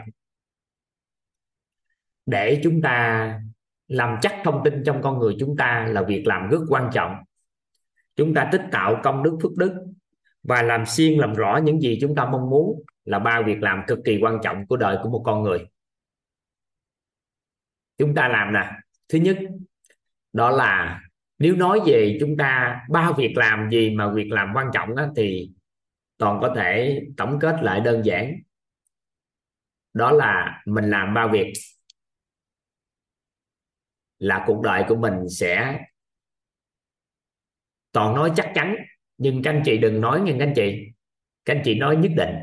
để 2.28 2.60
chúng 2.64 2.82
ta 2.82 3.40
làm 3.88 4.16
chắc 4.22 4.34
thông 4.44 4.60
tin 4.64 4.82
trong 4.86 5.02
con 5.02 5.18
người 5.18 5.36
chúng 5.40 5.56
ta 5.56 5.86
là 5.90 6.02
việc 6.02 6.26
làm 6.26 6.48
rất 6.48 6.58
quan 6.68 6.90
trọng. 6.92 7.16
Chúng 8.16 8.34
ta 8.34 8.48
tích 8.52 8.62
tạo 8.70 9.00
công 9.02 9.22
đức 9.22 9.38
phước 9.42 9.56
đức 9.56 9.72
và 10.42 10.62
làm 10.62 10.86
xuyên 10.86 11.18
làm 11.18 11.34
rõ 11.34 11.60
những 11.64 11.80
gì 11.80 11.98
chúng 12.00 12.14
ta 12.14 12.24
mong 12.24 12.50
muốn 12.50 12.82
là 13.04 13.18
ba 13.18 13.42
việc 13.46 13.62
làm 13.62 13.82
cực 13.86 13.98
kỳ 14.04 14.18
quan 14.22 14.38
trọng 14.42 14.66
của 14.66 14.76
đời 14.76 14.98
của 15.02 15.08
một 15.10 15.22
con 15.24 15.42
người. 15.42 15.66
Chúng 17.98 18.14
ta 18.14 18.28
làm 18.28 18.52
nè. 18.52 18.70
Thứ 19.08 19.18
nhất 19.18 19.38
đó 20.32 20.50
là 20.50 21.00
nếu 21.38 21.56
nói 21.56 21.80
về 21.86 22.16
chúng 22.20 22.36
ta 22.36 22.80
ba 22.90 23.12
việc 23.12 23.36
làm 23.36 23.70
gì 23.70 23.90
mà 23.90 24.12
việc 24.12 24.30
làm 24.30 24.52
quan 24.54 24.66
trọng 24.72 24.96
đó, 24.96 25.06
thì 25.16 25.50
toàn 26.18 26.38
có 26.40 26.52
thể 26.56 27.00
tổng 27.16 27.38
kết 27.40 27.56
lại 27.62 27.80
đơn 27.80 28.04
giản. 28.04 28.34
Đó 29.94 30.10
là 30.10 30.62
mình 30.66 30.90
làm 30.90 31.14
ba 31.14 31.26
việc 31.26 31.52
là 34.18 34.44
cuộc 34.46 34.62
đời 34.62 34.84
của 34.88 34.96
mình 34.96 35.28
sẽ 35.30 35.78
toàn 37.92 38.14
nói 38.14 38.32
chắc 38.36 38.52
chắn. 38.54 38.76
Nhưng 39.18 39.42
các 39.42 39.50
anh 39.50 39.62
chị 39.64 39.78
đừng 39.78 40.00
nói 40.00 40.20
nha 40.20 40.32
các 40.38 40.46
anh 40.46 40.54
chị, 40.56 40.92
các 41.44 41.54
anh 41.56 41.62
chị 41.64 41.74
nói 41.74 41.96
nhất 41.96 42.12
định. 42.16 42.34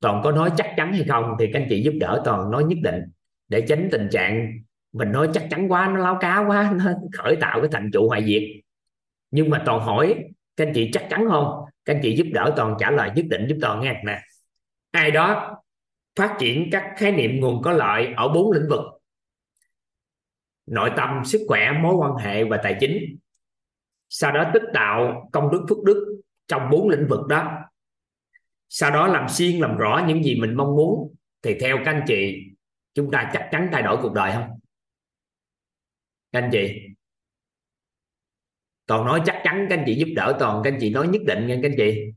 Toàn 0.00 0.20
có 0.24 0.32
nói 0.32 0.50
chắc 0.56 0.74
chắn 0.76 0.92
hay 0.92 1.04
không 1.08 1.36
thì 1.38 1.50
các 1.52 1.60
anh 1.60 1.66
chị 1.70 1.82
giúp 1.82 1.94
đỡ 2.00 2.22
toàn 2.24 2.50
nói 2.50 2.64
nhất 2.64 2.78
định 2.82 3.02
để 3.48 3.64
tránh 3.68 3.88
tình 3.92 4.08
trạng 4.10 4.52
mình 4.92 5.12
nói 5.12 5.28
chắc 5.34 5.46
chắn 5.50 5.72
quá, 5.72 5.88
nó 5.94 6.00
láo 6.00 6.18
cá 6.20 6.44
quá, 6.46 6.72
nó 6.84 6.92
khởi 7.12 7.36
tạo 7.36 7.60
cái 7.60 7.68
thành 7.72 7.90
trụ 7.92 8.08
hoại 8.08 8.24
diệt. 8.24 8.42
Nhưng 9.30 9.50
mà 9.50 9.62
toàn 9.66 9.80
hỏi 9.80 10.24
các 10.56 10.66
anh 10.66 10.72
chị 10.74 10.90
chắc 10.92 11.06
chắn 11.10 11.26
không? 11.28 11.64
Các 11.84 11.94
anh 11.94 12.00
chị 12.02 12.16
giúp 12.16 12.26
đỡ 12.32 12.52
toàn 12.56 12.74
trả 12.78 12.90
lời 12.90 13.10
nhất 13.14 13.26
định 13.30 13.46
giúp 13.48 13.56
toàn 13.60 13.80
nghe. 13.80 14.02
Nè, 14.04 14.20
ai 14.90 15.10
đó 15.10 15.56
phát 16.16 16.36
triển 16.38 16.68
các 16.72 16.92
khái 16.96 17.12
niệm 17.12 17.40
nguồn 17.40 17.62
có 17.62 17.72
lợi 17.72 18.08
ở 18.16 18.28
bốn 18.28 18.52
lĩnh 18.52 18.68
vực 18.68 18.80
nội 20.70 20.90
tâm, 20.96 21.24
sức 21.24 21.44
khỏe, 21.48 21.72
mối 21.82 21.94
quan 21.94 22.14
hệ 22.14 22.44
và 22.44 22.60
tài 22.62 22.76
chính. 22.80 23.18
Sau 24.08 24.32
đó 24.32 24.50
tích 24.54 24.62
tạo 24.74 25.28
công 25.32 25.50
đức 25.52 25.66
phước 25.68 25.84
đức 25.84 26.20
trong 26.46 26.70
bốn 26.70 26.88
lĩnh 26.88 27.06
vực 27.08 27.26
đó. 27.26 27.58
Sau 28.68 28.90
đó 28.90 29.06
làm 29.06 29.28
xuyên 29.28 29.60
làm 29.60 29.76
rõ 29.76 30.04
những 30.08 30.24
gì 30.24 30.40
mình 30.40 30.54
mong 30.54 30.76
muốn. 30.76 31.14
Thì 31.42 31.58
theo 31.60 31.76
các 31.84 31.92
anh 31.92 32.04
chị, 32.06 32.38
chúng 32.94 33.10
ta 33.10 33.30
chắc 33.32 33.48
chắn 33.52 33.68
thay 33.72 33.82
đổi 33.82 33.96
cuộc 34.02 34.12
đời 34.12 34.32
không? 34.32 34.60
Các 36.32 36.40
anh 36.40 36.50
chị? 36.52 36.80
Toàn 38.86 39.04
nói 39.04 39.22
chắc 39.24 39.40
chắn, 39.44 39.66
các 39.70 39.78
anh 39.78 39.84
chị 39.86 39.94
giúp 39.94 40.08
đỡ 40.16 40.36
toàn, 40.40 40.60
các 40.64 40.72
anh 40.72 40.78
chị 40.80 40.90
nói 40.90 41.08
nhất 41.08 41.22
định 41.26 41.46
nha, 41.46 41.58
các 41.62 41.68
anh 41.68 41.76
chị. 41.76 42.12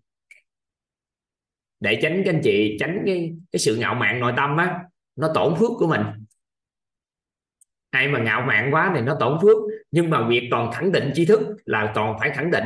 Để 1.80 1.99
tránh, 2.02 2.22
các 2.26 2.34
anh 2.34 2.41
chị 2.44 2.78
tránh 2.80 3.03
cái 3.06 3.34
cái 3.52 3.60
sự 3.60 3.78
ngạo 3.78 3.95
mạn 3.95 4.19
nội 4.19 4.34
tâm 4.38 4.57
á, 4.57 4.84
nó 5.15 5.32
tổn 5.36 5.56
phước 5.60 5.72
của 5.78 5.88
mình 5.88 6.20
ai 7.91 8.07
mà 8.07 8.19
ngạo 8.19 8.41
mạn 8.41 8.73
quá 8.73 8.91
thì 8.95 9.01
nó 9.01 9.18
tổn 9.19 9.38
phước, 9.41 9.57
nhưng 9.91 10.09
mà 10.09 10.27
việc 10.27 10.47
toàn 10.51 10.72
khẳng 10.72 10.91
định 10.91 11.11
tri 11.13 11.26
thức 11.26 11.39
là 11.65 11.91
toàn 11.95 12.18
phải 12.19 12.30
khẳng 12.30 12.51
định. 12.51 12.65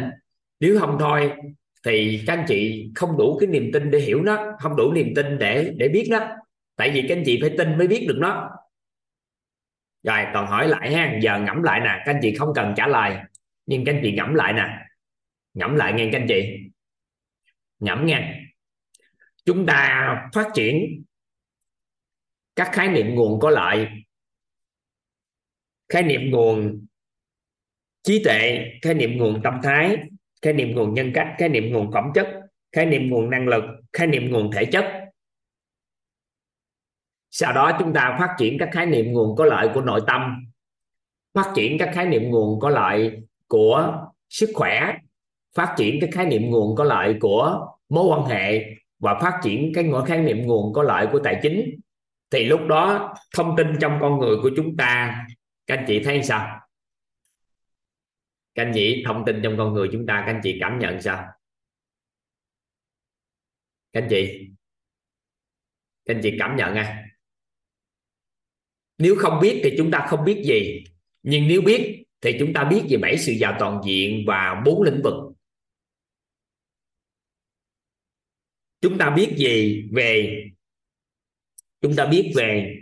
Nếu 0.60 0.80
không 0.80 0.97
thôi 0.99 1.31
thì 1.85 2.23
các 2.27 2.34
anh 2.34 2.45
chị 2.47 2.91
không 2.95 3.18
đủ 3.18 3.38
cái 3.39 3.47
niềm 3.47 3.69
tin 3.73 3.91
để 3.91 3.99
hiểu 3.99 4.22
nó, 4.23 4.57
không 4.60 4.76
đủ 4.76 4.93
niềm 4.93 5.14
tin 5.15 5.38
để 5.38 5.73
để 5.77 5.88
biết 5.88 6.07
nó. 6.11 6.27
Tại 6.76 6.91
vì 6.91 7.06
các 7.10 7.18
anh 7.18 7.23
chị 7.26 7.39
phải 7.41 7.56
tin 7.57 7.77
mới 7.77 7.88
biết 7.88 8.06
được 8.07 8.18
nó. 8.18 8.49
Rồi, 10.03 10.19
toàn 10.34 10.47
hỏi 10.47 10.68
lại 10.68 10.93
ha, 10.93 11.19
giờ 11.22 11.39
ngẫm 11.39 11.64
lại 11.64 11.80
nè, 11.80 12.03
các 12.06 12.14
anh 12.14 12.19
chị 12.22 12.35
không 12.35 12.53
cần 12.56 12.73
trả 12.77 12.88
lời, 12.88 13.18
nhưng 13.65 13.85
các 13.85 13.95
anh 13.95 14.02
chị 14.03 14.11
ngẫm 14.11 14.34
lại 14.34 14.53
nè. 14.53 14.68
Ngẫm 15.53 15.76
lại 15.76 15.93
nghe 15.93 16.10
các 16.11 16.19
anh 16.19 16.27
chị. 16.27 16.60
Ngẫm 17.80 18.06
nghe. 18.06 18.41
Chúng 19.45 19.65
ta 19.65 20.30
phát 20.34 20.47
triển 20.53 21.03
các 22.56 22.69
khái 22.72 22.88
niệm 22.88 23.15
nguồn 23.15 23.39
có 23.39 23.49
lợi 23.49 23.88
khái 25.90 26.03
niệm 26.03 26.32
nguồn 26.32 26.86
trí 28.03 28.24
tuệ 28.24 28.72
khái 28.82 28.94
niệm 28.94 29.18
nguồn 29.18 29.41
tâm 29.44 29.60
thái 29.64 29.98
khái 30.41 30.53
niệm 30.53 30.76
nguồn 30.76 30.94
nhân 30.94 31.12
cách 31.14 31.28
khái 31.38 31.49
niệm 31.49 31.74
nguồn 31.74 31.91
phẩm 31.91 32.03
chất 32.16 32.28
khái 32.72 32.86
niệm 32.86 33.10
nguồn 33.10 33.30
năng 33.30 33.48
lực 33.48 33.64
khái 33.94 34.07
niệm 34.07 34.32
nguồn 34.32 34.52
thể 34.52 34.66
chất 34.66 34.86
sau 37.32 37.53
đó 37.53 37.78
chúng 37.80 37.94
ta 37.94 38.16
phát 38.20 38.36
triển 38.38 38.57
các 38.60 38.70
khái 38.72 38.86
niệm 38.86 39.12
nguồn 39.12 39.36
có 39.36 39.45
lợi 39.45 39.70
của 39.74 39.82
nội 39.82 40.02
tâm 40.07 40.45
phát 41.34 41.52
triển 41.56 41.78
các 41.78 41.91
khái 41.94 42.06
niệm 42.06 42.30
nguồn 42.30 42.60
có 42.60 42.70
lợi 42.70 43.18
của 43.48 44.06
sức 44.30 44.49
khỏe 44.53 44.94
phát 45.56 45.76
triển 45.78 45.98
các 46.02 46.10
khái 46.14 46.26
niệm 46.26 46.49
nguồn 46.49 46.76
có 46.76 46.84
lợi 46.84 47.16
của 47.20 47.68
mối 47.90 48.06
quan 48.06 48.26
hệ 48.26 48.66
và 48.99 49.20
phát 49.20 49.40
triển 49.44 49.72
cái 49.76 49.84
ngõ 49.84 50.02
khái 50.02 50.22
niệm 50.22 50.48
nguồn 50.48 50.74
có 50.74 50.84
lợi 50.84 51.07
của 51.12 51.20
tài 51.20 51.40
chính 51.41 51.80
thì 52.32 52.45
lúc 52.45 52.60
đó 52.68 53.14
thông 53.36 53.56
tin 53.57 53.68
trong 53.82 53.98
con 54.02 54.20
người 54.20 54.36
của 54.44 54.49
chúng 54.56 54.78
ta 54.78 55.26
các 55.67 55.75
anh 55.77 55.85
chị 55.87 56.01
thấy 56.03 56.23
sao? 56.23 56.67
Các 58.55 58.63
anh 58.63 58.71
chị 58.75 59.03
thông 59.05 59.23
tin 59.25 59.39
trong 59.43 59.55
con 59.57 59.73
người 59.73 59.89
chúng 59.91 60.05
ta, 60.05 60.23
các 60.25 60.33
anh 60.33 60.41
chị 60.43 60.57
cảm 60.59 60.79
nhận 60.79 61.01
sao? 61.01 61.31
Các 63.93 64.01
anh 64.01 64.07
chị? 64.09 64.49
Các 66.05 66.15
anh 66.15 66.21
chị 66.23 66.35
cảm 66.39 66.55
nhận 66.55 66.75
à 66.75 67.05
nếu 68.97 69.15
không 69.19 69.39
biết 69.41 69.61
thì 69.63 69.75
chúng 69.77 69.91
ta 69.91 70.05
không 70.09 70.25
biết 70.25 70.43
gì. 70.45 70.83
Nhưng 71.23 71.47
nếu 71.47 71.61
biết 71.61 72.03
thì 72.21 72.35
chúng 72.39 72.53
ta 72.53 72.63
biết 72.63 72.81
về 72.89 72.97
bảy 72.97 73.17
sự 73.17 73.31
giàu 73.31 73.55
toàn 73.59 73.81
diện 73.85 74.23
và 74.27 74.61
bốn 74.65 74.81
lĩnh 74.81 75.01
vực. 75.03 75.13
Chúng 78.81 78.97
ta 78.97 79.09
biết 79.09 79.35
gì 79.37 79.83
về 79.91 80.41
chúng 81.81 81.95
ta 81.95 82.05
biết 82.05 82.33
về 82.35 82.75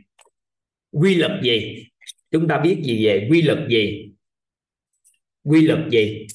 quy 0.92 1.16
luật 1.16 1.32
gì? 1.44 1.90
Chúng 2.34 2.48
ta 2.48 2.60
biết 2.60 2.82
gì 2.84 3.06
về 3.06 3.28
quy 3.32 3.42
luật 3.42 3.60
gì? 3.70 4.14
Quy 5.44 5.62
luật 5.62 5.80
gì? 5.92 6.28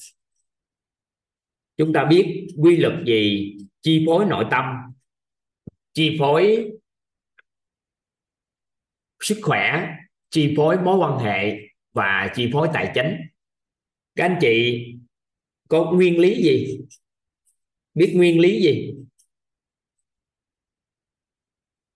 Chúng 1.77 1.93
ta 1.93 2.05
biết 2.05 2.47
quy 2.57 2.77
luật 2.77 2.93
gì 3.05 3.55
chi 3.81 4.03
phối 4.07 4.25
nội 4.25 4.45
tâm, 4.51 4.65
chi 5.93 6.15
phối 6.19 6.71
sức 9.19 9.39
khỏe, 9.41 9.87
chi 10.29 10.53
phối 10.57 10.77
mối 10.81 10.97
quan 10.97 11.19
hệ 11.25 11.57
và 11.91 12.31
chi 12.35 12.49
phối 12.53 12.69
tài 12.73 12.91
chính. 12.95 13.15
Các 14.15 14.25
anh 14.25 14.37
chị 14.41 14.85
có 15.67 15.91
nguyên 15.91 16.19
lý 16.19 16.43
gì? 16.43 16.79
Biết 17.93 18.13
nguyên 18.15 18.39
lý 18.39 18.61
gì? 18.61 18.93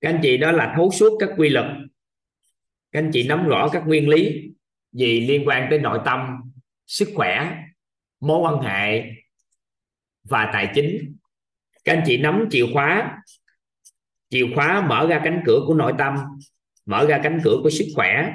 Các 0.01 0.09
anh 0.09 0.19
chị 0.23 0.37
đó 0.37 0.51
là 0.51 0.73
thấu 0.77 0.91
suốt 0.91 1.17
các 1.19 1.29
quy 1.37 1.49
luật 1.49 1.65
các 2.93 2.99
anh 2.99 3.09
chị 3.13 3.27
nắm 3.27 3.47
rõ 3.47 3.69
các 3.69 3.83
nguyên 3.87 4.09
lý 4.09 4.49
gì 4.91 5.19
liên 5.27 5.47
quan 5.47 5.67
tới 5.69 5.79
nội 5.79 5.99
tâm, 6.05 6.41
sức 6.87 7.09
khỏe, 7.15 7.57
mối 8.19 8.39
quan 8.39 8.61
hệ 8.61 9.03
và 10.23 10.49
tài 10.53 10.71
chính. 10.75 11.17
Các 11.83 11.93
anh 11.93 12.03
chị 12.05 12.17
nắm 12.17 12.47
chìa 12.51 12.65
khóa 12.73 13.17
chìa 14.29 14.45
khóa 14.55 14.87
mở 14.89 15.07
ra 15.09 15.21
cánh 15.23 15.43
cửa 15.45 15.59
của 15.67 15.73
nội 15.73 15.93
tâm, 15.97 16.15
mở 16.85 17.05
ra 17.07 17.19
cánh 17.23 17.39
cửa 17.43 17.57
của 17.63 17.69
sức 17.69 17.85
khỏe, 17.95 18.33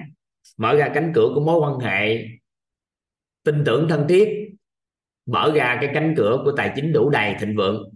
mở 0.57 0.77
ra 0.77 0.91
cánh 0.95 1.13
cửa 1.15 1.33
của 1.35 1.41
mối 1.41 1.61
quan 1.61 1.79
hệ, 1.79 2.27
tin 3.45 3.63
tưởng 3.67 3.89
thân 3.89 4.07
thiết, 4.09 4.49
mở 5.27 5.53
ra 5.55 5.79
cái 5.81 5.91
cánh 5.95 6.15
cửa 6.17 6.41
của 6.45 6.53
tài 6.57 6.73
chính 6.77 6.93
đủ 6.93 7.11
đầy, 7.11 7.37
thịnh 7.41 7.57
vượng. 7.57 7.95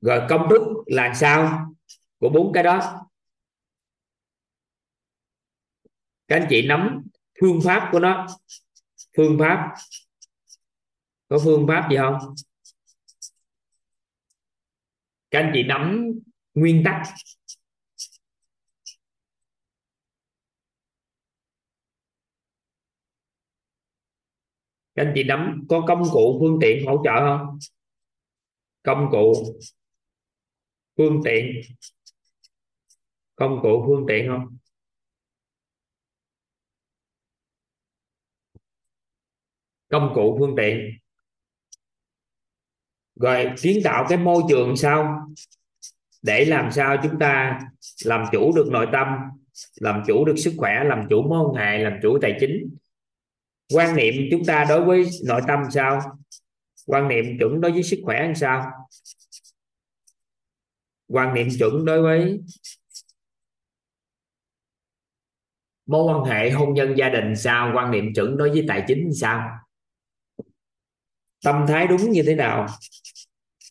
Rồi 0.00 0.22
công 0.28 0.48
thức 0.50 0.62
là 0.86 1.14
sao 1.14 1.66
của 2.18 2.28
bốn 2.28 2.52
cái 2.52 2.62
đó? 2.62 3.05
Các 6.28 6.36
anh 6.36 6.46
chị 6.50 6.66
nắm 6.66 7.02
phương 7.40 7.60
pháp 7.64 7.88
của 7.92 8.00
nó. 8.00 8.26
Phương 9.16 9.36
pháp. 9.38 9.74
Có 11.28 11.38
phương 11.44 11.66
pháp 11.68 11.88
gì 11.90 11.96
không? 11.96 12.34
Các 15.30 15.38
anh 15.38 15.50
chị 15.54 15.62
nắm 15.62 16.12
nguyên 16.54 16.82
tắc. 16.84 17.02
Các 24.94 25.02
anh 25.04 25.12
chị 25.14 25.24
nắm 25.24 25.64
có 25.68 25.84
công 25.88 26.02
cụ 26.12 26.38
phương 26.40 26.58
tiện 26.60 26.86
hỗ 26.86 27.02
trợ 27.04 27.20
không? 27.20 27.58
Công 28.82 29.08
cụ 29.10 29.32
phương 30.96 31.20
tiện. 31.24 31.46
Công 33.34 33.58
cụ 33.62 33.84
phương 33.86 34.04
tiện 34.08 34.28
không? 34.28 34.56
Công 39.88 40.12
cụ 40.14 40.36
phương 40.38 40.54
tiện. 40.56 40.98
Rồi 43.20 43.50
kiến 43.62 43.80
tạo 43.84 44.06
cái 44.08 44.18
môi 44.18 44.42
trường 44.48 44.76
sao? 44.76 45.26
Để 46.22 46.44
làm 46.44 46.72
sao 46.72 46.96
chúng 47.02 47.18
ta 47.18 47.60
làm 48.04 48.24
chủ 48.32 48.52
được 48.56 48.68
nội 48.70 48.86
tâm, 48.92 49.08
làm 49.80 50.02
chủ 50.06 50.24
được 50.24 50.36
sức 50.36 50.54
khỏe, 50.56 50.84
làm 50.84 51.06
chủ 51.10 51.22
mối 51.22 51.46
quan 51.46 51.54
hệ, 51.54 51.78
làm 51.78 51.98
chủ 52.02 52.18
tài 52.22 52.36
chính. 52.40 52.76
Quan 53.74 53.96
niệm 53.96 54.14
chúng 54.30 54.44
ta 54.44 54.66
đối 54.68 54.84
với 54.84 55.06
nội 55.24 55.40
tâm 55.48 55.60
sao? 55.70 56.00
Quan 56.86 57.08
niệm 57.08 57.24
chuẩn 57.38 57.60
đối 57.60 57.72
với 57.72 57.82
sức 57.82 58.00
khỏe 58.04 58.22
làm 58.22 58.34
sao? 58.34 58.70
Quan 61.08 61.34
niệm 61.34 61.48
chuẩn 61.58 61.84
đối 61.84 62.02
với 62.02 62.40
mối 65.86 66.04
quan 66.04 66.24
hệ 66.24 66.50
hôn 66.50 66.74
nhân 66.74 66.94
gia 66.96 67.08
đình 67.08 67.36
sao? 67.36 67.72
Quan 67.74 67.90
niệm 67.90 68.14
chuẩn 68.14 68.36
đối 68.36 68.50
với 68.50 68.64
tài 68.68 68.84
chính 68.88 69.10
sao? 69.20 69.58
Tâm 71.46 71.64
thái 71.68 71.86
đúng 71.86 72.10
như 72.10 72.22
thế 72.26 72.34
nào? 72.34 72.66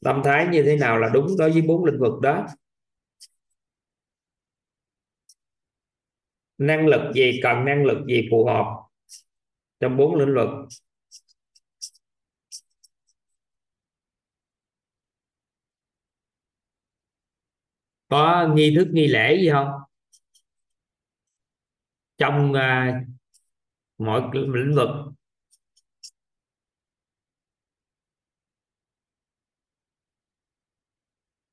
Tâm 0.04 0.22
thái 0.26 0.48
như 0.48 0.64
thế 0.64 0.76
nào 0.78 1.00
là 1.00 1.10
đúng 1.14 1.28
đối 1.38 1.52
với 1.52 1.62
bốn 1.62 1.86
lĩnh 1.86 2.00
vực 2.00 2.22
đó? 2.22 2.48
Năng 6.58 6.88
lực 6.88 7.12
gì 7.16 7.40
cần 7.44 7.66
năng 7.66 7.86
lực 7.86 8.06
gì 8.08 8.28
phù 8.32 8.46
hợp 8.46 8.66
trong 9.80 9.98
bốn 9.98 10.16
lĩnh 10.16 10.36
vực? 10.36 10.50
Có 18.10 18.50
nghi 18.56 18.76
thức 18.76 18.88
nghi 18.92 19.08
lễ 19.08 19.38
gì 19.42 19.50
không? 19.52 19.68
Trong 22.18 22.52
uh, 22.52 23.08
mọi 23.98 24.22
lĩnh 24.34 24.76
vực. 24.76 24.90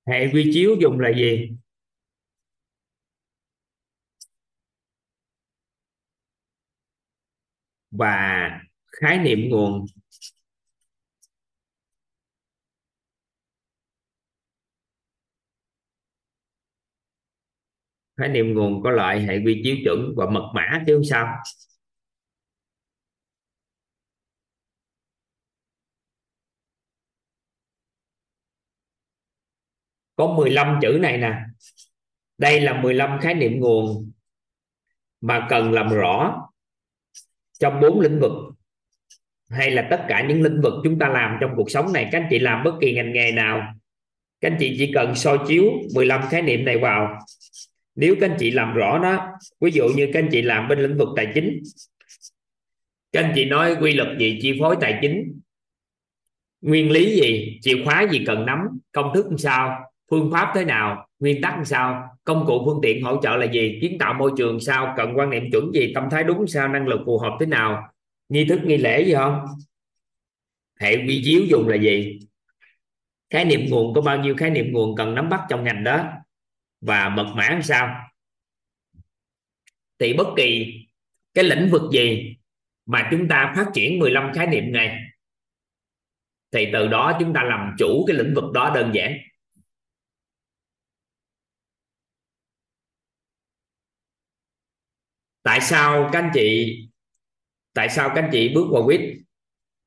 Hệ 0.06 0.28
quy 0.32 0.50
chiếu 0.54 0.76
dùng 0.80 1.00
là 1.00 1.10
gì? 1.16 1.50
Và 7.90 8.50
khái 9.00 9.18
niệm 9.18 9.48
nguồn. 9.50 9.86
Khái 18.18 18.28
niệm 18.28 18.54
nguồn 18.54 18.82
có 18.82 18.90
loại 18.90 19.20
hệ 19.20 19.38
quy 19.44 19.60
chiếu 19.64 19.76
chuẩn 19.84 20.14
và 20.16 20.26
mật 20.30 20.52
mã 20.54 20.84
chứ 20.86 20.94
không 20.96 21.04
sao. 21.04 21.26
Có 30.22 30.34
15 30.36 30.78
chữ 30.82 30.98
này 31.00 31.18
nè. 31.18 31.34
Đây 32.38 32.60
là 32.60 32.80
15 32.80 33.20
khái 33.20 33.34
niệm 33.34 33.60
nguồn 33.60 34.10
mà 35.20 35.46
cần 35.50 35.72
làm 35.72 35.88
rõ 35.88 36.48
trong 37.60 37.80
bốn 37.80 38.00
lĩnh 38.00 38.20
vực, 38.20 38.32
hay 39.50 39.70
là 39.70 39.86
tất 39.90 40.04
cả 40.08 40.26
những 40.28 40.42
lĩnh 40.42 40.60
vực 40.60 40.72
chúng 40.84 40.98
ta 40.98 41.08
làm 41.08 41.36
trong 41.40 41.50
cuộc 41.56 41.70
sống 41.70 41.92
này. 41.92 42.08
Các 42.12 42.20
anh 42.20 42.26
chị 42.30 42.38
làm 42.38 42.64
bất 42.64 42.74
kỳ 42.80 42.94
ngành 42.94 43.12
nghề 43.12 43.32
nào, 43.32 43.74
các 44.40 44.50
anh 44.50 44.56
chị 44.60 44.74
chỉ 44.78 44.92
cần 44.94 45.14
soi 45.14 45.38
chiếu 45.46 45.64
15 45.94 46.22
khái 46.30 46.42
niệm 46.42 46.64
này 46.64 46.78
vào. 46.78 47.18
Nếu 47.94 48.14
các 48.20 48.30
anh 48.30 48.36
chị 48.38 48.50
làm 48.50 48.74
rõ 48.74 48.98
nó 48.98 49.28
ví 49.60 49.70
dụ 49.70 49.88
như 49.96 50.10
các 50.12 50.20
anh 50.20 50.28
chị 50.32 50.42
làm 50.42 50.68
bên 50.68 50.78
lĩnh 50.78 50.98
vực 50.98 51.08
tài 51.16 51.32
chính, 51.34 51.62
các 53.12 53.22
anh 53.22 53.32
chị 53.34 53.44
nói 53.44 53.76
quy 53.80 53.92
luật 53.92 54.18
gì, 54.18 54.38
chi 54.42 54.56
phối 54.60 54.76
tài 54.80 54.98
chính, 55.02 55.40
nguyên 56.60 56.90
lý 56.90 57.20
gì, 57.20 57.58
chìa 57.62 57.84
khóa 57.84 58.06
gì 58.10 58.24
cần 58.26 58.46
nắm, 58.46 58.58
công 58.92 59.14
thức 59.14 59.26
làm 59.28 59.38
sao 59.38 59.91
phương 60.10 60.30
pháp 60.32 60.52
thế 60.54 60.64
nào? 60.64 61.08
Nguyên 61.18 61.42
tắc 61.42 61.54
làm 61.54 61.64
sao? 61.64 62.08
Công 62.24 62.44
cụ 62.46 62.62
phương 62.64 62.78
tiện 62.82 63.02
hỗ 63.02 63.22
trợ 63.22 63.36
là 63.36 63.52
gì? 63.52 63.78
Kiến 63.82 63.96
tạo 63.98 64.14
môi 64.14 64.32
trường 64.36 64.60
sao? 64.60 64.94
Cần 64.96 65.12
quan 65.16 65.30
niệm 65.30 65.50
chuẩn 65.52 65.72
gì? 65.72 65.92
Tâm 65.94 66.04
thái 66.10 66.24
đúng 66.24 66.46
sao? 66.46 66.68
Năng 66.68 66.86
lực 66.86 67.00
phù 67.06 67.18
hợp 67.18 67.36
thế 67.40 67.46
nào? 67.46 67.92
Nghi 68.28 68.44
thức, 68.44 68.60
nghi 68.64 68.76
lễ 68.76 69.04
gì 69.04 69.14
không? 69.14 69.46
Hệ 70.80 70.96
quy 70.96 71.22
chiếu 71.24 71.42
dùng 71.50 71.68
là 71.68 71.76
gì? 71.76 72.18
Khái 73.30 73.44
niệm 73.44 73.60
nguồn, 73.70 73.94
có 73.94 74.00
bao 74.00 74.18
nhiêu 74.18 74.36
khái 74.36 74.50
niệm 74.50 74.72
nguồn 74.72 74.96
cần 74.96 75.14
nắm 75.14 75.28
bắt 75.28 75.40
trong 75.48 75.64
ngành 75.64 75.84
đó? 75.84 76.08
Và 76.80 77.08
mật 77.08 77.32
mã 77.34 77.48
làm 77.50 77.62
sao? 77.62 78.04
Thì 79.98 80.12
bất 80.12 80.26
kỳ 80.36 80.78
cái 81.34 81.44
lĩnh 81.44 81.70
vực 81.70 81.82
gì 81.92 82.36
mà 82.86 83.08
chúng 83.10 83.28
ta 83.28 83.52
phát 83.56 83.66
triển 83.74 83.98
15 83.98 84.32
khái 84.34 84.46
niệm 84.46 84.72
này, 84.72 84.98
thì 86.52 86.68
từ 86.72 86.88
đó 86.88 87.16
chúng 87.20 87.32
ta 87.32 87.42
làm 87.42 87.74
chủ 87.78 88.04
cái 88.06 88.16
lĩnh 88.16 88.34
vực 88.34 88.52
đó 88.52 88.72
đơn 88.74 88.90
giản. 88.94 89.12
Tại 95.42 95.60
sao 95.60 96.10
các 96.12 96.18
anh 96.18 96.30
chị 96.34 96.78
tại 97.74 97.88
sao 97.88 98.08
các 98.08 98.22
anh 98.22 98.30
chị 98.32 98.54
bước 98.54 98.66
vào 98.72 98.84
quýt? 98.84 99.00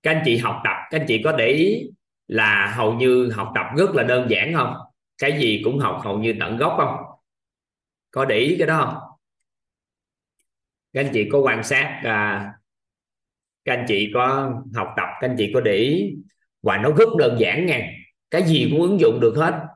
Các 0.03 0.11
anh 0.11 0.21
chị 0.25 0.37
học 0.37 0.61
tập 0.63 0.75
các 0.89 0.99
anh 0.99 1.05
chị 1.07 1.21
có 1.23 1.31
để 1.31 1.47
ý 1.47 1.89
là 2.27 2.73
hầu 2.75 2.93
như 2.93 3.31
học 3.31 3.51
tập 3.55 3.65
rất 3.77 3.89
là 3.95 4.03
đơn 4.03 4.27
giản 4.29 4.53
không? 4.53 4.73
Cái 5.17 5.39
gì 5.39 5.61
cũng 5.63 5.79
học 5.79 6.01
hầu 6.03 6.19
như 6.19 6.33
tận 6.39 6.57
gốc 6.57 6.73
không? 6.77 6.95
Có 8.11 8.25
để 8.25 8.37
ý 8.37 8.55
cái 8.57 8.67
đó 8.67 8.85
không? 8.85 9.17
Các 10.93 11.01
anh 11.05 11.11
chị 11.13 11.29
có 11.31 11.39
quan 11.39 11.63
sát 11.63 12.01
à, 12.03 12.53
các 13.65 13.73
anh 13.73 13.85
chị 13.87 14.11
có 14.13 14.53
học 14.75 14.87
tập 14.97 15.07
các 15.21 15.29
anh 15.29 15.35
chị 15.37 15.51
có 15.53 15.61
để 15.61 15.75
ý. 15.75 16.15
Và 16.61 16.77
nó 16.77 16.91
rất 16.91 17.09
đơn 17.17 17.37
giản 17.39 17.65
nha. 17.65 17.91
Cái 18.31 18.43
gì 18.43 18.67
cũng 18.71 18.81
ứng 18.81 18.99
dụng 18.99 19.19
được 19.21 19.33
hết. 19.37 19.67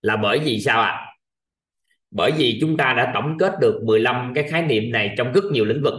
Là 0.00 0.16
bởi 0.16 0.38
vì 0.38 0.60
sao 0.60 0.82
ạ? 0.82 0.90
à? 0.90 1.11
Bởi 2.12 2.32
vì 2.32 2.58
chúng 2.60 2.76
ta 2.76 2.94
đã 2.96 3.10
tổng 3.14 3.38
kết 3.38 3.52
được 3.60 3.82
15 3.84 4.32
cái 4.34 4.44
khái 4.44 4.62
niệm 4.62 4.92
này 4.92 5.14
trong 5.18 5.32
rất 5.32 5.44
nhiều 5.52 5.64
lĩnh 5.64 5.82
vực. 5.82 5.94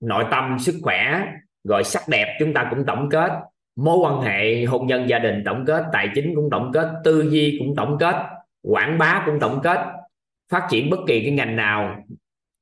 Nội 0.00 0.24
tâm, 0.30 0.58
sức 0.58 0.74
khỏe, 0.82 1.26
rồi 1.64 1.84
sắc 1.84 2.02
đẹp 2.08 2.36
chúng 2.40 2.54
ta 2.54 2.66
cũng 2.70 2.84
tổng 2.86 3.08
kết. 3.10 3.32
Mối 3.76 3.98
quan 3.98 4.20
hệ, 4.20 4.64
hôn 4.64 4.86
nhân, 4.86 5.08
gia 5.08 5.18
đình 5.18 5.42
tổng 5.44 5.64
kết, 5.66 5.84
tài 5.92 6.08
chính 6.14 6.32
cũng 6.34 6.48
tổng 6.50 6.70
kết, 6.74 6.88
tư 7.04 7.28
duy 7.30 7.56
cũng 7.58 7.76
tổng 7.76 7.96
kết, 8.00 8.16
quảng 8.62 8.98
bá 8.98 9.22
cũng 9.26 9.40
tổng 9.40 9.60
kết. 9.62 9.78
Phát 10.52 10.66
triển 10.70 10.90
bất 10.90 10.98
kỳ 11.06 11.22
cái 11.22 11.30
ngành 11.30 11.56
nào, 11.56 12.04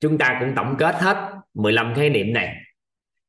chúng 0.00 0.18
ta 0.18 0.36
cũng 0.40 0.52
tổng 0.56 0.74
kết 0.78 0.94
hết 0.98 1.16
15 1.54 1.94
khái 1.94 2.10
niệm 2.10 2.32
này. 2.32 2.56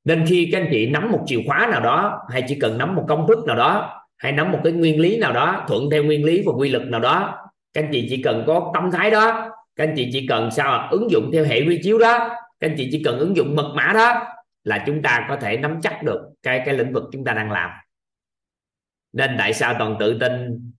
Nên 0.04 0.26
khi 0.28 0.50
các 0.52 0.62
anh 0.62 0.68
chị 0.72 0.90
nắm 0.90 1.12
một 1.12 1.24
chìa 1.26 1.40
khóa 1.48 1.68
nào 1.72 1.82
đó, 1.82 2.22
hay 2.32 2.44
chỉ 2.48 2.60
cần 2.60 2.78
nắm 2.78 2.96
một 2.96 3.06
công 3.08 3.28
thức 3.28 3.40
nào 3.48 3.56
đó, 3.56 4.02
hay 4.18 4.32
nắm 4.32 4.52
một 4.52 4.60
cái 4.64 4.74
nguyên 4.74 5.00
lý 5.00 5.18
nào 5.18 5.34
đó, 5.34 5.66
thuận 5.68 5.90
theo 5.92 6.04
nguyên 6.04 6.26
lý 6.26 6.44
và 6.46 6.54
quy 6.54 6.70
luật 6.70 6.84
nào 6.84 7.00
đó 7.00 7.45
các 7.76 7.84
anh 7.84 7.90
chị 7.92 8.08
chỉ 8.10 8.22
cần 8.22 8.44
có 8.48 8.72
tâm 8.74 8.92
thái 8.92 9.12
đó. 9.12 9.50
Các 9.76 9.84
anh 9.84 9.94
chị 9.96 10.10
chỉ 10.14 10.28
cần 10.28 10.52
sao 10.52 10.88
ứng 10.92 11.12
dụng 11.12 11.30
theo 11.34 11.44
hệ 11.44 11.62
quy 11.68 11.80
chiếu 11.84 11.98
đó. 11.98 12.18
Các 12.60 12.70
anh 12.70 12.76
chị 12.78 12.90
chỉ 12.92 13.04
cần 13.04 13.20
ứng 13.20 13.36
dụng 13.36 13.56
mật 13.56 13.74
mã 13.76 13.92
đó 13.94 14.24
là 14.64 14.84
chúng 14.88 15.02
ta 15.02 15.26
có 15.30 15.36
thể 15.36 15.58
nắm 15.58 15.80
chắc 15.82 16.04
được 16.04 16.30
cái 16.44 16.62
cái 16.66 16.78
lĩnh 16.78 16.94
vực 16.94 17.04
chúng 17.12 17.24
ta 17.24 17.34
đang 17.34 17.52
làm. 17.52 17.70
Nên 19.14 19.36
tại 19.38 19.54
sao 19.54 19.76
toàn 19.80 19.96
tự 20.00 20.20
tin 20.20 20.32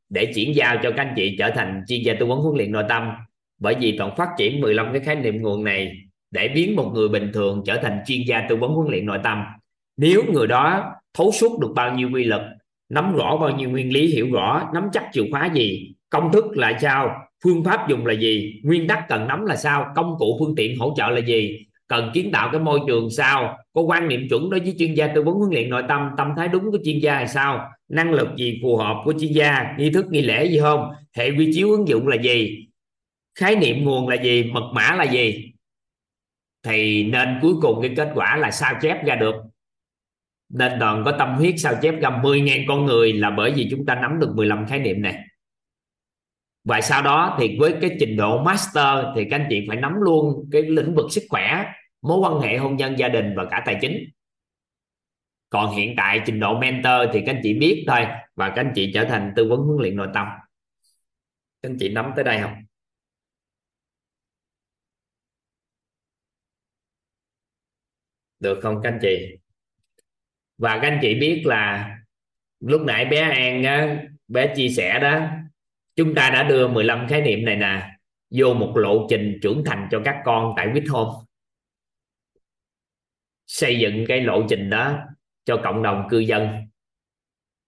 để 0.09 0.33
chuyển 0.35 0.55
giao 0.55 0.77
cho 0.83 0.91
các 0.91 1.03
anh 1.07 1.13
chị 1.17 1.37
trở 1.39 1.51
thành 1.51 1.85
chuyên 1.89 2.03
gia 2.03 2.15
tư 2.15 2.27
vấn 2.27 2.39
huấn 2.39 2.57
luyện 2.57 2.73
nội 2.73 2.85
tâm? 2.89 3.13
Bởi 3.59 3.75
vì 3.81 3.99
toàn 3.99 4.17
phát 4.17 4.29
triển 4.39 4.61
15 4.61 4.93
cái 4.93 5.01
khái 5.01 5.17
niệm 5.17 5.43
nguồn 5.43 5.65
này 5.65 5.97
để 6.31 6.49
biến 6.49 6.77
một 6.77 6.91
người 6.95 7.09
bình 7.09 7.31
thường 7.35 7.63
trở 7.67 7.79
thành 7.83 8.03
chuyên 8.07 8.21
gia 8.27 8.47
tư 8.49 8.57
vấn 8.57 8.71
huấn 8.71 8.91
luyện 8.91 9.07
nội 9.07 9.19
tâm. 9.25 9.45
Nếu 9.97 10.23
người 10.33 10.47
đó 10.47 10.93
thấu 11.15 11.33
suốt 11.33 11.61
được 11.61 11.73
bao 11.75 11.95
nhiêu 11.95 12.11
quy 12.13 12.25
lực 12.25 12.43
nắm 12.89 13.17
rõ 13.17 13.37
bao 13.37 13.51
nhiêu 13.51 13.71
nguyên 13.71 13.93
lý, 13.93 14.07
hiểu 14.07 14.29
rõ, 14.33 14.71
nắm 14.75 14.89
chắc 14.93 15.09
chìa 15.13 15.23
khóa 15.31 15.47
gì 15.55 15.96
công 16.11 16.33
thức 16.33 16.45
là 16.57 16.79
sao? 16.83 17.29
Phương 17.45 17.65
pháp 17.65 17.89
dùng 17.89 18.07
là 18.07 18.15
gì? 18.15 18.61
Nguyên 18.65 18.89
tắc 18.89 19.09
cần 19.09 19.29
nắm 19.29 19.47
là 19.47 19.57
sao? 19.57 19.93
Công 19.97 20.15
cụ 20.19 20.37
phương 20.41 20.55
tiện 20.57 20.79
hỗ 20.79 20.95
trợ 20.97 21.09
là 21.09 21.21
gì? 21.21 21.67
Cần 21.89 22.11
kiến 22.15 22.31
tạo 22.33 22.49
cái 22.53 22.61
môi 22.61 22.81
trường 22.87 23.11
sao? 23.11 23.59
Có 23.73 23.83
quan 23.83 24.09
niệm 24.09 24.27
chuẩn 24.31 24.51
đối 24.51 24.61
với 24.61 24.75
chuyên 24.79 24.95
gia 24.95 25.07
tư 25.07 25.23
vấn 25.23 25.35
huấn 25.35 25.51
luyện 25.51 25.71
nội 25.71 25.83
tâm 25.89 26.11
tâm 26.17 26.33
thái 26.37 26.49
đúng 26.49 26.71
của 26.71 26.79
chuyên 26.85 26.99
gia 26.99 27.21
là 27.21 27.27
sao? 27.27 27.71
Năng 27.89 28.13
lực 28.13 28.29
gì 28.37 28.59
phù 28.63 28.77
hợp 28.77 29.01
của 29.05 29.15
chuyên 29.21 29.33
gia? 29.33 29.75
Nghi 29.79 29.91
thức, 29.91 30.07
nghi 30.11 30.23
lễ 30.23 30.47
gì 30.47 30.59
không? 30.61 30.93
Hệ 31.17 31.31
quy 31.31 31.53
chiếu 31.55 31.71
ứng 31.71 31.89
dụng 31.89 32.09
là 32.09 32.17
gì? 32.17 32.67
Khái 33.39 33.57
niệm 33.57 33.85
nguồn 33.85 34.09
là 34.09 34.17
gì? 34.17 34.51
Mật 34.53 34.71
mã 34.75 34.95
là 34.95 35.05
gì? 35.05 35.53
Thì 36.63 37.05
nên 37.05 37.39
cuối 37.43 37.55
cùng 37.63 37.83
cái 37.83 37.93
kết 37.97 38.11
quả 38.15 38.37
là 38.37 38.51
sao 38.51 38.75
chép 38.83 39.05
ra 39.05 39.15
được. 39.15 39.35
Nên 40.49 40.79
đoàn 40.79 41.03
có 41.05 41.13
tâm 41.19 41.35
huyết 41.35 41.55
sao 41.59 41.75
chép 41.83 41.95
ra 42.01 42.11
10.000 42.11 42.65
con 42.69 42.87
người 42.87 43.13
là 43.13 43.31
bởi 43.31 43.53
vì 43.53 43.69
chúng 43.71 43.87
ta 43.87 43.95
nắm 43.95 44.21
được 44.21 44.33
15 44.35 44.67
khái 44.67 44.79
niệm 44.79 45.03
này 45.03 45.15
và 46.67 46.81
sau 46.81 47.03
đó 47.03 47.37
thì 47.41 47.57
với 47.59 47.75
cái 47.81 47.97
trình 48.01 48.17
độ 48.17 48.43
master 48.45 49.05
thì 49.17 49.25
các 49.31 49.37
anh 49.37 49.47
chị 49.51 49.65
phải 49.69 49.77
nắm 49.77 49.93
luôn 50.01 50.49
cái 50.53 50.63
lĩnh 50.63 50.95
vực 50.95 51.07
sức 51.11 51.23
khỏe 51.29 51.65
mối 52.03 52.19
quan 52.19 52.41
hệ 52.41 52.57
hôn 52.57 52.77
nhân 52.77 52.99
gia 52.99 53.09
đình 53.09 53.35
và 53.37 53.47
cả 53.51 53.63
tài 53.67 53.79
chính. 53.81 54.11
Còn 55.51 55.77
hiện 55.77 55.95
tại 55.97 56.23
trình 56.27 56.41
độ 56.41 56.59
mentor 56.59 57.11
thì 57.13 57.21
các 57.27 57.35
anh 57.35 57.41
chị 57.43 57.59
biết 57.59 57.85
thôi 57.89 58.01
và 58.35 58.49
các 58.49 58.57
anh 58.57 58.73
chị 58.75 58.91
trở 58.95 59.05
thành 59.05 59.33
tư 59.37 59.49
vấn 59.49 59.61
huấn 59.61 59.79
luyện 59.81 59.97
nội 59.97 60.09
tâm. 60.15 60.27
Các 61.63 61.71
anh 61.71 61.77
chị 61.79 61.89
nắm 61.89 62.13
tới 62.17 62.25
đây 62.25 62.41
không? 62.43 62.55
Được 68.41 68.59
không 68.63 68.81
các 68.83 68.91
anh 68.91 68.99
chị? 69.03 69.39
Và 70.59 70.79
các 70.83 70.89
anh 70.89 70.99
chị 71.03 71.15
biết 71.21 71.43
là 71.47 71.97
lúc 72.61 72.81
nãy 72.81 73.05
bé 73.05 73.21
An 73.21 73.63
á, 73.63 74.03
bé 74.29 74.55
chia 74.57 74.69
sẻ 74.69 74.99
đó 74.99 75.29
chúng 75.97 76.15
ta 76.15 76.31
đã 76.31 76.43
đưa 76.43 76.69
15 76.69 77.07
khái 77.09 77.21
niệm 77.21 77.45
này 77.45 77.57
nè, 77.57 77.91
vô 78.31 78.55
một 78.55 78.73
lộ 78.77 79.07
trình 79.11 79.39
trưởng 79.43 79.63
thành 79.67 79.89
cho 79.91 80.01
các 80.05 80.17
con 80.25 80.53
tại 80.57 80.69
Quýt 80.73 80.85
hôn 80.89 81.27
xây 83.47 83.79
dựng 83.79 84.05
cái 84.09 84.21
lộ 84.21 84.43
trình 84.49 84.71
đó 84.71 84.99
cho 85.45 85.61
cộng 85.65 85.83
đồng 85.83 86.07
cư 86.11 86.19
dân. 86.19 86.49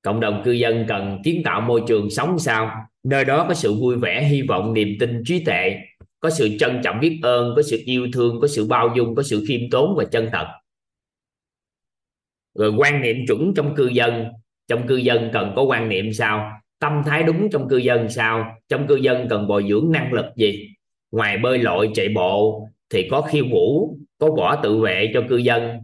Cộng 0.02 0.20
đồng 0.20 0.42
cư 0.44 0.52
dân 0.52 0.84
cần 0.88 1.18
kiến 1.24 1.42
tạo 1.44 1.60
môi 1.60 1.82
trường 1.88 2.10
sống 2.10 2.38
sao? 2.38 2.86
Nơi 3.02 3.24
đó 3.24 3.44
có 3.48 3.54
sự 3.54 3.74
vui 3.74 3.96
vẻ, 3.96 4.24
hy 4.24 4.42
vọng, 4.42 4.74
niềm 4.74 4.88
tin, 5.00 5.22
trí 5.26 5.44
tuệ, 5.44 5.78
có 6.20 6.30
sự 6.30 6.56
trân 6.60 6.80
trọng 6.84 7.00
biết 7.00 7.20
ơn, 7.22 7.52
có 7.56 7.62
sự 7.62 7.82
yêu 7.84 8.08
thương, 8.12 8.40
có 8.40 8.48
sự 8.48 8.66
bao 8.66 8.92
dung, 8.96 9.14
có 9.14 9.22
sự 9.22 9.44
khiêm 9.48 9.60
tốn 9.70 9.94
và 9.96 10.04
chân 10.04 10.28
thật. 10.32 10.46
Rồi 12.54 12.72
quan 12.76 13.00
niệm 13.00 13.16
chuẩn 13.26 13.52
trong 13.56 13.74
cư 13.76 13.86
dân. 13.86 14.24
Trong 14.68 14.86
cư 14.86 14.96
dân 14.96 15.30
cần 15.32 15.52
có 15.56 15.62
quan 15.62 15.88
niệm 15.88 16.12
sao? 16.12 16.57
Tâm 16.78 17.02
thái 17.06 17.22
đúng 17.22 17.48
trong 17.50 17.68
cư 17.68 17.76
dân 17.76 18.08
sao? 18.08 18.56
Trong 18.68 18.86
cư 18.86 18.96
dân 18.96 19.28
cần 19.30 19.48
bồi 19.48 19.64
dưỡng 19.68 19.92
năng 19.92 20.12
lực 20.12 20.26
gì? 20.36 20.68
Ngoài 21.10 21.38
bơi 21.38 21.58
lội 21.58 21.90
chạy 21.94 22.08
bộ 22.08 22.68
thì 22.90 23.08
có 23.10 23.22
khiêu 23.22 23.44
vũ 23.50 23.96
có 24.18 24.30
võ 24.30 24.56
tự 24.56 24.80
vệ 24.80 25.10
cho 25.14 25.22
cư 25.28 25.36
dân 25.36 25.78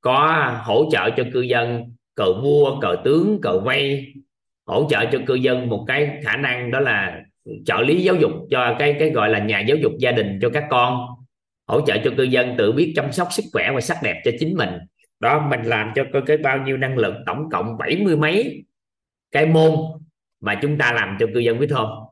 có 0.00 0.50
hỗ 0.64 0.88
trợ 0.90 1.10
cho 1.16 1.24
cư 1.32 1.40
dân 1.40 1.84
cờ 2.14 2.32
vua 2.42 2.80
cờ 2.80 2.96
tướng 3.04 3.38
cờ 3.42 3.60
vây 3.60 4.14
hỗ 4.66 4.86
trợ 4.90 5.04
cho 5.12 5.18
cư 5.26 5.34
dân 5.34 5.68
một 5.68 5.84
cái 5.88 6.20
khả 6.22 6.36
năng 6.36 6.70
đó 6.70 6.80
là 6.80 7.22
trợ 7.66 7.80
lý 7.80 8.02
giáo 8.02 8.14
dục 8.14 8.32
cho 8.50 8.76
cái 8.78 8.96
cái 8.98 9.10
gọi 9.10 9.28
là 9.28 9.38
nhà 9.38 9.60
giáo 9.60 9.76
dục 9.76 9.92
gia 9.98 10.12
đình 10.12 10.38
cho 10.42 10.50
các 10.50 10.64
con 10.70 11.06
hỗ 11.66 11.80
trợ 11.86 11.96
cho 12.04 12.10
cư 12.16 12.22
dân 12.22 12.54
tự 12.58 12.72
biết 12.72 12.92
chăm 12.96 13.12
sóc 13.12 13.28
sức 13.30 13.44
khỏe 13.52 13.70
và 13.74 13.80
sắc 13.80 13.96
đẹp 14.02 14.22
cho 14.24 14.30
chính 14.40 14.56
mình. 14.56 14.70
Đó 15.20 15.46
mình 15.50 15.62
làm 15.62 15.92
cho 15.94 16.04
cái, 16.12 16.22
cái 16.26 16.36
bao 16.36 16.58
nhiêu 16.58 16.76
năng 16.76 16.98
lực 16.98 17.14
tổng 17.26 17.50
cộng 17.50 17.78
bảy 17.78 17.96
mươi 17.96 18.16
mấy 18.16 18.64
cái 19.32 19.46
môn 19.46 19.74
mà 20.44 20.58
chúng 20.62 20.78
ta 20.78 20.92
làm 20.92 21.16
cho 21.20 21.26
cư 21.34 21.40
dân 21.40 21.58
biết 21.58 21.66
không? 21.70 22.04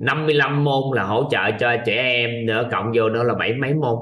55 0.00 0.64
môn 0.64 0.96
là 0.96 1.02
hỗ 1.02 1.28
trợ 1.30 1.50
cho 1.60 1.76
trẻ 1.86 2.02
em 2.02 2.46
nữa 2.46 2.68
cộng 2.72 2.92
vô 2.94 3.08
nữa 3.08 3.22
là 3.22 3.34
bảy 3.34 3.54
mấy 3.54 3.74
môn. 3.74 3.98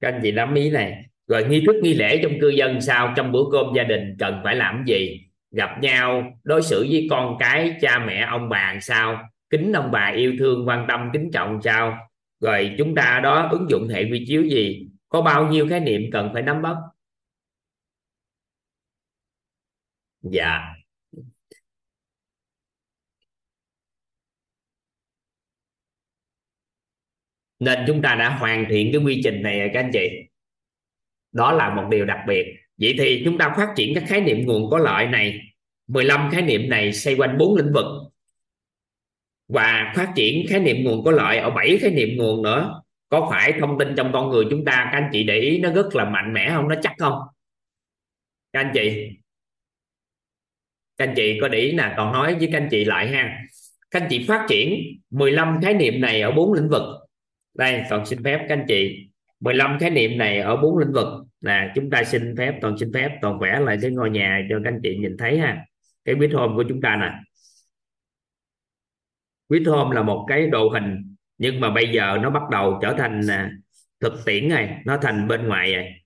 Các 0.00 0.08
anh 0.08 0.20
chị 0.22 0.32
nắm 0.32 0.54
ý 0.54 0.70
này. 0.70 1.04
Rồi 1.26 1.44
nghi 1.48 1.62
thức 1.66 1.76
nghi 1.82 1.94
lễ 1.94 2.20
trong 2.22 2.32
cư 2.40 2.48
dân 2.48 2.80
sao? 2.80 3.12
Trong 3.16 3.32
bữa 3.32 3.44
cơm 3.52 3.66
gia 3.76 3.82
đình 3.82 4.16
cần 4.18 4.40
phải 4.44 4.56
làm 4.56 4.84
gì? 4.86 5.20
Gặp 5.50 5.78
nhau, 5.82 6.24
đối 6.44 6.62
xử 6.62 6.86
với 6.90 7.06
con 7.10 7.36
cái, 7.38 7.76
cha 7.80 8.04
mẹ, 8.06 8.26
ông 8.30 8.48
bà 8.48 8.78
sao? 8.80 9.28
Kính 9.50 9.72
ông 9.72 9.90
bà 9.90 10.06
yêu 10.06 10.32
thương, 10.38 10.68
quan 10.68 10.86
tâm, 10.88 11.10
kính 11.12 11.30
trọng 11.32 11.62
sao? 11.62 11.98
Rồi 12.40 12.74
chúng 12.78 12.94
ta 12.94 13.20
đó 13.22 13.48
ứng 13.50 13.70
dụng 13.70 13.88
hệ 13.88 14.02
quy 14.02 14.24
chiếu 14.28 14.42
gì? 14.42 14.88
Có 15.08 15.22
bao 15.22 15.48
nhiêu 15.48 15.68
khái 15.68 15.80
niệm 15.80 16.02
cần 16.12 16.30
phải 16.32 16.42
nắm 16.42 16.62
bắt? 16.62 16.76
Dạ. 20.22 20.74
Nên 27.58 27.84
chúng 27.86 28.02
ta 28.02 28.14
đã 28.14 28.28
hoàn 28.28 28.66
thiện 28.70 28.90
cái 28.92 29.02
quy 29.02 29.20
trình 29.24 29.42
này 29.42 29.70
các 29.74 29.80
anh 29.80 29.90
chị. 29.92 30.08
Đó 31.32 31.52
là 31.52 31.74
một 31.74 31.88
điều 31.90 32.04
đặc 32.04 32.18
biệt. 32.28 32.56
Vậy 32.76 32.94
thì 32.98 33.22
chúng 33.24 33.38
ta 33.38 33.54
phát 33.56 33.72
triển 33.76 33.94
các 33.94 34.04
khái 34.08 34.20
niệm 34.20 34.46
nguồn 34.46 34.70
có 34.70 34.78
lợi 34.78 35.06
này. 35.06 35.40
15 35.86 36.30
khái 36.32 36.42
niệm 36.42 36.68
này 36.68 36.92
xoay 36.92 37.16
quanh 37.16 37.38
bốn 37.38 37.56
lĩnh 37.56 37.72
vực. 37.72 38.12
Và 39.48 39.92
phát 39.96 40.12
triển 40.16 40.46
khái 40.48 40.60
niệm 40.60 40.84
nguồn 40.84 41.04
có 41.04 41.10
lợi 41.10 41.38
ở 41.38 41.50
bảy 41.50 41.78
khái 41.80 41.90
niệm 41.90 42.08
nguồn 42.16 42.42
nữa. 42.42 42.82
Có 43.08 43.28
phải 43.30 43.52
thông 43.60 43.78
tin 43.78 43.94
trong 43.96 44.10
con 44.12 44.30
người 44.30 44.44
chúng 44.50 44.64
ta, 44.64 44.88
các 44.92 44.98
anh 44.98 45.10
chị 45.12 45.24
để 45.24 45.38
ý, 45.38 45.58
nó 45.58 45.72
rất 45.72 45.94
là 45.94 46.04
mạnh 46.10 46.32
mẽ 46.32 46.50
không? 46.54 46.68
Nó 46.68 46.74
chắc 46.82 46.94
không? 46.98 47.18
Các 48.52 48.60
anh 48.60 48.70
chị? 48.74 49.08
Các 51.02 51.08
anh 51.08 51.14
chị 51.16 51.38
có 51.40 51.48
để 51.48 51.58
ý 51.58 51.72
nè, 51.72 51.94
còn 51.96 52.12
nói 52.12 52.34
với 52.34 52.48
các 52.52 52.60
anh 52.60 52.68
chị 52.70 52.84
lại 52.84 53.08
ha. 53.08 53.38
Các 53.90 54.02
anh 54.02 54.08
chị 54.10 54.24
phát 54.28 54.46
triển 54.48 54.74
15 55.10 55.60
khái 55.62 55.74
niệm 55.74 56.00
này 56.00 56.20
ở 56.20 56.30
bốn 56.30 56.52
lĩnh 56.52 56.68
vực. 56.68 56.82
Đây 57.54 57.82
còn 57.90 58.06
xin 58.06 58.24
phép 58.24 58.38
các 58.48 58.58
anh 58.58 58.64
chị. 58.68 59.08
15 59.40 59.78
khái 59.80 59.90
niệm 59.90 60.18
này 60.18 60.38
ở 60.38 60.56
bốn 60.56 60.78
lĩnh 60.78 60.92
vực. 60.92 61.06
Là 61.40 61.72
chúng 61.74 61.90
ta 61.90 62.04
xin 62.04 62.34
phép, 62.36 62.54
toàn 62.60 62.78
xin 62.78 62.92
phép, 62.94 63.18
toàn 63.22 63.38
vẽ 63.38 63.60
lại 63.60 63.78
cái 63.82 63.90
ngôi 63.90 64.10
nhà 64.10 64.46
cho 64.50 64.60
các 64.64 64.70
anh 64.70 64.80
chị 64.82 64.96
nhìn 64.96 65.16
thấy 65.16 65.38
ha. 65.38 65.64
Cái 66.04 66.14
quýt 66.14 66.32
home 66.32 66.54
của 66.56 66.64
chúng 66.68 66.80
ta 66.80 66.96
nè. 66.96 67.12
Quýt 69.48 69.62
home 69.66 69.94
là 69.94 70.02
một 70.02 70.24
cái 70.28 70.46
đồ 70.46 70.68
hình, 70.68 71.16
nhưng 71.38 71.60
mà 71.60 71.70
bây 71.70 71.88
giờ 71.92 72.18
nó 72.22 72.30
bắt 72.30 72.42
đầu 72.50 72.78
trở 72.82 72.94
thành 72.98 73.26
à, 73.30 73.50
thực 74.00 74.12
tiễn 74.26 74.48
này 74.48 74.76
nó 74.86 74.96
thành 75.02 75.28
bên 75.28 75.48
ngoài 75.48 75.72
này 75.72 76.02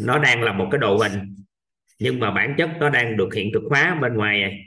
nó 0.00 0.18
đang 0.18 0.42
là 0.42 0.52
một 0.52 0.68
cái 0.70 0.78
đồ 0.78 0.96
hình 0.96 1.34
nhưng 1.98 2.20
mà 2.20 2.30
bản 2.30 2.54
chất 2.58 2.70
nó 2.80 2.88
đang 2.90 3.16
được 3.16 3.34
hiện 3.34 3.50
thực 3.54 3.62
hóa 3.70 3.98
bên 4.02 4.14
ngoài 4.14 4.40
này. 4.40 4.60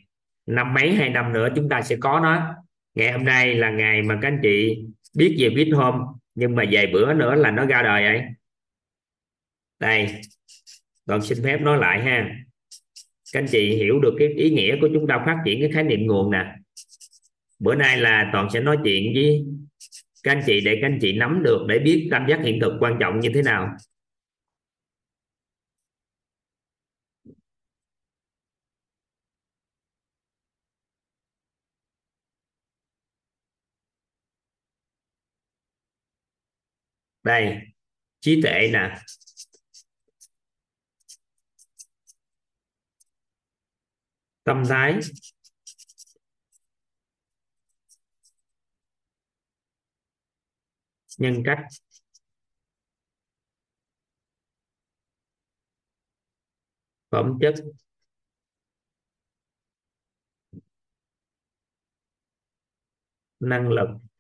năm 0.46 0.74
mấy, 0.74 0.94
hai 0.94 1.10
năm 1.10 1.34
nữa 1.34 1.48
chúng 1.56 1.70
ta 1.70 1.82
sẽ 1.82 1.96
có 2.00 2.20
nó. 2.24 2.56
Ngày 2.96 3.12
hôm 3.12 3.26
nay 3.26 3.56
là 3.56 3.70
ngày 3.70 4.02
mà 4.02 4.20
các 4.22 4.28
anh 4.28 4.40
chị 4.44 4.84
biết 5.16 5.36
về 5.40 5.50
biết 5.50 5.72
hôm 5.74 5.96
nhưng 6.36 6.56
mà 6.56 6.64
vài 6.72 6.88
bữa 6.88 7.14
nữa 7.14 7.36
là 7.36 7.52
nó 7.52 7.66
ra 7.66 7.82
đời 7.82 8.06
ấy. 8.06 8.22
Đây 9.80 10.08
còn 11.08 11.22
xin 11.22 11.38
phép 11.44 11.62
nói 11.62 11.78
lại 11.78 12.02
ha. 12.04 12.36
Các 13.34 13.40
anh 13.40 13.48
chị 13.48 13.76
hiểu 13.76 14.00
được 14.00 14.16
cái 14.20 14.28
ý 14.28 14.50
nghĩa 14.50 14.76
của 14.82 14.90
chúng 14.94 15.08
ta 15.08 15.24
phát 15.26 15.38
triển 15.46 15.60
cái 15.62 15.72
khái 15.72 15.84
niệm 15.84 16.08
nguồn 16.08 16.32
nè. 16.32 16.46
Bữa 17.60 17.76
nay 17.76 17.98
là 17.98 18.30
toàn 18.34 18.50
sẽ 18.54 18.60
nói 18.60 18.78
chuyện 18.84 19.14
với 19.14 19.46
các 20.24 20.32
anh 20.32 20.44
chị 20.46 20.62
để 20.62 20.78
các 20.82 20.88
anh 20.88 21.00
chị 21.02 21.14
nắm 21.14 21.44
được, 21.44 21.66
để 21.68 21.80
biết 21.80 22.08
tam 22.12 22.26
giác 22.30 22.40
hiện 22.44 22.60
thực 22.60 22.74
quan 22.80 22.98
trọng 23.00 23.20
như 23.20 23.30
thế 23.34 23.42
nào. 23.42 23.70
Đây 37.24 37.58
trí 38.20 38.42
tuệ 38.44 38.70
nè. 38.74 38.98
Tâm 44.44 44.64
thái. 44.70 45.00
Nhân 51.18 51.44
cách. 51.46 51.60
Phẩm 57.12 57.38
chất. 57.42 57.56
Năng 63.40 63.70
lực. 63.70 64.11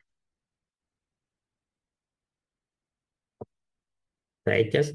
Tại 4.43 4.69
chất 4.73 4.85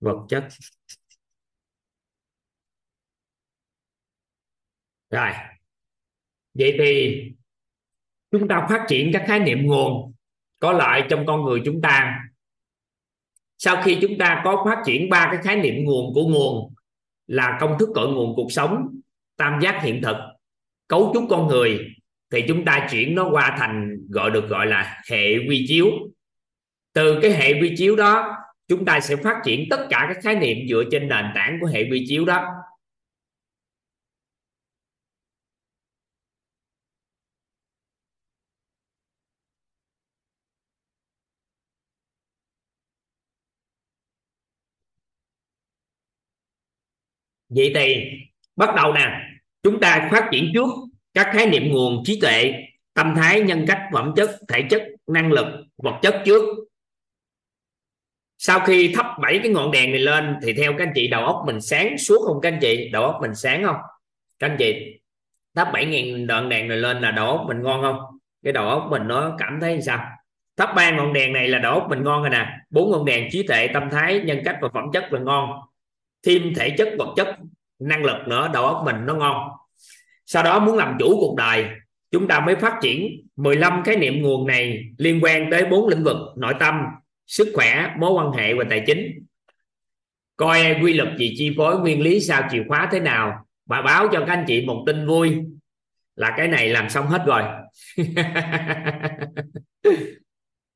vật 0.00 0.26
chất. 0.28 0.48
Rồi. 5.10 5.30
Vậy 6.54 6.76
thì 6.78 7.22
chúng 8.30 8.48
ta 8.48 8.66
phát 8.70 8.86
triển 8.88 9.10
các 9.12 9.24
khái 9.26 9.40
niệm 9.40 9.66
nguồn 9.66 10.14
có 10.58 10.72
lợi 10.72 11.02
trong 11.10 11.26
con 11.26 11.42
người 11.44 11.62
chúng 11.64 11.80
ta. 11.82 12.24
Sau 13.58 13.82
khi 13.84 13.98
chúng 14.02 14.18
ta 14.18 14.42
có 14.44 14.62
phát 14.64 14.82
triển 14.86 15.10
ba 15.10 15.28
cái 15.32 15.42
khái 15.44 15.56
niệm 15.56 15.84
nguồn 15.84 16.14
của 16.14 16.28
nguồn 16.28 16.74
là 17.26 17.58
công 17.60 17.76
thức 17.78 17.88
cội 17.94 18.08
nguồn 18.08 18.36
cuộc 18.36 18.52
sống, 18.52 19.00
tam 19.36 19.60
giác 19.62 19.80
hiện 19.82 20.00
thực, 20.02 20.16
cấu 20.88 21.10
trúc 21.14 21.24
con 21.30 21.46
người 21.46 21.97
thì 22.30 22.44
chúng 22.48 22.64
ta 22.64 22.88
chuyển 22.90 23.14
nó 23.14 23.28
qua 23.30 23.56
thành 23.58 23.96
gọi 24.10 24.30
được 24.30 24.48
gọi 24.48 24.66
là 24.66 25.02
hệ 25.10 25.34
quy 25.48 25.64
chiếu. 25.68 25.86
Từ 26.92 27.18
cái 27.22 27.30
hệ 27.30 27.52
quy 27.60 27.74
chiếu 27.76 27.96
đó, 27.96 28.36
chúng 28.68 28.84
ta 28.84 29.00
sẽ 29.00 29.16
phát 29.16 29.40
triển 29.44 29.66
tất 29.70 29.86
cả 29.90 30.06
các 30.08 30.18
khái 30.22 30.34
niệm 30.34 30.58
dựa 30.68 30.84
trên 30.90 31.08
nền 31.08 31.24
tảng 31.34 31.58
của 31.60 31.66
hệ 31.66 31.82
quy 31.90 32.04
chiếu 32.08 32.24
đó. 32.24 32.46
Vậy 47.48 47.72
thì 47.74 48.04
bắt 48.56 48.74
đầu 48.76 48.92
nè, 48.92 49.20
chúng 49.62 49.80
ta 49.80 50.08
phát 50.12 50.28
triển 50.32 50.50
trước 50.54 50.87
các 51.18 51.30
khái 51.32 51.46
niệm 51.46 51.72
nguồn 51.72 52.02
trí 52.04 52.20
tuệ, 52.20 52.54
tâm 52.94 53.14
thái, 53.16 53.40
nhân 53.40 53.64
cách, 53.68 53.82
phẩm 53.92 54.12
chất, 54.16 54.30
thể 54.48 54.62
chất, 54.70 54.82
năng 55.06 55.32
lực, 55.32 55.46
vật 55.76 55.98
chất 56.02 56.22
trước. 56.24 56.42
Sau 58.38 58.60
khi 58.60 58.92
thắp 58.96 59.06
bảy 59.22 59.40
cái 59.42 59.52
ngọn 59.52 59.70
đèn 59.70 59.90
này 59.90 60.00
lên, 60.00 60.36
thì 60.42 60.52
theo 60.52 60.72
các 60.78 60.86
anh 60.86 60.92
chị, 60.94 61.08
đầu 61.08 61.24
óc 61.24 61.42
mình 61.46 61.60
sáng 61.60 61.98
suốt 61.98 62.18
không? 62.26 62.40
Các 62.42 62.52
anh 62.52 62.58
chị, 62.60 62.88
đầu 62.92 63.02
óc 63.04 63.18
mình 63.20 63.34
sáng 63.34 63.64
không? 63.64 63.76
Các 64.38 64.48
anh 64.48 64.56
chị, 64.58 65.00
thắp 65.54 65.68
bảy 65.72 65.86
ngàn 65.86 66.26
đoạn 66.26 66.48
đèn 66.48 66.68
này 66.68 66.76
lên 66.76 67.00
là 67.00 67.10
đầu 67.10 67.26
óc 67.26 67.44
mình 67.48 67.62
ngon 67.62 67.82
không? 67.82 68.18
Cái 68.44 68.52
đầu 68.52 68.68
óc 68.68 68.86
mình 68.90 69.02
nó 69.08 69.36
cảm 69.38 69.58
thấy 69.60 69.82
sao? 69.82 70.08
Thắp 70.56 70.70
ba 70.76 70.90
ngọn 70.90 71.12
đèn 71.12 71.32
này 71.32 71.48
là 71.48 71.58
đầu 71.58 71.74
óc 71.74 71.86
mình 71.90 72.04
ngon 72.04 72.22
rồi 72.22 72.30
nè. 72.30 72.46
Bốn 72.70 72.90
ngọn 72.90 73.04
đèn 73.04 73.28
trí 73.30 73.46
tuệ, 73.46 73.68
tâm 73.68 73.90
thái, 73.90 74.20
nhân 74.20 74.40
cách 74.44 74.56
và 74.60 74.68
phẩm 74.74 74.84
chất 74.92 75.12
là 75.12 75.20
ngon. 75.20 75.50
Thêm 76.26 76.54
thể 76.56 76.74
chất, 76.78 76.88
vật 76.98 77.14
chất, 77.16 77.36
năng 77.78 78.04
lực 78.04 78.28
nữa, 78.28 78.50
đầu 78.52 78.66
óc 78.66 78.82
mình 78.84 78.96
nó 79.06 79.14
ngon 79.14 79.48
sau 80.28 80.42
đó 80.42 80.60
muốn 80.60 80.76
làm 80.76 80.96
chủ 80.98 81.16
cuộc 81.20 81.34
đời, 81.36 81.66
chúng 82.10 82.28
ta 82.28 82.40
mới 82.40 82.56
phát 82.56 82.78
triển 82.82 83.26
15 83.36 83.82
khái 83.84 83.96
niệm 83.96 84.22
nguồn 84.22 84.46
này 84.46 84.84
liên 84.98 85.20
quan 85.22 85.50
tới 85.50 85.66
bốn 85.66 85.88
lĩnh 85.88 86.04
vực 86.04 86.16
nội 86.36 86.54
tâm, 86.60 86.80
sức 87.26 87.52
khỏe, 87.54 87.94
mối 87.98 88.12
quan 88.12 88.32
hệ 88.32 88.54
và 88.54 88.64
tài 88.70 88.82
chính. 88.86 89.26
Coi 90.36 90.76
quy 90.82 90.92
luật 90.92 91.08
gì 91.18 91.34
chi 91.38 91.54
phối, 91.56 91.78
nguyên 91.80 92.02
lý 92.02 92.20
sao 92.20 92.48
chìa 92.50 92.62
khóa 92.68 92.88
thế 92.92 93.00
nào, 93.00 93.46
bà 93.66 93.82
báo 93.82 94.08
cho 94.12 94.20
các 94.20 94.32
anh 94.32 94.44
chị 94.46 94.66
một 94.66 94.84
tin 94.86 95.06
vui 95.06 95.36
là 96.16 96.34
cái 96.36 96.48
này 96.48 96.68
làm 96.68 96.88
xong 96.88 97.06
hết 97.06 97.24
rồi. 97.26 97.42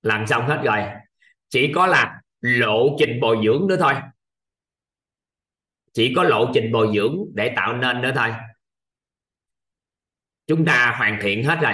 Làm 0.03 0.27
xong 0.27 0.47
hết 0.47 0.61
rồi. 0.65 0.79
Chỉ 1.49 1.73
có 1.74 1.87
là 1.87 2.20
lộ 2.41 2.97
trình 2.99 3.20
bồi 3.20 3.39
dưỡng 3.45 3.66
nữa 3.69 3.77
thôi. 3.81 3.93
Chỉ 5.93 6.12
có 6.16 6.23
lộ 6.23 6.51
trình 6.55 6.73
bồi 6.73 6.91
dưỡng 6.95 7.16
để 7.35 7.53
tạo 7.57 7.77
nên 7.77 8.01
nữa 8.01 8.12
thôi 8.15 8.29
chúng 10.53 10.65
ta 10.65 10.95
hoàn 10.99 11.19
thiện 11.23 11.45
hết 11.45 11.59
rồi. 11.62 11.73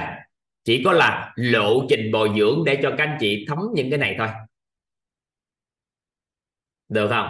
Chỉ 0.64 0.82
có 0.84 0.92
là 0.92 1.32
lộ 1.36 1.86
trình 1.88 2.12
bồi 2.12 2.30
dưỡng 2.38 2.64
để 2.66 2.78
cho 2.82 2.94
các 2.98 3.08
anh 3.08 3.16
chị 3.20 3.44
thấm 3.48 3.58
những 3.74 3.90
cái 3.90 3.98
này 3.98 4.14
thôi. 4.18 4.28
Được 6.88 7.08
không? 7.08 7.28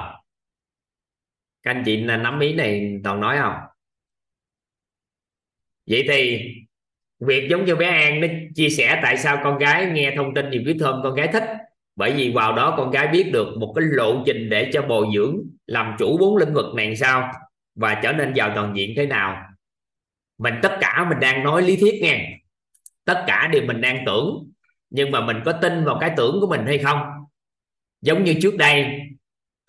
Các 1.63 1.71
anh 1.71 1.83
chị 1.87 2.01
nắm 2.03 2.41
ý 2.41 2.55
này, 2.55 3.01
toàn 3.05 3.21
nói 3.21 3.37
không? 3.39 3.55
Vậy 5.87 6.05
thì, 6.09 6.51
việc 7.19 7.49
giống 7.51 7.65
như 7.65 7.77
bé 7.77 7.87
An 7.87 8.21
nó 8.21 8.27
chia 8.55 8.69
sẻ 8.69 9.01
tại 9.03 9.17
sao 9.17 9.41
con 9.45 9.59
gái 9.59 9.91
nghe 9.93 10.13
thông 10.17 10.35
tin 10.35 10.51
nhiều 10.51 10.63
viết 10.67 10.77
thơm 10.81 11.01
con 11.03 11.15
gái 11.15 11.29
thích. 11.33 11.45
Bởi 11.97 12.13
vì 12.13 12.33
vào 12.35 12.57
đó 12.57 12.75
con 12.77 12.91
gái 12.91 13.09
biết 13.09 13.31
được 13.33 13.57
một 13.59 13.73
cái 13.77 13.85
lộ 13.89 14.23
trình 14.27 14.49
để 14.51 14.71
cho 14.73 14.83
bồi 14.83 15.07
dưỡng 15.15 15.41
làm 15.67 15.97
chủ 15.99 16.19
bốn 16.19 16.37
lĩnh 16.37 16.55
vực 16.55 16.75
này 16.75 16.97
sao 16.97 17.33
và 17.75 18.01
trở 18.03 18.13
nên 18.13 18.35
giàu 18.35 18.53
toàn 18.55 18.77
diện 18.77 18.93
thế 18.97 19.07
nào 19.07 19.48
mình 20.39 20.55
tất 20.63 20.77
cả 20.81 21.07
mình 21.09 21.21
đang 21.21 21.45
nói 21.45 21.63
lý 21.63 21.77
thuyết 21.77 21.95
nghe. 22.03 22.39
Tất 23.05 23.25
cả 23.27 23.49
đều 23.53 23.63
mình 23.67 23.81
đang 23.81 24.03
tưởng, 24.07 24.51
nhưng 24.91 25.11
mà 25.11 25.21
mình 25.21 25.37
có 25.45 25.53
tin 25.53 25.85
vào 25.85 25.99
cái 26.01 26.11
tưởng 26.17 26.41
của 26.41 26.47
mình 26.47 26.67
hay 26.67 26.79
không? 26.79 26.99
Giống 28.01 28.25
như 28.25 28.35
trước 28.43 28.57
đây, 28.57 29.01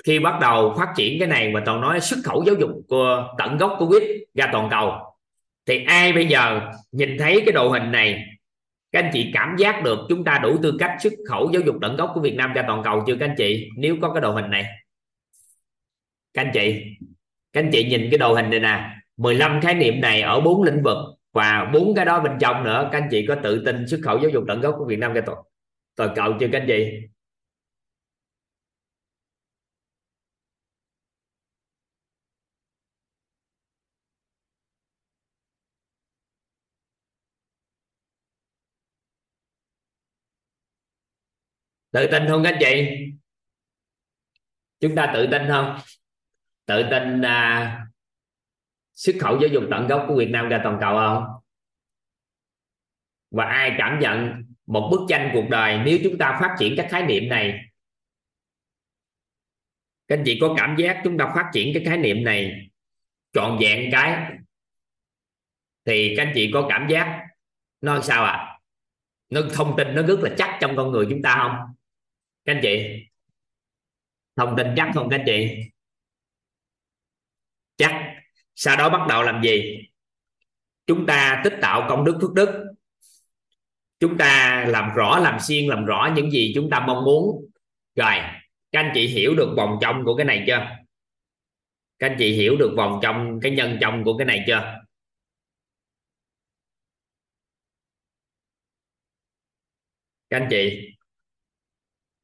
khi 0.04 0.20
bắt 0.20 0.40
đầu 0.42 0.76
phát 0.78 0.94
triển 0.96 1.20
cái 1.20 1.28
này 1.28 1.50
mà 1.50 1.64
toàn 1.66 1.82
nói 1.82 2.00
xuất 2.00 2.20
khẩu 2.24 2.44
giáo 2.44 2.56
dục 2.60 2.70
của 2.90 3.36
tận 3.38 3.58
gốc 3.58 3.76
của 3.80 3.88
quýt 3.88 4.04
ra 4.34 4.50
toàn 4.52 4.70
cầu, 4.70 4.92
thì 5.66 5.84
ai 5.84 6.14
bây 6.14 6.28
giờ 6.28 6.62
nhìn 6.92 7.18
thấy 7.18 7.42
cái 7.46 7.52
đồ 7.52 7.70
hình 7.70 7.92
này, 7.92 8.24
các 8.92 9.04
anh 9.04 9.12
chị 9.14 9.32
cảm 9.34 9.56
giác 9.58 9.84
được 9.84 10.00
chúng 10.10 10.24
ta 10.24 10.40
đủ 10.44 10.58
tư 10.64 10.78
cách 10.80 10.92
xuất 11.00 11.14
khẩu 11.30 11.50
giáo 11.54 11.62
dục 11.66 11.76
tận 11.82 11.96
gốc 11.96 12.12
của 12.14 12.22
Việt 12.22 12.36
Nam 12.36 12.54
ra 12.54 12.64
toàn 12.68 12.82
cầu 12.84 13.04
chưa 13.08 13.16
các 13.20 13.30
anh 13.30 13.36
chị? 13.38 13.70
Nếu 13.78 13.98
có 14.02 14.14
cái 14.14 14.22
đồ 14.22 14.32
hình 14.32 14.50
này. 14.50 14.66
Các 16.34 16.42
anh 16.42 16.52
chị, 16.54 16.84
các 17.54 17.64
anh 17.64 17.70
chị 17.72 17.84
nhìn 17.84 18.08
cái 18.12 18.18
đồ 18.18 18.34
hình 18.34 18.50
này 18.50 18.60
nè. 18.60 18.90
15 19.20 19.62
khái 19.62 19.76
niệm 19.76 20.02
này 20.02 20.22
ở 20.22 20.42
bốn 20.42 20.64
lĩnh 20.64 20.84
vực 20.84 20.98
và 21.34 21.72
bốn 21.74 21.96
cái 21.96 22.06
đó 22.06 22.20
bên 22.24 22.32
trong 22.40 22.64
nữa 22.64 22.90
các 22.92 23.00
anh 23.02 23.08
chị 23.12 23.26
có 23.28 23.36
tự 23.44 23.64
tin 23.66 23.88
xuất 23.88 24.00
khẩu 24.04 24.20
giáo 24.20 24.30
dục 24.30 24.44
tận 24.48 24.62
gốc 24.62 24.76
của 24.78 24.86
Việt 24.86 25.00
Nam 25.00 25.12
cho 25.16 25.22
tôi 25.26 25.36
toàn 25.96 26.14
cầu 26.16 26.34
chưa 26.40 26.48
các 26.52 26.60
anh 26.60 26.68
chị. 26.68 26.86
Tự 41.92 42.08
tin 42.12 42.24
không 42.28 42.44
các 42.44 42.50
anh 42.52 42.60
chị? 42.60 42.90
Chúng 44.80 44.96
ta 44.96 45.12
tự 45.14 45.28
tin 45.32 45.42
không? 45.48 45.78
Tự 46.66 46.84
tin 46.92 47.22
à, 47.22 47.90
xuất 49.00 49.16
khẩu 49.20 49.40
giáo 49.42 49.50
dục 49.50 49.64
tận 49.72 49.88
gốc 49.88 50.06
của 50.08 50.16
Việt 50.16 50.30
Nam 50.30 50.50
ra 50.50 50.62
toàn 50.64 50.78
cầu 50.82 50.96
không? 50.98 51.24
Và 53.32 53.46
ai 53.46 53.76
cảm 53.78 54.00
nhận 54.00 54.44
một 54.66 54.90
bức 54.92 55.00
tranh 55.10 55.32
cuộc 55.34 55.50
đời 55.50 55.80
nếu 55.86 55.98
chúng 56.04 56.18
ta 56.18 56.38
phát 56.42 56.56
triển 56.60 56.74
các 56.78 56.88
khái 56.90 57.04
niệm 57.04 57.30
này? 57.30 57.60
Các 60.08 60.18
anh 60.18 60.24
chị 60.26 60.38
có 60.42 60.54
cảm 60.58 60.76
giác 60.80 61.02
chúng 61.04 61.18
ta 61.18 61.32
phát 61.36 61.50
triển 61.54 61.74
cái 61.74 61.84
khái 61.86 61.98
niệm 61.98 62.24
này 62.24 62.70
trọn 63.34 63.58
vẹn 63.62 63.90
cái? 63.92 64.32
Thì 65.86 66.14
các 66.18 66.24
anh 66.24 66.32
chị 66.36 66.52
có 66.54 66.66
cảm 66.70 66.88
giác 66.90 67.28
nó 67.82 68.02
sao 68.02 68.24
ạ? 68.24 68.32
À? 68.32 68.60
nó 69.30 69.42
thông 69.54 69.76
tin 69.78 69.96
nó 69.96 70.02
rất 70.02 70.20
là 70.22 70.36
chắc 70.38 70.58
trong 70.62 70.76
con 70.76 70.92
người 70.92 71.08
chúng 71.10 71.22
ta 71.22 71.36
không? 71.38 71.76
Các 72.46 72.54
anh 72.54 72.60
chị? 72.64 73.06
Thông 74.36 74.56
tin 74.58 74.68
chắc 74.78 74.92
không 74.94 75.10
các 75.10 75.18
anh 75.18 75.26
chị? 75.26 75.64
Chắc 77.78 78.09
sau 78.62 78.78
đó 78.78 78.90
bắt 78.90 79.08
đầu 79.10 79.24
làm 79.24 79.44
gì? 79.44 79.88
Chúng 80.88 81.06
ta 81.06 81.42
tích 81.44 81.54
tạo 81.62 81.86
công 81.90 82.06
đức 82.06 82.18
phước 82.22 82.34
đức. 82.34 82.66
Chúng 84.00 84.18
ta 84.18 84.66
làm 84.68 84.96
rõ, 84.96 85.20
làm 85.20 85.40
xuyên 85.40 85.68
làm 85.68 85.86
rõ 85.86 86.12
những 86.16 86.32
gì 86.32 86.52
chúng 86.56 86.70
ta 86.70 86.80
mong 86.80 87.06
muốn. 87.06 87.52
Rồi, 87.96 88.14
các 88.72 88.80
anh 88.80 88.92
chị 88.94 89.08
hiểu 89.08 89.36
được 89.36 89.54
vòng 89.58 89.78
trong 89.82 90.06
của 90.06 90.16
cái 90.16 90.26
này 90.26 90.44
chưa? 90.48 90.70
Các 92.00 92.08
anh 92.10 92.16
chị 92.20 92.34
hiểu 92.34 92.58
được 92.58 92.74
vòng 92.78 93.00
trong, 93.04 93.40
cái 93.42 93.52
nhân 93.52 93.78
trong 93.82 94.04
của 94.04 94.18
cái 94.18 94.26
này 94.26 94.44
chưa? 94.48 94.80
Các 100.30 100.38
anh 100.38 100.48
chị, 100.50 100.90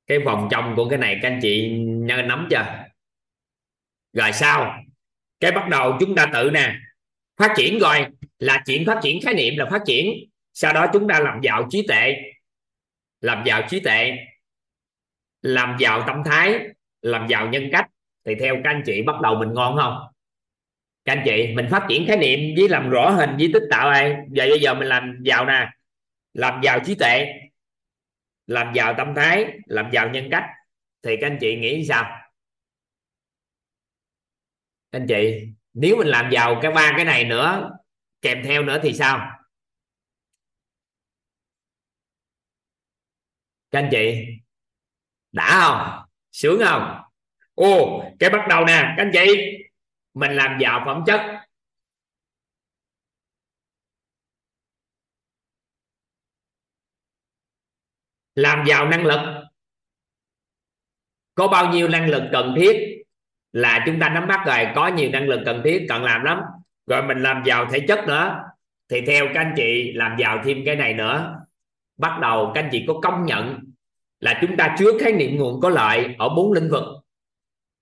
cái 0.08 0.20
vòng 0.20 0.48
trong 0.52 0.74
của 0.76 0.90
cái 0.90 1.00
này 1.00 1.20
các 1.22 1.30
anh 1.30 1.40
chị 1.42 1.70
nắm 2.06 2.48
chưa? 2.52 2.86
Rồi 4.14 4.34
sao? 4.34 4.85
Cái 5.40 5.52
bắt 5.52 5.70
đầu 5.70 5.98
chúng 6.00 6.16
ta 6.16 6.26
tự 6.34 6.52
nè, 6.52 6.76
phát 7.38 7.54
triển 7.58 7.80
rồi 7.80 8.06
là 8.40 8.64
chuyện 8.66 8.86
phát 8.86 9.00
triển 9.04 9.22
khái 9.22 9.34
niệm 9.34 9.58
là 9.58 9.66
phát 9.72 9.82
triển. 9.86 10.30
Sau 10.54 10.74
đó 10.74 10.88
chúng 10.94 11.08
ta 11.08 11.20
làm 11.20 11.42
giàu 11.42 11.68
trí 11.70 11.88
tuệ, 11.88 12.16
làm 13.22 13.44
giàu 13.46 13.62
trí 13.70 13.80
tuệ, 13.80 14.18
làm 15.42 15.78
giàu 15.80 16.04
tâm 16.08 16.22
thái, 16.26 16.60
làm 17.02 17.28
giàu 17.28 17.50
nhân 17.50 17.70
cách. 17.72 17.86
Thì 18.26 18.36
theo 18.36 18.56
các 18.64 18.70
anh 18.70 18.84
chị 18.86 19.02
bắt 19.02 19.22
đầu 19.22 19.36
mình 19.36 19.54
ngon 19.54 19.78
không? 19.78 19.98
Các 21.06 21.14
anh 21.14 21.22
chị, 21.26 21.54
mình 21.56 21.68
phát 21.72 21.86
triển 21.90 22.08
khái 22.08 22.18
niệm 22.18 22.40
với 22.58 22.70
làm 22.70 22.90
rõ 22.90 23.10
hình, 23.10 23.30
với 23.38 23.50
tích 23.54 23.64
tạo 23.72 23.90
ai? 23.90 24.16
Giờ, 24.30 24.46
bây 24.50 24.60
giờ 24.60 24.74
mình 24.74 24.88
làm 24.88 25.18
giàu 25.24 25.46
nè, 25.46 25.70
làm 26.34 26.62
giàu 26.64 26.80
trí 26.86 26.96
tuệ, 26.96 27.34
làm 28.48 28.74
giàu 28.74 28.94
tâm 28.98 29.16
thái, 29.16 29.46
làm 29.66 29.92
giàu 29.92 30.10
nhân 30.10 30.28
cách. 30.32 30.44
Thì 31.04 31.18
các 31.22 31.28
anh 31.28 31.38
chị 31.42 31.56
nghĩ 31.56 31.86
sao? 31.86 32.25
Anh 34.96 35.06
chị, 35.08 35.48
nếu 35.74 35.98
mình 35.98 36.08
làm 36.08 36.32
giàu 36.32 36.60
cái 36.62 36.72
ba 36.72 36.94
cái 36.96 37.06
này 37.06 37.24
nữa, 37.24 37.72
kèm 38.22 38.44
theo 38.44 38.64
nữa 38.64 38.80
thì 38.84 38.94
sao? 38.94 39.40
Các 43.72 43.80
anh 43.80 43.90
chị, 43.92 44.26
đã 45.32 45.60
không? 45.62 46.06
Sướng 46.32 46.60
không? 46.66 47.02
Ô, 47.54 48.04
cái 48.20 48.30
bắt 48.30 48.46
đầu 48.50 48.66
nè, 48.66 48.94
các 48.98 49.04
anh 49.04 49.12
chị, 49.14 49.58
mình 50.14 50.32
làm 50.32 50.58
giàu 50.62 50.84
phẩm 50.86 51.04
chất. 51.08 51.22
Làm 58.36 58.66
giàu 58.68 58.88
năng 58.88 59.06
lực. 59.06 59.44
Có 61.36 61.48
bao 61.48 61.74
nhiêu 61.74 61.88
năng 61.88 62.10
lực 62.10 62.30
cần 62.32 62.54
thiết? 62.58 62.95
Là 63.56 63.84
chúng 63.86 64.00
ta 64.00 64.10
nắm 64.10 64.28
bắt 64.28 64.40
rồi, 64.46 64.68
có 64.76 64.88
nhiều 64.88 65.10
năng 65.10 65.28
lực 65.28 65.42
cần 65.46 65.62
thiết, 65.64 65.86
cần 65.90 66.04
làm 66.04 66.24
lắm. 66.24 66.40
Rồi 66.88 67.04
mình 67.04 67.24
làm 67.24 67.44
giàu 67.46 67.66
thể 67.72 67.80
chất 67.80 68.08
nữa. 68.08 68.44
Thì 68.90 69.02
theo 69.02 69.26
các 69.34 69.42
anh 69.42 69.54
chị 69.58 69.92
làm 69.94 70.16
giàu 70.20 70.42
thêm 70.46 70.58
cái 70.66 70.76
này 70.76 70.94
nữa, 70.94 71.36
bắt 71.98 72.20
đầu 72.22 72.52
các 72.56 72.64
anh 72.64 72.70
chị 72.72 72.86
có 72.88 72.94
công 73.02 73.26
nhận 73.26 73.60
là 74.20 74.40
chúng 74.42 74.58
ta 74.58 74.76
chứa 74.80 74.92
khái 75.00 75.12
niệm 75.12 75.38
nguồn 75.38 75.62
có 75.62 75.70
lợi 75.70 76.16
ở 76.18 76.30
bốn 76.30 76.54
lĩnh 76.54 76.70
vực. 76.70 76.84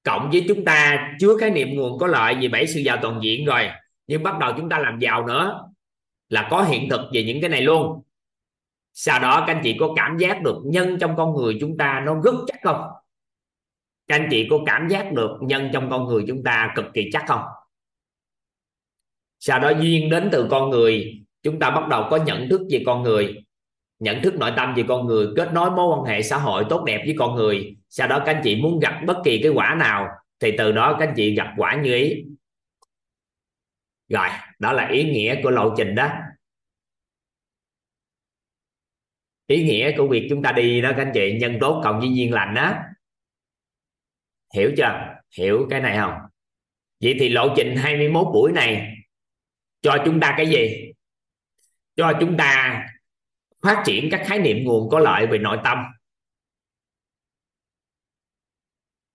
Cộng 0.04 0.30
với 0.32 0.46
chúng 0.48 0.66
ta 0.66 1.10
chứa 1.20 1.38
khái 1.40 1.52
niệm 1.52 1.70
nguồn 1.76 2.00
có 2.00 2.08
lợi 2.08 2.36
về 2.42 2.48
bảy 2.48 2.68
sự 2.68 2.80
giàu 2.80 2.98
toàn 3.02 3.20
diện 3.24 3.46
rồi, 3.46 3.70
nhưng 4.08 4.24
bắt 4.24 4.40
đầu 4.40 4.54
chúng 4.58 4.70
ta 4.70 4.80
làm 4.80 5.00
giàu 5.00 5.28
nữa 5.28 5.60
là 6.30 6.48
có 6.52 6.64
hiện 6.64 6.90
thực 6.90 7.02
về 7.14 7.24
những 7.24 7.42
cái 7.42 7.50
này 7.50 7.62
luôn. 7.62 8.02
Sau 8.94 9.20
đó 9.20 9.44
các 9.48 9.54
anh 9.56 9.62
chị 9.64 9.78
có 9.80 9.94
cảm 9.96 10.18
giác 10.18 10.42
được 10.42 10.62
nhân 10.66 10.98
trong 11.00 11.16
con 11.18 11.34
người 11.36 11.58
chúng 11.60 11.78
ta 11.78 12.02
nó 12.06 12.22
rất 12.24 12.36
chắc 12.48 12.60
không? 12.64 12.82
Các 14.08 14.16
anh 14.16 14.28
chị 14.32 14.48
có 14.50 14.60
cảm 14.66 14.88
giác 14.88 15.14
được 15.14 15.38
nhân 15.42 15.70
trong 15.74 15.90
con 15.90 16.08
người 16.08 16.24
chúng 16.28 16.44
ta 16.44 16.74
cực 16.76 16.86
kỳ 16.94 17.10
chắc 17.14 17.24
không? 17.28 17.42
Sau 19.40 19.60
đó 19.60 19.72
duyên 19.82 20.10
đến 20.10 20.30
từ 20.32 20.48
con 20.52 20.70
người, 20.70 21.24
chúng 21.44 21.60
ta 21.60 21.70
bắt 21.70 21.88
đầu 21.88 22.08
có 22.10 22.18
nhận 22.18 22.50
thức 22.50 22.62
về 22.70 22.84
con 22.86 23.04
người. 23.04 23.36
Nhận 24.00 24.22
thức 24.22 24.36
nội 24.36 24.52
tâm 24.58 24.74
về 24.76 24.84
con 24.88 25.06
người, 25.06 25.28
kết 25.36 25.54
nối 25.54 25.72
mối 25.72 25.98
quan 25.98 26.04
hệ 26.04 26.22
xã 26.22 26.38
hội 26.38 26.66
tốt 26.70 26.84
đẹp 26.84 27.02
với 27.06 27.16
con 27.20 27.36
người. 27.36 27.76
Sau 27.90 28.08
đó 28.08 28.20
các 28.26 28.34
anh 28.36 28.42
chị 28.44 28.62
muốn 28.62 28.80
gặp 28.80 29.02
bất 29.08 29.18
kỳ 29.24 29.40
cái 29.44 29.52
quả 29.52 29.76
nào, 29.80 30.08
thì 30.40 30.58
từ 30.58 30.72
đó 30.72 30.96
các 31.00 31.08
anh 31.08 31.14
chị 31.18 31.36
gặp 31.36 31.54
quả 31.58 31.76
như 31.84 31.94
ý. 31.94 32.24
Rồi, 34.10 34.28
đó 34.60 34.74
là 34.74 34.88
ý 34.88 35.04
nghĩa 35.04 35.42
của 35.44 35.50
lộ 35.50 35.74
trình 35.78 35.96
đó. 35.96 36.10
Ý 39.48 39.64
nghĩa 39.64 39.98
của 39.98 40.08
việc 40.08 40.28
chúng 40.30 40.44
ta 40.44 40.52
đi 40.52 40.82
đó 40.82 40.92
các 40.98 41.04
anh 41.06 41.12
chị, 41.14 41.38
nhân 41.42 41.58
tốt 41.62 41.82
cộng 41.84 42.00
với 42.00 42.10
duyên 42.14 42.34
lành 42.34 42.54
đó 42.54 42.76
hiểu 44.54 44.72
chưa? 44.78 45.16
Hiểu 45.38 45.68
cái 45.70 45.82
này 45.82 45.98
không? 45.98 46.14
Vậy 47.04 47.16
thì 47.20 47.30
lộ 47.30 47.54
trình 47.58 47.76
21 47.76 48.28
buổi 48.34 48.52
này 48.52 48.96
cho 49.82 49.98
chúng 50.06 50.20
ta 50.20 50.34
cái 50.38 50.50
gì? 50.50 50.92
Cho 51.96 52.14
chúng 52.20 52.38
ta 52.38 52.84
phát 53.62 53.84
triển 53.86 54.10
các 54.12 54.22
khái 54.26 54.40
niệm 54.40 54.64
nguồn 54.64 54.90
có 54.90 55.00
lợi 55.00 55.28
về 55.28 55.38
nội 55.38 55.58
tâm. 55.64 55.78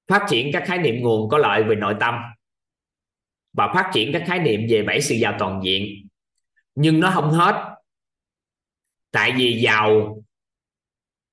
Phát 0.08 0.26
triển 0.30 0.50
các 0.52 0.64
khái 0.66 0.78
niệm 0.78 1.02
nguồn 1.02 1.28
có 1.28 1.38
lợi 1.38 1.64
về 1.64 1.74
nội 1.74 1.94
tâm. 2.00 2.14
Và 3.52 3.72
phát 3.74 3.90
triển 3.94 4.12
các 4.12 4.24
khái 4.26 4.38
niệm 4.38 4.60
về 4.70 4.82
bảy 4.82 5.00
sự 5.00 5.14
giàu 5.14 5.36
toàn 5.38 5.60
diện. 5.64 6.08
Nhưng 6.74 7.00
nó 7.00 7.10
không 7.14 7.30
hết. 7.30 7.76
Tại 9.10 9.32
vì 9.36 9.60
giàu 9.60 10.22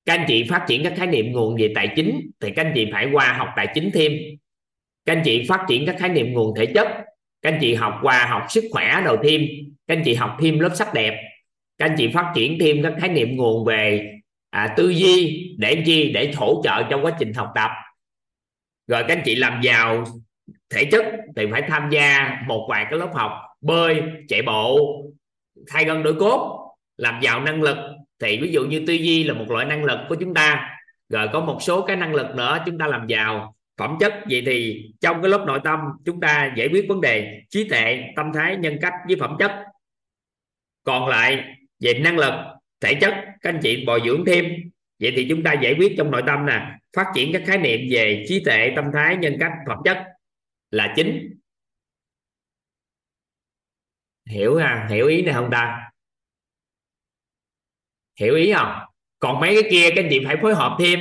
các 0.06 0.14
anh 0.14 0.26
chị 0.28 0.48
phát 0.50 0.66
triển 0.68 0.84
các 0.84 0.94
khái 0.98 1.08
niệm 1.08 1.32
nguồn 1.32 1.56
về 1.56 1.72
tài 1.76 1.94
chính 1.96 2.32
thì 2.40 2.52
các 2.52 2.66
anh 2.66 2.72
chị 2.76 2.90
phải 2.92 3.10
qua 3.12 3.34
học 3.34 3.50
tài 3.56 3.68
chính 3.74 3.92
thêm. 3.94 4.12
Các 5.06 5.14
anh 5.14 5.22
chị 5.26 5.46
phát 5.50 5.66
triển 5.68 5.86
các 5.86 5.96
khái 6.00 6.10
niệm 6.10 6.34
nguồn 6.34 6.56
thể 6.56 6.66
chất. 6.66 6.88
Các 7.42 7.52
anh 7.52 7.58
chị 7.62 7.74
học 7.74 8.00
qua 8.02 8.26
học 8.30 8.46
sức 8.50 8.64
khỏe 8.72 9.02
đầu 9.06 9.18
thêm 9.24 9.42
các 9.88 9.98
anh 9.98 10.04
chị 10.06 10.14
học 10.14 10.38
thêm 10.42 10.60
lớp 10.60 10.72
sắc 10.76 10.94
đẹp. 10.94 11.22
Các 11.78 11.86
anh 11.86 11.96
chị 11.98 12.08
phát 12.14 12.32
triển 12.36 12.58
thêm 12.60 12.84
các 12.84 12.94
khái 13.00 13.10
niệm 13.10 13.36
nguồn 13.36 13.66
về 13.66 14.12
à, 14.50 14.74
tư 14.78 14.90
duy 14.90 15.50
để 15.58 15.84
chi 15.86 16.12
để 16.14 16.32
hỗ 16.36 16.62
trợ 16.64 16.84
trong 16.90 17.06
quá 17.06 17.16
trình 17.20 17.34
học 17.34 17.52
tập. 17.56 17.72
Rồi 18.88 19.04
các 19.08 19.18
anh 19.18 19.22
chị 19.26 19.36
làm 19.36 19.62
giàu 19.62 20.06
thể 20.70 20.86
chất 20.86 21.06
thì 21.36 21.46
phải 21.52 21.62
tham 21.62 21.90
gia 21.90 22.38
một 22.48 22.68
vài 22.70 22.86
cái 22.90 23.00
lớp 23.00 23.10
học 23.14 23.32
bơi 23.62 24.02
chạy 24.28 24.42
bộ 24.42 25.02
thay 25.68 25.86
gân 25.86 26.04
đổi 26.04 26.14
cốt 26.14 26.72
làm 26.98 27.20
giàu 27.22 27.42
năng 27.42 27.62
lực 27.62 27.78
thì 28.20 28.40
ví 28.42 28.52
dụ 28.52 28.66
như 28.66 28.84
tư 28.88 28.94
duy 28.94 29.24
là 29.24 29.34
một 29.34 29.46
loại 29.50 29.66
năng 29.66 29.84
lực 29.84 30.00
của 30.10 30.16
chúng 30.16 30.34
ta, 30.34 30.78
rồi 31.10 31.30
có 31.34 31.40
một 31.40 31.58
số 31.62 31.86
cái 31.86 31.96
năng 31.96 32.16
lực 32.16 32.36
nữa 32.36 32.58
chúng 32.66 32.78
ta 32.78 32.88
làm 32.88 33.08
giàu. 33.08 33.56
Phẩm 33.78 33.98
chất, 34.00 34.14
vậy 34.30 34.44
thì 34.46 34.90
trong 35.02 35.22
cái 35.22 35.32
lớp 35.32 35.44
nội 35.48 35.60
tâm 35.64 35.80
chúng 36.06 36.20
ta 36.20 36.54
giải 36.58 36.68
quyết 36.72 36.86
vấn 36.90 37.02
đề 37.02 37.42
trí 37.50 37.70
tuệ, 37.70 38.04
tâm 38.16 38.32
thái, 38.34 38.58
nhân 38.58 38.78
cách 38.82 38.94
với 39.08 39.16
phẩm 39.20 39.36
chất. 39.40 39.52
Còn 40.84 41.08
lại 41.08 41.44
về 41.80 41.94
năng 41.94 42.18
lực, 42.18 42.34
thể 42.82 42.94
chất, 42.94 43.14
các 43.42 43.50
anh 43.50 43.60
chị 43.64 43.86
bồi 43.86 44.02
dưỡng 44.06 44.26
thêm. 44.26 44.46
Vậy 45.00 45.14
thì 45.16 45.26
chúng 45.30 45.44
ta 45.44 45.54
giải 45.54 45.76
quyết 45.80 45.96
trong 45.98 46.12
nội 46.12 46.24
tâm 46.28 46.46
nè, 46.46 46.72
phát 46.96 47.06
triển 47.16 47.34
các 47.34 47.42
khái 47.46 47.58
niệm 47.58 47.80
về 47.92 48.26
trí 48.28 48.44
tuệ, 48.44 48.72
tâm 48.76 48.86
thái, 48.94 49.18
nhân 49.18 49.38
cách, 49.40 49.52
phẩm 49.68 49.78
chất 49.86 49.98
là 50.72 50.94
chính. 50.96 51.40
Hiểu 54.30 54.56
ha? 54.56 54.88
Hiểu 54.90 55.08
ý 55.08 55.22
này 55.22 55.34
không 55.34 55.50
ta? 55.52 55.85
Hiểu 58.20 58.36
ý 58.36 58.54
không? 58.54 58.72
Còn 59.20 59.40
mấy 59.40 59.62
cái 59.62 59.72
kia, 59.72 59.90
các 59.96 60.04
anh 60.04 60.08
chị 60.10 60.22
phải 60.26 60.38
phối 60.42 60.56
hợp 60.56 60.76
thêm. 60.80 61.00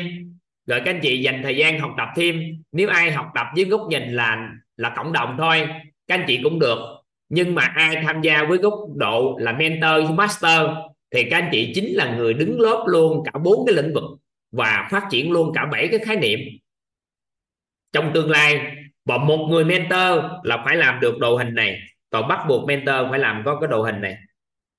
Rồi 0.67 0.81
các 0.85 0.91
anh 0.91 1.01
chị 1.03 1.23
dành 1.23 1.41
thời 1.43 1.57
gian 1.57 1.81
học 1.81 1.95
tập 1.99 2.09
thêm. 2.17 2.41
Nếu 2.73 2.89
ai 2.89 3.13
học 3.13 3.27
tập 3.35 3.47
với 3.57 3.65
góc 3.65 3.81
nhìn 3.89 4.13
là 4.13 4.49
là 4.77 4.93
cộng 4.97 5.13
đồng 5.13 5.37
thôi, 5.39 5.69
các 6.07 6.15
anh 6.15 6.25
chị 6.29 6.41
cũng 6.43 6.59
được. 6.59 6.79
Nhưng 7.29 7.55
mà 7.55 7.63
ai 7.63 7.97
tham 7.97 8.23
gia 8.23 8.45
với 8.45 8.59
góc 8.59 8.75
độ 8.97 9.37
là 9.41 9.53
mentor, 9.53 10.11
master, 10.11 10.61
thì 11.11 11.25
các 11.31 11.39
anh 11.39 11.49
chị 11.53 11.73
chính 11.75 11.95
là 11.95 12.17
người 12.17 12.35
đứng 12.35 12.61
lớp 12.61 12.85
luôn 12.87 13.25
cả 13.25 13.39
bốn 13.39 13.67
cái 13.67 13.75
lĩnh 13.75 13.95
vực 13.95 14.05
và 14.53 14.89
phát 14.91 15.07
triển 15.11 15.33
luôn 15.33 15.53
cả 15.55 15.67
bảy 15.67 15.89
cái 15.89 15.99
khái 15.99 16.17
niệm. 16.17 16.41
Trong 17.93 18.11
tương 18.15 18.31
lai, 18.31 18.77
và 19.05 19.19
một 19.19 19.47
người 19.51 19.65
mentor 19.65 20.25
là 20.43 20.63
phải 20.65 20.77
làm 20.77 21.01
được 21.01 21.19
đồ 21.19 21.37
hình 21.37 21.55
này 21.55 21.79
còn 22.11 22.29
bắt 22.29 22.41
buộc 22.49 22.69
mentor 22.69 22.97
phải 23.11 23.19
làm 23.19 23.43
có 23.45 23.61
cái 23.61 23.69
đồ 23.71 23.83
hình 23.83 24.01
này 24.01 24.17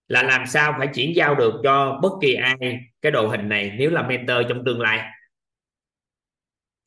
là 0.08 0.24
làm 0.24 0.46
sao 0.46 0.76
phải 0.78 0.88
chuyển 0.88 1.16
giao 1.16 1.36
được 1.36 1.54
cho 1.64 2.00
bất 2.02 2.12
kỳ 2.22 2.34
ai 2.34 2.80
cái 3.02 3.12
đồ 3.12 3.28
hình 3.28 3.50
này 3.50 3.74
nếu 3.78 3.90
là 3.92 4.02
mentor 4.02 4.38
trong 4.50 4.66
tương 4.66 4.82
lai? 4.82 5.12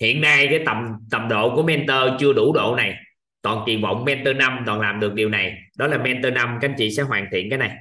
Hiện 0.01 0.21
nay 0.21 0.47
cái 0.51 0.63
tầm 0.67 0.97
tầm 1.11 1.29
độ 1.29 1.57
của 1.57 1.63
mentor 1.63 2.21
chưa 2.21 2.33
đủ 2.33 2.53
độ 2.53 2.75
này. 2.77 2.95
Toàn 3.43 3.63
kỳ 3.67 3.77
vọng 3.77 4.05
mentor 4.05 4.37
năm 4.37 4.63
toàn 4.67 4.81
làm 4.81 5.01
được 5.01 5.15
điều 5.15 5.29
này. 5.29 5.59
Đó 5.77 5.87
là 5.87 5.99
mentor 5.99 6.33
năm, 6.33 6.59
các 6.61 6.69
anh 6.71 6.75
chị 6.79 6.91
sẽ 6.91 7.03
hoàn 7.03 7.27
thiện 7.33 7.51
cái 7.51 7.59
này. 7.59 7.77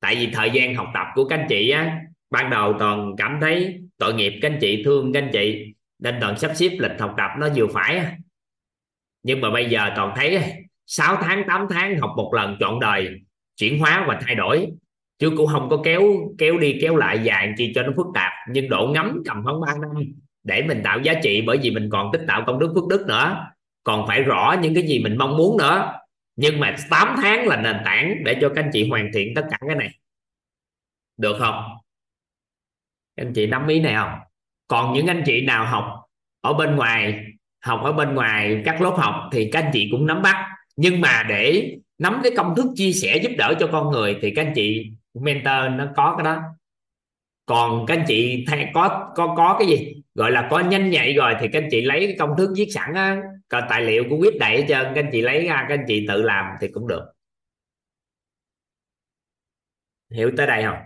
Tại 0.00 0.14
vì 0.14 0.30
thời 0.32 0.50
gian 0.50 0.74
học 0.74 0.88
tập 0.94 1.06
của 1.14 1.28
các 1.28 1.38
anh 1.38 1.46
chị 1.48 1.70
á, 1.70 2.00
ban 2.30 2.50
đầu 2.50 2.76
toàn 2.78 3.14
cảm 3.18 3.38
thấy 3.40 3.80
tội 3.98 4.14
nghiệp 4.14 4.38
các 4.42 4.50
anh 4.50 4.58
chị, 4.60 4.82
thương 4.84 5.12
các 5.12 5.22
anh 5.22 5.30
chị. 5.32 5.74
Nên 5.98 6.18
toàn 6.20 6.38
sắp 6.38 6.52
xếp 6.54 6.70
lịch 6.78 7.00
học 7.00 7.14
tập 7.18 7.30
nó 7.38 7.48
vừa 7.56 7.66
phải 7.66 8.02
nhưng 9.26 9.40
mà 9.40 9.50
bây 9.50 9.70
giờ 9.70 9.90
toàn 9.96 10.12
thấy 10.16 10.52
6 10.86 11.16
tháng 11.22 11.44
8 11.48 11.66
tháng 11.70 11.98
học 11.98 12.10
một 12.16 12.30
lần 12.34 12.56
chọn 12.60 12.80
đời 12.80 13.20
chuyển 13.56 13.78
hóa 13.78 14.04
và 14.08 14.20
thay 14.26 14.34
đổi. 14.34 14.72
Chứ 15.18 15.30
cũng 15.36 15.46
không 15.46 15.68
có 15.68 15.80
kéo 15.84 16.02
kéo 16.38 16.58
đi, 16.58 16.78
kéo 16.80 16.96
lại 16.96 17.20
dài 17.22 17.52
chi 17.56 17.72
cho 17.74 17.82
nó 17.82 17.92
phức 17.96 18.06
tạp. 18.14 18.32
Nhưng 18.50 18.68
độ 18.68 18.90
ngắm 18.94 19.22
cầm 19.24 19.44
khoảng 19.44 19.60
3 19.60 19.66
năm 19.80 19.90
để 20.44 20.62
mình 20.62 20.80
tạo 20.84 21.00
giá 21.00 21.14
trị, 21.22 21.42
bởi 21.46 21.58
vì 21.62 21.70
mình 21.70 21.88
còn 21.92 22.12
tích 22.12 22.22
tạo 22.28 22.44
công 22.46 22.58
đức 22.58 22.72
phước 22.74 22.86
đức 22.88 23.06
nữa. 23.06 23.46
Còn 23.84 24.06
phải 24.06 24.22
rõ 24.22 24.56
những 24.62 24.74
cái 24.74 24.86
gì 24.86 24.98
mình 24.98 25.18
mong 25.18 25.36
muốn 25.36 25.58
nữa. 25.58 25.92
Nhưng 26.36 26.60
mà 26.60 26.76
8 26.90 27.16
tháng 27.22 27.46
là 27.46 27.56
nền 27.56 27.76
tảng 27.84 28.24
để 28.24 28.38
cho 28.40 28.48
các 28.48 28.64
anh 28.64 28.70
chị 28.72 28.88
hoàn 28.88 29.10
thiện 29.14 29.34
tất 29.34 29.46
cả 29.50 29.58
cái 29.66 29.76
này. 29.76 29.90
Được 31.16 31.36
không? 31.38 31.64
Các 33.16 33.26
anh 33.26 33.32
chị 33.32 33.46
nắm 33.46 33.66
ý 33.66 33.80
này 33.80 33.94
không? 33.94 34.18
Còn 34.68 34.92
những 34.92 35.06
anh 35.06 35.22
chị 35.26 35.40
nào 35.40 35.66
học 35.66 35.84
ở 36.40 36.52
bên 36.52 36.76
ngoài, 36.76 37.24
học 37.64 37.80
ở 37.84 37.92
bên 37.92 38.14
ngoài 38.14 38.62
các 38.64 38.82
lớp 38.82 38.94
học 38.96 39.14
thì 39.32 39.50
các 39.52 39.64
anh 39.64 39.70
chị 39.72 39.88
cũng 39.90 40.06
nắm 40.06 40.22
bắt. 40.22 40.48
Nhưng 40.76 41.00
mà 41.00 41.26
để 41.28 41.76
nắm 41.98 42.20
cái 42.22 42.32
công 42.36 42.54
thức 42.56 42.66
chia 42.76 42.92
sẻ 42.92 43.20
giúp 43.22 43.32
đỡ 43.38 43.54
cho 43.60 43.68
con 43.72 43.90
người 43.90 44.18
thì 44.22 44.32
các 44.36 44.46
anh 44.46 44.52
chị 44.54 44.90
mentor 45.14 45.72
nó 45.76 45.92
có 45.96 46.14
cái 46.16 46.24
đó. 46.24 46.42
Còn 47.46 47.86
các 47.86 47.96
anh 47.96 48.04
chị 48.08 48.44
thay, 48.48 48.70
có 48.74 49.12
có 49.16 49.34
có 49.36 49.56
cái 49.58 49.68
gì? 49.68 50.02
Gọi 50.14 50.30
là 50.30 50.48
có 50.50 50.60
nhanh 50.60 50.90
nhạy 50.90 51.12
rồi 51.12 51.34
thì 51.40 51.48
các 51.52 51.62
anh 51.62 51.68
chị 51.70 51.80
lấy 51.80 52.06
cái 52.06 52.16
công 52.18 52.30
thức 52.38 52.50
viết 52.56 52.66
sẵn 52.74 52.94
á 52.94 53.22
còn 53.48 53.64
tài 53.70 53.82
liệu 53.84 54.04
của 54.10 54.18
viết 54.22 54.36
đầy 54.40 54.60
hết 54.60 54.66
trơn 54.68 54.84
các 54.94 55.04
anh 55.04 55.10
chị 55.12 55.22
lấy 55.22 55.46
ra, 55.46 55.66
các 55.68 55.74
anh 55.74 55.84
chị 55.88 56.06
tự 56.08 56.22
làm 56.22 56.46
thì 56.60 56.68
cũng 56.68 56.88
được. 56.88 57.02
Hiểu 60.10 60.30
tới 60.36 60.46
đây 60.46 60.62
không? 60.62 60.78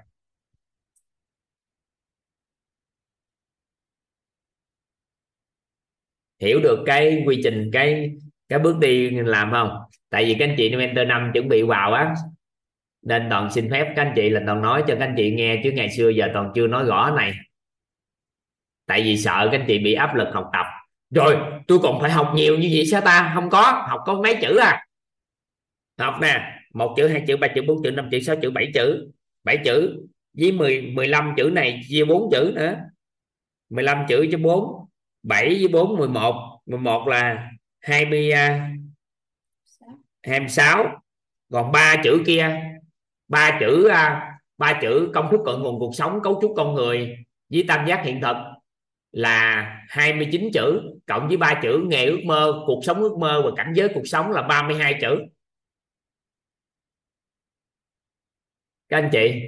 Hiểu 6.40 6.60
được 6.60 6.82
cái 6.86 7.22
quy 7.26 7.40
trình, 7.44 7.70
cái 7.72 8.10
cái 8.50 8.58
bước 8.58 8.78
đi 8.78 9.10
làm 9.10 9.50
không? 9.50 9.70
Tại 10.10 10.24
vì 10.24 10.36
các 10.38 10.48
anh 10.48 10.54
chị 10.56 10.76
mentor 10.76 11.06
năm 11.06 11.30
chuẩn 11.34 11.48
bị 11.48 11.62
vào 11.62 11.92
á, 11.92 12.14
nên 13.02 13.26
toàn 13.30 13.50
xin 13.52 13.70
phép 13.70 13.92
các 13.96 14.02
anh 14.02 14.12
chị 14.16 14.30
là 14.30 14.42
toàn 14.46 14.62
nói 14.62 14.84
cho 14.88 14.94
các 14.94 15.00
anh 15.00 15.14
chị 15.16 15.30
nghe 15.30 15.60
chứ 15.64 15.72
ngày 15.72 15.90
xưa 15.90 16.08
giờ 16.08 16.28
toàn 16.34 16.52
chưa 16.54 16.66
nói 16.66 16.84
rõ 16.84 17.10
này. 17.16 17.32
Tại 18.86 19.02
vì 19.02 19.16
sợ 19.16 19.48
các 19.52 19.60
anh 19.60 19.66
chị 19.68 19.78
bị 19.78 19.94
áp 19.94 20.14
lực 20.14 20.28
học 20.32 20.50
tập. 20.52 20.66
Rồi, 21.10 21.36
tôi 21.66 21.78
còn 21.82 22.00
phải 22.00 22.10
học 22.10 22.32
nhiều 22.34 22.58
như 22.58 22.70
vậy 22.74 22.86
sao 22.86 23.00
ta? 23.00 23.32
Không 23.34 23.50
có, 23.50 23.84
học 23.88 24.00
có 24.06 24.22
mấy 24.22 24.36
chữ 24.42 24.56
à? 24.56 24.86
Học 25.98 26.14
nè, 26.20 26.60
một 26.74 26.94
chữ, 26.96 27.08
hai 27.08 27.24
chữ, 27.26 27.36
ba 27.36 27.48
chữ, 27.48 27.62
bốn 27.66 27.82
chữ, 27.82 27.90
năm 27.90 28.08
chữ, 28.10 28.20
sáu 28.20 28.36
chữ, 28.42 28.50
bảy 28.50 28.70
chữ. 28.74 29.10
Bảy 29.44 29.58
chữ 29.64 30.06
với 30.38 30.52
10 30.52 30.82
15 30.82 31.34
chữ 31.36 31.50
này 31.52 31.80
chia 31.88 32.04
bốn 32.04 32.30
chữ 32.32 32.52
nữa. 32.54 32.74
15 33.70 34.04
chữ 34.08 34.26
cho 34.32 34.38
4 34.38 34.86
7 35.22 35.48
với 35.48 35.68
4 35.68 35.96
11 35.96 36.60
11 36.66 37.08
là 37.08 37.50
20 37.80 38.32
26 40.22 41.02
còn 41.52 41.72
ba 41.72 41.96
chữ 42.04 42.22
kia, 42.26 42.62
ba 43.28 43.58
chữ 43.60 43.88
à, 43.88 44.32
ba 44.58 44.78
chữ 44.82 45.10
công 45.14 45.28
thức 45.30 45.40
cội 45.44 45.58
nguồn 45.58 45.78
cuộc 45.78 45.94
sống, 45.94 46.20
cấu 46.22 46.38
trúc 46.42 46.52
con 46.56 46.74
người 46.74 47.16
với 47.48 47.64
tam 47.68 47.86
giác 47.86 48.02
hiện 48.04 48.20
thực 48.20 48.36
là 49.12 49.62
29 49.88 50.50
chữ, 50.54 50.80
cộng 51.06 51.28
với 51.28 51.36
ba 51.36 51.60
chữ 51.62 51.84
nghề 51.88 52.06
ước 52.06 52.20
mơ, 52.24 52.62
cuộc 52.66 52.80
sống 52.84 53.00
ước 53.00 53.16
mơ 53.18 53.42
và 53.44 53.50
cảnh 53.56 53.72
giới 53.76 53.88
cuộc 53.94 54.04
sống 54.04 54.30
là 54.30 54.42
32 54.42 54.98
chữ. 55.00 55.20
Các 58.88 58.96
anh 58.96 59.10
chị, 59.12 59.42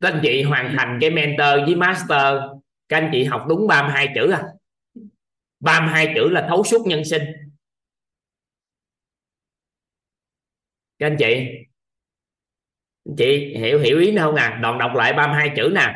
các 0.00 0.12
anh 0.12 0.20
chị 0.22 0.42
hoàn 0.42 0.74
thành 0.78 0.98
cái 1.00 1.10
mentor 1.10 1.66
với 1.66 1.74
master 1.74 2.42
các 2.88 2.96
anh 2.96 3.10
chị 3.12 3.24
học 3.24 3.44
đúng 3.48 3.66
32 3.66 4.08
chữ 4.14 4.30
à? 4.30 4.42
32 5.60 6.12
chữ 6.14 6.28
là 6.28 6.46
thấu 6.48 6.64
suốt 6.64 6.86
nhân 6.86 7.04
sinh. 7.04 7.22
Các 10.98 11.06
anh 11.06 11.16
chị 11.18 11.34
anh 13.04 13.16
chị 13.16 13.54
hiểu 13.56 13.78
hiểu 13.78 13.98
ý 13.98 14.16
không 14.18 14.34
à? 14.34 14.60
Đọc 14.62 14.76
đọc 14.80 14.92
lại 14.94 15.12
32 15.12 15.52
chữ 15.56 15.72
nè. 15.74 15.94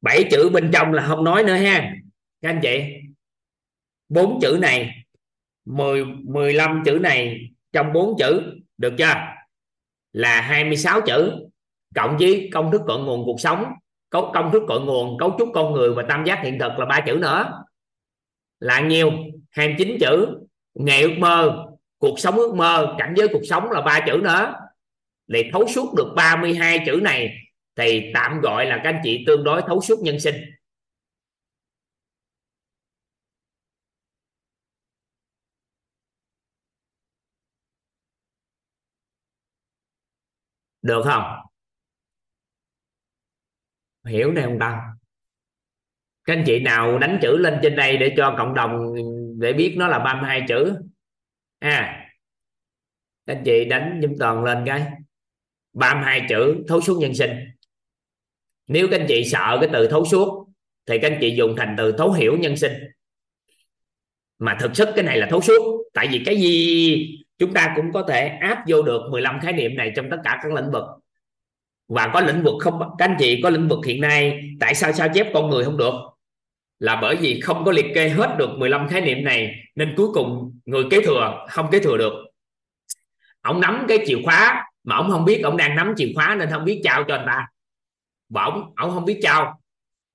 Bảy 0.00 0.24
chữ 0.30 0.50
bên 0.52 0.70
trong 0.72 0.92
là 0.92 1.06
không 1.06 1.24
nói 1.24 1.44
nữa 1.44 1.54
ha. 1.54 1.94
Các 2.40 2.50
anh 2.50 2.60
chị, 2.62 2.82
bốn 4.08 4.38
chữ 4.42 4.58
này 4.60 5.06
10 5.64 6.04
15 6.04 6.82
chữ 6.84 6.98
này 7.02 7.50
trong 7.72 7.92
bốn 7.92 8.18
chữ 8.18 8.60
được 8.78 8.94
chưa? 8.98 9.14
Là 10.12 10.40
26 10.40 11.00
chữ 11.06 11.32
cộng 11.94 12.16
với 12.18 12.50
công 12.52 12.72
thức 12.72 12.82
cội 12.86 12.98
nguồn 12.98 13.24
cuộc 13.24 13.40
sống 13.40 13.64
cấu, 14.10 14.30
công 14.34 14.52
thức 14.52 14.62
cội 14.68 14.80
nguồn, 14.80 15.18
cấu 15.18 15.34
trúc 15.38 15.48
con 15.54 15.72
người 15.72 15.94
và 15.94 16.02
tam 16.08 16.24
giác 16.24 16.40
hiện 16.42 16.58
thực 16.58 16.78
là 16.78 16.86
ba 16.86 17.00
chữ 17.06 17.14
nữa. 17.14 17.64
Là 18.60 18.80
nhiêu 18.80 19.10
29 19.50 19.96
chữ. 20.00 20.26
Nghề 20.74 21.02
ước 21.02 21.14
mơ, 21.18 21.66
cuộc 21.98 22.18
sống 22.18 22.34
ước 22.36 22.54
mơ, 22.54 22.94
cảnh 22.98 23.14
giới 23.16 23.28
cuộc 23.28 23.42
sống 23.44 23.70
là 23.70 23.80
ba 23.80 24.00
chữ 24.06 24.20
nữa. 24.22 24.54
Để 25.26 25.50
thấu 25.52 25.66
suốt 25.66 25.94
được 25.96 26.12
32 26.16 26.80
chữ 26.86 27.00
này 27.02 27.36
thì 27.76 28.10
tạm 28.14 28.40
gọi 28.40 28.66
là 28.66 28.80
các 28.84 28.90
anh 28.90 29.00
chị 29.04 29.24
tương 29.26 29.44
đối 29.44 29.62
thấu 29.62 29.80
suốt 29.80 29.98
nhân 30.02 30.20
sinh. 30.20 30.34
Được 40.82 41.02
không? 41.04 41.22
Hiểu 44.06 44.32
này 44.32 44.44
không 44.44 44.58
ta 44.58 44.82
các 46.24 46.32
anh 46.36 46.44
chị 46.46 46.60
nào 46.60 46.98
đánh 46.98 47.18
chữ 47.22 47.36
lên 47.36 47.58
trên 47.62 47.76
đây 47.76 47.96
để 47.96 48.14
cho 48.16 48.34
cộng 48.38 48.54
đồng 48.54 48.94
để 49.38 49.52
biết 49.52 49.74
nó 49.78 49.88
là 49.88 49.98
32 49.98 50.44
chữ. 50.48 50.76
À 51.58 52.06
các 53.26 53.36
anh 53.36 53.42
chị 53.44 53.64
đánh 53.64 54.00
giúp 54.02 54.10
toàn 54.18 54.44
lên 54.44 54.62
cái. 54.66 54.86
32 55.72 56.26
chữ, 56.28 56.64
thấu 56.68 56.80
suốt 56.80 56.98
nhân 57.00 57.14
sinh. 57.14 57.30
Nếu 58.66 58.88
các 58.90 59.00
anh 59.00 59.06
chị 59.08 59.24
sợ 59.24 59.58
cái 59.60 59.70
từ 59.72 59.88
thấu 59.88 60.04
suốt, 60.04 60.48
thì 60.86 60.98
các 60.98 61.12
anh 61.12 61.18
chị 61.20 61.34
dùng 61.36 61.54
thành 61.56 61.74
từ 61.78 61.92
thấu 61.92 62.12
hiểu 62.12 62.36
nhân 62.38 62.56
sinh. 62.56 62.72
Mà 64.38 64.56
thực 64.60 64.74
chất 64.74 64.92
cái 64.96 65.04
này 65.04 65.18
là 65.18 65.26
thấu 65.30 65.40
suốt, 65.40 65.90
tại 65.94 66.08
vì 66.10 66.22
cái 66.26 66.36
gì? 66.36 67.18
Chúng 67.38 67.52
ta 67.52 67.72
cũng 67.76 67.92
có 67.92 68.02
thể 68.02 68.28
áp 68.28 68.64
vô 68.66 68.82
được 68.82 69.00
15 69.10 69.40
khái 69.42 69.52
niệm 69.52 69.76
này 69.76 69.92
trong 69.96 70.10
tất 70.10 70.16
cả 70.24 70.40
các 70.42 70.52
lĩnh 70.52 70.70
vực 70.70 70.84
và 71.88 72.10
có 72.14 72.20
lĩnh 72.20 72.42
vực 72.42 72.54
không, 72.60 72.80
các 72.98 73.04
anh 73.08 73.16
chị, 73.18 73.40
có 73.42 73.50
lĩnh 73.50 73.68
vực 73.68 73.86
hiện 73.86 74.00
nay, 74.00 74.40
tại 74.60 74.74
sao 74.74 74.92
sao 74.92 75.08
chép 75.14 75.26
con 75.34 75.50
người 75.50 75.64
không 75.64 75.76
được? 75.76 75.94
Là 76.78 76.98
bởi 77.02 77.16
vì 77.16 77.40
không 77.40 77.64
có 77.64 77.72
liệt 77.72 77.86
kê 77.94 78.08
hết 78.08 78.36
được 78.38 78.50
15 78.58 78.88
khái 78.88 79.00
niệm 79.00 79.24
này, 79.24 79.54
nên 79.74 79.94
cuối 79.96 80.08
cùng 80.14 80.60
người 80.64 80.84
kế 80.90 81.00
thừa 81.00 81.46
không 81.48 81.70
kế 81.70 81.78
thừa 81.78 81.96
được. 81.96 82.12
Ông 83.42 83.60
nắm 83.60 83.84
cái 83.88 83.98
chìa 84.06 84.16
khóa 84.24 84.64
mà 84.84 84.96
ông 84.96 85.10
không 85.10 85.24
biết, 85.24 85.40
ông 85.44 85.56
đang 85.56 85.76
nắm 85.76 85.94
chìa 85.96 86.12
khóa 86.14 86.34
nên 86.34 86.50
không 86.50 86.64
biết 86.64 86.80
trao 86.84 87.04
cho 87.08 87.14
anh 87.14 87.26
ta. 87.26 87.46
Và 88.28 88.44
ông 88.44 88.72
ông 88.76 88.90
không 88.90 89.04
biết 89.04 89.20
trao, 89.22 89.60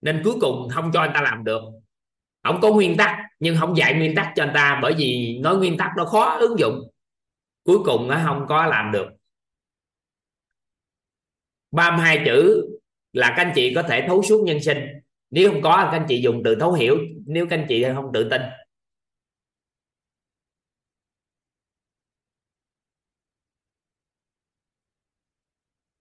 nên 0.01 0.21
cuối 0.23 0.33
cùng 0.41 0.69
không 0.69 0.91
cho 0.91 1.01
anh 1.01 1.11
ta 1.13 1.21
làm 1.21 1.43
được. 1.43 1.61
Ông 2.41 2.61
có 2.61 2.69
nguyên 2.69 2.97
tắc, 2.97 3.17
nhưng 3.39 3.57
không 3.57 3.77
dạy 3.77 3.93
nguyên 3.93 4.15
tắc 4.15 4.31
cho 4.35 4.43
anh 4.43 4.51
ta, 4.53 4.79
bởi 4.81 4.93
vì 4.97 5.39
nói 5.43 5.57
nguyên 5.57 5.77
tắc 5.77 5.89
nó 5.97 6.05
khó 6.05 6.37
ứng 6.39 6.59
dụng. 6.59 6.91
Cuối 7.63 7.77
cùng 7.85 8.07
nó 8.07 8.19
không 8.23 8.45
có 8.49 8.65
làm 8.65 8.91
được. 8.91 9.07
32 11.71 12.21
chữ 12.25 12.67
là 13.13 13.33
các 13.37 13.43
anh 13.43 13.51
chị 13.55 13.73
có 13.75 13.83
thể 13.83 14.05
thấu 14.07 14.23
suốt 14.23 14.43
nhân 14.45 14.59
sinh. 14.63 14.77
Nếu 15.29 15.51
không 15.51 15.61
có 15.61 15.89
các 15.91 15.97
anh 15.97 16.05
chị 16.09 16.21
dùng 16.21 16.41
từ 16.45 16.55
thấu 16.59 16.73
hiểu, 16.73 16.97
nếu 17.25 17.47
các 17.49 17.57
anh 17.59 17.65
chị 17.69 17.85
không 17.95 18.11
tự 18.13 18.29
tin. 18.29 18.41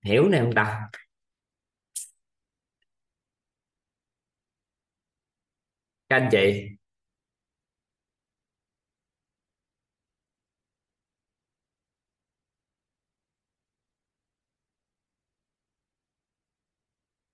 Hiểu 0.03 0.29
này 0.29 0.41
không 0.41 0.55
ta. 0.55 0.89
Các 6.09 6.17
anh 6.17 6.29
chị 6.33 6.69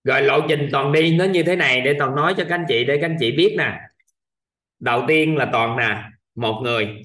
rồi 0.06 0.22
lộ 0.22 0.40
trình 0.48 0.68
toàn 0.72 0.92
đi 0.92 1.16
nó 1.16 1.24
như 1.24 1.42
thế 1.42 1.56
này 1.56 1.80
để 1.80 1.94
toàn 1.98 2.14
nói 2.14 2.34
cho 2.36 2.44
các 2.48 2.54
anh 2.54 2.64
chị, 2.68 2.84
để 2.84 2.98
các 3.00 3.06
anh 3.06 3.16
chị 3.20 3.36
biết 3.36 3.54
nè. 3.58 3.80
Đầu 4.78 5.04
tiên 5.08 5.36
là 5.36 5.48
toàn 5.52 5.76
nè, 5.76 6.02
một 6.34 6.60
người. 6.64 7.02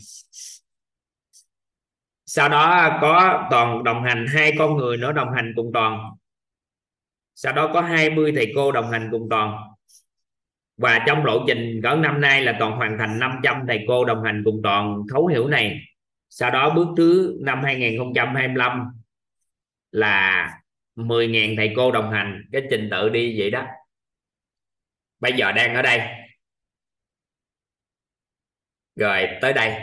Sau 2.26 2.50
đó 2.50 2.98
có 3.02 3.48
toàn 3.52 3.84
đồng 3.84 4.04
hành, 4.04 4.26
hai 4.28 4.52
con 4.60 4.78
người 4.78 4.98
nữa 4.98 5.12
đồng 5.12 5.34
hành 5.34 5.54
cùng 5.56 5.72
toàn. 5.74 6.00
Sau 7.36 7.54
đó 7.54 7.72
có 7.74 7.82
20 7.82 8.32
thầy 8.36 8.52
cô 8.56 8.72
đồng 8.72 8.92
hành 8.92 9.08
cùng 9.12 9.28
toàn. 9.30 9.58
Và 10.78 11.04
trong 11.08 11.26
lộ 11.26 11.44
trình 11.48 11.80
cỡ 11.84 11.96
năm 11.96 12.22
nay 12.22 12.42
là 12.42 12.56
toàn 12.60 12.72
hoàn 12.72 12.98
thành 12.98 13.20
500 13.20 13.64
thầy 13.68 13.86
cô 13.88 14.06
đồng 14.06 14.24
hành 14.24 14.42
cùng 14.46 14.62
toàn 14.64 15.04
thấu 15.10 15.28
hiểu 15.28 15.48
này. 15.48 15.80
Sau 16.30 16.52
đó 16.52 16.74
bước 16.76 16.88
thứ 16.98 17.38
năm 17.42 17.64
2025 17.64 18.86
là 19.92 20.50
10.000 20.96 21.56
thầy 21.58 21.74
cô 21.76 21.92
đồng 21.92 22.12
hành, 22.12 22.50
cái 22.52 22.62
trình 22.70 22.88
tự 22.92 23.10
đi 23.10 23.40
vậy 23.40 23.52
đó. 23.52 23.66
Bây 25.20 25.34
giờ 25.34 25.52
đang 25.52 25.76
ở 25.76 25.82
đây. 25.82 26.02
Rồi, 28.96 29.28
tới 29.42 29.54
đây. 29.54 29.76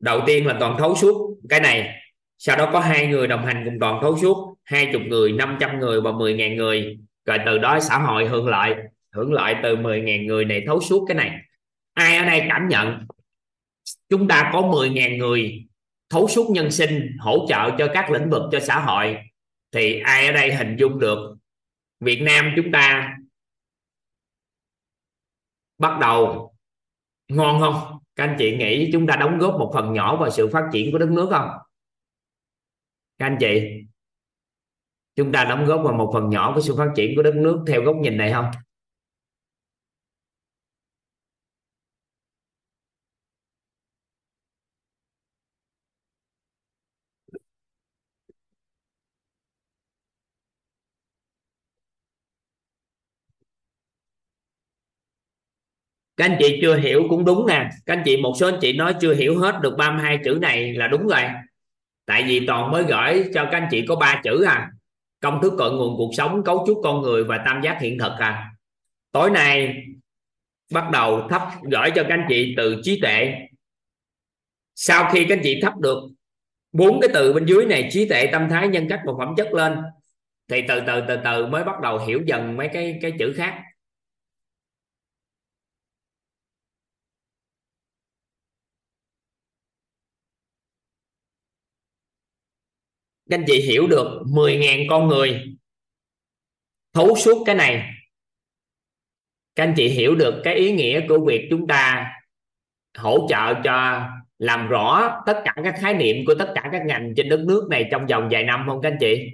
Đầu 0.00 0.20
tiên 0.26 0.46
là 0.46 0.56
toàn 0.60 0.76
thấu 0.78 0.94
suốt. 0.96 1.38
Cái 1.48 1.60
này, 1.60 2.02
sau 2.38 2.56
đó 2.56 2.70
có 2.72 2.80
hai 2.80 3.06
người 3.06 3.26
đồng 3.26 3.46
hành 3.46 3.62
cùng 3.64 3.78
toàn 3.80 3.98
thấu 4.02 4.18
suốt. 4.18 4.56
Hai 4.64 4.90
chục 4.92 5.02
người 5.06 5.32
500 5.32 5.78
người 5.78 6.00
và 6.00 6.10
10.000 6.10 6.56
người. 6.56 6.98
Rồi 7.24 7.38
từ 7.46 7.58
đó 7.58 7.80
xã 7.80 7.98
hội 7.98 8.28
hưởng 8.28 8.48
lợi 8.48 8.74
hưởng 9.12 9.32
lợi 9.32 9.54
từ 9.62 9.76
10.000 9.76 10.26
người 10.26 10.44
này 10.44 10.62
thấu 10.66 10.80
suốt 10.80 11.04
cái 11.08 11.14
này. 11.14 11.40
Ai 11.94 12.16
ở 12.16 12.24
đây 12.24 12.42
cảm 12.48 12.68
nhận? 12.68 13.06
Chúng 14.08 14.28
ta 14.28 14.50
có 14.52 14.60
10.000 14.60 15.16
người 15.16 15.64
thấu 16.10 16.28
suốt 16.28 16.50
nhân 16.50 16.70
sinh, 16.70 17.16
hỗ 17.20 17.46
trợ 17.48 17.70
cho 17.78 17.90
các 17.94 18.10
lĩnh 18.10 18.30
vực, 18.30 18.42
cho 18.52 18.60
xã 18.60 18.80
hội, 18.80 19.16
thì 19.72 20.00
ai 20.00 20.26
ở 20.26 20.32
đây 20.32 20.54
hình 20.54 20.76
dung 20.78 20.98
được 20.98 21.36
Việt 22.00 22.22
Nam 22.22 22.52
chúng 22.56 22.72
ta 22.72 23.16
bắt 25.78 25.98
đầu 26.00 26.52
ngon 27.28 27.60
không? 27.60 27.98
Các 28.16 28.24
anh 28.24 28.36
chị 28.38 28.56
nghĩ 28.56 28.90
chúng 28.92 29.06
ta 29.06 29.16
đóng 29.16 29.38
góp 29.38 29.54
một 29.58 29.70
phần 29.74 29.92
nhỏ 29.92 30.16
vào 30.16 30.30
sự 30.30 30.48
phát 30.52 30.68
triển 30.72 30.92
của 30.92 30.98
đất 30.98 31.10
nước 31.10 31.28
không? 31.30 31.50
Các 33.18 33.26
anh 33.26 33.36
chị, 33.40 33.62
chúng 35.16 35.32
ta 35.32 35.44
đóng 35.44 35.66
góp 35.66 35.80
vào 35.84 35.92
một 35.92 36.10
phần 36.14 36.30
nhỏ 36.30 36.52
của 36.54 36.60
sự 36.60 36.76
phát 36.76 36.92
triển 36.96 37.16
của 37.16 37.22
đất 37.22 37.34
nước 37.34 37.64
theo 37.66 37.82
góc 37.82 37.96
nhìn 37.96 38.16
này 38.16 38.32
không? 38.32 38.50
Các 56.18 56.24
anh 56.24 56.36
chị 56.38 56.58
chưa 56.62 56.76
hiểu 56.76 57.06
cũng 57.08 57.24
đúng 57.24 57.46
nè. 57.46 57.68
Các 57.86 57.96
anh 57.96 58.02
chị, 58.04 58.16
một 58.16 58.32
số 58.40 58.48
anh 58.48 58.58
chị 58.60 58.72
nói 58.72 58.94
chưa 59.00 59.14
hiểu 59.14 59.38
hết 59.38 59.54
được 59.62 59.74
32 59.78 60.18
chữ 60.24 60.38
này 60.40 60.74
là 60.74 60.88
đúng 60.88 61.06
rồi. 61.06 61.22
Tại 62.06 62.24
vì 62.26 62.46
toàn 62.46 62.70
mới 62.70 62.84
gửi 62.84 63.24
cho 63.34 63.44
các 63.44 63.58
anh 63.58 63.68
chị 63.70 63.86
có 63.88 63.96
ba 63.96 64.20
chữ 64.24 64.44
à. 64.44 64.70
Công 65.20 65.42
thức 65.42 65.52
cội 65.58 65.72
nguồn 65.72 65.96
cuộc 65.96 66.10
sống, 66.12 66.44
cấu 66.44 66.64
trúc 66.66 66.80
con 66.84 67.02
người 67.02 67.24
và 67.24 67.42
tam 67.46 67.60
giác 67.64 67.78
hiện 67.80 67.98
thực 67.98 68.12
à. 68.18 68.50
Tối 69.12 69.30
nay 69.30 69.74
bắt 70.72 70.90
đầu 70.92 71.28
thấp 71.30 71.42
gửi 71.62 71.90
cho 71.94 72.02
các 72.02 72.10
anh 72.10 72.26
chị 72.28 72.54
từ 72.56 72.80
trí 72.82 73.00
tuệ. 73.00 73.34
Sau 74.74 75.10
khi 75.12 75.24
các 75.24 75.36
anh 75.36 75.42
chị 75.42 75.60
thấp 75.62 75.72
được 75.76 75.98
bốn 76.72 77.00
cái 77.00 77.10
từ 77.14 77.32
bên 77.32 77.46
dưới 77.46 77.66
này, 77.66 77.88
trí 77.92 78.08
tuệ, 78.08 78.26
tâm 78.26 78.48
thái, 78.50 78.68
nhân 78.68 78.86
cách 78.88 79.00
và 79.06 79.12
phẩm 79.18 79.34
chất 79.36 79.54
lên, 79.54 79.78
thì 80.48 80.62
từ 80.68 80.80
từ 80.86 81.00
từ 81.08 81.16
từ 81.24 81.46
mới 81.46 81.64
bắt 81.64 81.80
đầu 81.82 81.98
hiểu 81.98 82.22
dần 82.26 82.56
mấy 82.56 82.68
cái 82.72 82.98
cái 83.02 83.12
chữ 83.18 83.32
khác. 83.36 83.62
Các 93.30 93.38
anh 93.38 93.44
chị 93.46 93.60
hiểu 93.60 93.86
được 93.86 94.22
10.000 94.26 94.86
con 94.90 95.08
người 95.08 95.56
thấu 96.92 97.16
suốt 97.16 97.42
cái 97.46 97.54
này. 97.54 97.90
Các 99.54 99.62
anh 99.62 99.74
chị 99.76 99.88
hiểu 99.88 100.14
được 100.14 100.40
cái 100.44 100.54
ý 100.54 100.72
nghĩa 100.72 101.00
của 101.08 101.24
việc 101.26 101.46
chúng 101.50 101.66
ta 101.66 102.12
hỗ 102.98 103.26
trợ 103.28 103.54
cho 103.64 104.08
làm 104.38 104.68
rõ 104.68 105.22
tất 105.26 105.42
cả 105.44 105.54
các 105.64 105.74
khái 105.80 105.94
niệm 105.94 106.16
của 106.26 106.34
tất 106.34 106.52
cả 106.54 106.68
các 106.72 106.82
ngành 106.86 107.12
trên 107.16 107.28
đất 107.28 107.40
nước 107.40 107.66
này 107.70 107.88
trong 107.90 108.06
vòng 108.06 108.28
vài 108.30 108.44
năm 108.44 108.64
không 108.66 108.80
các 108.82 108.90
anh 108.90 108.98
chị? 109.00 109.28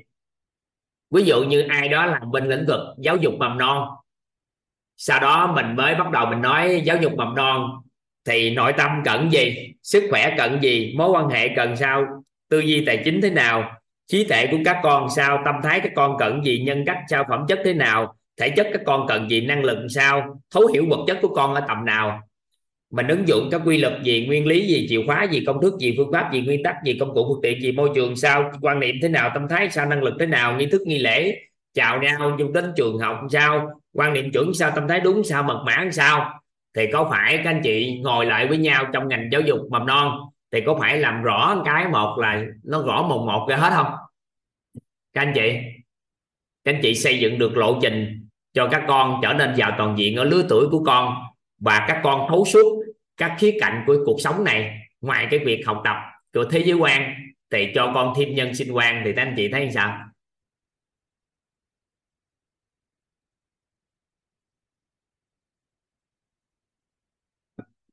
Ví 1.11 1.25
dụ 1.25 1.45
như 1.45 1.61
ai 1.61 1.89
đó 1.89 2.07
làm 2.07 2.31
bên 2.31 2.49
lĩnh 2.49 2.67
vực 2.67 2.81
giáo 2.99 3.17
dục 3.17 3.35
mầm 3.39 3.59
non, 3.59 3.89
sau 4.97 5.21
đó 5.21 5.53
mình 5.55 5.77
mới 5.77 5.95
bắt 5.95 6.11
đầu 6.11 6.27
mình 6.27 6.43
nói 6.43 6.83
giáo 6.85 6.97
dục 6.97 7.13
mầm 7.17 7.35
non 7.35 7.71
thì 8.25 8.51
nội 8.51 8.73
tâm 8.79 9.03
cần 9.05 9.33
gì, 9.33 9.73
sức 9.83 10.07
khỏe 10.11 10.35
cần 10.39 10.63
gì, 10.63 10.95
mối 10.97 11.11
quan 11.11 11.29
hệ 11.29 11.49
cần 11.57 11.77
sao, 11.77 12.05
tư 12.49 12.61
duy 12.61 12.85
tài 12.87 13.03
chính 13.05 13.21
thế 13.21 13.31
nào 13.31 13.81
trí 14.07 14.25
tuệ 14.25 14.47
của 14.47 14.57
các 14.65 14.81
con 14.83 15.11
sao? 15.11 15.43
Tâm 15.45 15.55
thái 15.63 15.81
các 15.81 15.93
con 15.97 16.17
cần 16.19 16.45
gì? 16.45 16.63
Nhân 16.67 16.85
cách 16.87 16.99
sao? 17.11 17.25
Phẩm 17.29 17.45
chất 17.49 17.59
thế 17.65 17.75
nào? 17.75 18.15
Thể 18.41 18.51
chất 18.51 18.67
các 18.73 18.81
con 18.87 19.07
cần 19.09 19.31
gì? 19.31 19.41
Năng 19.41 19.65
lực 19.65 19.87
sao? 19.89 20.41
Thấu 20.55 20.67
hiểu 20.67 20.85
vật 20.91 21.05
chất 21.07 21.19
của 21.23 21.35
con 21.35 21.55
ở 21.55 21.65
tầm 21.69 21.85
nào? 21.85 22.21
Mình 22.91 23.09
ứng 23.09 23.29
dụng 23.29 23.49
các 23.51 23.61
quy 23.65 23.79
luật 23.79 24.03
gì? 24.03 24.27
Nguyên 24.27 24.47
lý 24.47 24.67
gì? 24.67 24.87
Chìa 24.89 25.07
khóa 25.07 25.25
gì? 25.25 25.45
Công 25.47 25.63
thức 25.63 25.75
gì? 25.81 25.95
Phương 25.97 26.13
pháp 26.13 26.33
gì? 26.33 26.41
Nguyên 26.41 26.63
tắc 26.63 26.77
gì? 26.85 26.97
Công 27.01 27.15
cụ 27.15 27.27
phương 27.29 27.43
tiện 27.43 27.61
gì? 27.63 27.73
Môi 27.73 27.91
trường 27.95 28.17
sao? 28.17 28.53
Quan 28.61 28.81
niệm 28.81 28.95
thế 29.03 29.09
nào? 29.09 29.31
Tâm 29.35 29.49
thái 29.49 29.71
sao? 29.71 29.87
Năng 29.87 30.03
lực 30.03 30.15
thế 30.21 30.27
nào? 30.27 30.57
Nghi 30.57 30.67
thức, 30.67 30.83
nghi 30.87 30.99
lễ? 30.99 31.37
Chào 31.75 32.03
nhau 32.03 32.37
dùng 32.39 32.53
đến 32.53 32.73
trường 32.77 32.99
học 32.99 33.21
sao? 33.31 33.71
Quan 33.93 34.13
niệm 34.13 34.33
chuẩn 34.33 34.55
sao? 34.55 34.71
Tâm 34.75 34.89
thái 34.89 35.01
đúng 35.01 35.25
sao? 35.25 35.43
Mật 35.43 35.63
mã 35.67 35.89
sao? 35.93 36.41
Thì 36.77 36.87
có 36.93 37.09
phải 37.11 37.37
các 37.37 37.51
anh 37.51 37.61
chị 37.65 38.01
ngồi 38.03 38.27
lại 38.27 38.47
với 38.47 38.59
nhau 38.59 38.87
trong 38.93 39.09
ngành 39.09 39.29
giáo 39.33 39.41
dục 39.41 39.61
mầm 39.71 39.87
non? 39.87 40.19
Thì 40.55 40.61
có 40.67 40.77
phải 40.81 40.99
làm 40.99 41.23
rõ 41.23 41.63
cái 41.65 41.89
một 41.89 42.17
là 42.19 42.45
nó 42.63 42.83
rõ 42.83 43.03
một 43.03 43.25
một 43.27 43.47
ra 43.49 43.57
hết 43.57 43.71
không? 43.71 43.93
Các 45.13 45.23
anh 45.23 45.33
chị. 45.35 45.59
Các 46.65 46.75
anh 46.75 46.81
chị 46.83 46.95
xây 46.95 47.19
dựng 47.19 47.39
được 47.39 47.57
lộ 47.57 47.79
trình 47.83 48.29
cho 48.53 48.69
các 48.73 48.85
con 48.89 49.21
trở 49.23 49.33
nên 49.33 49.55
giàu 49.57 49.75
toàn 49.79 49.99
diện 49.99 50.17
ở 50.17 50.25
lứa 50.25 50.47
tuổi 50.49 50.69
của 50.71 50.85
con 50.85 51.15
và 51.59 51.85
các 51.89 52.01
con 52.05 52.29
thấu 52.29 52.45
suốt 52.45 52.85
các 53.17 53.37
khía 53.39 53.57
cạnh 53.61 53.85
của 53.87 53.97
cuộc 54.07 54.21
sống 54.21 54.45
này. 54.45 54.79
Ngoài 55.01 55.27
cái 55.31 55.41
việc 55.45 55.63
học 55.67 55.83
tập 55.85 55.97
của 56.35 56.45
thế 56.51 56.63
giới 56.67 56.77
quan 56.77 57.15
thì 57.51 57.73
cho 57.75 57.93
con 57.95 58.15
thêm 58.17 58.35
nhân 58.35 58.55
sinh 58.55 58.73
quan 58.73 59.03
thì 59.05 59.13
các 59.17 59.23
anh 59.23 59.35
chị 59.37 59.49
thấy 59.53 59.71
sao? 59.75 60.09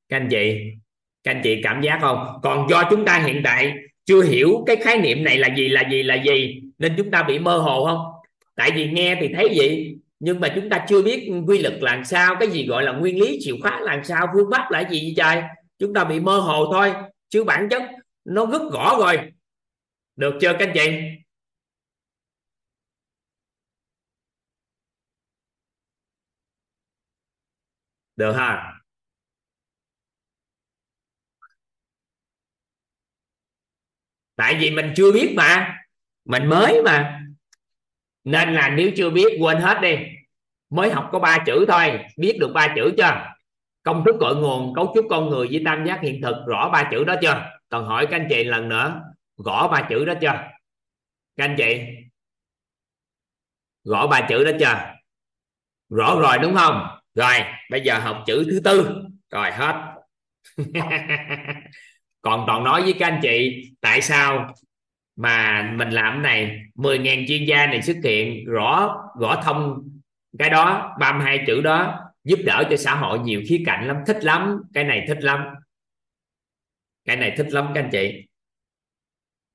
Các 0.09 0.17
anh 0.17 0.27
chị 0.31 0.80
các 1.23 1.31
anh 1.31 1.41
chị 1.43 1.61
cảm 1.63 1.81
giác 1.81 1.97
không? 2.01 2.39
Còn 2.43 2.69
do 2.69 2.83
chúng 2.89 3.05
ta 3.05 3.19
hiện 3.25 3.41
tại 3.43 3.73
chưa 4.05 4.23
hiểu 4.23 4.63
cái 4.67 4.75
khái 4.75 4.97
niệm 4.97 5.23
này 5.23 5.37
là 5.37 5.55
gì 5.55 5.67
là 5.69 5.89
gì 5.91 6.03
là 6.03 6.15
gì, 6.15 6.61
nên 6.77 6.93
chúng 6.97 7.11
ta 7.11 7.23
bị 7.23 7.39
mơ 7.39 7.57
hồ 7.57 7.85
không? 7.85 7.99
Tại 8.55 8.71
vì 8.71 8.89
nghe 8.91 9.17
thì 9.21 9.29
thấy 9.35 9.53
vậy, 9.57 9.95
nhưng 10.19 10.39
mà 10.39 10.51
chúng 10.55 10.69
ta 10.69 10.85
chưa 10.89 11.01
biết 11.01 11.31
quy 11.47 11.59
luật 11.59 11.73
là 11.81 12.03
sao, 12.03 12.35
cái 12.39 12.49
gì 12.49 12.65
gọi 12.67 12.83
là 12.83 12.91
nguyên 12.91 13.19
lý 13.19 13.37
chìa 13.41 13.53
khóa 13.61 13.79
là 13.79 14.01
sao, 14.03 14.27
phương 14.33 14.49
pháp 14.51 14.71
là 14.71 14.89
gì 14.89 14.99
vậy 15.01 15.13
trời? 15.17 15.43
Chúng 15.79 15.93
ta 15.93 16.03
bị 16.03 16.19
mơ 16.19 16.39
hồ 16.39 16.73
thôi, 16.73 16.93
chứ 17.29 17.43
bản 17.43 17.69
chất 17.69 17.81
nó 18.25 18.45
rất 18.45 18.61
rõ 18.73 18.97
rồi. 18.99 19.17
Được 20.15 20.33
chưa 20.41 20.53
các 20.59 20.67
anh 20.67 20.71
chị? 20.73 20.91
Được 28.15 28.31
ha? 28.33 28.80
Tại 34.41 34.57
vì 34.59 34.71
mình 34.71 34.93
chưa 34.95 35.11
biết 35.11 35.33
mà. 35.37 35.77
Mình 36.25 36.45
mới 36.45 36.81
mà. 36.85 37.21
Nên 38.23 38.53
là 38.53 38.69
nếu 38.69 38.91
chưa 38.97 39.09
biết, 39.09 39.37
quên 39.39 39.57
hết 39.57 39.81
đi. 39.81 39.97
Mới 40.69 40.91
học 40.91 41.09
có 41.11 41.19
ba 41.19 41.43
chữ 41.45 41.65
thôi. 41.67 41.99
Biết 42.17 42.37
được 42.39 42.51
ba 42.53 42.73
chữ 42.75 42.93
chưa? 42.97 43.27
Công 43.83 44.03
thức 44.05 44.15
cội 44.19 44.35
nguồn, 44.35 44.73
cấu 44.75 44.91
trúc 44.95 45.05
con 45.09 45.29
người 45.29 45.47
với 45.51 45.61
tam 45.65 45.85
giác 45.85 45.99
hiện 46.01 46.21
thực, 46.21 46.35
rõ 46.47 46.69
ba 46.73 46.89
chữ 46.91 47.03
đó 47.03 47.15
chưa? 47.21 47.45
Còn 47.69 47.85
hỏi 47.85 48.07
các 48.11 48.19
anh 48.19 48.27
chị 48.29 48.43
lần 48.43 48.69
nữa, 48.69 49.01
gõ 49.37 49.67
ba 49.67 49.87
chữ 49.89 50.05
đó 50.05 50.13
chưa? 50.21 50.33
Các 51.37 51.45
anh 51.45 51.55
chị, 51.57 51.81
gõ 53.83 54.07
ba 54.07 54.21
chữ 54.29 54.43
đó 54.43 54.51
chưa? 54.59 54.93
Rõ 55.89 56.19
rồi 56.19 56.37
đúng 56.41 56.55
không? 56.55 56.87
Rồi, 57.15 57.35
bây 57.71 57.81
giờ 57.81 57.99
học 57.99 58.23
chữ 58.27 58.47
thứ 58.51 58.59
tư. 58.63 59.03
Rồi, 59.29 59.51
hết. 59.51 59.95
còn 62.21 62.43
toàn 62.47 62.63
nói 62.63 62.81
với 62.81 62.93
các 62.99 63.07
anh 63.07 63.19
chị 63.21 63.65
tại 63.81 64.01
sao 64.01 64.53
mà 65.15 65.61
mình 65.75 65.89
làm 65.89 66.13
cái 66.13 66.21
này. 66.21 66.57
10.000 66.75 67.27
chuyên 67.27 67.45
gia 67.45 67.65
này 67.65 67.81
xuất 67.81 67.97
hiện 68.03 68.45
rõ 68.45 68.95
rõ 69.19 69.41
thông 69.43 69.89
cái 70.39 70.49
đó 70.49 70.95
32 70.99 71.43
chữ 71.47 71.61
đó, 71.61 71.99
giúp 72.23 72.39
đỡ 72.45 72.63
cho 72.69 72.77
xã 72.77 72.95
hội 72.95 73.19
nhiều 73.19 73.41
khía 73.47 73.63
cạnh 73.65 73.87
lắm, 73.87 73.97
thích 74.07 74.23
lắm, 74.23 74.61
cái 74.73 74.83
này 74.83 75.05
thích 75.07 75.17
lắm. 75.21 75.45
Cái 77.05 77.15
này 77.15 77.33
thích 77.37 77.47
lắm 77.49 77.67
các 77.75 77.81
anh 77.83 77.89
chị. 77.91 78.27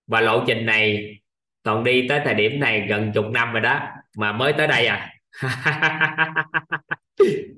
Và 0.07 0.21
lộ 0.21 0.45
trình 0.47 0.67
này 0.67 1.15
còn 1.63 1.85
đi 1.85 2.07
tới 2.09 2.21
thời 2.25 2.35
điểm 2.35 2.61
này 2.61 2.87
gần 2.89 3.13
chục 3.15 3.27
năm 3.31 3.53
rồi 3.53 3.61
đó, 3.61 3.81
mà 4.17 4.33
mới 4.33 4.53
tới 4.53 4.67
đây 4.67 4.87
à. 4.87 5.13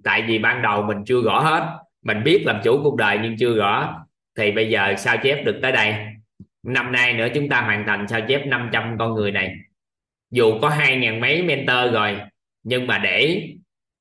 Tại 0.04 0.24
vì 0.26 0.38
ban 0.38 0.62
đầu 0.62 0.82
mình 0.82 1.04
chưa 1.06 1.22
rõ 1.22 1.40
hết. 1.40 1.78
Mình 2.02 2.24
biết 2.24 2.42
làm 2.46 2.60
chủ 2.64 2.80
cuộc 2.82 2.96
đời 2.96 3.18
nhưng 3.22 3.36
chưa 3.38 3.56
rõ 3.56 4.04
thì 4.38 4.52
bây 4.52 4.70
giờ 4.70 4.94
sao 4.98 5.16
chép 5.22 5.44
được 5.44 5.58
tới 5.62 5.72
đây? 5.72 5.94
Năm 6.62 6.92
nay 6.92 7.12
nữa 7.12 7.28
chúng 7.34 7.48
ta 7.48 7.60
hoàn 7.60 7.84
thành 7.86 8.08
sao 8.08 8.20
chép 8.28 8.46
500 8.46 8.96
con 8.98 9.14
người 9.14 9.32
này. 9.32 9.54
Dù 10.30 10.58
có 10.62 10.68
hai 10.68 10.96
ngàn 10.96 11.20
mấy 11.20 11.42
mentor 11.42 11.92
rồi, 11.92 12.16
nhưng 12.62 12.86
mà 12.86 12.98
để 12.98 13.48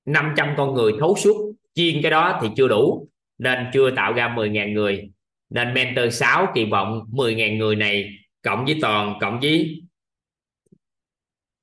500 0.06 0.54
con 0.58 0.74
người 0.74 0.92
thấu 1.00 1.16
suốt, 1.16 1.54
chiên 1.74 2.02
cái 2.02 2.12
đó 2.12 2.40
thì 2.42 2.48
chưa 2.58 2.68
đủ, 2.68 3.08
nên 3.38 3.60
chưa 3.74 3.92
tạo 3.92 4.14
ra 4.14 4.28
10.000 4.28 4.74
người. 4.74 5.10
Nên 5.50 5.74
mentor 5.74 6.14
6 6.14 6.48
kỳ 6.56 6.66
vọng 6.66 7.02
10.000 7.12 7.58
người 7.58 7.76
này, 7.76 8.10
cộng 8.42 8.66
với 8.66 8.78
toàn, 8.82 9.18
cộng 9.22 9.40
với 9.40 9.82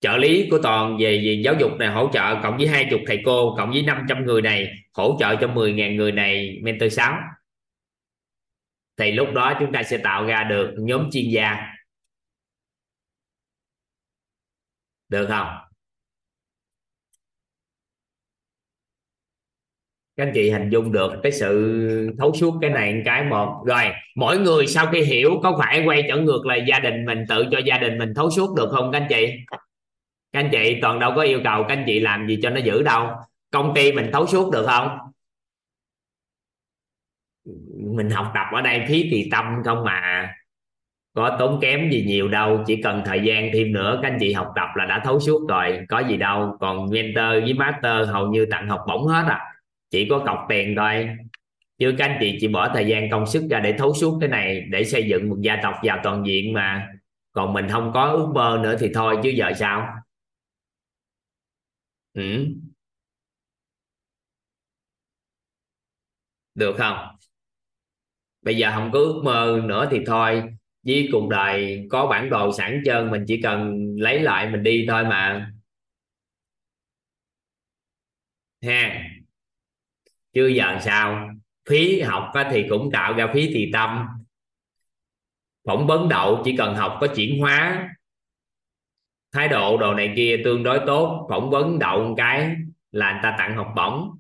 trợ 0.01 0.17
lý 0.17 0.49
của 0.51 0.59
toàn 0.63 0.97
về 0.99 1.23
về 1.25 1.43
giáo 1.45 1.55
dục 1.61 1.73
này 1.79 1.89
hỗ 1.89 2.11
trợ, 2.13 2.41
cộng 2.43 2.57
với 2.57 2.67
hai 2.67 2.87
chục 2.91 3.01
thầy 3.07 3.23
cô, 3.25 3.55
cộng 3.59 3.71
với 3.71 3.83
500 3.83 4.27
người 4.27 4.43
này 4.43 4.69
hỗ 4.93 5.17
trợ 5.21 5.37
cho 5.37 5.47
10.000 5.47 5.97
người 5.97 6.13
này, 6.13 6.59
mentor 6.63 6.93
6 6.93 7.19
thì 8.97 9.13
lúc 9.13 9.29
đó 9.35 9.55
chúng 9.61 9.73
ta 9.73 9.83
sẽ 9.83 9.99
tạo 9.99 10.25
ra 10.25 10.45
được 10.45 10.75
nhóm 10.79 11.09
chuyên 11.13 11.25
gia. 11.31 11.57
Được 15.09 15.27
không? 15.29 15.47
Các 20.17 20.25
anh 20.27 20.33
chị 20.35 20.51
hình 20.51 20.69
dung 20.71 20.93
được 20.93 21.13
cái 21.23 21.33
sự 21.33 22.11
thấu 22.19 22.33
suốt 22.35 22.59
cái 22.61 22.71
này 22.71 23.03
cái 23.05 23.25
một. 23.25 23.63
Rồi, 23.67 23.85
mỗi 24.17 24.39
người 24.39 24.67
sau 24.67 24.87
khi 24.93 25.03
hiểu 25.03 25.31
có 25.43 25.57
phải 25.59 25.83
quay 25.87 26.05
trở 26.09 26.17
ngược 26.17 26.47
lại 26.47 26.65
gia 26.69 26.79
đình 26.79 27.05
mình, 27.05 27.25
tự 27.29 27.45
cho 27.51 27.59
gia 27.59 27.79
đình 27.79 27.99
mình 27.99 28.13
thấu 28.17 28.31
suốt 28.31 28.55
được 28.57 28.69
không 28.71 28.93
các 28.93 28.99
anh 28.99 29.07
chị? 29.09 29.27
Các 30.33 30.41
anh 30.41 30.49
chị 30.53 30.79
toàn 30.83 30.99
đâu 30.99 31.13
có 31.17 31.23
yêu 31.23 31.41
cầu 31.45 31.65
các 31.69 31.75
anh 31.75 31.85
chị 31.87 32.01
làm 32.01 32.27
gì 32.29 32.39
cho 32.43 32.51
nó 32.51 32.61
giữ 32.61 32.83
đâu. 32.83 33.09
Công 33.51 33.73
ty 33.75 33.93
mình 33.93 34.11
thấu 34.13 34.27
suốt 34.27 34.53
được 34.53 34.67
không? 34.67 34.99
Mình 37.97 38.11
học 38.11 38.33
tập 38.35 38.47
ở 38.53 38.61
đây 38.61 38.85
phí 38.89 39.09
thì 39.11 39.29
tâm 39.31 39.45
không 39.65 39.85
mà. 39.85 40.31
Có 41.15 41.37
tốn 41.39 41.59
kém 41.63 41.91
gì 41.91 42.05
nhiều 42.07 42.29
đâu, 42.29 42.65
chỉ 42.67 42.83
cần 42.83 43.03
thời 43.05 43.21
gian 43.21 43.51
thêm 43.53 43.73
nữa, 43.73 43.99
các 44.03 44.09
anh 44.09 44.17
chị 44.21 44.33
học 44.33 44.53
tập 44.57 44.69
là 44.75 44.85
đã 44.85 45.01
thấu 45.05 45.21
suốt 45.21 45.49
rồi, 45.49 45.81
có 45.89 45.99
gì 46.09 46.17
đâu. 46.17 46.57
Còn 46.61 46.91
mentor 46.91 47.45
với 47.45 47.55
master 47.55 48.09
hầu 48.09 48.27
như 48.27 48.47
tặng 48.51 48.69
học 48.69 48.81
bổng 48.89 49.07
hết 49.07 49.25
à. 49.29 49.41
Chỉ 49.91 50.09
có 50.11 50.19
cọc 50.27 50.39
tiền 50.49 50.75
thôi. 50.77 51.09
Chứ 51.79 51.95
các 51.99 52.07
anh 52.09 52.17
chị 52.21 52.39
chỉ 52.41 52.49
bỏ 52.49 52.69
thời 52.75 52.87
gian 52.87 53.11
công 53.11 53.27
sức 53.27 53.45
ra 53.51 53.61
để 53.61 53.75
thấu 53.79 53.95
suốt 53.95 54.19
cái 54.21 54.29
này, 54.29 54.61
để 54.71 54.85
xây 54.85 55.09
dựng 55.09 55.29
một 55.31 55.37
gia 55.41 55.57
tộc 55.63 55.75
giàu 55.83 56.01
toàn 56.03 56.27
diện 56.27 56.53
mà. 56.53 56.89
Còn 57.33 57.53
mình 57.53 57.69
không 57.69 57.91
có 57.95 58.05
ước 58.05 58.29
mơ 58.35 58.61
nữa 58.63 58.77
thì 58.81 58.91
thôi, 58.95 59.17
chứ 59.23 59.31
giờ 59.31 59.53
sao? 59.57 59.89
Ừ. 62.15 62.47
được 66.55 66.75
không? 66.79 67.17
Bây 68.45 68.57
giờ 68.57 68.73
không 68.75 68.91
có 68.93 68.99
ước 68.99 69.21
mơ 69.25 69.63
nữa 69.65 69.89
thì 69.91 70.01
thôi. 70.07 70.43
Với 70.83 71.09
cuộc 71.13 71.29
đời 71.29 71.87
có 71.91 72.07
bản 72.07 72.31
đồ 72.31 72.53
sẵn 72.53 72.83
trơn, 72.85 73.11
mình 73.11 73.25
chỉ 73.27 73.41
cần 73.43 73.87
lấy 73.99 74.21
lại 74.21 74.51
mình 74.51 74.63
đi 74.63 74.87
thôi 74.89 75.05
mà. 75.05 75.51
Ha. 78.63 79.09
Chưa 80.33 80.47
giờ 80.47 80.79
sao? 80.81 81.31
Phí 81.69 82.01
học 82.01 82.33
thì 82.51 82.65
cũng 82.69 82.91
tạo 82.93 83.15
ra 83.15 83.31
phí 83.35 83.55
tùy 83.55 83.71
tâm. 83.73 84.07
Phỏng 85.65 85.87
vấn 85.87 86.09
đậu 86.09 86.43
chỉ 86.45 86.57
cần 86.57 86.75
học 86.75 86.99
có 87.01 87.07
chuyển 87.07 87.41
hóa. 87.41 87.89
Thái 89.33 89.49
độ 89.49 89.77
đồ 89.77 89.95
này 89.95 90.13
kia 90.17 90.41
tương 90.45 90.63
đối 90.63 90.81
tốt. 90.87 91.27
Phỏng 91.31 91.51
vấn 91.51 91.79
đậu 91.79 92.09
một 92.09 92.15
cái 92.17 92.57
là 92.91 93.13
người 93.13 93.21
ta 93.23 93.35
tặng 93.39 93.57
học 93.57 93.73
bổng. 93.77 94.19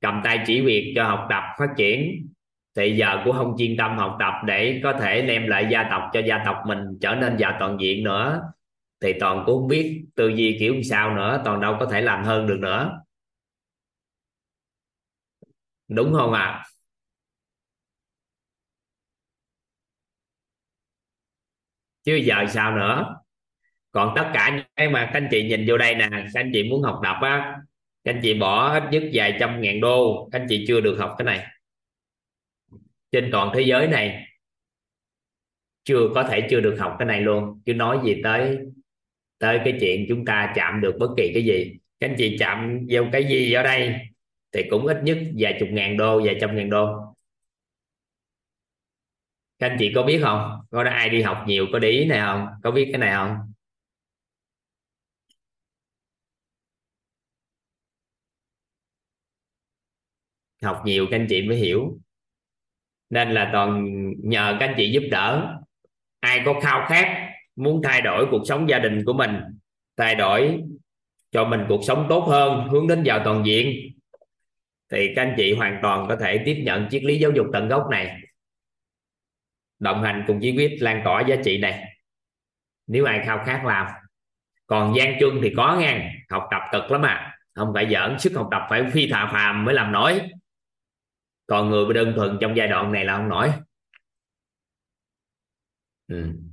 Cầm 0.00 0.20
tay 0.24 0.44
chỉ 0.46 0.60
việc 0.60 0.92
cho 0.96 1.04
học 1.04 1.26
tập 1.30 1.42
phát 1.58 1.68
triển 1.76 2.29
thì 2.76 2.96
giờ 2.96 3.22
cũng 3.24 3.36
không 3.36 3.54
chuyên 3.58 3.76
tâm 3.76 3.98
học 3.98 4.16
tập 4.20 4.32
để 4.46 4.80
có 4.84 4.92
thể 4.92 5.22
đem 5.22 5.46
lại 5.46 5.68
gia 5.72 5.82
tộc 5.90 6.02
cho 6.12 6.20
gia 6.20 6.42
tộc 6.44 6.56
mình 6.66 6.78
trở 7.00 7.14
nên 7.14 7.36
giàu 7.36 7.56
toàn 7.60 7.76
diện 7.80 8.04
nữa. 8.04 8.42
Thì 9.00 9.12
toàn 9.20 9.42
cũng 9.46 9.60
không 9.60 9.68
biết 9.68 10.04
tư 10.14 10.28
duy 10.28 10.56
kiểu 10.60 10.82
sao 10.82 11.14
nữa, 11.16 11.42
toàn 11.44 11.60
đâu 11.60 11.76
có 11.80 11.86
thể 11.86 12.00
làm 12.00 12.24
hơn 12.24 12.46
được 12.46 12.58
nữa. 12.60 13.00
Đúng 15.88 16.12
không 16.14 16.32
ạ? 16.32 16.42
À? 16.42 16.64
chứ 22.04 22.14
giờ 22.14 22.46
sao 22.48 22.76
nữa? 22.76 23.16
Còn 23.92 24.12
tất 24.16 24.30
cả 24.34 24.56
những 24.56 24.66
cái 24.76 24.88
mà 24.88 25.04
các 25.04 25.14
anh 25.14 25.28
chị 25.30 25.48
nhìn 25.48 25.64
vô 25.68 25.78
đây 25.78 25.94
nè, 25.94 26.08
các 26.10 26.40
anh 26.40 26.50
chị 26.54 26.70
muốn 26.70 26.82
học 26.82 27.00
tập 27.04 27.16
á, 27.22 27.56
các 28.04 28.14
anh 28.14 28.20
chị 28.22 28.34
bỏ 28.34 28.72
ít 28.74 28.82
nhất 28.90 29.02
vài 29.12 29.36
trăm 29.40 29.60
ngàn 29.62 29.80
đô, 29.80 30.28
các 30.32 30.40
anh 30.40 30.46
chị 30.48 30.64
chưa 30.68 30.80
được 30.80 30.96
học 31.00 31.14
cái 31.18 31.24
này 31.24 31.46
trên 33.12 33.28
toàn 33.32 33.50
thế 33.54 33.62
giới 33.62 33.86
này, 33.88 34.26
chưa 35.84 36.08
có 36.14 36.22
thể 36.22 36.46
chưa 36.50 36.60
được 36.60 36.76
học 36.78 36.96
cái 36.98 37.06
này 37.06 37.20
luôn. 37.20 37.62
Chứ 37.66 37.74
nói 37.74 37.98
gì 38.04 38.20
tới 38.24 38.58
tới 39.38 39.60
cái 39.64 39.78
chuyện 39.80 40.06
chúng 40.08 40.24
ta 40.24 40.52
chạm 40.56 40.80
được 40.80 40.96
bất 41.00 41.08
kỳ 41.16 41.30
cái 41.34 41.44
gì. 41.44 41.76
Các 42.00 42.08
anh 42.10 42.16
chị 42.18 42.36
chạm 42.40 42.86
vào 42.90 43.08
cái 43.12 43.24
gì 43.24 43.52
ở 43.52 43.62
đây 43.62 43.94
thì 44.52 44.62
cũng 44.70 44.86
ít 44.86 44.96
nhất 45.04 45.18
vài 45.38 45.56
chục 45.60 45.68
ngàn 45.72 45.96
đô, 45.96 46.22
vài 46.24 46.38
trăm 46.40 46.56
ngàn 46.56 46.70
đô. 46.70 47.14
Các 49.58 49.68
anh 49.68 49.76
chị 49.80 49.92
có 49.94 50.02
biết 50.02 50.20
không? 50.22 50.60
Có 50.70 50.84
ai 50.84 51.08
đi 51.08 51.22
học 51.22 51.44
nhiều, 51.46 51.66
có 51.72 51.78
để 51.78 51.88
ý 51.88 52.04
này 52.04 52.20
không? 52.20 52.46
Có 52.62 52.70
biết 52.70 52.88
cái 52.92 52.98
này 52.98 53.12
không? 53.14 53.36
Học 60.62 60.82
nhiều 60.84 61.06
các 61.10 61.16
anh 61.16 61.26
chị 61.30 61.42
mới 61.48 61.56
hiểu 61.56 61.98
nên 63.10 63.30
là 63.30 63.50
toàn 63.52 63.86
nhờ 64.22 64.56
các 64.60 64.66
anh 64.66 64.74
chị 64.76 64.90
giúp 64.90 65.02
đỡ. 65.10 65.56
Ai 66.20 66.42
có 66.44 66.60
khao 66.60 66.86
khát 66.88 67.30
muốn 67.56 67.82
thay 67.84 68.00
đổi 68.02 68.26
cuộc 68.30 68.42
sống 68.44 68.68
gia 68.68 68.78
đình 68.78 69.04
của 69.04 69.12
mình, 69.12 69.36
thay 69.96 70.14
đổi 70.14 70.60
cho 71.30 71.44
mình 71.44 71.64
cuộc 71.68 71.80
sống 71.84 72.06
tốt 72.08 72.20
hơn, 72.20 72.68
hướng 72.68 72.88
đến 72.88 73.02
giàu 73.02 73.20
toàn 73.24 73.46
diện, 73.46 73.92
thì 74.92 75.12
các 75.16 75.22
anh 75.22 75.34
chị 75.36 75.54
hoàn 75.54 75.78
toàn 75.82 76.08
có 76.08 76.16
thể 76.16 76.42
tiếp 76.44 76.62
nhận 76.64 76.88
triết 76.90 77.04
lý 77.04 77.18
giáo 77.18 77.30
dục 77.30 77.46
tận 77.52 77.68
gốc 77.68 77.86
này. 77.90 78.16
Đồng 79.78 80.02
hành 80.02 80.24
cùng 80.26 80.40
chí 80.40 80.56
quyết 80.56 80.76
lan 80.80 81.02
tỏa 81.04 81.20
giá 81.20 81.36
trị 81.44 81.58
này. 81.58 81.84
Nếu 82.86 83.04
ai 83.04 83.20
khao 83.26 83.44
khát 83.46 83.64
làm. 83.64 83.86
Còn 84.66 84.94
gian 84.96 85.20
truân 85.20 85.38
thì 85.42 85.52
có 85.56 85.76
ngang 85.80 86.10
học 86.30 86.48
tập 86.50 86.62
cực 86.72 86.90
lắm 86.90 87.02
à. 87.02 87.38
Không 87.54 87.70
phải 87.74 87.86
giỡn, 87.90 88.18
sức 88.18 88.32
học 88.34 88.48
tập 88.50 88.62
phải 88.70 88.84
phi 88.92 89.08
thà 89.10 89.30
phàm 89.32 89.64
mới 89.64 89.74
làm 89.74 89.92
nổi 89.92 90.20
còn 91.50 91.70
người 91.70 91.94
đơn 91.94 92.12
thuần 92.16 92.38
trong 92.40 92.56
giai 92.56 92.68
đoạn 92.68 92.92
này 92.92 93.04
là 93.04 93.16
không 93.16 93.28
nổi 93.28 93.52
ừ. 96.08 96.49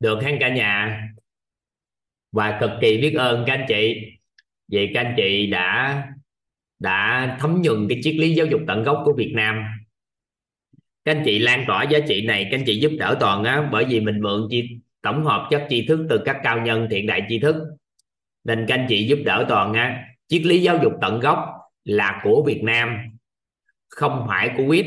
Được 0.00 0.22
hết 0.22 0.36
cả 0.40 0.48
nhà. 0.54 1.06
Và 2.32 2.58
cực 2.60 2.70
kỳ 2.80 2.98
biết 2.98 3.14
ơn 3.14 3.44
các 3.46 3.52
anh 3.52 3.64
chị. 3.68 3.94
Vì 4.68 4.90
các 4.94 5.00
anh 5.00 5.14
chị 5.16 5.46
đã 5.46 6.02
đã 6.78 7.36
thấm 7.40 7.62
nhuần 7.62 7.86
cái 7.88 8.00
triết 8.02 8.14
lý 8.14 8.34
giáo 8.34 8.46
dục 8.46 8.60
tận 8.66 8.82
gốc 8.82 9.02
của 9.04 9.12
Việt 9.16 9.32
Nam. 9.34 9.64
Các 11.04 11.16
anh 11.16 11.22
chị 11.24 11.38
lan 11.38 11.64
tỏa 11.66 11.84
giá 11.84 11.98
trị 12.08 12.26
này, 12.26 12.48
các 12.50 12.58
anh 12.58 12.64
chị 12.66 12.80
giúp 12.80 12.92
đỡ 12.98 13.16
toàn 13.20 13.44
á, 13.44 13.68
bởi 13.72 13.84
vì 13.84 14.00
mình 14.00 14.20
mượn 14.20 14.46
chi, 14.50 14.78
tổng 15.02 15.24
hợp 15.24 15.48
chất 15.50 15.66
tri 15.70 15.86
thức 15.86 16.06
từ 16.10 16.22
các 16.24 16.40
cao 16.42 16.60
nhân, 16.60 16.88
thiện 16.90 17.06
đại 17.06 17.22
tri 17.28 17.38
thức. 17.38 17.56
Nên 18.44 18.64
các 18.68 18.74
anh 18.74 18.86
chị 18.88 19.06
giúp 19.06 19.18
đỡ 19.24 19.46
toàn 19.48 19.72
á, 19.72 20.04
triết 20.28 20.42
lý 20.42 20.62
giáo 20.62 20.78
dục 20.82 20.92
tận 21.00 21.20
gốc 21.20 21.38
là 21.84 22.20
của 22.24 22.42
Việt 22.46 22.62
Nam. 22.62 22.98
Không 23.88 24.24
phải 24.28 24.50
của 24.56 24.66
quýt. 24.68 24.86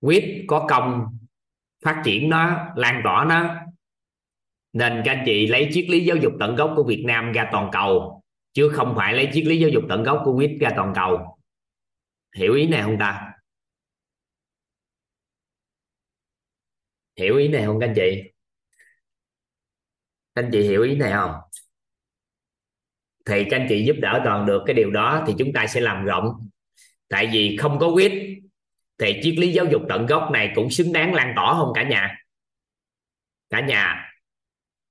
Quýt 0.00 0.24
có 0.46 0.66
công 0.68 1.18
phát 1.84 2.02
triển 2.04 2.30
nó, 2.30 2.72
lan 2.76 3.00
tỏa 3.04 3.24
nó. 3.24 3.56
Nên 4.72 5.02
các 5.04 5.12
anh 5.12 5.22
chị 5.26 5.46
lấy 5.46 5.68
triết 5.72 5.90
lý 5.90 6.04
giáo 6.04 6.16
dục 6.16 6.32
tận 6.40 6.56
gốc 6.56 6.72
của 6.76 6.84
Việt 6.84 7.04
Nam 7.06 7.32
ra 7.32 7.48
toàn 7.52 7.70
cầu, 7.72 8.22
chứ 8.52 8.70
không 8.74 8.94
phải 8.96 9.14
lấy 9.14 9.30
triết 9.32 9.44
lý 9.44 9.58
giáo 9.58 9.70
dục 9.70 9.84
tận 9.88 10.02
gốc 10.02 10.22
của 10.24 10.36
quýt 10.36 10.50
ra 10.60 10.70
toàn 10.76 10.92
cầu. 10.94 11.38
Hiểu 12.36 12.54
ý 12.54 12.66
này 12.66 12.82
không 12.82 12.96
ta? 13.00 13.32
Hiểu 17.16 17.36
ý 17.36 17.48
này 17.48 17.66
không 17.66 17.80
các 17.80 17.86
anh 17.86 17.94
chị? 17.96 18.22
Các 20.34 20.42
anh 20.42 20.50
chị 20.52 20.62
hiểu 20.62 20.82
ý 20.82 20.96
này 20.96 21.12
không? 21.12 21.32
Thì 23.26 23.44
các 23.50 23.56
anh 23.56 23.66
chị 23.68 23.84
giúp 23.84 23.96
đỡ 24.00 24.20
toàn 24.24 24.46
được 24.46 24.62
cái 24.66 24.74
điều 24.74 24.90
đó 24.90 25.24
thì 25.26 25.34
chúng 25.38 25.52
ta 25.52 25.66
sẽ 25.66 25.80
làm 25.80 26.04
rộng. 26.04 26.48
Tại 27.08 27.30
vì 27.32 27.56
không 27.56 27.78
có 27.78 27.90
quýt 27.94 28.12
thì 28.98 29.20
triết 29.22 29.34
lý 29.38 29.52
giáo 29.52 29.64
dục 29.64 29.82
tận 29.88 30.06
gốc 30.06 30.30
này 30.32 30.52
cũng 30.54 30.70
xứng 30.70 30.92
đáng 30.92 31.14
lan 31.14 31.32
tỏa 31.36 31.54
không 31.54 31.72
cả 31.74 31.82
nhà. 31.82 32.16
Cả 33.50 33.60
nhà 33.60 34.10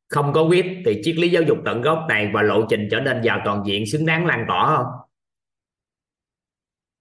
không 0.09 0.33
có 0.33 0.43
quyết 0.43 0.65
thì 0.85 1.01
triết 1.03 1.15
lý 1.15 1.29
giáo 1.29 1.43
dục 1.43 1.57
tận 1.65 1.81
gốc 1.81 2.05
này 2.09 2.31
và 2.33 2.41
lộ 2.41 2.65
trình 2.69 2.87
trở 2.91 2.99
nên 2.99 3.21
giàu 3.21 3.41
toàn 3.45 3.63
diện 3.65 3.85
xứng 3.85 4.05
đáng 4.05 4.25
lan 4.25 4.45
tỏa 4.47 4.75
không 4.75 4.85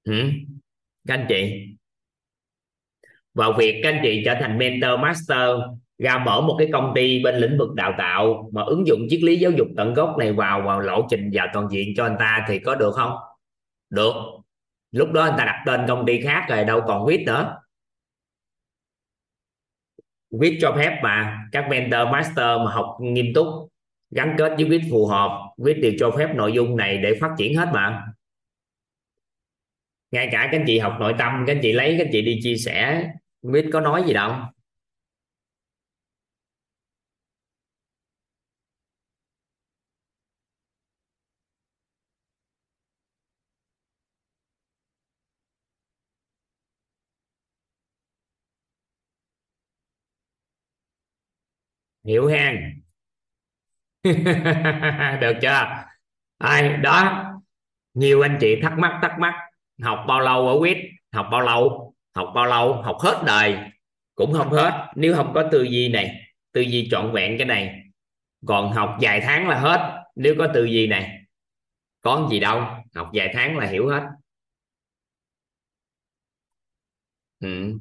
ừ? 0.04 0.30
các 1.08 1.14
anh 1.14 1.26
chị. 1.28 1.66
Và 3.34 3.46
việc 3.58 3.80
các 3.82 3.92
anh 3.92 4.00
chị 4.02 4.22
trở 4.24 4.34
thành 4.40 4.58
mentor, 4.58 5.00
master, 5.00 5.48
ra 5.98 6.18
mở 6.18 6.40
một 6.40 6.56
cái 6.58 6.68
công 6.72 6.92
ty 6.94 7.22
bên 7.22 7.36
lĩnh 7.36 7.58
vực 7.58 7.74
đào 7.74 7.94
tạo 7.98 8.50
mà 8.52 8.62
ứng 8.62 8.86
dụng 8.86 9.00
triết 9.10 9.22
lý 9.22 9.36
giáo 9.36 9.50
dục 9.50 9.66
tận 9.76 9.94
gốc 9.94 10.16
này 10.18 10.32
vào 10.32 10.62
vào 10.62 10.80
lộ 10.80 11.06
trình 11.10 11.30
giàu 11.30 11.46
toàn 11.52 11.68
diện 11.70 11.92
cho 11.96 12.04
anh 12.04 12.16
ta 12.18 12.44
thì 12.48 12.58
có 12.58 12.74
được 12.74 12.92
không? 12.94 13.12
Được 13.90 14.12
lúc 14.92 15.12
đó 15.12 15.22
anh 15.22 15.34
ta 15.38 15.44
đặt 15.44 15.62
tên 15.66 15.80
công 15.88 16.06
ty 16.06 16.20
khác 16.20 16.46
rồi, 16.48 16.64
đâu 16.64 16.82
còn 16.86 17.06
viết 17.06 17.24
nữa. 17.26 17.58
Viết 20.30 20.58
cho 20.60 20.74
phép 20.76 21.00
mà, 21.02 21.44
các 21.52 21.66
mentor, 21.70 22.08
master 22.12 22.60
mà 22.64 22.72
học 22.72 22.96
nghiêm 23.00 23.26
túc, 23.34 23.46
gắn 24.10 24.34
kết 24.38 24.52
với 24.56 24.64
viết 24.64 24.80
phù 24.90 25.06
hợp 25.06 25.52
viết 25.58 25.74
đều 25.82 25.92
cho 25.98 26.10
phép 26.10 26.34
nội 26.34 26.52
dung 26.52 26.76
này 26.76 26.98
để 26.98 27.18
phát 27.20 27.30
triển 27.38 27.56
hết 27.56 27.68
mà. 27.72 28.06
Ngay 30.10 30.28
cả 30.32 30.48
các 30.52 30.58
anh 30.58 30.64
chị 30.66 30.78
học 30.78 30.96
nội 31.00 31.14
tâm, 31.18 31.44
các 31.46 31.52
anh 31.52 31.60
chị 31.62 31.72
lấy, 31.72 31.94
các 31.98 32.04
anh 32.04 32.10
chị 32.12 32.22
đi 32.22 32.40
chia 32.42 32.56
sẻ 32.56 33.10
viết 33.42 33.66
có 33.72 33.80
nói 33.80 34.04
gì 34.06 34.12
đâu. 34.12 34.32
Hiểu 52.04 52.26
hang 52.28 52.80
được 55.20 55.32
chưa? 55.42 55.84
Ai, 56.38 56.76
đó. 56.76 57.24
Nhiều 57.94 58.20
anh 58.20 58.38
chị 58.40 58.60
thắc 58.62 58.78
mắc 58.78 58.98
thắc 59.02 59.18
mắc. 59.18 59.34
Học 59.82 60.04
bao 60.08 60.20
lâu 60.20 60.48
ở 60.48 60.58
quýt? 60.58 60.78
Học 61.12 61.28
bao 61.30 61.40
lâu? 61.40 61.94
Học 62.14 62.32
bao 62.34 62.46
lâu? 62.46 62.82
Học 62.82 62.96
hết 63.00 63.22
đời. 63.26 63.58
Cũng 64.14 64.32
không 64.32 64.50
hết. 64.50 64.92
Nếu 64.96 65.14
không 65.14 65.32
có 65.34 65.48
tư 65.52 65.62
duy 65.62 65.88
này, 65.88 66.20
tư 66.52 66.60
duy 66.60 66.88
trọn 66.90 67.12
vẹn 67.12 67.38
cái 67.38 67.46
này, 67.46 67.82
còn 68.46 68.72
học 68.72 68.96
vài 69.00 69.20
tháng 69.20 69.48
là 69.48 69.60
hết. 69.60 70.04
Nếu 70.16 70.34
có 70.38 70.48
tư 70.54 70.64
duy 70.64 70.86
này, 70.86 71.18
có 72.00 72.28
gì 72.30 72.40
đâu. 72.40 72.60
Học 72.94 73.10
vài 73.12 73.30
tháng 73.34 73.58
là 73.58 73.66
hiểu 73.66 73.88
hết. 73.88 74.02
Ừ. 77.40 77.78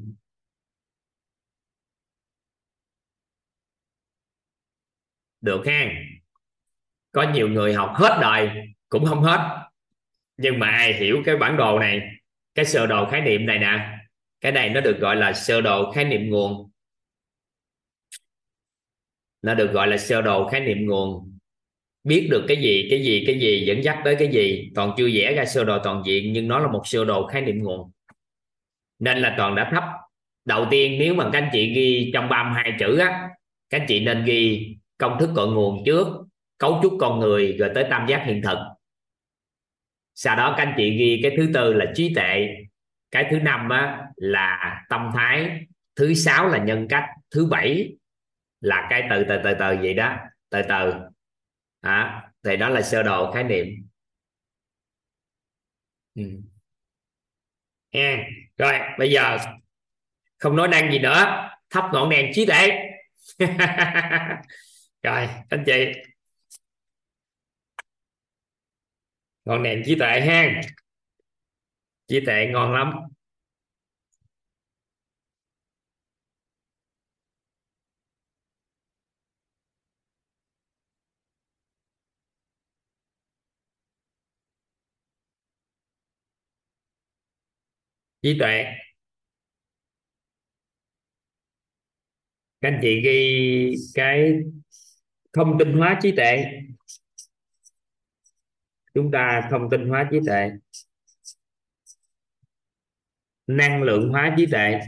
được 5.42 5.68
ha 5.68 5.92
có 7.12 7.32
nhiều 7.34 7.50
người 7.50 7.74
học 7.74 7.92
hết 7.96 8.18
đời, 8.22 8.50
cũng 8.90 9.06
không 9.06 9.22
hết. 9.22 9.68
Nhưng 10.38 10.60
mà 10.60 10.68
ai 10.68 10.94
hiểu 10.94 11.22
cái 11.26 11.38
bản 11.38 11.58
đồ 11.58 11.80
này, 11.80 12.02
cái 12.56 12.66
sơ 12.66 12.88
đồ 12.88 13.10
khái 13.10 13.22
niệm 13.22 13.46
này 13.46 13.60
nè? 13.60 13.98
Cái 14.42 14.52
này 14.52 14.70
nó 14.70 14.82
được 14.82 15.00
gọi 15.00 15.16
là 15.16 15.34
sơ 15.34 15.62
đồ 15.62 15.92
khái 15.92 16.06
niệm 16.06 16.30
nguồn. 16.30 16.72
Nó 19.42 19.54
được 19.54 19.72
gọi 19.74 19.88
là 19.88 19.98
sơ 19.98 20.22
đồ 20.22 20.50
khái 20.50 20.62
niệm 20.62 20.86
nguồn. 20.86 21.38
Biết 22.04 22.28
được 22.32 22.46
cái 22.48 22.58
gì 22.58 22.88
cái 22.90 23.04
gì 23.04 23.24
cái 23.28 23.40
gì, 23.40 23.66
dẫn 23.66 23.84
dắt 23.84 24.02
tới 24.06 24.16
cái 24.20 24.32
gì. 24.32 24.72
Toàn 24.76 24.94
chưa 24.98 25.10
vẽ 25.14 25.34
ra 25.34 25.46
sơ 25.46 25.64
đồ 25.64 25.80
toàn 25.84 26.04
diện, 26.06 26.34
nhưng 26.34 26.48
nó 26.48 26.60
là 26.60 26.68
một 26.68 26.82
sơ 26.86 27.06
đồ 27.06 27.28
khái 27.28 27.42
niệm 27.42 27.64
nguồn. 27.64 27.92
Nên 29.00 29.18
là 29.18 29.36
toàn 29.38 29.56
đã 29.56 29.70
thấp. 29.74 29.84
Đầu 30.46 30.68
tiên, 30.72 31.00
nếu 31.00 31.14
mà 31.14 31.30
các 31.34 31.40
anh 31.40 31.50
chị 31.54 31.74
ghi 31.74 32.12
trong 32.14 32.30
32 32.30 32.72
chữ 32.80 32.98
á, 32.98 33.30
các 33.70 33.80
anh 33.82 33.86
chị 33.88 34.00
nên 34.00 34.26
ghi 34.26 34.76
công 35.02 35.20
thức 35.20 35.30
cội 35.36 35.48
nguồn 35.48 35.84
trước 35.86 36.08
cấu 36.58 36.80
trúc 36.84 36.94
con 37.00 37.20
người 37.20 37.58
rồi 37.60 37.72
tới 37.76 37.86
tam 37.90 38.08
giác 38.08 38.24
hiện 38.26 38.42
thực. 38.42 38.58
Sau 40.16 40.36
đó 40.36 40.54
các 40.58 40.64
anh 40.64 40.74
chị 40.78 40.98
ghi 40.98 41.20
cái 41.24 41.32
thứ 41.38 41.52
tư 41.54 41.74
là 41.74 41.86
trí 41.96 42.14
tệ 42.16 42.48
cái 43.12 43.28
thứ 43.32 43.40
năm 43.40 43.70
á, 43.70 44.08
là 44.16 44.76
tâm 44.90 45.12
thái 45.14 45.66
thứ 45.96 46.14
sáu 46.14 46.48
là 46.48 46.58
nhân 46.58 46.88
cách 46.90 47.06
thứ 47.32 47.46
bảy 47.46 47.96
là 48.62 48.88
cái 48.90 49.08
từ 49.10 49.24
từ 49.30 49.38
từ 49.44 49.54
từ 49.60 49.78
vậy 49.82 49.94
đó 49.94 50.18
từ 50.50 50.62
từ. 50.70 50.94
À, 51.82 52.30
thì 52.44 52.58
đó 52.58 52.70
là 52.70 52.82
sơ 52.82 53.04
đồ 53.04 53.32
khái 53.32 53.44
niệm. 53.44 53.68
Ừ. 56.16 56.24
ha 57.94 58.18
rồi 58.58 58.74
bây 59.00 59.12
giờ 59.12 59.38
không 60.38 60.56
nói 60.56 60.68
năng 60.68 60.92
gì 60.92 61.00
nữa 61.00 61.50
thắp 61.70 61.90
ngọn 61.94 62.10
đèn 62.10 62.32
trí 62.34 62.46
tệ 62.46 62.70
rồi 65.04 65.28
anh 65.50 65.64
chị 65.66 65.74
ngọn 69.46 69.64
đèn 69.64 69.82
trí 69.86 69.96
tuệ 70.00 70.22
ha. 70.22 70.62
Trí 72.08 72.20
tuệ 72.26 72.48
ngon 72.52 72.74
lắm. 72.74 72.94
Trí 88.22 88.38
tuệ. 88.40 88.66
Các 92.62 92.68
anh 92.70 92.80
chị 92.82 93.02
ghi 93.02 93.76
cái 93.94 94.34
thông 95.34 95.58
tin 95.60 95.74
hóa 95.78 96.00
trí 96.02 96.12
tuệ. 96.16 96.46
Chúng 98.94 99.12
ta 99.12 99.48
thông 99.52 99.70
tin 99.72 99.90
hóa 99.90 100.08
trí 100.12 100.20
tuệ. 100.26 100.52
Năng 103.48 103.84
lượng 103.84 104.10
hóa 104.10 104.34
trí 104.38 104.46
tuệ. 104.46 104.80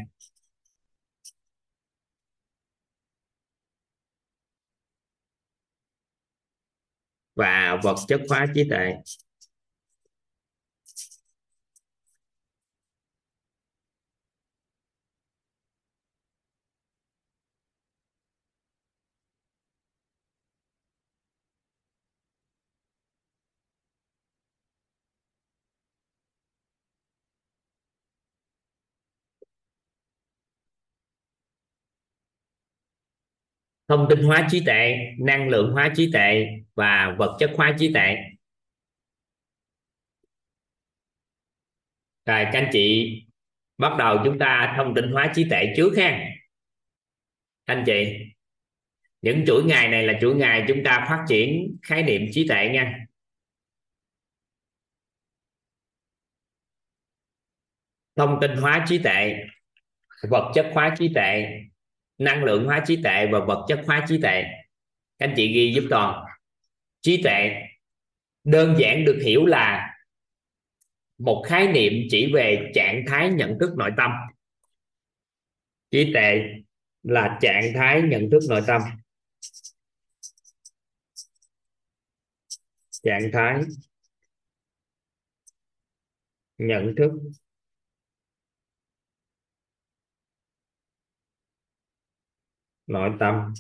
Và 7.35 7.79
vật 7.83 7.95
chất 8.07 8.21
hóa 8.29 8.45
trí 8.55 8.69
tuệ. 8.69 8.93
Thông 33.87 34.07
tin 34.09 34.23
hóa 34.23 34.47
trí 34.51 34.65
tuệ, 34.65 34.95
năng 35.19 35.49
lượng 35.49 35.71
hóa 35.71 35.93
trí 35.95 36.09
tuệ 36.13 36.47
và 36.75 37.15
vật 37.19 37.37
chất 37.39 37.51
hóa 37.55 37.75
trí 37.79 37.93
tuệ. 37.93 38.15
Rồi, 42.25 42.45
các 42.45 42.59
anh 42.59 42.69
chị, 42.71 43.13
bắt 43.77 43.97
đầu 43.97 44.17
chúng 44.25 44.39
ta 44.39 44.73
thông 44.77 44.95
tin 44.95 45.11
hóa 45.11 45.31
trí 45.35 45.49
tuệ 45.49 45.73
trước 45.77 45.93
ha. 45.97 46.29
Anh 47.65 47.83
chị, 47.85 48.17
những 49.21 49.43
chuỗi 49.47 49.63
ngày 49.63 49.89
này 49.89 50.03
là 50.03 50.13
chuỗi 50.21 50.35
ngày 50.35 50.65
chúng 50.67 50.83
ta 50.85 51.05
phát 51.09 51.25
triển 51.27 51.77
khái 51.83 52.03
niệm 52.03 52.21
trí 52.31 52.47
tuệ 52.47 52.69
nha. 52.73 53.05
Thông 58.15 58.37
tin 58.41 58.51
hóa 58.57 58.85
trí 58.87 58.97
tuệ, 58.97 59.35
vật 60.29 60.51
chất 60.55 60.71
hóa 60.73 60.95
trí 60.97 61.11
tuệ 61.15 61.45
năng 62.23 62.43
lượng 62.43 62.65
hóa 62.65 62.83
trí 62.87 63.01
tuệ 63.03 63.27
và 63.31 63.39
vật 63.39 63.65
chất 63.67 63.81
hóa 63.85 64.05
trí 64.09 64.21
tuệ. 64.21 64.43
Các 65.17 65.27
anh 65.27 65.33
chị 65.35 65.53
ghi 65.53 65.73
giúp 65.75 65.83
toàn. 65.89 66.25
Trí 67.01 67.23
tuệ 67.23 67.61
đơn 68.43 68.75
giản 68.77 69.05
được 69.05 69.19
hiểu 69.25 69.45
là 69.45 69.95
một 71.17 71.45
khái 71.47 71.67
niệm 71.67 71.93
chỉ 72.09 72.31
về 72.33 72.71
trạng 72.75 73.03
thái 73.07 73.29
nhận 73.29 73.57
thức 73.59 73.73
nội 73.77 73.91
tâm. 73.97 74.11
Trí 75.91 76.13
tuệ 76.13 76.41
là 77.03 77.39
trạng 77.41 77.63
thái 77.75 78.01
nhận 78.01 78.29
thức 78.31 78.39
nội 78.49 78.61
tâm. 78.67 78.81
Trạng 83.03 83.29
thái 83.33 83.61
nhận 86.57 86.95
thức 86.97 87.11
nội 92.87 93.11
tâm 93.19 93.53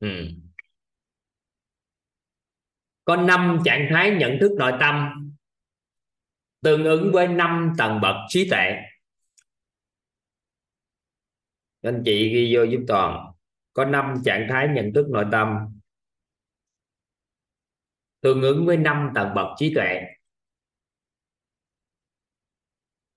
ừ. 0.00 0.08
có 3.08 3.16
năm 3.16 3.58
trạng 3.64 3.88
thái 3.90 4.10
nhận 4.10 4.38
thức 4.40 4.52
nội 4.58 4.72
tâm, 4.80 5.08
tương 6.62 6.84
ứng 6.84 7.10
với 7.12 7.28
năm 7.28 7.72
tầng 7.78 8.00
bậc 8.00 8.16
trí 8.28 8.50
tuệ. 8.50 8.76
Anh 11.82 12.02
chị 12.04 12.34
ghi 12.34 12.56
vô 12.56 12.62
giúp 12.62 12.80
toàn. 12.88 13.32
Có 13.72 13.84
năm 13.84 14.14
trạng 14.24 14.46
thái 14.50 14.68
nhận 14.68 14.92
thức 14.94 15.06
nội 15.10 15.26
tâm, 15.32 15.48
tương 18.20 18.42
ứng 18.42 18.66
với 18.66 18.76
năm 18.76 19.10
tầng 19.14 19.34
bậc 19.34 19.46
trí 19.56 19.74
tuệ 19.74 20.17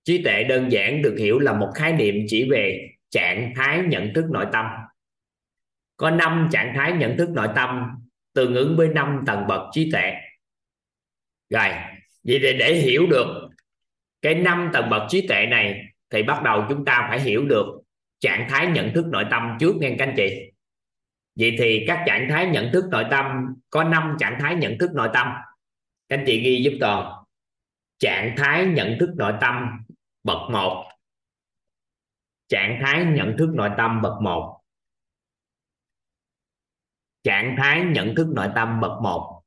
trí 0.04 0.22
tuệ 0.22 0.44
đơn 0.44 0.72
giản 0.72 1.02
được 1.02 1.16
hiểu 1.18 1.38
là 1.38 1.52
một 1.52 1.72
khái 1.74 1.92
niệm 1.92 2.14
chỉ 2.28 2.50
về 2.50 2.88
trạng 3.10 3.52
thái 3.56 3.82
nhận 3.82 4.12
thức 4.14 4.24
nội 4.30 4.46
tâm. 4.52 4.66
Có 5.96 6.10
năm 6.10 6.48
trạng 6.52 6.72
thái 6.76 6.92
nhận 6.92 7.16
thức 7.16 7.30
nội 7.30 7.48
tâm, 7.54 7.90
tương 8.34 8.54
ứng 8.54 8.76
với 8.76 8.88
năm 8.88 9.22
tầng 9.26 9.46
bậc 9.46 9.60
trí 9.72 9.90
tuệ. 9.92 10.12
Rồi, 11.50 11.68
vậy 12.24 12.38
thì 12.42 12.58
để 12.58 12.74
hiểu 12.74 13.06
được 13.06 13.48
cái 14.22 14.34
năm 14.34 14.70
tầng 14.72 14.90
bậc 14.90 15.02
trí 15.08 15.26
tuệ 15.26 15.46
này, 15.46 15.82
thì 16.10 16.22
bắt 16.22 16.42
đầu 16.42 16.66
chúng 16.68 16.84
ta 16.84 17.06
phải 17.08 17.20
hiểu 17.20 17.44
được 17.44 17.66
trạng 18.20 18.46
thái 18.50 18.66
nhận 18.66 18.92
thức 18.94 19.06
nội 19.06 19.24
tâm 19.30 19.56
trước 19.60 19.76
nghe 19.76 19.94
các 19.98 20.08
anh 20.08 20.14
chị. 20.16 20.52
Vậy 21.34 21.56
thì 21.58 21.84
các 21.86 22.04
trạng 22.06 22.28
thái 22.30 22.46
nhận 22.46 22.72
thức 22.72 22.84
nội 22.90 23.04
tâm, 23.10 23.26
có 23.70 23.84
năm 23.84 24.16
trạng 24.18 24.36
thái 24.40 24.54
nhận 24.54 24.78
thức 24.78 24.90
nội 24.94 25.08
tâm. 25.14 25.26
Các 26.08 26.16
anh 26.18 26.24
chị 26.26 26.40
ghi 26.40 26.62
giúp 26.62 26.72
toàn. 26.80 27.12
Trạng 27.98 28.34
thái 28.36 28.66
nhận 28.66 28.96
thức 29.00 29.10
nội 29.16 29.32
tâm 29.40 29.70
bậc 30.24 30.50
1 30.50 30.88
trạng 32.48 32.80
thái 32.84 33.04
nhận 33.04 33.36
thức 33.38 33.50
nội 33.54 33.70
tâm 33.78 34.02
bậc 34.02 34.22
1 34.22 34.60
trạng 37.22 37.56
thái 37.58 37.82
nhận 37.84 38.14
thức 38.16 38.26
nội 38.34 38.48
tâm 38.54 38.80
bậc 38.80 39.02
1 39.02 39.42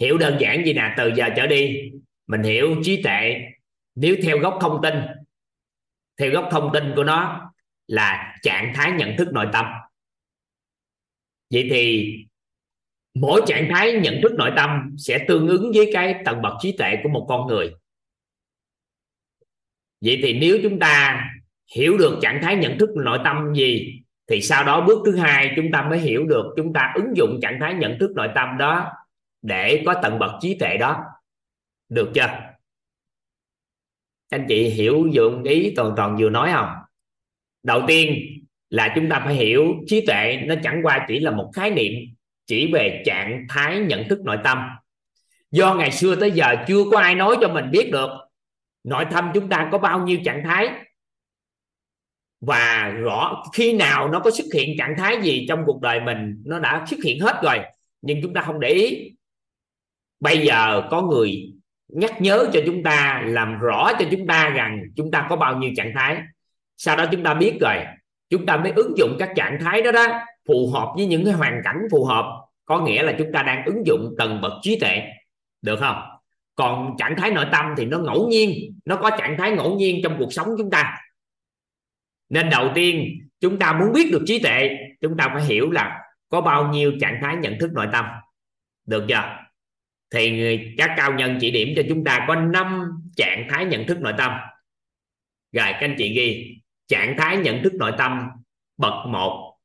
hiểu 0.00 0.18
đơn 0.18 0.36
giản 0.40 0.64
gì 0.64 0.72
nè, 0.72 0.94
từ 0.96 1.12
giờ 1.16 1.28
trở 1.36 1.46
đi, 1.46 1.90
mình 2.26 2.42
hiểu 2.42 2.76
trí 2.82 3.02
tuệ. 3.02 3.36
Nếu 3.94 4.16
theo 4.22 4.38
góc 4.38 4.58
thông 4.60 4.82
tin, 4.82 4.94
theo 6.18 6.30
góc 6.30 6.48
thông 6.50 6.70
tin 6.72 6.92
của 6.96 7.04
nó 7.04 7.50
là 7.86 8.38
trạng 8.42 8.72
thái 8.76 8.92
nhận 8.92 9.16
thức 9.18 9.28
nội 9.32 9.46
tâm. 9.52 9.66
Vậy 11.50 11.68
thì 11.70 12.14
mỗi 13.14 13.42
trạng 13.46 13.68
thái 13.74 13.92
nhận 13.92 14.20
thức 14.22 14.32
nội 14.38 14.50
tâm 14.56 14.94
sẽ 14.98 15.24
tương 15.28 15.48
ứng 15.48 15.72
với 15.74 15.90
cái 15.92 16.22
tầng 16.24 16.42
bậc 16.42 16.52
trí 16.60 16.76
tuệ 16.78 16.96
của 17.02 17.08
một 17.08 17.26
con 17.28 17.46
người 17.46 17.74
vậy 20.00 20.20
thì 20.22 20.38
nếu 20.38 20.58
chúng 20.62 20.78
ta 20.78 21.24
hiểu 21.74 21.98
được 21.98 22.18
trạng 22.22 22.38
thái 22.42 22.56
nhận 22.56 22.78
thức 22.78 22.90
nội 22.96 23.18
tâm 23.24 23.54
gì, 23.54 24.02
thì 24.30 24.40
sau 24.40 24.64
đó 24.64 24.80
bước 24.80 25.02
thứ 25.06 25.16
hai 25.16 25.52
chúng 25.56 25.70
ta 25.72 25.82
mới 25.82 25.98
hiểu 25.98 26.24
được, 26.26 26.44
chúng 26.56 26.72
ta 26.72 26.92
ứng 26.94 27.16
dụng 27.16 27.38
trạng 27.42 27.58
thái 27.60 27.74
nhận 27.74 27.98
thức 27.98 28.10
nội 28.14 28.28
tâm 28.34 28.58
đó 28.58 28.92
để 29.42 29.82
có 29.86 29.94
tầng 30.02 30.18
bậc 30.18 30.30
trí 30.40 30.58
tuệ 30.58 30.76
đó. 30.76 31.04
Được 31.88 32.10
chưa? 32.14 32.40
Anh 34.30 34.46
chị 34.48 34.68
hiểu 34.68 35.06
dụng 35.12 35.42
ý 35.42 35.72
toàn 35.76 35.92
toàn 35.96 36.16
vừa 36.16 36.30
nói 36.30 36.50
không? 36.52 36.68
Đầu 37.62 37.82
tiên 37.86 38.26
là 38.70 38.92
chúng 38.94 39.08
ta 39.08 39.22
phải 39.24 39.34
hiểu 39.34 39.74
trí 39.86 40.06
tuệ 40.06 40.42
nó 40.46 40.54
chẳng 40.62 40.80
qua 40.82 41.04
chỉ 41.08 41.18
là 41.18 41.30
một 41.30 41.50
khái 41.54 41.70
niệm 41.70 41.92
chỉ 42.46 42.72
về 42.72 43.02
trạng 43.06 43.46
thái 43.48 43.78
nhận 43.78 44.08
thức 44.08 44.20
nội 44.24 44.38
tâm. 44.44 44.58
Do 45.50 45.74
ngày 45.74 45.90
xưa 45.90 46.16
tới 46.16 46.30
giờ 46.30 46.54
chưa 46.68 46.84
có 46.90 46.98
ai 46.98 47.14
nói 47.14 47.36
cho 47.40 47.48
mình 47.48 47.70
biết 47.70 47.90
được 47.92 48.10
nội 48.86 49.06
tâm 49.10 49.30
chúng 49.34 49.48
ta 49.48 49.68
có 49.72 49.78
bao 49.78 50.00
nhiêu 50.00 50.18
trạng 50.24 50.42
thái? 50.44 50.68
Và 52.40 52.88
rõ, 52.88 53.42
khi 53.54 53.72
nào 53.72 54.08
nó 54.08 54.20
có 54.20 54.30
xuất 54.30 54.46
hiện 54.54 54.78
trạng 54.78 54.94
thái 54.98 55.22
gì 55.22 55.46
trong 55.48 55.62
cuộc 55.66 55.80
đời 55.80 56.00
mình, 56.00 56.42
nó 56.46 56.58
đã 56.58 56.84
xuất 56.86 56.96
hiện 57.04 57.20
hết 57.20 57.40
rồi, 57.42 57.58
nhưng 58.02 58.22
chúng 58.22 58.34
ta 58.34 58.40
không 58.40 58.60
để 58.60 58.68
ý. 58.68 59.12
Bây 60.20 60.46
giờ 60.46 60.82
có 60.90 61.02
người 61.02 61.52
nhắc 61.88 62.20
nhớ 62.20 62.50
cho 62.52 62.60
chúng 62.66 62.82
ta, 62.82 63.22
làm 63.26 63.58
rõ 63.58 63.92
cho 63.98 64.04
chúng 64.10 64.26
ta 64.26 64.48
rằng 64.48 64.82
chúng 64.96 65.10
ta 65.10 65.26
có 65.28 65.36
bao 65.36 65.56
nhiêu 65.56 65.70
trạng 65.76 65.92
thái. 65.94 66.22
Sau 66.76 66.96
đó 66.96 67.04
chúng 67.12 67.22
ta 67.22 67.34
biết 67.34 67.58
rồi, 67.60 67.76
chúng 68.30 68.46
ta 68.46 68.56
mới 68.56 68.72
ứng 68.76 68.98
dụng 68.98 69.16
các 69.18 69.32
trạng 69.36 69.58
thái 69.60 69.82
đó 69.82 69.92
đó, 69.92 70.06
phù 70.48 70.70
hợp 70.74 70.92
với 70.96 71.06
những 71.06 71.24
cái 71.24 71.34
hoàn 71.34 71.60
cảnh 71.64 71.78
phù 71.90 72.04
hợp. 72.04 72.26
Có 72.64 72.80
nghĩa 72.80 73.02
là 73.02 73.14
chúng 73.18 73.32
ta 73.32 73.42
đang 73.42 73.64
ứng 73.64 73.86
dụng 73.86 74.14
tầng 74.18 74.40
bậc 74.40 74.52
trí 74.62 74.78
tuệ. 74.80 75.02
Được 75.62 75.76
không? 75.80 76.15
Còn 76.56 76.94
trạng 76.98 77.14
thái 77.16 77.30
nội 77.30 77.46
tâm 77.52 77.74
thì 77.76 77.84
nó 77.84 77.98
ngẫu 77.98 78.28
nhiên, 78.28 78.78
nó 78.84 78.96
có 78.96 79.10
trạng 79.18 79.36
thái 79.38 79.50
ngẫu 79.50 79.76
nhiên 79.76 80.00
trong 80.02 80.16
cuộc 80.18 80.32
sống 80.32 80.48
chúng 80.58 80.70
ta. 80.70 80.98
Nên 82.28 82.50
đầu 82.50 82.70
tiên, 82.74 83.18
chúng 83.40 83.58
ta 83.58 83.72
muốn 83.72 83.92
biết 83.92 84.10
được 84.12 84.22
trí 84.26 84.38
tuệ, 84.42 84.70
chúng 85.00 85.16
ta 85.16 85.28
phải 85.34 85.44
hiểu 85.44 85.70
là 85.70 86.00
có 86.28 86.40
bao 86.40 86.68
nhiêu 86.68 86.92
trạng 87.00 87.18
thái 87.22 87.36
nhận 87.36 87.58
thức 87.60 87.70
nội 87.72 87.86
tâm. 87.92 88.04
Được 88.86 89.04
chưa? 89.08 89.36
Thì 90.10 90.30
người, 90.30 90.74
các 90.78 90.94
cao 90.96 91.14
nhân 91.14 91.38
chỉ 91.40 91.50
điểm 91.50 91.68
cho 91.76 91.82
chúng 91.88 92.04
ta 92.04 92.24
có 92.28 92.34
5 92.34 92.82
trạng 93.16 93.46
thái 93.50 93.64
nhận 93.64 93.86
thức 93.86 94.00
nội 94.00 94.14
tâm. 94.18 94.32
Rồi, 95.52 95.66
các 95.72 95.80
anh 95.80 95.94
chị 95.98 96.14
ghi, 96.14 96.60
trạng 96.86 97.14
thái 97.18 97.36
nhận 97.36 97.62
thức 97.62 97.74
nội 97.74 97.92
tâm 97.98 98.28
bậc 98.76 99.06
1 99.06 99.56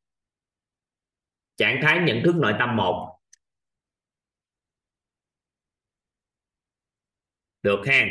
trạng 1.61 1.80
thái 1.81 1.99
nhận 1.99 2.23
thức 2.23 2.35
nội 2.35 2.53
tâm 2.59 2.76
1 2.76 3.10
được 7.63 7.79
ha. 7.85 8.05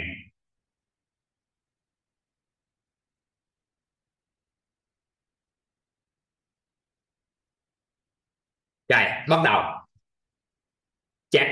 Rồi, 8.89 9.03
bắt 9.29 9.43
đầu. 9.45 9.63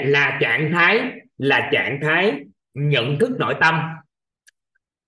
Là 0.05 0.39
trạng 0.41 0.73
thái, 0.73 0.99
là 1.37 1.71
trạng 1.73 1.99
thái 2.03 2.33
nhận 2.75 3.19
thức 3.19 3.31
nội 3.39 3.55
tâm. 3.61 3.81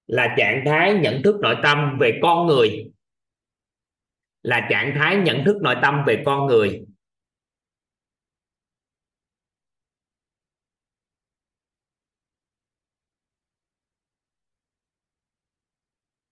Là 0.06 0.34
trạng 0.38 0.62
thái 0.66 0.94
nhận 0.94 1.22
thức 1.24 1.40
nội 1.40 1.56
tâm 1.62 1.98
về 2.00 2.18
con 2.22 2.46
người. 2.46 2.90
Là 4.42 4.66
trạng 4.70 4.92
thái 4.98 5.16
nhận 5.16 5.44
thức 5.44 5.56
nội 5.62 5.74
tâm 5.82 6.04
về 6.06 6.22
con 6.26 6.46
người. 6.46 6.84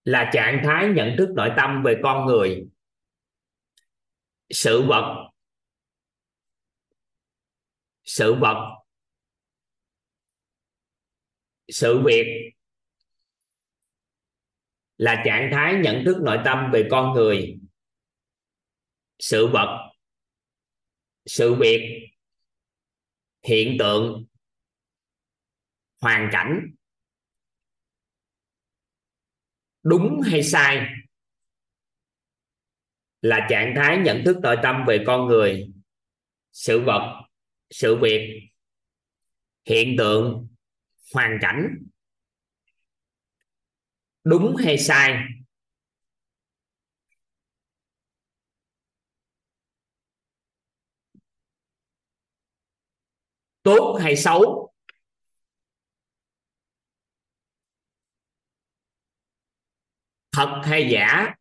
Là 0.08 0.30
trạng 0.32 0.60
thái 0.64 0.88
nhận 0.96 1.14
thức 1.18 1.28
nội 1.36 1.50
tâm 1.56 1.82
về 1.84 2.00
con 2.02 2.26
người. 2.26 2.66
Sự 4.50 4.82
vật 4.88 5.28
sự 8.04 8.34
vật, 8.34 8.84
sự 11.68 12.02
việc 12.04 12.52
là 14.96 15.22
trạng 15.26 15.50
thái 15.52 15.74
nhận 15.84 16.02
thức 16.04 16.16
nội 16.22 16.38
tâm 16.44 16.70
về 16.72 16.88
con 16.90 17.14
người. 17.14 17.58
Sự 19.18 19.46
vật, 19.46 19.90
sự 21.26 21.54
việc, 21.54 22.10
hiện 23.42 23.76
tượng, 23.78 24.26
hoàn 26.00 26.28
cảnh. 26.32 26.74
Đúng 29.88 30.20
hay 30.20 30.42
sai? 30.42 30.86
Là 33.22 33.46
trạng 33.50 33.72
thái 33.76 33.98
nhận 33.98 34.22
thức 34.24 34.36
nội 34.42 34.56
tâm 34.62 34.84
về 34.88 35.04
con 35.06 35.26
người, 35.26 35.72
sự 36.52 36.80
vật, 36.80 37.22
sự 37.70 37.96
việc, 37.96 38.50
hiện 39.64 39.94
tượng, 39.98 40.48
hoàn 41.14 41.38
cảnh. 41.40 41.86
Đúng 44.24 44.56
hay 44.56 44.78
sai? 44.78 45.16
Tốt 53.62 53.98
hay 54.02 54.16
xấu? 54.16 54.67
Thật 60.38 60.60
hay 60.64 60.88
giả? 60.92 61.34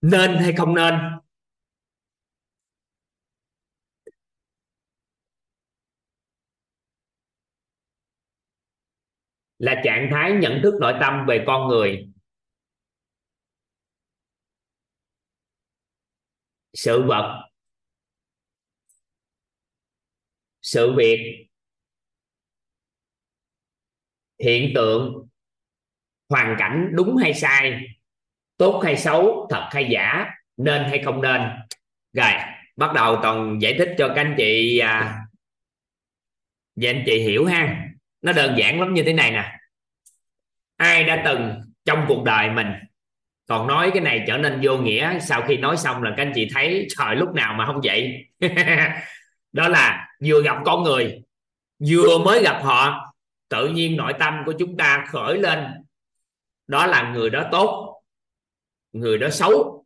Nên 0.00 0.36
hay 0.42 0.52
không 0.56 0.74
nên? 0.74 0.94
Là 9.58 9.80
trạng 9.84 10.08
thái 10.12 10.32
nhận 10.40 10.60
thức 10.62 10.74
nội 10.80 10.92
tâm 11.00 11.24
về 11.28 11.44
con 11.46 11.68
người. 11.68 12.12
Sự 16.72 17.02
vật. 17.08 17.50
Sự 20.62 20.94
việc 20.96 21.51
hiện 24.42 24.72
tượng 24.74 25.28
hoàn 26.28 26.56
cảnh 26.58 26.90
đúng 26.92 27.16
hay 27.16 27.34
sai 27.34 27.80
tốt 28.56 28.80
hay 28.84 28.96
xấu 28.96 29.46
thật 29.50 29.68
hay 29.70 29.86
giả 29.90 30.30
nên 30.56 30.82
hay 30.82 31.02
không 31.04 31.22
nên. 31.22 31.40
Rồi 32.12 32.32
bắt 32.76 32.92
đầu 32.94 33.18
toàn 33.22 33.58
giải 33.62 33.74
thích 33.78 33.88
cho 33.98 34.08
các 34.08 34.14
anh 34.16 34.34
chị 34.38 34.78
à, 34.78 35.18
và 36.76 36.90
anh 36.90 37.02
chị 37.06 37.18
hiểu 37.20 37.44
ha. 37.44 37.86
Nó 38.22 38.32
đơn 38.32 38.54
giản 38.58 38.80
lắm 38.80 38.94
như 38.94 39.02
thế 39.02 39.12
này 39.12 39.30
nè. 39.30 39.58
Ai 40.76 41.04
đã 41.04 41.22
từng 41.24 41.60
trong 41.84 42.04
cuộc 42.08 42.24
đời 42.24 42.50
mình 42.50 42.66
còn 43.46 43.66
nói 43.66 43.90
cái 43.94 44.02
này 44.02 44.24
trở 44.26 44.38
nên 44.38 44.60
vô 44.62 44.78
nghĩa 44.78 45.18
sau 45.20 45.42
khi 45.42 45.56
nói 45.56 45.76
xong 45.76 46.02
là 46.02 46.14
các 46.16 46.22
anh 46.22 46.32
chị 46.34 46.48
thấy 46.54 46.86
trời 46.98 47.16
lúc 47.16 47.34
nào 47.34 47.54
mà 47.54 47.66
không 47.66 47.80
vậy? 47.84 48.26
Đó 49.52 49.68
là 49.68 50.08
vừa 50.24 50.42
gặp 50.42 50.56
con 50.64 50.82
người 50.82 51.22
vừa 51.88 52.18
mới 52.18 52.42
gặp 52.42 52.60
họ 52.62 53.11
tự 53.52 53.68
nhiên 53.68 53.96
nội 53.96 54.12
tâm 54.18 54.42
của 54.46 54.54
chúng 54.58 54.76
ta 54.76 55.06
khởi 55.08 55.38
lên. 55.38 55.66
Đó 56.66 56.86
là 56.86 57.12
người 57.14 57.30
đó 57.30 57.48
tốt, 57.52 58.02
người 58.92 59.18
đó 59.18 59.30
xấu. 59.30 59.84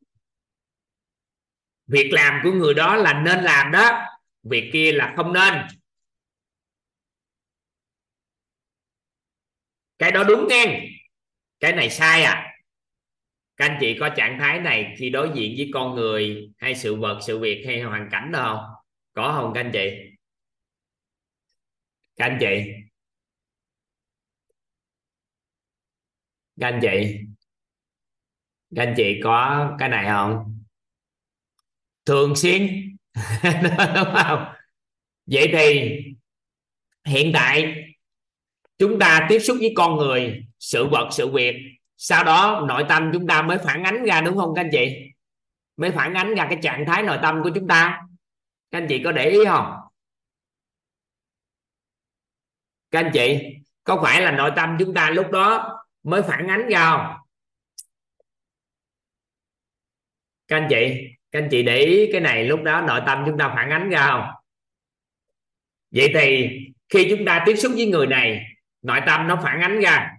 Việc 1.86 2.10
làm 2.12 2.40
của 2.42 2.50
người 2.50 2.74
đó 2.74 2.96
là 2.96 3.22
nên 3.22 3.44
làm 3.44 3.72
đó, 3.72 4.06
việc 4.42 4.70
kia 4.72 4.92
là 4.92 5.14
không 5.16 5.32
nên. 5.32 5.54
Cái 9.98 10.12
đó 10.12 10.24
đúng 10.24 10.48
nghe. 10.48 10.88
Cái 11.60 11.72
này 11.72 11.90
sai 11.90 12.22
à. 12.22 12.52
Các 13.56 13.66
anh 13.66 13.78
chị 13.80 13.96
có 14.00 14.08
trạng 14.16 14.38
thái 14.40 14.60
này 14.60 14.94
khi 14.98 15.10
đối 15.10 15.30
diện 15.34 15.54
với 15.56 15.70
con 15.74 15.94
người, 15.94 16.50
hay 16.58 16.74
sự 16.74 16.94
vật, 16.94 17.18
sự 17.26 17.38
việc, 17.38 17.64
hay 17.66 17.82
hoàn 17.82 18.08
cảnh 18.12 18.32
đâu 18.32 18.56
không? 18.56 18.64
Có 19.12 19.32
không 19.36 19.52
các 19.54 19.60
anh 19.60 19.70
chị? 19.72 19.90
Các 22.16 22.24
anh 22.26 22.38
chị? 22.40 22.75
Các 26.60 26.66
anh 26.66 26.78
chị, 26.82 27.18
các 28.76 28.82
anh 28.82 28.94
chị 28.96 29.20
có 29.24 29.70
cái 29.78 29.88
này 29.88 30.06
không? 30.08 30.58
Thường 32.04 32.36
xuyên. 32.36 32.68
Đúng 33.94 34.14
không 34.24 34.44
vậy 35.26 35.48
thì 35.52 35.98
hiện 37.04 37.30
tại 37.34 37.74
chúng 38.78 38.98
ta 38.98 39.26
tiếp 39.28 39.38
xúc 39.38 39.56
với 39.60 39.72
con 39.76 39.96
người, 39.96 40.46
sự 40.58 40.86
vật, 40.88 41.08
sự 41.12 41.28
việc. 41.28 41.56
Sau 41.96 42.24
đó 42.24 42.64
nội 42.68 42.84
tâm 42.88 43.10
chúng 43.12 43.26
ta 43.26 43.42
mới 43.42 43.58
phản 43.58 43.84
ánh 43.84 44.04
ra, 44.04 44.20
đúng 44.20 44.36
không 44.36 44.54
các 44.54 44.60
anh 44.60 44.70
chị? 44.72 44.96
Mới 45.76 45.90
phản 45.90 46.14
ánh 46.14 46.34
ra 46.34 46.46
cái 46.50 46.58
trạng 46.62 46.84
thái 46.86 47.02
nội 47.02 47.18
tâm 47.22 47.42
của 47.42 47.50
chúng 47.54 47.68
ta. 47.68 48.02
Các 48.70 48.78
anh 48.78 48.86
chị 48.88 49.02
có 49.04 49.12
để 49.12 49.30
ý 49.30 49.38
không? 49.46 49.72
Các 52.90 52.98
anh 53.04 53.10
chị, 53.14 53.38
có 53.84 54.00
phải 54.02 54.22
là 54.22 54.30
nội 54.30 54.50
tâm 54.56 54.76
chúng 54.78 54.94
ta 54.94 55.10
lúc 55.10 55.30
đó 55.30 55.75
mới 56.06 56.22
phản 56.22 56.48
ánh 56.48 56.68
ra 56.68 56.90
không? 56.90 57.16
Các 60.48 60.56
anh 60.56 60.66
chị, 60.70 61.08
các 61.30 61.38
anh 61.38 61.48
chị 61.50 61.62
để 61.62 61.78
ý 61.78 62.12
cái 62.12 62.20
này 62.20 62.44
lúc 62.44 62.62
đó 62.62 62.80
nội 62.80 63.00
tâm 63.06 63.22
chúng 63.26 63.38
ta 63.38 63.52
phản 63.56 63.70
ánh 63.70 63.90
ra 63.90 64.06
không? 64.06 64.24
Vậy 65.90 66.10
thì 66.14 66.48
khi 66.88 67.06
chúng 67.10 67.24
ta 67.26 67.42
tiếp 67.46 67.56
xúc 67.56 67.72
với 67.76 67.86
người 67.86 68.06
này, 68.06 68.44
nội 68.82 69.00
tâm 69.06 69.28
nó 69.28 69.40
phản 69.42 69.60
ánh 69.60 69.80
ra 69.80 70.10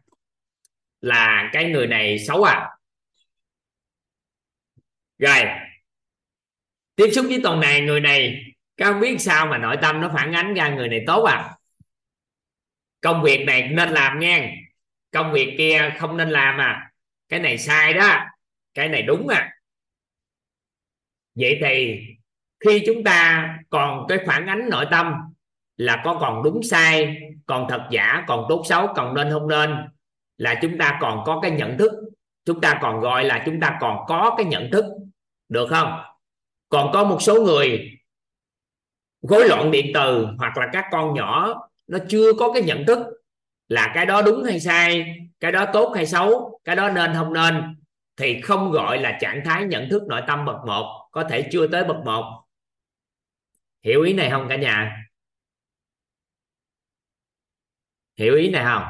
là 1.02 1.50
cái 1.54 1.70
người 1.72 1.88
này 1.88 2.20
xấu 2.20 2.44
à. 2.44 2.70
Rồi, 5.18 5.46
tiếp 6.96 7.10
xúc 7.12 7.26
với 7.30 7.40
tuần 7.44 7.60
này, 7.60 7.82
người 7.82 8.02
này, 8.02 8.44
các 8.78 8.92
không 8.92 9.02
biết 9.02 9.18
sao 9.20 9.46
mà 9.46 9.58
nội 9.58 9.78
tâm 9.82 10.02
nó 10.02 10.12
phản 10.16 10.34
ánh 10.34 10.54
ra 10.54 10.70
người 10.70 10.90
này 10.90 11.04
tốt 11.08 11.24
à? 11.24 11.56
Công 13.02 13.24
việc 13.24 13.44
này 13.46 13.68
nên 13.68 13.90
làm 13.90 14.20
nghe 14.20 14.67
công 15.12 15.32
việc 15.32 15.56
kia 15.58 15.94
không 15.98 16.18
nên 16.18 16.30
làm 16.30 16.58
à. 16.58 16.92
Cái 17.30 17.40
này 17.40 17.58
sai 17.58 17.94
đó. 17.94 18.18
Cái 18.74 18.90
này 18.90 19.02
đúng 19.02 19.28
à. 19.28 19.54
Vậy 21.36 21.58
thì 21.62 22.00
khi 22.60 22.84
chúng 22.86 23.04
ta 23.04 23.50
còn 23.70 24.06
cái 24.08 24.18
phản 24.28 24.48
ánh 24.48 24.70
nội 24.70 24.86
tâm 24.92 25.14
là 25.78 26.02
có 26.06 26.18
còn 26.22 26.44
đúng 26.44 26.64
sai, 26.64 27.18
còn 27.46 27.66
thật 27.70 27.88
giả, 27.92 28.24
còn 28.28 28.46
tốt 28.50 28.64
xấu, 28.66 28.88
còn 28.96 29.14
nên 29.14 29.30
không 29.32 29.48
nên, 29.48 29.76
là 30.38 30.60
chúng 30.62 30.78
ta 30.78 30.98
còn 31.02 31.24
có 31.26 31.40
cái 31.42 31.52
nhận 31.52 31.78
thức. 31.78 31.92
Chúng 32.46 32.62
ta 32.62 32.80
còn 32.82 33.00
gọi 33.00 33.24
là 33.24 33.44
chúng 33.46 33.60
ta 33.60 33.78
còn 33.82 34.06
có 34.08 34.36
cái 34.38 34.46
nhận 34.46 34.72
thức. 34.72 34.86
Được 35.50 35.68
không? 35.70 36.00
Còn 36.70 36.92
có 36.94 37.04
một 37.04 37.22
số 37.22 37.42
người 37.42 37.92
rối 39.22 39.48
loạn 39.48 39.72
điện 39.72 39.92
từ 39.94 40.28
hoặc 40.38 40.58
là 40.58 40.70
các 40.74 40.86
con 40.92 41.14
nhỏ 41.14 41.54
nó 41.88 41.98
chưa 42.10 42.34
có 42.34 42.54
cái 42.54 42.64
nhận 42.64 42.86
thức 42.86 42.98
là 43.68 43.92
cái 43.96 44.06
đó 44.06 44.22
đúng 44.22 44.44
hay 44.44 44.60
sai, 44.60 45.16
cái 45.40 45.52
đó 45.52 45.66
tốt 45.74 45.94
hay 45.96 46.06
xấu, 46.06 46.60
cái 46.64 46.76
đó 46.76 46.90
nên 46.90 47.14
không 47.14 47.34
nên, 47.34 47.76
thì 48.18 48.42
không 48.42 48.72
gọi 48.72 49.00
là 49.00 49.18
trạng 49.22 49.42
thái 49.46 49.64
nhận 49.64 49.90
thức 49.90 50.04
nội 50.08 50.22
tâm 50.28 50.46
bậc 50.46 50.56
một, 50.66 51.10
có 51.12 51.24
thể 51.24 51.50
chưa 51.52 51.68
tới 51.68 51.84
bậc 51.84 51.98
một. 52.06 52.44
Hiểu 53.84 54.02
ý 54.02 54.14
này 54.14 54.30
không 54.30 54.48
cả 54.50 54.56
nhà? 54.56 55.04
Hiểu 58.18 58.36
ý 58.36 58.50
này 58.50 58.64
không? 58.64 58.84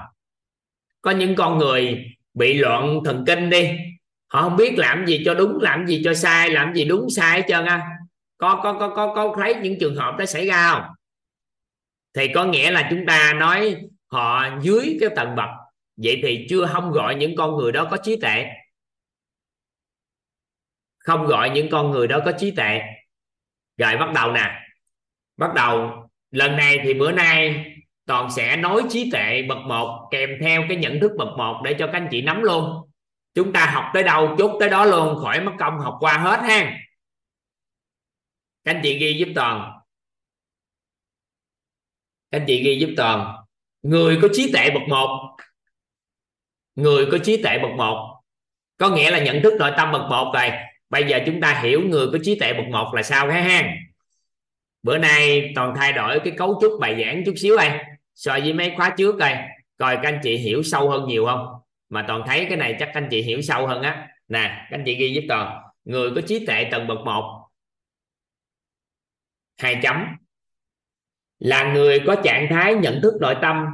Có 1.01 1.11
những 1.11 1.35
con 1.35 1.57
người 1.57 2.06
bị 2.33 2.53
loạn 2.53 2.99
thần 3.06 3.23
kinh 3.27 3.49
đi, 3.49 3.77
họ 4.27 4.41
không 4.41 4.57
biết 4.57 4.73
làm 4.77 5.06
gì 5.06 5.22
cho 5.25 5.33
đúng, 5.33 5.61
làm 5.61 5.88
gì 5.88 6.01
cho 6.03 6.14
sai, 6.14 6.49
làm 6.49 6.73
gì 6.73 6.85
đúng 6.85 7.09
sai 7.09 7.41
hết 7.41 7.45
trơn 7.47 7.65
á. 7.65 7.89
Có 8.38 8.59
có 8.64 8.73
có 8.80 8.95
có 8.95 9.14
có 9.15 9.35
thấy 9.41 9.56
những 9.56 9.77
trường 9.80 9.95
hợp 9.95 10.15
đó 10.17 10.25
xảy 10.25 10.47
ra 10.47 10.72
không? 10.72 10.83
Thì 12.14 12.27
có 12.33 12.45
nghĩa 12.45 12.72
là 12.72 12.88
chúng 12.89 13.06
ta 13.07 13.33
nói 13.33 13.77
họ 14.08 14.48
dưới 14.61 14.98
cái 15.02 15.10
tầng 15.16 15.36
bậc. 15.36 15.50
Vậy 15.98 16.19
thì 16.24 16.45
chưa 16.50 16.66
không 16.66 16.92
gọi 16.92 17.16
những 17.16 17.36
con 17.38 17.56
người 17.56 17.72
đó 17.72 17.88
có 17.92 17.98
trí 18.03 18.16
tuệ. 18.22 18.45
Không 20.98 21.26
gọi 21.26 21.50
những 21.50 21.69
con 21.72 21.92
người 21.92 22.08
đó 22.08 22.19
có 22.26 22.32
trí 22.40 22.52
tuệ. 22.52 22.82
Rồi 23.77 23.98
bắt 23.98 24.10
đầu 24.16 24.32
nè. 24.32 24.60
Bắt 25.38 25.53
đầu, 25.56 25.92
lần 26.32 26.56
này 26.56 26.80
thì 26.84 26.94
bữa 26.94 27.11
nay 27.11 27.66
toàn 28.06 28.32
sẽ 28.32 28.58
nói 28.58 28.82
trí 28.90 29.11
tuệ 29.11 29.42
bậc 29.50 29.58
một 29.58 30.08
kèm 30.11 30.30
theo 30.42 30.64
cái 30.69 30.77
nhận 30.77 31.00
thức 31.02 31.11
bậc 31.18 31.27
một 31.38 31.61
để 31.66 31.76
cho 31.80 31.86
các 31.86 31.94
anh 31.94 32.08
chị 32.11 32.22
nắm 32.22 32.44
luôn. 32.44 32.90
Chúng 33.34 33.53
ta 33.53 33.66
học 33.66 33.92
tới 33.94 34.03
đâu, 34.03 34.36
chốt 34.38 34.58
tới 34.60 34.69
đó 34.69 34.86
luôn, 34.86 35.19
khỏi 35.22 35.42
mất 35.42 35.52
công 35.60 35.80
học 35.80 35.98
qua 36.00 36.18
hết 36.18 36.40
ha. 36.42 36.80
Các 38.64 38.76
anh 38.76 38.80
chị 38.84 39.00
ghi 39.00 39.14
giúp 39.19 39.32
toàn. 39.36 39.80
Các 42.32 42.40
anh 42.40 42.45
chị 42.48 42.64
ghi 42.64 42.80
giúp 42.80 42.94
toàn 42.98 43.36
người 43.88 44.19
có 44.22 44.27
trí 44.33 44.51
tuệ 44.51 44.69
bậc 44.69 44.83
một. 44.90 45.38
Người 46.75 47.06
có 47.11 47.17
trí 47.24 47.43
tuệ 47.43 47.59
bậc 47.59 47.72
một. 47.72 48.22
Có 48.77 48.90
nghĩa 48.90 49.11
là 49.11 49.19
nhận 49.19 49.43
thức 49.43 49.53
nội 49.59 49.72
tâm 49.77 49.91
bậc 49.91 50.01
một 50.09 50.32
rồi. 50.33 50.51
Bây 50.90 51.03
giờ 51.03 51.19
chúng 51.25 51.41
ta 51.41 51.59
hiểu 51.64 51.82
người 51.82 52.07
có 52.11 52.17
trí 52.24 52.40
tuệ 52.40 52.53
bậc 52.53 52.66
một 52.67 52.93
là 52.93 53.03
sao 53.03 53.30
ha 53.30 53.41
ha. 53.41 53.74
Bữa 54.83 54.98
nay 54.98 55.51
toàn 55.56 55.74
thay 55.75 55.93
đổi 55.93 56.19
cái 56.19 56.33
cấu 56.38 56.59
trúc 56.61 56.72
bài 56.80 57.03
giảng 57.03 57.24
chút 57.25 57.33
xíu 57.38 57.57
đây. 57.57 57.72
So 58.16 58.32
với 58.32 58.53
mấy 58.53 58.74
khóa 58.77 58.93
trước 58.98 59.17
đây, 59.17 59.35
coi 59.77 59.95
các 59.95 60.03
anh 60.03 60.19
chị 60.24 60.38
hiểu 60.38 60.64
sâu 60.64 60.90
hơn 60.90 61.07
nhiều 61.07 61.25
không? 61.25 61.48
Mà 61.90 62.06
toàn 62.07 62.24
thấy 62.27 62.45
cái 62.45 62.57
này 62.57 62.75
chắc 62.80 62.90
anh 62.93 63.07
chị 63.11 63.22
hiểu 63.22 63.41
sâu 63.41 63.67
hơn 63.67 63.82
á. 63.82 64.07
Nè, 64.27 64.67
các 64.69 64.77
anh 64.77 64.83
chị 64.85 64.95
ghi 64.95 65.14
giúp 65.14 65.24
toàn. 65.30 65.61
Người 65.83 66.11
có 66.16 66.22
trí 66.27 66.45
tuệ 66.45 66.67
tầng 66.72 66.88
bậc 66.88 66.98
một. 67.06 67.48
Hai 69.57 69.80
chấm 69.83 70.16
là 71.40 71.74
người 71.74 72.03
có 72.07 72.16
trạng 72.24 72.48
thái 72.49 72.75
nhận 72.75 72.99
thức 73.03 73.14
nội 73.22 73.35
tâm. 73.41 73.66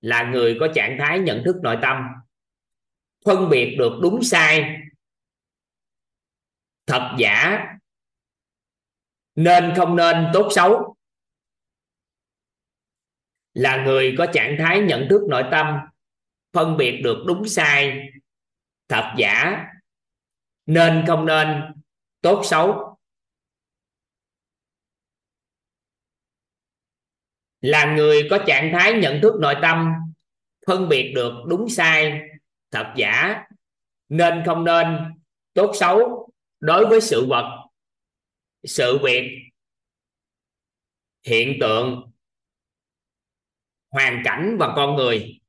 Là 0.00 0.30
người 0.30 0.56
có 0.60 0.68
trạng 0.74 0.96
thái 1.00 1.18
nhận 1.18 1.42
thức 1.44 1.56
nội 1.62 1.78
tâm. 1.82 2.08
Phân 3.24 3.48
biệt 3.50 3.76
được 3.78 3.92
đúng 4.02 4.22
sai. 4.22 4.76
Thật 6.86 7.16
giả. 7.18 7.66
Nên 9.34 9.72
không 9.76 9.96
nên, 9.96 10.26
tốt 10.32 10.48
xấu. 10.50 10.96
Là 13.54 13.84
người 13.84 14.14
có 14.18 14.26
trạng 14.32 14.56
thái 14.58 14.80
nhận 14.80 15.06
thức 15.10 15.22
nội 15.28 15.44
tâm. 15.50 15.78
Phân 16.52 16.76
biệt 16.76 17.00
được 17.04 17.24
đúng 17.26 17.48
sai. 17.48 18.08
Thật 18.88 19.14
giả. 19.18 19.66
Nên 20.66 21.04
không 21.06 21.26
nên, 21.26 21.62
tốt 22.20 22.42
xấu. 22.44 22.91
Là 27.62 27.94
người 27.96 28.28
có 28.30 28.38
trạng 28.46 28.72
thái 28.72 28.92
nhận 28.92 29.20
thức 29.22 29.34
nội 29.40 29.54
tâm, 29.62 29.92
phân 30.66 30.88
biệt 30.88 31.12
được 31.14 31.32
đúng 31.46 31.68
sai, 31.68 32.20
thật 32.70 32.92
giả, 32.96 33.44
nên 34.08 34.42
không 34.46 34.64
nên, 34.64 34.98
tốt 35.54 35.72
xấu 35.74 36.28
đối 36.60 36.86
với 36.86 37.00
sự 37.00 37.26
vật, 37.28 37.68
sự 38.64 38.98
việc, 39.02 39.38
hiện 41.26 41.58
tượng, 41.60 42.12
hoàn 43.90 44.22
cảnh 44.24 44.56
và 44.60 44.72
con 44.76 44.96
người. 44.96 45.40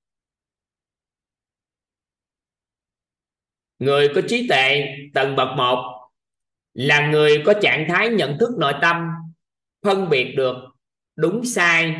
Người 3.79 4.11
có 4.15 4.21
trí 4.29 4.47
tuệ, 4.47 4.95
tầng 5.13 5.35
bậc 5.35 5.57
một, 5.57 6.09
là 6.73 7.11
người 7.11 7.43
có 7.45 7.53
trạng 7.61 7.85
thái 7.89 8.09
nhận 8.09 8.37
thức 8.39 8.49
nội 8.59 8.73
tâm, 8.81 9.09
phân 9.81 10.09
biệt 10.09 10.33
được 10.37 10.72
đúng 11.15 11.45
sai, 11.45 11.95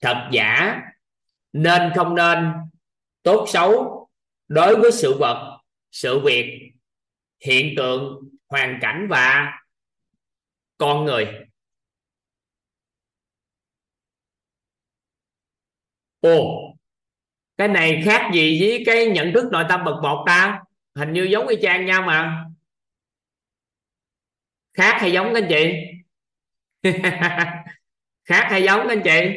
thật 0.00 0.28
giả, 0.32 0.80
nên 1.52 1.92
không 1.96 2.14
nên, 2.14 2.52
tốt 3.22 3.46
xấu, 3.48 4.00
đối 4.48 4.76
với 4.76 4.92
sự 4.92 5.18
vật, 5.18 5.60
sự 5.90 6.18
việc, 6.18 6.70
hiện 7.44 7.74
tượng, 7.76 8.28
hoàn 8.48 8.78
cảnh 8.82 9.06
và 9.10 9.52
con 10.78 11.04
người. 11.04 11.26
Ồ, 16.20 16.60
cái 17.56 17.68
này 17.68 18.02
khác 18.04 18.30
gì 18.34 18.60
với 18.60 18.82
cái 18.86 19.06
nhận 19.06 19.32
thức 19.34 19.44
nội 19.52 19.64
tâm 19.68 19.84
bậc 19.84 19.94
một 20.02 20.24
ta? 20.26 20.62
Hình 20.94 21.12
như 21.12 21.22
giống 21.22 21.46
y 21.48 21.56
chang 21.62 21.86
nhau 21.86 22.02
mà. 22.02 22.44
Khác 24.72 24.96
hay 25.00 25.12
giống 25.12 25.34
các 25.34 25.42
anh 25.42 25.48
chị? 25.48 25.74
khác 28.30 28.46
hay 28.50 28.62
giống 28.62 28.80
các 28.80 28.88
anh 28.88 29.02
chị? 29.04 29.36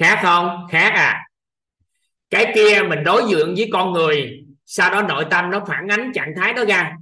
Khác 0.00 0.20
không? 0.22 0.66
Khác 0.70 0.92
à. 0.94 1.26
Cái 2.30 2.52
kia 2.54 2.82
mình 2.88 3.04
đối 3.04 3.22
diện 3.30 3.54
với 3.56 3.70
con 3.72 3.92
người, 3.92 4.44
sau 4.64 4.90
đó 4.90 5.02
nội 5.02 5.26
tâm 5.30 5.50
nó 5.50 5.64
phản 5.68 5.88
ánh 5.88 6.12
trạng 6.14 6.32
thái 6.36 6.52
đó 6.52 6.64
ra. 6.64 6.92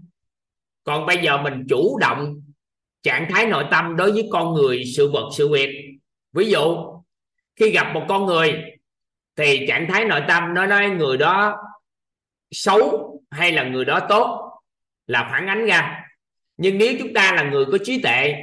Còn 0.85 1.07
bây 1.07 1.18
giờ 1.23 1.43
mình 1.43 1.67
chủ 1.68 1.99
động 2.01 2.35
trạng 3.02 3.27
thái 3.31 3.47
nội 3.47 3.65
tâm 3.70 3.97
đối 3.97 4.12
với 4.12 4.28
con 4.33 4.55
người, 4.55 4.85
sự 4.97 5.10
vật, 5.10 5.31
sự 5.36 5.49
việc. 5.49 5.99
Ví 6.33 6.51
dụ, 6.51 6.77
khi 7.57 7.70
gặp 7.70 7.94
một 7.94 8.05
con 8.09 8.27
người, 8.27 8.62
thì 9.36 9.67
trạng 9.68 9.86
thái 9.93 10.05
nội 10.05 10.23
tâm 10.28 10.55
nó 10.55 10.67
nói 10.67 10.89
người 10.89 11.17
đó 11.17 11.57
xấu 12.51 13.15
hay 13.31 13.52
là 13.52 13.65
người 13.65 13.85
đó 13.85 14.01
tốt 14.09 14.51
là 15.07 15.28
phản 15.33 15.47
ánh 15.47 15.67
ra. 15.67 16.05
Nhưng 16.57 16.78
nếu 16.78 16.94
chúng 16.99 17.15
ta 17.15 17.33
là 17.33 17.43
người 17.43 17.65
có 17.73 17.78
trí 17.85 18.02
tuệ 18.02 18.35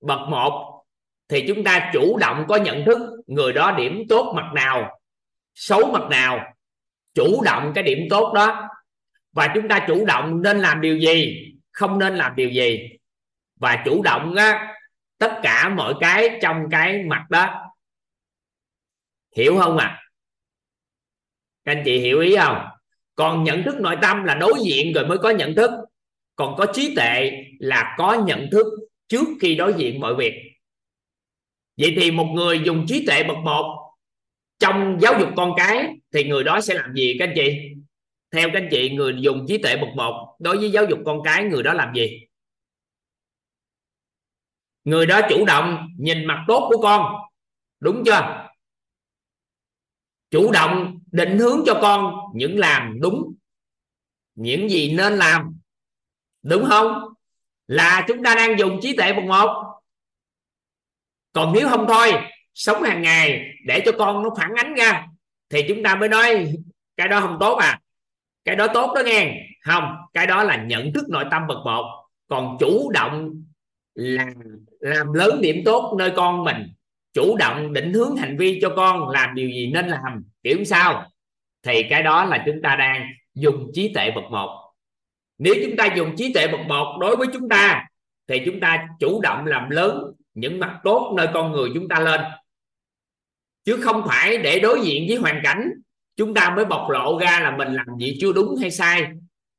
bậc 0.00 0.20
một 0.28 0.84
thì 1.28 1.44
chúng 1.48 1.64
ta 1.64 1.90
chủ 1.92 2.18
động 2.18 2.44
có 2.48 2.56
nhận 2.56 2.84
thức 2.84 2.98
người 3.26 3.52
đó 3.52 3.74
điểm 3.78 4.02
tốt 4.08 4.32
mặt 4.36 4.50
nào 4.54 5.00
xấu 5.54 5.90
mặt 5.92 6.02
nào 6.10 6.54
chủ 7.14 7.42
động 7.44 7.72
cái 7.74 7.84
điểm 7.84 7.98
tốt 8.10 8.32
đó. 8.34 8.68
Và 9.32 9.52
chúng 9.54 9.68
ta 9.68 9.84
chủ 9.88 10.04
động 10.06 10.42
nên 10.42 10.58
làm 10.58 10.80
điều 10.80 10.98
gì 10.98 11.44
không 11.72 11.98
nên 11.98 12.16
làm 12.16 12.36
điều 12.36 12.50
gì. 12.50 12.88
Và 13.56 13.82
chủ 13.84 14.02
động 14.02 14.34
á, 14.34 14.74
tất 15.18 15.40
cả 15.42 15.68
mọi 15.68 15.94
cái 16.00 16.38
trong 16.42 16.56
cái 16.70 17.02
mặt 17.02 17.26
đó. 17.30 17.64
Hiểu 19.36 19.58
không 19.60 19.78
à 19.78 20.08
các 21.68 21.74
anh 21.74 21.82
chị 21.84 21.98
hiểu 21.98 22.20
ý 22.20 22.36
không? 22.36 22.68
Còn 23.14 23.44
nhận 23.44 23.62
thức 23.62 23.80
nội 23.80 23.96
tâm 24.02 24.24
là 24.24 24.34
đối 24.34 24.52
diện 24.64 24.92
rồi 24.92 25.06
mới 25.06 25.18
có 25.18 25.30
nhận 25.30 25.54
thức. 25.54 25.70
Còn 26.36 26.54
có 26.58 26.66
trí 26.74 26.94
tuệ 26.96 27.30
là 27.58 27.94
có 27.98 28.14
nhận 28.26 28.48
thức 28.52 28.66
trước 29.08 29.28
khi 29.40 29.54
đối 29.54 29.74
diện 29.78 30.00
mọi 30.00 30.14
việc. 30.14 30.34
Vậy 31.76 31.94
thì 31.96 32.10
một 32.10 32.32
người 32.34 32.60
dùng 32.64 32.86
trí 32.88 33.06
tuệ 33.06 33.24
bậc 33.24 33.36
một 33.36 33.94
trong 34.58 34.98
giáo 35.00 35.20
dục 35.20 35.28
con 35.36 35.52
cái 35.56 35.96
thì 36.12 36.24
người 36.24 36.44
đó 36.44 36.60
sẽ 36.60 36.74
làm 36.74 36.94
gì, 36.94 37.16
các 37.18 37.28
anh 37.28 37.34
chị? 37.36 37.74
Theo 38.30 38.48
các 38.52 38.62
anh 38.62 38.68
chị, 38.70 38.90
người 38.90 39.16
dùng 39.20 39.44
trí 39.48 39.58
tuệ 39.58 39.76
bậc 39.76 39.88
một 39.96 40.36
đối 40.38 40.56
với 40.56 40.70
giáo 40.70 40.84
dục 40.84 40.98
con 41.06 41.22
cái, 41.24 41.44
người 41.44 41.62
đó 41.62 41.72
làm 41.72 41.94
gì? 41.94 42.26
Người 44.84 45.06
đó 45.06 45.20
chủ 45.28 45.44
động 45.46 45.88
nhìn 45.98 46.24
mặt 46.24 46.44
tốt 46.48 46.68
của 46.70 46.82
con, 46.82 47.14
đúng 47.80 48.02
chưa? 48.06 48.48
Chủ 50.30 50.52
động 50.52 50.98
định 51.12 51.38
hướng 51.38 51.62
cho 51.66 51.78
con 51.82 52.14
những 52.34 52.58
làm 52.58 53.00
đúng, 53.00 53.34
những 54.34 54.68
gì 54.68 54.94
nên 54.96 55.12
làm, 55.12 55.58
đúng 56.42 56.64
không? 56.68 57.07
Là 57.68 58.04
chúng 58.08 58.22
ta 58.22 58.34
đang 58.34 58.58
dùng 58.58 58.78
trí 58.82 58.96
tuệ 58.96 59.12
bậc 59.12 59.24
một. 59.24 59.64
Còn 61.32 61.52
nếu 61.52 61.68
không 61.68 61.86
thôi, 61.88 62.12
sống 62.54 62.82
hàng 62.82 63.02
ngày 63.02 63.44
để 63.66 63.82
cho 63.84 63.92
con 63.98 64.22
nó 64.22 64.30
phản 64.38 64.54
ánh 64.54 64.74
ra 64.74 65.06
thì 65.50 65.64
chúng 65.68 65.82
ta 65.82 65.94
mới 65.94 66.08
nói 66.08 66.52
cái 66.96 67.08
đó 67.08 67.20
không 67.20 67.36
tốt 67.40 67.54
à. 67.54 67.80
Cái 68.44 68.56
đó 68.56 68.66
tốt 68.74 68.92
đó 68.94 69.02
nghe. 69.04 69.34
Không, 69.60 69.96
cái 70.14 70.26
đó 70.26 70.42
là 70.42 70.56
nhận 70.56 70.92
thức 70.92 71.08
nội 71.08 71.24
tâm 71.30 71.46
bậc 71.46 71.58
một. 71.64 72.04
Còn 72.28 72.56
chủ 72.60 72.90
động 72.90 73.42
làm 73.94 74.34
làm 74.80 75.12
lớn 75.12 75.40
điểm 75.40 75.62
tốt 75.64 75.94
nơi 75.98 76.12
con 76.16 76.44
mình, 76.44 76.72
chủ 77.12 77.36
động 77.36 77.72
định 77.72 77.92
hướng 77.92 78.16
hành 78.16 78.36
vi 78.36 78.58
cho 78.62 78.72
con 78.76 79.08
làm 79.08 79.34
điều 79.34 79.48
gì 79.48 79.70
nên 79.74 79.88
làm, 79.88 80.24
kiểu 80.42 80.64
sao? 80.64 81.10
Thì 81.62 81.82
cái 81.90 82.02
đó 82.02 82.24
là 82.24 82.42
chúng 82.46 82.62
ta 82.62 82.76
đang 82.76 83.06
dùng 83.34 83.70
trí 83.74 83.92
tuệ 83.94 84.10
bậc 84.10 84.24
một 84.24 84.67
nếu 85.38 85.54
chúng 85.64 85.76
ta 85.76 85.94
dùng 85.96 86.16
trí 86.16 86.32
tuệ 86.32 86.46
bậc 86.48 86.60
một 86.60 86.98
đối 87.00 87.16
với 87.16 87.26
chúng 87.32 87.48
ta, 87.48 87.84
thì 88.26 88.42
chúng 88.44 88.60
ta 88.60 88.86
chủ 89.00 89.20
động 89.20 89.46
làm 89.46 89.70
lớn 89.70 90.12
những 90.34 90.58
mặt 90.58 90.80
tốt 90.84 91.14
nơi 91.16 91.28
con 91.34 91.52
người 91.52 91.70
chúng 91.74 91.88
ta 91.88 92.00
lên. 92.00 92.20
Chứ 93.64 93.76
không 93.82 94.02
phải 94.08 94.38
để 94.38 94.60
đối 94.60 94.80
diện 94.80 95.04
với 95.08 95.16
hoàn 95.16 95.40
cảnh, 95.44 95.70
chúng 96.16 96.34
ta 96.34 96.50
mới 96.56 96.64
bộc 96.64 96.90
lộ 96.90 97.18
ra 97.18 97.40
là 97.40 97.56
mình 97.56 97.72
làm 97.72 97.86
gì 98.00 98.18
chưa 98.20 98.32
đúng 98.32 98.56
hay 98.60 98.70
sai. 98.70 99.06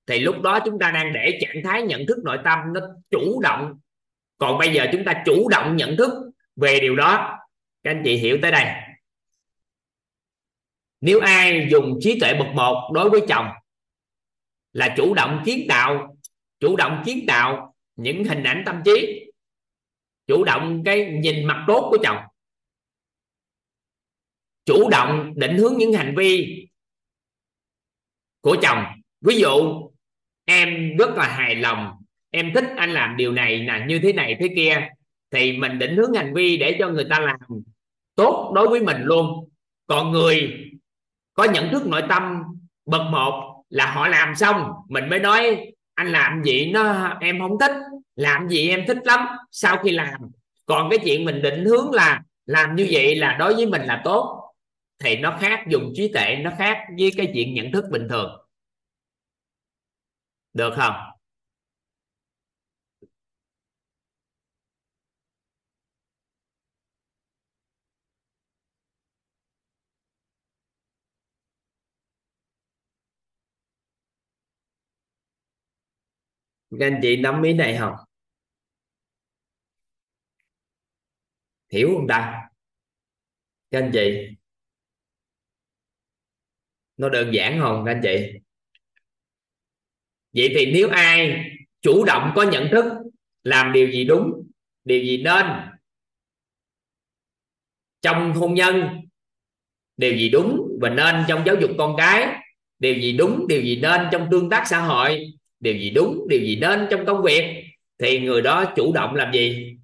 Thì 0.08 0.20
lúc 0.20 0.42
đó 0.42 0.60
chúng 0.66 0.80
ta 0.80 0.92
đang 0.92 1.14
để 1.14 1.40
trạng 1.42 1.64
thái 1.64 1.82
nhận 1.82 2.06
thức 2.06 2.18
nội 2.24 2.38
tâm 2.44 2.60
nó 2.74 2.82
chủ 3.12 3.42
động. 3.42 3.80
Còn 4.38 4.58
bây 4.58 4.74
giờ 4.74 4.86
chúng 4.92 5.06
ta 5.06 5.24
chủ 5.26 5.50
động 5.50 5.76
nhận 5.76 5.98
thức 5.98 6.10
về 6.56 6.80
điều 6.80 6.96
đó. 6.96 7.38
Các 7.84 7.92
anh 7.92 8.02
chị 8.06 8.16
hiểu 8.16 8.38
tới 8.42 8.52
đây. 8.52 8.66
Nếu 11.02 11.20
ai 11.20 11.68
dùng 11.72 11.98
trí 12.00 12.20
tuệ 12.20 12.34
bậc 12.34 12.48
một 12.48 12.92
đối 12.94 13.10
với 13.10 13.22
chồng 13.28 13.48
là 14.80 14.94
chủ 14.98 15.14
động 15.14 15.42
kiến 15.46 15.66
tạo, 15.70 16.18
chủ 16.60 16.76
động 16.76 17.04
kiến 17.06 17.26
tạo 17.28 17.76
những 17.96 18.24
hình 18.24 18.44
ảnh 18.44 18.64
tâm 18.66 18.82
trí, 18.86 19.26
chủ 20.28 20.44
động 20.44 20.84
cái 20.86 21.06
nhìn 21.06 21.46
mặt 21.46 21.64
tốt 21.68 21.88
của 21.92 21.98
chồng, 22.04 22.18
chủ 24.66 24.90
động 24.90 25.34
định 25.36 25.58
hướng 25.58 25.78
những 25.78 25.94
hành 25.94 26.14
vi 26.18 26.66
của 28.42 28.58
chồng. 28.62 28.84
Ví 29.22 29.40
dụ, 29.40 29.82
em 30.46 30.98
rất 30.98 31.10
là 31.16 31.28
hài 31.28 31.56
lòng, 31.56 31.92
em 32.30 32.52
thích 32.56 32.66
anh 32.78 32.94
làm 32.94 33.18
điều 33.18 33.32
này 33.32 33.64
là 33.64 33.86
như 33.86 34.00
thế 34.04 34.14
này 34.14 34.38
thế 34.40 34.50
kia, 34.56 34.90
thì 35.32 35.58
mình 35.58 35.80
định 35.80 35.96
hướng 35.96 36.14
hành 36.14 36.34
vi 36.34 36.58
để 36.58 36.76
cho 36.80 36.90
người 36.90 37.06
ta 37.10 37.20
làm 37.20 37.40
tốt 38.16 38.52
đối 38.56 38.70
với 38.70 38.80
mình 38.80 39.02
luôn. 39.02 39.50
Còn 39.88 40.12
người 40.12 40.66
có 41.34 41.44
nhận 41.44 41.70
thức 41.72 41.88
nội 41.88 42.02
tâm 42.10 42.44
bậc 42.86 43.02
một 43.12 43.49
là 43.70 43.92
họ 43.92 44.08
làm 44.08 44.36
xong, 44.36 44.72
mình 44.90 45.10
mới 45.10 45.20
nói, 45.20 45.72
anh 45.96 46.12
làm 46.12 46.44
gì 46.44 46.72
nó, 46.72 47.08
em 47.22 47.40
không 47.40 47.60
thích, 47.60 47.72
làm 48.16 48.50
gì 48.50 48.70
em 48.70 48.84
thích 48.88 48.98
lắm, 49.04 49.28
sau 49.52 49.78
khi 49.78 49.92
làm. 49.92 50.22
Còn 50.66 50.90
cái 50.90 51.00
chuyện 51.06 51.26
mình 51.26 51.42
định 51.42 51.66
hướng 51.66 51.92
là 51.92 52.22
làm 52.46 52.76
như 52.76 52.88
vậy 52.92 53.16
là 53.16 53.36
đối 53.40 53.56
với 53.56 53.66
mình 53.66 53.82
là 53.82 54.02
tốt, 54.04 54.52
thì 55.00 55.18
nó 55.18 55.38
khác, 55.42 55.60
dùng 55.68 55.92
trí 55.96 56.14
tuệ 56.14 56.36
nó 56.36 56.52
khác 56.58 56.78
với 57.00 57.12
cái 57.18 57.32
chuyện 57.34 57.54
nhận 57.54 57.72
thức 57.72 57.86
bình 57.92 58.08
thường. 58.10 58.46
Được 60.54 60.74
không? 60.76 60.94
Các 76.72 76.86
anh 76.86 77.00
chị 77.02 77.18
nắm 77.18 77.44
ý 77.44 77.54
này 77.54 77.78
không? 77.80 77.96
Hiểu 81.72 81.90
không 81.96 82.08
ta? 82.08 82.50
Các 83.72 83.80
anh 83.80 83.92
chị. 83.94 84.28
Nó 86.98 87.10
đơn 87.10 87.34
giản 87.34 87.60
không, 87.60 87.84
các 87.86 87.92
anh 87.92 88.02
chị? 88.04 88.40
Vậy 90.34 90.54
thì 90.56 90.72
nếu 90.74 90.90
ai 90.90 91.46
chủ 91.82 92.06
động 92.06 92.32
có 92.36 92.44
nhận 92.44 92.68
thức 92.72 92.84
làm 93.44 93.74
điều 93.74 93.92
gì 93.92 94.06
đúng, 94.06 94.48
điều 94.84 95.04
gì 95.04 95.24
nên, 95.24 95.46
trong 98.02 98.34
hôn 98.34 98.54
nhân, 98.54 99.02
điều 99.98 100.18
gì 100.18 100.30
đúng 100.30 100.78
và 100.82 100.90
nên 100.90 101.26
trong 101.28 101.44
giáo 101.46 101.56
dục 101.62 101.72
con 101.78 101.96
cái, 101.98 102.44
điều 102.80 102.96
gì 102.96 103.18
đúng, 103.18 103.48
điều 103.48 103.62
gì 103.62 103.80
nên 103.82 104.02
trong 104.12 104.28
tương 104.32 104.50
tác 104.50 104.64
xã 104.68 104.80
hội 104.80 105.39
điều 105.60 105.74
gì 105.78 105.90
đúng, 105.90 106.28
điều 106.30 106.40
gì 106.40 106.56
nên 106.56 106.88
trong 106.92 107.06
công 107.06 107.24
việc? 107.24 107.66
Thì 107.98 108.20
người 108.20 108.42
đó 108.42 108.74
chủ 108.76 108.94
động 108.94 109.16
làm 109.16 109.34
gì? 109.34 109.78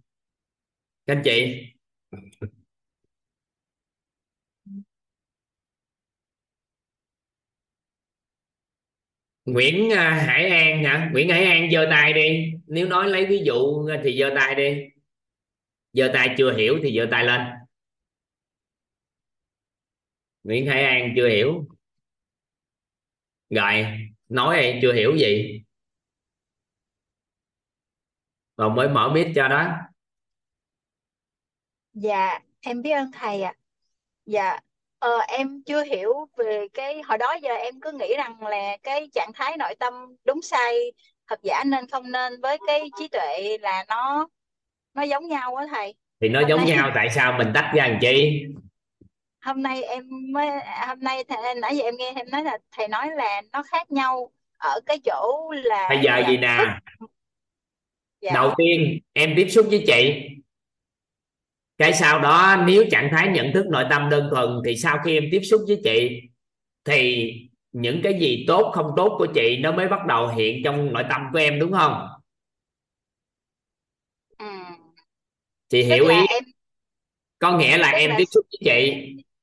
Các 1.05 1.13
anh 1.15 1.21
chị. 1.25 1.61
Nguyễn 9.45 9.89
à, 9.93 10.11
Hải 10.27 10.49
An 10.49 10.83
hả? 10.83 11.09
Nguyễn 11.13 11.29
Hải 11.29 11.45
An 11.45 11.71
giơ 11.71 11.87
tay 11.89 12.13
đi. 12.13 12.53
Nếu 12.67 12.87
nói 12.87 13.09
lấy 13.09 13.25
ví 13.25 13.41
dụ, 13.45 13.87
thì 14.03 14.19
giơ 14.19 14.31
tay 14.35 14.55
đi. 14.55 14.85
Giơ 15.93 16.11
tay 16.13 16.35
chưa 16.37 16.57
hiểu 16.57 16.79
thì 16.83 16.97
giơ 16.97 17.07
tay 17.11 17.25
lên. 17.25 17.41
Nguyễn 20.43 20.67
Hải 20.67 20.83
An 20.83 21.13
chưa 21.15 21.29
hiểu. 21.29 21.67
Rồi, 23.49 23.85
nói 24.29 24.61
đi, 24.61 24.79
chưa 24.81 24.93
hiểu 24.93 25.15
gì? 25.17 25.61
Còn 28.55 28.75
mới 28.75 28.89
mở 28.89 29.09
mic 29.13 29.27
cho 29.35 29.47
đó 29.47 29.67
Dạ, 31.93 32.39
em 32.61 32.81
biết 32.81 32.91
ơn 32.91 33.11
thầy 33.13 33.41
ạ. 33.41 33.53
Dạ, 34.25 34.59
ờ, 34.99 35.19
em 35.19 35.63
chưa 35.65 35.83
hiểu 35.83 36.13
về 36.37 36.67
cái 36.73 37.01
hồi 37.01 37.17
đó 37.17 37.35
giờ 37.43 37.53
em 37.53 37.79
cứ 37.81 37.91
nghĩ 37.91 38.13
rằng 38.17 38.41
là 38.47 38.77
cái 38.83 39.09
trạng 39.13 39.31
thái 39.35 39.57
nội 39.57 39.75
tâm 39.79 39.93
đúng 40.25 40.41
sai 40.41 40.75
thật 41.27 41.39
giả 41.43 41.63
nên 41.67 41.87
không 41.87 42.11
nên 42.11 42.41
với 42.41 42.57
cái 42.67 42.89
trí 42.99 43.07
tuệ 43.07 43.57
là 43.61 43.85
nó 43.87 44.27
nó 44.93 45.03
giống 45.03 45.27
nhau 45.27 45.55
á 45.55 45.65
thầy. 45.71 45.95
thì 46.21 46.29
nó 46.29 46.39
Hôm 46.39 46.49
giống 46.49 46.59
nay 46.59 46.67
nhau 46.67 46.91
tại 46.95 47.09
sao 47.09 47.33
mình 47.37 47.51
tách 47.53 47.71
ra 47.75 47.87
làm 47.87 47.97
chi 48.01 48.43
hôm 49.41 49.61
nay 49.61 49.83
em 49.83 50.03
mới 50.33 50.47
hôm 50.87 50.99
nay 50.99 51.23
thầy, 51.23 51.55
nãy 51.55 51.77
giờ 51.77 51.83
em 51.83 51.95
nghe 51.97 52.13
em 52.15 52.29
nói 52.31 52.43
là 52.43 52.57
thầy 52.71 52.87
nói 52.87 53.09
là 53.15 53.41
nó 53.51 53.63
khác 53.63 53.91
nhau 53.91 54.31
ở 54.57 54.79
cái 54.85 54.99
chỗ 55.05 55.51
là 55.63 55.89
bây 55.89 55.99
giờ 56.03 56.23
gì 56.27 56.37
nè. 56.37 56.79
Dạ, 58.25 58.33
đầu 58.33 58.53
tiên 58.57 58.99
em 59.13 59.33
tiếp 59.37 59.47
xúc 59.49 59.67
với 59.69 59.83
chị. 59.87 60.21
Cái 61.77 61.93
sau 61.93 62.19
đó 62.19 62.63
nếu 62.67 62.83
trạng 62.91 63.09
thái 63.11 63.27
nhận 63.27 63.51
thức 63.53 63.65
nội 63.71 63.83
tâm 63.89 64.09
đơn 64.09 64.27
thuần 64.31 64.49
thì 64.65 64.75
sau 64.75 64.97
khi 65.05 65.17
em 65.17 65.23
tiếp 65.31 65.41
xúc 65.43 65.61
với 65.67 65.81
chị 65.83 66.21
thì 66.85 67.31
những 67.71 68.01
cái 68.03 68.19
gì 68.19 68.45
tốt 68.47 68.71
không 68.75 68.91
tốt 68.97 69.15
của 69.17 69.27
chị 69.35 69.57
nó 69.57 69.71
mới 69.71 69.87
bắt 69.87 70.05
đầu 70.07 70.27
hiện 70.27 70.61
trong 70.63 70.93
nội 70.93 71.03
tâm 71.09 71.21
của 71.33 71.39
em 71.39 71.59
đúng 71.59 71.71
không? 71.71 72.07
Ừ. 74.39 74.45
chị 75.69 75.83
Tức 75.83 75.85
hiểu 75.95 76.07
ý. 76.07 76.15
em 76.29 76.43
có 77.39 77.57
nghĩa 77.57 77.77
là 77.77 77.91
tức 77.91 77.97
em 77.97 78.09
là 78.09 78.15
tiếp 78.17 78.25
xúc 78.31 78.45
với 78.51 78.59
chị. 78.75 78.93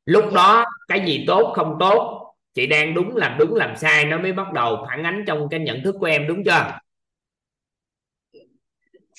Lúc 0.04 0.24
đó 0.34 0.64
cái 0.88 1.02
gì 1.06 1.24
tốt 1.26 1.52
không 1.56 1.76
tốt 1.80 2.18
chị 2.54 2.66
đang 2.66 2.94
đúng 2.94 3.16
làm 3.16 3.38
đúng 3.38 3.54
làm 3.54 3.76
sai 3.76 4.04
nó 4.04 4.18
mới 4.18 4.32
bắt 4.32 4.52
đầu 4.52 4.86
phản 4.88 5.02
ánh 5.02 5.24
trong 5.26 5.48
cái 5.50 5.60
nhận 5.60 5.82
thức 5.84 5.94
của 6.00 6.06
em 6.06 6.26
đúng 6.26 6.44
chưa 6.44 6.78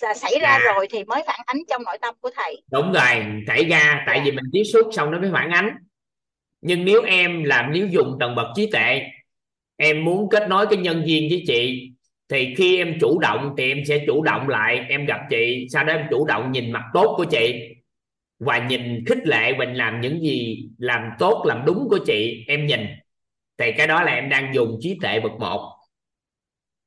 là 0.01 0.13
xảy 0.13 0.39
ra 0.41 0.49
à 0.49 0.59
rồi 0.75 0.87
thì 0.91 1.03
mới 1.03 1.23
phản 1.27 1.39
ánh 1.45 1.57
trong 1.69 1.83
nội 1.83 1.97
tâm 2.01 2.15
của 2.21 2.29
thầy. 2.35 2.61
đúng 2.71 2.91
rồi 2.93 3.25
xảy 3.47 3.65
ra 3.65 4.03
tại 4.07 4.17
Dạ. 4.17 4.23
vì 4.25 4.31
mình 4.31 4.45
tiếp 4.53 4.63
xúc 4.73 4.87
xong 4.91 5.11
nó 5.11 5.19
mới 5.19 5.29
phản 5.33 5.49
ánh 5.51 5.69
nhưng 6.61 6.85
nếu 6.85 7.01
em 7.01 7.43
làm 7.43 7.71
nếu 7.71 7.87
dùng 7.87 8.17
tầng 8.19 8.35
bậc 8.35 8.47
trí 8.55 8.71
tuệ 8.71 9.01
em 9.77 10.05
muốn 10.05 10.29
kết 10.29 10.49
nối 10.49 10.65
cái 10.67 10.77
nhân 10.77 11.03
duyên 11.05 11.27
với 11.29 11.43
chị 11.47 11.89
thì 12.29 12.53
khi 12.57 12.77
em 12.77 12.97
chủ 13.01 13.19
động 13.19 13.53
thì 13.57 13.71
em 13.71 13.83
sẽ 13.87 14.03
chủ 14.07 14.23
động 14.23 14.49
lại 14.49 14.85
em 14.89 15.05
gặp 15.05 15.19
chị 15.29 15.67
sau 15.69 15.83
đó 15.83 15.93
em 15.93 16.07
chủ 16.11 16.25
động 16.25 16.51
nhìn 16.51 16.71
mặt 16.71 16.83
tốt 16.93 17.13
của 17.17 17.25
chị 17.25 17.69
và 18.39 18.67
nhìn 18.67 19.03
khích 19.07 19.17
lệ 19.27 19.53
mình 19.57 19.73
làm 19.73 20.01
những 20.01 20.21
gì 20.21 20.67
làm 20.77 21.01
tốt 21.19 21.43
làm 21.45 21.65
đúng 21.65 21.87
của 21.89 21.99
chị 22.05 22.45
em 22.47 22.65
nhìn 22.65 22.79
thì 23.57 23.71
cái 23.71 23.87
đó 23.87 24.03
là 24.03 24.11
em 24.11 24.29
đang 24.29 24.53
dùng 24.55 24.77
trí 24.81 24.97
tuệ 25.01 25.19
bậc 25.19 25.31
một 25.39 25.71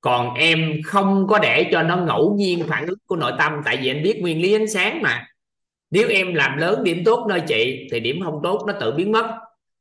còn 0.00 0.34
em 0.34 0.80
không 0.84 1.26
có 1.28 1.38
để 1.38 1.68
cho 1.72 1.82
nó 1.82 1.96
ngẫu 1.96 2.34
nhiên 2.34 2.64
phản 2.68 2.86
ứng 2.86 2.98
của 3.06 3.16
nội 3.16 3.32
tâm, 3.38 3.52
tại 3.64 3.76
vì 3.76 3.90
em 3.90 4.02
biết 4.02 4.18
nguyên 4.20 4.42
lý 4.42 4.54
ánh 4.54 4.68
sáng 4.68 5.02
mà. 5.02 5.26
Nếu 5.90 6.08
em 6.08 6.34
làm 6.34 6.56
lớn 6.56 6.84
điểm 6.84 7.02
tốt 7.04 7.26
nơi 7.28 7.40
chị, 7.40 7.88
thì 7.92 8.00
điểm 8.00 8.20
không 8.24 8.40
tốt 8.42 8.64
nó 8.66 8.72
tự 8.80 8.92
biến 8.92 9.12
mất. 9.12 9.26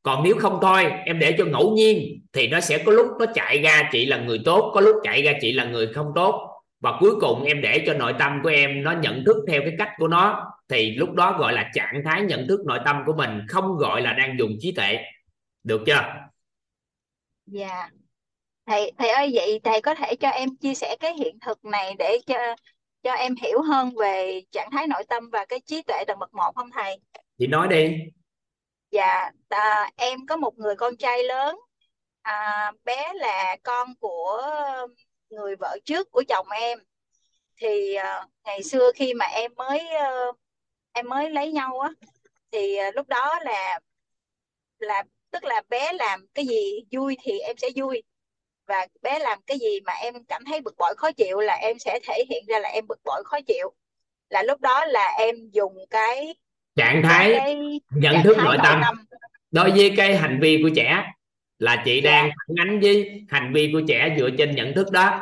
Còn 0.04 0.24
nếu 0.24 0.36
không 0.36 0.60
thôi, 0.62 0.84
em 1.06 1.20
để 1.20 1.36
cho 1.38 1.46
ngẫu 1.46 1.74
nhiên, 1.76 2.22
thì 2.34 2.48
nó 2.48 2.60
sẽ 2.60 2.78
có 2.78 2.92
lúc 2.92 3.08
nó 3.20 3.26
chạy 3.34 3.60
ra 3.60 3.90
chị 3.92 4.06
là 4.06 4.18
người 4.18 4.42
tốt, 4.46 4.72
có 4.74 4.82
lúc 4.82 4.96
chạy 5.04 5.22
ra 5.22 5.34
chị 5.42 5.52
là 5.52 5.66
người 5.66 5.88
không 5.88 6.12
tốt. 6.16 6.52
Và 6.80 6.98
cuối 7.00 7.12
cùng 7.22 7.44
em 7.44 7.62
để 7.62 7.84
cho 7.86 7.94
nội 7.94 8.14
tâm 8.20 8.40
của 8.44 8.50
em 8.50 8.84
nó 8.84 8.92
nhận 8.92 9.26
thức 9.26 9.38
theo 9.48 9.62
cái 9.62 9.72
cách 9.78 9.90
của 9.98 10.08
nó, 10.08 10.52
thì 10.70 10.92
lúc 10.92 11.12
đó 11.14 11.38
gọi 11.40 11.54
là 11.54 11.70
trạng 11.74 12.02
thái 12.06 12.22
nhận 12.22 12.48
thức 12.48 12.60
nội 12.66 12.80
tâm 12.86 12.96
của 13.06 13.14
mình 13.14 13.40
không 13.50 13.78
gọi 13.78 14.02
là 14.02 14.14
đang 14.14 14.40
dùng 14.40 14.52
trí 14.60 14.72
tuệ. 14.72 15.00
Được 15.64 15.82
chưa? 15.86 16.02
Dạ 17.46 17.90
thầy 18.66 18.92
thầy 18.98 19.10
ơi 19.10 19.32
vậy 19.34 19.60
thầy 19.64 19.82
có 19.82 19.96
thể 19.96 20.16
cho 20.16 20.30
em 20.30 20.56
chia 20.56 20.74
sẻ 20.74 20.96
cái 21.00 21.14
hiện 21.14 21.40
thực 21.40 21.66
này 21.66 21.96
để 22.00 22.20
cho 22.28 22.56
cho 23.04 23.14
em 23.14 23.36
hiểu 23.36 23.62
hơn 23.62 23.96
về 23.96 24.42
trạng 24.52 24.72
thái 24.72 24.88
nội 24.88 25.04
tâm 25.10 25.30
và 25.30 25.46
cái 25.46 25.60
trí 25.66 25.82
tuệ 25.82 26.04
tầng 26.08 26.20
bậc 26.20 26.34
một 26.34 26.52
không 26.56 26.72
thầy? 26.72 27.00
Chị 27.38 27.48
nói 27.48 27.68
đi. 27.68 27.98
Dạ 28.92 29.32
à, 29.50 29.92
em 29.96 30.26
có 30.28 30.38
một 30.38 30.58
người 30.58 30.76
con 30.76 30.98
trai 30.98 31.24
lớn. 31.24 31.58
À, 32.22 32.72
bé 32.84 33.14
là 33.14 33.58
con 33.64 33.96
của 34.00 34.42
người 35.30 35.56
vợ 35.56 35.78
trước 35.86 36.12
của 36.12 36.24
chồng 36.28 36.48
em. 36.50 36.80
Thì 37.58 37.94
à, 37.94 38.28
ngày 38.44 38.64
xưa 38.64 38.92
khi 38.96 39.14
mà 39.14 39.26
em 39.26 39.52
mới 39.56 39.80
à, 39.80 40.12
em 40.92 41.10
mới 41.10 41.30
lấy 41.30 41.52
nhau 41.52 41.80
á 41.80 41.90
thì 42.52 42.76
à, 42.76 42.92
lúc 42.96 43.08
đó 43.08 43.40
là 43.44 43.80
là 44.80 45.04
tức 45.32 45.44
là 45.44 45.62
bé 45.70 45.94
làm 45.94 46.28
cái 46.34 46.46
gì 46.46 46.84
vui 46.92 47.18
thì 47.22 47.40
em 47.40 47.58
sẽ 47.58 47.70
vui 47.76 48.04
và 48.68 48.88
bé 49.02 49.20
làm 49.20 49.40
cái 49.48 49.58
gì 49.60 49.80
mà 49.86 49.94
em 49.94 50.14
cảm 50.28 50.46
thấy 50.46 50.62
bực 50.62 50.76
bội 50.78 50.94
khó 50.98 51.12
chịu 51.12 51.40
là 51.40 51.54
em 51.54 51.80
sẽ 51.80 52.00
thể 52.08 52.24
hiện 52.30 52.44
ra 52.48 52.60
là 52.60 52.70
em 52.70 52.88
bực 52.88 53.00
bội 53.06 53.24
khó 53.26 53.38
chịu. 53.48 53.74
Là 54.30 54.44
lúc 54.44 54.62
đó 54.62 54.86
là 54.86 55.16
em 55.18 55.36
dùng 55.52 55.74
cái 55.90 56.36
trạng 56.76 57.04
thái 57.04 57.34
cái 57.38 57.56
nhận 57.90 58.14
trạng 58.14 58.24
thức 58.24 58.34
thái 58.38 58.46
nội 58.46 58.58
tâm. 58.64 58.82
tâm. 58.84 59.06
Đối 59.52 59.72
với 59.72 59.94
cái 59.98 60.18
hành 60.18 60.40
vi 60.42 60.60
của 60.64 60.70
trẻ 60.76 61.04
là 61.60 61.82
chị 61.86 62.02
dạ. 62.04 62.12
đang 62.12 62.30
phản 62.30 62.68
ánh 62.68 62.80
với 62.80 63.26
hành 63.30 63.54
vi 63.54 63.70
của 63.74 63.82
trẻ 63.88 64.16
dựa 64.20 64.30
trên 64.38 64.56
nhận 64.56 64.74
thức 64.74 64.92
đó. 64.92 65.22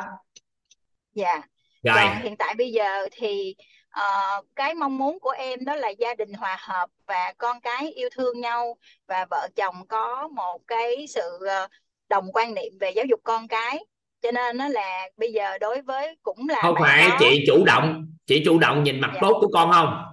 Dạ. 1.14 1.42
Rồi. 1.82 1.96
còn 1.96 2.22
hiện 2.22 2.36
tại 2.36 2.54
bây 2.54 2.72
giờ 2.72 3.08
thì 3.12 3.54
ờ, 3.90 4.42
cái 4.56 4.74
mong 4.74 4.98
muốn 4.98 5.20
của 5.20 5.30
em 5.30 5.64
đó 5.64 5.74
là 5.74 5.88
gia 5.88 6.14
đình 6.14 6.32
hòa 6.32 6.56
hợp 6.60 6.90
và 7.06 7.32
con 7.38 7.60
cái 7.60 7.92
yêu 7.92 8.08
thương 8.12 8.40
nhau. 8.40 8.76
Và 9.06 9.26
vợ 9.30 9.48
chồng 9.56 9.86
có 9.86 10.28
một 10.28 10.60
cái 10.66 11.06
sự 11.08 11.38
ờ, 11.48 11.68
đồng 12.14 12.32
quan 12.32 12.54
niệm 12.54 12.72
về 12.80 12.90
giáo 12.90 13.04
dục 13.04 13.20
con 13.24 13.48
cái. 13.48 13.84
Cho 14.22 14.30
nên 14.30 14.56
nó 14.56 14.68
là 14.68 15.08
bây 15.16 15.32
giờ 15.32 15.58
đối 15.58 15.82
với 15.82 16.16
cũng 16.22 16.48
là 16.48 16.62
không 16.62 16.76
phải 16.80 17.08
đó. 17.08 17.16
chị 17.20 17.44
chủ 17.46 17.64
động 17.64 18.06
chị 18.26 18.42
chủ 18.44 18.58
động 18.58 18.84
nhìn 18.84 19.00
mặt 19.00 19.10
dạ. 19.14 19.18
tốt 19.22 19.38
của 19.40 19.48
con 19.52 19.72
không? 19.72 20.04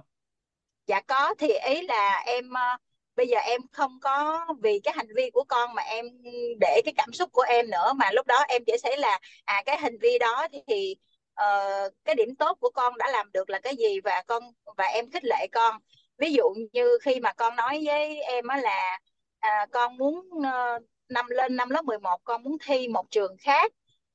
Dạ 0.86 1.00
có 1.00 1.34
thì 1.38 1.48
ý 1.48 1.82
là 1.82 2.22
em 2.26 2.52
ờ, 2.52 2.76
bây 3.16 3.28
giờ 3.28 3.38
em 3.38 3.60
không 3.72 3.98
có 4.02 4.46
vì 4.62 4.80
cái 4.84 4.94
hành 4.96 5.06
vi 5.16 5.30
của 5.30 5.44
con 5.44 5.74
mà 5.74 5.82
em 5.82 6.06
để 6.60 6.80
cái 6.84 6.94
cảm 6.96 7.12
xúc 7.12 7.30
của 7.32 7.42
em 7.42 7.70
nữa 7.70 7.92
mà 7.96 8.10
lúc 8.12 8.26
đó 8.26 8.44
em 8.48 8.62
chỉ 8.66 8.72
thấy 8.82 8.96
là 8.96 9.18
à 9.44 9.62
cái 9.66 9.78
hành 9.78 9.98
vi 9.98 10.18
đó 10.18 10.46
thì 10.66 10.96
ờ, 11.34 11.90
cái 12.04 12.14
điểm 12.14 12.36
tốt 12.36 12.58
của 12.60 12.70
con 12.70 12.98
đã 12.98 13.10
làm 13.12 13.32
được 13.32 13.50
là 13.50 13.58
cái 13.58 13.76
gì 13.76 14.00
và 14.00 14.22
con 14.26 14.42
và 14.76 14.84
em 14.84 15.10
khích 15.10 15.24
lệ 15.24 15.46
con. 15.52 15.76
Ví 16.18 16.32
dụ 16.32 16.42
như 16.72 16.98
khi 17.02 17.20
mà 17.20 17.32
con 17.32 17.56
nói 17.56 17.82
với 17.84 18.22
em 18.22 18.46
á 18.46 18.56
là 18.56 18.98
à, 19.40 19.66
con 19.72 19.96
muốn 19.96 20.28
ờ, 20.44 20.78
năm 21.12 21.26
lên 21.28 21.56
năm 21.56 21.70
lớp 21.70 21.84
11 21.84 22.20
con 22.24 22.42
muốn 22.42 22.56
thi 22.64 22.88
một 22.88 23.10
trường 23.10 23.36
khác 23.38 23.72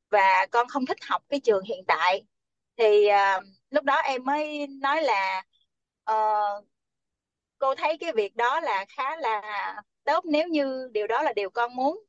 và 0.10 0.48
con 0.52 0.68
không 0.68 0.86
thích 0.86 0.98
học 1.10 1.24
cái 1.30 1.40
trường 1.40 1.64
hiện 1.64 1.84
tại. 1.88 2.24
Thì 2.78 3.08
uh, 3.08 3.44
lúc 3.70 3.84
đó 3.84 3.96
em 3.96 4.24
mới 4.26 4.68
nói 4.68 5.02
là 5.04 5.44
uh, 6.12 6.66
cô 7.60 7.76
thấy 7.76 7.98
cái 7.98 8.14
việc 8.14 8.36
đó 8.36 8.60
là 8.60 8.86
khá 8.90 9.18
là 9.18 9.76
tốt 10.04 10.26
nếu 10.26 10.48
như 10.48 10.90
điều 10.92 11.08
đó 11.08 11.24
là 11.24 11.34
điều 11.34 11.50
con 11.50 11.76
muốn. 11.76 12.00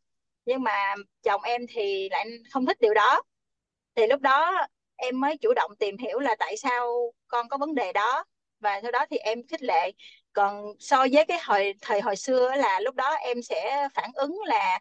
Nhưng 0.45 0.63
mà 0.63 0.95
chồng 1.23 1.43
em 1.43 1.63
thì 1.69 2.09
lại 2.09 2.27
không 2.53 2.67
thích 2.67 2.81
điều 2.81 2.95
đó. 2.95 3.23
Thì 3.95 4.07
lúc 4.07 4.21
đó 4.21 4.67
em 4.97 5.21
mới 5.21 5.37
chủ 5.37 5.55
động 5.55 5.77
tìm 5.79 5.99
hiểu 5.99 6.19
là 6.19 6.37
tại 6.39 6.57
sao 6.57 7.13
con 7.29 7.49
có 7.49 7.57
vấn 7.59 7.75
đề 7.75 7.93
đó. 7.93 8.25
Và 8.61 8.81
sau 8.83 8.91
đó 8.93 9.07
thì 9.11 9.17
em 9.17 9.47
khích 9.47 9.63
lệ 9.63 9.93
còn 10.33 10.73
so 10.79 11.07
với 11.13 11.25
cái 11.29 11.39
hồi 11.45 11.75
thời 11.81 12.01
hồi 12.01 12.17
xưa 12.17 12.51
là 12.57 12.81
lúc 12.81 12.95
đó 12.95 13.15
em 13.15 13.43
sẽ 13.43 13.89
phản 13.95 14.11
ứng 14.15 14.39
là 14.47 14.79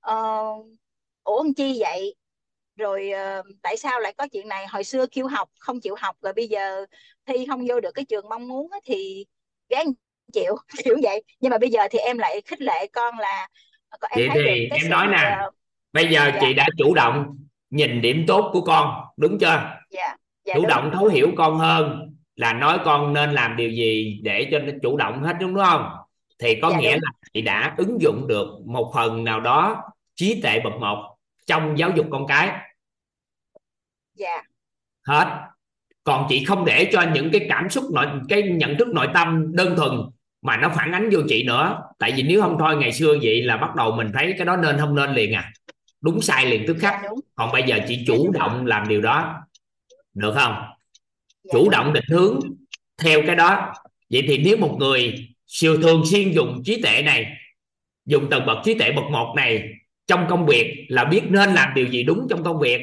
ờ, 0.00 0.42
ủa 1.22 1.42
làm 1.42 1.54
chi 1.54 1.76
vậy? 1.80 2.14
Rồi 2.76 3.10
ờ, 3.10 3.42
tại 3.62 3.76
sao 3.76 4.00
lại 4.00 4.14
có 4.18 4.28
chuyện 4.32 4.48
này? 4.48 4.66
Hồi 4.66 4.84
xưa 4.84 5.06
kêu 5.12 5.26
học 5.26 5.48
không 5.58 5.80
chịu 5.80 5.94
học 5.98 6.16
rồi 6.22 6.32
bây 6.32 6.48
giờ 6.48 6.86
thi 7.26 7.46
không 7.48 7.66
vô 7.68 7.80
được 7.80 7.90
cái 7.94 8.04
trường 8.04 8.28
mong 8.28 8.48
muốn 8.48 8.70
thì 8.84 9.26
gán 9.68 9.86
chịu. 10.32 10.56
Kiểu 10.84 10.96
vậy. 11.02 11.22
Nhưng 11.40 11.50
mà 11.50 11.58
bây 11.58 11.70
giờ 11.70 11.88
thì 11.90 11.98
em 11.98 12.18
lại 12.18 12.40
khích 12.46 12.60
lệ 12.60 12.86
con 12.92 13.18
là 13.18 13.48
con 14.00 14.10
em 14.14 14.28
vậy 14.28 14.28
thấy 14.28 14.44
được 14.44 14.50
thì 14.54 14.66
cái 14.70 14.78
em 14.82 14.90
nói 14.90 15.06
nè 15.08 15.36
ờ, 15.40 15.50
bây 15.92 16.08
giờ 16.08 16.30
dạ. 16.34 16.38
chị 16.40 16.54
đã 16.54 16.66
chủ 16.78 16.94
động 16.94 17.36
nhìn 17.70 18.00
điểm 18.00 18.24
tốt 18.26 18.50
của 18.52 18.60
con 18.60 19.04
đúng 19.16 19.38
chưa? 19.38 19.78
Dạ 19.90 20.16
dạ 20.44 20.54
chủ 20.54 20.60
đúng. 20.60 20.68
động 20.68 20.90
thấu 20.94 21.06
hiểu 21.08 21.28
con 21.36 21.58
hơn 21.58 22.09
là 22.40 22.52
nói 22.52 22.78
con 22.84 23.12
nên 23.12 23.32
làm 23.32 23.56
điều 23.56 23.70
gì 23.70 24.20
để 24.22 24.48
cho 24.50 24.58
nó 24.58 24.72
chủ 24.82 24.96
động 24.96 25.22
hết 25.22 25.36
đúng 25.40 25.54
không? 25.54 25.88
Thì 26.38 26.60
có 26.62 26.70
dạ 26.70 26.78
nghĩa 26.78 26.92
đúng. 26.92 27.00
là 27.02 27.10
chị 27.32 27.42
đã 27.42 27.74
ứng 27.78 28.00
dụng 28.00 28.26
được 28.28 28.46
một 28.66 28.92
phần 28.94 29.24
nào 29.24 29.40
đó 29.40 29.82
trí 30.14 30.40
tuệ 30.42 30.60
bậc 30.64 30.72
một 30.80 31.16
trong 31.46 31.78
giáo 31.78 31.90
dục 31.96 32.06
con 32.10 32.26
cái. 32.26 32.48
Dạ. 34.14 34.42
Hết. 35.06 35.40
Còn 36.04 36.26
chị 36.28 36.44
không 36.44 36.64
để 36.64 36.90
cho 36.92 37.04
những 37.14 37.30
cái 37.32 37.46
cảm 37.48 37.70
xúc 37.70 37.84
nội 37.92 38.06
cái 38.28 38.42
nhận 38.42 38.76
thức 38.78 38.88
nội 38.88 39.08
tâm 39.14 39.56
đơn 39.56 39.76
thuần 39.76 39.92
mà 40.42 40.56
nó 40.56 40.68
phản 40.68 40.92
ánh 40.92 41.10
vô 41.12 41.20
chị 41.28 41.44
nữa. 41.44 41.82
Tại 41.98 42.12
vì 42.16 42.22
nếu 42.22 42.42
không 42.42 42.56
thôi 42.58 42.76
ngày 42.76 42.92
xưa 42.92 43.14
vậy 43.22 43.42
là 43.42 43.56
bắt 43.56 43.74
đầu 43.76 43.92
mình 43.92 44.10
thấy 44.14 44.34
cái 44.36 44.46
đó 44.46 44.56
nên 44.56 44.78
không 44.78 44.94
nên 44.94 45.12
liền 45.12 45.34
à. 45.34 45.52
Đúng 46.00 46.20
sai 46.20 46.46
liền 46.46 46.64
tức 46.66 46.76
khắc. 46.80 47.00
Dạ 47.02 47.08
còn 47.34 47.52
bây 47.52 47.62
giờ 47.62 47.78
chị 47.88 47.96
dạ 47.96 48.02
chủ 48.06 48.24
đúng. 48.24 48.32
động 48.32 48.66
làm 48.66 48.88
điều 48.88 49.00
đó. 49.00 49.34
Được 50.14 50.34
không? 50.34 50.54
dạ 50.54 50.79
chủ 51.52 51.70
động 51.70 51.92
định 51.92 52.04
hướng 52.08 52.40
theo 53.02 53.22
cái 53.26 53.36
đó. 53.36 53.72
Vậy 54.10 54.24
thì 54.28 54.38
nếu 54.38 54.56
một 54.56 54.76
người 54.78 55.28
siêu 55.46 55.76
thường 55.82 56.02
xuyên 56.06 56.32
dùng 56.32 56.62
trí 56.64 56.82
tuệ 56.82 57.02
này, 57.02 57.26
dùng 58.06 58.30
tầng 58.30 58.46
bậc 58.46 58.58
trí 58.64 58.74
tuệ 58.74 58.92
bậc 58.92 59.04
một 59.04 59.34
này 59.36 59.68
trong 60.06 60.26
công 60.30 60.46
việc 60.46 60.86
là 60.88 61.04
biết 61.04 61.22
nên 61.28 61.54
làm 61.54 61.74
điều 61.74 61.86
gì 61.86 62.02
đúng 62.02 62.26
trong 62.30 62.44
công 62.44 62.60
việc, 62.60 62.80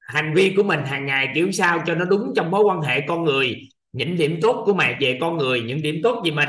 hành 0.00 0.34
vi 0.34 0.52
của 0.56 0.62
mình 0.62 0.80
hàng 0.84 1.06
ngày 1.06 1.28
kiểu 1.34 1.52
sao 1.52 1.82
cho 1.86 1.94
nó 1.94 2.04
đúng 2.04 2.32
trong 2.36 2.50
mối 2.50 2.64
quan 2.64 2.80
hệ 2.80 3.00
con 3.08 3.24
người, 3.24 3.60
những 3.92 4.16
điểm 4.16 4.38
tốt 4.42 4.62
của 4.66 4.74
mày 4.74 4.94
về 5.00 5.18
con 5.20 5.36
người, 5.36 5.60
những 5.60 5.82
điểm 5.82 6.00
tốt 6.02 6.22
về 6.24 6.30
mình, 6.30 6.48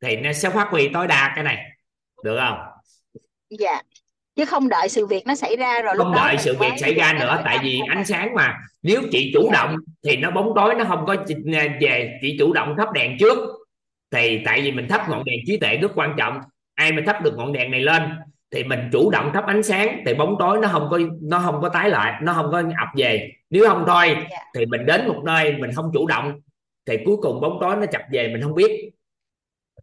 thì 0.00 0.16
nó 0.16 0.32
sẽ 0.32 0.50
phát 0.50 0.68
huy 0.70 0.88
tối 0.88 1.06
đa 1.06 1.32
cái 1.34 1.44
này. 1.44 1.64
Được 2.24 2.38
không? 2.40 2.58
Dạ 3.50 3.82
chứ 4.36 4.44
không 4.44 4.68
đợi 4.68 4.88
sự 4.88 5.06
việc 5.06 5.26
nó 5.26 5.34
xảy 5.34 5.56
ra 5.56 5.80
rồi 5.80 5.94
không 5.96 6.12
đợi 6.14 6.36
sự 6.38 6.56
việc 6.60 6.72
xảy 6.78 6.94
ra 6.94 7.12
nữa 7.20 7.40
tại 7.44 7.58
vì 7.62 7.80
ánh 7.88 8.04
sáng 8.04 8.34
mà. 8.34 8.58
Nếu 8.82 9.02
chị 9.10 9.30
chủ 9.34 9.42
dạ. 9.44 9.52
động 9.52 9.76
thì 10.04 10.16
nó 10.16 10.30
bóng 10.30 10.52
tối 10.56 10.74
nó 10.74 10.84
không 10.84 11.06
có 11.06 11.16
về 11.80 12.18
chị 12.22 12.36
chủ 12.38 12.52
động 12.52 12.74
thắp 12.78 12.92
đèn 12.92 13.16
trước. 13.18 13.38
Thì 14.10 14.40
tại 14.44 14.60
vì 14.60 14.72
mình 14.72 14.88
thắp 14.88 14.98
dạ. 14.98 15.08
ngọn 15.08 15.24
đèn 15.24 15.36
trí 15.46 15.56
tuệ 15.56 15.76
rất 15.76 15.92
quan 15.94 16.14
trọng. 16.18 16.40
Ai 16.74 16.92
mà 16.92 17.02
thắp 17.06 17.22
được 17.22 17.36
ngọn 17.36 17.52
đèn 17.52 17.70
này 17.70 17.80
lên 17.80 18.02
thì 18.50 18.64
mình 18.64 18.80
chủ 18.92 19.10
động 19.10 19.30
thắp 19.34 19.46
ánh 19.46 19.62
sáng 19.62 20.02
thì 20.06 20.14
bóng 20.14 20.36
tối 20.38 20.58
nó 20.62 20.68
không 20.68 20.88
có 20.90 20.98
nó 21.22 21.38
không 21.38 21.60
có 21.62 21.68
tái 21.68 21.90
lại 21.90 22.20
nó 22.22 22.32
không 22.32 22.48
có 22.52 22.58
ập 22.58 22.88
về. 22.96 23.30
Nếu 23.50 23.68
không 23.68 23.84
thôi 23.86 24.16
dạ. 24.30 24.38
thì 24.54 24.66
mình 24.66 24.86
đến 24.86 25.08
một 25.08 25.22
nơi 25.24 25.52
mình 25.52 25.72
không 25.72 25.90
chủ 25.94 26.06
động 26.06 26.40
thì 26.86 26.96
cuối 27.04 27.16
cùng 27.22 27.40
bóng 27.40 27.58
tối 27.60 27.76
nó 27.76 27.86
chập 27.86 28.02
về 28.12 28.28
mình 28.28 28.42
không 28.42 28.54
biết. 28.54 28.90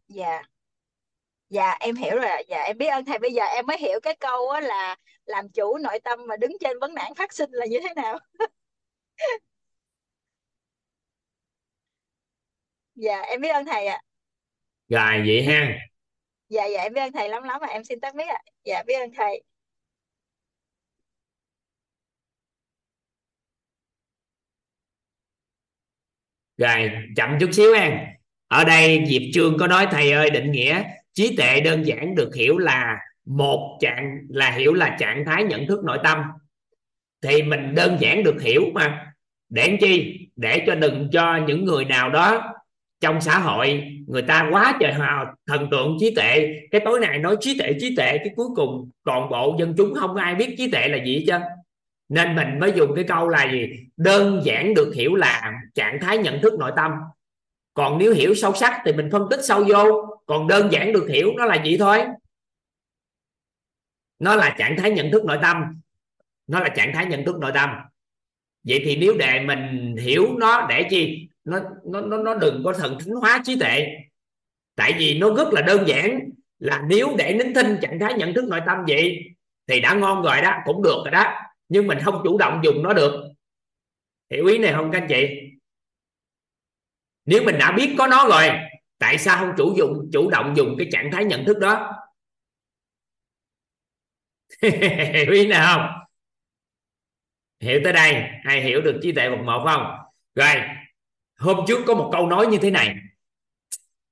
Dạ 0.08 0.42
dạ 1.52 1.78
em 1.80 1.96
hiểu 1.96 2.16
rồi 2.16 2.26
ạ. 2.26 2.42
dạ 2.50 2.64
em 2.64 2.78
biết 2.78 2.88
ơn 2.88 3.06
thầy. 3.06 3.20
Bây 3.20 3.34
giờ 3.34 3.44
em 3.44 3.66
mới 3.68 3.78
hiểu 3.78 4.00
cái 4.04 4.16
câu 4.20 4.50
á 4.50 4.62
là 4.62 4.96
làm 5.26 5.50
chủ 5.50 5.78
nội 5.78 6.00
tâm 6.00 6.28
mà 6.28 6.38
đứng 6.38 6.52
trên 6.60 6.80
vấn 6.80 6.94
nạn 6.94 7.16
phát 7.16 7.34
sinh 7.34 7.50
là 7.52 7.66
như 7.66 7.80
thế 7.84 7.94
nào. 7.96 8.20
Dạ 12.96 13.22
em 13.22 13.42
biết 13.42 13.50
ơn 13.50 13.66
thầy 13.66 13.88
ạ. 13.88 14.02
Rồi 14.90 15.24
vậy 15.28 15.44
ha. 15.44 15.78
Dạ 16.50 16.66
dạ 16.66 16.82
em 16.82 16.94
biết 16.94 17.02
ơn 17.02 17.12
thầy 17.14 17.30
lắm 17.30 17.44
lắm 17.44 17.62
mà 17.62 17.68
em 17.68 17.84
xin 17.84 18.00
tắt 18.00 18.16
mic 18.16 18.28
ạ. 18.28 18.42
Dạ 18.64 18.84
biết 18.88 18.94
ơn 18.96 19.12
thầy. 19.18 19.44
Rồi 26.58 26.92
chậm 27.16 27.38
chút 27.40 27.50
xíu 27.54 27.74
em. 27.74 28.00
Ở 28.48 28.64
đây 28.64 29.04
Diệp 29.08 29.22
Trương 29.34 29.58
có 29.60 29.68
nói 29.68 29.88
thầy 29.92 30.12
ơi 30.12 30.30
định 30.30 30.52
nghĩa 30.52 30.84
trí 31.22 31.36
tuệ 31.36 31.60
đơn 31.60 31.86
giản 31.86 32.16
được 32.16 32.36
hiểu 32.36 32.58
là 32.58 32.98
một 33.26 33.78
trạng, 33.82 34.18
là 34.30 34.52
hiểu 34.52 34.74
là 34.74 34.98
trạng 35.00 35.26
thái 35.26 35.44
nhận 35.44 35.68
thức 35.68 35.84
nội 35.84 35.98
tâm. 36.04 36.22
Thì 37.24 37.44
mình 37.44 37.76
đơn 37.76 37.98
giản 38.00 38.24
được 38.24 38.42
hiểu 38.42 38.62
mà. 38.74 39.14
Để 39.50 39.68
làm 39.68 39.78
chi? 39.82 40.28
Để 40.36 40.64
cho 40.68 40.76
đừng 40.76 41.10
cho 41.12 41.40
những 41.48 41.66
người 41.66 41.86
nào 41.86 42.10
đó 42.10 42.54
trong 43.02 43.22
xã 43.22 43.40
hội, 43.40 43.84
người 44.08 44.22
ta 44.22 44.48
quá 44.52 44.78
trời 44.80 44.94
hào, 44.94 45.34
thần 45.48 45.68
tượng 45.72 45.98
trí 46.00 46.16
tuệ. 46.16 46.54
Cái 46.72 46.82
tối 46.86 47.00
này 47.00 47.20
nói 47.20 47.38
trí 47.40 47.60
tuệ 47.60 47.74
trí 47.80 47.96
tuệ, 47.96 48.18
cái 48.18 48.30
cuối 48.36 48.48
cùng 48.56 48.90
toàn 49.06 49.30
bộ 49.30 49.56
dân 49.60 49.74
chúng 49.78 49.94
không 49.96 50.16
ai 50.16 50.36
biết 50.36 50.56
trí 50.58 50.72
tuệ 50.72 50.88
là 50.88 51.04
gì 51.06 51.18
hết 51.18 51.24
trơn. 51.28 51.42
Nên 52.10 52.36
mình 52.36 52.60
mới 52.60 52.72
dùng 52.76 52.96
cái 52.96 53.04
câu 53.08 53.30
là 53.30 53.52
gì? 53.52 53.70
Đơn 53.98 54.42
giản 54.44 54.74
được 54.74 54.94
hiểu 54.96 55.16
là 55.16 55.54
trạng 55.76 56.00
thái 56.02 56.18
nhận 56.18 56.42
thức 56.42 56.54
nội 56.60 56.72
tâm. 56.76 56.92
Còn 57.74 57.98
nếu 57.98 58.14
hiểu 58.14 58.36
sâu 58.36 58.54
sắc 58.54 58.82
thì 58.86 58.94
mình 58.94 59.10
phân 59.12 59.28
tích 59.30 59.40
sâu 59.44 59.64
vô 59.68 60.11
còn 60.26 60.48
đơn 60.48 60.72
giản 60.72 60.94
được 60.94 61.08
hiểu 61.10 61.32
nó 61.38 61.46
là 61.46 61.64
gì 61.64 61.78
thôi. 61.78 62.04
Nó 64.20 64.36
là 64.36 64.56
trạng 64.58 64.76
thái 64.78 64.92
nhận 64.92 65.12
thức 65.12 65.26
nội 65.26 65.38
tâm. 65.42 65.82
Nó 66.48 66.60
là 66.60 66.70
trạng 66.70 66.92
thái 66.94 67.06
nhận 67.06 67.26
thức 67.26 67.36
nội 67.40 67.52
tâm. 67.54 67.70
Vậy 68.64 68.82
thì 68.86 68.96
nếu 68.96 69.18
để 69.18 69.40
mình 69.40 69.96
hiểu 70.00 70.28
nó 70.38 70.68
để 70.70 70.88
chi? 70.90 71.30
Nó 71.44 71.60
nó 71.86 72.02
nó, 72.02 72.18
nó 72.18 72.36
đừng 72.36 72.62
có 72.66 72.74
thần 72.74 72.98
thánh 73.00 73.16
hóa 73.16 73.42
trí 73.46 73.60
tuệ. 73.60 73.88
Tại 74.76 74.96
vì 74.98 75.20
nó 75.20 75.34
rất 75.36 75.48
là 75.52 75.62
đơn 75.62 75.88
giản 75.88 76.20
là 76.60 76.84
nếu 76.88 77.16
để 77.18 77.34
nín 77.34 77.54
thinh 77.54 77.78
trạng 77.82 78.00
thái 78.00 78.14
nhận 78.14 78.34
thức 78.34 78.46
nội 78.50 78.62
tâm 78.66 78.78
vậy 78.88 79.20
thì 79.68 79.82
đã 79.82 79.94
ngon 79.94 80.24
rồi 80.24 80.42
đó 80.42 80.56
cũng 80.66 80.84
được 80.84 80.98
rồi 81.04 81.12
đó. 81.12 81.34
Nhưng 81.70 81.88
mình 81.88 81.98
không 82.04 82.22
chủ 82.24 82.38
động 82.38 82.62
dùng 82.64 82.84
nó 82.84 82.94
được. 82.94 83.32
Hiểu 84.30 84.46
ý 84.46 84.58
này 84.58 84.74
không 84.74 84.92
các 84.92 85.02
anh 85.02 85.08
chị? 85.10 85.28
Nếu 87.26 87.44
mình 87.44 87.56
đã 87.60 87.72
biết 87.72 87.96
có 87.98 88.08
nó 88.08 88.28
rồi 88.28 88.50
tại 89.02 89.18
sao 89.18 89.38
không 89.38 89.54
chủ 89.58 89.74
dụng, 89.78 90.10
chủ 90.14 90.30
động 90.30 90.54
dùng 90.58 90.76
cái 90.78 90.88
trạng 90.92 91.12
thái 91.12 91.26
nhận 91.26 91.46
thức 91.46 91.58
đó? 91.60 91.94
Hiểu 95.14 95.32
ý 95.32 95.48
nào 95.48 95.78
không? 95.78 96.02
Hiểu 97.60 97.82
tới 97.84 97.94
đây, 97.94 98.24
ai 98.44 98.62
hiểu 98.62 98.82
được 98.82 99.00
trí 99.02 99.12
tuệ 99.12 99.30
một 99.30 99.44
một 99.46 99.64
không? 99.66 99.98
Rồi, 100.36 100.56
hôm 101.38 101.66
trước 101.68 101.84
có 101.88 101.96
một 101.96 102.10
câu 102.14 102.28
nói 102.28 102.48
như 102.48 102.58
thế 102.62 102.72
này 102.72 102.96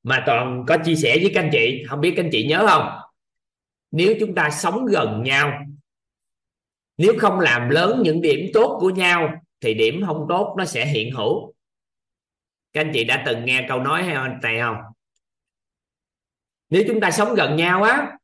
mà 0.03 0.24
toàn 0.26 0.64
có 0.68 0.77
chia 0.85 0.95
sẻ 0.95 1.18
với 1.22 1.32
các 1.34 1.43
anh 1.43 1.50
chị. 1.51 1.84
Không 1.88 2.01
biết 2.01 2.14
các 2.16 2.24
anh 2.24 2.30
chị 2.32 2.48
nhớ 2.48 2.66
không? 2.68 3.00
Nếu 3.92 4.16
chúng 4.19 4.35
ta 4.35 4.50
sống 4.50 4.85
gần 4.85 5.24
nhau, 5.24 5.66
nếu 6.98 7.14
không 7.19 7.40
làm 7.40 7.69
lớn 7.69 8.01
những 8.03 8.22
điểm 8.22 8.45
tốt 8.53 8.77
của 8.80 8.90
nhau, 8.90 9.42
thì 9.61 9.74
điểm 9.74 10.03
không 10.06 10.26
tốt 10.30 10.56
nó 10.58 10.66
sẽ 10.66 10.85
hiện 10.85 11.11
hữu 11.11 11.53
các 12.74 12.82
anh 12.82 12.92
chị 12.94 13.04
đã 13.04 13.24
từng 13.26 13.46
nghe 13.46 13.66
câu 13.70 13.80
nói 13.80 14.04
hay 14.04 14.16
anh 14.16 14.40
này 14.42 14.60
không? 14.60 14.78
Nếu 16.70 16.84
chúng 16.88 17.00
ta 17.00 17.12
sống 17.12 17.36
gần 17.36 17.56
nhau 17.56 17.84
á, 17.84 18.18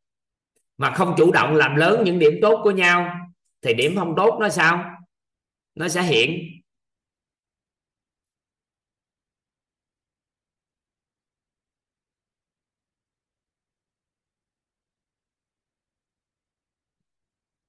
mà 0.77 0.91
không 0.95 1.15
chủ 1.17 1.31
động 1.31 1.55
làm 1.55 1.75
lớn 1.75 2.03
những 2.05 2.19
điểm 2.19 2.33
tốt 2.41 2.61
của 2.63 2.71
nhau, 2.71 3.19
thì 3.61 3.73
điểm 3.73 3.95
không 3.95 4.13
tốt 4.17 4.37
nó 4.41 4.49
sao? 4.49 4.91
Nó 5.75 5.87
sẽ 5.87 6.01
hiện. 6.03 6.61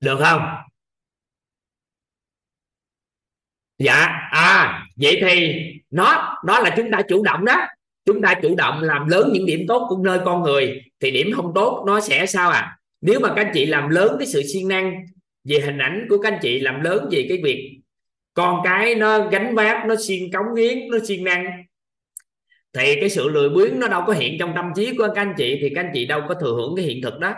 Được 0.01 0.19
không? 0.21 0.43
Dạ 3.79 3.95
à 4.31 4.87
vậy 4.97 5.19
thì 5.21 5.55
nó 5.91 6.39
nó 6.45 6.61
là 6.61 6.75
chúng 6.77 6.91
ta 6.91 7.03
chủ 7.09 7.23
động 7.23 7.45
đó. 7.45 7.67
Chúng 8.05 8.23
ta 8.23 8.35
chủ 8.43 8.55
động 8.57 8.83
làm 8.83 9.09
lớn 9.09 9.31
những 9.33 9.47
điểm 9.47 9.65
tốt 9.69 9.87
của 9.89 9.97
nơi 10.05 10.19
con 10.25 10.43
người 10.43 10.83
thì 11.01 11.11
điểm 11.11 11.33
không 11.37 11.53
tốt 11.55 11.85
nó 11.87 12.01
sẽ 12.01 12.27
sao 12.27 12.51
à? 12.51 12.79
Nếu 13.01 13.21
mà 13.21 13.29
các 13.29 13.45
anh 13.45 13.51
chị 13.55 13.67
làm 13.67 13.89
lớn 13.89 14.17
cái 14.19 14.27
sự 14.27 14.43
siêng 14.43 14.69
năng 14.69 15.05
về 15.45 15.61
hình 15.61 15.79
ảnh 15.79 16.07
của 16.09 16.19
các 16.19 16.33
anh 16.33 16.39
chị, 16.43 16.61
làm 16.61 16.81
lớn 16.81 17.09
về 17.11 17.27
cái 17.29 17.41
việc 17.45 17.81
con 18.35 18.61
cái 18.65 18.95
nó 18.95 19.29
gánh 19.29 19.55
vác, 19.55 19.87
nó 19.87 19.95
siêng 20.07 20.33
cống 20.33 20.55
hiến, 20.57 20.91
nó 20.91 20.99
siêng 21.05 21.25
năng, 21.25 21.45
thì 22.73 23.01
cái 23.01 23.11
sự 23.11 23.29
lười 23.29 23.49
biếng 23.49 23.81
nó 23.81 23.89
đâu 23.89 24.03
có 24.07 24.13
hiện 24.13 24.37
trong 24.39 24.53
tâm 24.57 24.65
trí 24.77 24.97
của 24.97 25.09
các 25.15 25.21
anh 25.23 25.35
chị, 25.37 25.59
thì 25.61 25.73
các 25.75 25.81
anh 25.81 25.91
chị 25.95 26.07
đâu 26.07 26.23
có 26.29 26.35
thừa 26.35 26.53
hưởng 26.53 26.77
cái 26.77 26.85
hiện 26.85 27.03
thực 27.03 27.19
đó. 27.19 27.35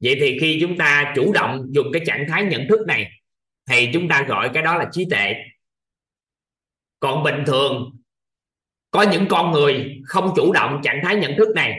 Vậy 0.00 0.16
thì 0.20 0.38
khi 0.40 0.58
chúng 0.60 0.76
ta 0.76 1.12
chủ 1.16 1.32
động 1.32 1.66
dùng 1.70 1.86
cái 1.92 2.02
trạng 2.06 2.26
thái 2.28 2.44
nhận 2.44 2.68
thức 2.68 2.86
này 2.86 3.10
thì 3.70 3.90
chúng 3.92 4.08
ta 4.08 4.24
gọi 4.28 4.50
cái 4.54 4.62
đó 4.62 4.76
là 4.76 4.88
trí 4.92 5.06
tuệ. 5.10 5.34
Còn 7.00 7.22
bình 7.22 7.44
thường, 7.46 7.90
có 8.90 9.02
những 9.02 9.26
con 9.30 9.52
người 9.52 10.00
không 10.04 10.32
chủ 10.36 10.52
động 10.52 10.80
trạng 10.84 11.00
thái 11.04 11.16
nhận 11.16 11.34
thức 11.38 11.48
này, 11.54 11.78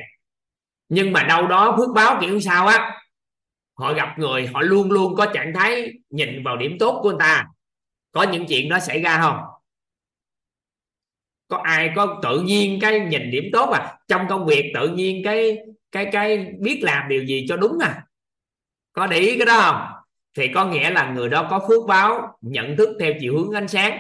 nhưng 0.89 1.11
mà 1.11 1.23
đâu 1.23 1.47
đó 1.47 1.75
phước 1.77 1.89
báo 1.95 2.17
kiểu 2.21 2.39
sao 2.39 2.67
á, 2.67 3.01
họ 3.77 3.93
gặp 3.93 4.19
người, 4.19 4.47
họ 4.47 4.61
luôn 4.61 4.91
luôn 4.91 5.15
có 5.15 5.25
trạng 5.25 5.53
thái 5.55 5.91
nhìn 6.09 6.43
vào 6.43 6.57
điểm 6.57 6.77
tốt 6.79 6.99
của 7.03 7.09
người 7.09 7.19
ta. 7.19 7.47
Có 8.11 8.23
những 8.23 8.45
chuyện 8.49 8.69
đó 8.69 8.79
xảy 8.79 9.01
ra 9.01 9.19
không? 9.21 9.37
Có 11.47 11.57
ai 11.57 11.91
có 11.95 12.19
tự 12.23 12.41
nhiên 12.41 12.79
cái 12.81 12.99
nhìn 12.99 13.31
điểm 13.31 13.43
tốt 13.53 13.69
à? 13.69 13.97
Trong 14.07 14.25
công 14.29 14.45
việc 14.45 14.71
tự 14.73 14.87
nhiên 14.87 15.21
cái 15.23 15.57
cái 15.91 16.09
cái 16.11 16.53
biết 16.59 16.79
làm 16.83 17.09
điều 17.09 17.25
gì 17.25 17.45
cho 17.49 17.57
đúng 17.57 17.79
à? 17.81 18.05
Có 18.93 19.07
để 19.07 19.17
ý 19.17 19.37
cái 19.37 19.45
đó 19.45 19.61
không? 19.61 20.00
Thì 20.37 20.47
có 20.47 20.65
nghĩa 20.65 20.89
là 20.89 21.11
người 21.11 21.29
đó 21.29 21.47
có 21.49 21.65
phước 21.67 21.87
báo, 21.87 22.37
nhận 22.41 22.77
thức 22.77 22.89
theo 22.99 23.13
chiều 23.19 23.37
hướng 23.37 23.51
ánh 23.51 23.67
sáng. 23.67 23.99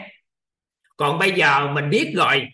Còn 0.97 1.19
bây 1.19 1.31
giờ 1.31 1.67
mình 1.67 1.89
biết 1.89 2.13
rồi, 2.15 2.47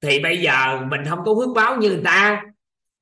thì 0.00 0.20
bây 0.20 0.38
giờ 0.38 0.80
mình 0.90 1.00
không 1.08 1.18
có 1.24 1.34
phước 1.34 1.56
báo 1.56 1.76
như 1.76 1.88
người 1.88 2.02
ta. 2.04 2.42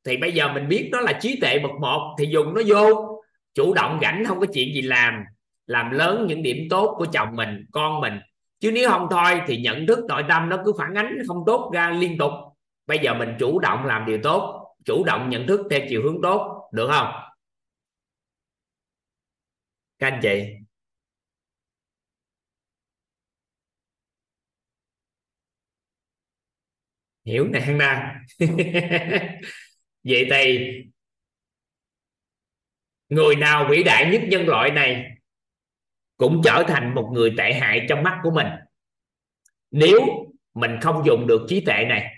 Thì 0.06 0.16
bây 0.16 0.32
giờ 0.32 0.52
mình 0.52 0.68
biết 0.68 0.88
đó 0.92 1.00
là 1.00 1.12
trí 1.12 1.40
tuệ 1.40 1.58
bậc 1.58 1.72
một, 1.80 2.16
thì 2.18 2.26
dùng 2.26 2.54
nó 2.54 2.62
vô, 2.66 3.18
chủ 3.54 3.74
động 3.74 3.98
rảnh, 4.02 4.24
không 4.24 4.40
có 4.40 4.46
chuyện 4.54 4.74
gì 4.74 4.82
làm 4.82 5.24
làm 5.66 5.90
lớn 5.90 6.26
những 6.28 6.42
điểm 6.42 6.66
tốt 6.70 6.94
của 6.98 7.06
chồng 7.12 7.36
mình, 7.36 7.66
con 7.72 8.00
mình. 8.00 8.20
Chứ 8.60 8.72
nếu 8.72 8.90
không 8.90 9.06
thôi 9.10 9.40
thì 9.46 9.56
nhận 9.56 9.86
thức, 9.86 9.98
nội 10.08 10.24
tâm 10.28 10.48
nó 10.48 10.58
cứ 10.64 10.72
phản 10.78 10.94
ánh 10.94 11.18
không 11.26 11.42
tốt 11.46 11.70
ra 11.74 11.90
liên 11.90 12.18
tục. 12.18 12.30
Bây 12.86 12.98
giờ 12.98 13.14
mình 13.14 13.34
chủ 13.38 13.58
động 13.58 13.86
làm 13.86 14.06
điều 14.06 14.18
tốt, 14.22 14.66
chủ 14.84 15.04
động 15.04 15.30
nhận 15.30 15.46
thức 15.46 15.60
theo 15.70 15.80
chiều 15.88 16.02
hướng 16.02 16.22
tốt, 16.22 16.70
được 16.72 16.90
không? 16.92 17.12
Các 19.98 20.06
anh 20.12 20.20
chị. 20.22 20.54
Hiểu 27.24 27.48
nè, 27.48 27.60
hăng 27.60 27.78
na 27.78 28.20
vậy 30.04 30.26
thì, 30.30 30.68
người 33.08 33.36
nào 33.36 33.66
vĩ 33.70 33.82
đại 33.82 34.10
nhất 34.12 34.22
nhân 34.28 34.46
loại 34.48 34.70
này 34.70 35.04
cũng 36.16 36.40
trở 36.44 36.64
thành 36.68 36.94
một 36.94 37.10
người 37.14 37.34
tệ 37.38 37.52
hại 37.52 37.86
trong 37.88 38.02
mắt 38.02 38.20
của 38.22 38.30
mình. 38.30 38.46
Nếu 39.70 40.00
mình 40.54 40.76
không 40.82 41.02
dùng 41.06 41.26
được 41.26 41.46
trí 41.48 41.60
tuệ 41.60 41.84
này, 41.88 42.14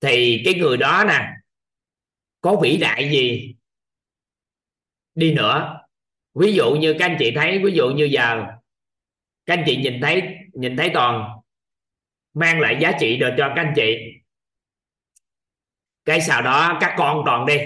thì 0.00 0.42
cái 0.44 0.54
người 0.54 0.76
đó 0.76 1.04
nè, 1.08 1.28
có 2.40 2.56
vĩ 2.62 2.76
đại 2.76 3.10
gì 3.10 3.54
đi 5.14 5.34
nữa? 5.34 5.85
Ví 6.40 6.52
dụ 6.52 6.74
như 6.74 6.96
các 6.98 7.06
anh 7.06 7.16
chị 7.18 7.32
thấy, 7.36 7.58
ví 7.64 7.72
dụ 7.72 7.90
như 7.90 8.04
giờ 8.04 8.44
các 9.46 9.54
anh 9.54 9.64
chị 9.66 9.76
nhìn 9.76 10.00
thấy 10.02 10.22
nhìn 10.52 10.76
thấy 10.76 10.90
toàn 10.94 11.38
mang 12.34 12.60
lại 12.60 12.76
giá 12.80 12.92
trị 13.00 13.16
được 13.16 13.34
cho 13.38 13.52
các 13.56 13.62
anh 13.62 13.72
chị. 13.76 13.96
Cái 16.04 16.20
sau 16.20 16.42
đó 16.42 16.78
các 16.80 16.94
con 16.98 17.22
toàn 17.26 17.46
đi. 17.46 17.58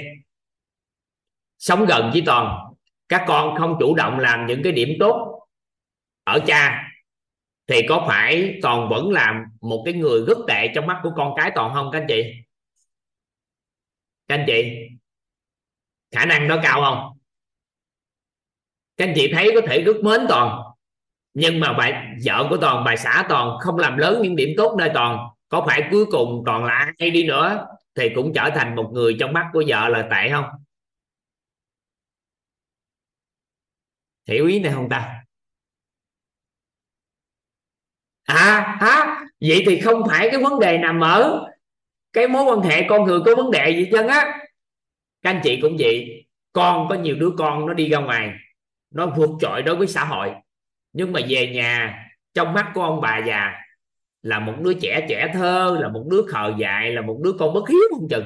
Sống 1.58 1.86
gần 1.88 2.10
với 2.12 2.22
toàn. 2.26 2.72
Các 3.08 3.24
con 3.28 3.56
không 3.58 3.76
chủ 3.80 3.94
động 3.94 4.18
làm 4.18 4.46
những 4.46 4.60
cái 4.64 4.72
điểm 4.72 4.88
tốt 5.00 5.46
ở 6.24 6.38
cha 6.46 6.88
thì 7.66 7.82
có 7.88 8.04
phải 8.08 8.58
toàn 8.62 8.88
vẫn 8.88 9.10
làm 9.10 9.44
một 9.60 9.82
cái 9.84 9.94
người 9.94 10.24
rất 10.26 10.38
tệ 10.48 10.68
trong 10.74 10.86
mắt 10.86 11.00
của 11.02 11.12
con 11.16 11.34
cái 11.36 11.50
toàn 11.54 11.74
không 11.74 11.90
các 11.92 11.98
anh 11.98 12.06
chị? 12.08 12.22
Các 14.28 14.34
anh 14.34 14.44
chị, 14.46 14.88
khả 16.10 16.24
năng 16.24 16.48
đó 16.48 16.60
cao 16.62 16.80
không? 16.80 17.19
Các 19.00 19.06
anh 19.06 19.14
chị 19.16 19.32
thấy 19.32 19.50
có 19.54 19.60
thể 19.66 19.82
rất 19.82 19.96
mến 20.02 20.20
toàn. 20.28 20.62
Nhưng 21.34 21.60
mà 21.60 21.72
bà 21.72 22.04
vợ 22.24 22.46
của 22.50 22.56
toàn 22.56 22.84
bà 22.84 22.96
xã 22.96 23.26
toàn 23.28 23.58
không 23.60 23.78
làm 23.78 23.96
lớn 23.96 24.22
những 24.22 24.36
điểm 24.36 24.48
tốt 24.56 24.76
nơi 24.78 24.90
toàn. 24.94 25.28
Có 25.48 25.64
phải 25.66 25.88
cuối 25.90 26.06
cùng 26.10 26.42
toàn 26.46 26.64
là 26.64 26.92
ai 26.98 27.10
đi 27.10 27.24
nữa 27.24 27.66
thì 27.94 28.08
cũng 28.14 28.32
trở 28.34 28.50
thành 28.54 28.76
một 28.76 28.90
người 28.92 29.16
trong 29.20 29.32
mắt 29.32 29.50
của 29.52 29.62
vợ 29.66 29.88
là 29.88 30.08
tệ 30.10 30.30
không? 30.30 30.44
Hiểu 34.28 34.46
ý 34.46 34.60
này 34.60 34.72
không 34.72 34.88
ta? 34.88 35.24
À 38.24 38.76
hả? 38.80 39.24
Vậy 39.40 39.62
thì 39.66 39.80
không 39.80 40.02
phải 40.08 40.28
cái 40.30 40.42
vấn 40.42 40.60
đề 40.60 40.78
nằm 40.78 41.00
ở 41.00 41.46
cái 42.12 42.28
mối 42.28 42.44
quan 42.44 42.60
hệ 42.60 42.86
con 42.88 43.04
người 43.04 43.20
có 43.26 43.34
vấn 43.36 43.50
đề 43.50 43.70
gì 43.70 43.88
chân 43.92 44.08
á. 44.08 44.38
Các 45.22 45.30
anh 45.30 45.40
chị 45.44 45.58
cũng 45.62 45.76
vậy. 45.78 46.26
Con 46.52 46.86
có 46.88 46.94
nhiều 46.94 47.16
đứa 47.16 47.30
con 47.38 47.66
nó 47.66 47.74
đi 47.74 47.88
ra 47.88 47.98
ngoài 47.98 48.30
nó 48.90 49.06
vượt 49.16 49.30
trội 49.40 49.62
đối 49.62 49.76
với 49.76 49.86
xã 49.86 50.04
hội. 50.04 50.30
Nhưng 50.92 51.12
mà 51.12 51.20
về 51.28 51.46
nhà, 51.54 52.04
trong 52.34 52.52
mắt 52.52 52.70
của 52.74 52.82
ông 52.82 53.00
bà 53.00 53.18
già 53.18 53.52
là 54.22 54.38
một 54.38 54.54
đứa 54.60 54.74
trẻ 54.74 55.06
trẻ 55.08 55.30
thơ, 55.34 55.78
là 55.80 55.88
một 55.88 56.06
đứa 56.10 56.22
khờ 56.28 56.54
dại, 56.58 56.92
là 56.92 57.02
một 57.02 57.20
đứa 57.24 57.32
con 57.32 57.54
bất 57.54 57.68
hiếu 57.68 57.80
không 57.90 58.08
chừng. 58.08 58.24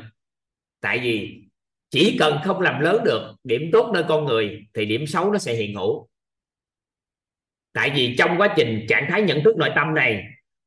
Tại 0.81 0.99
vì 0.99 1.43
chỉ 1.91 2.17
cần 2.18 2.39
không 2.44 2.60
làm 2.60 2.81
lớn 2.81 3.05
được 3.05 3.34
điểm 3.44 3.70
tốt 3.73 3.91
nơi 3.94 4.05
con 4.09 4.25
người 4.25 4.67
thì 4.75 4.84
điểm 4.84 5.07
xấu 5.07 5.33
nó 5.33 5.39
sẽ 5.39 5.55
hiện 5.55 5.75
hữu. 5.75 6.09
Tại 7.73 7.91
vì 7.94 8.17
trong 8.18 8.39
quá 8.39 8.55
trình 8.57 8.86
trạng 8.89 9.07
thái 9.10 9.23
nhận 9.23 9.43
thức 9.44 9.57
nội 9.57 9.70
tâm 9.76 9.94
này, 9.94 10.25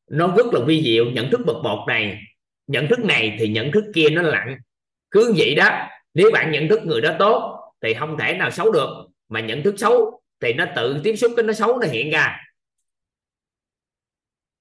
nó 0.10 0.34
rất 0.38 0.46
là 0.52 0.60
vi 0.66 0.84
diệu. 0.84 1.06
Nhận 1.06 1.32
thức 1.32 1.42
bậc 1.46 1.58
một 1.64 1.86
này, 1.88 2.20
nhận 2.68 2.88
thức 2.88 3.00
này 3.00 3.36
thì 3.40 3.48
nhận 3.48 3.72
thức 3.72 3.84
kia 3.96 4.10
nó 4.10 4.22
lặng. 4.22 4.58
Cứ 5.12 5.34
vậy 5.38 5.56
đó, 5.56 5.88
nếu 6.14 6.32
bạn 6.34 6.52
nhận 6.52 6.68
thức 6.68 6.80
người 6.86 7.02
đó 7.02 7.16
tốt 7.20 7.60
thì 7.82 7.94
không 7.94 8.18
thể 8.18 8.34
nào 8.34 8.52
xấu 8.52 8.72
được 8.72 9.08
mà 9.30 9.40
nhận 9.40 9.64
thức 9.64 9.76
xấu 9.78 10.22
thì 10.40 10.54
nó 10.54 10.66
tự 10.76 11.02
tiếp 11.04 11.16
xúc 11.16 11.32
cái 11.38 11.46
nó 11.46 11.54
xấu 11.54 11.80
nó 11.80 11.88
hiện 11.88 12.12
ra. 12.12 12.38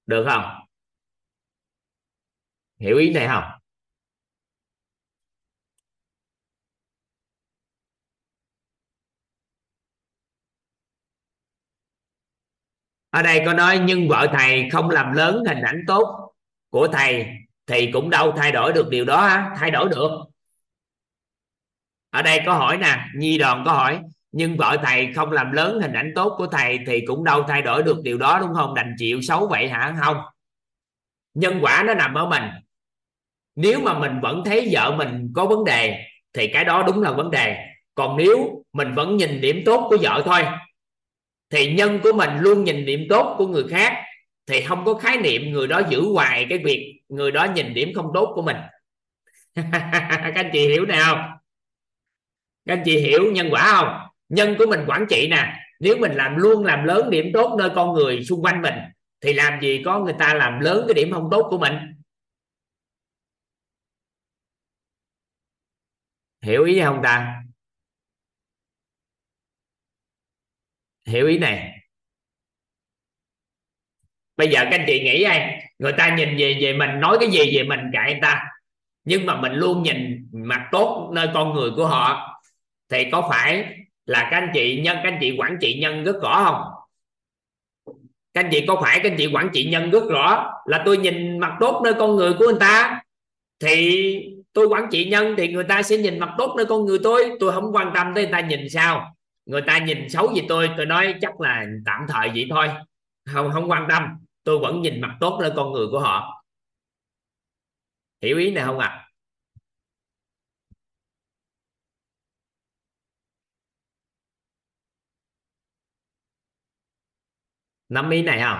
Được 0.05 0.25
không? 0.29 0.43
Hiểu 2.79 2.97
ý 2.97 3.13
này 3.13 3.27
không? 3.27 3.43
Ở 13.09 13.21
đây 13.21 13.41
có 13.45 13.53
nói, 13.53 13.79
nhưng 13.85 14.07
vợ 14.09 14.27
thầy 14.33 14.69
không 14.71 14.89
làm 14.89 15.13
lớn 15.13 15.43
hình 15.47 15.61
ảnh 15.61 15.83
tốt 15.87 16.33
của 16.69 16.87
thầy 16.93 17.25
thì 17.67 17.89
cũng 17.93 18.09
đâu 18.09 18.33
thay 18.37 18.51
đổi 18.51 18.73
được 18.73 18.87
điều 18.89 19.05
đó 19.05 19.21
ha? 19.27 19.55
thay 19.57 19.71
đổi 19.71 19.89
được. 19.89 20.09
Ở 22.09 22.21
đây 22.21 22.41
có 22.45 22.53
hỏi 22.53 22.77
nè, 22.77 23.05
nhi 23.15 23.37
đoàn 23.37 23.63
có 23.65 23.73
hỏi 23.73 24.01
nhưng 24.37 24.57
vợ 24.57 24.77
thầy 24.83 25.13
không 25.13 25.31
làm 25.31 25.51
lớn 25.51 25.81
hình 25.81 25.93
ảnh 25.93 26.11
tốt 26.15 26.35
của 26.37 26.47
thầy 26.47 26.79
thì 26.87 27.01
cũng 27.07 27.23
đâu 27.23 27.43
thay 27.47 27.61
đổi 27.61 27.83
được 27.83 28.01
điều 28.03 28.17
đó, 28.17 28.39
đúng 28.39 28.53
không? 28.53 28.73
Đành 28.73 28.95
chịu 28.97 29.21
xấu 29.21 29.47
vậy 29.47 29.69
hả? 29.69 29.95
Không. 30.01 30.17
Nhân 31.33 31.59
quả 31.61 31.83
nó 31.87 31.93
nằm 31.93 32.13
ở 32.13 32.29
mình. 32.29 32.43
Nếu 33.55 33.79
mà 33.79 33.99
mình 33.99 34.19
vẫn 34.21 34.41
thấy 34.45 34.69
vợ 34.71 34.95
mình 34.97 35.31
có 35.35 35.45
vấn 35.45 35.63
đề, 35.63 36.03
thì 36.33 36.47
cái 36.47 36.65
đó 36.65 36.83
đúng 36.87 37.01
là 37.01 37.11
vấn 37.11 37.31
đề. 37.31 37.57
Còn 37.95 38.17
nếu 38.17 38.63
mình 38.73 38.93
vẫn 38.93 39.17
nhìn 39.17 39.41
điểm 39.41 39.61
tốt 39.65 39.87
của 39.89 39.97
vợ 40.01 40.21
thôi, 40.25 40.45
thì 41.49 41.73
nhân 41.73 41.99
của 42.03 42.13
mình 42.13 42.29
luôn 42.39 42.63
nhìn 42.63 42.85
điểm 42.85 43.05
tốt 43.09 43.35
của 43.37 43.47
người 43.47 43.65
khác, 43.69 44.03
thì 44.45 44.61
không 44.61 44.85
có 44.85 44.93
khái 44.93 45.17
niệm 45.17 45.51
người 45.51 45.67
đó 45.67 45.81
giữ 45.89 46.01
hoài 46.13 46.45
cái 46.49 46.57
việc 46.57 47.01
người 47.09 47.31
đó 47.31 47.47
nhìn 47.55 47.73
điểm 47.73 47.91
không 47.95 48.11
tốt 48.13 48.31
của 48.35 48.41
mình. 48.41 48.57
Các 49.71 50.35
anh 50.35 50.49
chị 50.53 50.67
hiểu 50.67 50.85
nào 50.85 51.37
các 52.67 52.73
anh 52.73 52.81
chị 52.85 52.99
hiểu 52.99 53.31
nhân 53.31 53.47
quả 53.51 53.73
không? 53.75 54.06
Nhân 54.29 54.55
của 54.59 54.65
mình 54.69 54.79
quản 54.87 55.05
trị 55.09 55.27
nè, 55.31 55.53
nếu 55.79 55.97
mình 55.97 56.11
làm 56.11 56.37
luôn 56.37 56.65
làm 56.65 56.83
lớn 56.83 57.09
điểm 57.09 57.25
tốt 57.33 57.55
nơi 57.59 57.69
con 57.75 57.93
người 57.93 58.23
xung 58.23 58.41
quanh 58.43 58.61
mình, 58.61 58.73
thì 59.21 59.33
làm 59.33 59.61
gì 59.61 59.81
có 59.85 59.99
người 59.99 60.15
ta 60.19 60.33
làm 60.33 60.59
lớn 60.59 60.85
cái 60.87 60.93
điểm 60.93 61.11
không 61.13 61.27
tốt 61.31 61.47
của 61.49 61.57
mình? 61.57 61.73
Hiểu 66.41 66.63
ý 66.63 66.81
không 66.81 66.99
ta? 67.03 67.43
Hiểu 71.05 71.27
ý 71.27 71.37
này. 71.37 71.73
Bây 74.37 74.47
giờ 74.47 74.59
các 74.63 74.71
anh 74.71 74.83
chị 74.87 75.03
nghĩ 75.03 75.23
ai? 75.23 75.63
Người 75.79 75.93
ta 75.97 76.15
nhìn 76.15 76.37
về 76.37 76.57
về 76.61 76.73
mình, 76.73 76.99
nói 76.99 77.17
cái 77.19 77.29
gì 77.31 77.57
về 77.57 77.63
mình 77.63 77.79
cãi 77.93 78.11
người 78.11 78.21
ta. 78.21 78.43
Nhưng 79.03 79.25
mà 79.25 79.41
mình 79.41 79.51
luôn 79.53 79.83
nhìn 79.83 80.29
mặt 80.31 80.69
tốt 80.71 81.11
nơi 81.13 81.29
con 81.33 81.53
người 81.53 81.71
của 81.75 81.87
họ, 81.87 82.33
thì 82.89 83.11
có 83.11 83.27
phải 83.29 83.77
là 84.07 84.27
các 84.31 84.37
anh 84.37 84.49
chị 84.53 84.81
nhân, 84.81 84.97
các 85.03 85.09
anh 85.11 85.17
chị 85.21 85.35
quản 85.37 85.57
trị 85.61 85.79
nhân 85.81 86.03
rất 86.03 86.15
rõ 86.21 86.43
không? 86.43 86.73
Các 88.33 88.43
anh 88.43 88.49
chị 88.51 88.65
có 88.67 88.79
phải 88.81 88.99
các 89.03 89.11
anh 89.11 89.17
chị 89.17 89.29
quản 89.33 89.49
trị 89.53 89.69
nhân 89.69 89.91
rất 89.91 90.03
rõ 90.09 90.53
là 90.65 90.83
tôi 90.85 90.97
nhìn 90.97 91.39
mặt 91.39 91.57
tốt 91.59 91.81
nơi 91.83 91.93
con 91.99 92.15
người 92.15 92.33
của 92.33 92.45
người 92.45 92.59
ta? 92.59 93.01
Thì 93.59 94.19
tôi 94.53 94.67
quản 94.67 94.87
trị 94.91 95.09
nhân 95.09 95.35
thì 95.37 95.47
người 95.47 95.63
ta 95.63 95.83
sẽ 95.83 95.97
nhìn 95.97 96.19
mặt 96.19 96.35
tốt 96.37 96.53
nơi 96.57 96.65
con 96.65 96.85
người 96.85 96.99
tôi. 97.03 97.31
Tôi 97.39 97.51
không 97.51 97.71
quan 97.75 97.91
tâm 97.95 98.11
tới 98.15 98.23
người 98.23 98.31
ta 98.31 98.39
nhìn 98.39 98.69
sao. 98.69 99.15
Người 99.45 99.61
ta 99.61 99.77
nhìn 99.77 100.09
xấu 100.09 100.33
gì 100.35 100.41
tôi 100.49 100.69
tôi 100.77 100.85
nói 100.85 101.15
chắc 101.21 101.41
là 101.41 101.65
tạm 101.85 102.05
thời 102.07 102.29
vậy 102.29 102.47
thôi. 102.49 102.69
Không 103.33 103.51
không 103.51 103.71
quan 103.71 103.85
tâm. 103.89 104.03
Tôi 104.43 104.59
vẫn 104.59 104.81
nhìn 104.81 105.01
mặt 105.01 105.17
tốt 105.19 105.39
nơi 105.41 105.51
con 105.55 105.71
người 105.71 105.87
của 105.91 105.99
họ. 105.99 106.43
Hiểu 108.21 108.37
ý 108.37 108.51
này 108.51 108.63
không 108.65 108.79
ạ? 108.79 108.87
à? 108.87 109.06
Nắm 117.89 118.09
ý 118.09 118.21
này 118.21 118.41
không? 118.41 118.59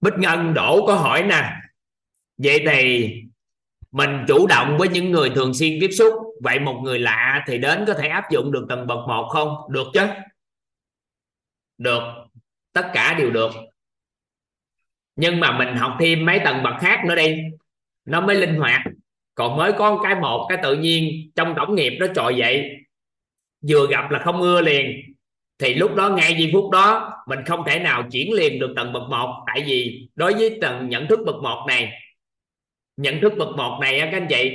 Bích 0.00 0.14
Ngân 0.18 0.54
đổ 0.54 0.86
có 0.86 0.94
hỏi 0.94 1.22
nè. 1.22 1.52
Vậy 2.38 2.64
thì 2.66 3.12
mình 3.92 4.24
chủ 4.28 4.46
động 4.46 4.76
với 4.78 4.88
những 4.88 5.10
người 5.10 5.30
thường 5.30 5.54
xuyên 5.54 5.78
tiếp 5.80 5.90
xúc. 5.90 6.14
Vậy 6.42 6.60
một 6.60 6.80
người 6.84 6.98
lạ 6.98 7.44
thì 7.46 7.58
đến 7.58 7.84
có 7.86 7.94
thể 7.94 8.08
áp 8.08 8.30
dụng 8.30 8.52
được 8.52 8.66
tầng 8.68 8.86
bậc 8.86 8.98
một 9.08 9.28
không? 9.32 9.56
Được 9.70 9.86
chứ? 9.94 10.06
Được. 11.78 12.02
Tất 12.72 12.90
cả 12.94 13.14
đều 13.18 13.30
được. 13.30 13.50
Nhưng 15.16 15.40
mà 15.40 15.58
mình 15.58 15.76
học 15.76 15.96
thêm 16.00 16.26
mấy 16.26 16.40
tầng 16.44 16.62
bậc 16.62 16.74
khác 16.80 17.02
nữa 17.06 17.14
đi. 17.14 17.36
Nó 18.04 18.20
mới 18.20 18.36
linh 18.36 18.56
hoạt. 18.56 18.80
Còn 19.34 19.56
mới 19.56 19.72
có 19.78 20.00
cái 20.02 20.14
một, 20.14 20.46
cái 20.48 20.58
tự 20.62 20.76
nhiên 20.76 21.30
trong 21.36 21.54
tổng 21.56 21.74
nghiệp 21.74 21.96
nó 22.00 22.06
trội 22.14 22.36
dậy. 22.36 22.76
Vừa 23.68 23.86
gặp 23.90 24.10
là 24.10 24.18
không 24.24 24.40
ưa 24.40 24.60
liền 24.60 25.09
thì 25.60 25.74
lúc 25.74 25.94
đó 25.94 26.08
ngay 26.08 26.36
giây 26.38 26.50
phút 26.52 26.70
đó, 26.70 27.12
mình 27.26 27.38
không 27.46 27.64
thể 27.66 27.78
nào 27.78 28.08
chuyển 28.12 28.32
liền 28.32 28.60
được 28.60 28.72
tầng 28.76 28.92
bậc 28.92 29.02
một. 29.10 29.44
Tại 29.46 29.64
vì 29.66 30.08
đối 30.14 30.34
với 30.34 30.58
tầng 30.60 30.88
nhận 30.88 31.06
thức 31.08 31.20
bậc 31.26 31.36
một 31.42 31.64
này, 31.68 31.92
nhận 32.96 33.20
thức 33.20 33.32
bậc 33.38 33.48
một 33.56 33.78
này 33.80 34.00
các 34.00 34.12
anh 34.12 34.26
chị, 34.30 34.50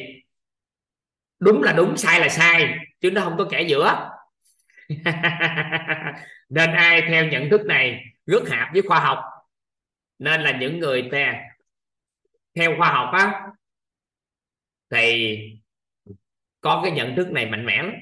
đúng 1.39 1.63
là 1.63 1.73
đúng, 1.73 1.97
sai 1.97 2.19
là 2.19 2.29
sai, 2.29 2.77
chứ 3.01 3.11
nó 3.11 3.21
không 3.21 3.37
có 3.37 3.47
kẻ 3.51 3.61
giữa. 3.61 4.09
Nên 6.49 6.71
ai 6.71 7.01
theo 7.07 7.25
nhận 7.25 7.49
thức 7.49 7.61
này 7.65 8.03
rất 8.25 8.49
hợp 8.49 8.69
với 8.73 8.81
khoa 8.81 8.99
học. 8.99 9.19
Nên 10.19 10.41
là 10.41 10.57
những 10.57 10.79
người 10.79 11.09
theo 11.11 11.33
theo 12.55 12.75
khoa 12.77 12.89
học 12.89 13.09
á, 13.13 13.41
thì 14.89 15.37
có 16.61 16.81
cái 16.83 16.91
nhận 16.91 17.15
thức 17.15 17.31
này 17.31 17.45
mạnh 17.45 17.65
mẽ 17.65 17.77
lắm. 17.83 17.93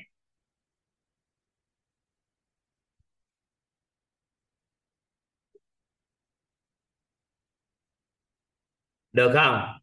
Được 9.14 9.32
không? 9.34 9.80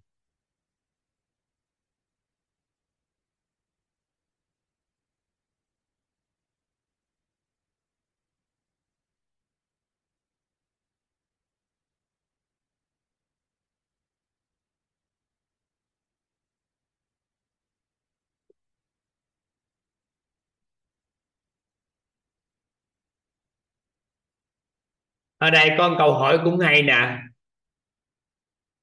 Ở 25.38 25.50
đây 25.50 25.70
con 25.78 25.94
câu 25.98 26.14
hỏi 26.14 26.38
cũng 26.44 26.58
hay 26.58 26.82
nè 26.82 27.29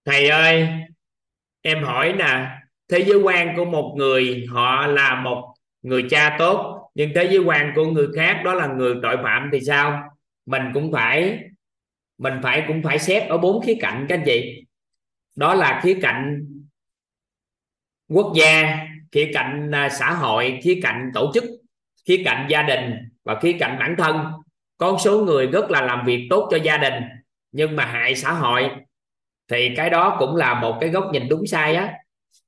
thầy 0.07 0.29
ơi, 0.29 0.69
em 1.61 1.83
hỏi 1.83 2.13
nè, 2.13 2.49
thế 2.89 3.03
giới 3.07 3.17
quan 3.17 3.55
của 3.55 3.65
một 3.65 3.93
người, 3.97 4.45
họ 4.49 4.87
là 4.87 5.21
một 5.21 5.53
người 5.81 6.05
cha 6.09 6.35
tốt, 6.39 6.89
nhưng 6.95 7.11
thế 7.15 7.23
giới 7.23 7.39
quan 7.39 7.71
của 7.75 7.85
người 7.85 8.07
khác 8.15 8.41
đó 8.45 8.53
là 8.53 8.67
người 8.67 8.95
tội 9.03 9.17
phạm 9.23 9.49
thì 9.53 9.59
sao? 9.67 10.03
Mình 10.45 10.63
cũng 10.73 10.91
phải, 10.91 11.39
mình 12.17 12.33
phải 12.43 12.63
cũng 12.67 12.83
phải 12.83 12.99
xét 12.99 13.29
ở 13.29 13.37
bốn 13.37 13.65
khía 13.65 13.77
cạnh 13.81 14.05
các 14.09 14.17
anh 14.17 14.23
chị. 14.25 14.63
Đó 15.35 15.53
là 15.53 15.79
khía 15.83 15.97
cạnh 16.01 16.45
quốc 18.09 18.33
gia, 18.35 18.87
khía 19.11 19.31
cạnh 19.33 19.71
à, 19.71 19.89
xã 19.89 20.11
hội, 20.13 20.59
khía 20.63 20.79
cạnh 20.83 21.11
tổ 21.13 21.31
chức, 21.33 21.43
khía 22.05 22.21
cạnh 22.25 22.45
gia 22.49 22.61
đình 22.61 22.93
và 23.23 23.39
khía 23.39 23.57
cạnh 23.59 23.77
bản 23.79 23.95
thân. 23.97 24.25
Có 24.77 24.97
số 25.03 25.25
người 25.25 25.47
rất 25.47 25.71
là 25.71 25.81
làm 25.81 26.05
việc 26.05 26.27
tốt 26.29 26.47
cho 26.51 26.57
gia 26.57 26.77
đình, 26.77 27.03
nhưng 27.51 27.75
mà 27.75 27.85
hại 27.85 28.15
xã 28.15 28.31
hội 28.31 28.69
thì 29.47 29.73
cái 29.75 29.89
đó 29.89 30.15
cũng 30.19 30.35
là 30.35 30.61
một 30.61 30.77
cái 30.81 30.89
góc 30.89 31.09
nhìn 31.11 31.29
đúng 31.29 31.47
sai 31.47 31.75
á. 31.75 31.93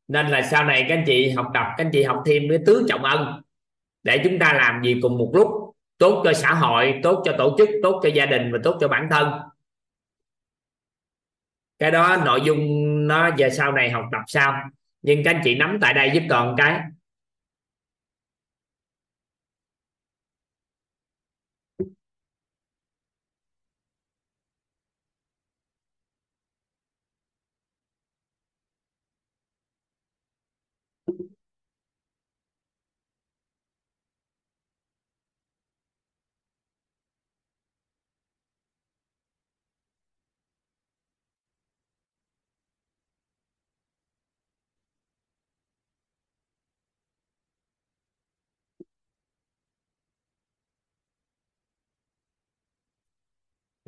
Nên 0.08 0.28
là 0.28 0.42
sau 0.42 0.64
này 0.66 0.86
các 0.90 0.96
anh 0.96 1.04
chị 1.08 1.30
học 1.30 1.48
tập 1.54 1.66
các 1.78 1.86
anh 1.86 1.92
chị 1.92 2.04
học 2.04 2.24
thêm 2.26 2.44
cái 2.50 2.60
tứ 2.66 2.86
trọng 2.90 3.04
ân 3.04 3.42
để 4.04 4.22
chúng 4.24 4.40
ta 4.40 4.54
làm 4.54 4.84
gì 4.84 5.00
cùng 5.02 5.18
một 5.18 5.32
lúc. 5.34 5.48
Tốt 5.98 6.22
cho 6.26 6.34
xã 6.34 6.54
hội, 6.54 7.00
tốt 7.04 7.22
cho 7.26 7.36
tổ 7.38 7.56
chức, 7.58 7.70
tốt 7.84 8.00
cho 8.04 8.10
gia 8.10 8.26
đình 8.26 8.52
và 8.52 8.60
tốt 8.64 8.78
cho 8.80 8.88
bản 8.88 9.08
thân. 9.12 9.32
Cái 11.80 11.92
đó 11.92 12.18
nội 12.26 12.42
dung 12.44 12.60
nó 13.08 13.32
về 13.38 13.50
sau 13.50 13.72
này 13.72 13.90
học 13.90 14.06
tập 14.12 14.22
sao 14.28 14.54
nhưng 15.02 15.24
các 15.24 15.36
anh 15.36 15.42
chị 15.44 15.56
nắm 15.56 15.78
tại 15.82 15.94
đây 15.94 16.12
giúp 16.14 16.24
toàn 16.30 16.56
cái. 16.58 16.80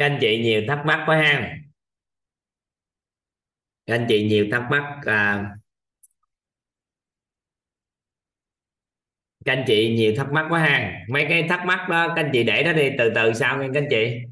Các 0.01 0.05
anh 0.05 0.17
chị 0.21 0.41
nhiều 0.43 0.61
thắc 0.67 0.85
mắc 0.85 1.03
quá 1.05 1.17
ha. 1.17 1.57
Các 3.85 3.95
anh 3.95 4.05
chị 4.09 4.23
nhiều 4.27 4.47
thắc 4.51 4.63
mắc 4.71 4.83
à, 5.05 5.49
các 9.45 9.53
anh 9.53 9.63
chị 9.67 9.95
nhiều 9.95 10.13
thắc 10.17 10.31
mắc 10.31 10.45
quá 10.49 10.59
ha. 10.59 11.05
Mấy 11.09 11.25
cái 11.29 11.45
thắc 11.49 11.65
mắc 11.65 11.89
đó 11.89 12.07
các 12.07 12.23
anh 12.23 12.29
chị 12.33 12.43
để 12.43 12.63
đó 12.63 12.73
đi 12.73 12.89
từ 12.97 13.11
từ 13.15 13.33
sau 13.33 13.57
nghe 13.57 13.67
các 13.73 13.81
anh 13.81 13.87
chị. 13.89 14.30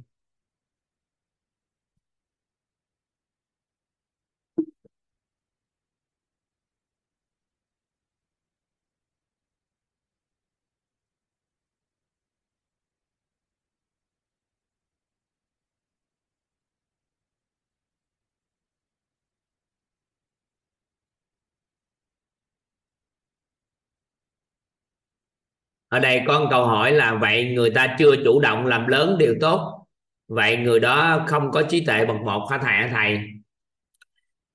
Ở 25.90 26.00
đây 26.00 26.22
có 26.28 26.40
một 26.40 26.48
câu 26.50 26.66
hỏi 26.66 26.92
là 26.92 27.14
vậy 27.14 27.54
người 27.56 27.70
ta 27.70 27.96
chưa 28.00 28.16
chủ 28.24 28.40
động 28.40 28.66
làm 28.66 28.88
lớn 28.88 29.16
điều 29.20 29.36
tốt. 29.42 29.86
Vậy 30.28 30.58
người 30.58 30.80
đó 30.80 31.24
không 31.28 31.52
có 31.52 31.64
trí 31.64 31.86
tuệ 31.86 32.06
bậc 32.06 32.18
một 32.22 32.48
hả 32.52 32.58
thầy 32.58 32.74
hả 32.74 32.90
thầy? 32.94 33.20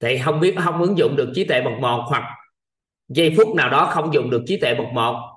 Thì 0.01 0.19
không 0.19 0.41
biết 0.41 0.55
không 0.59 0.83
ứng 0.83 0.99
dụng 0.99 1.17
được 1.17 1.33
trí 1.35 1.45
tuệ 1.45 1.63
bậc 1.63 1.73
một 1.81 2.05
hoặc 2.09 2.25
giây 3.09 3.35
phút 3.37 3.55
nào 3.55 3.71
đó 3.71 3.87
không 3.91 4.15
dùng 4.15 4.31
được 4.31 4.43
trí 4.47 4.57
tuệ 4.57 4.75
bậc 4.75 4.87
một 4.93 5.35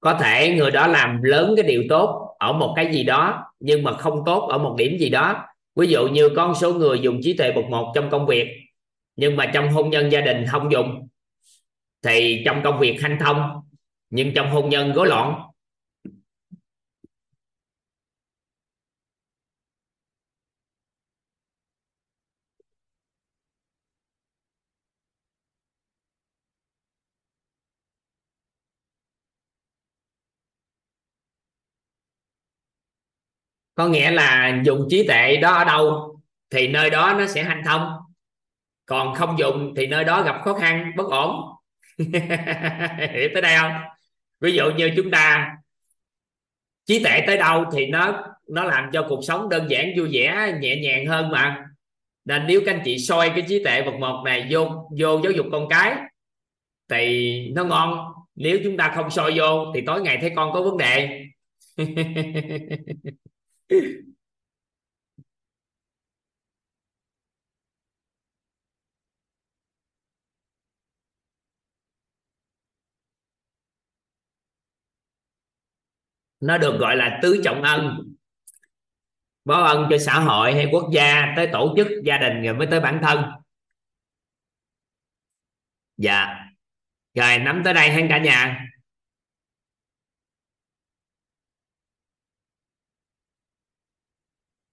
có 0.00 0.14
thể 0.14 0.54
người 0.54 0.70
đó 0.70 0.86
làm 0.86 1.22
lớn 1.22 1.54
cái 1.56 1.64
điều 1.64 1.82
tốt 1.88 2.36
ở 2.38 2.52
một 2.52 2.72
cái 2.76 2.92
gì 2.92 3.04
đó 3.04 3.44
nhưng 3.60 3.82
mà 3.82 3.92
không 3.92 4.22
tốt 4.26 4.48
ở 4.48 4.58
một 4.58 4.74
điểm 4.78 4.98
gì 4.98 5.08
đó. 5.08 5.44
Ví 5.76 5.86
dụ 5.86 6.08
như 6.08 6.28
có 6.36 6.46
một 6.46 6.54
số 6.60 6.74
người 6.74 7.00
dùng 7.00 7.20
trí 7.22 7.36
tuệ 7.36 7.52
bậc 7.52 7.64
một 7.64 7.92
trong 7.94 8.10
công 8.10 8.26
việc 8.26 8.48
nhưng 9.16 9.36
mà 9.36 9.46
trong 9.54 9.68
hôn 9.72 9.90
nhân 9.90 10.12
gia 10.12 10.20
đình 10.20 10.46
không 10.50 10.72
dùng 10.72 11.08
thì 12.02 12.42
trong 12.44 12.60
công 12.64 12.78
việc 12.78 13.02
hanh 13.02 13.18
thông 13.20 13.65
nhưng 14.10 14.32
trong 14.34 14.50
hôn 14.50 14.68
nhân 14.70 14.92
rối 14.94 15.06
loạn, 15.08 15.42
có 33.74 33.88
nghĩa 33.88 34.10
là 34.10 34.60
dùng 34.64 34.86
trí 34.90 35.06
tuệ 35.06 35.36
đó 35.36 35.50
ở 35.54 35.64
đâu 35.64 36.16
thì 36.50 36.68
nơi 36.68 36.90
đó 36.90 37.14
nó 37.18 37.26
sẽ 37.26 37.42
hanh 37.44 37.62
thông. 37.64 37.88
Còn 38.86 39.14
không 39.14 39.38
dùng 39.38 39.74
thì 39.76 39.86
nơi 39.86 40.04
đó 40.04 40.22
gặp 40.22 40.40
khó 40.44 40.54
khăn, 40.54 40.92
bất 40.96 41.06
ổn. 41.10 41.56
Hiểu 41.98 43.28
tới 43.34 43.42
đây 43.42 43.56
không? 43.58 43.95
Ví 44.40 44.52
dụ 44.52 44.70
như 44.70 44.90
chúng 44.96 45.10
ta 45.10 45.56
trí 46.86 47.04
tuệ 47.04 47.20
tới 47.26 47.36
đâu 47.36 47.64
thì 47.72 47.86
nó 47.86 48.22
nó 48.48 48.64
làm 48.64 48.90
cho 48.92 49.06
cuộc 49.08 49.24
sống 49.24 49.48
đơn 49.48 49.70
giản, 49.70 49.90
vui 49.98 50.08
vẻ, 50.12 50.58
nhẹ 50.60 50.76
nhàng 50.76 51.06
hơn 51.06 51.30
mà. 51.30 51.66
Nên 52.24 52.46
nếu 52.46 52.60
các 52.66 52.74
anh 52.74 52.82
chị 52.84 52.98
soi 52.98 53.28
cái 53.28 53.42
trí 53.48 53.64
tuệ 53.64 53.82
bậc 53.82 53.94
một 53.94 54.22
này 54.24 54.46
vô 54.50 54.88
vô 55.00 55.20
giáo 55.22 55.32
dục 55.32 55.46
con 55.52 55.68
cái 55.68 55.96
thì 56.88 57.40
nó 57.54 57.64
ngon. 57.64 58.12
Nếu 58.34 58.58
chúng 58.64 58.76
ta 58.76 58.92
không 58.94 59.10
soi 59.10 59.38
vô 59.38 59.72
thì 59.74 59.80
tối 59.86 60.00
ngày 60.00 60.18
thấy 60.20 60.32
con 60.36 60.52
có 60.52 60.62
vấn 60.62 60.76
đề. 60.76 61.22
nó 76.40 76.58
được 76.58 76.78
gọi 76.78 76.96
là 76.96 77.18
tứ 77.22 77.40
trọng 77.44 77.62
ân. 77.62 78.14
Báo 79.44 79.62
ân 79.62 79.86
cho 79.90 79.98
xã 79.98 80.20
hội 80.20 80.54
hay 80.54 80.68
quốc 80.72 80.90
gia, 80.92 81.32
tới 81.36 81.48
tổ 81.52 81.74
chức, 81.76 81.86
gia 82.04 82.18
đình 82.18 82.42
rồi 82.42 82.54
mới 82.54 82.66
tới 82.70 82.80
bản 82.80 83.00
thân. 83.02 83.22
Dạ. 85.96 86.26
Rồi, 87.14 87.38
nắm 87.38 87.62
tới 87.64 87.74
đây 87.74 87.90
hay 87.90 88.06
cả 88.08 88.18
nhà. 88.18 88.66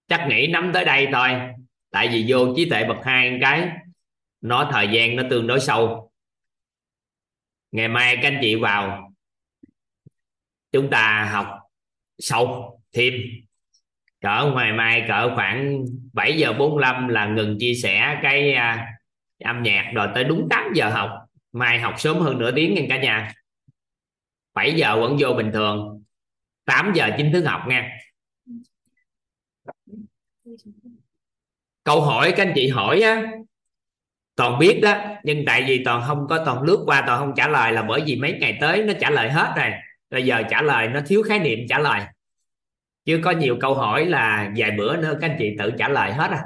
Chắc 0.08 0.26
nghĩ 0.28 0.46
nắm 0.46 0.70
tới 0.74 0.84
đây 0.84 1.08
thôi. 1.12 1.30
Tại 1.90 2.08
vì 2.08 2.24
vô 2.28 2.54
trí 2.56 2.70
tuệ 2.70 2.84
bậc 2.84 2.96
hai 3.04 3.38
cái, 3.40 3.68
nó 4.40 4.68
thời 4.72 4.88
gian 4.92 5.16
nó 5.16 5.22
tương 5.30 5.46
đối 5.46 5.60
sâu. 5.60 6.10
Ngày 7.72 7.88
mai 7.88 8.16
các 8.16 8.28
anh 8.28 8.38
chị 8.42 8.54
vào 8.54 9.13
chúng 10.74 10.90
ta 10.90 11.28
học 11.32 11.46
sâu 12.18 12.78
thêm. 12.92 13.14
Cỡ 14.20 14.50
ngoài 14.52 14.72
mai 14.72 15.04
cỡ 15.08 15.34
khoảng 15.34 15.84
7 16.12 16.36
giờ 16.38 16.52
45 16.52 17.08
là 17.08 17.26
ngừng 17.26 17.56
chia 17.60 17.74
sẻ 17.74 18.18
cái 18.22 18.54
uh, 18.54 18.80
âm 19.44 19.62
nhạc 19.62 19.90
rồi 19.94 20.08
tới 20.14 20.24
đúng 20.24 20.48
8 20.50 20.72
giờ 20.74 20.90
học. 20.90 21.10
Mai 21.52 21.80
học 21.80 21.94
sớm 21.98 22.18
hơn 22.18 22.38
nửa 22.38 22.50
tiếng 22.50 22.74
nha 22.74 22.82
cả 22.88 22.98
nhà. 23.02 23.32
7 24.54 24.72
giờ 24.72 25.00
vẫn 25.00 25.16
vô 25.20 25.32
bình 25.32 25.50
thường. 25.52 26.04
8 26.64 26.92
giờ 26.94 27.10
chính 27.16 27.32
thức 27.32 27.44
học 27.46 27.62
nha. 27.68 27.98
Câu 31.84 32.00
hỏi 32.00 32.34
các 32.36 32.46
anh 32.46 32.52
chị 32.54 32.68
hỏi 32.68 33.00
á 33.00 33.22
toàn 34.36 34.58
biết 34.58 34.80
đó 34.82 35.02
nhưng 35.24 35.44
tại 35.46 35.64
vì 35.68 35.84
toàn 35.84 36.02
không 36.06 36.26
có 36.28 36.42
toàn 36.44 36.62
lướt 36.62 36.82
qua 36.86 37.04
toàn 37.06 37.18
không 37.18 37.32
trả 37.36 37.48
lời 37.48 37.72
là 37.72 37.82
bởi 37.82 38.02
vì 38.06 38.16
mấy 38.16 38.32
ngày 38.40 38.58
tới 38.60 38.82
nó 38.82 38.92
trả 39.00 39.10
lời 39.10 39.30
hết 39.30 39.52
rồi 39.56 39.72
bây 40.14 40.24
giờ 40.24 40.42
trả 40.50 40.62
lời, 40.62 40.88
nó 40.88 41.00
thiếu 41.06 41.22
khái 41.22 41.38
niệm 41.38 41.58
trả 41.68 41.78
lời. 41.78 42.00
Chứ 43.04 43.20
có 43.24 43.30
nhiều 43.30 43.56
câu 43.60 43.74
hỏi 43.74 44.06
là 44.06 44.52
vài 44.56 44.70
bữa 44.70 44.96
nữa 44.96 45.18
các 45.20 45.30
anh 45.30 45.36
chị 45.38 45.56
tự 45.58 45.70
trả 45.78 45.88
lời 45.88 46.12
hết 46.12 46.30
à. 46.30 46.42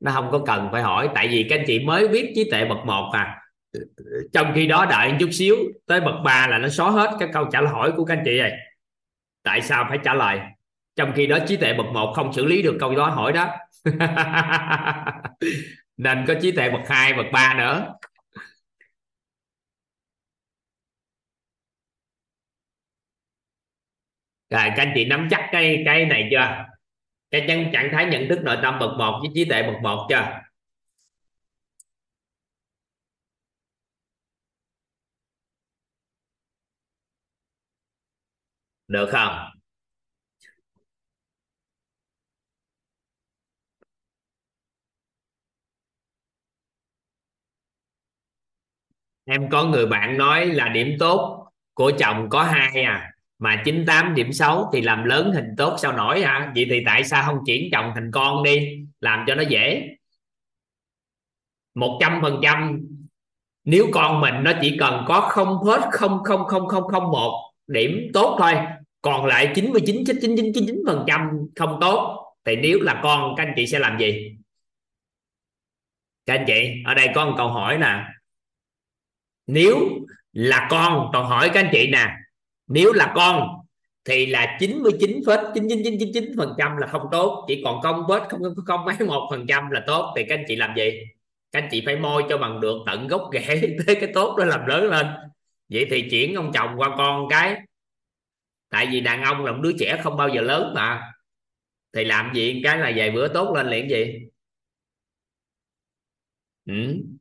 Nó 0.00 0.12
không 0.12 0.28
có 0.32 0.38
cần 0.46 0.68
phải 0.72 0.82
hỏi, 0.82 1.08
tại 1.14 1.28
vì 1.28 1.46
các 1.50 1.58
anh 1.58 1.64
chị 1.66 1.78
mới 1.78 2.08
viết 2.08 2.32
trí 2.34 2.50
tuệ 2.50 2.64
bậc 2.64 2.78
một 2.78 3.10
à 3.12 3.38
trong 4.32 4.52
khi 4.54 4.66
đó 4.66 4.86
đợi 4.90 5.12
chút 5.20 5.28
xíu, 5.32 5.56
tới 5.86 6.00
bậc 6.00 6.14
ba 6.24 6.46
là 6.46 6.58
nó 6.58 6.68
xóa 6.68 6.90
hết 6.90 7.16
các 7.18 7.30
câu 7.32 7.44
trả 7.52 7.60
lời 7.60 7.90
của 7.96 8.04
các 8.04 8.16
anh 8.16 8.22
chị 8.24 8.38
rồi. 8.38 8.50
Tại 9.42 9.60
sao 9.60 9.86
phải 9.88 9.98
trả 10.04 10.14
lời? 10.14 10.40
Trong 10.96 11.12
khi 11.16 11.26
đó 11.26 11.38
trí 11.46 11.56
tuệ 11.56 11.74
bậc 11.74 11.86
một 11.86 12.12
không 12.16 12.32
xử 12.32 12.44
lý 12.44 12.62
được 12.62 12.76
câu 12.80 12.94
đó 12.94 13.06
hỏi 13.06 13.32
đó. 13.32 13.50
Nên 15.96 16.24
có 16.28 16.34
trí 16.42 16.52
tuệ 16.52 16.70
bậc 16.70 16.88
hai, 16.88 17.12
bậc 17.12 17.26
ba 17.32 17.54
nữa. 17.58 17.94
Rồi, 24.50 24.62
các 24.76 24.82
anh 24.82 24.92
chị 24.94 25.04
nắm 25.04 25.28
chắc 25.30 25.48
cái 25.52 25.82
cái 25.86 26.04
này 26.06 26.28
chưa? 26.30 26.64
Cái 27.30 27.44
chân 27.48 27.66
trạng 27.72 27.90
thái 27.92 28.06
nhận 28.06 28.28
thức 28.28 28.40
nội 28.44 28.58
tâm 28.62 28.78
bậc 28.80 28.90
một 28.98 29.18
với 29.22 29.30
trí 29.34 29.44
tuệ 29.44 29.62
bậc 29.64 29.82
một 29.82 30.06
chưa? 30.10 30.40
Được 38.88 39.08
không? 39.12 39.48
Em 49.24 49.48
có 49.50 49.64
người 49.64 49.86
bạn 49.86 50.18
nói 50.18 50.46
là 50.46 50.68
điểm 50.68 50.96
tốt 50.98 51.48
của 51.74 51.92
chồng 51.98 52.26
có 52.30 52.42
hai 52.42 52.82
à? 52.82 53.10
Mà 53.38 53.62
98 53.64 54.14
điểm 54.14 54.32
xấu 54.32 54.70
thì 54.72 54.80
làm 54.80 55.04
lớn 55.04 55.32
hình 55.34 55.46
tốt 55.56 55.76
sao 55.78 55.92
nổi 55.92 56.22
hả? 56.22 56.52
Vậy 56.54 56.66
thì 56.70 56.82
tại 56.86 57.04
sao 57.04 57.22
không 57.26 57.38
chuyển 57.46 57.68
chồng 57.72 57.92
thành 57.94 58.10
con 58.12 58.42
đi? 58.42 58.84
Làm 59.00 59.24
cho 59.26 59.34
nó 59.34 59.42
dễ. 59.42 59.88
Một 61.74 61.98
trăm 62.00 62.18
phần 62.22 62.40
trăm, 62.42 62.80
nếu 63.64 63.86
con 63.92 64.20
mình 64.20 64.34
nó 64.42 64.52
chỉ 64.60 64.76
cần 64.78 65.04
có 65.08 65.20
không 65.20 65.58
hết 65.64 65.88
không 65.92 66.22
không 66.24 66.46
không 66.46 66.68
không 66.68 66.88
không 66.88 67.10
một 67.10 67.52
điểm 67.66 68.10
tốt 68.14 68.36
thôi, 68.38 68.52
còn 69.02 69.26
lại 69.26 69.52
99 69.54 70.04
99 70.06 70.52
99 70.54 70.82
phần 70.86 71.04
trăm 71.06 71.30
không 71.56 71.78
tốt, 71.80 72.24
thì 72.44 72.56
nếu 72.56 72.80
là 72.80 73.00
con, 73.02 73.34
các 73.36 73.46
anh 73.46 73.52
chị 73.56 73.66
sẽ 73.66 73.78
làm 73.78 73.98
gì? 73.98 74.36
Các 76.26 76.34
anh 76.34 76.44
chị, 76.46 76.72
ở 76.84 76.94
đây 76.94 77.08
có 77.14 77.24
một 77.24 77.34
câu 77.36 77.48
hỏi 77.48 77.78
nè. 77.78 78.04
Nếu 79.46 79.76
là 80.32 80.68
con, 80.70 81.10
còn 81.12 81.26
hỏi 81.26 81.50
các 81.54 81.64
anh 81.64 81.68
chị 81.72 81.90
nè 81.92 82.16
nếu 82.68 82.92
là 82.92 83.12
con 83.16 83.48
thì 84.04 84.26
là 84.26 84.56
99,99999 84.60 86.32
phần 86.36 86.54
trăm 86.58 86.76
là 86.76 86.86
không 86.86 87.02
tốt. 87.12 87.44
Chỉ 87.48 87.62
còn 87.64 87.80
công 87.82 88.06
vết 88.08 88.22
không 88.28 88.40
không 88.66 88.84
mấy 88.84 88.96
một 89.06 89.28
phần 89.30 89.46
trăm 89.46 89.70
là 89.70 89.84
tốt. 89.86 90.14
Thì 90.16 90.24
các 90.28 90.34
anh 90.38 90.44
chị 90.48 90.56
làm 90.56 90.76
gì? 90.76 90.90
Các 91.52 91.62
anh 91.62 91.68
chị 91.70 91.82
phải 91.86 91.96
môi 91.96 92.24
cho 92.28 92.38
bằng 92.38 92.60
được 92.60 92.76
tận 92.86 93.08
gốc 93.08 93.30
rễ 93.32 93.76
tới 93.86 93.96
cái 94.00 94.10
tốt 94.14 94.36
đó 94.38 94.44
làm 94.44 94.66
lớn 94.66 94.90
lên. 94.90 95.06
Vậy 95.68 95.86
thì 95.90 96.08
chuyển 96.10 96.34
ông 96.34 96.52
chồng 96.54 96.70
qua 96.76 96.94
con 96.98 97.28
cái. 97.30 97.60
Tại 98.70 98.88
vì 98.92 99.00
đàn 99.00 99.22
ông 99.22 99.44
là 99.44 99.52
một 99.52 99.58
đứa 99.62 99.72
trẻ 99.78 100.00
không 100.02 100.16
bao 100.16 100.28
giờ 100.28 100.40
lớn 100.40 100.72
mà. 100.74 101.12
Thì 101.92 102.04
làm 102.04 102.34
gì? 102.34 102.60
Cái 102.64 102.78
là 102.78 102.92
vài 102.96 103.10
bữa 103.10 103.28
tốt 103.28 103.54
lên 103.54 103.66
liền 103.66 103.90
gì? 103.90 104.28
Ừ. 106.66 107.17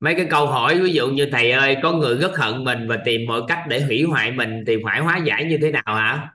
mấy 0.00 0.14
cái 0.14 0.26
câu 0.30 0.46
hỏi 0.46 0.80
ví 0.80 0.92
dụ 0.92 1.08
như 1.08 1.28
thầy 1.32 1.50
ơi 1.52 1.76
có 1.82 1.92
người 1.92 2.18
rất 2.18 2.36
hận 2.36 2.64
mình 2.64 2.88
và 2.88 2.98
tìm 3.04 3.20
mọi 3.28 3.42
cách 3.48 3.64
để 3.68 3.80
hủy 3.80 4.02
hoại 4.02 4.32
mình 4.32 4.64
thì 4.66 4.76
phải 4.84 5.00
hóa 5.00 5.18
giải 5.24 5.44
như 5.44 5.58
thế 5.62 5.70
nào 5.70 5.82
hả? 5.86 6.32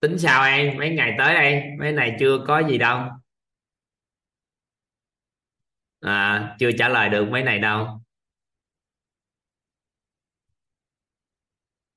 Tính 0.00 0.18
sao 0.18 0.44
em? 0.44 0.78
Mấy 0.78 0.90
ngày 0.90 1.14
tới 1.18 1.34
đây 1.34 1.62
mấy 1.78 1.92
này 1.92 2.16
chưa 2.20 2.38
có 2.46 2.62
gì 2.68 2.78
đâu. 2.78 3.00
À, 6.00 6.56
chưa 6.58 6.70
trả 6.78 6.88
lời 6.88 7.08
được 7.08 7.28
mấy 7.30 7.42
này 7.42 7.58
đâu. 7.58 8.00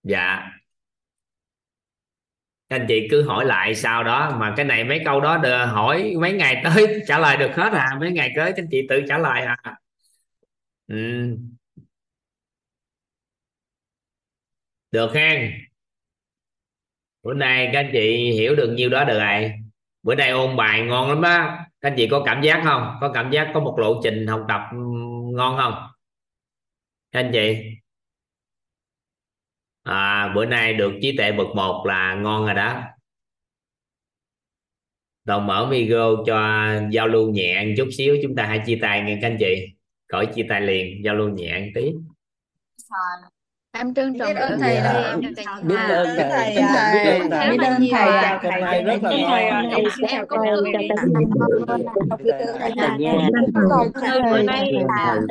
Dạ. 0.03 0.51
Các 2.69 2.75
anh 2.75 2.85
chị 2.87 3.07
cứ 3.11 3.23
hỏi 3.27 3.45
lại 3.45 3.75
sau 3.75 4.03
đó 4.03 4.37
mà 4.39 4.53
cái 4.57 4.65
này 4.65 4.83
mấy 4.83 5.01
câu 5.05 5.21
đó 5.21 5.37
được 5.37 5.65
hỏi 5.65 6.13
mấy 6.21 6.33
ngày 6.33 6.61
tới 6.63 7.03
trả 7.07 7.19
lời 7.19 7.37
được 7.37 7.51
hết 7.55 7.73
à 7.73 7.97
mấy 7.99 8.11
ngày 8.11 8.31
tới 8.35 8.51
các 8.51 8.63
anh 8.63 8.67
chị 8.71 8.81
tự 8.89 9.01
trả 9.07 9.17
lời 9.17 9.41
à 9.41 9.57
ừ. 10.87 11.37
được 14.91 15.11
ha 15.15 15.49
bữa 17.23 17.33
nay 17.33 17.69
các 17.73 17.79
anh 17.79 17.89
chị 17.93 18.31
hiểu 18.31 18.55
được 18.55 18.73
nhiêu 18.77 18.89
đó 18.89 19.03
được 19.05 19.19
rồi. 19.19 19.51
Bữa 20.03 20.15
nay 20.15 20.29
ôn 20.29 20.55
bài 20.55 20.81
ngon 20.81 21.09
lắm 21.09 21.21
á. 21.21 21.65
Các 21.81 21.89
anh 21.89 21.95
chị 21.97 22.07
có 22.11 22.23
cảm 22.25 22.41
giác 22.41 22.61
không? 22.65 22.97
Có 23.01 23.11
cảm 23.13 23.31
giác 23.31 23.51
có 23.53 23.59
một 23.59 23.75
lộ 23.79 24.01
trình 24.03 24.27
học 24.27 24.45
tập 24.47 24.61
ngon 25.33 25.57
không? 25.57 25.73
Các 27.11 27.19
anh 27.19 27.31
chị? 27.33 27.55
À, 29.83 30.33
bữa 30.35 30.45
nay 30.45 30.73
được 30.73 30.93
trí 31.01 31.17
tuệ 31.17 31.31
bậc 31.31 31.47
một 31.55 31.85
là 31.87 32.15
ngon 32.15 32.45
rồi 32.45 32.53
đó. 32.55 32.83
Đồng 35.23 35.47
mở 35.47 35.67
video 35.71 36.23
cho 36.27 36.67
giao 36.91 37.07
lưu 37.07 37.31
nhẹ 37.31 37.73
chút 37.77 37.89
xíu 37.97 38.17
chúng 38.23 38.35
ta 38.35 38.45
hãy 38.45 38.61
chia 38.65 38.79
tay 38.81 39.01
nghe 39.01 39.19
các 39.21 39.27
anh 39.27 39.37
chị 39.39 39.76
khỏi 40.07 40.25
chia 40.25 40.43
tay 40.49 40.61
liền 40.61 41.03
giao 41.05 41.15
lưu 41.15 41.29
nhẹ 41.29 41.59
một 41.59 41.67
tí. 41.75 41.91
Em 43.79 43.93
trân 43.93 44.19
trọng 44.19 44.27
biết 44.27 44.35
ơn 44.35 44.51
biết 44.51 44.57
thầy 44.61 44.75
ơn 44.77 45.21
là 45.23 45.31
thầy. 45.35 45.63
Biết 45.63 45.75
ơn 45.89 46.17
Biết 46.17 46.23
thầy. 46.27 47.07
ơn 47.13 47.29
thầy. 47.29 47.49
biết 47.49 47.63
ơn 47.63 47.79
thầy. 47.79 47.79
nhiều. 47.79 47.95
chào 48.21 48.39
thầy 48.41 48.61
thầy 48.61 48.83
rất 48.83 49.03
là 49.03 49.11
ngon 49.11 49.69
Em 49.69 49.85
xin 49.97 50.05
chào 50.11 50.25
cô 50.29 50.37
Chào 50.45 50.55
Hương. 50.55 50.73
cả 52.59 52.69
nhà 52.75 52.95
nha 52.99 53.27
Bữa 54.31 54.41
nay 54.43 54.71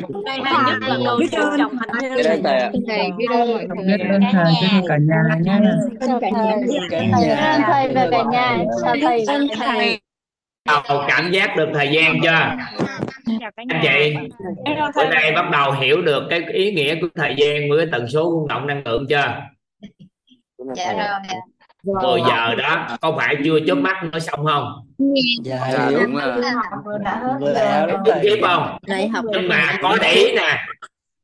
bữa 0.09 0.23
nay 0.25 0.41
hai 0.45 0.63
nhất 0.67 0.89
lần 0.89 1.05
đầu 1.05 1.17
Biết 1.21 1.33
ơn. 1.33 1.59
trọng 1.59 1.73
hành 1.77 1.89
Biết 2.17 2.27
ơn 2.27 2.43
thầy 2.43 2.55
ạ. 2.59 2.71
thầy 2.87 3.11
biết 3.17 3.27
ơn 3.31 3.53
mọi 3.53 3.67
người. 3.67 3.87
Biết 3.99 4.05
ơn 4.11 4.21
thầy. 4.33 4.45
Biết 4.63 4.69
ơn 4.73 4.85
cả 4.89 4.97
nhà 4.99 5.37
nha. 5.43 5.61
cả 6.01 6.17
thầy 6.21 6.33
nhà. 7.27 7.59
Thầy 7.67 7.95
và 7.95 8.09
cả 8.11 8.23
nhà. 8.31 8.59
Chào 8.83 8.95
thầy 9.03 9.25
ơn 9.25 9.47
thầy 9.57 10.01
đầu 10.67 11.05
cảm 11.09 11.31
giác 11.31 11.57
được 11.57 11.69
thời 11.75 11.89
gian 11.89 12.21
chưa? 12.23 12.51
Anh 13.57 13.81
chị 13.83 14.15
bữa 14.97 15.05
nay 15.15 15.33
bắt 15.33 15.51
đầu 15.53 15.73
hiểu 15.73 16.03
được 16.03 16.27
cái 16.31 16.41
ý 16.53 16.73
nghĩa 16.73 16.95
của 17.01 17.09
thời 17.15 17.35
gian 17.39 17.71
với 17.71 17.79
cái 17.79 17.87
tần 17.93 18.09
số 18.09 18.23
rung 18.23 18.49
động 18.49 18.67
năng 18.67 18.83
lượng 18.87 19.07
chưa? 19.09 19.41
Dạ 20.77 20.93
rồi 20.93 21.39
10 22.03 22.21
giờ 22.29 22.55
đó 22.55 22.87
có 23.01 23.15
phải 23.17 23.37
chưa? 23.45 23.59
Chớp 23.67 23.75
mắt 23.75 24.05
nói 24.13 24.21
xong 24.21 24.47
không? 24.47 24.73
Dạ 25.45 25.69
Dạ, 25.73 25.91
đúng 25.91 26.15
rồi. 26.15 26.43
đã 27.55 27.87
đúng 27.87 28.15
tiếp 28.23 28.39
không? 28.43 28.79
Nhưng 29.33 29.49
mà 29.49 29.79
có 29.83 29.97
để 30.03 30.13
ý 30.13 30.35
nè. 30.35 30.67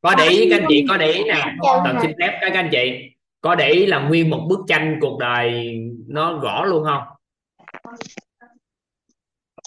Có 0.03 0.15
để 0.19 0.25
ý 0.29 0.51
các 0.51 0.61
anh 0.61 0.67
chị 0.69 0.87
có 0.89 0.97
để 0.97 1.13
ý 1.13 1.25
nè. 1.25 1.45
Tần 1.85 1.97
xin 2.03 2.11
phép 2.21 2.39
các 2.41 2.55
anh 2.55 2.69
chị. 2.73 3.09
Có 3.41 3.55
để 3.55 3.69
ý 3.69 3.87
là 3.87 3.99
nguyên 3.99 4.31
một 4.31 4.47
bức 4.49 4.61
tranh 4.69 4.99
cuộc 5.01 5.19
đời 5.19 5.75
nó 6.09 6.39
rõ 6.43 6.65
luôn 6.65 6.85
không 6.85 7.03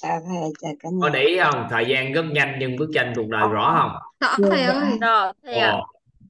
chào 0.06 0.22
thầy 0.27 0.51
chào 0.61 0.72
cả 0.80 0.90
có 1.01 1.08
nhà 1.08 1.09
để 1.14 1.24
ý 1.24 1.40
không? 1.40 1.67
Thời 1.69 1.85
gian 1.85 2.14
rất 2.14 2.25
nhanh 2.32 2.56
nhưng 2.59 2.75
bức 2.75 2.90
tranh 2.93 3.14
cuộc 3.16 3.27
đời 3.30 3.48
rõ 3.51 3.75
không? 3.80 3.92
Rõ 4.19 4.50
thầy 4.51 4.61
ơi. 4.61 4.85
Rồi 5.01 5.34
thầy 5.43 5.56
ạ. 5.56 5.77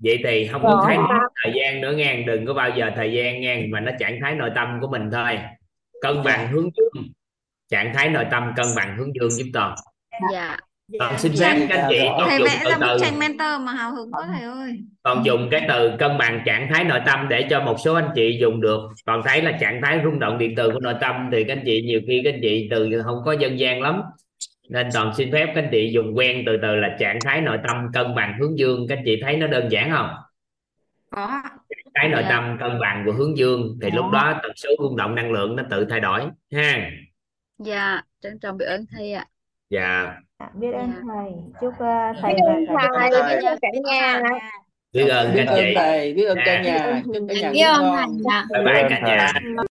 Vậy 0.03 0.19
thì 0.23 0.47
không 0.47 0.63
có 0.63 0.83
khái 0.87 0.97
niệm 0.97 1.05
thời 1.43 1.53
gian 1.55 1.81
nữa 1.81 1.93
nghe. 1.95 2.21
Đừng 2.21 2.45
có 2.45 2.53
bao 2.53 2.69
giờ 2.69 2.91
thời 2.95 3.13
gian 3.13 3.41
nghe 3.41 3.65
mà 3.69 3.79
nó 3.79 3.91
trạng 3.99 4.19
thái 4.21 4.35
nội 4.35 4.51
tâm 4.55 4.77
của 4.81 4.87
mình 4.87 5.09
thôi. 5.11 5.39
Cân 6.01 6.23
bằng 6.23 6.47
hướng 6.51 6.69
dương. 6.77 7.03
Trạng 7.69 7.93
thái 7.93 8.09
nội 8.09 8.25
tâm 8.31 8.53
cân 8.55 8.65
bằng 8.75 8.97
hướng 8.97 9.15
dương 9.15 9.31
giúp 9.31 9.45
toàn. 9.53 9.75
Dạ 10.31 10.57
toàn 10.99 11.19
xin 11.19 11.31
phép 11.39 11.65
các 11.69 11.79
anh 11.79 11.87
chị 11.89 11.99
toàn 12.17 12.29
thầy 12.29 12.37
dùng 12.39 12.47
vẽ 12.47 12.59
từ 12.63 12.69
ra 12.69 12.77
bức 12.77 12.85
từ. 12.87 12.97
tranh 13.01 13.19
mentor 13.19 13.61
mà 13.61 13.71
hào 13.73 13.95
hứng 13.95 14.11
quá 14.11 14.27
thầy 14.33 14.43
ơi. 14.43 14.79
Toàn 15.03 15.25
dùng 15.25 15.47
cái 15.51 15.65
từ 15.69 15.91
cân 15.99 16.17
bằng 16.17 16.41
trạng 16.45 16.67
thái 16.73 16.83
nội 16.83 16.99
tâm 17.05 17.27
để 17.29 17.47
cho 17.49 17.61
một 17.61 17.75
số 17.85 17.93
anh 17.93 18.09
chị 18.15 18.37
dùng 18.41 18.61
được. 18.61 18.79
Còn 19.05 19.21
thấy 19.25 19.41
là 19.41 19.51
trạng 19.61 19.81
thái 19.83 19.99
rung 20.03 20.19
động 20.19 20.37
điện 20.37 20.53
từ 20.57 20.71
của 20.71 20.79
nội 20.79 20.95
tâm 21.01 21.29
thì 21.31 21.43
các 21.43 21.53
anh 21.57 21.63
chị 21.65 21.81
nhiều 21.81 22.01
khi 22.07 22.21
các 22.23 22.33
anh 22.33 22.39
chị 22.41 22.67
từ 22.71 23.01
không 23.03 23.17
có 23.25 23.31
dân 23.31 23.59
gian 23.59 23.81
lắm. 23.81 24.01
Nên 24.69 24.89
toàn 24.93 25.13
xin 25.15 25.31
phép 25.31 25.45
các 25.55 25.63
anh 25.63 25.69
chị 25.71 25.91
dùng 25.93 26.17
quen 26.17 26.43
từ 26.45 26.57
từ 26.61 26.75
là 26.75 26.95
trạng 26.99 27.19
thái 27.25 27.41
nội 27.41 27.57
tâm 27.67 27.77
cân 27.93 28.15
bằng 28.15 28.37
hướng 28.39 28.59
dương. 28.59 28.85
Các 28.89 28.97
anh 28.97 29.03
chị 29.05 29.21
thấy 29.21 29.37
nó 29.37 29.47
đơn 29.47 29.71
giản 29.71 29.91
không? 29.91 30.09
Có. 31.09 31.41
Cái 31.93 32.09
nội 32.09 32.21
Dạ. 32.23 32.29
tâm 32.29 32.57
cân 32.59 32.79
bằng 32.79 33.03
của 33.05 33.11
hướng 33.11 33.37
dương 33.37 33.77
thì 33.81 33.91
lúc 33.91 34.05
đó 34.11 34.39
tần 34.43 34.51
số 34.55 34.69
rung 34.79 34.95
động 34.95 35.15
năng 35.15 35.31
lượng 35.31 35.55
nó 35.55 35.63
tự 35.69 35.85
thay 35.89 35.99
đổi 35.99 36.21
ha. 36.53 36.89
Dạ 37.59 38.01
trân 38.21 38.39
trọng 38.39 38.57
biết 38.57 38.65
ơn 38.65 38.85
thầy 38.91 39.11
ạ. 39.13 39.25
Dạ 39.69 40.15
biết 40.53 40.71
ơn 40.71 40.91
Dạ. 40.95 41.01
thầy. 41.07 41.31
Chúc 41.61 41.73
uh, 41.73 42.17
thầy 42.21 42.33
biết 42.33 42.41
ơn 42.45 42.65
và 42.75 42.87
cả 42.93 42.99
thầy 42.99 43.09
nhà 43.11 43.35
biết 43.35 43.47
ơn 43.47 43.59
cả 43.61 43.67
nhà. 43.85 44.21
biết 44.93 45.07
ơn 45.07 45.33
biết 45.33 45.43
các 45.47 45.53
ơn 45.53 45.65
chị 45.65 45.73
thầy 45.75 46.13
biết 46.13 46.25
ơn 46.25 46.37
cả 46.45 46.61
Dạ. 46.65 46.71
nhà. 46.73 47.01
Chúc 47.05 47.25
cả 47.27 47.33
nhà 47.35 47.51
biết 47.51 47.61
ơn 47.61 47.83
thầy. 47.95 48.05
Ạ 48.29 48.45
bye 48.53 48.63
bye 48.73 48.87
cả 48.89 48.99
nhà 48.99 49.33